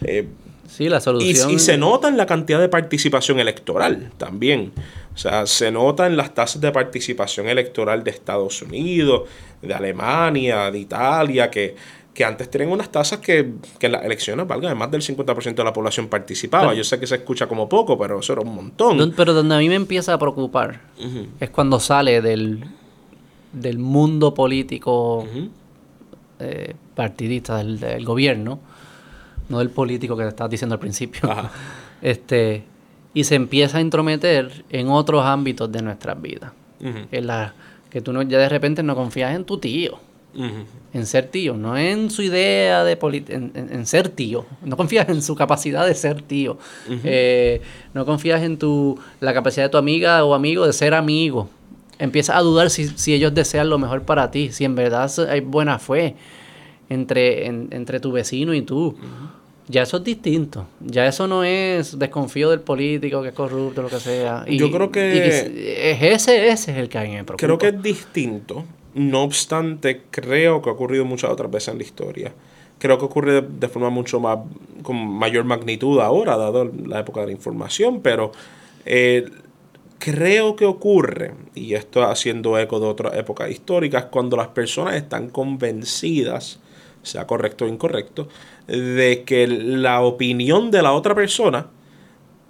Eh, 0.03 0.27
sí, 0.67 0.89
la 0.89 0.99
solución. 0.99 1.51
Y, 1.51 1.53
y, 1.55 1.59
se 1.59 1.77
nota 1.77 2.07
en 2.07 2.17
la 2.17 2.25
cantidad 2.25 2.59
de 2.59 2.69
participación 2.69 3.39
electoral 3.39 4.11
también. 4.17 4.71
O 4.75 5.17
O 5.17 5.19
sea, 5.19 5.47
se 5.47 5.71
nota 5.71 6.05
en 6.05 6.15
las 6.15 6.35
tasas 6.35 6.61
de 6.61 6.71
participación 6.71 7.47
electoral 7.47 8.03
de 8.03 8.11
Estados 8.11 8.61
Unidos, 8.61 9.27
de 9.63 9.73
Alemania, 9.73 10.69
de 10.69 10.77
Italia, 10.77 11.49
que, 11.49 11.75
que 12.17 12.25
antes 12.25 12.49
tenían 12.49 12.71
unas 12.71 12.91
tasas 12.91 13.19
que, 13.19 13.53
que 13.77 13.85
en 13.85 13.91
las 13.91 14.03
elecciones, 14.03 14.47
valga, 14.47 14.73
más 14.73 14.89
del 14.89 15.03
50% 15.03 15.53
de 15.53 15.63
la 15.63 15.71
población 15.71 16.07
participaba. 16.07 16.73
Yo 16.73 16.83
sé 16.83 16.99
que 16.99 17.05
se 17.05 17.13
escucha 17.13 17.45
como 17.45 17.69
poco, 17.69 17.95
pero 17.95 18.21
eso 18.21 18.33
era 18.33 18.41
un 18.41 18.55
montón. 18.55 19.13
Pero 19.15 19.35
donde 19.35 19.53
a 19.53 19.59
mí 19.59 19.69
me 19.69 19.75
empieza 19.75 20.15
a 20.15 20.17
preocupar 20.17 20.81
es 21.39 21.49
cuando 21.51 21.79
sale 21.79 22.19
del, 22.23 22.65
del 23.53 23.77
mundo 23.77 24.33
político 24.33 25.27
eh, 26.39 26.73
partidista, 26.95 27.57
del, 27.57 27.79
del, 27.79 28.03
gobierno, 28.03 28.61
no 29.49 29.59
del 29.59 29.69
político 29.69 30.17
que 30.17 30.23
te 30.23 30.29
estabas 30.29 30.49
diciendo 30.49 30.73
al 30.73 30.79
principio. 30.79 31.29
este 32.01 32.63
y 33.13 33.25
se 33.25 33.35
empieza 33.35 33.77
a 33.77 33.81
intrometer 33.81 34.65
en 34.71 34.89
otros 34.89 35.23
ámbitos 35.23 35.71
de 35.71 35.83
nuestras 35.83 36.19
vidas. 36.19 36.51
En 36.79 37.27
la 37.27 37.53
que 37.91 38.01
tú 38.01 38.11
no, 38.11 38.23
ya 38.23 38.39
de 38.39 38.49
repente 38.49 38.81
no 38.81 38.95
confías 38.95 39.35
en 39.35 39.45
tu 39.45 39.59
tío. 39.59 39.99
En 40.93 41.05
ser 41.05 41.27
tío, 41.27 41.55
no 41.55 41.77
en 41.77 42.09
su 42.09 42.21
idea 42.21 42.83
de 42.83 42.97
en, 43.29 43.51
en, 43.55 43.85
ser 43.85 44.09
tío. 44.09 44.45
No 44.63 44.77
confías 44.77 45.09
en 45.09 45.21
su 45.21 45.35
capacidad 45.35 45.85
de 45.85 45.95
ser 45.95 46.21
tío. 46.21 46.57
Eh, 47.03 47.61
no 47.93 48.05
confías 48.05 48.43
en 48.43 48.57
tu 48.57 48.99
la 49.19 49.33
capacidad 49.33 49.65
de 49.65 49.69
tu 49.69 49.77
amiga 49.77 50.23
o 50.23 50.33
amigo 50.33 50.65
de 50.65 50.73
ser 50.73 50.93
amigo. 50.93 51.49
Empiezas 51.99 52.35
a 52.35 52.41
dudar 52.41 52.69
si, 52.69 52.87
si 52.87 53.13
ellos 53.13 53.33
desean 53.33 53.69
lo 53.69 53.79
mejor 53.79 54.03
para 54.03 54.29
ti, 54.29 54.51
si 54.51 54.65
en 54.65 54.75
verdad 54.75 55.11
hay 55.29 55.39
buena 55.39 55.79
fe 55.79 56.15
entre, 56.89 57.47
entre 57.47 57.99
tu 57.99 58.11
vecino 58.11 58.53
y 58.53 58.61
tú 58.61 58.95
ya 59.69 59.81
eso 59.81 59.97
es 59.97 60.03
distinto. 60.03 60.67
Ya 60.79 61.05
eso 61.07 61.27
no 61.27 61.43
es 61.43 61.99
desconfío 61.99 62.49
del 62.49 62.61
político 62.61 63.21
que 63.21 63.29
es 63.29 63.33
corrupto, 63.33 63.81
lo 63.81 63.89
que 63.89 63.99
sea. 63.99 64.45
Yo 64.47 64.71
creo 64.71 64.91
que, 64.91 65.17
es 65.91 66.01
ese, 66.01 66.47
ese 66.47 66.71
es 66.71 66.77
el 66.77 66.87
que 66.87 66.97
hay 66.97 67.11
en 67.11 67.17
el 67.17 67.25
Creo 67.25 67.57
que 67.57 67.67
es 67.67 67.81
distinto. 67.81 68.63
No 68.97 69.21
obstante, 69.21 70.01
creo 70.09 70.63
que 70.63 70.71
ha 70.71 70.73
ocurrido 70.73 71.05
muchas 71.05 71.29
otras 71.29 71.51
veces 71.51 71.69
en 71.69 71.77
la 71.77 71.83
historia. 71.83 72.33
Creo 72.79 72.97
que 72.97 73.05
ocurre 73.05 73.41
de, 73.41 73.67
forma 73.67 73.91
mucho 73.91 74.19
más, 74.19 74.39
con 74.81 74.95
mayor 74.95 75.45
magnitud 75.45 75.99
ahora, 75.99 76.35
dado 76.35 76.65
la 76.65 77.01
época 77.01 77.21
de 77.21 77.27
la 77.27 77.31
información, 77.31 78.01
pero 78.01 78.31
eh, 78.85 79.29
creo 79.99 80.55
que 80.55 80.65
ocurre, 80.65 81.35
y 81.53 81.75
esto 81.75 82.01
haciendo 82.01 82.57
eco 82.57 82.79
de 82.79 82.87
otras 82.87 83.15
épocas 83.15 83.51
históricas, 83.51 84.05
cuando 84.05 84.35
las 84.35 84.47
personas 84.47 84.95
están 84.95 85.29
convencidas, 85.29 86.59
sea 87.03 87.27
correcto 87.27 87.65
o 87.65 87.67
incorrecto, 87.67 88.27
de 88.65 89.23
que 89.27 89.45
la 89.45 90.01
opinión 90.01 90.71
de 90.71 90.81
la 90.81 90.93
otra 90.93 91.13
persona 91.13 91.67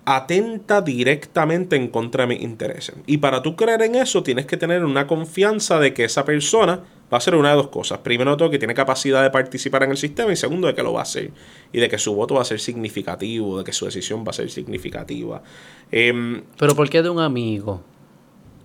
atenta 0.09 0.81
directamente 0.81 1.75
en 1.75 1.89
contra 1.89 2.25
de 2.25 2.35
mis 2.35 2.41
intereses. 2.41 2.95
Y 3.07 3.17
para 3.17 3.41
tú 3.41 3.57
creer 3.57 3.81
en 3.81 3.95
eso, 3.95 4.23
tienes 4.23 4.45
que 4.45 4.55
tener 4.55 4.85
una 4.85 5.05
confianza 5.05 5.81
de 5.81 5.93
que 5.93 6.05
esa 6.05 6.23
persona 6.23 6.75
va 6.77 7.11
a 7.11 7.17
hacer 7.17 7.35
una 7.35 7.49
de 7.49 7.57
dos 7.57 7.67
cosas. 7.67 7.99
Primero, 7.99 8.37
todo, 8.37 8.49
que 8.49 8.57
tiene 8.57 8.73
capacidad 8.73 9.21
de 9.21 9.31
participar 9.31 9.83
en 9.83 9.91
el 9.91 9.97
sistema. 9.97 10.31
Y 10.31 10.37
segundo, 10.37 10.67
de 10.67 10.73
que 10.73 10.81
lo 10.81 10.93
va 10.93 11.01
a 11.01 11.03
hacer. 11.03 11.31
Y 11.73 11.81
de 11.81 11.89
que 11.89 11.97
su 11.97 12.15
voto 12.15 12.35
va 12.35 12.43
a 12.43 12.45
ser 12.45 12.61
significativo, 12.61 13.57
de 13.57 13.65
que 13.65 13.73
su 13.73 13.83
decisión 13.83 14.23
va 14.25 14.29
a 14.29 14.33
ser 14.33 14.49
significativa. 14.49 15.43
Em, 15.91 16.41
Pero 16.57 16.73
¿por 16.73 16.89
qué 16.89 17.01
de 17.01 17.09
un 17.09 17.19
amigo? 17.19 17.83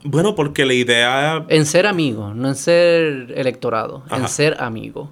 Bueno, 0.04 0.36
porque 0.36 0.64
la 0.64 0.74
idea... 0.74 1.44
En 1.48 1.66
ser 1.66 1.88
amigo, 1.88 2.34
no 2.34 2.46
en 2.46 2.54
ser 2.54 3.32
electorado, 3.34 4.04
en 4.12 4.28
ser 4.28 4.62
amigo. 4.62 5.10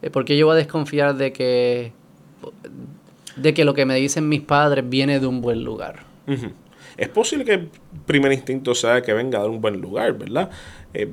Eh, 0.00 0.08
porque 0.08 0.38
yo 0.38 0.46
voy 0.46 0.54
a 0.54 0.56
desconfiar 0.56 1.16
de 1.16 1.34
que, 1.34 1.92
de 3.36 3.54
que 3.54 3.64
lo 3.64 3.74
que 3.74 3.84
me 3.84 3.94
dicen 3.96 4.28
mis 4.28 4.40
padres 4.40 4.88
viene 4.88 5.20
de 5.20 5.26
un 5.26 5.40
buen 5.40 5.62
lugar. 5.62 6.04
Es 6.96 7.08
posible 7.08 7.44
que 7.44 7.52
el 7.52 7.70
primer 8.06 8.32
instinto 8.32 8.74
sea 8.74 9.02
que 9.02 9.12
venga 9.12 9.40
de 9.42 9.48
un 9.48 9.60
buen 9.60 9.80
lugar, 9.80 10.16
¿verdad? 10.18 10.50
Eh, 10.94 11.08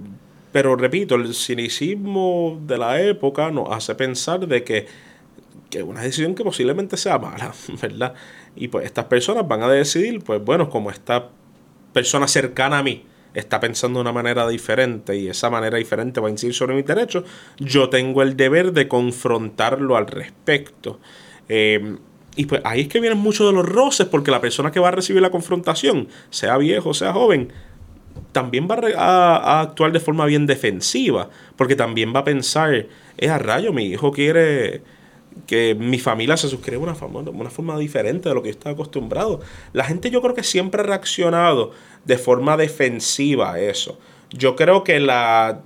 pero 0.52 0.76
repito, 0.76 1.16
el 1.16 1.34
cinicismo 1.34 2.62
de 2.66 2.78
la 2.78 3.02
época 3.02 3.52
nos 3.52 3.70
hace 3.72 3.96
pensar 3.96 4.48
de 4.48 4.64
que, 4.64 4.86
que 5.70 5.84
una 5.84 6.02
decisión 6.02 6.36
que 6.36 6.44
posiblemente 6.44 6.96
sea 6.96 7.18
mala, 7.18 7.54
¿verdad? 7.82 8.14
Y 8.56 8.70
pues 8.70 8.86
estas 8.86 9.06
personas 9.06 9.48
van 9.48 9.64
a 9.64 9.70
decidir, 9.70 10.24
pues 10.24 10.44
bueno, 10.44 10.70
como 10.70 10.90
esta 10.90 11.30
persona 11.92 12.28
cercana 12.28 12.80
a 12.80 12.84
mí 12.84 13.06
está 13.34 13.60
pensando 13.60 13.98
de 13.98 14.02
una 14.02 14.12
manera 14.12 14.48
diferente 14.48 15.16
y 15.18 15.28
esa 15.28 15.50
manera 15.50 15.78
diferente 15.78 16.22
va 16.22 16.28
a 16.28 16.32
incidir 16.32 16.54
sobre 16.54 16.76
mis 16.76 16.86
derechos, 16.86 17.24
yo 17.58 17.90
tengo 17.90 18.22
el 18.22 18.38
deber 18.38 18.74
de 18.74 18.88
confrontarlo 18.88 19.98
al 19.98 20.08
respecto. 20.08 21.00
Eh, 21.50 21.98
y 22.36 22.46
pues 22.46 22.62
ahí 22.64 22.82
es 22.82 22.88
que 22.88 23.00
vienen 23.00 23.20
muchos 23.20 23.48
de 23.48 23.54
los 23.54 23.66
roces, 23.66 24.08
porque 24.08 24.32
la 24.32 24.42
persona 24.42 24.72
que 24.72 24.80
va 24.80 24.88
a 24.88 24.92
recibir 24.92 25.22
la 25.22 25.30
confrontación, 25.30 26.08
sea 26.30 26.58
viejo, 26.58 26.94
sea 26.94 27.14
joven, 27.14 27.54
también 28.32 28.68
va 28.70 28.80
a, 28.98 29.62
actuar 29.62 29.92
de 29.92 30.00
forma 30.00 30.26
bien 30.26 30.46
defensiva, 30.46 31.30
porque 31.56 31.76
también 31.76 32.14
va 32.16 32.22
a 32.22 32.24
pensar, 32.24 32.74
es 32.74 32.88
eh, 33.18 33.30
a 33.30 33.38
rayo, 33.38 33.72
mi 33.74 33.86
hijo 33.86 34.12
quiere 34.12 34.82
que 35.48 35.76
mi 35.76 36.00
familia 36.00 36.38
se 36.38 36.48
suscriba 36.48 36.78
de 36.78 36.84
una 36.84 36.96
forma, 36.96 37.20
una 37.20 37.50
forma 37.50 37.78
diferente 37.78 38.30
de 38.30 38.36
lo 38.36 38.42
que 38.42 38.50
yo 38.50 38.54
estaba 38.54 38.74
acostumbrado. 38.74 39.40
La 39.72 39.84
gente 39.84 40.12
yo 40.12 40.22
creo 40.22 40.36
que 40.36 40.44
siempre 40.44 40.82
ha 40.82 40.84
reaccionado 40.84 41.72
de 42.06 42.18
forma 42.18 42.56
defensiva 42.56 43.54
a 43.54 43.60
eso. 43.60 44.00
Yo 44.30 44.56
creo 44.56 44.84
que 44.84 45.00
la 45.00 45.62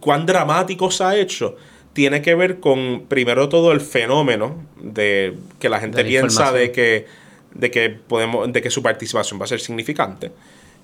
cuán 0.00 0.26
dramático 0.26 0.90
se 0.90 1.04
ha 1.04 1.16
hecho 1.16 1.56
tiene 1.92 2.22
que 2.22 2.34
ver 2.34 2.60
con 2.60 3.06
primero 3.08 3.48
todo 3.48 3.72
el 3.72 3.80
fenómeno 3.80 4.56
de 4.80 5.34
que 5.58 5.68
la 5.68 5.80
gente 5.80 6.04
piensa 6.04 6.52
de 6.52 6.72
que 6.72 7.06
de 7.54 7.70
que 7.70 7.90
podemos 7.90 8.52
de 8.52 8.62
que 8.62 8.70
su 8.70 8.82
participación 8.82 9.40
va 9.40 9.44
a 9.44 9.48
ser 9.48 9.60
significante 9.60 10.30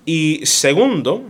y 0.05 0.41
segundo 0.45 1.23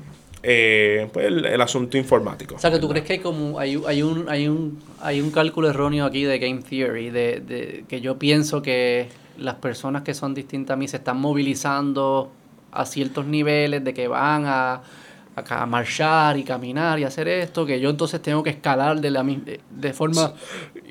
eh, 0.44 1.10
pues 1.12 1.26
el, 1.26 1.62
asunto 1.62 1.98
informático. 1.98 2.56
O 2.56 2.60
sea, 2.60 2.72
que 2.72 2.80
tú 2.80 2.88
crees 2.88 3.06
que 3.06 3.14
hay 3.14 3.20
como 3.20 3.60
hay, 3.60 3.82
hay, 3.86 4.02
un, 4.04 4.30
hay, 4.30 4.48
un, 4.48 4.80
hay 5.02 5.20
un 5.20 5.32
cálculo 5.32 5.70
erróneo 5.70 6.06
aquí 6.06 6.24
de 6.24 6.40
game 6.40 6.62
theory, 6.62 7.10
de, 7.10 7.42
de, 7.42 7.86
que 7.90 8.02
yo 8.02 8.18
pienso 8.18 8.62
que 8.62 9.10
las 9.38 9.56
personas 9.56 10.04
que 10.04 10.14
son 10.14 10.34
distintas 10.34 10.76
a 10.76 10.78
mí 10.78 10.88
se 10.88 10.98
están 10.98 11.20
movilizando 11.20 12.32
a 12.72 12.86
ciertos 12.86 13.26
niveles, 13.26 13.84
de 13.84 13.94
que 13.94 14.08
van 14.08 14.46
a, 14.46 14.84
a, 15.38 15.66
marchar 15.66 16.38
y 16.38 16.44
caminar 16.44 17.00
y 17.00 17.04
hacer 17.04 17.28
esto, 17.28 17.66
que 17.66 17.80
yo 17.80 17.90
entonces 17.90 18.22
tengo 18.22 18.44
que 18.44 18.50
escalar 18.50 19.00
de, 19.00 19.12
la, 19.12 19.24
de, 19.24 19.60
de 19.70 19.94
forma 19.94 20.34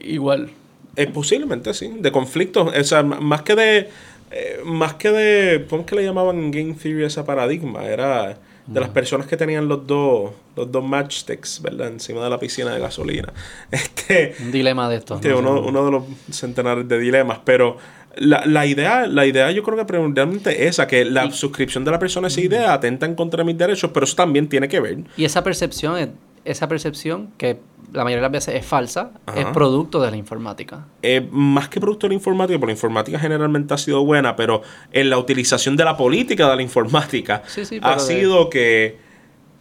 igual. 0.03 0.51
Es 0.95 1.09
posiblemente, 1.09 1.75
sí, 1.75 1.93
de 1.99 2.13
conflictos, 2.13 2.73
o 2.75 2.85
sea, 2.85 3.03
más 3.03 3.43
que 3.43 3.55
de... 3.55 3.89
Eh, 4.33 4.61
más 4.65 4.95
que 4.95 5.11
de, 5.11 5.67
¿cómo 5.71 5.83
es 5.83 5.87
que 5.87 5.95
le 5.95 6.05
llamaban 6.05 6.51
Game 6.51 6.75
Theory 6.75 7.05
ese 7.05 7.23
paradigma? 7.23 7.85
Era 7.85 8.37
de 8.67 8.81
las 8.81 8.89
personas 8.91 9.27
que 9.27 9.37
tenían 9.37 9.69
los 9.69 9.87
dos, 9.87 10.33
los 10.57 10.71
dos 10.71 10.85
matchsticks, 10.85 11.63
¿verdad? 11.63 11.89
Encima 11.89 12.23
de 12.25 12.31
la 12.31 12.39
piscina 12.39 12.73
de 12.73 12.81
gasolina. 12.81 13.33
Este, 13.71 14.35
Un 14.41 14.53
dilema 14.53 14.89
de 14.89 14.97
estos. 14.97 15.25
uno, 15.25 15.61
uno, 15.61 15.85
de 15.85 15.91
los 15.91 16.05
centenares 16.31 16.87
de 16.89 16.99
dilemas, 16.99 17.41
pero 17.45 17.77
la, 18.17 18.45
la, 18.47 18.67
idea, 18.67 19.07
la 19.07 19.27
idea 19.27 19.51
yo 19.51 19.63
creo 19.63 19.77
que 19.77 19.85
primordialmente 19.85 20.65
es 20.65 20.71
esa, 20.71 20.87
que 20.87 21.05
la 21.05 21.31
suscripción 21.31 21.85
de 21.85 21.91
la 21.91 21.99
persona 21.99 22.27
a 22.27 22.29
esa 22.29 22.41
idea 22.41 22.73
atenta 22.73 23.07
en 23.07 23.15
contra 23.15 23.39
de 23.39 23.45
mis 23.45 23.59
derechos, 23.59 23.91
pero 23.93 24.05
eso 24.05 24.17
también 24.17 24.49
tiene 24.49 24.69
que 24.69 24.81
ver. 24.81 24.99
Y 25.17 25.25
esa 25.25 25.43
percepción, 25.45 26.13
esa 26.47 26.69
percepción 26.69 27.31
que 27.39 27.59
la 27.93 28.05
mayoría 28.05 28.17
de 28.17 28.23
las 28.23 28.33
veces 28.33 28.55
es 28.55 28.67
falsa, 28.67 29.11
es 29.35 29.47
producto 29.47 30.01
de 30.01 30.11
la 30.11 30.17
informática. 30.17 30.87
Eh, 31.03 31.27
más 31.31 31.69
que 31.69 31.81
producto 31.81 32.07
de 32.07 32.11
la 32.11 32.15
informática, 32.15 32.59
porque 32.59 32.73
la 32.73 32.77
informática 32.77 33.19
generalmente 33.19 33.75
ha 33.75 33.79
sido 33.79 34.05
buena, 34.05 34.37
pero 34.37 34.63
en 34.93 35.11
la 35.11 35.19
utilización 35.19 35.77
de 35.77 35.85
la 35.85 35.97
política 35.97 36.49
de 36.51 36.57
la 36.57 36.63
informática 36.63 37.43
ha 37.83 37.99
sido 37.99 38.51
que, 38.51 38.99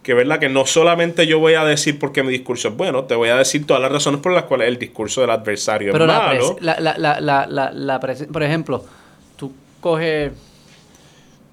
que, 0.02 0.14
¿verdad? 0.14 0.38
que 0.38 0.48
no 0.48 0.66
solamente 0.66 1.26
yo 1.26 1.38
voy 1.38 1.54
a 1.54 1.64
decir 1.64 1.98
porque 1.98 2.22
mi 2.22 2.30
discurso 2.30 2.68
es 2.68 2.76
bueno, 2.76 3.04
te 3.04 3.14
voy 3.14 3.28
a 3.28 3.36
decir 3.36 3.66
todas 3.66 3.82
las 3.82 3.92
razones 3.92 4.20
por 4.20 4.32
las 4.32 4.44
cuales 4.44 4.68
el 4.68 4.78
discurso 4.78 5.20
del 5.20 5.30
adversario 5.30 5.92
es 5.92 6.06
malo. 6.06 6.56
La, 6.60 6.80
la, 6.80 7.20
la, 7.20 7.46
la 7.72 8.00
por 8.00 8.42
ejemplo, 8.42 8.84
tú 9.36 9.52
coges 9.80 10.32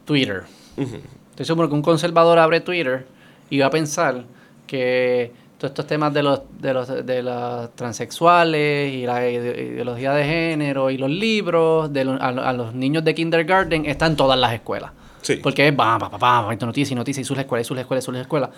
Twitter. 0.05 0.43
Estoy 0.75 1.45
seguro 1.45 1.69
que 1.69 1.75
un 1.75 1.81
conservador 1.81 2.39
abre 2.39 2.61
Twitter 2.61 3.05
y 3.49 3.59
va 3.59 3.67
a 3.67 3.69
pensar 3.69 4.23
que 4.67 5.31
todos 5.63 5.71
estos 5.71 5.87
temas 5.87 6.13
de 6.13 6.23
los, 6.23 6.41
de 6.59 6.73
los, 6.73 7.05
de 7.05 7.23
los 7.23 7.73
transexuales 7.75 8.91
y 8.91 9.05
la 9.05 9.29
ideología 9.29 10.11
de 10.11 10.25
género 10.25 10.89
y 10.89 10.97
los 10.97 11.09
libros 11.09 11.93
de 11.93 12.01
a, 12.01 12.53
los 12.53 12.73
niños 12.73 13.03
de 13.05 13.15
kindergarten 13.15 13.85
están 13.85 14.11
en 14.11 14.17
todas 14.17 14.37
las 14.37 14.53
escuelas. 14.53 14.91
Sí. 15.21 15.37
Porque 15.37 15.69
es, 15.69 15.73
va, 15.73 15.97
va, 15.97 16.09
va, 16.09 16.41
va, 16.41 16.55
noticias 16.55 16.91
y 16.91 16.95
noticias 16.95 17.25
y 17.25 17.27
sus 17.27 17.37
escuelas, 17.37 17.65
y 17.65 17.67
sus 17.69 17.77
escuelas, 17.77 18.03
sus 18.03 18.17
escuelas, 18.17 18.49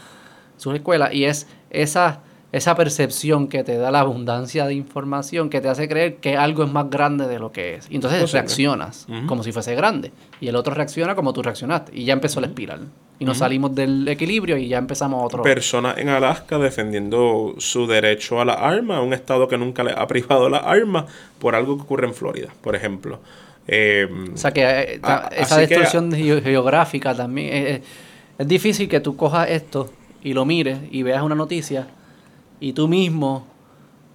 sus 0.58 0.74
escuelas. 0.74 1.14
Y 1.14 1.26
es 1.26 1.48
esa, 1.70 2.22
esa 2.52 2.76
percepción 2.76 3.50
que 3.50 3.64
te 3.64 3.78
da 3.78 3.92
la 3.92 4.00
abundancia 4.00 4.66
de 4.66 4.74
información 4.74 5.52
que 5.52 5.62
te 5.62 5.70
hace 5.70 5.88
creer 5.88 6.16
que 6.16 6.38
algo 6.38 6.64
es 6.64 6.72
más 6.72 6.90
grande 6.90 7.28
de 7.28 7.38
lo 7.38 7.52
que 7.52 7.76
es. 7.76 7.88
Y 7.92 7.96
entonces 7.96 8.32
reaccionas 8.32 9.06
como 9.28 9.44
si 9.44 9.52
fuese 9.52 9.76
grande. 9.76 10.12
Y 10.42 10.48
el 10.48 10.56
otro 10.56 10.74
reacciona 10.74 11.14
como 11.14 11.34
tú 11.34 11.44
reaccionaste. 11.44 11.92
Y 11.96 12.06
ya 12.06 12.14
empezó 12.14 12.42
la 12.42 12.48
espiral 12.48 12.88
y 13.18 13.26
nos 13.26 13.38
salimos 13.38 13.74
del 13.74 14.08
equilibrio 14.08 14.58
y 14.58 14.68
ya 14.68 14.78
empezamos 14.78 15.24
otro. 15.24 15.44
Personas 15.44 15.98
en 15.98 16.10
Alaska 16.10 16.58
defendiendo 16.58 17.56
su 17.58 17.88
derecho 17.88 18.42
a 18.42 18.46
la 18.46 18.54
arma, 18.54 19.02
un 19.02 19.14
estado 19.14 19.48
que 19.48 19.58
nunca 19.58 19.84
le 19.84 19.92
ha 19.92 20.06
privado 20.08 20.50
la 20.50 20.58
arma 20.58 21.06
por 21.40 21.56
algo 21.56 21.78
que 21.78 21.84
ocurre 21.84 22.08
en 22.08 22.14
Florida, 22.14 22.50
por 22.62 22.76
ejemplo. 22.76 23.20
Eh, 23.68 24.08
o 24.34 24.38
sea 24.38 24.52
que 24.52 24.64
eh, 24.64 25.02
esa 25.32 25.58
destrucción 25.58 26.12
geográfica 26.12 27.16
también. 27.16 27.82
es 28.38 28.48
difícil 28.48 28.90
que 28.90 29.00
tú 29.00 29.16
cojas 29.16 29.50
esto 29.50 29.92
y 30.22 30.34
lo 30.34 30.46
mires 30.46 30.80
y 30.92 31.04
veas 31.04 31.24
una 31.24 31.36
noticia 31.36 31.88
y 32.60 32.74
tú 32.74 32.88
mismo, 32.88 33.48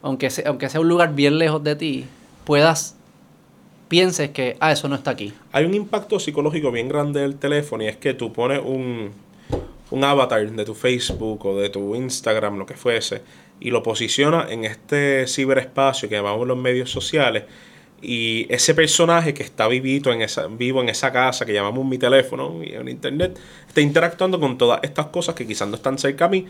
aunque 0.02 0.30
sea, 0.30 0.48
aunque 0.48 0.68
sea 0.68 0.80
un 0.80 0.88
lugar 0.88 1.14
bien 1.14 1.38
lejos 1.38 1.62
de 1.62 1.76
ti, 1.76 2.06
puedas 2.44 2.96
pienses 3.90 4.30
que, 4.30 4.56
ah, 4.60 4.70
eso 4.70 4.88
no 4.88 4.94
está 4.94 5.10
aquí. 5.10 5.34
Hay 5.50 5.64
un 5.64 5.74
impacto 5.74 6.20
psicológico 6.20 6.70
bien 6.70 6.88
grande 6.88 7.20
del 7.20 7.34
teléfono 7.34 7.82
y 7.82 7.88
es 7.88 7.96
que 7.96 8.14
tú 8.14 8.32
pones 8.32 8.60
un, 8.64 9.10
un 9.90 10.04
avatar 10.04 10.48
de 10.48 10.64
tu 10.64 10.74
Facebook 10.74 11.44
o 11.44 11.60
de 11.60 11.70
tu 11.70 11.96
Instagram, 11.96 12.56
lo 12.56 12.66
que 12.66 12.74
fuese, 12.74 13.20
y 13.58 13.70
lo 13.70 13.82
posicionas 13.82 14.52
en 14.52 14.64
este 14.64 15.26
ciberespacio 15.26 16.08
que 16.08 16.14
llamamos 16.14 16.46
los 16.46 16.56
medios 16.56 16.88
sociales 16.88 17.44
y 18.00 18.46
ese 18.48 18.74
personaje 18.74 19.34
que 19.34 19.42
está 19.42 19.66
vivito 19.66 20.12
en 20.12 20.22
esa, 20.22 20.46
vivo 20.46 20.80
en 20.80 20.88
esa 20.88 21.12
casa 21.12 21.44
que 21.44 21.52
llamamos 21.52 21.84
mi 21.84 21.98
teléfono 21.98 22.62
y 22.62 22.72
en 22.72 22.88
internet, 22.88 23.38
está 23.66 23.80
interactuando 23.80 24.38
con 24.38 24.56
todas 24.56 24.78
estas 24.84 25.06
cosas 25.06 25.34
que 25.34 25.48
quizás 25.48 25.68
no 25.68 25.74
están 25.74 25.98
cerca 25.98 26.26
a 26.26 26.28
mí, 26.28 26.46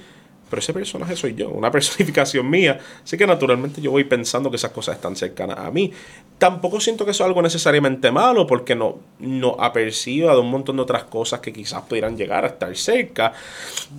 pero 0.50 0.60
ese 0.60 0.74
personaje 0.74 1.16
soy 1.16 1.34
yo, 1.34 1.48
una 1.48 1.70
personificación 1.72 2.50
mía. 2.50 2.78
Así 3.02 3.16
que 3.16 3.26
naturalmente 3.26 3.80
yo 3.80 3.92
voy 3.92 4.04
pensando 4.04 4.50
que 4.50 4.56
esas 4.56 4.72
cosas 4.72 4.96
están 4.96 5.16
cercanas 5.16 5.58
a 5.58 5.70
mí. 5.70 5.92
Tampoco 6.38 6.80
siento 6.80 7.04
que 7.04 7.12
eso 7.12 7.22
es 7.24 7.28
algo 7.28 7.40
necesariamente 7.40 8.10
malo, 8.10 8.46
porque 8.46 8.74
no, 8.74 8.98
no 9.20 9.56
aperciba 9.58 10.34
de 10.34 10.40
un 10.40 10.50
montón 10.50 10.76
de 10.76 10.82
otras 10.82 11.04
cosas 11.04 11.40
que 11.40 11.52
quizás 11.52 11.82
pudieran 11.82 12.16
llegar 12.16 12.44
a 12.44 12.48
estar 12.48 12.76
cerca. 12.76 13.32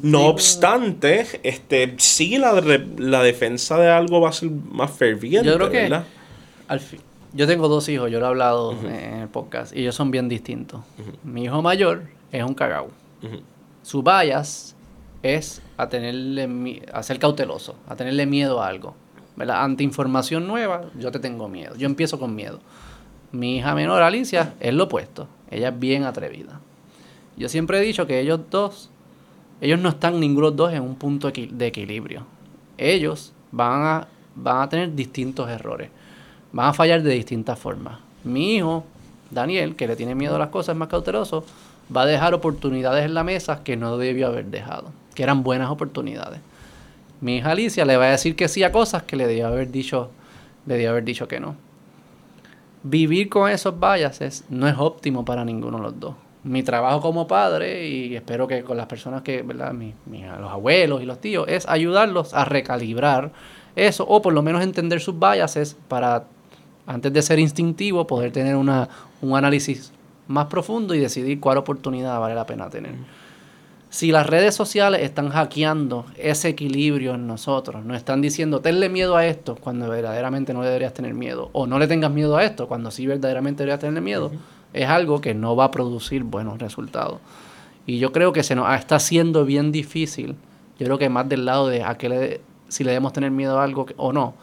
No 0.03 0.27
obstante, 0.27 1.25
este, 1.41 1.95
sí 1.97 2.37
la, 2.37 2.61
la 2.97 3.23
defensa 3.23 3.79
de 3.79 3.89
algo 3.89 4.21
va 4.21 4.29
a 4.29 4.33
ser 4.33 4.49
más 4.49 4.91
ferviente. 4.91 5.47
Yo 5.47 5.55
creo 5.55 5.69
que 5.69 6.01
al 6.67 6.79
fin. 6.79 6.99
Yo 7.33 7.47
tengo 7.47 7.69
dos 7.69 7.87
hijos, 7.87 8.11
yo 8.11 8.19
lo 8.19 8.25
he 8.25 8.29
hablado 8.29 8.71
en 8.73 9.21
el 9.21 9.27
podcast, 9.29 9.75
y 9.75 9.81
ellos 9.81 9.95
son 9.95 10.11
bien 10.11 10.27
distintos. 10.27 10.81
Mi 11.23 11.45
hijo 11.45 11.61
mayor 11.61 12.03
es 12.31 12.43
un 12.43 12.53
cagao. 12.53 12.89
Su 13.83 14.03
bias 14.03 14.75
es 15.23 15.61
a 15.77 15.89
tenerle 15.89 16.83
a 16.93 17.03
ser 17.03 17.19
cauteloso, 17.19 17.75
a 17.87 17.95
tenerle 17.95 18.25
miedo 18.25 18.61
a 18.61 18.67
algo. 18.67 18.95
Ante 19.37 19.83
información 19.83 20.47
nueva, 20.47 20.85
yo 20.99 21.11
te 21.11 21.19
tengo 21.19 21.47
miedo. 21.47 21.75
Yo 21.75 21.87
empiezo 21.87 22.19
con 22.19 22.35
miedo. 22.35 22.59
Mi 23.31 23.57
hija 23.57 23.73
menor, 23.73 24.01
Alicia, 24.01 24.53
es 24.59 24.73
lo 24.73 24.85
opuesto. 24.85 25.27
Ella 25.49 25.69
es 25.69 25.79
bien 25.79 26.03
atrevida. 26.03 26.59
Yo 27.37 27.49
siempre 27.49 27.79
he 27.79 27.81
dicho 27.81 28.05
que 28.05 28.19
ellos 28.19 28.41
dos, 28.49 28.89
ellos 29.61 29.79
no 29.79 29.89
están 29.89 30.19
ninguno 30.19 30.51
dos 30.51 30.73
en 30.73 30.83
un 30.83 30.95
punto 30.95 31.31
de 31.31 31.67
equilibrio. 31.67 32.25
Ellos 32.77 33.33
van 33.51 33.83
a, 33.83 34.07
van 34.35 34.61
a 34.61 34.69
tener 34.69 34.93
distintos 34.93 35.49
errores. 35.49 35.89
Van 36.51 36.67
a 36.67 36.73
fallar 36.73 37.01
de 37.01 37.13
distintas 37.13 37.57
formas. 37.57 37.99
Mi 38.23 38.55
hijo, 38.55 38.83
Daniel, 39.31 39.75
que 39.75 39.87
le 39.87 39.95
tiene 39.95 40.13
miedo 40.13 40.35
a 40.35 40.39
las 40.39 40.49
cosas, 40.49 40.75
más 40.75 40.89
cauteloso, 40.89 41.45
va 41.95 42.01
a 42.01 42.05
dejar 42.05 42.33
oportunidades 42.33 43.05
en 43.05 43.13
la 43.13 43.23
mesa 43.23 43.63
que 43.63 43.77
no 43.77 43.97
debió 43.97 44.27
haber 44.27 44.45
dejado 44.45 45.00
que 45.15 45.23
eran 45.23 45.43
buenas 45.43 45.69
oportunidades. 45.69 46.39
Mi 47.21 47.37
hija 47.37 47.51
Alicia 47.51 47.85
le 47.85 47.97
va 47.97 48.05
a 48.05 48.11
decir 48.11 48.35
que 48.35 48.47
sí 48.47 48.63
a 48.63 48.71
cosas 48.71 49.03
que 49.03 49.15
le 49.15 49.27
debió 49.27 49.47
haber 49.47 49.71
dicho, 49.71 50.09
le 50.65 50.87
haber 50.87 51.03
dicho 51.03 51.27
que 51.27 51.39
no. 51.39 51.55
Vivir 52.83 53.29
con 53.29 53.49
esos 53.49 53.79
biases 53.79 54.43
no 54.49 54.67
es 54.67 54.75
óptimo 54.77 55.23
para 55.23 55.45
ninguno 55.45 55.77
de 55.77 55.83
los 55.83 55.99
dos. 55.99 56.15
Mi 56.43 56.63
trabajo 56.63 56.99
como 56.99 57.27
padre, 57.27 57.87
y 57.87 58.15
espero 58.15 58.47
que 58.47 58.63
con 58.63 58.75
las 58.75 58.87
personas 58.87 59.21
que, 59.21 59.43
¿verdad? 59.43 59.71
Mi, 59.73 59.93
los 60.39 60.49
abuelos 60.49 61.03
y 61.03 61.05
los 61.05 61.21
tíos, 61.21 61.45
es 61.47 61.67
ayudarlos 61.67 62.33
a 62.33 62.45
recalibrar 62.45 63.31
eso, 63.75 64.05
o 64.07 64.23
por 64.23 64.33
lo 64.33 64.41
menos 64.41 64.63
entender 64.63 64.99
sus 64.99 65.17
biases 65.19 65.77
para, 65.87 66.25
antes 66.87 67.13
de 67.13 67.21
ser 67.21 67.37
instintivo, 67.37 68.07
poder 68.07 68.31
tener 68.31 68.55
una, 68.55 68.89
un 69.21 69.37
análisis 69.37 69.93
más 70.27 70.47
profundo 70.47 70.95
y 70.95 70.99
decidir 70.99 71.39
cuál 71.39 71.59
oportunidad 71.59 72.19
vale 72.19 72.33
la 72.33 72.47
pena 72.47 72.69
tener. 72.69 72.95
Si 73.91 74.09
las 74.13 74.25
redes 74.25 74.55
sociales 74.55 75.01
están 75.01 75.31
hackeando 75.31 76.05
ese 76.17 76.47
equilibrio 76.47 77.15
en 77.15 77.27
nosotros, 77.27 77.83
nos 77.83 77.97
están 77.97 78.21
diciendo, 78.21 78.61
tenle 78.61 78.87
miedo 78.87 79.17
a 79.17 79.25
esto 79.25 79.57
cuando 79.59 79.89
verdaderamente 79.89 80.53
no 80.53 80.61
deberías 80.61 80.93
tener 80.93 81.13
miedo, 81.13 81.49
o 81.51 81.67
no 81.67 81.77
le 81.77 81.87
tengas 81.87 82.09
miedo 82.09 82.37
a 82.37 82.45
esto 82.45 82.69
cuando 82.69 82.89
sí 82.89 83.05
verdaderamente 83.05 83.63
deberías 83.63 83.81
tener 83.81 84.01
miedo, 84.01 84.31
es 84.71 84.87
algo 84.87 85.19
que 85.19 85.33
no 85.33 85.57
va 85.57 85.65
a 85.65 85.71
producir 85.71 86.23
buenos 86.23 86.57
resultados. 86.59 87.19
Y 87.85 87.99
yo 87.99 88.13
creo 88.13 88.31
que 88.31 88.43
se 88.43 88.55
nos 88.55 88.73
está 88.73 88.95
haciendo 88.95 89.43
bien 89.43 89.73
difícil, 89.73 90.37
yo 90.79 90.85
creo 90.85 90.97
que 90.97 91.09
más 91.09 91.27
del 91.27 91.43
lado 91.43 91.67
de 91.67 91.83
a 91.83 91.97
qué 91.97 92.07
le, 92.07 92.41
si 92.69 92.85
le 92.85 92.91
debemos 92.91 93.11
tener 93.11 93.31
miedo 93.31 93.59
a 93.59 93.65
algo 93.65 93.87
o 93.97 94.13
no, 94.13 94.35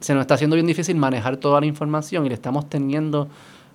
se 0.00 0.12
nos 0.12 0.20
está 0.20 0.34
haciendo 0.34 0.56
bien 0.56 0.66
difícil 0.66 0.94
manejar 0.96 1.38
toda 1.38 1.58
la 1.60 1.66
información 1.66 2.26
y 2.26 2.28
le 2.28 2.34
estamos 2.34 2.68
teniendo 2.68 3.28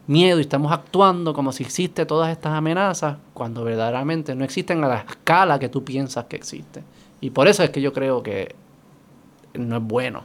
miedo 0.08 0.40
y 0.40 0.42
estamos 0.42 0.72
actuando 0.72 1.34
como 1.34 1.52
si 1.52 1.64
existen 1.64 2.06
todas 2.08 2.32
estas 2.32 2.54
amenazas 2.54 3.18
cuando 3.34 3.64
verdaderamente 3.64 4.36
no 4.36 4.44
existen 4.44 4.84
a 4.84 4.88
la 4.88 4.98
escala 4.98 5.60
que 5.60 5.70
tú 5.70 5.84
piensas 5.84 6.26
que 6.26 6.36
existe. 6.36 6.84
Y 7.22 7.30
por 7.30 7.48
eso 7.48 7.64
es 7.64 7.70
que 7.70 7.82
yo 7.82 7.94
creo 7.94 8.22
que 8.22 8.54
no 9.54 9.78
es 9.78 9.84
bueno. 9.84 10.24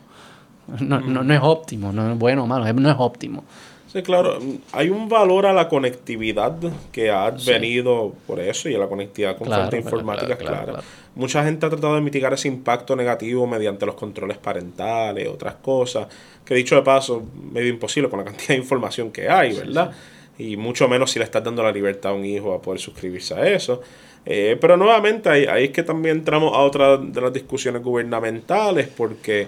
No, 0.81 1.01
no, 1.01 1.33
es 1.33 1.41
óptimo, 1.43 1.93
no 1.93 2.13
es 2.13 2.19
bueno 2.19 2.45
o 2.45 2.47
malo, 2.47 2.71
no 2.75 2.91
es 2.91 2.97
óptimo. 2.99 3.45
Sí, 3.91 4.03
claro, 4.03 4.39
hay 4.73 4.91
un 4.91 5.09
valor 5.09 5.47
a 5.47 5.55
la 5.55 5.67
conectividad 5.67 6.55
que 6.93 7.11
ha 7.11 7.31
venido 7.31 8.13
por 8.27 8.39
eso 8.39 8.69
y 8.69 8.75
a 8.75 8.79
la 8.79 8.87
conectividad 8.87 9.39
con 9.39 9.49
fuentes 9.49 9.83
informáticas, 9.83 10.37
claro, 10.37 10.79
Mucha 11.15 11.43
gente 11.43 11.65
ha 11.65 11.71
tratado 11.71 11.95
de 11.95 12.03
mitigar 12.03 12.33
ese 12.35 12.49
impacto 12.49 12.95
negativo 12.95 13.47
mediante 13.47 13.87
los 13.87 13.95
controles 13.95 14.37
parentales, 14.37 15.27
otras 15.27 15.55
cosas, 15.55 16.07
que 16.49 16.55
dicho 16.55 16.77
de 16.77 16.83
paso, 16.83 17.23
medio 17.53 17.69
imposible 17.69 18.09
con 18.09 18.21
la 18.21 18.25
cantidad 18.25 18.49
de 18.49 18.57
información 18.57 19.13
que 19.13 19.29
hay, 19.29 19.53
¿verdad? 19.53 19.93
Y 20.39 20.57
mucho 20.57 20.89
menos 20.89 21.11
si 21.11 21.19
le 21.19 21.27
estás 21.27 21.45
dando 21.45 21.63
la 21.63 21.71
libertad 21.71 22.13
a 22.13 22.15
un 22.15 22.25
hijo 22.25 22.55
a 22.55 22.63
poder 22.63 22.81
suscribirse 22.81 23.35
a 23.35 23.47
eso. 23.47 23.83
Eh, 24.25 24.57
pero 24.59 24.79
nuevamente 24.79 25.29
ahí, 25.29 25.45
ahí 25.45 25.65
es 25.65 25.71
que 25.73 25.83
también 25.83 26.17
entramos 26.17 26.57
a 26.57 26.61
otra 26.61 26.97
de 26.97 27.21
las 27.21 27.35
discusiones 27.35 27.83
gubernamentales, 27.83 28.89
porque 28.89 29.47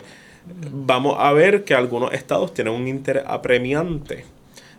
vamos 0.70 1.16
a 1.18 1.32
ver 1.32 1.64
que 1.64 1.72
algunos 1.72 2.12
estados 2.12 2.52
tienen 2.52 2.74
un 2.74 2.86
interés 2.86 3.22
apremiante 3.26 4.26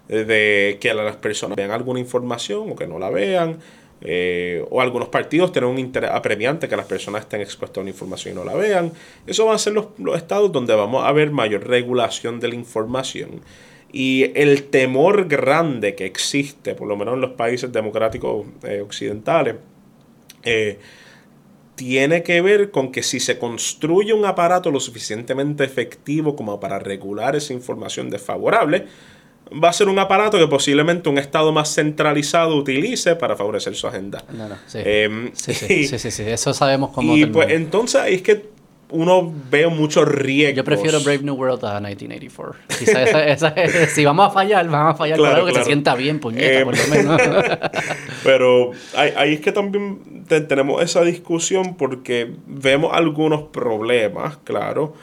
de 0.07 0.77
que 0.79 0.93
las 0.93 1.15
personas 1.15 1.55
vean 1.55 1.71
alguna 1.71 1.99
información 1.99 2.69
o 2.69 2.75
que 2.75 2.85
no 2.85 2.99
la 2.99 3.09
vean. 3.09 3.57
Eh, 4.03 4.65
o 4.71 4.81
algunos 4.81 5.09
partidos 5.09 5.51
tienen 5.51 5.69
un 5.69 5.77
interés 5.77 6.09
apremiante 6.09 6.67
que 6.67 6.75
las 6.75 6.87
personas 6.87 7.21
estén 7.21 7.41
expuestas 7.41 7.77
a 7.77 7.81
una 7.81 7.91
información 7.91 8.33
y 8.33 8.37
no 8.37 8.43
la 8.43 8.55
vean. 8.55 8.91
Eso 9.27 9.45
van 9.45 9.55
a 9.55 9.59
ser 9.59 9.73
los, 9.73 9.87
estados 10.15 10.51
donde 10.51 10.73
vamos 10.73 11.05
a 11.05 11.11
ver 11.11 11.31
mayor 11.31 11.67
regulación 11.67 12.39
de 12.39 12.47
la 12.47 12.55
información. 12.55 13.41
Y 13.93 14.31
el 14.35 14.63
temor 14.63 15.27
grande 15.27 15.95
que 15.95 16.05
existe, 16.05 16.73
por 16.75 16.87
lo 16.87 16.97
menos 16.97 17.15
en 17.15 17.21
los 17.21 17.31
países 17.31 17.71
democráticos 17.71 18.45
eh, 18.63 18.81
occidentales, 18.81 19.55
eh, 20.43 20.79
tiene 21.75 22.23
que 22.23 22.41
ver 22.41 22.71
con 22.71 22.91
que 22.91 23.03
si 23.03 23.19
se 23.19 23.37
construye 23.37 24.13
un 24.13 24.25
aparato 24.25 24.71
lo 24.71 24.79
suficientemente 24.79 25.63
efectivo 25.63 26.35
como 26.35 26.59
para 26.59 26.79
regular 26.79 27.35
esa 27.35 27.53
información 27.53 28.09
desfavorable, 28.09 28.87
va 29.51 29.69
a 29.69 29.73
ser 29.73 29.89
un 29.89 29.99
aparato 29.99 30.37
que 30.37 30.47
posiblemente 30.47 31.09
un 31.09 31.17
Estado 31.17 31.51
más 31.51 31.73
centralizado 31.73 32.55
utilice 32.55 33.15
para 33.15 33.35
favorecer 33.35 33.75
su 33.75 33.87
agenda. 33.87 34.23
No, 34.31 34.47
no, 34.47 34.55
sí. 34.67 34.79
Em, 34.83 35.31
sí, 35.33 35.53
sí, 35.53 35.87
sí, 35.99 36.11
sí, 36.11 36.23
eso 36.23 36.53
sabemos 36.53 36.91
cómo. 36.91 37.15
Y 37.15 37.25
pues 37.25 37.49
entonces 37.51 38.01
es 38.07 38.21
que 38.21 38.51
uno 38.91 39.33
ve 39.49 39.67
muchos 39.67 40.07
riesgos. 40.07 40.57
Yo 40.57 40.63
prefiero 40.63 40.99
Brave 41.01 41.23
New 41.23 41.35
World 41.35 41.65
a 41.65 41.79
1984. 41.79 43.87
si 43.93 44.05
vamos 44.05 44.27
a 44.27 44.31
fallar, 44.31 44.67
vamos 44.67 44.95
a 44.95 44.97
fallar 44.97 45.17
con 45.17 45.27
algo 45.27 45.47
que 45.47 45.53
se 45.53 45.63
sienta 45.63 45.95
bien, 45.95 46.19
puñeta, 46.19 46.65
por 46.65 46.77
lo 46.77 46.87
menos. 46.87 47.21
Pero 48.23 48.71
ahí, 48.95 49.33
es 49.33 49.39
que 49.39 49.51
también 49.51 50.25
tenemos 50.27 50.83
esa 50.83 51.01
discusión 51.01 51.75
porque 51.75 52.31
vemos 52.45 52.91
algunos 52.93 53.43
problemas, 53.43 54.37
claro. 54.43 54.93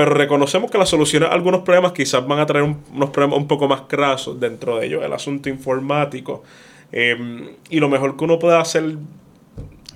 Pero 0.00 0.14
reconocemos 0.14 0.70
que 0.70 0.78
las 0.78 0.88
soluciones 0.88 1.28
a 1.28 1.32
algunos 1.34 1.60
problemas 1.60 1.92
quizás 1.92 2.26
van 2.26 2.38
a 2.38 2.46
traer 2.46 2.64
unos 2.64 3.10
problemas 3.10 3.36
un 3.36 3.46
poco 3.46 3.68
más 3.68 3.82
crasos 3.82 4.40
dentro 4.40 4.78
de 4.78 4.86
ellos, 4.86 5.04
el 5.04 5.12
asunto 5.12 5.50
informático. 5.50 6.42
Em, 6.90 7.50
y 7.68 7.80
lo 7.80 7.90
mejor 7.90 8.16
que 8.16 8.24
uno 8.24 8.38
puede 8.38 8.56
hacer 8.56 8.96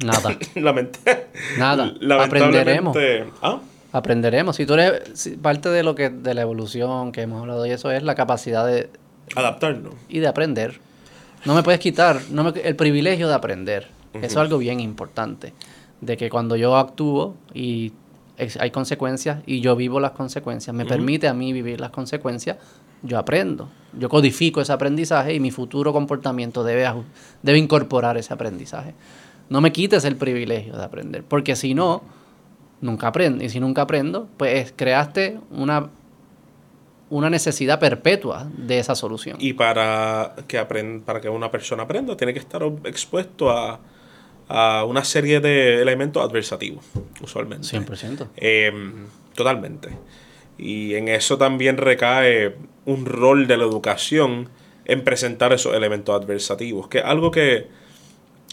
Nada. 0.05 0.37
Nada. 1.57 1.95
Aprenderemos. 2.23 2.95
¿Ah? 3.41 3.61
Aprenderemos. 3.93 4.57
Si 4.57 4.67
tú 4.67 4.75
eres 4.75 5.31
parte 5.41 5.71
de 5.71 5.83
lo 5.83 5.95
que 5.95 6.11
de 6.11 6.35
la 6.35 6.43
evolución 6.43 7.11
que 7.11 7.23
hemos 7.23 7.41
hablado 7.41 7.65
y 7.65 7.71
eso 7.71 7.91
es 7.91 8.03
la 8.03 8.15
capacidad 8.15 8.67
de 8.67 8.91
adaptarnos 9.35 9.95
y 10.11 10.19
de 10.19 10.27
aprender. 10.27 10.81
No 11.47 11.55
me 11.55 11.63
puedes 11.63 11.81
quitar 11.81 12.21
no 12.31 12.47
el 12.49 12.77
privilegio 12.77 13.27
de 13.27 13.35
aprender. 13.35 13.89
Eso 14.13 14.27
es 14.27 14.37
algo 14.37 14.59
bien 14.59 14.81
importante. 14.81 15.55
De 16.03 16.19
que 16.19 16.29
cuando 16.29 16.57
yo 16.57 16.77
actúo 16.77 17.37
y 17.55 17.95
hay 18.37 18.71
consecuencias 18.71 19.43
y 19.47 19.61
yo 19.61 19.77
vivo 19.77 20.01
las 20.01 20.13
consecuencias, 20.13 20.75
me 20.75 20.85
permite 20.85 21.29
a 21.29 21.35
mí 21.35 21.53
vivir 21.53 21.81
las 21.81 21.91
consecuencias, 21.91 22.57
yo 23.03 23.19
aprendo. 23.19 23.69
Yo 23.99 24.09
codifico 24.09 24.61
ese 24.61 24.73
aprendizaje 24.73 25.35
y 25.35 25.41
mi 25.41 25.51
futuro 25.51 25.93
comportamiento 25.93 26.65
debe, 26.65 26.91
debe 27.43 27.59
incorporar 27.59 28.17
ese 28.17 28.33
aprendizaje. 28.35 28.95
No 29.51 29.61
me 29.61 29.73
quites 29.73 30.05
el 30.05 30.17
privilegio 30.17 30.77
de 30.77 30.85
aprender, 30.85 31.23
porque 31.23 31.55
si 31.55 31.75
no, 31.75 32.03
nunca 32.81 33.09
aprendo. 33.09 33.45
Y 33.45 33.51
si 33.51 33.61
nunca 33.61 33.83
aprendo, 33.83 34.29
pues 34.37 34.73
creaste 34.75 35.39
una, 35.51 35.91
una 37.11 37.31
necesidad 37.31 37.79
perpetua 37.79 38.49
de 38.57 38.79
esa 38.79 38.95
solución. 38.95 39.37
Y 39.39 39.53
para 39.53 40.35
que, 40.49 40.59
aprenda, 40.59 41.05
para 41.05 41.21
que 41.21 41.29
una 41.29 41.51
persona 41.51 41.85
aprenda, 41.85 42.17
tiene 42.17 42.33
que 42.33 42.41
estar 42.41 42.63
expuesto 42.85 43.51
a, 43.51 43.79
a 44.49 44.85
una 44.85 45.05
serie 45.05 45.41
de 45.41 45.81
elementos 45.81 46.23
adversativos, 46.23 46.85
usualmente. 47.23 47.67
100%. 47.67 48.29
Em, 48.37 49.07
totalmente. 49.35 49.91
Y 50.59 50.95
en 50.95 51.09
eso 51.09 51.39
también 51.39 51.79
recae 51.79 52.57
un 52.85 53.07
rol 53.07 53.47
de 53.47 53.57
la 53.57 53.65
educación 53.65 54.49
en 54.85 55.03
presentar 55.03 55.53
esos 55.53 55.75
elementos 55.75 56.15
adversativos, 56.21 56.89
que 56.89 56.99
es 56.99 57.05
algo 57.05 57.31
que, 57.31 57.69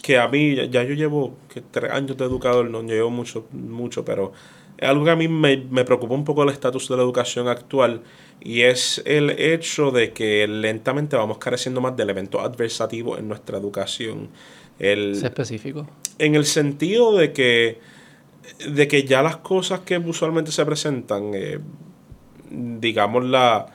que 0.02 0.18
a 0.18 0.28
mí, 0.28 0.56
ya, 0.70 0.82
yo 0.82 0.94
llevo 0.94 1.36
que 1.52 1.60
tres 1.60 1.92
años 1.92 2.16
de 2.16 2.24
educador, 2.24 2.70
no 2.70 2.82
llevo 2.82 3.10
mucho, 3.10 3.46
mucho, 3.52 4.04
pero 4.04 4.32
algo 4.82 5.04
que 5.04 5.10
a 5.10 5.16
mí 5.16 5.28
me, 5.28 5.56
me 5.56 5.84
preocupa 5.84 6.14
un 6.14 6.24
poco 6.24 6.42
el 6.42 6.50
estatus 6.50 6.88
de 6.88 6.96
la 6.96 7.02
educación 7.02 7.48
actual 7.48 8.02
y 8.40 8.62
es 8.62 9.02
el 9.04 9.30
hecho 9.30 9.90
de 9.90 10.12
que 10.12 10.46
lentamente 10.48 11.16
vamos 11.16 11.38
careciendo 11.38 11.80
más 11.80 11.96
de 11.96 12.02
elementos 12.02 12.40
adversativos 12.40 13.18
en 13.18 13.28
nuestra 13.28 13.58
educación. 13.58 14.28
El, 14.78 15.12
¿Es 15.12 15.22
específico? 15.22 15.86
En 16.18 16.34
el 16.34 16.44
sentido 16.44 17.16
de 17.16 17.32
que, 17.32 17.78
de 18.68 18.88
que 18.88 19.04
ya 19.04 19.22
las 19.22 19.36
cosas 19.36 19.80
que 19.80 19.98
usualmente 19.98 20.50
se 20.50 20.64
presentan, 20.66 21.30
eh, 21.34 21.60
digamos, 22.50 23.24
la, 23.24 23.66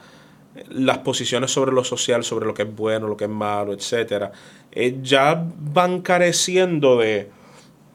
las 0.70 0.98
posiciones 0.98 1.50
sobre 1.50 1.72
lo 1.72 1.84
social, 1.84 2.24
sobre 2.24 2.46
lo 2.46 2.54
que 2.54 2.62
es 2.62 2.74
bueno, 2.74 3.08
lo 3.08 3.16
que 3.16 3.24
es 3.24 3.30
malo, 3.30 3.72
etcétera, 3.72 4.32
eh, 4.72 4.98
ya 5.02 5.46
van 5.56 6.02
careciendo 6.02 6.98
de, 6.98 7.30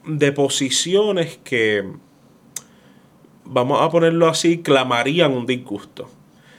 de 0.06 0.32
posiciones 0.32 1.38
que, 1.44 1.84
vamos 3.44 3.80
a 3.80 3.90
ponerlo 3.90 4.28
así, 4.28 4.58
clamarían 4.58 5.32
un 5.32 5.46
disgusto. 5.46 6.08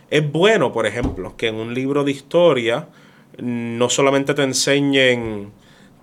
Es 0.10 0.32
bueno, 0.32 0.72
por 0.72 0.86
ejemplo, 0.86 1.36
que 1.36 1.48
en 1.48 1.56
un 1.56 1.74
libro 1.74 2.04
de 2.04 2.12
historia 2.12 2.88
no 3.38 3.90
solamente 3.90 4.34
te 4.34 4.44
enseñen 4.44 5.52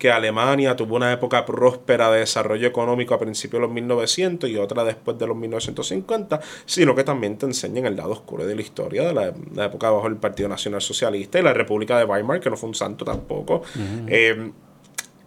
que 0.03 0.11
Alemania 0.11 0.75
tuvo 0.75 0.97
una 0.97 1.13
época 1.13 1.47
próspera 1.47 2.11
de 2.11 2.19
desarrollo 2.19 2.67
económico 2.67 3.15
a 3.15 3.21
principios 3.21 3.61
de 3.61 3.67
los 3.69 3.71
1900 3.71 4.51
y 4.51 4.57
otra 4.57 4.83
después 4.83 5.17
de 5.17 5.29
los 5.29 5.37
1950, 5.37 6.41
sino 6.67 6.97
que 6.97 7.05
también 7.05 7.39
te 7.39 7.47
enseñen 7.47 7.87
el 7.87 7.97
lado 7.97 8.11
oscuro 8.11 8.45
de 8.45 8.57
la 8.57 8.63
historia 8.63 9.05
de 9.05 9.15
la, 9.15 9.65
época 9.65 9.91
bajo 9.91 10.09
el 10.09 10.17
Partido 10.17 10.49
Nacional 10.49 10.81
Socialista 10.81 11.39
y 11.39 11.43
la 11.43 11.53
República 11.53 11.97
de 11.99 12.05
Weimar, 12.05 12.41
que 12.41 12.51
no 12.51 12.57
fue 12.57 12.71
un 12.71 12.75
santo 12.75 13.05
tampoco. 13.05 13.63
Eh, 14.09 14.51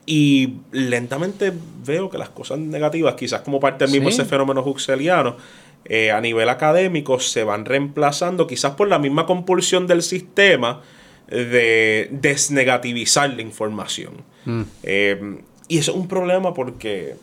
y 0.06 0.56
lentamente 0.72 1.52
veo 1.86 2.10
que 2.10 2.18
las 2.18 2.30
cosas 2.30 2.60
negativas, 2.60 3.16
quizás 3.16 3.42
como 3.42 3.60
parte 3.60 3.86
del 3.86 3.92
mismo 3.92 4.10
ese 4.10 4.26
fenómeno 4.26 4.62
huxeliano, 4.64 5.38
eh, 5.86 6.12
a 6.12 6.22
nivel 6.22 6.50
académico 6.50 7.20
se 7.20 7.44
van 7.44 7.66
reemplazando, 7.66 8.48
quizás 8.48 8.74
por 8.74 8.88
la 8.88 9.00
misma 9.00 9.26
compulsión 9.26 9.88
del 9.88 10.02
sistema, 10.02 10.82
de 11.28 12.08
desnegativizar 12.12 13.32
la 13.34 13.42
información. 13.42 14.14
Mm. 14.46 14.62
Eh, 14.84 15.38
y 15.68 15.78
eso 15.80 15.92
es 15.92 15.98
un 15.98 16.08
problema 16.08 16.54
porque 16.54 17.16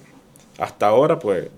hasta 0.59 0.87
ahora, 0.87 1.19
pues, 1.19 1.49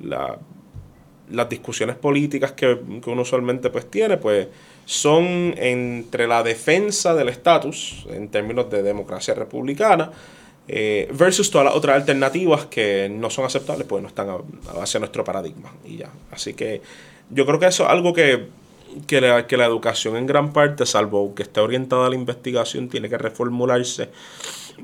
las 0.00 1.48
discusiones 1.48 1.96
políticas 1.96 2.52
que, 2.52 2.78
uno 3.06 3.22
usualmente 3.22 3.70
pues 3.70 3.90
tiene, 3.90 4.16
pues, 4.16 4.48
son 4.84 5.54
entre 5.56 6.26
la 6.26 6.42
defensa 6.42 7.14
del 7.14 7.28
estatus, 7.28 8.06
en 8.10 8.28
términos 8.28 8.70
de 8.70 8.82
democracia 8.82 9.34
republicana, 9.34 10.12
eh, 10.68 11.08
versus 11.12 11.50
todas 11.50 11.66
las 11.66 11.74
otras 11.74 11.96
alternativas 11.96 12.66
que 12.66 13.08
no 13.08 13.30
son 13.30 13.44
aceptables, 13.44 13.86
pues 13.86 14.02
no 14.02 14.08
están 14.08 14.28
a, 14.30 14.34
a 14.34 14.72
base 14.72 14.98
de 14.98 15.00
nuestro 15.00 15.24
paradigma. 15.24 15.72
Y 15.84 15.98
ya. 15.98 16.10
Así 16.30 16.54
que 16.54 16.80
yo 17.30 17.46
creo 17.46 17.58
que 17.58 17.66
eso 17.66 17.84
es 17.84 17.90
algo 17.90 18.12
que 18.12 18.48
que 19.06 19.20
la, 19.20 19.46
que 19.46 19.56
la 19.56 19.66
educación 19.66 20.16
en 20.16 20.26
gran 20.26 20.52
parte, 20.52 20.86
salvo 20.86 21.34
que 21.34 21.42
esté 21.42 21.60
orientada 21.60 22.06
a 22.06 22.08
la 22.08 22.14
investigación, 22.14 22.88
tiene 22.88 23.08
que 23.08 23.18
reformularse 23.18 24.10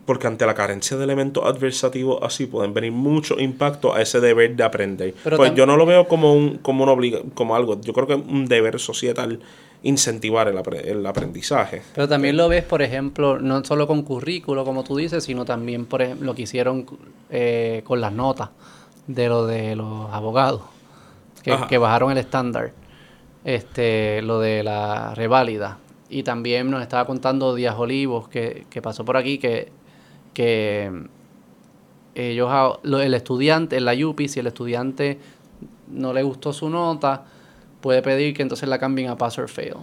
porque 0.07 0.29
ante 0.29 0.47
la 0.47 0.55
carencia 0.55 0.97
de 0.97 1.03
elementos 1.03 1.45
adversativos 1.45 2.23
así 2.23 2.47
pueden 2.47 2.73
venir 2.73 2.93
muchos 2.93 3.41
impactos 3.41 3.97
a 3.97 4.01
ese 4.01 4.21
deber 4.21 4.55
de 4.55 4.63
aprender. 4.63 5.15
pues 5.37 5.55
yo 5.55 5.67
no 5.67 5.77
lo 5.77 5.85
veo 5.85 6.07
como 6.07 6.33
un 6.33 6.59
como 6.59 6.85
un 6.85 6.91
obliga 6.91 7.21
como 7.35 7.57
algo, 7.57 7.81
yo 7.81 7.93
creo 7.93 8.07
que 8.07 8.15
es 8.15 8.21
un 8.21 8.47
deber 8.47 8.79
societal 8.79 9.41
incentivar 9.83 10.49
el, 10.49 11.07
aprendizaje. 11.07 11.83
Pero 11.95 12.09
también 12.09 12.37
lo 12.37 12.49
ves, 12.49 12.65
por 12.65 12.83
ejemplo, 12.83 13.39
no 13.39 13.65
solo 13.65 13.87
con 13.87 14.03
currículo, 14.03 14.65
como 14.65 14.85
tú 14.85 14.97
dices, 14.97 15.25
sino 15.25 15.45
también 15.45 15.87
por 15.87 16.03
ejemplo, 16.03 16.27
lo 16.27 16.35
que 16.35 16.43
hicieron 16.43 16.87
eh, 17.31 17.83
con 17.85 18.01
las 18.01 18.13
notas 18.13 18.51
de 19.07 19.29
lo 19.29 19.47
de 19.47 19.77
los 19.77 20.13
abogados, 20.13 20.63
que, 21.43 21.57
que 21.69 21.79
bajaron 21.79 22.13
el 22.13 22.19
estándar 22.19 22.73
este, 23.45 24.23
lo 24.23 24.41
de 24.41 24.63
la 24.63 25.15
reválida. 25.15 25.79
Y 26.09 26.23
también 26.23 26.71
nos 26.71 26.83
estaba 26.83 27.07
contando 27.07 27.55
Díaz 27.55 27.77
Olivos, 27.79 28.29
que, 28.29 28.67
pasó 28.83 29.05
por 29.05 29.17
aquí, 29.17 29.39
que, 29.39 29.71
que 30.35 30.91
ellos, 32.15 32.79
el 32.83 33.15
estudiante, 33.15 33.77
en 33.77 33.85
la 33.85 33.95
UPI, 33.95 34.29
si 34.29 34.41
el 34.41 34.49
estudiante 34.49 35.19
no 35.89 36.13
le 36.13 36.23
gustó 36.23 36.53
su 36.53 36.69
nota, 36.69 37.25
puede 37.81 38.03
pedir 38.03 38.35
que 38.35 38.43
entonces 38.43 38.69
la 38.69 38.79
cambien 38.79 39.11
a 39.11 39.17
pass 39.17 39.39
or 39.39 39.49
fail. 39.49 39.77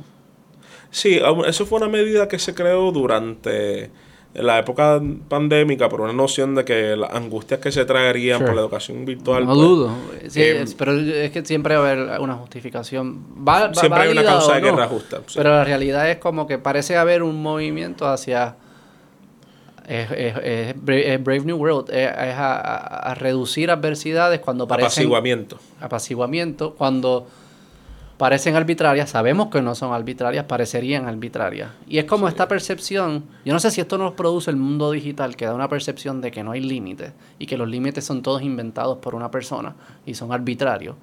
Sí, 0.91 1.19
eso 1.45 1.65
fue 1.65 1.79
una 1.79 1.89
medida 1.89 2.27
que 2.27 2.39
se 2.39 2.53
creó 2.53 2.91
durante 2.91 3.89
la 4.33 4.59
época 4.59 5.01
pandémica 5.27 5.89
por 5.89 6.01
una 6.01 6.13
noción 6.13 6.53
de 6.53 6.63
que 6.63 6.95
las 6.95 7.11
angustias 7.13 7.59
que 7.59 7.71
se 7.71 7.85
traerían 7.85 8.39
por 8.39 8.53
la 8.53 8.61
educación 8.61 9.03
virtual. 9.03 9.45
No 9.45 9.53
pues, 9.53 9.67
dudo, 9.67 9.91
eh, 10.35 10.65
pero 10.77 10.99
es 10.99 11.31
que 11.31 11.43
siempre 11.43 11.75
va 11.75 11.87
a 11.87 11.91
haber 11.91 12.19
una 12.19 12.35
justificación. 12.35 13.25
siempre 13.73 14.01
hay 14.01 14.11
una 14.11 14.23
causa 14.23 14.55
de 14.55 14.61
guerra 14.61 14.87
justa. 14.87 15.21
Pero 15.33 15.49
la 15.49 15.63
realidad 15.63 16.09
es 16.09 16.17
como 16.17 16.45
que 16.45 16.57
parece 16.59 16.97
haber 16.97 17.23
un 17.23 17.41
movimiento 17.41 18.07
hacia. 18.07 18.55
Es, 19.87 20.75
Brave 20.83 21.41
New 21.45 21.57
World, 21.57 21.89
es, 21.91 22.09
a, 22.11 23.15
reducir 23.17 23.71
adversidades 23.71 24.39
cuando 24.41 24.67
parecen. 24.67 24.87
Apaciguamiento. 24.87 25.57
Apaciguamiento, 25.79 26.75
cuando 26.75 27.25
parecen 28.17 28.55
arbitrarias, 28.55 29.11
sabemos 29.11 29.47
que 29.47 29.61
no 29.61 29.75
son 29.75 29.93
arbitrarias, 29.93 30.45
parecerían 30.45 31.05
arbitrarias. 31.05 31.69
Y 31.87 31.99
es 31.99 32.05
como 32.05 32.27
esta 32.27 32.47
percepción, 32.47 33.23
yo 33.45 33.53
no 33.53 33.59
sé 33.59 33.71
si 33.71 33.81
esto 33.81 33.97
nos 33.97 34.13
produce 34.13 34.49
el 34.49 34.57
mundo 34.57 34.91
digital, 34.91 35.35
que 35.35 35.45
da 35.45 35.53
una 35.53 35.69
percepción 35.69 36.19
de 36.21 36.31
que 36.31 36.43
no 36.43 36.51
hay 36.51 36.61
límites 36.61 37.11
y 37.39 37.45
que 37.45 37.57
los 37.57 37.69
límites 37.69 38.03
son 38.05 38.21
todos 38.21 38.41
inventados 38.41 38.97
por 38.97 39.15
una 39.15 39.29
persona 39.29 39.75
y 40.05 40.15
son 40.15 40.31
arbitrarios. 40.31 40.95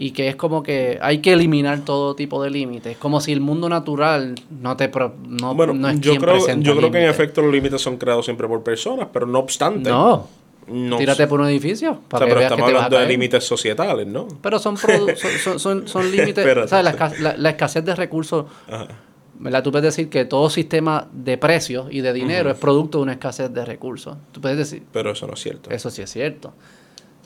Y 0.00 0.12
que 0.12 0.28
es 0.28 0.36
como 0.36 0.62
que 0.62 0.98
hay 1.02 1.18
que 1.18 1.32
eliminar 1.32 1.80
todo 1.80 2.14
tipo 2.14 2.40
de 2.40 2.50
límites, 2.50 2.96
como 2.98 3.20
si 3.20 3.32
el 3.32 3.40
mundo 3.40 3.68
natural 3.68 4.36
no 4.48 4.76
te 4.76 4.88
no, 5.26 5.54
bueno, 5.56 5.74
yo 5.94 6.14
creo, 6.16 6.38
yo 6.60 6.76
creo 6.76 6.90
que 6.92 7.02
en 7.02 7.10
efecto 7.10 7.42
los 7.42 7.50
límites 7.50 7.80
son 7.80 7.96
creados 7.96 8.24
siempre 8.24 8.46
por 8.46 8.62
personas, 8.62 9.08
pero 9.12 9.26
no 9.26 9.40
obstante. 9.40 9.90
No, 9.90 10.28
Tírate 10.68 11.26
por 11.26 11.40
un 11.40 11.48
edificio. 11.48 12.00
Para 12.08 12.26
pero 12.26 12.40
estamos 12.40 12.68
hablando 12.68 12.98
de 12.98 13.06
límites 13.06 13.44
societales, 13.44 14.06
¿no? 14.06 14.28
Pero 14.42 14.58
son, 14.58 14.76
son, 15.58 15.88
son, 15.88 16.10
límites. 16.10 16.70
La, 16.70 17.50
escasez 17.50 17.84
de 17.84 17.94
recursos. 17.94 18.46
¿verdad? 19.38 19.62
Tú 19.62 19.70
puedes 19.70 19.84
decir 19.84 20.08
que 20.08 20.24
todo 20.24 20.50
sistema 20.50 21.08
de 21.12 21.38
precios 21.38 21.86
y 21.90 22.00
de 22.00 22.12
dinero 22.12 22.50
es 22.50 22.58
producto 22.58 22.98
de 22.98 23.02
una 23.02 23.12
escasez 23.12 23.52
de 23.52 23.64
recursos. 23.64 24.16
Tú 24.32 24.40
puedes 24.40 24.58
decir. 24.58 24.82
Pero 24.92 25.12
eso 25.12 25.26
no 25.26 25.34
es 25.34 25.40
cierto. 25.40 25.70
Eso 25.70 25.90
sí 25.90 26.02
es 26.02 26.10
cierto. 26.10 26.52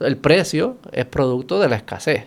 El 0.00 0.16
precio 0.16 0.76
es 0.92 1.06
producto 1.06 1.60
de 1.60 1.68
la 1.68 1.76
escasez. 1.76 2.26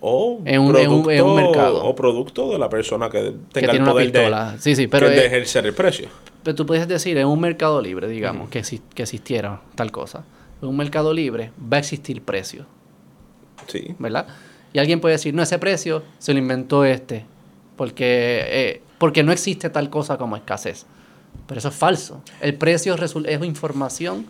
O, 0.00 0.40
en 0.46 0.62
un, 0.62 0.72
producto, 0.72 1.34
mercado. 1.34 1.84
O 1.84 1.94
producto 1.94 2.50
de 2.50 2.58
la 2.58 2.70
persona 2.70 3.10
que 3.10 3.34
tenga 3.52 3.72
el 3.72 3.84
poder 3.84 4.12
de, 4.12 4.58
sí, 4.58 4.74
sí, 4.74 4.86
pero 4.86 5.10
de 5.10 5.26
ejercer 5.26 5.66
el 5.66 5.74
precio. 5.74 6.08
Pero 6.42 6.54
tú 6.54 6.64
puedes 6.64 6.88
decir, 6.88 7.18
en 7.18 7.26
un 7.26 7.38
mercado 7.38 7.82
libre, 7.82 8.08
digamos, 8.08 8.48
que, 8.48 8.62
que 8.94 9.02
existiera 9.02 9.60
tal 9.74 9.92
cosa. 9.92 10.24
En 10.62 10.68
un 10.68 10.76
mercado 10.76 11.12
libre 11.12 11.52
va 11.60 11.76
a 11.76 11.80
existir 11.80 12.22
precio. 12.22 12.64
Sí. 13.66 13.94
¿Verdad? 13.98 14.26
Y 14.72 14.78
alguien 14.78 15.00
puede 15.00 15.16
decir, 15.16 15.34
no, 15.34 15.42
ese 15.42 15.58
precio 15.58 16.02
se 16.18 16.32
lo 16.32 16.38
inventó 16.38 16.84
este. 16.84 17.26
Porque, 17.76 18.40
eh, 18.46 18.82
porque 18.98 19.22
no 19.22 19.32
existe 19.32 19.68
tal 19.68 19.90
cosa 19.90 20.16
como 20.16 20.36
escasez. 20.36 20.86
Pero 21.46 21.58
eso 21.58 21.68
es 21.68 21.74
falso. 21.74 22.22
El 22.40 22.54
precio 22.54 22.94
es 22.94 23.44
información 23.44 24.26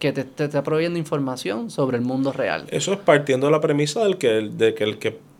que 0.00 0.12
te, 0.12 0.24
te 0.24 0.44
está 0.44 0.64
proveyendo 0.64 0.98
información 0.98 1.70
sobre 1.70 1.98
el 1.98 2.02
mundo 2.02 2.32
real. 2.32 2.66
Eso 2.70 2.92
es 2.92 2.98
partiendo 2.98 3.46
de 3.46 3.52
la 3.52 3.60
premisa 3.60 4.02
del 4.02 4.18
que, 4.18 4.28
de 4.28 4.74
que 4.74 4.82
el 4.82 4.98
que 4.98 5.30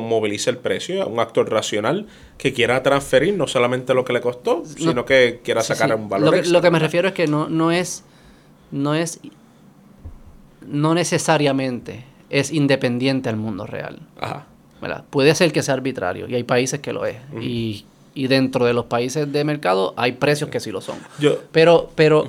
movilice 0.00 0.50
el 0.50 0.58
precio 0.58 1.06
un 1.06 1.20
actor 1.20 1.50
racional 1.50 2.06
que 2.38 2.52
quiera 2.52 2.82
transferir 2.82 3.34
no 3.34 3.46
solamente 3.46 3.94
lo 3.94 4.04
que 4.04 4.12
le 4.12 4.20
costó, 4.20 4.64
sino 4.64 5.04
que 5.04 5.40
quiera 5.44 5.62
sacar 5.62 5.94
un 5.94 6.08
valor. 6.08 6.34
Lo 6.34 6.42
que, 6.42 6.48
lo 6.48 6.60
que 6.60 6.70
me 6.70 6.78
refiero 6.78 7.08
es 7.08 7.14
que 7.14 7.26
no, 7.26 7.48
no 7.48 7.70
es, 7.70 8.04
no 8.70 8.94
es, 8.94 9.20
no 10.66 10.94
necesariamente 10.94 12.04
es 12.30 12.52
independiente 12.52 13.28
al 13.28 13.36
mundo 13.36 13.66
real. 13.66 14.00
Ajá. 14.20 14.46
Puede 15.08 15.34
ser 15.34 15.50
que 15.50 15.62
sea 15.62 15.72
arbitrario 15.74 16.28
y 16.28 16.34
hay 16.34 16.44
países 16.44 16.80
que 16.80 16.92
lo 16.92 17.06
es. 17.06 17.16
y, 17.40 17.86
y, 18.12 18.26
dentro 18.26 18.66
de 18.66 18.74
los 18.74 18.84
países 18.84 19.32
de 19.32 19.42
mercado 19.42 19.94
hay 19.96 20.12
precios 20.12 20.50
que 20.50 20.60
sí 20.60 20.70
lo 20.70 20.82
son. 20.82 20.98
Yo, 21.18 21.38
pero, 21.52 21.90
pero, 21.94 22.26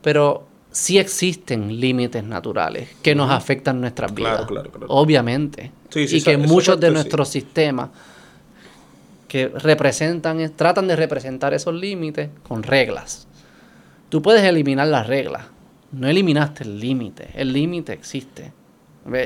pero 0.00 0.46
sí 0.72 0.98
existen 0.98 1.80
límites 1.80 2.24
naturales 2.24 2.88
que 3.02 3.14
nos 3.14 3.30
afectan 3.30 3.80
nuestras 3.80 4.12
vidas. 4.14 4.46
Obviamente. 4.88 5.70
y 5.94 6.22
que 6.22 6.36
muchos 6.36 6.80
de 6.80 6.90
nuestros 6.90 7.28
sistemas 7.28 7.90
que 9.28 9.48
representan, 9.48 10.52
tratan 10.56 10.88
de 10.88 10.96
representar 10.96 11.54
esos 11.54 11.74
límites 11.74 12.28
con 12.46 12.62
reglas. 12.62 13.26
Tú 14.08 14.20
puedes 14.20 14.42
eliminar 14.42 14.88
las 14.88 15.06
reglas, 15.06 15.46
no 15.90 16.06
eliminaste 16.08 16.64
el 16.64 16.78
límite, 16.78 17.30
el 17.34 17.52
límite 17.52 17.92
existe. 17.92 18.52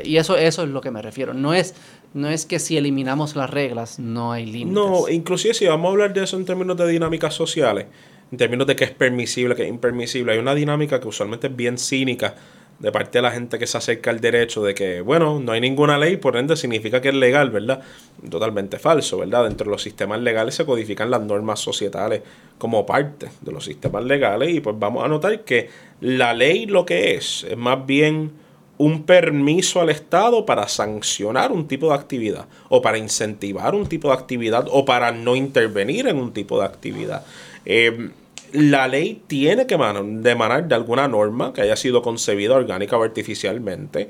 Y 0.04 0.16
eso, 0.16 0.36
eso 0.36 0.62
es 0.62 0.68
lo 0.68 0.80
que 0.80 0.90
me 0.90 1.02
refiero. 1.02 1.34
No 1.34 1.54
es, 1.54 1.74
no 2.14 2.28
es 2.28 2.46
que 2.46 2.58
si 2.58 2.76
eliminamos 2.76 3.36
las 3.36 3.50
reglas 3.50 3.98
no 3.98 4.32
hay 4.32 4.46
límites. 4.46 4.74
No, 4.74 5.08
inclusive 5.08 5.54
si 5.54 5.66
vamos 5.66 5.88
a 5.88 5.92
hablar 5.92 6.14
de 6.14 6.22
eso 6.22 6.36
en 6.36 6.44
términos 6.44 6.76
de 6.76 6.86
dinámicas 6.86 7.34
sociales, 7.34 7.86
en 8.32 8.38
términos 8.38 8.66
de 8.66 8.76
qué 8.76 8.84
es 8.84 8.90
permisible, 8.90 9.54
qué 9.54 9.62
es 9.64 9.68
impermisible, 9.68 10.32
hay 10.32 10.38
una 10.38 10.54
dinámica 10.54 11.00
que 11.00 11.08
usualmente 11.08 11.46
es 11.46 11.56
bien 11.56 11.78
cínica 11.78 12.34
de 12.78 12.92
parte 12.92 13.18
de 13.18 13.22
la 13.22 13.30
gente 13.30 13.58
que 13.58 13.66
se 13.66 13.78
acerca 13.78 14.10
al 14.10 14.20
derecho 14.20 14.62
de 14.62 14.74
que, 14.74 15.00
bueno, 15.00 15.40
no 15.40 15.52
hay 15.52 15.60
ninguna 15.60 15.96
ley, 15.96 16.18
por 16.18 16.36
ende 16.36 16.56
significa 16.56 17.00
que 17.00 17.08
es 17.08 17.14
legal, 17.14 17.50
¿verdad? 17.50 17.80
Totalmente 18.28 18.78
falso, 18.78 19.18
¿verdad? 19.18 19.44
Dentro 19.44 19.64
de 19.64 19.70
los 19.70 19.82
sistemas 19.82 20.20
legales 20.20 20.54
se 20.56 20.66
codifican 20.66 21.10
las 21.10 21.22
normas 21.22 21.60
societales 21.60 22.22
como 22.58 22.84
parte 22.84 23.28
de 23.40 23.52
los 23.52 23.64
sistemas 23.64 24.04
legales 24.04 24.50
y 24.50 24.60
pues 24.60 24.76
vamos 24.78 25.04
a 25.04 25.08
notar 25.08 25.40
que 25.44 25.70
la 26.00 26.34
ley 26.34 26.66
lo 26.66 26.84
que 26.84 27.14
es 27.14 27.46
es 27.48 27.56
más 27.56 27.86
bien 27.86 28.32
un 28.78 29.04
permiso 29.04 29.80
al 29.80 29.88
Estado 29.88 30.44
para 30.44 30.68
sancionar 30.68 31.52
un 31.52 31.66
tipo 31.66 31.88
de 31.88 31.94
actividad 31.94 32.46
o 32.68 32.82
para 32.82 32.98
incentivar 32.98 33.74
un 33.74 33.86
tipo 33.86 34.08
de 34.08 34.14
actividad 34.14 34.66
o 34.70 34.84
para 34.84 35.12
no 35.12 35.34
intervenir 35.34 36.08
en 36.08 36.18
un 36.18 36.32
tipo 36.32 36.58
de 36.58 36.66
actividad. 36.66 37.24
Eh, 37.66 38.10
la 38.52 38.88
ley 38.88 39.22
tiene 39.26 39.66
que 39.66 39.74
emanar 39.74 40.68
de 40.68 40.74
alguna 40.74 41.08
norma 41.08 41.52
que 41.52 41.60
haya 41.60 41.76
sido 41.76 42.00
concebida 42.00 42.54
orgánica 42.54 42.96
o 42.96 43.02
artificialmente, 43.02 44.08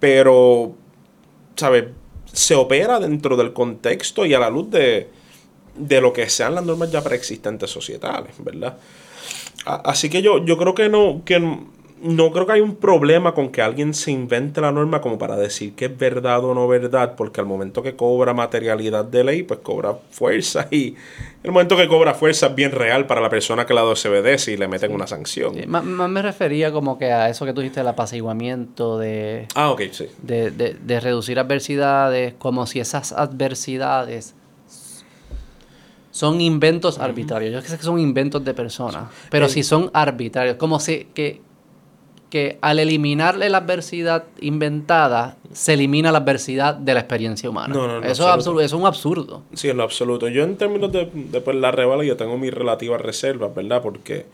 pero, 0.00 0.74
¿sabes? 1.56 1.84
Se 2.32 2.54
opera 2.54 2.98
dentro 2.98 3.36
del 3.36 3.52
contexto 3.52 4.26
y 4.26 4.34
a 4.34 4.38
la 4.38 4.50
luz 4.50 4.70
de, 4.70 5.08
de 5.76 6.00
lo 6.00 6.12
que 6.12 6.28
sean 6.28 6.54
las 6.54 6.64
normas 6.64 6.90
ya 6.90 7.02
preexistentes 7.02 7.70
societales, 7.70 8.34
¿verdad? 8.38 8.76
Así 9.64 10.10
que 10.10 10.22
yo, 10.22 10.44
yo 10.44 10.58
creo 10.58 10.74
que 10.74 10.88
no, 10.88 11.22
que 11.24 11.40
no 12.02 12.32
creo 12.32 12.46
que 12.46 12.52
hay 12.52 12.60
un 12.60 12.76
problema 12.76 13.32
con 13.32 13.50
que 13.50 13.62
alguien 13.62 13.94
se 13.94 14.10
invente 14.10 14.60
la 14.60 14.72
norma 14.72 15.00
como 15.00 15.18
para 15.18 15.36
decir 15.36 15.74
que 15.74 15.86
es 15.86 15.96
verdad 15.96 16.44
o 16.44 16.52
no 16.52 16.66
verdad, 16.66 17.14
porque 17.16 17.40
al 17.40 17.46
momento 17.46 17.82
que 17.82 17.94
cobra 17.94 18.34
materialidad 18.34 19.04
de 19.04 19.24
ley, 19.24 19.42
pues 19.44 19.60
cobra 19.60 19.96
fuerza 20.10 20.66
y 20.70 20.96
el 21.42 21.52
momento 21.52 21.76
que 21.76 21.86
cobra 21.86 22.14
fuerza 22.14 22.48
es 22.48 22.54
bien 22.54 22.72
real 22.72 23.06
para 23.06 23.20
la 23.20 23.30
persona 23.30 23.66
que 23.66 23.74
la 23.74 23.84
desobedece 23.84 24.52
y 24.52 24.56
le 24.56 24.68
meten 24.68 24.92
una 24.92 25.06
sanción. 25.06 25.54
más, 25.68 25.84
me 25.84 26.22
refería 26.22 26.72
como 26.72 26.98
que 26.98 27.12
a 27.12 27.28
eso 27.28 27.46
que 27.46 27.52
tú 27.52 27.60
dijiste, 27.60 27.80
el 27.80 27.88
apaciguamiento 27.88 28.98
de, 28.98 29.46
ah, 29.54 29.70
ok, 29.70 29.82
sí. 29.92 30.06
de, 30.22 30.50
de, 30.50 30.74
de 30.74 31.00
reducir 31.00 31.38
adversidades, 31.38 32.34
como 32.38 32.66
si 32.66 32.80
esas 32.80 33.12
adversidades 33.12 34.34
son 36.10 36.40
inventos 36.40 36.98
arbitrarios. 36.98 37.52
Yo 37.52 37.60
sé 37.62 37.76
que 37.76 37.82
son 37.82 37.98
inventos 37.98 38.44
de 38.44 38.54
personas, 38.54 39.04
pero 39.30 39.48
si 39.48 39.62
son 39.62 39.90
arbitrarios, 39.94 40.56
como 40.56 40.78
si 40.78 41.08
que 41.14 41.40
que 42.32 42.56
al 42.62 42.78
eliminarle 42.78 43.50
la 43.50 43.58
adversidad 43.58 44.24
inventada, 44.40 45.36
se 45.52 45.74
elimina 45.74 46.10
la 46.10 46.16
adversidad 46.16 46.74
de 46.74 46.94
la 46.94 47.00
experiencia 47.00 47.50
humana. 47.50 47.74
No, 47.74 47.86
no, 47.86 48.00
no, 48.00 48.06
eso, 48.06 48.22
es 48.22 48.34
absurdo, 48.34 48.60
es 48.62 48.72
un 48.72 48.86
absurdo. 48.86 49.42
Sí, 49.52 49.68
en 49.68 49.76
lo 49.76 49.82
absoluto. 49.82 50.28
Yo 50.28 50.42
en 50.42 50.56
términos 50.56 50.90
de, 50.90 51.10
de 51.12 51.40
pues, 51.42 51.54
la 51.58 51.70
revala, 51.72 52.04
yo 52.04 52.16
tengo 52.16 52.38
mis 52.38 52.54
relativas 52.54 53.02
reservas, 53.02 53.54
¿verdad? 53.54 53.82
Porque, 53.82 54.24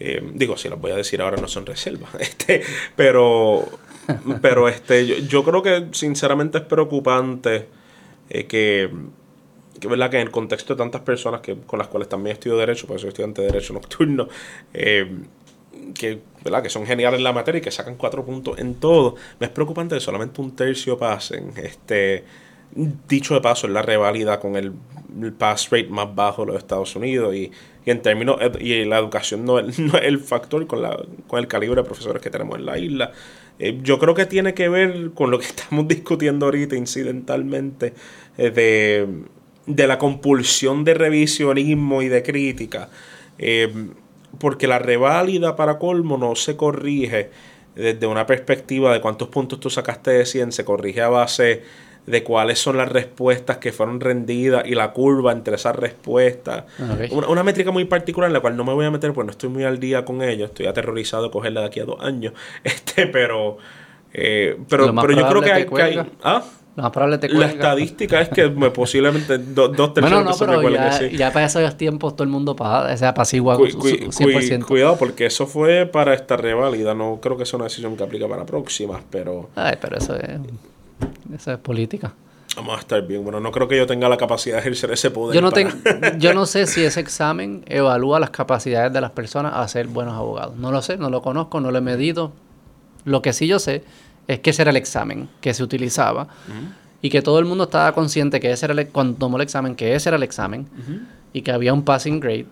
eh, 0.00 0.20
digo, 0.34 0.56
si 0.56 0.68
las 0.68 0.80
voy 0.80 0.90
a 0.90 0.96
decir 0.96 1.22
ahora 1.22 1.36
no 1.36 1.46
son 1.46 1.64
reservas, 1.64 2.12
este, 2.18 2.60
pero, 2.96 3.64
pero 4.42 4.68
este, 4.68 5.24
yo, 5.28 5.44
creo 5.44 5.62
que 5.62 5.86
sinceramente 5.92 6.58
es 6.58 6.64
preocupante 6.64 7.68
eh, 8.30 8.46
que, 8.46 8.90
que, 9.78 9.86
¿verdad? 9.86 10.10
que 10.10 10.16
en 10.16 10.22
el 10.26 10.32
contexto 10.32 10.74
de 10.74 10.78
tantas 10.78 11.02
personas 11.02 11.40
que, 11.40 11.56
con 11.56 11.78
las 11.78 11.86
cuales 11.86 12.08
también 12.08 12.34
estudio 12.34 12.56
Derecho, 12.56 12.88
porque 12.88 13.02
soy 13.02 13.10
estudiante 13.10 13.42
de 13.42 13.46
Derecho 13.52 13.74
Nocturno, 13.74 14.28
eh, 14.74 15.08
que, 15.94 16.20
que 16.62 16.70
son 16.70 16.86
geniales 16.86 17.18
en 17.18 17.24
la 17.24 17.32
materia 17.32 17.58
y 17.58 17.62
que 17.62 17.70
sacan 17.70 17.96
cuatro 17.96 18.24
puntos 18.24 18.58
en 18.58 18.74
todo. 18.74 19.16
Me 19.38 19.46
es 19.46 19.52
preocupante 19.52 19.94
que 19.94 20.00
solamente 20.00 20.40
un 20.40 20.54
tercio 20.56 20.98
pasen. 20.98 21.52
Este, 21.56 22.24
dicho 23.08 23.34
de 23.34 23.40
paso, 23.40 23.66
es 23.66 23.72
la 23.72 23.82
reválida 23.82 24.40
con 24.40 24.56
el, 24.56 24.72
pass 25.32 25.70
rate 25.70 25.88
más 25.88 26.14
bajo 26.14 26.42
de 26.44 26.52
los 26.52 26.58
Estados 26.58 26.94
Unidos 26.96 27.34
y, 27.34 27.50
en 27.86 28.02
términos, 28.02 28.38
y 28.60 28.84
la 28.84 28.98
educación 28.98 29.44
no, 29.46 29.58
es 29.58 29.78
el 30.02 30.18
factor 30.18 30.66
con, 30.66 30.82
la, 30.82 30.98
con 31.26 31.38
el 31.38 31.48
calibre 31.48 31.82
de 31.82 31.86
profesores 31.86 32.22
que 32.22 32.30
tenemos 32.30 32.58
en 32.58 32.66
la 32.66 32.78
isla. 32.78 33.12
Eh, 33.58 33.80
yo 33.82 33.98
creo 33.98 34.14
que 34.14 34.26
tiene 34.26 34.54
que 34.54 34.68
ver 34.68 35.10
con 35.14 35.30
lo 35.30 35.38
que 35.38 35.46
estamos 35.46 35.88
discutiendo 35.88 36.46
ahorita 36.46 36.76
incidentalmente 36.76 37.94
eh, 38.36 38.50
de, 38.50 39.08
de, 39.66 39.86
la 39.86 39.98
compulsión 39.98 40.84
de 40.84 40.94
revisionismo 40.94 42.02
y 42.02 42.08
de 42.08 42.22
crítica. 42.22 42.88
Eh, 43.38 43.72
porque 44.38 44.66
la 44.66 44.78
reválida 44.78 45.56
para 45.56 45.78
colmo 45.78 46.18
no 46.18 46.34
se 46.34 46.56
corrige 46.56 47.30
desde 47.74 48.06
una 48.06 48.26
perspectiva 48.26 48.92
de 48.92 49.00
cuántos 49.00 49.28
puntos 49.28 49.60
tú 49.60 49.70
sacaste 49.70 50.10
de 50.10 50.26
100, 50.26 50.52
se 50.52 50.64
corrige 50.64 51.00
a 51.00 51.08
base 51.08 51.62
de 52.06 52.24
cuáles 52.24 52.58
son 52.58 52.78
las 52.78 52.90
respuestas 52.90 53.58
que 53.58 53.70
fueron 53.70 54.00
rendidas 54.00 54.64
y 54.66 54.74
la 54.74 54.92
curva 54.92 55.30
entre 55.30 55.56
esas 55.56 55.76
respuestas. 55.76 56.64
Una, 57.10 57.42
métrica 57.42 57.70
muy 57.70 57.84
particular 57.84 58.28
en 58.28 58.32
la 58.32 58.40
cual 58.40 58.56
no 58.56 58.64
me 58.64 58.72
voy 58.72 58.86
a 58.86 58.90
meter 58.90 59.12
porque 59.12 59.26
no 59.26 59.30
estoy 59.30 59.50
muy 59.50 59.64
al 59.64 59.78
día 59.78 60.04
con 60.04 60.22
ella, 60.22 60.46
estoy 60.46 60.66
aterrorizado 60.66 61.24
de 61.24 61.30
cogerla 61.30 61.60
de 61.60 61.66
aquí 61.66 61.80
a 61.80 61.84
dos 61.84 62.00
años. 62.00 62.32
Este, 62.64 63.06
pero, 63.06 63.58
eh, 64.12 64.58
pero, 64.68 64.94
pero 64.94 65.12
yo 65.12 65.28
creo 65.28 65.42
que 65.42 65.52
hay, 65.52 65.66
que 65.66 65.82
hay, 65.82 65.98
¿ah? 66.22 66.42
La 66.78 67.46
estadística 67.46 68.20
es 68.20 68.28
que 68.28 68.48
posiblemente 68.48 69.38
dos 69.38 69.94
terceros 69.94 70.22
bueno, 70.22 70.30
no, 70.30 70.36
pero 70.38 70.70
ya, 70.70 71.08
ya 71.10 71.32
para 71.32 71.46
esos 71.46 71.76
tiempos 71.76 72.14
todo 72.14 72.22
el 72.22 72.30
mundo 72.30 72.54
paga, 72.54 72.92
o 72.92 72.96
sea, 72.96 73.08
apacigua 73.08 73.58
100%. 73.58 74.64
cuidado, 74.64 74.96
porque 74.96 75.26
eso 75.26 75.48
fue 75.48 75.86
para 75.86 76.14
esta 76.14 76.36
reválida. 76.36 76.94
No 76.94 77.18
creo 77.20 77.36
que 77.36 77.44
sea 77.44 77.56
una 77.56 77.64
decisión 77.64 77.96
que 77.96 78.04
aplica 78.04 78.28
para 78.28 78.46
próximas, 78.46 79.02
pero... 79.10 79.50
Ay, 79.56 79.76
pero 79.80 79.98
eso 79.98 80.14
es, 80.14 80.28
eso 81.34 81.52
es 81.52 81.58
política. 81.58 82.14
Vamos 82.54 82.76
a 82.76 82.80
estar 82.80 83.04
bien. 83.04 83.24
Bueno, 83.24 83.40
no 83.40 83.50
creo 83.50 83.66
que 83.66 83.76
yo 83.76 83.86
tenga 83.86 84.08
la 84.08 84.16
capacidad 84.16 84.56
de 84.56 84.60
ejercer 84.60 84.92
ese 84.92 85.10
poder. 85.10 85.34
Yo 85.34 85.42
no, 85.42 85.50
tengo, 85.50 85.72
yo 86.18 86.32
no 86.32 86.46
sé 86.46 86.68
si 86.68 86.84
ese 86.84 87.00
examen 87.00 87.64
evalúa 87.66 88.20
las 88.20 88.30
capacidades 88.30 88.92
de 88.92 89.00
las 89.00 89.10
personas 89.10 89.52
a 89.56 89.66
ser 89.66 89.88
buenos 89.88 90.14
abogados. 90.14 90.56
No 90.56 90.70
lo 90.70 90.80
sé, 90.80 90.96
no 90.96 91.10
lo 91.10 91.22
conozco, 91.22 91.60
no 91.60 91.72
lo 91.72 91.78
he 91.78 91.82
medido. 91.82 92.32
Lo 93.04 93.20
que 93.20 93.32
sí 93.32 93.48
yo 93.48 93.58
sé 93.58 93.82
es 94.28 94.40
que 94.40 94.50
ese 94.50 94.62
era 94.62 94.70
el 94.70 94.76
examen 94.76 95.28
que 95.40 95.52
se 95.54 95.62
utilizaba 95.62 96.28
y 97.02 97.10
que 97.10 97.22
todo 97.22 97.38
el 97.38 97.46
mundo 97.46 97.64
estaba 97.64 97.92
consciente 97.92 98.38
que 98.38 98.52
ese 98.52 98.66
era 98.66 98.80
el, 98.80 98.88
cuando 98.88 99.18
tomó 99.18 99.36
el 99.36 99.42
examen, 99.42 99.74
que 99.74 99.94
ese 99.94 100.10
era 100.10 100.16
el 100.16 100.22
examen 100.22 100.68
y 101.32 101.42
que 101.42 101.50
había 101.50 101.72
un 101.72 101.82
passing 101.82 102.20
grade. 102.20 102.46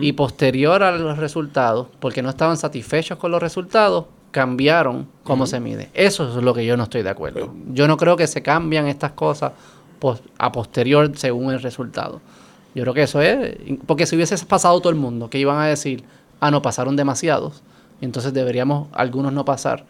Y 0.00 0.14
posterior 0.14 0.82
a 0.82 0.90
los 0.90 1.16
resultados, 1.16 1.86
porque 2.00 2.20
no 2.20 2.28
estaban 2.28 2.56
satisfechos 2.56 3.18
con 3.18 3.30
los 3.30 3.40
resultados, 3.40 4.06
cambiaron 4.32 5.06
cómo 5.22 5.46
se 5.46 5.60
mide. 5.60 5.90
Eso 5.94 6.28
es 6.28 6.42
lo 6.42 6.52
que 6.54 6.66
yo 6.66 6.76
no 6.76 6.82
estoy 6.82 7.02
de 7.02 7.10
acuerdo. 7.10 7.54
Yo 7.68 7.86
no 7.86 7.96
creo 7.96 8.16
que 8.16 8.26
se 8.26 8.42
cambian 8.42 8.88
estas 8.88 9.12
cosas 9.12 9.52
a 10.38 10.52
posterior 10.52 11.12
según 11.16 11.52
el 11.52 11.62
resultado. 11.62 12.20
Yo 12.74 12.82
creo 12.82 12.94
que 12.94 13.02
eso 13.04 13.22
es, 13.22 13.56
porque 13.86 14.06
si 14.06 14.16
hubiese 14.16 14.36
pasado 14.44 14.80
todo 14.80 14.90
el 14.90 14.96
mundo, 14.96 15.30
que 15.30 15.38
iban 15.38 15.58
a 15.58 15.66
decir, 15.66 16.02
ah, 16.40 16.50
no, 16.50 16.62
pasaron 16.62 16.96
demasiados, 16.96 17.62
entonces 18.00 18.34
deberíamos 18.34 18.88
algunos 18.92 19.32
no 19.32 19.44
pasar. 19.44 19.86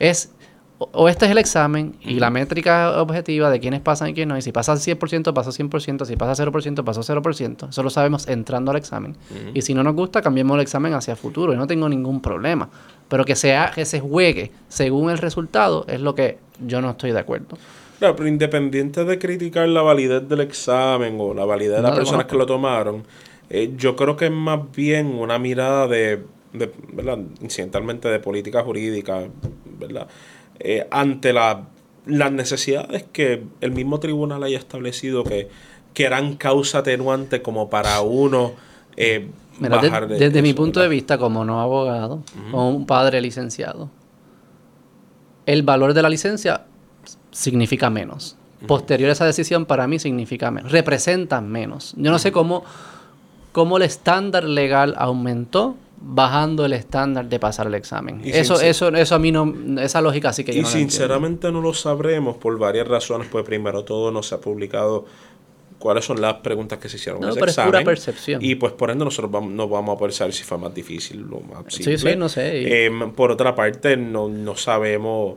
Es 0.00 0.32
o 0.78 1.08
este 1.08 1.24
es 1.24 1.30
el 1.30 1.38
examen 1.38 1.94
y 2.02 2.18
la 2.18 2.28
métrica 2.28 3.00
objetiva 3.00 3.50
de 3.50 3.60
quiénes 3.60 3.80
pasan 3.80 4.10
y 4.10 4.14
quiénes 4.14 4.28
no. 4.28 4.38
Y 4.38 4.42
si 4.42 4.52
pasa 4.52 4.72
al 4.72 4.78
100%, 4.78 5.32
pasa 5.32 5.50
100%. 5.50 6.04
Si 6.04 6.16
pasa 6.16 6.44
0%, 6.44 6.84
pasa 6.84 7.00
0%. 7.00 7.68
Eso 7.70 7.82
lo 7.82 7.90
sabemos 7.90 8.28
entrando 8.28 8.72
al 8.72 8.76
examen. 8.76 9.16
Y 9.54 9.62
si 9.62 9.72
no 9.72 9.82
nos 9.82 9.94
gusta, 9.94 10.20
cambiemos 10.20 10.54
el 10.56 10.60
examen 10.60 10.92
hacia 10.92 11.16
futuro. 11.16 11.54
Y 11.54 11.56
no 11.56 11.66
tengo 11.66 11.88
ningún 11.88 12.20
problema. 12.20 12.68
Pero 13.08 13.24
que, 13.24 13.36
sea, 13.36 13.72
que 13.74 13.86
se 13.86 14.00
juegue 14.00 14.50
según 14.68 15.10
el 15.10 15.18
resultado 15.18 15.86
es 15.88 16.00
lo 16.00 16.14
que 16.14 16.38
yo 16.66 16.82
no 16.82 16.90
estoy 16.90 17.12
de 17.12 17.20
acuerdo. 17.20 17.56
Claro, 17.98 18.14
pero 18.14 18.28
independiente 18.28 19.04
de 19.04 19.18
criticar 19.18 19.66
la 19.68 19.80
validez 19.80 20.28
del 20.28 20.40
examen 20.40 21.16
o 21.18 21.32
la 21.32 21.46
validez 21.46 21.76
de 21.76 21.82
las 21.82 21.96
personas 21.96 22.26
que 22.26 22.36
lo 22.36 22.44
tomaron, 22.44 23.04
eh, 23.48 23.72
yo 23.78 23.96
creo 23.96 24.16
que 24.16 24.26
es 24.26 24.32
más 24.32 24.60
bien 24.72 25.06
una 25.06 25.38
mirada 25.38 25.86
de, 25.86 26.22
de 26.52 26.70
¿verdad? 26.92 27.18
Incidentalmente 27.40 28.08
de 28.08 28.18
política 28.18 28.62
jurídica, 28.62 29.22
¿verdad? 29.78 30.08
Eh, 30.58 30.86
ante 30.90 31.32
la, 31.32 31.66
las 32.06 32.32
necesidades 32.32 33.04
que 33.12 33.44
el 33.60 33.72
mismo 33.72 34.00
tribunal 34.00 34.42
haya 34.42 34.58
establecido 34.58 35.24
que, 35.24 35.48
que 35.92 36.04
eran 36.04 36.36
causa 36.36 36.78
atenuante 36.78 37.42
como 37.42 37.68
para 37.68 38.00
uno 38.00 38.52
eh, 38.96 39.28
bajar 39.58 40.08
de 40.08 40.18
Desde 40.18 40.42
mi 40.42 40.52
punto 40.54 40.80
de 40.80 40.88
vista, 40.88 41.18
como 41.18 41.44
no 41.44 41.60
abogado, 41.60 42.22
o 42.52 42.68
un 42.68 42.86
padre 42.86 43.20
licenciado, 43.20 43.90
el 45.46 45.62
valor 45.62 45.94
de 45.94 46.02
la 46.02 46.08
licencia 46.08 46.64
significa 47.30 47.90
menos. 47.90 48.36
Posterior 48.66 49.10
a 49.10 49.12
esa 49.12 49.26
decisión, 49.26 49.66
para 49.66 49.86
mí 49.86 49.98
significa 49.98 50.50
menos. 50.50 50.72
Representa 50.72 51.40
menos. 51.40 51.94
Yo 51.96 52.10
no 52.10 52.18
sé 52.18 52.32
cómo, 52.32 52.64
cómo 53.52 53.76
el 53.76 53.82
estándar 53.82 54.44
legal 54.44 54.94
aumentó 54.96 55.76
bajando 56.08 56.64
el 56.64 56.72
estándar 56.72 57.28
de 57.28 57.38
pasar 57.40 57.66
el 57.66 57.74
examen. 57.74 58.20
eso, 58.24 58.60
eso, 58.60 58.88
eso 58.88 59.14
a 59.14 59.18
mí 59.18 59.32
no, 59.32 59.52
esa 59.80 60.00
lógica 60.00 60.32
sí 60.32 60.44
que 60.44 60.52
yo 60.52 60.62
y 60.62 60.64
sinceramente 60.64 61.50
no 61.50 61.60
lo 61.60 61.74
sabremos 61.74 62.36
por 62.36 62.56
varias 62.58 62.86
razones. 62.86 63.26
Pues 63.30 63.44
primero 63.44 63.84
todo 63.84 64.12
no 64.12 64.22
se 64.22 64.36
ha 64.36 64.38
publicado 64.40 65.04
cuáles 65.78 66.04
son 66.04 66.20
las 66.20 66.34
preguntas 66.34 66.78
que 66.78 66.88
se 66.88 66.96
hicieron 66.96 67.20
No, 67.20 67.26
en 67.26 67.30
ese 67.32 67.40
pero 67.40 67.50
es 67.50 67.54
examen. 67.58 67.72
pura 67.72 67.84
percepción. 67.84 68.42
Y 68.44 68.54
pues 68.54 68.72
por 68.72 68.90
ende 68.90 69.04
nosotros 69.04 69.30
vamos- 69.30 69.50
no 69.52 69.68
vamos 69.68 69.96
a 69.96 69.98
poder 69.98 70.12
saber 70.14 70.32
si 70.32 70.44
fue 70.44 70.56
más 70.58 70.72
difícil 70.72 71.26
o 71.32 71.40
más 71.40 71.64
Sí, 71.68 71.82
simple. 71.82 72.12
sí, 72.12 72.16
no 72.16 72.28
sé. 72.28 72.86
Em, 72.86 73.10
por 73.12 73.30
otra 73.32 73.54
parte, 73.54 73.96
no, 73.96 74.28
no 74.28 74.56
sabemos 74.56 75.34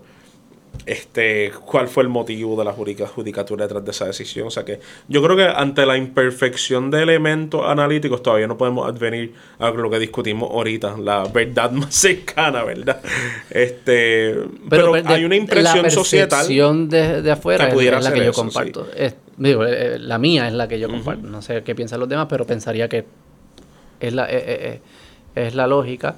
este 0.86 1.52
cuál 1.66 1.88
fue 1.88 2.04
el 2.04 2.10
motivo 2.10 2.58
de 2.58 2.66
la 2.66 2.72
judica- 2.74 3.06
judicatura 3.08 3.66
detrás 3.66 3.86
de 3.86 3.92
esa 3.92 4.06
decisión. 4.06 4.48
O 4.48 4.52
sea 4.52 4.66
que 4.66 4.80
yo 5.08 5.22
creo 5.22 5.36
que 5.36 5.44
ante 5.44 5.86
la 5.86 5.98
imperfección 5.98 6.90
de 6.90 7.04
elementos 7.04 7.62
analíticos 7.66 8.24
todavía 8.24 8.48
no 8.48 8.58
podemos 8.58 8.88
advenir 8.88 9.34
a 9.60 9.70
lo 9.72 9.90
que 9.90 10.00
discutimos 10.00 10.50
ahorita, 10.52 10.96
la 10.98 11.24
verdad 11.26 11.72
más 11.74 11.94
cercana, 11.94 12.64
¿verdad? 12.64 13.02
Este, 13.50 14.36
pero, 14.70 14.92
per- 14.92 15.08
hay 15.08 15.26
una 15.26 15.36
impresión 15.36 15.84
la 15.84 15.90
societal. 15.90 16.48
de, 16.90 17.22
de 17.22 17.32
afuera 17.32 17.66
que 17.66 17.70
es, 17.70 17.76
pudiera 17.76 17.98
es 18.00 18.04
la 18.06 18.14
que 18.14 18.24
yo 18.24 18.32
eso, 18.32 18.42
comparto. 18.42 18.88
Es- 18.96 19.16
digo, 19.38 19.66
eh, 19.66 19.96
eh, 19.96 20.00
la 20.00 20.18
mía 20.18 20.48
es 20.48 20.54
la 20.54 20.68
que 20.68 20.80
yo 20.80 20.90
comparto. 20.90 21.28
No 21.28 21.42
sé 21.42 21.62
qué 21.64 21.76
piensan 21.76 22.00
los 22.00 22.10
demás, 22.10 22.28
pero 22.30 22.46
pensaría 22.46 22.88
que 22.90 23.06
es 24.00 24.14
la, 24.14 24.26
eh, 24.30 24.32
eh, 24.38 24.82
es 25.36 25.56
la 25.56 25.68
lógica. 25.68 26.16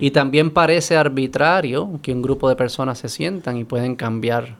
Y 0.00 0.10
también 0.10 0.50
parece 0.50 0.96
arbitrario 0.96 2.00
que 2.02 2.12
un 2.12 2.20
grupo 2.22 2.48
de 2.48 2.56
personas 2.56 2.98
se 2.98 3.08
sientan 3.08 3.56
y 3.56 3.64
pueden 3.64 3.94
cambiar 3.94 4.56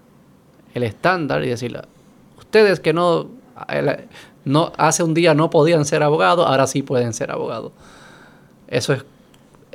el 0.74 0.82
estándar 0.84 1.44
y 1.44 1.48
decirle, 1.48 1.80
ustedes 2.38 2.78
que 2.80 2.92
no, 2.92 3.26
no 4.44 4.72
hace 4.76 5.02
un 5.02 5.12
día 5.14 5.34
no 5.34 5.50
podían 5.50 5.84
ser 5.84 6.02
abogados, 6.02 6.46
ahora 6.46 6.66
sí 6.66 6.82
pueden 6.82 7.12
ser 7.12 7.30
abogados. 7.30 7.72
Eso 8.68 8.92
es. 8.92 9.04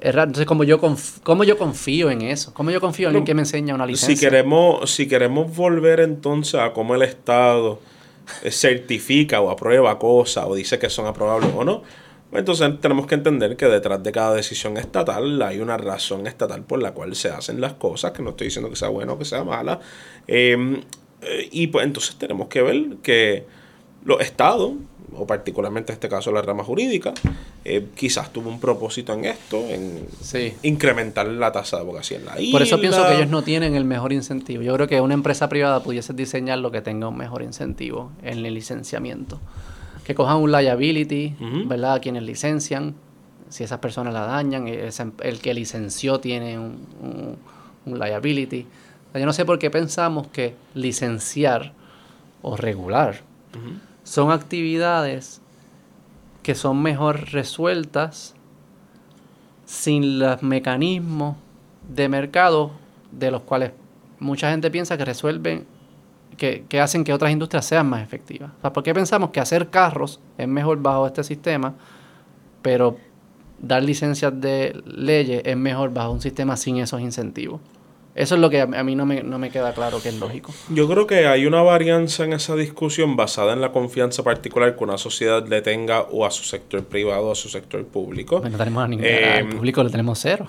Entonces, 0.02 0.46
¿cómo 0.46 0.64
yo, 0.64 0.80
conf- 0.80 1.20
¿cómo 1.24 1.44
yo 1.44 1.58
confío 1.58 2.10
en 2.10 2.22
eso? 2.22 2.54
¿Cómo 2.54 2.72
yo 2.72 2.80
confío 2.80 3.08
en 3.08 3.10
alguien 3.10 3.26
que 3.26 3.34
me 3.34 3.42
enseña 3.42 3.76
una 3.76 3.86
licencia? 3.86 4.16
Si 4.16 4.20
queremos, 4.20 4.90
si 4.90 5.10
queremos 5.10 5.54
volver 5.54 6.00
entonces 6.00 6.56
a 6.56 6.72
cómo 6.72 6.96
el 6.96 7.02
Estado 7.02 7.82
eh, 8.44 8.52
certifica 8.52 9.42
o 9.42 9.50
aprueba 9.50 10.00
cosas 10.00 10.46
o 10.48 10.56
dice 10.56 10.80
que 10.80 10.90
son 10.90 11.06
aprobables 11.06 11.52
o 11.54 11.66
no, 11.66 11.82
entonces 12.32 12.80
tenemos 12.80 13.08
que 13.08 13.16
entender 13.16 13.58
que 13.58 13.66
detrás 13.66 14.04
de 14.04 14.12
cada 14.12 14.36
decisión 14.36 14.78
estatal 14.78 15.42
hay 15.42 15.60
una 15.60 15.78
razón 15.78 16.28
estatal 16.28 16.64
por 16.64 16.82
la 16.82 16.92
cual 16.92 17.16
se 17.16 17.30
hacen 17.30 17.60
las 17.60 17.74
cosas, 17.74 18.12
que 18.12 18.22
no 18.22 18.32
estoy 18.32 18.48
diciendo 18.48 18.70
que 18.70 18.76
sea 18.76 18.90
buena 18.90 19.14
o 19.14 19.18
que 19.18 19.26
sea 19.26 19.44
mala. 19.44 19.80
Eh, 20.28 20.82
eh, 21.22 21.50
y 21.52 21.68
pues 21.68 21.86
entonces 21.86 22.16
tenemos 22.16 22.48
que 22.48 22.62
ver 22.62 22.98
que 23.02 23.46
los 24.06 24.22
estados, 24.22 24.74
o 25.14 25.26
particularmente 25.26 25.92
en 25.92 25.96
este 25.96 26.08
caso 26.08 26.32
la 26.32 26.42
rama 26.42 26.64
jurídica, 26.64 27.14
eh, 27.66 27.88
quizás 27.96 28.32
tuvo 28.32 28.50
un 28.50 28.60
propósito 28.60 29.14
en 29.14 29.26
esto, 29.26 29.58
en 29.68 30.08
Sí. 30.22 30.54
incrementar 30.64 31.28
la 31.28 31.52
tasa 31.52 31.78
de 31.78 31.82
abogacía 31.82 32.18
en 32.20 32.26
la 32.26 32.40
isla. 32.40 32.52
Por 32.52 32.62
eso 32.62 32.80
pienso 32.80 33.06
que 33.08 33.16
ellos 33.16 33.30
no 33.30 33.42
tienen 33.42 33.76
el 33.76 33.86
mejor 33.86 34.14
incentivo. 34.14 34.62
Yo 34.64 34.74
creo 34.76 34.88
que 34.88 35.02
una 35.02 35.14
empresa 35.14 35.50
privada 35.50 35.84
pudiese 35.84 36.14
diseñar 36.14 36.60
lo 36.60 36.72
que 36.72 36.82
tenga 36.82 37.08
un 37.08 37.18
mejor 37.18 37.42
incentivo 37.42 38.12
en 38.24 38.46
el 38.46 38.54
licenciamiento. 38.54 39.40
Que 40.10 40.16
cojan 40.16 40.38
un 40.38 40.52
liability. 40.52 41.36
¿verdad? 41.68 41.94
A 41.94 42.00
quienes 42.00 42.24
licencian. 42.24 42.96
Si 43.50 43.64
esas 43.64 43.78
personas 43.78 44.12
la 44.12 44.22
dañan, 44.26 44.68
ese- 44.68 45.12
el 45.22 45.40
que 45.40 45.54
licenció 45.54 46.20
tiene 46.20 46.58
un, 46.58 46.86
un- 47.00 47.38
un 47.86 48.00
liability. 48.00 48.66
Yo 49.14 49.26
no 49.26 49.34
sé 49.34 49.46
por 49.46 49.60
qué 49.60 49.70
pensamos 49.70 50.26
que 50.28 50.56
licenciar 50.74 51.74
o 52.42 52.58
regular 52.58 53.22
son 54.04 54.32
actividades 54.32 55.42
que 56.42 56.56
son 56.56 56.82
mejor 56.82 57.32
resueltas 57.32 58.34
sin 59.66 60.18
los 60.20 60.42
mecanismos 60.42 61.36
de 61.94 62.10
mercado 62.10 62.72
de 63.12 63.30
los 63.32 63.42
cuales 63.44 63.72
mucha 64.20 64.50
gente 64.52 64.72
piensa 64.72 64.98
que 64.98 65.06
resuelven, 65.06 65.66
que, 66.40 66.64
que 66.68 66.80
hacen 66.80 67.04
que 67.04 67.14
otras 67.14 67.32
industrias 67.32 67.66
sean 67.66 67.88
más 67.88 68.02
efectivas. 68.02 68.50
O 68.58 68.62
sea, 68.62 68.74
¿por 68.74 68.82
qué 68.84 68.94
pensamos 68.94 69.30
que 69.30 69.40
hacer 69.40 69.70
carros 69.70 70.20
es 70.38 70.48
mejor 70.48 70.82
bajo 70.82 71.06
este 71.06 71.24
sistema, 71.24 71.76
pero 72.64 72.98
dar 73.60 73.84
licencias 73.84 74.34
de 74.40 74.82
leyes 74.86 75.44
es 75.46 75.58
mejor 75.58 75.94
bajo 75.94 76.12
un 76.12 76.22
sistema 76.22 76.58
sin 76.58 76.78
esos 76.78 77.02
incentivos? 77.02 77.62
Eso 78.16 78.36
es 78.36 78.42
lo 78.42 78.50
que 78.50 78.60
a, 78.60 78.66
mí 78.66 78.96
no 78.96 79.06
me, 79.06 79.24
no 79.24 79.38
me 79.38 79.50
queda 79.50 79.74
claro 79.74 80.02
que 80.02 80.10
es 80.10 80.20
lógico. 80.20 80.52
Yo 80.70 80.90
creo 80.90 81.08
que 81.08 81.28
hay 81.28 81.46
una 81.46 81.62
varianza 81.62 82.26
en 82.26 82.34
esa 82.34 82.56
discusión 82.56 83.16
basada 83.16 83.54
en 83.54 83.62
la 83.62 83.72
confianza 83.72 84.24
particular 84.24 84.76
que 84.76 84.84
una 84.84 84.98
sociedad 84.98 85.48
le 85.48 85.62
tenga 85.62 86.02
o 86.02 86.26
a 86.26 86.32
su 86.32 86.44
sector 86.44 86.84
privado 86.84 87.28
o 87.28 87.32
a 87.32 87.36
su 87.36 87.48
sector 87.48 87.86
público. 87.86 88.42
Pues 88.42 88.52
no 88.52 88.58
tenemos 88.58 88.84
a 88.84 88.88
ningún, 88.88 89.06
Eh, 89.06 89.38
al 89.38 89.50
público 89.50 89.84
le 89.84 89.90
tenemos 89.90 90.20
cero. 90.20 90.48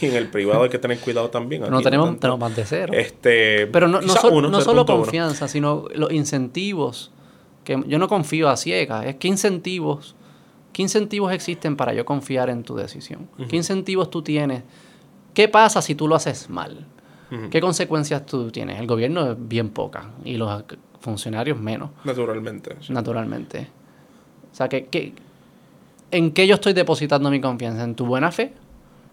Y 0.00 0.06
en 0.06 0.16
el 0.16 0.28
privado 0.28 0.62
hay 0.62 0.70
que 0.70 0.78
tener 0.78 0.98
cuidado 0.98 1.30
también. 1.30 1.62
No 1.68 1.80
tenemos, 1.82 2.06
tanto. 2.06 2.20
tenemos 2.20 2.40
más 2.40 2.56
de 2.56 2.64
cero. 2.64 2.92
Este, 2.96 3.66
Pero 3.66 3.88
no, 3.88 4.00
no, 4.00 4.12
uno, 4.32 4.48
no 4.48 4.60
solo 4.60 4.84
0.1. 4.84 4.86
confianza, 4.86 5.48
sino 5.48 5.84
los 5.94 6.10
incentivos. 6.12 7.10
Que 7.64 7.82
yo 7.86 7.98
no 7.98 8.08
confío 8.08 8.48
a 8.48 8.56
ciegas. 8.56 9.04
Es 9.04 9.16
que 9.16 9.28
incentivos, 9.28 10.14
¿qué 10.72 10.80
incentivos 10.82 11.32
existen 11.32 11.76
para 11.76 11.92
yo 11.92 12.04
confiar 12.06 12.48
en 12.48 12.62
tu 12.62 12.76
decisión? 12.76 13.28
¿Qué 13.48 13.56
incentivos 13.56 14.10
tú 14.10 14.22
tienes? 14.22 14.62
¿Qué 15.34 15.48
pasa 15.48 15.82
si 15.82 15.94
tú 15.94 16.08
lo 16.08 16.14
haces 16.14 16.48
mal? 16.48 16.86
¿Qué 17.50 17.60
consecuencias 17.60 18.24
tú 18.24 18.50
tienes? 18.50 18.80
El 18.80 18.86
gobierno 18.86 19.32
es 19.32 19.36
bien 19.38 19.68
poca 19.68 20.12
y 20.24 20.38
los 20.38 20.64
funcionarios 21.00 21.60
menos, 21.60 21.90
Naturalmente. 22.04 22.76
sí. 22.80 22.90
naturalmente. 22.92 23.68
O 24.50 24.54
sea, 24.54 24.68
que, 24.70 24.86
que- 24.86 25.12
¿en 26.10 26.32
qué 26.32 26.46
yo 26.46 26.54
estoy 26.54 26.72
depositando 26.72 27.30
mi 27.30 27.38
confianza? 27.38 27.84
¿En 27.84 27.94
tu 27.94 28.06
buena 28.06 28.32
fe? 28.32 28.52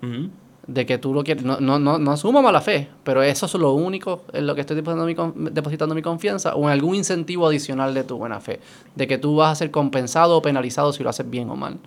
Ujú. 0.02 0.30
De 0.68 0.86
que 0.86 0.98
tú 0.98 1.14
lo 1.14 1.24
quieres. 1.24 1.44
No, 1.44 1.60
no, 1.60 1.80
no, 1.80 2.00
no 2.00 2.12
asumo 2.12 2.42
mala 2.42 2.62
fe, 2.62 2.90
pero 3.04 3.22
eso 3.24 3.46
es 3.46 3.54
lo 3.56 3.74
único 3.74 4.24
en 4.34 4.48
lo 4.48 4.56
que 4.56 4.62
estoy 4.62 4.76
depositando 4.76 5.06
mi, 5.06 5.50
depositando 5.52 5.96
mi 5.96 6.02
confianza 6.02 6.56
o 6.56 6.64
en 6.64 6.70
algún 6.70 6.96
incentivo 6.96 7.48
adicional 7.48 7.94
de 7.94 8.04
tu 8.04 8.18
buena 8.18 8.40
fe, 8.40 8.60
de 8.96 9.08
que 9.08 9.18
tú 9.18 9.36
vas 9.36 9.52
a 9.52 9.56
ser 9.56 9.72
compensado 9.72 10.38
o 10.38 10.42
penalizado 10.42 10.94
si 10.94 11.04
lo 11.04 11.10
haces 11.10 11.30
bien 11.30 11.50
o 11.50 11.56
mal. 11.56 11.78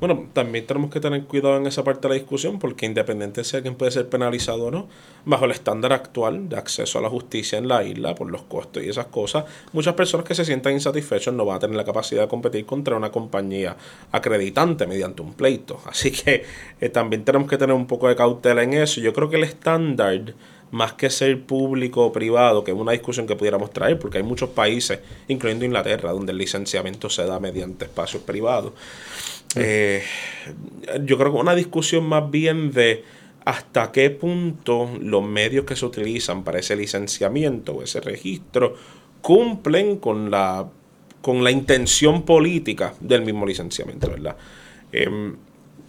Bueno, 0.00 0.26
también 0.32 0.66
tenemos 0.66 0.90
que 0.90 0.98
tener 0.98 1.22
cuidado 1.24 1.56
en 1.56 1.66
esa 1.66 1.84
parte 1.84 2.02
de 2.02 2.08
la 2.08 2.14
discusión 2.14 2.58
porque 2.58 2.86
independiente 2.86 3.42
de 3.42 3.44
si 3.44 3.56
alguien 3.56 3.76
puede 3.76 3.92
ser 3.92 4.08
penalizado 4.08 4.64
o 4.64 4.70
no, 4.70 4.88
bajo 5.24 5.44
el 5.44 5.52
estándar 5.52 5.92
actual 5.92 6.48
de 6.48 6.56
acceso 6.56 6.98
a 6.98 7.02
la 7.02 7.08
justicia 7.08 7.58
en 7.58 7.68
la 7.68 7.84
isla 7.84 8.14
por 8.14 8.30
los 8.30 8.42
costos 8.42 8.82
y 8.82 8.88
esas 8.88 9.06
cosas, 9.06 9.44
muchas 9.72 9.94
personas 9.94 10.26
que 10.26 10.34
se 10.34 10.44
sientan 10.44 10.72
insatisfechos 10.72 11.32
no 11.34 11.44
van 11.44 11.56
a 11.56 11.60
tener 11.60 11.76
la 11.76 11.84
capacidad 11.84 12.22
de 12.22 12.28
competir 12.28 12.66
contra 12.66 12.96
una 12.96 13.12
compañía 13.12 13.76
acreditante 14.10 14.86
mediante 14.86 15.22
un 15.22 15.34
pleito. 15.34 15.80
Así 15.86 16.10
que 16.10 16.44
eh, 16.80 16.88
también 16.88 17.24
tenemos 17.24 17.48
que 17.48 17.56
tener 17.56 17.74
un 17.76 17.86
poco 17.86 18.08
de 18.08 18.16
cautela 18.16 18.62
en 18.62 18.74
eso. 18.74 19.00
Yo 19.00 19.12
creo 19.12 19.30
que 19.30 19.36
el 19.36 19.44
estándar 19.44 20.34
más 20.72 20.94
que 20.94 21.10
ser 21.10 21.42
público 21.42 22.06
o 22.06 22.12
privado, 22.12 22.64
que 22.64 22.72
es 22.72 22.76
una 22.76 22.92
discusión 22.92 23.26
que 23.26 23.36
pudiéramos 23.36 23.70
traer, 23.70 23.98
porque 23.98 24.18
hay 24.18 24.24
muchos 24.24 24.48
países, 24.50 25.00
incluyendo 25.28 25.66
Inglaterra, 25.66 26.12
donde 26.12 26.32
el 26.32 26.38
licenciamiento 26.38 27.10
se 27.10 27.24
da 27.26 27.38
mediante 27.38 27.84
espacios 27.84 28.22
privados. 28.22 28.72
Eh, 29.56 30.02
yo 31.04 31.18
creo 31.18 31.32
que 31.32 31.38
una 31.38 31.54
discusión 31.54 32.04
más 32.04 32.30
bien 32.30 32.70
de 32.72 33.04
hasta 33.44 33.90
qué 33.92 34.10
punto 34.10 34.90
los 35.00 35.24
medios 35.24 35.64
que 35.64 35.76
se 35.76 35.84
utilizan 35.84 36.44
para 36.44 36.60
ese 36.60 36.76
licenciamiento 36.76 37.72
o 37.72 37.82
ese 37.82 38.00
registro 38.00 38.76
cumplen 39.20 39.96
con 39.96 40.30
la, 40.30 40.68
con 41.20 41.42
la 41.42 41.50
intención 41.50 42.22
política 42.22 42.94
del 43.00 43.22
mismo 43.22 43.46
licenciamiento, 43.46 44.10
¿verdad? 44.10 44.36
Em, 44.92 45.36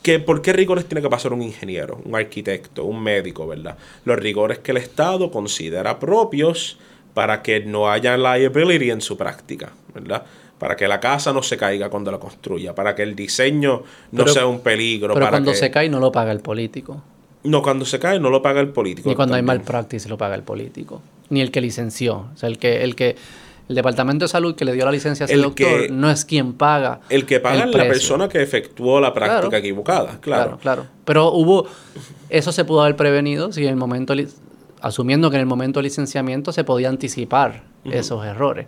que 0.02 0.20
¿Por 0.20 0.42
qué 0.42 0.52
rigores 0.52 0.86
tiene 0.86 1.02
que 1.02 1.10
pasar 1.10 1.32
un 1.32 1.42
ingeniero, 1.42 2.02
un 2.04 2.16
arquitecto, 2.16 2.84
un 2.84 3.02
médico, 3.02 3.48
verdad? 3.48 3.78
Los 4.04 4.20
rigores 4.20 4.60
que 4.60 4.72
el 4.72 4.78
Estado 4.78 5.32
considera 5.32 5.98
propios 5.98 6.78
para 7.14 7.42
que 7.42 7.62
no 7.62 7.90
haya 7.90 8.18
liability 8.18 8.92
en 8.92 9.00
su 9.02 9.16
práctica, 9.16 9.72
¿verdad? 9.94 10.26
Para 10.60 10.76
que 10.76 10.88
la 10.88 11.00
casa 11.00 11.34
no 11.34 11.44
se 11.44 11.58
caiga 11.58 11.90
cuando 11.90 12.12
la 12.12 12.20
construya, 12.20 12.74
para 12.74 12.96
que 12.96 13.04
el 13.04 13.16
diseño 13.16 13.84
no 14.12 14.24
Pero- 14.24 14.34
sea 14.34 14.46
un 14.46 14.60
peligro. 14.62 15.14
Pero 15.14 15.26
para 15.26 15.32
cuando 15.32 15.52
que- 15.52 15.58
se 15.58 15.72
cae 15.72 15.90
no 15.90 16.00
lo 16.00 16.12
paga 16.12 16.32
el 16.32 16.40
político. 16.40 17.02
No, 17.44 17.62
cuando 17.62 17.84
se 17.86 18.00
cae 18.00 18.20
no 18.20 18.30
lo 18.30 18.42
paga 18.42 18.62
el 18.62 18.70
político. 18.70 19.10
Ni 19.10 19.16
cuando 19.16 19.36
hay 19.36 19.40
también. 19.42 19.58
malpractice 19.58 20.08
lo 20.08 20.18
paga 20.18 20.36
el 20.36 20.44
político. 20.44 21.02
Ni 21.30 21.42
el 21.42 21.52
que 21.52 21.60
licenció. 21.60 22.28
O 22.34 22.38
sea, 22.38 22.48
el 22.48 22.58
que, 22.58 22.84
el 22.84 22.96
que, 22.96 23.18
el 23.68 23.76
departamento 23.76 24.24
de 24.26 24.30
salud 24.30 24.56
que 24.56 24.64
le 24.64 24.72
dio 24.72 24.86
la 24.86 24.92
licencia 24.92 25.24
a 25.24 25.26
ese 25.26 25.34
El 25.34 25.42
doctor 25.42 25.82
que- 25.88 25.90
no 25.90 26.10
es 26.10 26.24
quien 26.24 26.54
paga. 26.54 27.02
El 27.10 27.26
que 27.26 27.42
paga 27.42 27.64
el 27.64 27.70
es 27.72 27.76
la 27.76 27.84
persona 27.84 28.30
que 28.30 28.42
efectuó 28.42 29.02
la 29.02 29.14
práctica 29.14 29.42
Claro. 29.50 29.58
equivocada, 29.58 30.06
Claro, 30.22 30.22
claro. 30.22 30.58
claro. 30.60 30.86
Pero 31.04 31.32
hubo, 31.34 31.66
eso 32.30 32.52
se 32.54 32.64
pudo 32.64 32.84
haber 32.84 32.96
prevenido 32.96 33.52
si 33.52 33.64
en 33.64 33.70
el 33.72 33.76
momento, 33.76 34.14
asumiendo 34.82 35.30
que 35.30 35.36
en 35.36 35.42
el 35.42 35.46
momento 35.48 35.80
del 35.80 35.86
licenciamiento 35.86 36.54
se 36.54 36.64
podía 36.64 36.88
anticipar 36.88 37.64
esos 37.86 38.26
errores. 38.26 38.68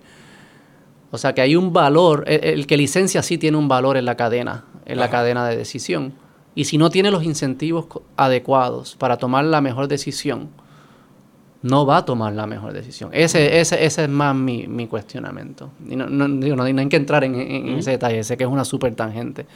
O 1.16 1.18
sea 1.18 1.34
que 1.34 1.42
hay 1.42 1.56
un 1.56 1.74
valor, 1.74 2.24
el, 2.28 2.44
el 2.44 2.68
que 2.68 2.78
licencia 2.78 3.24
sí 3.24 3.38
tiene 3.38 3.58
un 3.58 3.68
valor 3.68 3.98
en 3.98 4.06
la 4.06 4.16
cadena, 4.16 4.66
en 4.86 5.00
la 5.00 5.10
cadena 5.10 5.48
de 5.48 5.58
decisión. 5.58 6.14
Y 6.54 6.66
si 6.66 6.78
no 6.78 6.90
tiene 6.90 7.12
los 7.12 7.24
incentivos 7.24 7.88
adecuados 8.16 8.96
para 8.96 9.18
tomar 9.18 9.44
la 9.46 9.60
mejor 9.62 9.88
decisión, 9.88 10.50
no 11.62 11.86
va 11.86 11.98
a 11.98 12.06
tomar 12.06 12.34
la 12.34 12.46
mejor 12.46 12.74
decisión. 12.74 13.10
Ese, 13.12 13.60
ese, 13.60 13.84
ese 13.84 14.04
es 14.04 14.10
más 14.10 14.36
mi, 14.36 14.68
mi 14.68 14.88
cuestionamiento. 14.88 15.72
Y 15.90 15.96
no, 15.96 16.08
no, 16.08 16.28
digo, 16.30 16.56
no, 16.56 16.64
no 16.72 16.80
hay 16.82 16.90
que 16.90 16.96
entrar 16.96 17.24
en, 17.24 17.36
en- 17.36 17.68
en 17.70 17.78
ese 17.80 17.92
detalle, 17.92 18.24
sé 18.24 18.38
que 18.38 18.44
es 18.44 18.50
una 18.50 18.64
súper 18.64 18.94
tangente. 18.96 19.48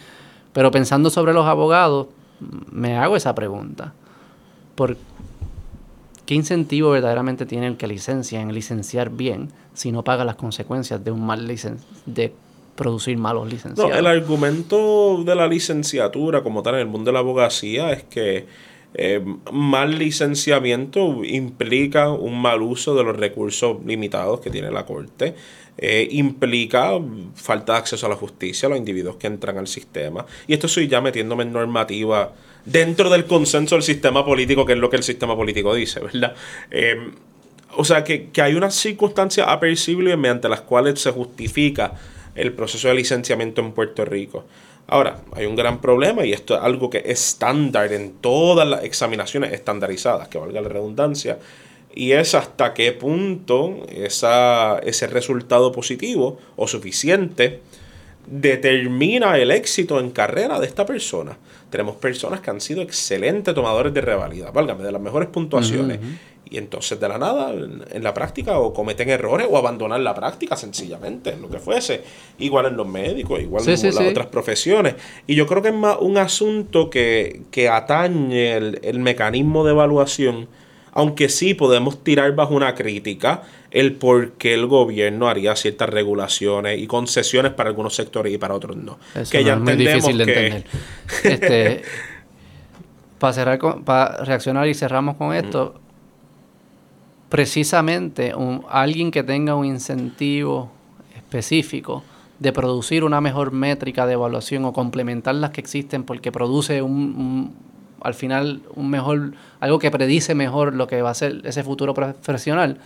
Pero 0.51 0.71
pensando 0.71 1.09
sobre 1.11 1.33
los 1.33 1.45
abogados, 1.45 2.07
me 2.71 2.97
hago 2.97 3.15
esa 3.15 3.35
pregunta. 3.35 3.93
¿Por 4.75 4.97
¿qué 6.29 6.35
incentivo 6.35 6.91
verdaderamente 6.91 7.47
tiene 7.47 7.65
el 7.65 7.75
que 7.75 7.87
licencia 7.87 8.39
en 8.39 8.53
licenciar 8.53 9.09
bien 9.09 9.49
si 9.73 9.91
no 9.91 10.03
paga 10.03 10.23
las 10.23 10.35
consecuencias 10.35 11.03
de 11.03 11.09
un 11.09 11.25
mal 11.25 11.47
licen 11.47 11.77
de 12.05 12.31
producir 12.75 13.17
malos 13.17 13.51
licenciados? 13.51 13.91
No, 13.91 13.97
el 13.97 14.05
argumento 14.05 15.23
de 15.25 15.33
la 15.33 15.47
licenciatura 15.47 16.43
como 16.43 16.61
tal 16.61 16.75
en 16.75 16.81
el 16.81 16.85
mundo 16.85 17.09
de 17.09 17.13
la 17.13 17.19
abogacía 17.21 17.91
es 17.93 18.03
que 18.03 18.45
eh, 18.93 19.25
mal 19.51 19.97
licenciamiento 19.97 21.23
implica 21.23 22.11
un 22.11 22.39
mal 22.39 22.61
uso 22.61 22.93
de 22.93 23.03
los 23.03 23.17
recursos 23.17 23.77
limitados 23.83 24.39
que 24.39 24.51
tiene 24.51 24.69
la 24.69 24.85
Corte. 24.85 25.33
Eh, 25.79 26.09
implica 26.11 26.91
falta 27.33 27.73
de 27.73 27.79
acceso 27.79 28.05
a 28.05 28.09
la 28.09 28.15
justicia 28.15 28.67
a 28.67 28.69
los 28.69 28.77
individuos 28.77 29.15
que 29.15 29.25
entran 29.25 29.57
al 29.57 29.65
sistema. 29.65 30.27
Y 30.45 30.53
esto 30.53 30.67
estoy 30.67 30.87
ya 30.87 31.01
metiéndome 31.01 31.41
en 31.41 31.53
normativa 31.53 32.33
dentro 32.65 33.09
del 33.09 33.25
consenso 33.25 33.75
del 33.75 33.83
sistema 33.83 34.25
político, 34.25 34.65
que 34.65 34.73
es 34.73 34.79
lo 34.79 34.89
que 34.89 34.97
el 34.97 35.03
sistema 35.03 35.35
político 35.35 35.73
dice, 35.73 35.99
¿verdad? 35.99 36.35
Eh, 36.71 37.11
o 37.75 37.85
sea, 37.85 38.03
que, 38.03 38.29
que 38.29 38.41
hay 38.41 38.55
unas 38.55 38.75
circunstancias 38.75 39.47
apercibibles 39.47 40.17
mediante 40.17 40.49
las 40.49 40.61
cuales 40.61 40.99
se 40.99 41.11
justifica 41.11 41.93
el 42.35 42.53
proceso 42.53 42.87
de 42.87 42.95
licenciamiento 42.95 43.61
en 43.61 43.71
Puerto 43.71 44.05
Rico. 44.05 44.45
Ahora, 44.87 45.21
hay 45.33 45.45
un 45.45 45.55
gran 45.55 45.81
problema 45.81 46.25
y 46.25 46.33
esto 46.33 46.55
es 46.55 46.61
algo 46.61 46.89
que 46.89 46.99
es 46.99 47.21
estándar 47.21 47.93
en 47.93 48.13
todas 48.13 48.67
las 48.67 48.83
examinaciones 48.83 49.53
estandarizadas, 49.53 50.27
que 50.29 50.39
valga 50.39 50.61
la 50.61 50.69
redundancia, 50.69 51.37
y 51.93 52.13
es 52.13 52.33
hasta 52.33 52.73
qué 52.73 52.91
punto 52.91 53.85
esa, 53.89 54.79
ese 54.79 55.07
resultado 55.07 55.71
positivo 55.71 56.39
o 56.55 56.67
suficiente 56.67 57.61
determina 58.29 59.37
el 59.37 59.51
éxito 59.51 59.99
en 59.99 60.11
carrera 60.11 60.59
de 60.59 60.67
esta 60.67 60.85
persona. 60.85 61.37
Tenemos 61.69 61.95
personas 61.95 62.41
que 62.41 62.49
han 62.49 62.61
sido 62.61 62.81
excelentes 62.81 63.53
tomadores 63.53 63.93
de 63.93 64.01
revalida, 64.01 64.51
válgame, 64.51 64.83
de 64.83 64.91
las 64.91 65.01
mejores 65.01 65.29
puntuaciones. 65.29 65.99
Y 66.51 66.57
entonces 66.57 66.99
de 66.99 67.07
la 67.07 67.19
nada, 67.19 67.53
en, 67.53 68.03
la 68.03 68.13
práctica, 68.13 68.57
o 68.57 68.73
cometen 68.73 69.09
errores 69.09 69.47
o 69.49 69.57
abandonan 69.57 70.03
la 70.03 70.15
práctica 70.15 70.55
sencillamente, 70.55 71.37
lo 71.37 71.47
que 71.47 71.59
fuese. 71.59 72.01
Igual 72.39 72.67
en 72.67 72.77
los 72.77 72.87
médicos, 72.87 73.39
igual 73.39 73.63
en 73.67 73.95
las 73.95 73.99
otras 73.99 74.27
profesiones. 74.27 74.95
Y 75.27 75.35
yo 75.35 75.45
creo 75.45 75.61
que 75.61 75.69
es 75.69 75.75
más 75.75 75.97
un 75.99 76.17
asunto 76.17 76.89
que, 76.89 77.41
que 77.51 77.69
atañe 77.69 78.57
el, 78.57 78.79
el 78.81 78.99
mecanismo 78.99 79.63
de 79.63 79.71
evaluación 79.71 80.47
aunque 80.99 81.29
sí 81.29 81.53
podemos 81.53 82.03
tirar 82.03 82.35
bajo 82.35 82.53
una 82.53 82.75
crítica 82.75 83.43
el 83.71 83.93
por 83.93 84.33
qué 84.33 84.53
el 84.53 84.67
gobierno 84.67 85.29
haría 85.29 85.55
ciertas 85.55 85.89
regulaciones 85.89 86.77
y 86.77 86.87
concesiones 86.87 87.53
para 87.53 87.69
algunos 87.69 87.95
sectores 87.95 88.33
y 88.33 88.37
para 88.37 88.53
otros 88.53 88.75
no. 88.75 88.97
que 89.31 89.43
ya 89.43 89.53
es 89.53 89.59
muy 89.59 89.75
difícil 89.75 90.17
de 90.17 90.23
entender. 90.23 90.65
este, 91.23 91.81
para, 93.19 93.33
cerrar 93.33 93.59
para 93.85 94.25
reaccionar 94.25 94.67
y 94.67 94.73
cerramos 94.73 95.15
con 95.15 95.33
esto, 95.33 95.79
precisamente 97.29 98.35
un, 98.35 98.65
alguien 98.69 99.11
que 99.11 99.23
tenga 99.23 99.55
un 99.55 99.65
incentivo 99.65 100.69
específico 101.15 102.03
de 102.39 102.51
producir 102.51 103.05
una 103.05 103.21
mejor 103.21 103.51
métrica 103.51 104.05
de 104.05 104.13
evaluación 104.13 104.65
o 104.65 104.73
complementar 104.73 105.35
las 105.35 105.51
que 105.51 105.61
existen 105.61 106.03
porque 106.03 106.31
produce 106.31 106.81
un, 106.81 107.55
al 108.01 108.13
final 108.13 108.61
un 108.75 108.89
mejor 108.89 109.33
algo 109.59 109.79
que 109.79 109.91
predice 109.91 110.35
mejor 110.35 110.75
lo 110.75 110.87
que 110.87 111.01
va 111.01 111.11
a 111.11 111.13
ser 111.13 111.41
ese 111.43 111.63
futuro 111.63 111.93
profesional 111.93 112.77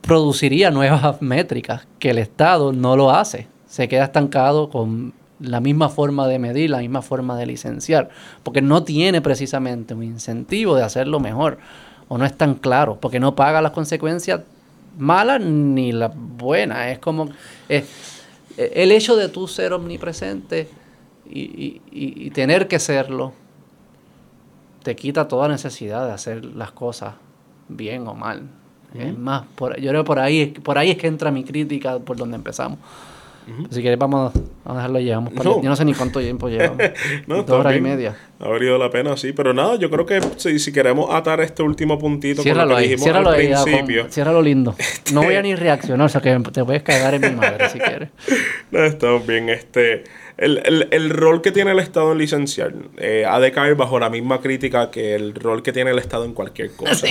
produciría 0.00 0.70
nuevas 0.70 1.20
métricas 1.22 1.86
que 1.98 2.10
el 2.10 2.18
Estado 2.18 2.72
no 2.72 2.96
lo 2.96 3.10
hace 3.10 3.48
se 3.66 3.88
queda 3.88 4.04
estancado 4.04 4.68
con 4.68 5.14
la 5.42 5.60
misma 5.60 5.88
forma 5.88 6.26
de 6.28 6.38
medir, 6.38 6.70
la 6.70 6.78
misma 6.78 7.02
forma 7.02 7.36
de 7.36 7.46
licenciar, 7.46 8.10
porque 8.42 8.62
no 8.62 8.84
tiene 8.84 9.20
precisamente 9.20 9.94
un 9.94 10.02
incentivo 10.02 10.76
de 10.76 10.82
hacerlo 10.82 11.20
mejor 11.20 11.58
o 12.08 12.18
no 12.18 12.24
es 12.24 12.36
tan 12.36 12.54
claro, 12.54 12.98
porque 13.00 13.18
no 13.18 13.34
paga 13.34 13.62
las 13.62 13.72
consecuencias 13.72 14.42
malas 14.98 15.40
ni 15.40 15.92
las 15.92 16.12
buenas. 16.14 16.88
Es 16.88 16.98
como 16.98 17.28
eh, 17.68 17.84
el 18.56 18.92
hecho 18.92 19.16
de 19.16 19.28
tú 19.28 19.48
ser 19.48 19.72
omnipresente 19.72 20.68
y, 21.34 22.30
tener 22.30 22.68
que 22.68 22.78
serlo 22.78 23.32
te 24.82 24.96
quita 24.96 25.28
toda 25.28 25.48
necesidad 25.48 26.06
de 26.06 26.12
hacer 26.12 26.44
las 26.44 26.72
cosas 26.72 27.14
bien 27.68 28.06
o 28.06 28.14
mal. 28.14 28.42
Es 28.94 29.16
más, 29.16 29.44
por, 29.54 29.78
yo 29.80 29.90
creo 29.90 30.02
que 30.02 30.06
por 30.06 30.18
ahí, 30.18 30.46
por 30.46 30.76
ahí 30.76 30.90
es 30.90 30.98
que 30.98 31.06
entra 31.06 31.30
mi 31.30 31.44
crítica 31.44 31.98
por 31.98 32.16
donde 32.16 32.36
empezamos. 32.36 32.78
Si 33.70 33.80
quieres, 33.80 33.98
vamos 33.98 34.32
a 34.64 34.74
dejarlo 34.74 35.00
llevamos. 35.00 35.32
Yo 35.34 35.62
no 35.62 35.74
sé 35.74 35.84
ni 35.84 35.94
cuánto 35.94 36.20
tiempo 36.20 36.48
llevamos. 36.48 36.78
Dos 37.26 37.50
horas 37.50 37.76
y 37.76 37.80
media. 37.80 38.16
Ha 38.38 38.48
valido 38.48 38.78
la 38.78 38.90
pena, 38.90 39.16
sí. 39.16 39.32
Pero 39.32 39.52
nada, 39.52 39.76
yo 39.76 39.90
creo 39.90 40.06
que 40.06 40.20
si, 40.36 40.58
si 40.58 40.72
queremos 40.72 41.12
atar 41.12 41.40
este 41.40 41.62
último 41.62 41.98
puntito 41.98 42.42
con 42.42 42.68
lo 42.68 42.76
que 42.76 42.82
dijimos 42.82 43.08
al 43.08 43.34
principio. 43.34 44.06
ciérralo 44.10 44.42
lindo. 44.42 44.74
No 45.12 45.24
voy 45.24 45.34
a 45.34 45.42
ni 45.42 45.54
reaccionar, 45.56 46.06
o 46.06 46.08
sea 46.08 46.20
que 46.20 46.38
te 46.52 46.64
puedes 46.64 46.82
cagar 46.82 47.14
en 47.14 47.22
mi 47.22 47.30
madre 47.30 47.68
si 47.68 47.78
quieres. 47.78 48.10
No, 48.70 48.82
estamos 48.84 49.26
bien. 49.26 49.50
Este, 49.50 50.04
el, 50.42 50.88
el, 50.90 51.10
rol 51.10 51.40
que 51.42 51.52
tiene 51.52 51.72
el 51.72 51.78
Estado 51.78 52.12
en 52.12 52.18
licenciar 52.18 52.74
eh, 52.98 53.24
ha 53.28 53.40
de 53.40 53.52
caer 53.52 53.74
bajo 53.74 53.98
la 53.98 54.10
misma 54.10 54.40
crítica 54.40 54.90
que 54.90 55.14
el 55.14 55.34
rol 55.34 55.62
que 55.62 55.72
tiene 55.72 55.90
el 55.90 55.98
Estado 55.98 56.24
en 56.24 56.34
cualquier 56.34 56.72
cosa. 56.76 57.06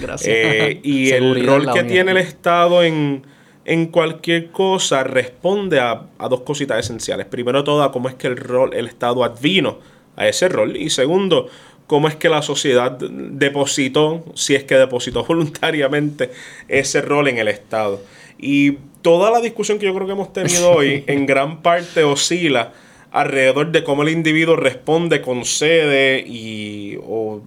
gracias. 0.00 0.26
Eh, 0.26 0.80
y 0.82 1.10
el 1.10 1.46
rol 1.46 1.72
que 1.72 1.84
tiene 1.84 2.10
el 2.12 2.18
Estado 2.18 2.82
en 2.82 3.24
en 3.64 3.86
cualquier 3.86 4.50
cosa 4.50 5.04
responde 5.04 5.80
a, 5.80 6.08
dos 6.28 6.40
cositas 6.40 6.78
esenciales. 6.78 7.26
Primero 7.26 7.62
todo, 7.64 7.90
cómo 7.92 8.08
es 8.08 8.14
que 8.14 8.26
el 8.26 8.36
rol, 8.36 8.74
el 8.74 8.86
Estado 8.86 9.24
advino 9.24 9.78
a 10.16 10.26
ese 10.26 10.48
rol. 10.48 10.76
Y 10.76 10.90
segundo, 10.90 11.48
cómo 11.86 12.08
es 12.08 12.16
que 12.16 12.28
la 12.28 12.42
sociedad 12.42 12.98
depositó, 12.98 14.24
si 14.34 14.54
es 14.54 14.64
que 14.64 14.74
depositó 14.76 15.24
voluntariamente, 15.28 16.30
ese 16.68 17.02
rol 17.02 17.28
en 17.28 17.38
el 17.38 17.48
Estado. 17.48 18.02
Y 18.38 18.78
toda 19.02 19.30
la 19.30 19.40
discusión 19.40 19.78
que 19.78 19.86
yo 19.86 19.94
creo 19.94 20.06
que 20.06 20.12
hemos 20.12 20.32
tenido 20.32 20.70
hoy 20.70 21.04
en 21.08 21.26
gran 21.26 21.62
parte 21.62 22.04
oscila 22.04 22.72
alrededor 23.10 23.70
de 23.72 23.84
cómo 23.84 24.02
el 24.02 24.08
individuo 24.08 24.56
responde, 24.56 25.20
concede 25.20 26.24
y 26.26 26.98
o 27.06 27.42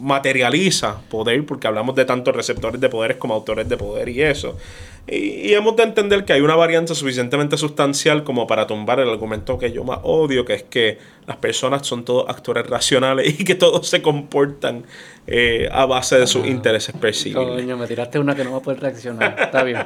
materializa 0.00 1.00
poder, 1.08 1.44
porque 1.46 1.66
hablamos 1.66 1.94
de 1.94 2.04
tantos 2.04 2.34
receptores 2.34 2.80
de 2.80 2.88
poderes 2.88 3.16
como 3.16 3.34
autores 3.34 3.68
de 3.68 3.76
poder 3.76 4.08
y 4.08 4.22
eso. 4.22 4.56
Y, 5.06 5.54
hemos 5.54 5.76
de 5.76 5.82
entender 5.82 6.24
que 6.24 6.32
hay 6.32 6.40
una 6.40 6.56
varianza 6.56 6.94
suficientemente 6.94 7.56
sustancial 7.56 8.22
como 8.24 8.46
para 8.46 8.66
tumbar 8.66 9.00
el 9.00 9.08
argumento 9.08 9.58
que 9.58 9.72
yo 9.72 9.84
más 9.84 10.00
odio, 10.02 10.44
que 10.44 10.54
es 10.54 10.62
que 10.62 10.98
las 11.26 11.36
personas 11.36 11.86
son 11.86 12.04
todos 12.04 12.28
actores 12.28 12.66
racionales 12.66 13.40
y 13.40 13.44
que 13.44 13.54
todos 13.54 13.88
se 13.88 14.02
comportan 14.02 14.84
eh, 15.26 15.68
a 15.72 15.86
base 15.86 16.18
de 16.18 16.26
sus 16.26 16.46
intereses 16.46 16.94
percibibles. 16.94 17.62
Coño, 17.62 17.76
me 17.76 17.86
tiraste 17.86 18.18
una 18.18 18.34
que 18.34 18.44
no 18.44 18.52
va 18.52 18.58
a 18.58 18.62
poder 18.62 18.80
reaccionar. 18.80 19.36
Está 19.40 19.62
bien. 19.64 19.78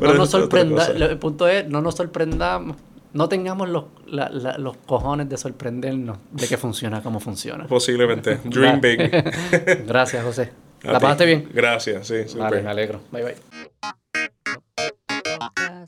no 0.00 0.14
nos 0.14 0.30
sorprenda, 0.30 0.86
el 0.86 1.18
punto 1.18 1.46
es, 1.46 1.66
no 1.68 1.80
nos 1.80 1.94
sorprendamos 1.94 2.76
no 3.14 3.28
tengamos 3.28 3.68
los, 3.68 3.84
los 4.06 4.76
cojones 4.78 5.28
de 5.28 5.36
sorprendernos 5.36 6.18
de 6.32 6.46
que 6.46 6.58
funciona 6.58 7.00
como 7.02 7.20
funciona. 7.20 7.66
Posiblemente. 7.66 8.40
Dream 8.44 8.80
big. 8.80 8.98
Gracias, 9.86 10.22
José. 10.22 10.50
¿La 10.82 11.00
pasaste 11.00 11.24
bien? 11.24 11.48
Gracias, 11.54 12.08
sí. 12.08 12.28
Super. 12.28 12.42
Vale, 12.42 12.62
me 12.62 12.70
alegro. 12.70 13.00
Bye, 13.10 13.22
bye. 13.22 13.94
Uh, 15.44 15.84